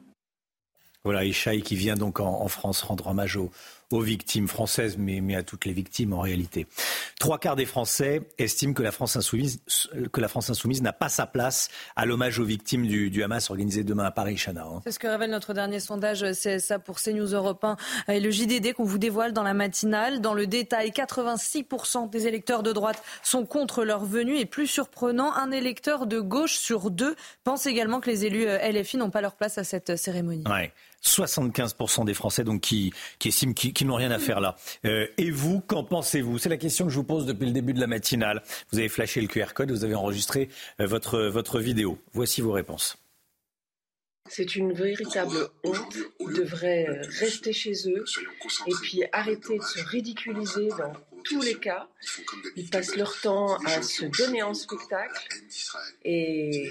Voilà, 1.02 1.24
Ishaï 1.24 1.62
qui 1.62 1.74
vient 1.74 1.94
donc 1.94 2.20
en, 2.20 2.46
France 2.48 2.82
rendre 2.82 3.08
hommage 3.08 3.36
aux, 3.36 3.50
aux 3.90 4.00
victimes 4.00 4.48
françaises, 4.48 4.96
mais, 4.98 5.20
mais, 5.20 5.34
à 5.34 5.42
toutes 5.42 5.64
les 5.64 5.72
victimes 5.72 6.12
en 6.12 6.20
réalité. 6.20 6.66
Trois 7.18 7.38
quarts 7.38 7.56
des 7.56 7.66
Français 7.66 8.22
estiment 8.38 8.72
que 8.72 8.82
la 8.82 8.92
France 8.92 9.16
insoumise, 9.16 9.60
que 10.12 10.20
la 10.20 10.28
France 10.28 10.48
insoumise 10.50 10.82
n'a 10.82 10.92
pas 10.92 11.08
sa 11.08 11.26
place 11.26 11.68
à 11.96 12.06
l'hommage 12.06 12.38
aux 12.38 12.44
victimes 12.44 12.86
du, 12.86 13.10
du, 13.10 13.22
Hamas 13.22 13.50
organisé 13.50 13.82
demain 13.82 14.04
à 14.04 14.10
Paris, 14.10 14.36
Chana. 14.36 14.64
Hein. 14.64 14.80
C'est 14.84 14.92
ce 14.92 14.98
que 14.98 15.08
révèle 15.08 15.30
notre 15.30 15.54
dernier 15.54 15.80
sondage 15.80 16.32
c'est 16.32 16.58
ça 16.58 16.78
pour 16.78 17.00
CNews 17.00 17.34
Europe 17.34 17.64
1 17.64 17.76
et 18.08 18.20
le 18.20 18.30
JDD 18.30 18.74
qu'on 18.74 18.84
vous 18.84 18.98
dévoile 18.98 19.32
dans 19.32 19.42
la 19.42 19.54
matinale. 19.54 20.20
Dans 20.20 20.34
le 20.34 20.46
détail, 20.46 20.90
86% 20.90 22.10
des 22.10 22.26
électeurs 22.26 22.62
de 22.62 22.72
droite 22.72 23.02
sont 23.22 23.44
contre 23.44 23.84
leur 23.84 24.04
venue 24.04 24.36
et 24.38 24.46
plus 24.46 24.66
surprenant, 24.66 25.32
un 25.34 25.50
électeur 25.50 26.06
de 26.06 26.20
gauche 26.20 26.54
sur 26.54 26.90
deux 26.90 27.16
pense 27.44 27.66
également 27.66 28.00
que 28.00 28.10
les 28.10 28.24
élus 28.24 28.46
euh, 28.46 28.58
LFI 28.70 28.96
n'ont 28.96 29.10
pas 29.10 29.20
leur 29.20 29.34
place 29.34 29.58
à 29.58 29.64
cette 29.64 29.96
cérémonie. 29.96 30.44
Ouais. 30.48 30.72
75% 31.02 32.04
des 32.04 32.14
Français 32.14 32.44
donc 32.44 32.60
qui, 32.60 32.92
estiment 33.24 33.52
qu'ils 33.52 33.86
n'ont 33.86 33.96
rien 33.96 34.10
à 34.10 34.18
faire 34.18 34.40
là. 34.40 34.56
Euh, 34.84 35.06
et 35.18 35.30
vous, 35.30 35.60
qu'en 35.60 35.84
pensez-vous? 35.84 36.38
C'est 36.38 36.48
la 36.48 36.56
question 36.56 36.86
que 36.86 36.90
je 36.90 36.96
vous 36.96 37.04
pose 37.04 37.26
depuis 37.26 37.46
le 37.46 37.52
début 37.52 37.72
de 37.72 37.80
la 37.80 37.86
matinale. 37.86 38.42
Vous 38.70 38.78
avez 38.78 38.88
flashé 38.88 39.20
le 39.20 39.26
QR 39.26 39.52
code, 39.54 39.70
vous 39.70 39.84
avez 39.84 39.94
enregistré 39.94 40.48
euh, 40.80 40.86
votre, 40.86 41.20
votre 41.20 41.60
vidéo. 41.60 41.98
Voici 42.12 42.40
vos 42.40 42.52
réponses. 42.52 42.98
C'est 44.28 44.54
une 44.54 44.72
véritable 44.72 45.48
honte. 45.64 45.96
Ils 46.20 46.32
devraient 46.32 46.86
euh, 46.88 47.02
rester 47.18 47.52
chez 47.52 47.72
eux 47.88 48.04
et 48.66 48.72
puis 48.82 49.02
arrêter 49.12 49.58
de 49.58 49.62
se 49.62 49.80
ridiculiser 49.80 50.68
dans 50.68 50.92
tous 51.24 51.42
les 51.42 51.56
cas. 51.56 51.88
Ils 52.56 52.70
passent 52.70 52.94
leur 52.94 53.20
temps 53.20 53.56
à 53.64 53.82
se 53.82 54.04
donner 54.06 54.42
en 54.42 54.54
spectacle 54.54 55.28
et, 56.04 56.70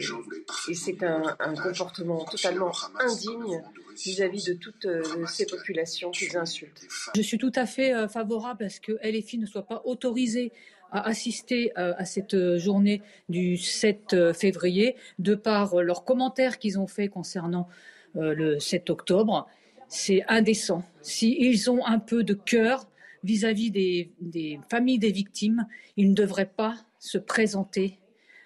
c'est 0.73 1.03
un 1.03 1.55
comportement 1.55 2.23
totalement 2.25 2.71
indigne 2.99 3.61
vis-à-vis 4.05 4.45
de 4.45 4.53
toutes 4.53 4.85
euh, 4.85 5.03
ces 5.27 5.45
populations 5.45 6.11
qu'ils 6.11 6.37
insultent. 6.37 6.87
Je 7.15 7.21
suis 7.21 7.37
tout 7.37 7.51
à 7.55 7.65
fait 7.65 7.93
euh, 7.93 8.07
favorable 8.07 8.65
à 8.65 8.69
ce 8.69 8.79
que 8.79 8.93
LFI 9.03 9.37
ne 9.37 9.45
soit 9.45 9.65
pas 9.65 9.81
autorisé 9.85 10.51
à 10.91 11.07
assister 11.07 11.71
euh, 11.77 11.93
à 11.97 12.05
cette 12.05 12.57
journée 12.57 13.01
du 13.29 13.57
7 13.57 14.33
février, 14.33 14.95
de 15.19 15.35
par 15.35 15.81
leurs 15.81 16.03
commentaires 16.03 16.57
qu'ils 16.57 16.79
ont 16.79 16.87
faits 16.87 17.11
concernant 17.11 17.67
le 18.15 18.57
7 18.57 18.89
octobre. 18.89 19.47
C'est 19.87 20.23
indécent. 20.27 20.83
S'ils 21.03 21.69
ont 21.69 21.85
un 21.85 21.99
peu 21.99 22.23
de 22.23 22.33
cœur 22.33 22.87
vis-à-vis 23.23 23.69
des, 23.69 24.11
des 24.19 24.59
familles 24.69 24.97
des 24.97 25.11
victimes, 25.11 25.67
ils 25.95 26.09
ne 26.09 26.15
devraient 26.15 26.49
pas 26.49 26.75
se 26.97 27.19
présenter 27.19 27.99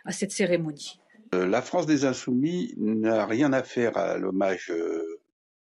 à 0.03 0.11
cette 0.11 0.31
cérémonie. 0.31 0.99
La 1.31 1.61
France 1.61 1.85
des 1.85 2.03
Insoumis 2.03 2.73
n'a 2.77 3.25
rien 3.25 3.53
à 3.53 3.63
faire 3.63 3.97
à 3.97 4.17
l'hommage 4.17 4.71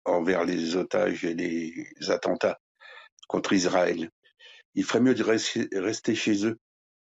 envers 0.05 0.45
les 0.45 0.77
otages 0.77 1.25
et 1.25 1.35
les 1.35 2.11
attentats 2.11 2.59
contre 3.29 3.53
Israël. 3.53 4.11
Il 4.75 4.85
ferait 4.85 5.01
mieux 5.01 5.15
de 5.15 5.23
rester 5.23 6.15
chez 6.15 6.47
eux, 6.47 6.59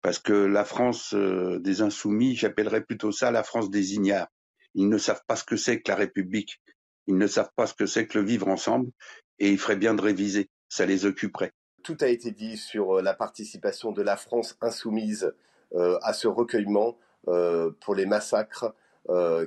parce 0.01 0.19
que 0.19 0.33
la 0.33 0.65
France 0.65 1.13
euh, 1.13 1.59
des 1.59 1.81
insoumis, 1.81 2.35
j'appellerais 2.35 2.83
plutôt 2.83 3.11
ça 3.11 3.31
la 3.31 3.43
France 3.43 3.69
des 3.69 3.93
ignares. 3.95 4.27
Ils 4.75 4.89
ne 4.89 4.97
savent 4.97 5.21
pas 5.27 5.35
ce 5.35 5.43
que 5.43 5.55
c'est 5.55 5.81
que 5.81 5.89
la 5.89 5.95
République, 5.95 6.61
ils 7.07 7.17
ne 7.17 7.27
savent 7.27 7.51
pas 7.55 7.67
ce 7.67 7.73
que 7.73 7.85
c'est 7.85 8.07
que 8.07 8.19
le 8.19 8.25
vivre 8.25 8.47
ensemble, 8.47 8.91
et 9.39 9.49
il 9.49 9.57
ferait 9.57 9.75
bien 9.75 9.93
de 9.93 10.01
réviser, 10.01 10.49
ça 10.67 10.85
les 10.85 11.05
occuperait. 11.05 11.53
Tout 11.83 11.97
a 12.01 12.07
été 12.07 12.31
dit 12.31 12.57
sur 12.57 12.97
euh, 12.97 13.01
la 13.01 13.13
participation 13.13 13.91
de 13.91 14.01
la 14.01 14.17
France 14.17 14.57
insoumise 14.61 15.33
euh, 15.73 15.97
à 16.01 16.13
ce 16.13 16.27
recueillement 16.27 16.97
pour 17.79 17.95
les 17.95 18.05
massacres 18.05 18.75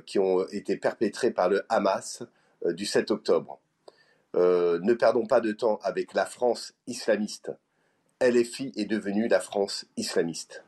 qui 0.07 0.17
ont 0.17 0.47
été 0.47 0.77
perpétrés 0.77 1.29
par 1.29 1.47
le 1.47 1.61
Hamas 1.69 2.23
du 2.65 2.85
7 2.85 3.11
octobre. 3.11 3.59
Euh, 4.35 4.79
ne 4.81 4.93
perdons 4.93 5.25
pas 5.25 5.41
de 5.41 5.51
temps 5.51 5.79
avec 5.83 6.13
la 6.13 6.25
France 6.25 6.73
islamiste. 6.85 7.51
LFI 8.21 8.73
est 8.75 8.85
devenue 8.85 9.27
la 9.27 9.39
France 9.39 9.85
islamiste. 9.95 10.63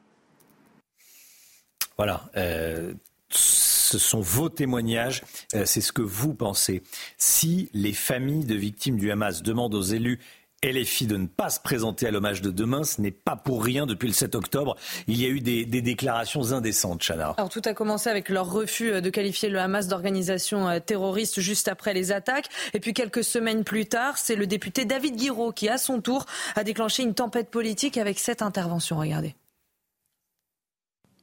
Voilà. 1.98 2.30
Euh, 2.38 2.94
ce 3.30 3.98
sont 3.98 4.22
vos 4.22 4.50
témoignages, 4.50 5.24
c'est 5.52 5.82
ce 5.82 5.92
que 5.92 6.02
vous 6.02 6.36
pensez. 6.36 6.84
Si 7.18 7.70
les 7.74 7.94
familles 7.94 8.46
de 8.46 8.56
victimes 8.56 8.98
du 8.98 9.12
Hamas 9.12 9.42
demandent 9.42 9.74
aux 9.74 9.82
élus 9.82 10.20
LFI 10.64 11.08
de 11.08 11.16
ne 11.16 11.28
pas 11.28 11.50
se 11.50 11.60
présenter 11.60 12.08
à 12.08 12.12
l'hommage 12.12 12.42
de 12.42 12.52
demain. 12.52 12.84
Ce 12.84 13.02
n'est 13.02 13.12
pas 13.12 13.36
pour 13.36 13.64
rien. 13.64 13.86
Depuis 13.86 14.08
le 14.08 14.14
7 14.14 14.36
octobre, 14.36 14.76
il 15.08 15.22
y 15.22 15.26
a 15.26 15.30
eu 15.30 15.40
des, 15.40 15.66
déclarations 15.66 16.52
indécentes, 16.52 17.02
Chana. 17.02 17.34
Alors 17.38 17.50
tout 17.50 17.62
a 17.66 17.74
commencé 17.74 18.10
avec 18.10 18.30
leur 18.30 18.52
refus 18.52 18.92
euh, 18.92 19.02
de 19.02 19.10
qualifier 19.10 19.50
le 19.50 19.60
Hamas 19.60 19.88
d'organisation 19.88 20.68
euh, 20.68 20.80
terroriste 20.80 21.40
juste 21.40 21.68
après 21.68 21.94
les 21.94 22.12
attaques. 22.12 22.50
Et 22.74 22.80
puis 22.80 22.94
quelques 22.94 23.24
semaines 23.24 23.64
plus 23.64 23.86
tard, 23.86 24.18
c'est 24.18 24.36
le 24.36 24.48
député 24.48 24.86
David 24.86 25.16
Guiraud 25.16 25.54
qui, 25.54 25.70
à 25.70 25.78
son 25.78 26.02
tour, 26.02 26.26
a 26.56 26.64
déclenché 26.64 27.04
une 27.04 27.14
tempête 27.14 27.50
politique 27.50 27.98
avec 27.98 28.20
cette 28.20 28.42
intervention. 28.42 28.98
Regardez. 28.98 29.36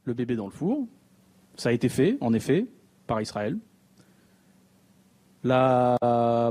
Le 0.05 0.15
bébé 0.15 0.37
dans 0.37 0.47
le 0.47 0.53
four, 0.53 0.87
ça 1.57 1.71
a 1.71 1.73
été 1.73 1.89
fait, 1.89 2.17
en 2.21 2.33
effet, 2.33 2.67
par 3.07 3.21
Israël. 3.21 3.59
La 5.45 5.97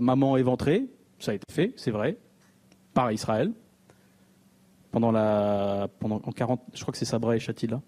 maman 0.02 0.38
éventrée, 0.38 0.86
ça 1.20 1.32
a 1.32 1.34
été 1.34 1.52
fait, 1.52 1.74
c'est 1.76 1.92
vrai 1.92 2.18
par 2.96 3.12
Israël 3.12 3.52
pendant 4.92 5.12
la 5.12 5.90
pendant 6.00 6.22
en 6.24 6.32
40 6.32 6.62
je 6.74 6.82
crois 6.82 6.94
que 6.94 6.98
c'est 6.98 7.06
Sabra 7.06 7.36
et 7.36 7.40
Shatila. 7.40 7.82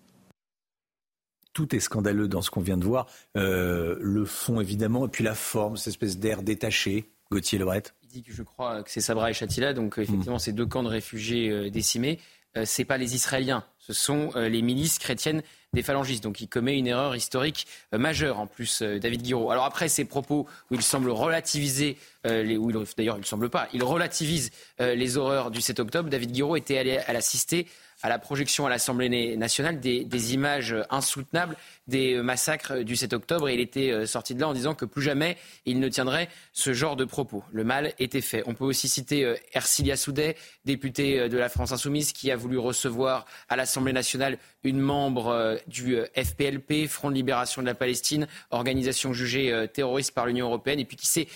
Tout 1.53 1.73
est 1.73 1.79
scandaleux 1.79 2.27
dans 2.27 2.41
ce 2.41 2.51
qu'on 2.51 2.61
vient 2.61 2.77
de 2.77 2.83
voir. 2.83 3.07
Euh, 3.35 3.97
le 3.99 4.25
fond, 4.25 4.61
évidemment, 4.61 5.07
et 5.07 5.09
puis 5.09 5.23
la 5.23 5.33
forme, 5.33 5.75
cette 5.75 5.87
espèce 5.87 6.19
d'air 6.19 6.43
détaché. 6.43 7.09
Gauthier 7.31 7.57
Lebret. 7.59 7.83
Il 8.03 8.09
dit 8.09 8.23
que 8.23 8.31
je 8.31 8.43
crois 8.43 8.83
que 8.83 8.91
c'est 8.91 9.01
Sabra 9.01 9.29
et 9.29 9.33
Shatila, 9.33 9.73
donc 9.73 9.97
effectivement, 9.97 10.35
mm. 10.35 10.39
ces 10.39 10.53
deux 10.53 10.65
camps 10.65 10.83
de 10.83 10.87
réfugiés 10.87 11.49
euh, 11.49 11.69
décimés. 11.69 12.19
Euh, 12.55 12.63
c'est 12.65 12.85
pas 12.85 12.97
les 12.97 13.15
Israéliens, 13.15 13.65
ce 13.87 13.93
sont 13.93 14.31
euh, 14.35 14.49
les 14.49 14.61
milices 14.61 14.99
chrétiennes 14.99 15.41
des 15.73 15.81
phalangistes. 15.81 16.23
Donc 16.23 16.41
il 16.41 16.47
commet 16.47 16.77
une 16.77 16.87
erreur 16.87 17.15
historique 17.15 17.65
euh, 17.93 17.97
majeure 17.97 18.39
en 18.39 18.47
plus, 18.47 18.81
David 18.81 19.21
Guiraud. 19.21 19.49
Alors 19.49 19.63
après 19.63 19.87
ces 19.87 20.03
propos 20.03 20.45
où 20.69 20.75
il 20.75 20.81
semble 20.81 21.09
relativiser, 21.09 21.97
les, 22.25 22.57
d'ailleurs 22.97 23.15
il 23.15 23.21
ne 23.21 23.25
semble 23.25 23.49
pas, 23.49 23.69
il 23.73 23.83
relativise 23.83 24.51
les 24.79 25.15
horreurs 25.15 25.49
du 25.49 25.61
7 25.61 25.79
octobre, 25.79 26.09
David 26.09 26.33
Guiraud 26.33 26.57
était 26.57 26.77
allé 26.77 26.97
à 26.97 27.13
l'assister 27.13 27.67
à 28.01 28.09
la 28.09 28.19
projection 28.19 28.65
à 28.65 28.69
l'Assemblée 28.69 29.37
nationale 29.37 29.79
des, 29.79 30.33
images 30.33 30.75
insoutenables 30.89 31.55
des 31.87 32.21
massacres 32.21 32.79
du 32.79 32.95
7 32.95 33.13
octobre 33.13 33.47
et 33.49 33.53
il 33.53 33.59
était 33.59 33.91
euh, 33.91 34.05
sorti 34.05 34.35
de 34.35 34.41
là 34.41 34.49
en 34.49 34.53
disant 34.53 34.75
que 34.75 34.85
plus 34.85 35.01
jamais 35.01 35.37
il 35.65 35.79
ne 35.79 35.87
tiendrait 35.87 36.27
ce 36.51 36.73
genre 36.73 36.95
de 36.95 37.05
propos. 37.05 37.43
Le 37.51 37.63
mal 37.63 37.93
était 37.97 38.21
fait. 38.21 38.43
On 38.45 38.53
peut 38.53 38.65
aussi 38.65 38.89
citer 38.89 39.23
euh, 39.23 39.35
Ercilia 39.53 39.95
Soudet, 39.95 40.35
député 40.65 41.19
euh, 41.19 41.29
de 41.29 41.37
la 41.37 41.47
France 41.47 41.71
Insoumise, 41.71 42.11
qui 42.11 42.29
a 42.29 42.35
voulu 42.35 42.57
recevoir 42.57 43.25
à 43.47 43.55
l'Assemblée 43.55 43.93
nationale 43.93 44.37
une 44.63 44.79
membre 44.79 45.57
du 45.67 45.97
FPLP, 46.15 46.87
Front 46.89 47.09
de 47.09 47.15
Libération 47.15 47.61
de 47.61 47.67
la 47.67 47.75
Palestine, 47.75 48.27
organisation 48.49 49.13
jugée 49.13 49.67
terroriste 49.73 50.13
par 50.13 50.25
l'Union 50.25 50.47
européenne, 50.47 50.79
et 50.79 50.85
puis 50.85 50.97
qui 50.97 51.07
s'est, 51.07 51.27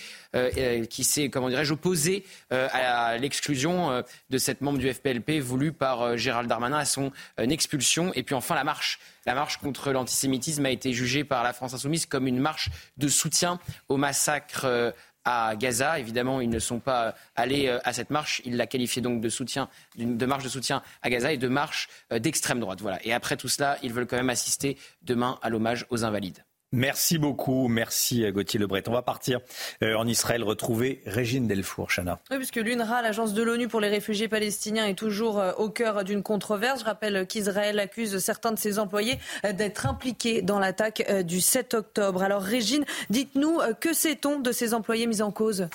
qui 0.88 1.04
s'est 1.04 1.28
comment 1.28 1.48
dirais-je, 1.48 1.72
opposé 1.72 2.24
à 2.50 3.16
l'exclusion 3.18 4.02
de 4.30 4.38
cette 4.38 4.60
membre 4.60 4.78
du 4.78 4.92
FPLP 4.92 5.40
voulue 5.40 5.72
par 5.72 6.16
Gérald 6.16 6.48
Darmanin 6.48 6.78
à 6.78 6.84
son 6.84 7.12
expulsion. 7.38 8.12
Et 8.14 8.22
puis 8.22 8.34
enfin 8.34 8.54
la 8.54 8.64
marche 8.64 8.98
la 9.26 9.34
marche 9.34 9.58
contre 9.58 9.92
l'antisémitisme 9.92 10.66
a 10.66 10.70
été 10.70 10.92
jugée 10.92 11.24
par 11.24 11.42
la 11.42 11.52
France 11.52 11.74
insoumise 11.74 12.06
comme 12.06 12.26
une 12.26 12.40
marche 12.40 12.70
de 12.96 13.08
soutien 13.08 13.58
au 13.88 13.96
massacre 13.96 14.64
euh, 14.64 14.90
à 15.24 15.54
Gaza. 15.54 16.00
Évidemment, 16.00 16.40
ils 16.40 16.50
ne 16.50 16.58
sont 16.58 16.80
pas 16.80 17.14
allés 17.36 17.68
euh, 17.68 17.78
à 17.84 17.92
cette 17.92 18.10
marche. 18.10 18.42
Ils 18.44 18.56
la 18.56 18.66
qualifiaient 18.66 19.02
donc 19.02 19.20
de 19.20 19.28
soutien, 19.28 19.68
de 19.96 20.26
marche 20.26 20.42
de 20.42 20.48
soutien 20.48 20.82
à 21.02 21.10
Gaza 21.10 21.32
et 21.32 21.38
de 21.38 21.48
marche 21.48 21.88
euh, 22.12 22.18
d'extrême 22.18 22.58
droite. 22.58 22.80
Voilà. 22.80 22.98
Et 23.06 23.12
après 23.12 23.36
tout 23.36 23.48
cela, 23.48 23.78
ils 23.82 23.92
veulent 23.92 24.06
quand 24.08 24.16
même 24.16 24.30
assister 24.30 24.76
demain 25.02 25.38
à 25.42 25.50
l'hommage 25.50 25.86
aux 25.90 26.04
invalides. 26.04 26.44
Merci 26.74 27.18
beaucoup, 27.18 27.68
merci 27.68 28.24
euh, 28.24 28.32
Gauthier 28.32 28.58
Lebret. 28.58 28.82
On 28.88 28.92
va 28.92 29.02
partir 29.02 29.40
euh, 29.82 29.94
en 29.94 30.06
Israël 30.06 30.42
retrouver 30.42 31.02
Régine 31.04 31.46
Delfour, 31.46 31.90
Chana. 31.94 32.18
Oui, 32.30 32.38
puisque 32.38 32.56
l'UNRWA, 32.56 33.02
l'agence 33.02 33.34
de 33.34 33.42
l'ONU 33.42 33.68
pour 33.68 33.80
les 33.80 33.88
réfugiés 33.88 34.26
palestiniens, 34.26 34.86
est 34.86 34.94
toujours 34.94 35.38
euh, 35.38 35.52
au 35.58 35.68
cœur 35.68 36.02
d'une 36.02 36.22
controverse. 36.22 36.80
Je 36.80 36.86
rappelle 36.86 37.26
qu'Israël 37.26 37.78
accuse 37.78 38.16
certains 38.18 38.52
de 38.52 38.58
ses 38.58 38.78
employés 38.78 39.18
d'être 39.52 39.86
impliqués 39.86 40.40
dans 40.40 40.58
l'attaque 40.58 41.06
du 41.24 41.42
7 41.42 41.74
octobre. 41.74 42.22
Alors 42.22 42.42
Régine, 42.42 42.84
dites-nous, 43.10 43.58
que 43.80 43.92
sait-on 43.92 44.40
de 44.40 44.50
ces 44.50 44.72
employés 44.72 45.06
mis 45.06 45.20
en 45.20 45.30
cause? 45.30 45.68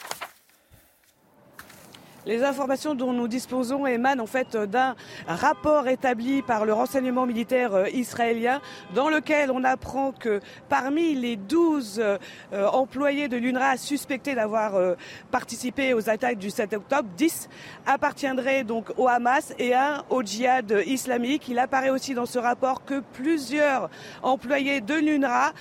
Les 2.28 2.44
informations 2.44 2.94
dont 2.94 3.14
nous 3.14 3.30
disposons 3.30 3.88
émanent 3.88 4.22
en 4.22 4.28
fait 4.28 4.58
d'un 4.58 4.98
rapport 5.28 5.88
établi 5.88 6.42
par 6.42 6.66
le 6.66 6.74
renseignement 6.74 7.26
militaire 7.26 7.74
euh, 7.74 7.90
israélien 7.92 8.60
dans 8.94 9.08
lequel 9.08 9.50
on 9.50 9.64
apprend 9.64 10.12
que 10.12 10.42
parmi 10.68 11.16
les 11.16 11.38
12 11.38 12.02
euh, 12.02 12.18
employés 12.52 13.30
de 13.30 13.38
l'UNRWA 13.38 13.78
suspectés 13.78 14.36
d'avoir 14.36 14.76
euh, 14.76 14.96
participé 15.32 15.94
aux 15.94 16.10
attaques 16.10 16.38
du 16.38 16.50
7 16.50 16.74
octobre, 16.74 17.08
10 17.16 17.48
appartiendraient 17.86 18.66
donc 18.66 18.92
au 18.98 19.08
Hamas 19.08 19.54
et 19.58 19.74
un 19.74 20.04
au 20.10 20.22
djihad 20.22 20.84
islamique. 20.86 21.48
Il 21.48 21.60
apparaît 21.60 21.92
aussi 21.92 22.14
dans 22.14 22.26
ce 22.26 22.40
rapport 22.40 22.84
que 22.84 23.02
plusieurs 23.14 23.90
employés 24.22 24.82
de 24.82 24.96
l'UNRWA 24.96 25.54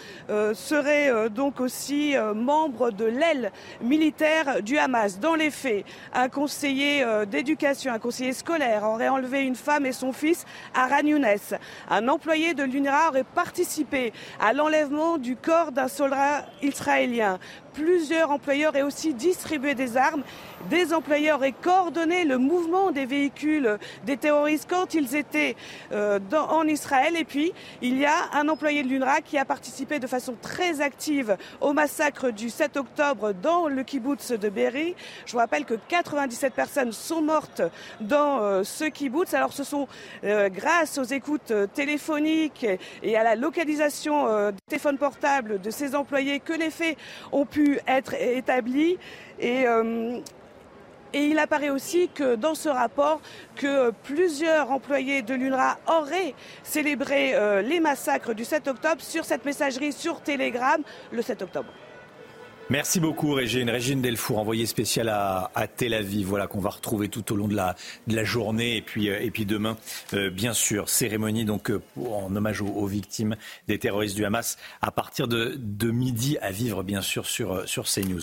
seraient 0.55 1.31
donc 1.31 1.61
aussi 1.61 2.17
membres 2.35 2.91
de 2.91 3.05
l'aile 3.05 3.53
militaire 3.81 4.63
du 4.63 4.79
Hamas. 4.79 5.21
Dans 5.21 5.37
les 5.37 5.51
faits, 5.51 5.85
un 6.13 6.29
conseiller 6.57 7.05
d'éducation, 7.27 7.93
un 7.93 7.99
conseiller 7.99 8.33
scolaire 8.33 8.83
aurait 8.85 9.11
enlevé 9.11 9.43
une 9.43 9.57
femme 9.57 9.85
et 9.85 9.93
son 9.93 10.15
fils 10.15 10.47
à 10.75 11.03
Younes. 11.03 11.27
Un 11.91 12.09
employé 12.09 12.55
de 12.55 12.63
l'UNRWA 12.63 13.11
aurait 13.11 13.25
participé 13.25 14.15
à 14.41 14.55
l'enlèvement 14.55 15.19
du 15.19 15.37
corps 15.37 15.71
d'un 15.71 15.89
soldat 15.89 16.47
israélien 16.63 17.39
plusieurs 17.77 18.31
employeurs 18.31 18.75
aient 18.75 18.83
aussi 18.83 19.15
distribué 19.15 19.75
des 19.75 19.97
armes. 19.97 20.23
Des 20.71 20.93
employeurs 20.93 21.45
aient 21.45 21.53
coordonné 21.53 22.25
le 22.25 22.39
mouvement 22.39 22.91
des 22.91 23.05
véhicules 23.05 23.79
des 24.05 24.17
terroristes 24.17 24.67
quand 24.69 24.95
ils 24.95 25.15
étaient 25.15 25.55
euh, 25.93 26.19
en 26.33 26.67
Israël. 26.67 27.15
Et 27.17 27.25
puis, 27.25 27.53
il 27.83 27.99
y 27.99 28.07
a 28.07 28.31
un 28.33 28.49
employé 28.49 28.83
de 28.83 28.89
l'UNRWA 28.89 29.21
qui 29.21 29.39
a 29.39 29.45
participé 29.45 29.99
de 29.99 30.07
façon 30.07 30.35
très 30.41 30.81
active 30.81 31.37
au 31.61 31.73
massacre 31.73 32.31
du 32.31 32.49
7 32.49 32.79
octobre 32.79 33.33
dans 33.33 33.69
le 33.69 33.83
kibbutz 33.83 34.33
de 34.33 34.49
Berry. 34.49 34.97
Je 35.27 35.33
vous 35.33 35.39
rappelle 35.39 35.67
que 35.67 35.75
97 35.89 36.55
personnes 36.55 36.93
sont 36.93 37.23
mortes 37.23 37.63
dans 38.01 38.41
euh, 38.41 38.65
ce 38.65 38.85
kibbutz. 38.85 39.35
Alors, 39.35 39.53
ce 39.53 39.65
sont 39.65 39.87
euh, 40.25 40.49
grâce 40.49 40.97
aux 40.99 41.05
écoutes 41.05 41.53
téléphoniques 41.75 42.67
et 43.03 43.17
à 43.17 43.23
la 43.23 43.37
localisation 43.37 44.51
des 44.51 44.59
téléphones 44.69 44.99
portables 44.99 45.61
de 45.61 45.71
ces 45.71 45.95
employés 45.95 46.41
que 46.41 46.55
les 46.55 46.71
faits 46.71 46.97
ont 47.33 47.45
pu 47.45 47.66
être 47.87 48.15
établi. 48.15 48.99
Et, 49.39 49.67
euh, 49.67 50.21
et 51.13 51.27
il 51.27 51.39
apparaît 51.39 51.71
aussi 51.71 52.09
que 52.09 52.35
dans 52.35 52.55
ce 52.55 52.69
rapport, 52.69 53.21
que 53.55 53.91
plusieurs 54.03 54.71
employés 54.71 55.23
de 55.23 55.35
l'UNRWA 55.35 55.79
auraient 55.87 56.35
célébré 56.63 57.35
euh, 57.35 57.63
les 57.63 57.81
massacres 57.81 58.35
du 58.35 58.45
7 58.45 58.69
octobre 58.69 59.01
sur 59.01 59.25
cette 59.25 59.45
messagerie 59.45 59.93
sur 59.93 60.21
Telegram 60.21 60.83
le 61.11 61.23
7 61.23 61.43
octobre. 61.43 61.73
Merci 62.69 62.99
beaucoup 62.99 63.33
Régine. 63.33 63.71
Régine 63.71 64.03
Delfour, 64.03 64.41
envoyée 64.41 64.67
spéciale 64.67 65.09
à, 65.09 65.69
Tel 65.77 65.95
Aviv, 65.95 66.27
voilà 66.27 66.49
qu'on 66.49 66.59
va 66.59 66.71
retrouver 66.71 67.09
tout 67.09 67.33
au 67.33 67.37
long 67.37 67.47
de 67.47 67.55
la, 67.55 68.25
journée 68.25 68.77
et 68.77 68.83
puis, 68.83 69.09
euh, 69.09 69.21
et 69.21 69.31
puis 69.31 69.47
demain, 69.47 69.77
euh, 70.15 70.31
bien 70.31 70.53
sûr, 70.53 70.89
cérémonie 70.89 71.45
donc 71.45 71.71
euh, 71.71 71.81
en 71.97 72.35
hommage 72.35 72.63
aux, 72.63 72.87
victimes 72.87 73.37
des 73.69 73.79
terroristes 73.79 74.17
du 74.17 74.25
Hamas 74.25 74.59
à 74.83 74.91
partir 74.91 75.29
de, 75.29 75.57
midi 75.93 76.39
à 76.43 76.51
vivre 76.51 76.83
bien 76.83 77.03
sûr 77.03 77.27
sur, 77.27 77.69
sur 77.69 77.85
CNews. 77.85 78.23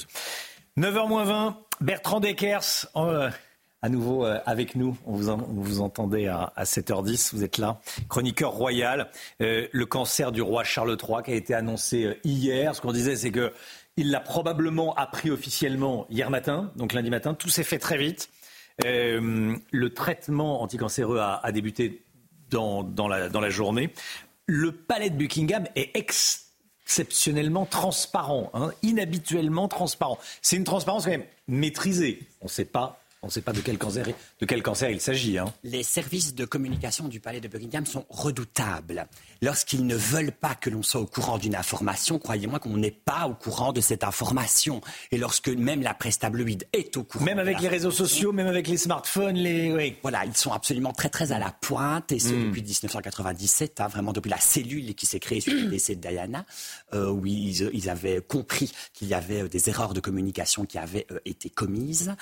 9h20, 0.78 1.54
Bertrand 1.80 2.20
Deckers. 2.20 2.88
à 2.96 3.90
nouveau 3.90 4.26
avec 4.26 4.76
nous. 4.76 4.98
On 5.06 5.14
vous, 5.14 5.38
vous 5.48 5.80
entendait 5.80 6.28
à, 6.28 6.52
à, 6.58 6.66
7h10, 6.66 7.34
vous 7.34 7.44
êtes 7.46 7.58
là. 7.58 7.80
Chroniqueur 8.10 8.52
royal, 8.52 9.10
le 9.40 9.84
cancer 9.84 10.34
du 10.34 10.42
roi 10.42 10.66
Charles 10.66 10.98
III 11.02 11.24
qui 11.24 11.32
a 11.32 11.36
été 11.36 11.54
annoncé 11.54 12.20
hier. 12.26 12.76
Ce 12.76 12.82
qu'on 12.82 12.92
disait, 12.92 13.16
c'est 13.16 13.32
que 13.32 13.54
il 13.98 14.12
l'a 14.12 14.20
probablement 14.20 14.94
appris 14.96 15.30
officiellement 15.30 16.08
hier 16.10 16.30
matin, 16.30 16.72
donc 16.76 16.94
lundi 16.94 17.10
matin. 17.10 17.34
Tout 17.34 17.50
s'est 17.50 17.64
fait 17.64 17.80
très 17.80 17.98
vite. 17.98 18.30
Euh, 18.86 19.56
le 19.72 19.94
traitement 19.94 20.62
anticancéreux 20.64 21.20
a, 21.20 21.52
débuté 21.52 22.04
dans, 22.50 22.84
la, 23.08 23.30
dans, 23.30 23.40
la, 23.40 23.50
journée. 23.50 23.94
Le 24.48 24.72
palais 24.72 25.10
de 25.10 25.16
Buckingham 25.16 25.66
est 25.76 25.96
exceptionnellement 25.96 27.66
transparent, 27.66 28.50
hein, 28.54 28.72
inhabituellement 28.82 29.68
transparent. 29.68 30.18
C'est 30.42 30.56
une 30.56 30.64
transparence 30.64 31.06
quand 31.06 31.12
même 31.12 31.26
maîtrisée. 31.48 32.28
On 32.42 32.46
ne 32.46 32.50
sait 32.50 32.66
pas 32.66 33.04
on 33.24 33.28
ne 33.28 33.32
sait 33.32 33.42
pas 33.42 33.54
de 33.54 33.62
quel 33.62 33.78
cancer, 33.78 34.06
de 34.06 34.46
quel 34.46 34.62
cancer 34.62 34.90
il 34.90 35.00
s'agit. 35.00 35.38
Hein. 35.38 35.46
Les 35.64 35.82
services 35.82 36.36
de 36.36 36.44
communication 36.44 37.08
du 37.08 37.22
palais 37.22 37.40
de 37.40 37.48
Buckingham 37.48 37.86
sont 37.86 38.06
redoutables. 38.10 39.08
Lorsqu'ils 39.44 39.86
ne 39.86 39.96
veulent 39.98 40.32
pas 40.32 40.56
que 40.56 40.70
l'on 40.70 40.84
soit 40.84 41.02
au 41.02 41.06
courant 41.06 41.38
d'une 41.38 41.58
information, 41.58 42.18
croyez-moi 42.18 42.60
qu'on 42.60 42.78
n'est 42.78 42.92
pas 42.92 43.28
au 43.28 43.34
courant 43.34 43.74
de 43.74 43.82
cette 43.82 44.06
information. 44.06 44.80
Et 45.12 45.18
lorsque 45.18 45.50
même 45.50 45.82
la 45.82 45.94
presse 45.94 46.18
tabloïde 46.20 46.66
est 46.72 46.96
au 46.96 47.04
courant. 47.04 47.26
Même 47.26 47.40
avec 47.40 47.60
les 47.60 47.68
réseaux 47.68 47.92
sociaux, 47.92 48.32
même 48.32 48.48
avec 48.48 48.70
les 48.70 48.78
smartphones, 48.78 49.36
les. 49.36 49.98
Voilà, 50.02 50.24
ils 50.24 50.38
sont 50.38 50.54
absolument 50.54 50.94
très 50.94 51.10
très 51.10 51.34
à 51.34 51.40
la 51.40 51.52
pointe, 51.52 52.14
et 52.14 52.20
ce 52.20 52.30
hmm. 52.30 52.46
depuis 52.46 52.62
1997, 52.62 53.82
hein, 53.82 53.88
vraiment 53.90 54.14
depuis 54.14 54.30
la 54.30 54.40
cellule 54.40 54.96
qui 54.96 55.06
s'est 55.06 55.20
créée 55.20 55.42
sur 55.42 55.52
le 55.52 55.64
décès 55.70 55.96
de 55.96 56.08
Diana, 56.08 56.46
euh, 56.94 57.10
où 57.10 57.26
ils, 57.26 57.90
avaient 57.90 58.22
compris 58.22 58.72
qu'il 58.94 59.10
y 59.10 59.14
avait 59.14 59.42
euh, 59.42 59.50
des 59.50 59.68
erreurs 59.68 59.94
de 59.94 60.00
communication 60.00 60.64
qui 60.64 60.78
avaient 60.78 61.06
euh, 61.12 61.20
été 61.26 61.50
commises, 61.50 62.16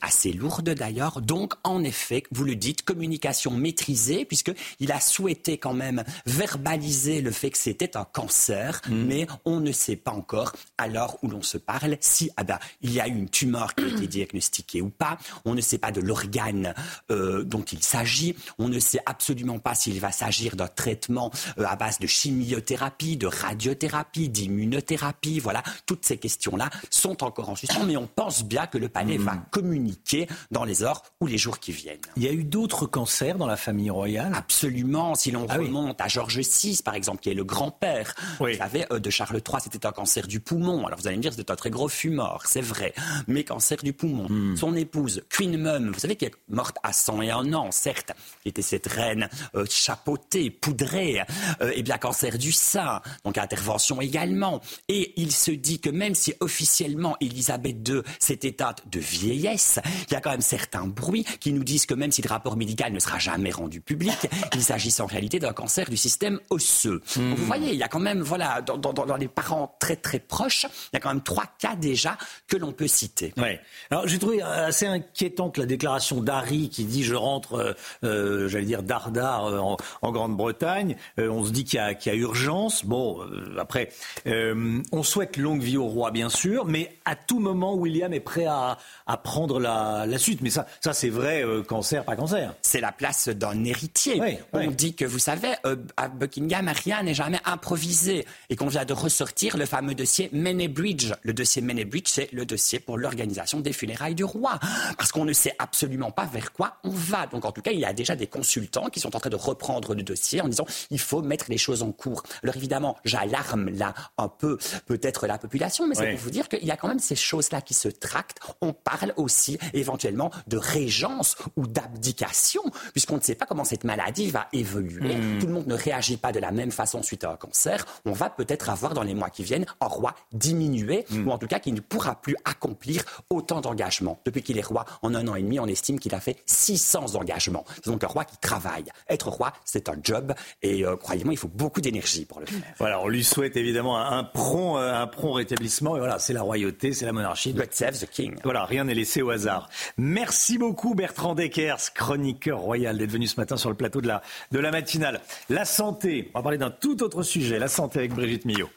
assez 0.00 0.32
lourde 0.32 0.70
d'ailleurs. 0.70 1.22
Donc, 1.22 1.54
en 1.64 1.82
effet, 1.82 2.22
vous 2.30 2.44
le 2.44 2.54
dites, 2.54 2.82
communication 2.82 3.50
maîtrisée, 3.50 4.24
puisqu'il 4.24 4.92
a 4.92 5.00
souhaité 5.00 5.58
quand 5.58 5.74
même 5.74 6.04
verbaliser 6.52 7.20
le 7.22 7.30
fait 7.30 7.50
que 7.50 7.58
c'était 7.58 7.96
un 7.96 8.04
cancer, 8.04 8.80
mm. 8.88 9.04
mais 9.04 9.26
on 9.44 9.60
ne 9.60 9.72
sait 9.72 9.96
pas 9.96 10.10
encore, 10.10 10.52
à 10.78 10.88
l'heure 10.88 11.16
où 11.22 11.28
l'on 11.28 11.42
se 11.42 11.58
parle, 11.58 11.96
si 12.00 12.30
ah 12.36 12.44
ben, 12.44 12.58
il 12.80 12.92
y 12.92 13.00
a 13.00 13.08
eu 13.08 13.12
une 13.12 13.28
tumeur 13.28 13.74
qui 13.74 13.84
a 13.84 13.88
été 13.88 14.06
diagnostiquée 14.06 14.82
ou 14.82 14.90
pas. 14.90 15.18
On 15.44 15.54
ne 15.54 15.60
sait 15.60 15.78
pas 15.78 15.92
de 15.92 16.00
l'organe 16.00 16.74
euh, 17.10 17.44
dont 17.44 17.62
il 17.62 17.82
s'agit. 17.82 18.36
On 18.58 18.68
ne 18.68 18.78
sait 18.78 19.00
absolument 19.06 19.58
pas 19.58 19.74
s'il 19.74 19.98
va 20.00 20.12
s'agir 20.12 20.56
d'un 20.56 20.68
traitement 20.68 21.30
euh, 21.58 21.64
à 21.66 21.76
base 21.76 21.98
de 21.98 22.06
chimiothérapie, 22.06 23.16
de 23.16 23.26
radiothérapie, 23.26 24.28
d'immunothérapie. 24.28 25.38
Voilà, 25.38 25.62
toutes 25.86 26.04
ces 26.04 26.18
questions-là 26.18 26.70
sont 26.90 27.22
encore 27.24 27.48
en 27.48 27.56
suspens, 27.56 27.84
mais 27.84 27.96
on 27.96 28.06
pense 28.06 28.44
bien 28.44 28.66
que 28.66 28.78
le 28.78 28.88
palais 28.88 29.18
va 29.18 29.34
mm. 29.34 29.44
communiquer 29.50 30.28
dans 30.50 30.64
les 30.64 30.82
heures 30.82 31.02
ou 31.20 31.26
les 31.26 31.38
jours 31.38 31.58
qui 31.58 31.72
viennent. 31.72 32.00
Il 32.16 32.22
y 32.22 32.28
a 32.28 32.32
eu 32.32 32.44
d'autres 32.44 32.86
cancers 32.86 33.38
dans 33.38 33.46
la 33.46 33.56
famille 33.56 33.90
royale? 33.90 34.32
Absolument. 34.34 35.14
Si 35.14 35.30
l'on 35.30 35.46
ah 35.48 35.56
remonte 35.56 36.00
à 36.00 36.08
Georges 36.08 36.41
VI, 36.42 36.80
par 36.84 36.94
exemple, 36.94 37.20
qui 37.20 37.30
est 37.30 37.34
le 37.34 37.44
grand-père 37.44 38.14
euh, 38.40 38.98
de 38.98 39.10
Charles 39.10 39.36
III, 39.46 39.60
c'était 39.62 39.86
un 39.86 39.92
cancer 39.92 40.26
du 40.26 40.40
poumon. 40.40 40.86
Alors 40.86 40.98
vous 40.98 41.06
allez 41.06 41.16
me 41.16 41.22
dire, 41.22 41.32
c'était 41.32 41.50
un 41.50 41.56
très 41.56 41.70
gros 41.70 41.88
fumeur, 41.88 42.42
c'est 42.46 42.60
vrai, 42.60 42.94
mais 43.26 43.44
cancer 43.44 43.78
du 43.82 43.92
poumon. 43.92 44.26
Hmm. 44.28 44.56
Son 44.56 44.74
épouse, 44.74 45.22
Queen 45.28 45.56
Mum, 45.56 45.90
vous 45.90 45.98
savez, 45.98 46.16
qui 46.16 46.26
est 46.26 46.34
morte 46.48 46.76
à 46.82 46.92
101 46.92 47.52
ans, 47.52 47.70
certes, 47.70 48.12
qui 48.42 48.48
était 48.48 48.62
cette 48.62 48.86
reine 48.86 49.28
euh, 49.54 49.64
chapeautée, 49.68 50.50
poudrée, 50.50 51.12
et 51.12 51.20
euh, 51.60 51.72
eh 51.74 51.82
bien 51.82 51.98
cancer 51.98 52.38
du 52.38 52.52
sein, 52.52 53.00
donc 53.24 53.38
intervention 53.38 54.00
également. 54.00 54.60
Et 54.88 55.12
il 55.20 55.32
se 55.32 55.50
dit 55.50 55.80
que 55.80 55.90
même 55.90 56.14
si 56.14 56.34
officiellement 56.40 57.16
Elisabeth 57.20 57.88
II 57.88 58.02
s'est 58.18 58.40
éteinte 58.42 58.82
de 58.90 59.00
vieillesse, 59.00 59.80
il 60.08 60.14
y 60.14 60.16
a 60.16 60.20
quand 60.20 60.30
même 60.30 60.40
certains 60.40 60.86
bruits 60.86 61.24
qui 61.40 61.52
nous 61.52 61.64
disent 61.64 61.86
que 61.86 61.94
même 61.94 62.12
si 62.12 62.22
le 62.22 62.28
rapport 62.28 62.56
médical 62.56 62.92
ne 62.92 62.98
sera 62.98 63.18
jamais 63.18 63.50
rendu 63.50 63.80
public, 63.80 64.28
il 64.54 64.62
s'agit 64.62 64.94
en 65.00 65.06
réalité 65.06 65.38
d'un 65.38 65.52
cancer 65.52 65.88
du 65.88 65.96
système 65.96 66.31
osseux. 66.50 67.02
Vous 67.16 67.36
voyez, 67.36 67.72
il 67.72 67.78
y 67.78 67.82
a 67.82 67.88
quand 67.88 68.00
même, 68.00 68.20
voilà, 68.20 68.60
dans, 68.62 69.16
les 69.16 69.28
parents 69.28 69.76
très 69.78 69.96
très 69.96 70.18
proches, 70.18 70.64
il 70.64 70.94
y 70.94 70.96
a 70.96 71.00
quand 71.00 71.10
même 71.10 71.22
trois 71.22 71.46
cas 71.58 71.76
déjà 71.76 72.16
que 72.48 72.56
l'on 72.56 72.72
peut 72.72 72.86
citer. 72.86 73.32
Ouais. 73.36 73.60
Alors 73.90 74.06
j'ai 74.08 74.18
trouvé 74.18 74.42
assez 74.42 74.86
inquiétante 74.86 75.58
la 75.58 75.66
déclaration 75.66 76.20
d'Harry 76.20 76.68
qui 76.68 76.84
dit 76.84 77.04
je 77.04 77.14
rentre, 77.14 77.54
euh, 77.54 77.72
euh, 78.04 78.48
j'allais 78.48 78.64
dire 78.64 78.82
dardard 78.82 79.46
euh, 79.46 79.76
en, 80.02 80.12
Grande-Bretagne. 80.12 80.96
on 81.18 81.44
se 81.44 81.50
dit 81.50 81.64
qu'il 81.64 81.78
y, 81.78 82.10
a 82.10 82.14
urgence. 82.14 82.84
Bon, 82.84 83.20
après, 83.58 83.90
on 84.26 85.02
souhaite 85.02 85.36
longue 85.38 85.62
vie 85.62 85.78
au 85.78 85.86
roi 85.86 86.10
bien 86.10 86.28
sûr, 86.28 86.66
mais 86.66 86.96
à 87.06 87.16
tout 87.16 87.40
moment 87.40 87.74
William 87.74 88.12
est 88.12 88.20
prêt 88.20 88.44
à, 88.44 88.76
à 89.06 89.16
prendre 89.16 89.58
la 89.58 89.72
la, 90.06 90.18
suite. 90.18 90.40
Mais 90.42 90.50
ça, 90.50 90.66
ça 90.80 90.92
c'est 90.92 91.08
vrai, 91.08 91.44
euh, 91.44 91.62
cancer, 91.62 92.04
pas 92.04 92.16
cancer. 92.16 92.54
C'est 92.62 92.80
la 92.80 92.92
place 92.92 93.28
d'un 93.28 93.64
héritier. 93.64 94.20
On 94.52 94.70
dit 94.70 94.94
que, 94.94 95.04
vous 95.04 95.18
savez, 95.18 95.52
euh, 95.66 95.76
à 95.96 96.08
Buckingham, 96.12 96.68
rien 96.68 97.02
n'est 97.02 97.14
jamais 97.14 97.40
improvisé. 97.44 98.26
Et 98.50 98.56
qu'on 98.56 98.68
vient 98.68 98.84
de 98.84 98.92
ressortir 98.92 99.56
le 99.56 99.66
fameux 99.66 99.94
dossier 99.94 100.28
Menebridge. 100.32 101.12
Le 101.22 101.32
dossier 101.32 101.62
Menebridge, 101.62 102.08
c'est 102.08 102.32
le 102.32 102.46
dossier 102.46 102.80
pour 102.80 102.98
l'organisation 102.98 103.60
des 103.60 103.72
funérailles 103.72 104.14
du 104.14 104.24
roi. 104.24 104.58
Parce 104.96 105.12
qu'on 105.12 105.24
ne 105.24 105.32
sait 105.32 105.54
absolument 105.58 106.10
pas 106.10 106.26
vers 106.26 106.52
quoi 106.52 106.78
on 106.84 106.90
va. 106.90 107.26
Donc, 107.26 107.44
en 107.44 107.52
tout 107.52 107.62
cas, 107.62 107.72
il 107.72 107.80
y 107.80 107.84
a 107.84 107.92
déjà 107.92 108.16
des 108.16 108.26
consultants 108.26 108.88
qui 108.88 109.00
sont 109.00 109.14
en 109.16 109.20
train 109.20 109.30
de 109.30 109.36
reprendre 109.36 109.94
le 109.94 110.02
dossier 110.02 110.40
en 110.40 110.48
disant 110.48 110.66
il 110.90 110.98
faut 110.98 111.22
mettre 111.22 111.46
les 111.48 111.58
choses 111.58 111.82
en 111.82 111.92
cours. 111.92 112.22
Alors, 112.42 112.56
évidemment, 112.56 112.96
j'alarme 113.04 113.70
là 113.70 113.94
un 114.18 114.28
peu 114.28 114.58
peut-être 114.86 115.26
la 115.26 115.38
population, 115.38 115.86
mais 115.86 115.94
c'est 115.94 116.10
pour 116.10 116.20
vous 116.20 116.30
dire 116.30 116.48
qu'il 116.48 116.64
y 116.64 116.70
a 116.70 116.76
quand 116.76 116.88
même 116.88 116.98
ces 116.98 117.16
choses-là 117.16 117.60
qui 117.60 117.74
se 117.74 117.88
tractent. 117.88 118.38
On 118.60 118.72
parle 118.72 119.12
aussi, 119.16 119.58
éventuellement 119.72 120.30
de 120.46 120.56
régence 120.56 121.36
ou 121.56 121.66
d'abdication, 121.66 122.62
puisqu'on 122.92 123.16
ne 123.16 123.22
sait 123.22 123.34
pas 123.34 123.46
comment 123.46 123.64
cette 123.64 123.84
maladie 123.84 124.30
va 124.30 124.48
évoluer. 124.52 125.16
Hmm. 125.16 125.38
Tout 125.38 125.46
le 125.46 125.52
monde 125.52 125.66
ne 125.66 125.74
réagit 125.74 126.01
pas 126.16 126.32
de 126.32 126.38
la 126.40 126.50
même 126.50 126.70
façon 126.70 127.02
suite 127.02 127.24
à 127.24 127.30
un 127.32 127.36
cancer. 127.36 127.84
On 128.04 128.12
va 128.12 128.30
peut-être 128.30 128.70
avoir 128.70 128.94
dans 128.94 129.02
les 129.02 129.14
mois 129.14 129.30
qui 129.30 129.42
viennent 129.44 129.66
un 129.80 129.86
roi 129.86 130.14
diminué, 130.32 131.04
Hmm. 131.10 131.26
ou 131.26 131.30
en 131.30 131.38
tout 131.38 131.46
cas 131.46 131.58
qui 131.58 131.72
ne 131.72 131.80
pourra 131.80 132.14
plus 132.20 132.36
accomplir 132.44 133.04
autant 133.30 133.60
d'engagements. 133.60 134.20
Depuis 134.24 134.42
qu'il 134.42 134.58
est 134.58 134.64
roi, 134.66 134.84
en 135.02 135.14
un 135.14 135.26
an 135.28 135.34
et 135.34 135.42
demi, 135.42 135.58
on 135.60 135.66
estime 135.66 135.98
qu'il 135.98 136.14
a 136.14 136.20
fait 136.20 136.36
600 136.46 137.14
engagements. 137.14 137.64
C'est 137.76 137.86
donc 137.90 138.02
un 138.04 138.08
roi 138.08 138.24
qui 138.24 138.36
travaille. 138.38 138.84
Être 139.08 139.28
roi, 139.28 139.52
c'est 139.64 139.88
un 139.88 139.96
job, 140.02 140.32
et 140.62 140.84
euh, 140.84 140.96
croyez-moi, 140.96 141.32
il 141.34 141.36
faut 141.36 141.48
beaucoup 141.48 141.80
d'énergie 141.80 142.24
pour 142.24 142.40
le 142.40 142.46
faire. 142.46 142.60
Voilà, 142.78 143.00
on 143.00 143.08
lui 143.08 143.22
souhaite 143.24 143.56
évidemment 143.56 143.98
un, 143.98 144.18
un 144.18 144.24
prompt, 144.24 144.76
euh, 144.78 144.94
un 144.94 145.06
prompt 145.06 145.32
rétablissement. 145.34 145.96
Et 145.96 145.98
voilà, 145.98 146.18
c'est 146.18 146.32
la 146.32 146.42
royauté, 146.42 146.92
c'est 146.92 147.06
la 147.06 147.12
monarchie. 147.12 147.52
God 147.52 147.72
save 147.72 147.98
the 147.98 148.08
king. 148.08 148.36
Voilà, 148.44 148.64
rien 148.64 148.84
n'est 148.84 148.94
laissé 148.94 149.22
au 149.22 149.30
hasard. 149.30 149.68
Merci 149.96 150.58
beaucoup 150.58 150.94
Bertrand 150.94 151.34
Deckers, 151.34 151.92
chroniqueur 151.94 152.58
royal, 152.58 152.98
d'être 152.98 153.10
venu 153.12 153.26
ce 153.26 153.38
matin 153.38 153.56
sur 153.56 153.68
le 153.70 153.76
plateau 153.76 154.00
de 154.00 154.08
la, 154.08 154.22
de 154.50 154.58
la 154.58 154.70
matinale. 154.70 155.20
La 155.48 155.64
santé, 155.64 155.91
on 156.34 156.38
va 156.38 156.42
parler 156.42 156.58
d'un 156.58 156.70
tout 156.70 157.02
autre 157.02 157.22
sujet, 157.22 157.58
la 157.58 157.68
santé 157.68 157.98
avec 157.98 158.14
Brigitte 158.14 158.44
Millot. 158.44 158.70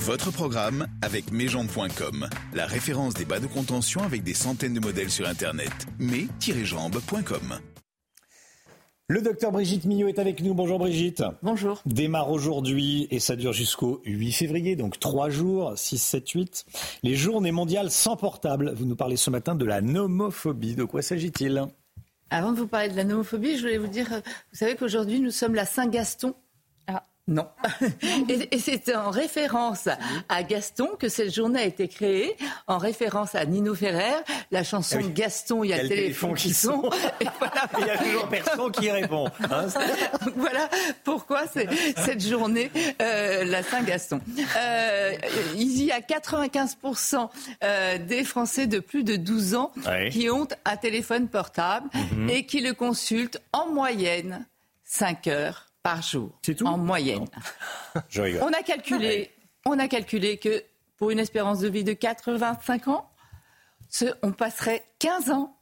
Votre 0.00 0.32
programme 0.32 0.86
avec 1.00 1.30
mesjambes.com, 1.30 2.28
la 2.54 2.66
référence 2.66 3.14
des 3.14 3.24
bas 3.24 3.38
de 3.38 3.46
contention 3.46 4.02
avec 4.02 4.22
des 4.22 4.34
centaines 4.34 4.74
de 4.74 4.80
modèles 4.80 5.10
sur 5.10 5.26
Internet. 5.26 5.72
mes-jambes.com. 5.98 7.58
Le 9.08 9.20
docteur 9.20 9.52
Brigitte 9.52 9.84
Millot 9.84 10.08
est 10.08 10.18
avec 10.18 10.42
nous. 10.42 10.54
Bonjour 10.54 10.78
Brigitte. 10.78 11.22
Bonjour. 11.42 11.82
Démarre 11.86 12.30
aujourd'hui 12.30 13.08
et 13.10 13.20
ça 13.20 13.36
dure 13.36 13.52
jusqu'au 13.52 14.00
8 14.06 14.32
février, 14.32 14.74
donc 14.74 14.98
3 14.98 15.28
jours, 15.28 15.72
6, 15.76 15.98
7, 15.98 16.30
8. 16.30 16.64
Les 17.02 17.14
journées 17.14 17.52
mondiales 17.52 17.90
sans 17.90 18.16
portable. 18.16 18.72
Vous 18.74 18.86
nous 18.86 18.96
parlez 18.96 19.16
ce 19.16 19.28
matin 19.28 19.54
de 19.54 19.66
la 19.66 19.82
nomophobie. 19.82 20.76
De 20.76 20.84
quoi 20.84 21.02
s'agit-il? 21.02 21.66
Avant 22.32 22.52
de 22.52 22.56
vous 22.56 22.66
parler 22.66 22.88
de 22.88 22.96
la 22.96 23.04
nomophobie, 23.04 23.58
je 23.58 23.60
voulais 23.60 23.76
vous 23.76 23.88
dire, 23.88 24.10
euh, 24.10 24.20
vous 24.52 24.58
savez 24.58 24.74
qu'aujourd'hui 24.74 25.20
nous 25.20 25.30
sommes 25.30 25.54
la 25.54 25.66
Saint-Gaston. 25.66 26.34
Non. 27.28 27.46
et 28.28 28.58
c'est 28.58 28.94
en 28.96 29.10
référence 29.10 29.88
à 30.28 30.42
Gaston 30.42 30.88
que 30.98 31.08
cette 31.08 31.32
journée 31.32 31.60
a 31.60 31.64
été 31.64 31.86
créée, 31.86 32.36
en 32.66 32.78
référence 32.78 33.36
à 33.36 33.44
Nino 33.44 33.76
Ferrer, 33.76 34.14
la 34.50 34.64
chanson 34.64 34.98
Ah 35.00 35.04
oui. 35.06 35.12
Gaston, 35.12 35.62
il 35.62 35.68
y 35.70 35.72
a 35.72 35.82
le 35.84 35.88
téléphone 35.88 36.34
qui 36.34 36.52
sonne. 36.52 36.82
Et 37.20 37.26
voilà. 37.38 37.68
Il 37.78 37.86
y 37.86 37.90
a 37.90 37.98
toujours 37.98 38.28
personne 38.28 38.72
qui 38.72 38.90
répond. 38.90 39.28
hein. 39.50 39.66
Voilà 40.36 40.68
pourquoi 41.04 41.44
c'est 41.46 41.68
cette 41.96 42.26
journée, 42.26 42.70
euh, 43.00 43.44
la 43.44 43.62
Saint-Gaston. 43.62 44.20
Euh, 44.58 45.12
il 45.54 45.84
y 45.84 45.92
a 45.92 46.00
95% 46.00 47.28
euh, 47.62 47.98
des 47.98 48.24
Français 48.24 48.66
de 48.66 48.80
plus 48.80 49.04
de 49.04 49.14
12 49.14 49.54
ans 49.54 49.72
qui 50.10 50.28
ont 50.28 50.48
un 50.64 50.76
téléphone 50.76 51.28
portable 51.28 51.88
Mhm. 52.12 52.30
et 52.30 52.46
qui 52.46 52.60
le 52.60 52.72
consultent 52.74 53.40
en 53.52 53.68
moyenne 53.68 54.44
5 54.84 55.28
heures 55.28 55.68
par 55.82 56.02
jour. 56.02 56.30
C'est 56.42 56.54
tout 56.54 56.66
En 56.66 56.78
moyenne. 56.78 57.26
Je 58.08 58.22
rigole. 58.22 58.42
On 58.42 58.52
a 58.52 58.62
calculé, 58.62 59.30
on 59.66 59.78
a 59.78 59.88
calculé 59.88 60.36
que 60.38 60.62
pour 60.96 61.10
une 61.10 61.18
espérance 61.18 61.58
de 61.60 61.68
vie 61.68 61.84
de 61.84 61.92
85 61.92 62.88
ans, 62.88 63.10
ce- 63.88 64.06
on 64.22 64.32
passerait 64.32 64.84
15 64.98 65.30
ans 65.30 65.56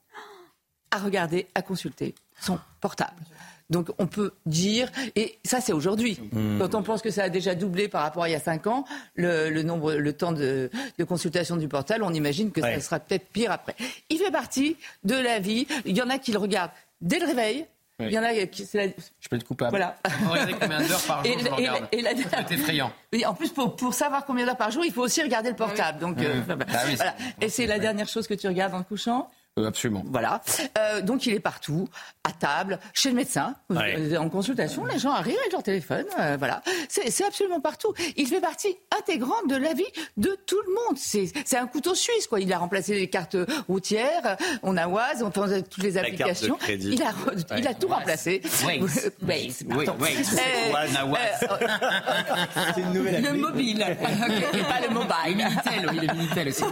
à 0.91 0.99
regarder, 0.99 1.47
à 1.55 1.63
consulter 1.63 2.15
son 2.41 2.59
portable. 2.81 3.23
Donc 3.71 3.91
on 3.99 4.09
peut 4.09 4.33
dire, 4.47 4.91
et 5.15 5.39
ça 5.45 5.61
c'est 5.61 5.73
aujourd'hui, 5.73 6.19
Mmh. 6.33 6.59
quand 6.59 6.75
on 6.75 6.83
pense 6.83 7.03
que 7.03 7.11
ça 7.11 7.23
a 7.25 7.29
déjà 7.29 7.55
doublé 7.55 7.87
par 7.89 8.03
rapport 8.03 8.25
à 8.25 8.29
il 8.29 8.33
y 8.33 8.35
a 8.35 8.41
5 8.41 8.67
ans, 8.67 8.85
le, 9.15 9.49
le 9.49 9.63
nombre, 9.63 9.93
le 9.95 10.13
temps 10.13 10.33
de, 10.33 10.71
de 10.99 11.05
consultation 11.05 11.57
du 11.57 11.69
portable, 11.69 12.03
on 12.03 12.13
imagine 12.13 12.51
que 12.51 12.61
Ouais. 12.61 12.75
ça 12.75 12.81
sera 12.81 12.99
peut-être 12.99 13.29
pire 13.29 13.53
après. 13.53 13.77
Il 14.09 14.19
fait 14.19 14.33
partie 14.33 14.77
de 15.05 15.15
la 15.15 15.39
vie, 15.39 15.69
il 15.85 15.97
y 15.97 16.03
en 16.03 16.11
a 16.11 16.19
qui 16.19 16.33
le 16.33 16.39
regardent 16.39 16.73
dès 17.01 17.21
le 17.21 17.27
réveil, 17.27 17.65
Oui. 18.01 18.07
il 18.09 18.13
y 18.15 18.19
en 18.19 18.23
a 18.23 18.33
qui... 18.47 18.69
la- 18.75 18.87
Je 18.87 19.29
peux 19.29 19.37
être 19.37 19.45
coupable. 19.45 19.71
Voilà. 19.71 19.97
Regardez 20.29 20.55
combien 20.55 20.79
d'heures 20.81 21.03
par 21.07 21.25
jour 21.25 21.33
Et- 21.35 21.39
je 21.41 21.47
et- 21.47 21.51
regarde. 21.51 21.89
et 21.93 22.03
la- 22.03 22.11
C'est 22.49 22.55
effrayant. 22.55 22.93
En 23.27 23.35
plus, 23.35 23.51
pour, 23.51 23.77
pour 23.77 23.95
savoir 23.95 24.25
combien 24.25 24.45
d'heures 24.47 24.57
par 24.57 24.71
jour, 24.71 24.85
il 24.85 24.93
faut 24.93 25.03
aussi 25.03 25.23
regarder 25.23 25.51
le 25.51 25.57
portable. 25.57 25.99
Donc, 26.01 26.19
euh, 26.23 26.41
bah, 26.49 26.57
Ah 26.73 26.83
oui, 26.87 26.95
voilà. 26.97 27.15
Et 27.41 27.49
c'est 27.49 27.67
la 27.67 27.79
dernière 27.79 28.09
chose 28.09 28.27
que 28.27 28.35
tu 28.35 28.47
regardes 28.49 28.75
en 28.75 28.83
te 28.83 28.89
couchant 28.89 29.31
absolument. 29.67 30.03
Voilà. 30.07 30.41
Euh, 30.79 31.01
donc 31.03 31.27
il 31.27 31.35
est 31.35 31.41
partout, 31.41 31.89
à 32.25 32.33
table, 32.33 32.79
chez 32.93 33.11
le 33.11 33.17
médecin, 33.17 33.55
Ouais. 33.69 33.97
euh, 33.99 34.17
en 34.17 34.29
consultation. 34.29 34.85
Les 34.87 34.99
gens 34.99 35.11
arrivent 35.13 35.39
avec 35.41 35.53
leur 35.53 35.63
téléphone. 35.63 36.07
euh, 36.19 36.37
voilà. 36.39 36.63
C'est 36.89 37.11
c'est 37.11 37.25
absolument 37.25 37.61
partout. 37.61 37.93
Il 38.17 38.27
fait 38.27 38.41
partie 38.41 38.77
intégrante 38.99 39.49
de 39.49 39.57
la 39.57 39.73
vie 39.75 39.85
de 40.17 40.37
tout 40.47 40.61
le 40.67 40.73
monde. 40.75 40.97
C'est 40.99 41.31
c'est 41.45 41.57
un 41.59 41.67
couteau 41.67 41.95
suisse, 41.95 42.27
quoi. 42.27 42.41
Il 42.41 42.53
a 42.53 42.59
remplacé 42.59 42.95
les 42.95 43.09
cartes 43.09 43.37
routières. 43.69 44.37
On 44.63 44.77
a 44.77 44.87
Oise, 44.89 45.23
on 45.23 45.31
à 45.43 45.63
toutes 45.63 45.83
les 45.83 45.93
La 45.93 46.03
carte 46.11 46.17
de 46.17 46.23
applications. 46.23 46.59
Il 46.69 47.03
a, 47.03 47.13
il 47.59 47.67
a 47.67 47.75
tout 47.75 47.89
remplacé. 47.89 48.43
Waze. 48.65 49.13
Waze. 49.23 49.65
Waze. 49.69 50.37
Euh. 51.51 51.67
C'est 52.75 52.81
une 52.81 52.93
nouvelle 52.93 53.23
le 53.23 53.33
mobile, 53.35 53.81
et 54.53 54.63
pas 54.63 54.81
le 54.87 54.93
mobile. 54.95 55.37
Minitel, 55.37 55.91
oui, 55.91 56.07
le 56.07 56.15
Minitel 56.15 56.49
aussi. 56.49 56.65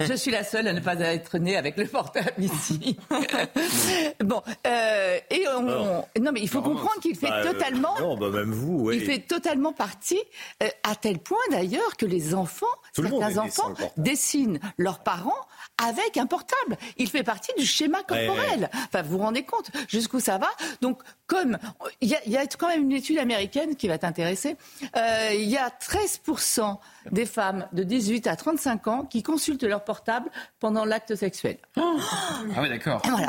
Je 0.00 0.14
suis 0.14 0.30
la 0.30 0.44
seule 0.44 0.68
à 0.68 0.72
ne 0.72 0.80
pas 0.80 0.94
être 0.94 1.38
née 1.38 1.56
avec 1.56 1.76
le 1.76 1.86
portable 1.90 2.32
ici. 2.38 2.96
bon, 4.20 4.42
euh, 4.66 5.18
et 5.30 5.44
on, 5.56 5.62
Non. 5.62 6.04
non 6.20 6.32
mais 6.32 6.40
il 6.40 6.48
faut 6.48 6.62
comprendre 6.62 7.00
qu'il 7.00 7.16
fait 7.16 7.28
Bah, 7.28 7.38
euh, 7.40 7.52
totalement. 7.52 7.98
non, 8.00 8.16
bah, 8.16 8.30
même 8.30 8.52
vous, 8.52 8.86
oui. 8.86 8.96
Il 8.96 9.04
fait 9.04 9.18
totalement 9.20 9.72
partie, 9.72 10.20
euh, 10.62 10.68
à 10.82 10.94
tel 10.96 11.18
point 11.18 11.38
d'ailleurs 11.50 11.96
que 11.96 12.06
les 12.06 12.34
enfants, 12.34 12.66
Tout 12.94 13.02
certains 13.02 13.38
enfants, 13.38 13.74
dessinent 13.96 14.60
leurs 14.78 15.00
parents 15.00 15.34
avec 15.82 16.16
un 16.16 16.26
portable. 16.26 16.76
Il 16.98 17.08
fait 17.08 17.22
partie 17.22 17.52
du 17.56 17.64
schéma 17.64 17.98
Ouais, 18.10 18.26
corporel. 18.26 18.70
Enfin, 18.86 19.02
vous 19.02 19.12
vous 19.16 19.18
rendez 19.24 19.42
compte 19.44 19.70
jusqu'où 19.88 20.20
ça 20.20 20.38
va 20.38 20.48
Donc, 20.82 21.00
comme 21.26 21.58
il 22.00 22.08
y, 22.08 22.14
a, 22.14 22.18
il 22.26 22.32
y 22.32 22.36
a 22.36 22.46
quand 22.46 22.68
même 22.68 22.82
une 22.82 22.92
étude 22.92 23.18
américaine 23.18 23.76
qui 23.76 23.88
va 23.88 23.96
t'intéresser, 23.98 24.56
euh, 24.96 25.30
il 25.32 25.48
y 25.48 25.56
a 25.56 25.68
13% 25.70 26.76
des 27.12 27.24
femmes 27.24 27.66
de 27.72 27.82
18 27.82 28.26
à 28.26 28.36
35 28.36 28.88
ans 28.88 29.04
qui 29.04 29.22
consultent 29.22 29.62
leur 29.62 29.84
portable 29.84 30.30
pendant 30.58 30.84
l'acte 30.84 31.14
sexuel. 31.14 31.56
Ah 31.76 32.62
oui, 32.62 32.68
d'accord. 32.68 33.00
Voilà, 33.04 33.28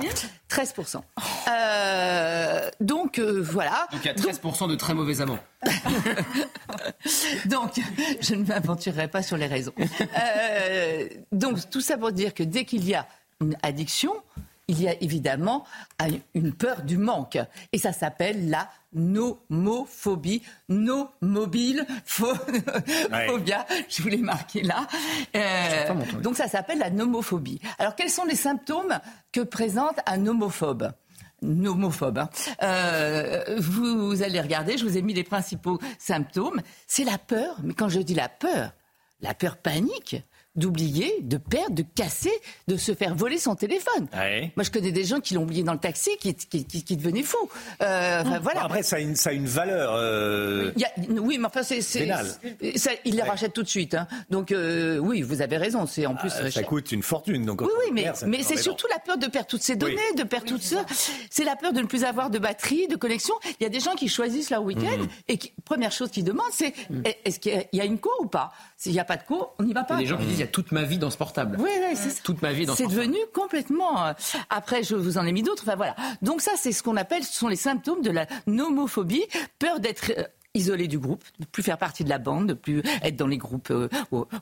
13%. 0.49 1.01
Euh, 1.47 2.69
donc 2.79 3.19
euh, 3.19 3.41
voilà. 3.41 3.87
Donc 3.91 4.01
il 4.03 4.07
y 4.07 4.09
a 4.09 4.13
13% 4.13 4.67
de 4.69 4.75
très 4.75 4.93
mauvais 4.93 5.21
amants. 5.21 5.39
Donc, 7.45 7.79
je 8.21 8.35
ne 8.35 8.45
m'aventurerai 8.45 9.07
pas 9.07 9.21
sur 9.21 9.37
les 9.37 9.47
raisons. 9.47 9.73
Euh, 9.79 11.07
donc, 11.31 11.69
tout 11.69 11.81
ça 11.81 11.97
pour 11.97 12.11
dire 12.11 12.33
que 12.33 12.43
dès 12.43 12.65
qu'il 12.65 12.83
y 12.87 12.95
a 12.95 13.07
une 13.41 13.55
addiction, 13.63 14.13
il 14.71 14.81
y 14.81 14.87
a 14.87 14.95
évidemment 15.01 15.65
une 16.33 16.53
peur 16.53 16.81
du 16.83 16.97
manque. 16.97 17.37
Et 17.73 17.77
ça 17.77 17.93
s'appelle 17.93 18.49
la 18.49 18.69
nomophobie. 18.93 20.41
No 20.69 21.09
mobile, 21.21 21.85
pho- 22.05 22.33
phobia, 23.27 23.65
je 23.89 24.01
vous 24.01 24.09
l'ai 24.09 24.17
marqué 24.17 24.61
là. 24.63 24.87
Euh, 25.35 25.93
donc 26.21 26.35
ça 26.37 26.47
s'appelle 26.47 26.79
la 26.79 26.89
nomophobie. 26.89 27.59
Alors 27.79 27.95
quels 27.95 28.09
sont 28.09 28.25
les 28.25 28.35
symptômes 28.35 28.99
que 29.31 29.41
présente 29.41 29.99
un 30.05 30.25
homophobe? 30.25 30.91
Nomophobe. 31.41 32.19
hein. 32.19 32.29
Euh, 32.61 33.55
vous 33.59 34.21
allez 34.21 34.39
regarder, 34.39 34.77
je 34.77 34.85
vous 34.85 34.97
ai 34.97 35.01
mis 35.01 35.13
les 35.13 35.23
principaux 35.23 35.79
symptômes. 35.97 36.61
C'est 36.87 37.03
la 37.03 37.17
peur, 37.17 37.57
mais 37.63 37.73
quand 37.73 37.89
je 37.89 37.99
dis 37.99 38.13
la 38.13 38.29
peur, 38.29 38.71
la 39.21 39.33
peur 39.33 39.57
panique 39.57 40.17
d'oublier, 40.55 41.13
de 41.21 41.37
perdre, 41.37 41.75
de 41.75 41.83
casser, 41.95 42.31
de 42.67 42.75
se 42.77 42.93
faire 42.93 43.15
voler 43.15 43.37
son 43.37 43.55
téléphone. 43.55 44.07
Ouais. 44.13 44.51
Moi, 44.57 44.63
je 44.63 44.71
connais 44.71 44.91
des 44.91 45.05
gens 45.05 45.19
qui 45.21 45.33
l'ont 45.33 45.43
oublié 45.43 45.63
dans 45.63 45.73
le 45.73 45.79
taxi, 45.79 46.09
qui, 46.19 46.35
qui, 46.35 46.65
qui, 46.65 46.83
qui 46.83 46.97
devenaient 46.97 47.23
fous. 47.23 47.37
Euh, 47.81 48.21
enfin, 48.21 48.39
voilà. 48.39 48.65
Après, 48.65 48.83
ça 48.83 48.97
a 48.97 48.99
une, 48.99 49.15
ça 49.15 49.29
a 49.29 49.33
une 49.33 49.45
valeur. 49.45 49.93
euh, 49.95 50.71
Il 50.75 50.81
y 50.81 50.85
a- 50.85 51.21
oui, 51.21 51.37
mais 51.37 51.45
enfin, 51.47 51.63
c'est, 51.63 51.81
ça, 51.81 52.91
ils 53.05 53.15
les 53.15 53.21
rachètent 53.21 53.53
tout 53.53 53.63
de 53.63 53.67
suite. 53.69 53.93
hein. 53.93 54.07
Donc, 54.29 54.51
euh, 54.51 54.97
oui, 54.97 55.21
vous 55.21 55.41
avez 55.41 55.57
raison. 55.57 55.85
C'est 55.85 56.05
en 56.05 56.15
plus. 56.15 56.31
ah, 56.35 56.43
ça 56.43 56.49
cher. 56.51 56.65
coûte 56.65 56.91
une 56.91 57.03
fortune. 57.03 57.45
Donc, 57.45 57.61
Oui, 57.61 57.67
oui, 57.85 57.91
mais, 57.93 58.11
mais 58.27 58.43
c'est 58.43 58.57
surtout 58.57 58.87
la 58.91 58.99
peur 58.99 59.17
de 59.17 59.27
perdre 59.27 59.47
toutes 59.47 59.63
ces 59.63 59.75
données, 59.75 59.97
de 60.17 60.23
perdre 60.23 60.47
tout 60.47 60.59
ça. 60.59 60.85
C'est 61.29 61.45
la 61.45 61.55
peur 61.55 61.71
de 61.73 61.79
ne 61.81 61.85
plus 61.87 62.03
avoir 62.03 62.29
de 62.29 62.39
batterie, 62.39 62.87
de 62.87 62.95
connexion. 62.97 63.35
Il 63.59 63.63
y 63.63 63.65
a 63.65 63.69
des 63.69 63.79
gens 63.79 63.93
qui 63.95 64.09
choisissent 64.09 64.49
leur 64.49 64.63
week-end 64.63 64.97
Mhm. 64.99 65.07
et 65.29 65.37
qui, 65.37 65.53
première 65.63 65.91
chose 65.91 66.11
qu'ils 66.11 66.23
demandent, 66.25 66.51
c'est 66.51 66.73
est-ce 67.25 67.39
qu'il 67.39 67.65
y 67.73 67.79
a- 67.79 67.85
une 67.85 67.99
co 67.99 68.09
ou 68.21 68.25
pas? 68.27 68.51
S'il 68.77 68.91
n'y 68.93 68.99
a 68.99 69.05
pas 69.05 69.17
de 69.17 69.23
co, 69.23 69.49
on 69.59 69.63
n'y 69.63 69.73
va 69.73 69.81
Il 69.81 69.83
y 69.83 69.87
pas. 69.87 69.95
a 69.95 69.99
des 69.99 70.05
gens 70.07 70.17
qui 70.17 70.25
disent 70.25 70.40
il 70.41 70.45
y 70.45 70.47
a 70.49 70.51
toute 70.51 70.71
ma 70.71 70.83
vie 70.83 70.97
dans 70.97 71.09
ce 71.11 71.17
portable. 71.17 71.57
Oui, 71.59 71.69
oui, 71.79 71.95
c'est 71.95 72.09
ça. 72.09 72.21
Toute 72.23 72.41
ma 72.41 72.51
vie 72.51 72.65
dans 72.65 72.73
ce 72.75 72.83
C'est 72.83 72.89
devenu 72.89 73.17
complètement. 73.33 74.07
euh, 74.07 74.13
Après, 74.49 74.81
je 74.83 74.95
vous 74.95 75.17
en 75.19 75.25
ai 75.25 75.31
mis 75.31 75.43
d'autres. 75.43 75.63
Enfin 75.67 75.75
voilà. 75.75 75.95
Donc 76.23 76.41
ça, 76.41 76.51
c'est 76.57 76.71
ce 76.71 76.81
qu'on 76.81 76.97
appelle, 76.97 77.23
ce 77.23 77.33
sont 77.37 77.47
les 77.47 77.55
symptômes 77.55 78.01
de 78.01 78.09
la 78.11 78.25
nomophobie, 78.47 79.25
peur 79.59 79.79
d'être 79.79 80.11
euh, 80.17 80.23
isolé 80.53 80.87
du 80.87 80.99
groupe, 80.99 81.23
de 81.39 81.45
plus 81.45 81.63
faire 81.63 81.77
partie 81.77 82.03
de 82.03 82.09
la 82.09 82.17
bande, 82.17 82.47
de 82.47 82.53
plus 82.53 82.81
être 83.03 83.15
dans 83.15 83.27
les 83.27 83.37
groupes 83.37 83.71
euh, 83.71 83.87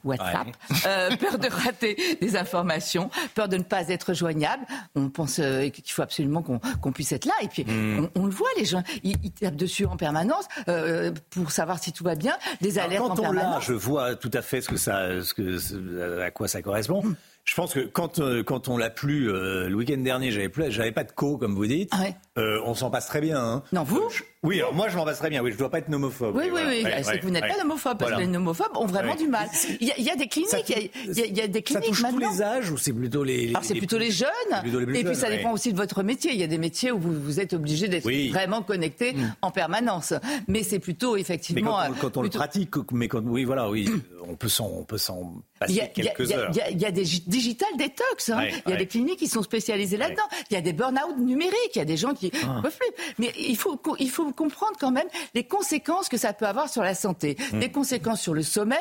WhatsApp, 0.04 0.48
Euh, 0.88 1.16
peur 1.18 1.38
de 1.38 1.48
rater 1.50 1.96
des 2.20 2.36
informations, 2.36 3.10
peur 3.36 3.48
de 3.48 3.58
ne 3.58 3.64
pas 3.64 3.88
être 3.90 4.14
joignable. 4.14 4.64
On 4.96 5.10
pense 5.10 5.40
euh, 5.40 5.70
qu'il 5.70 5.84
faut 5.92 6.02
absolument 6.02 6.42
qu'on 6.42 6.92
puisse 6.92 7.12
être 7.12 7.26
là. 7.26 7.34
Et 7.42 7.48
puis, 7.48 7.64
Mm. 7.64 8.10
on, 8.16 8.22
on 8.22 8.26
le 8.26 8.32
voit, 8.32 8.48
les 8.58 8.66
gens, 8.66 8.84
ils, 9.04 9.16
ils 9.24 9.32
tapent 9.32 9.56
dessus 9.56 9.86
en 9.86 9.98
permanence 9.98 10.46
pour 11.30 11.52
savoir 11.52 11.78
si 11.82 11.92
tout 11.92 12.04
va 12.04 12.16
bien, 12.16 12.36
des 12.62 12.80
Alors, 12.80 12.90
alertes 12.90 13.04
en 13.04 13.08
quand 13.16 13.20
on 13.20 13.32
l'a, 13.32 13.42
permanence. 13.42 13.64
je 13.66 13.74
vois 13.74 14.16
tout 14.16 14.32
à 14.34 14.42
fait 14.42 14.62
ce 14.62 14.70
que 14.70 14.78
ça, 14.78 15.22
ce 15.22 15.34
que, 15.34 16.22
à 16.22 16.32
quoi 16.32 16.48
ça 16.48 16.62
correspond. 16.62 17.04
Je 17.46 17.56
pense 17.56 17.74
que 17.74 17.80
quand, 17.80 18.20
euh, 18.20 18.44
quand 18.44 18.68
on 18.68 18.78
l'a 18.78 18.90
plu 18.92 19.26
le 19.26 19.74
week-end 19.74 19.98
dernier, 19.98 20.30
j'avais 20.32 20.92
pas 20.92 21.04
de 21.04 21.12
co 21.12 21.38
comme 21.38 21.56
vous 21.56 21.66
dites. 21.66 21.90
Ah 21.94 22.02
ouais. 22.02 22.16
Euh, 22.38 22.62
on 22.66 22.76
s'en 22.76 22.90
passe 22.92 23.08
très 23.08 23.22
bien. 23.22 23.40
Hein. 23.40 23.64
Non, 23.72 23.84
vous 23.84 24.02
Oui, 24.42 24.60
alors 24.60 24.74
moi 24.74 24.88
je 24.88 24.96
m'en 24.96 25.04
passe 25.04 25.18
très 25.20 25.30
bien. 25.30 25.44
Oui, 25.44 25.52
je 25.52 25.58
dois 25.58 25.70
pas 25.70 25.80
être 25.80 25.94
homophobe. 25.94 26.34
Oui, 26.38 26.46
oui, 26.50 26.62
oui. 26.66 26.84
Ouais, 26.86 27.04
c'est 27.04 27.10
ouais, 27.12 27.20
que 27.20 27.26
vous 27.26 27.30
n'êtes 27.30 27.44
ouais. 27.44 27.50
pas 27.50 27.62
homophobe 27.62 27.98
parce 27.98 28.10
Voilà. 28.12 28.26
que 28.26 28.32
les 28.32 28.38
homophobes 28.38 28.78
ont 28.78 28.86
vraiment 28.86 29.16
du 29.16 29.28
mal. 29.28 29.50
Il 29.82 29.88
y, 29.88 29.92
a, 29.92 29.96
il 29.98 30.04
y 30.06 30.10
a 30.10 30.16
des 30.16 30.28
cliniques, 30.30 30.50
Ça 30.50 30.60
il 30.66 30.70
y 30.70 30.74
a- 30.76 30.80
il 31.08 31.18
y, 31.18 31.22
a- 31.22 31.26
il 31.26 31.38
y 31.38 31.42
a 31.42 31.48
des 31.50 31.60
Ça 31.60 31.62
cliniques 31.82 31.90
touche 31.90 32.04
tous 32.10 32.18
les 32.20 32.42
âges 32.42 32.72
ou 32.72 32.78
c'est 32.78 32.94
plutôt 32.94 33.26
les. 33.26 33.48
les- 33.48 33.50
Alors 33.50 33.66
c'est 33.66 33.76
plutôt 33.76 33.98
les 33.98 34.12
jeunes, 34.12 34.30
plutôt 34.62 34.80
les 34.80 34.86
plus 34.86 34.98
et 34.98 35.04
puis 35.04 35.16
ça 35.16 35.30
dépend 35.30 35.52
aussi 35.52 35.74
de 35.74 35.78
votre 35.78 36.04
métier. 36.04 36.32
Il 36.32 36.40
y 36.40 36.44
a 36.44 36.48
des 36.48 36.58
métiers 36.58 36.90
où 36.94 37.00
vous, 37.00 37.12
vous 37.22 37.42
êtes 37.42 37.52
obligé 37.52 37.90
d'être 37.90 38.06
Oui. 38.06 38.30
vraiment 38.30 38.62
connecté 38.62 39.14
en 39.42 39.52
permanence. 39.52 40.14
Mais 40.48 40.64
c'est 40.64 40.80
plutôt 40.80 41.16
Mais 41.16 41.22
effectivement. 41.22 41.72
quand 41.72 41.90
on, 41.90 41.94
quand 41.96 42.18
on 42.18 42.22
le 42.22 42.30
pratique, 42.30 42.72
mais 42.94 43.10
quand 43.10 43.22
oui, 43.26 43.44
voilà, 43.44 43.70
oui, 43.70 43.90
on 44.26 44.36
peut 44.36 44.48
s'en, 44.48 44.72
on 44.74 44.86
peut 44.86 44.98
s'en 44.98 45.34
Il 45.68 45.76
y, 45.76 45.80
passer 45.80 45.82
a, 45.82 45.88
quelques 45.88 46.32
heures. 46.32 46.52
il 46.72 46.80
y 46.80 46.86
a- 46.86 46.92
des 46.92 47.04
gi- 47.04 47.24
digital 47.28 47.68
hein. 47.78 48.38
Ouais, 48.38 48.52
il 48.52 48.56
y 48.56 48.62
a 48.68 48.72
ouais. 48.72 48.78
des 48.78 48.88
cliniques 48.88 49.20
qui 49.20 49.28
sont 49.28 49.44
spécialisées 49.44 49.98
là-dedans. 49.98 50.24
Il 50.50 50.54
y 50.54 50.58
a 50.58 50.62
des 50.62 50.72
burn-out 50.72 51.18
numériques. 51.18 51.56
Il 51.76 51.80
y 51.80 51.82
a 51.82 51.86
des 51.86 51.98
gens 51.98 52.14
qui 52.14 52.32
Ah. 52.44 52.56
ne 52.58 52.62
peuvent 52.62 52.78
plus. 52.78 53.14
Mais 53.18 53.34
il 53.38 53.58
faut, 53.58 53.76
co- 53.76 53.98
il 54.00 54.10
faut 54.10 54.29
comprendre 54.32 54.74
quand 54.80 54.92
même 54.92 55.08
les 55.34 55.44
conséquences 55.44 56.10
que 56.10 56.18
ça 56.18 56.34
peut 56.34 56.46
avoir 56.48 56.70
sur 56.70 56.84
la 56.84 56.96
santé. 56.96 57.38
Mm. 57.54 57.60
Des 57.60 57.70
conséquences 57.72 58.22
sur 58.22 58.34
le 58.34 58.44
sommeil. 58.44 58.78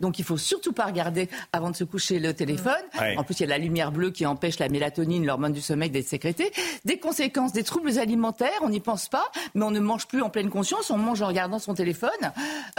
Donc 0.00 0.18
il 0.18 0.24
faut 0.24 0.36
surtout 0.38 0.72
pas 0.72 0.84
regarder 0.86 1.28
avant 1.52 1.70
de 1.70 1.76
se 1.76 1.84
coucher 1.84 2.18
le 2.18 2.34
téléphone. 2.34 2.72
Ouais. 3.00 3.16
En 3.16 3.24
plus, 3.24 3.34
il 3.40 3.42
y 3.42 3.44
a 3.44 3.48
la 3.48 3.58
lumière 3.58 3.92
bleue 3.92 4.10
qui 4.10 4.26
empêche 4.26 4.58
la 4.58 4.68
mélatonine, 4.68 5.24
l'hormone 5.26 5.52
du 5.52 5.60
sommeil, 5.60 5.90
d'être 5.90 6.06
sécrétée. 6.08 6.52
Des 6.84 6.98
conséquences 6.98 7.52
des 7.52 7.64
troubles 7.64 7.98
alimentaires. 7.98 8.50
On 8.62 8.68
n'y 8.70 8.80
pense 8.80 9.08
pas, 9.08 9.24
mais 9.54 9.64
on 9.64 9.70
ne 9.70 9.80
mange 9.80 10.06
plus 10.06 10.22
en 10.22 10.30
pleine 10.30 10.50
conscience. 10.50 10.90
On 10.90 10.98
mange 10.98 11.22
en 11.22 11.26
regardant 11.28 11.58
son 11.58 11.74
téléphone. 11.74 12.10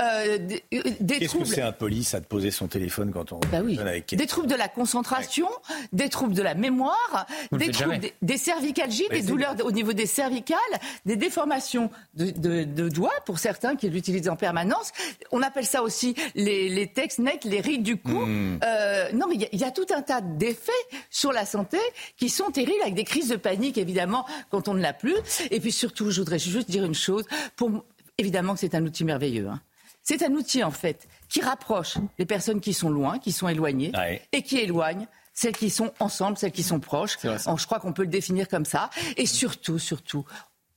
Euh, 0.01 0.37
des 0.37 0.63
euh, 0.73 0.81
des 0.99 1.15
Est-ce 1.15 1.23
que 1.23 1.27
troubles. 1.27 1.45
c'est 1.47 1.61
impoli 1.61 2.03
ça 2.03 2.19
de 2.19 2.25
poser 2.25 2.51
son 2.51 2.67
téléphone 2.67 3.11
quand 3.11 3.31
on 3.33 3.39
Bah 3.51 3.59
oui. 3.63 3.77
avec 3.79 4.13
Des 4.15 4.25
troubles 4.27 4.47
de 4.47 4.55
la 4.55 4.67
concentration, 4.67 5.47
des 5.93 6.09
troubles 6.09 6.33
de 6.33 6.41
la 6.41 6.53
mémoire, 6.53 7.25
Vous 7.51 7.57
des 7.57 7.71
troubles 7.71 7.99
des, 7.99 8.13
des 8.21 8.37
cervicalgies, 8.37 9.05
Mais 9.09 9.21
des 9.21 9.27
douleurs 9.27 9.55
au 9.63 9.71
niveau 9.71 9.93
des 9.93 10.05
cervicales, 10.05 10.57
des 11.05 11.15
déformations 11.15 11.89
de, 12.15 12.31
de- 12.31 12.63
de 12.63 12.89
doigts 12.89 13.13
pour 13.25 13.39
certains 13.39 13.75
qui 13.75 13.89
l'utilisent 13.89 14.29
en 14.29 14.35
permanence. 14.35 14.91
On 15.31 15.41
appelle 15.41 15.65
ça 15.65 15.83
aussi 15.83 16.15
les, 16.35 16.69
les 16.69 16.87
textes 16.87 17.19
nets, 17.19 17.43
les 17.45 17.61
rides 17.61 17.83
du 17.83 17.97
cou. 17.97 18.11
Hmm. 18.25 18.59
Euh, 18.63 19.11
non, 19.13 19.27
mais 19.27 19.35
il 19.35 19.41
y 19.41 19.45
a- 19.45 19.49
il 19.51 19.59
y, 19.59 19.63
a 19.63 19.71
tout 19.71 19.85
un 19.95 20.01
tas 20.01 20.21
d'effets 20.21 20.71
sur 21.09 21.31
la 21.31 21.45
santé 21.45 21.77
qui 22.17 22.29
sont 22.29 22.49
terribles, 22.51 22.81
avec 22.81 22.95
des 22.95 23.03
crises 23.03 23.29
de 23.29 23.35
panique 23.35 23.77
évidemment 23.77 24.25
quand 24.49 24.67
on 24.67 24.73
ne 24.73 24.81
l'a 24.81 24.93
plus. 24.93 25.15
Et 25.51 25.59
puis 25.59 25.71
surtout, 25.71 26.11
je 26.11 26.19
voudrais 26.21 26.39
juste 26.39 26.69
dire 26.69 26.83
une 26.85 26.95
chose. 26.95 27.25
Pour, 27.55 27.85
évidemment 28.17 28.53
que 28.53 28.59
c'est 28.59 28.75
un 28.75 28.83
outil 28.85 29.03
merveilleux. 29.05 29.47
hein. 29.47 29.61
C'est 30.01 30.23
un 30.23 30.31
outil 30.31 30.63
en 30.63 30.71
fait 30.71 31.07
qui 31.29 31.41
rapproche 31.41 31.97
les 32.17 32.25
personnes 32.25 32.59
qui 32.61 32.73
sont 32.73 32.89
loin, 32.89 33.19
qui 33.19 33.31
sont 33.31 33.47
éloignées, 33.47 33.91
et 34.31 34.41
qui 34.41 34.57
éloigne 34.57 35.05
celles 35.33 35.55
qui 35.55 35.69
sont 35.69 35.93
ensemble, 35.99 36.37
celles 36.37 36.51
qui 36.51 36.63
sont 36.63 36.79
proches. 36.79 37.17
Je 37.23 37.65
crois 37.65 37.79
qu'on 37.79 37.93
peut 37.93 38.01
le 38.01 38.07
définir 38.09 38.47
comme 38.47 38.65
ça. 38.65 38.89
Et 39.15 39.25
surtout, 39.27 39.77
surtout, 39.79 40.25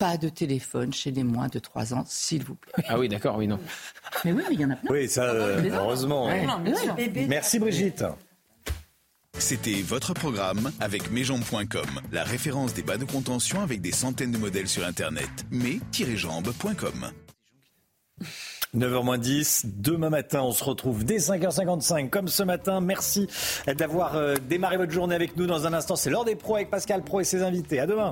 pas 0.03 0.17
de 0.17 0.29
téléphone 0.29 0.93
chez 0.93 1.13
les 1.13 1.23
moins 1.23 1.47
de 1.47 1.61
3 1.61 1.95
ans, 1.95 2.05
s'il 2.09 2.43
vous 2.43 2.57
plaît. 2.57 2.85
Ah 2.89 2.99
oui, 2.99 3.09
d'accord, 3.09 3.37
oui, 3.37 3.47
non. 3.47 3.61
Mais 4.25 4.33
oui, 4.33 4.43
mais 4.49 4.55
il 4.55 4.61
y 4.61 4.65
en 4.65 4.71
a 4.71 4.75
plein. 4.75 4.91
Oui, 4.91 5.09
ça, 5.09 5.23
euh, 5.27 5.63
heureusement. 5.73 6.27
Ouais. 6.27 6.45
Non, 6.45 6.59
bien 6.59 6.75
sûr. 6.75 6.97
Merci 7.29 7.61
Brigitte. 7.61 8.05
C'était 9.39 9.81
votre 9.81 10.13
programme 10.13 10.73
avec 10.81 11.13
mesjambes.com, 11.13 12.01
la 12.11 12.25
référence 12.25 12.75
des 12.75 12.83
bas 12.83 12.97
de 12.97 13.05
contention 13.05 13.61
avec 13.63 13.81
des 13.81 13.93
centaines 13.93 14.33
de 14.33 14.39
modèles 14.39 14.67
sur 14.67 14.85
Internet. 14.85 15.31
mais-jambes.com 15.53 17.13
9h10, 18.77 19.67
demain 19.67 20.11
matin, 20.11 20.43
on 20.43 20.51
se 20.51 20.65
retrouve 20.65 21.05
dès 21.05 21.19
5h55, 21.19 22.11
comme 22.11 22.27
ce 22.27 22.43
matin. 22.43 22.81
Merci 22.81 23.29
d'avoir 23.79 24.17
euh, 24.17 24.35
démarré 24.49 24.79
votre 24.79 24.93
journée 24.93 25.15
avec 25.15 25.37
nous. 25.37 25.47
Dans 25.47 25.65
un 25.65 25.73
instant, 25.73 25.95
c'est 25.95 26.11
l'heure 26.11 26.25
des 26.25 26.35
pros 26.35 26.57
avec 26.57 26.71
Pascal 26.71 27.05
Pro 27.05 27.21
et 27.21 27.25
ses 27.25 27.43
invités. 27.43 27.79
À 27.79 27.87
demain. 27.87 28.11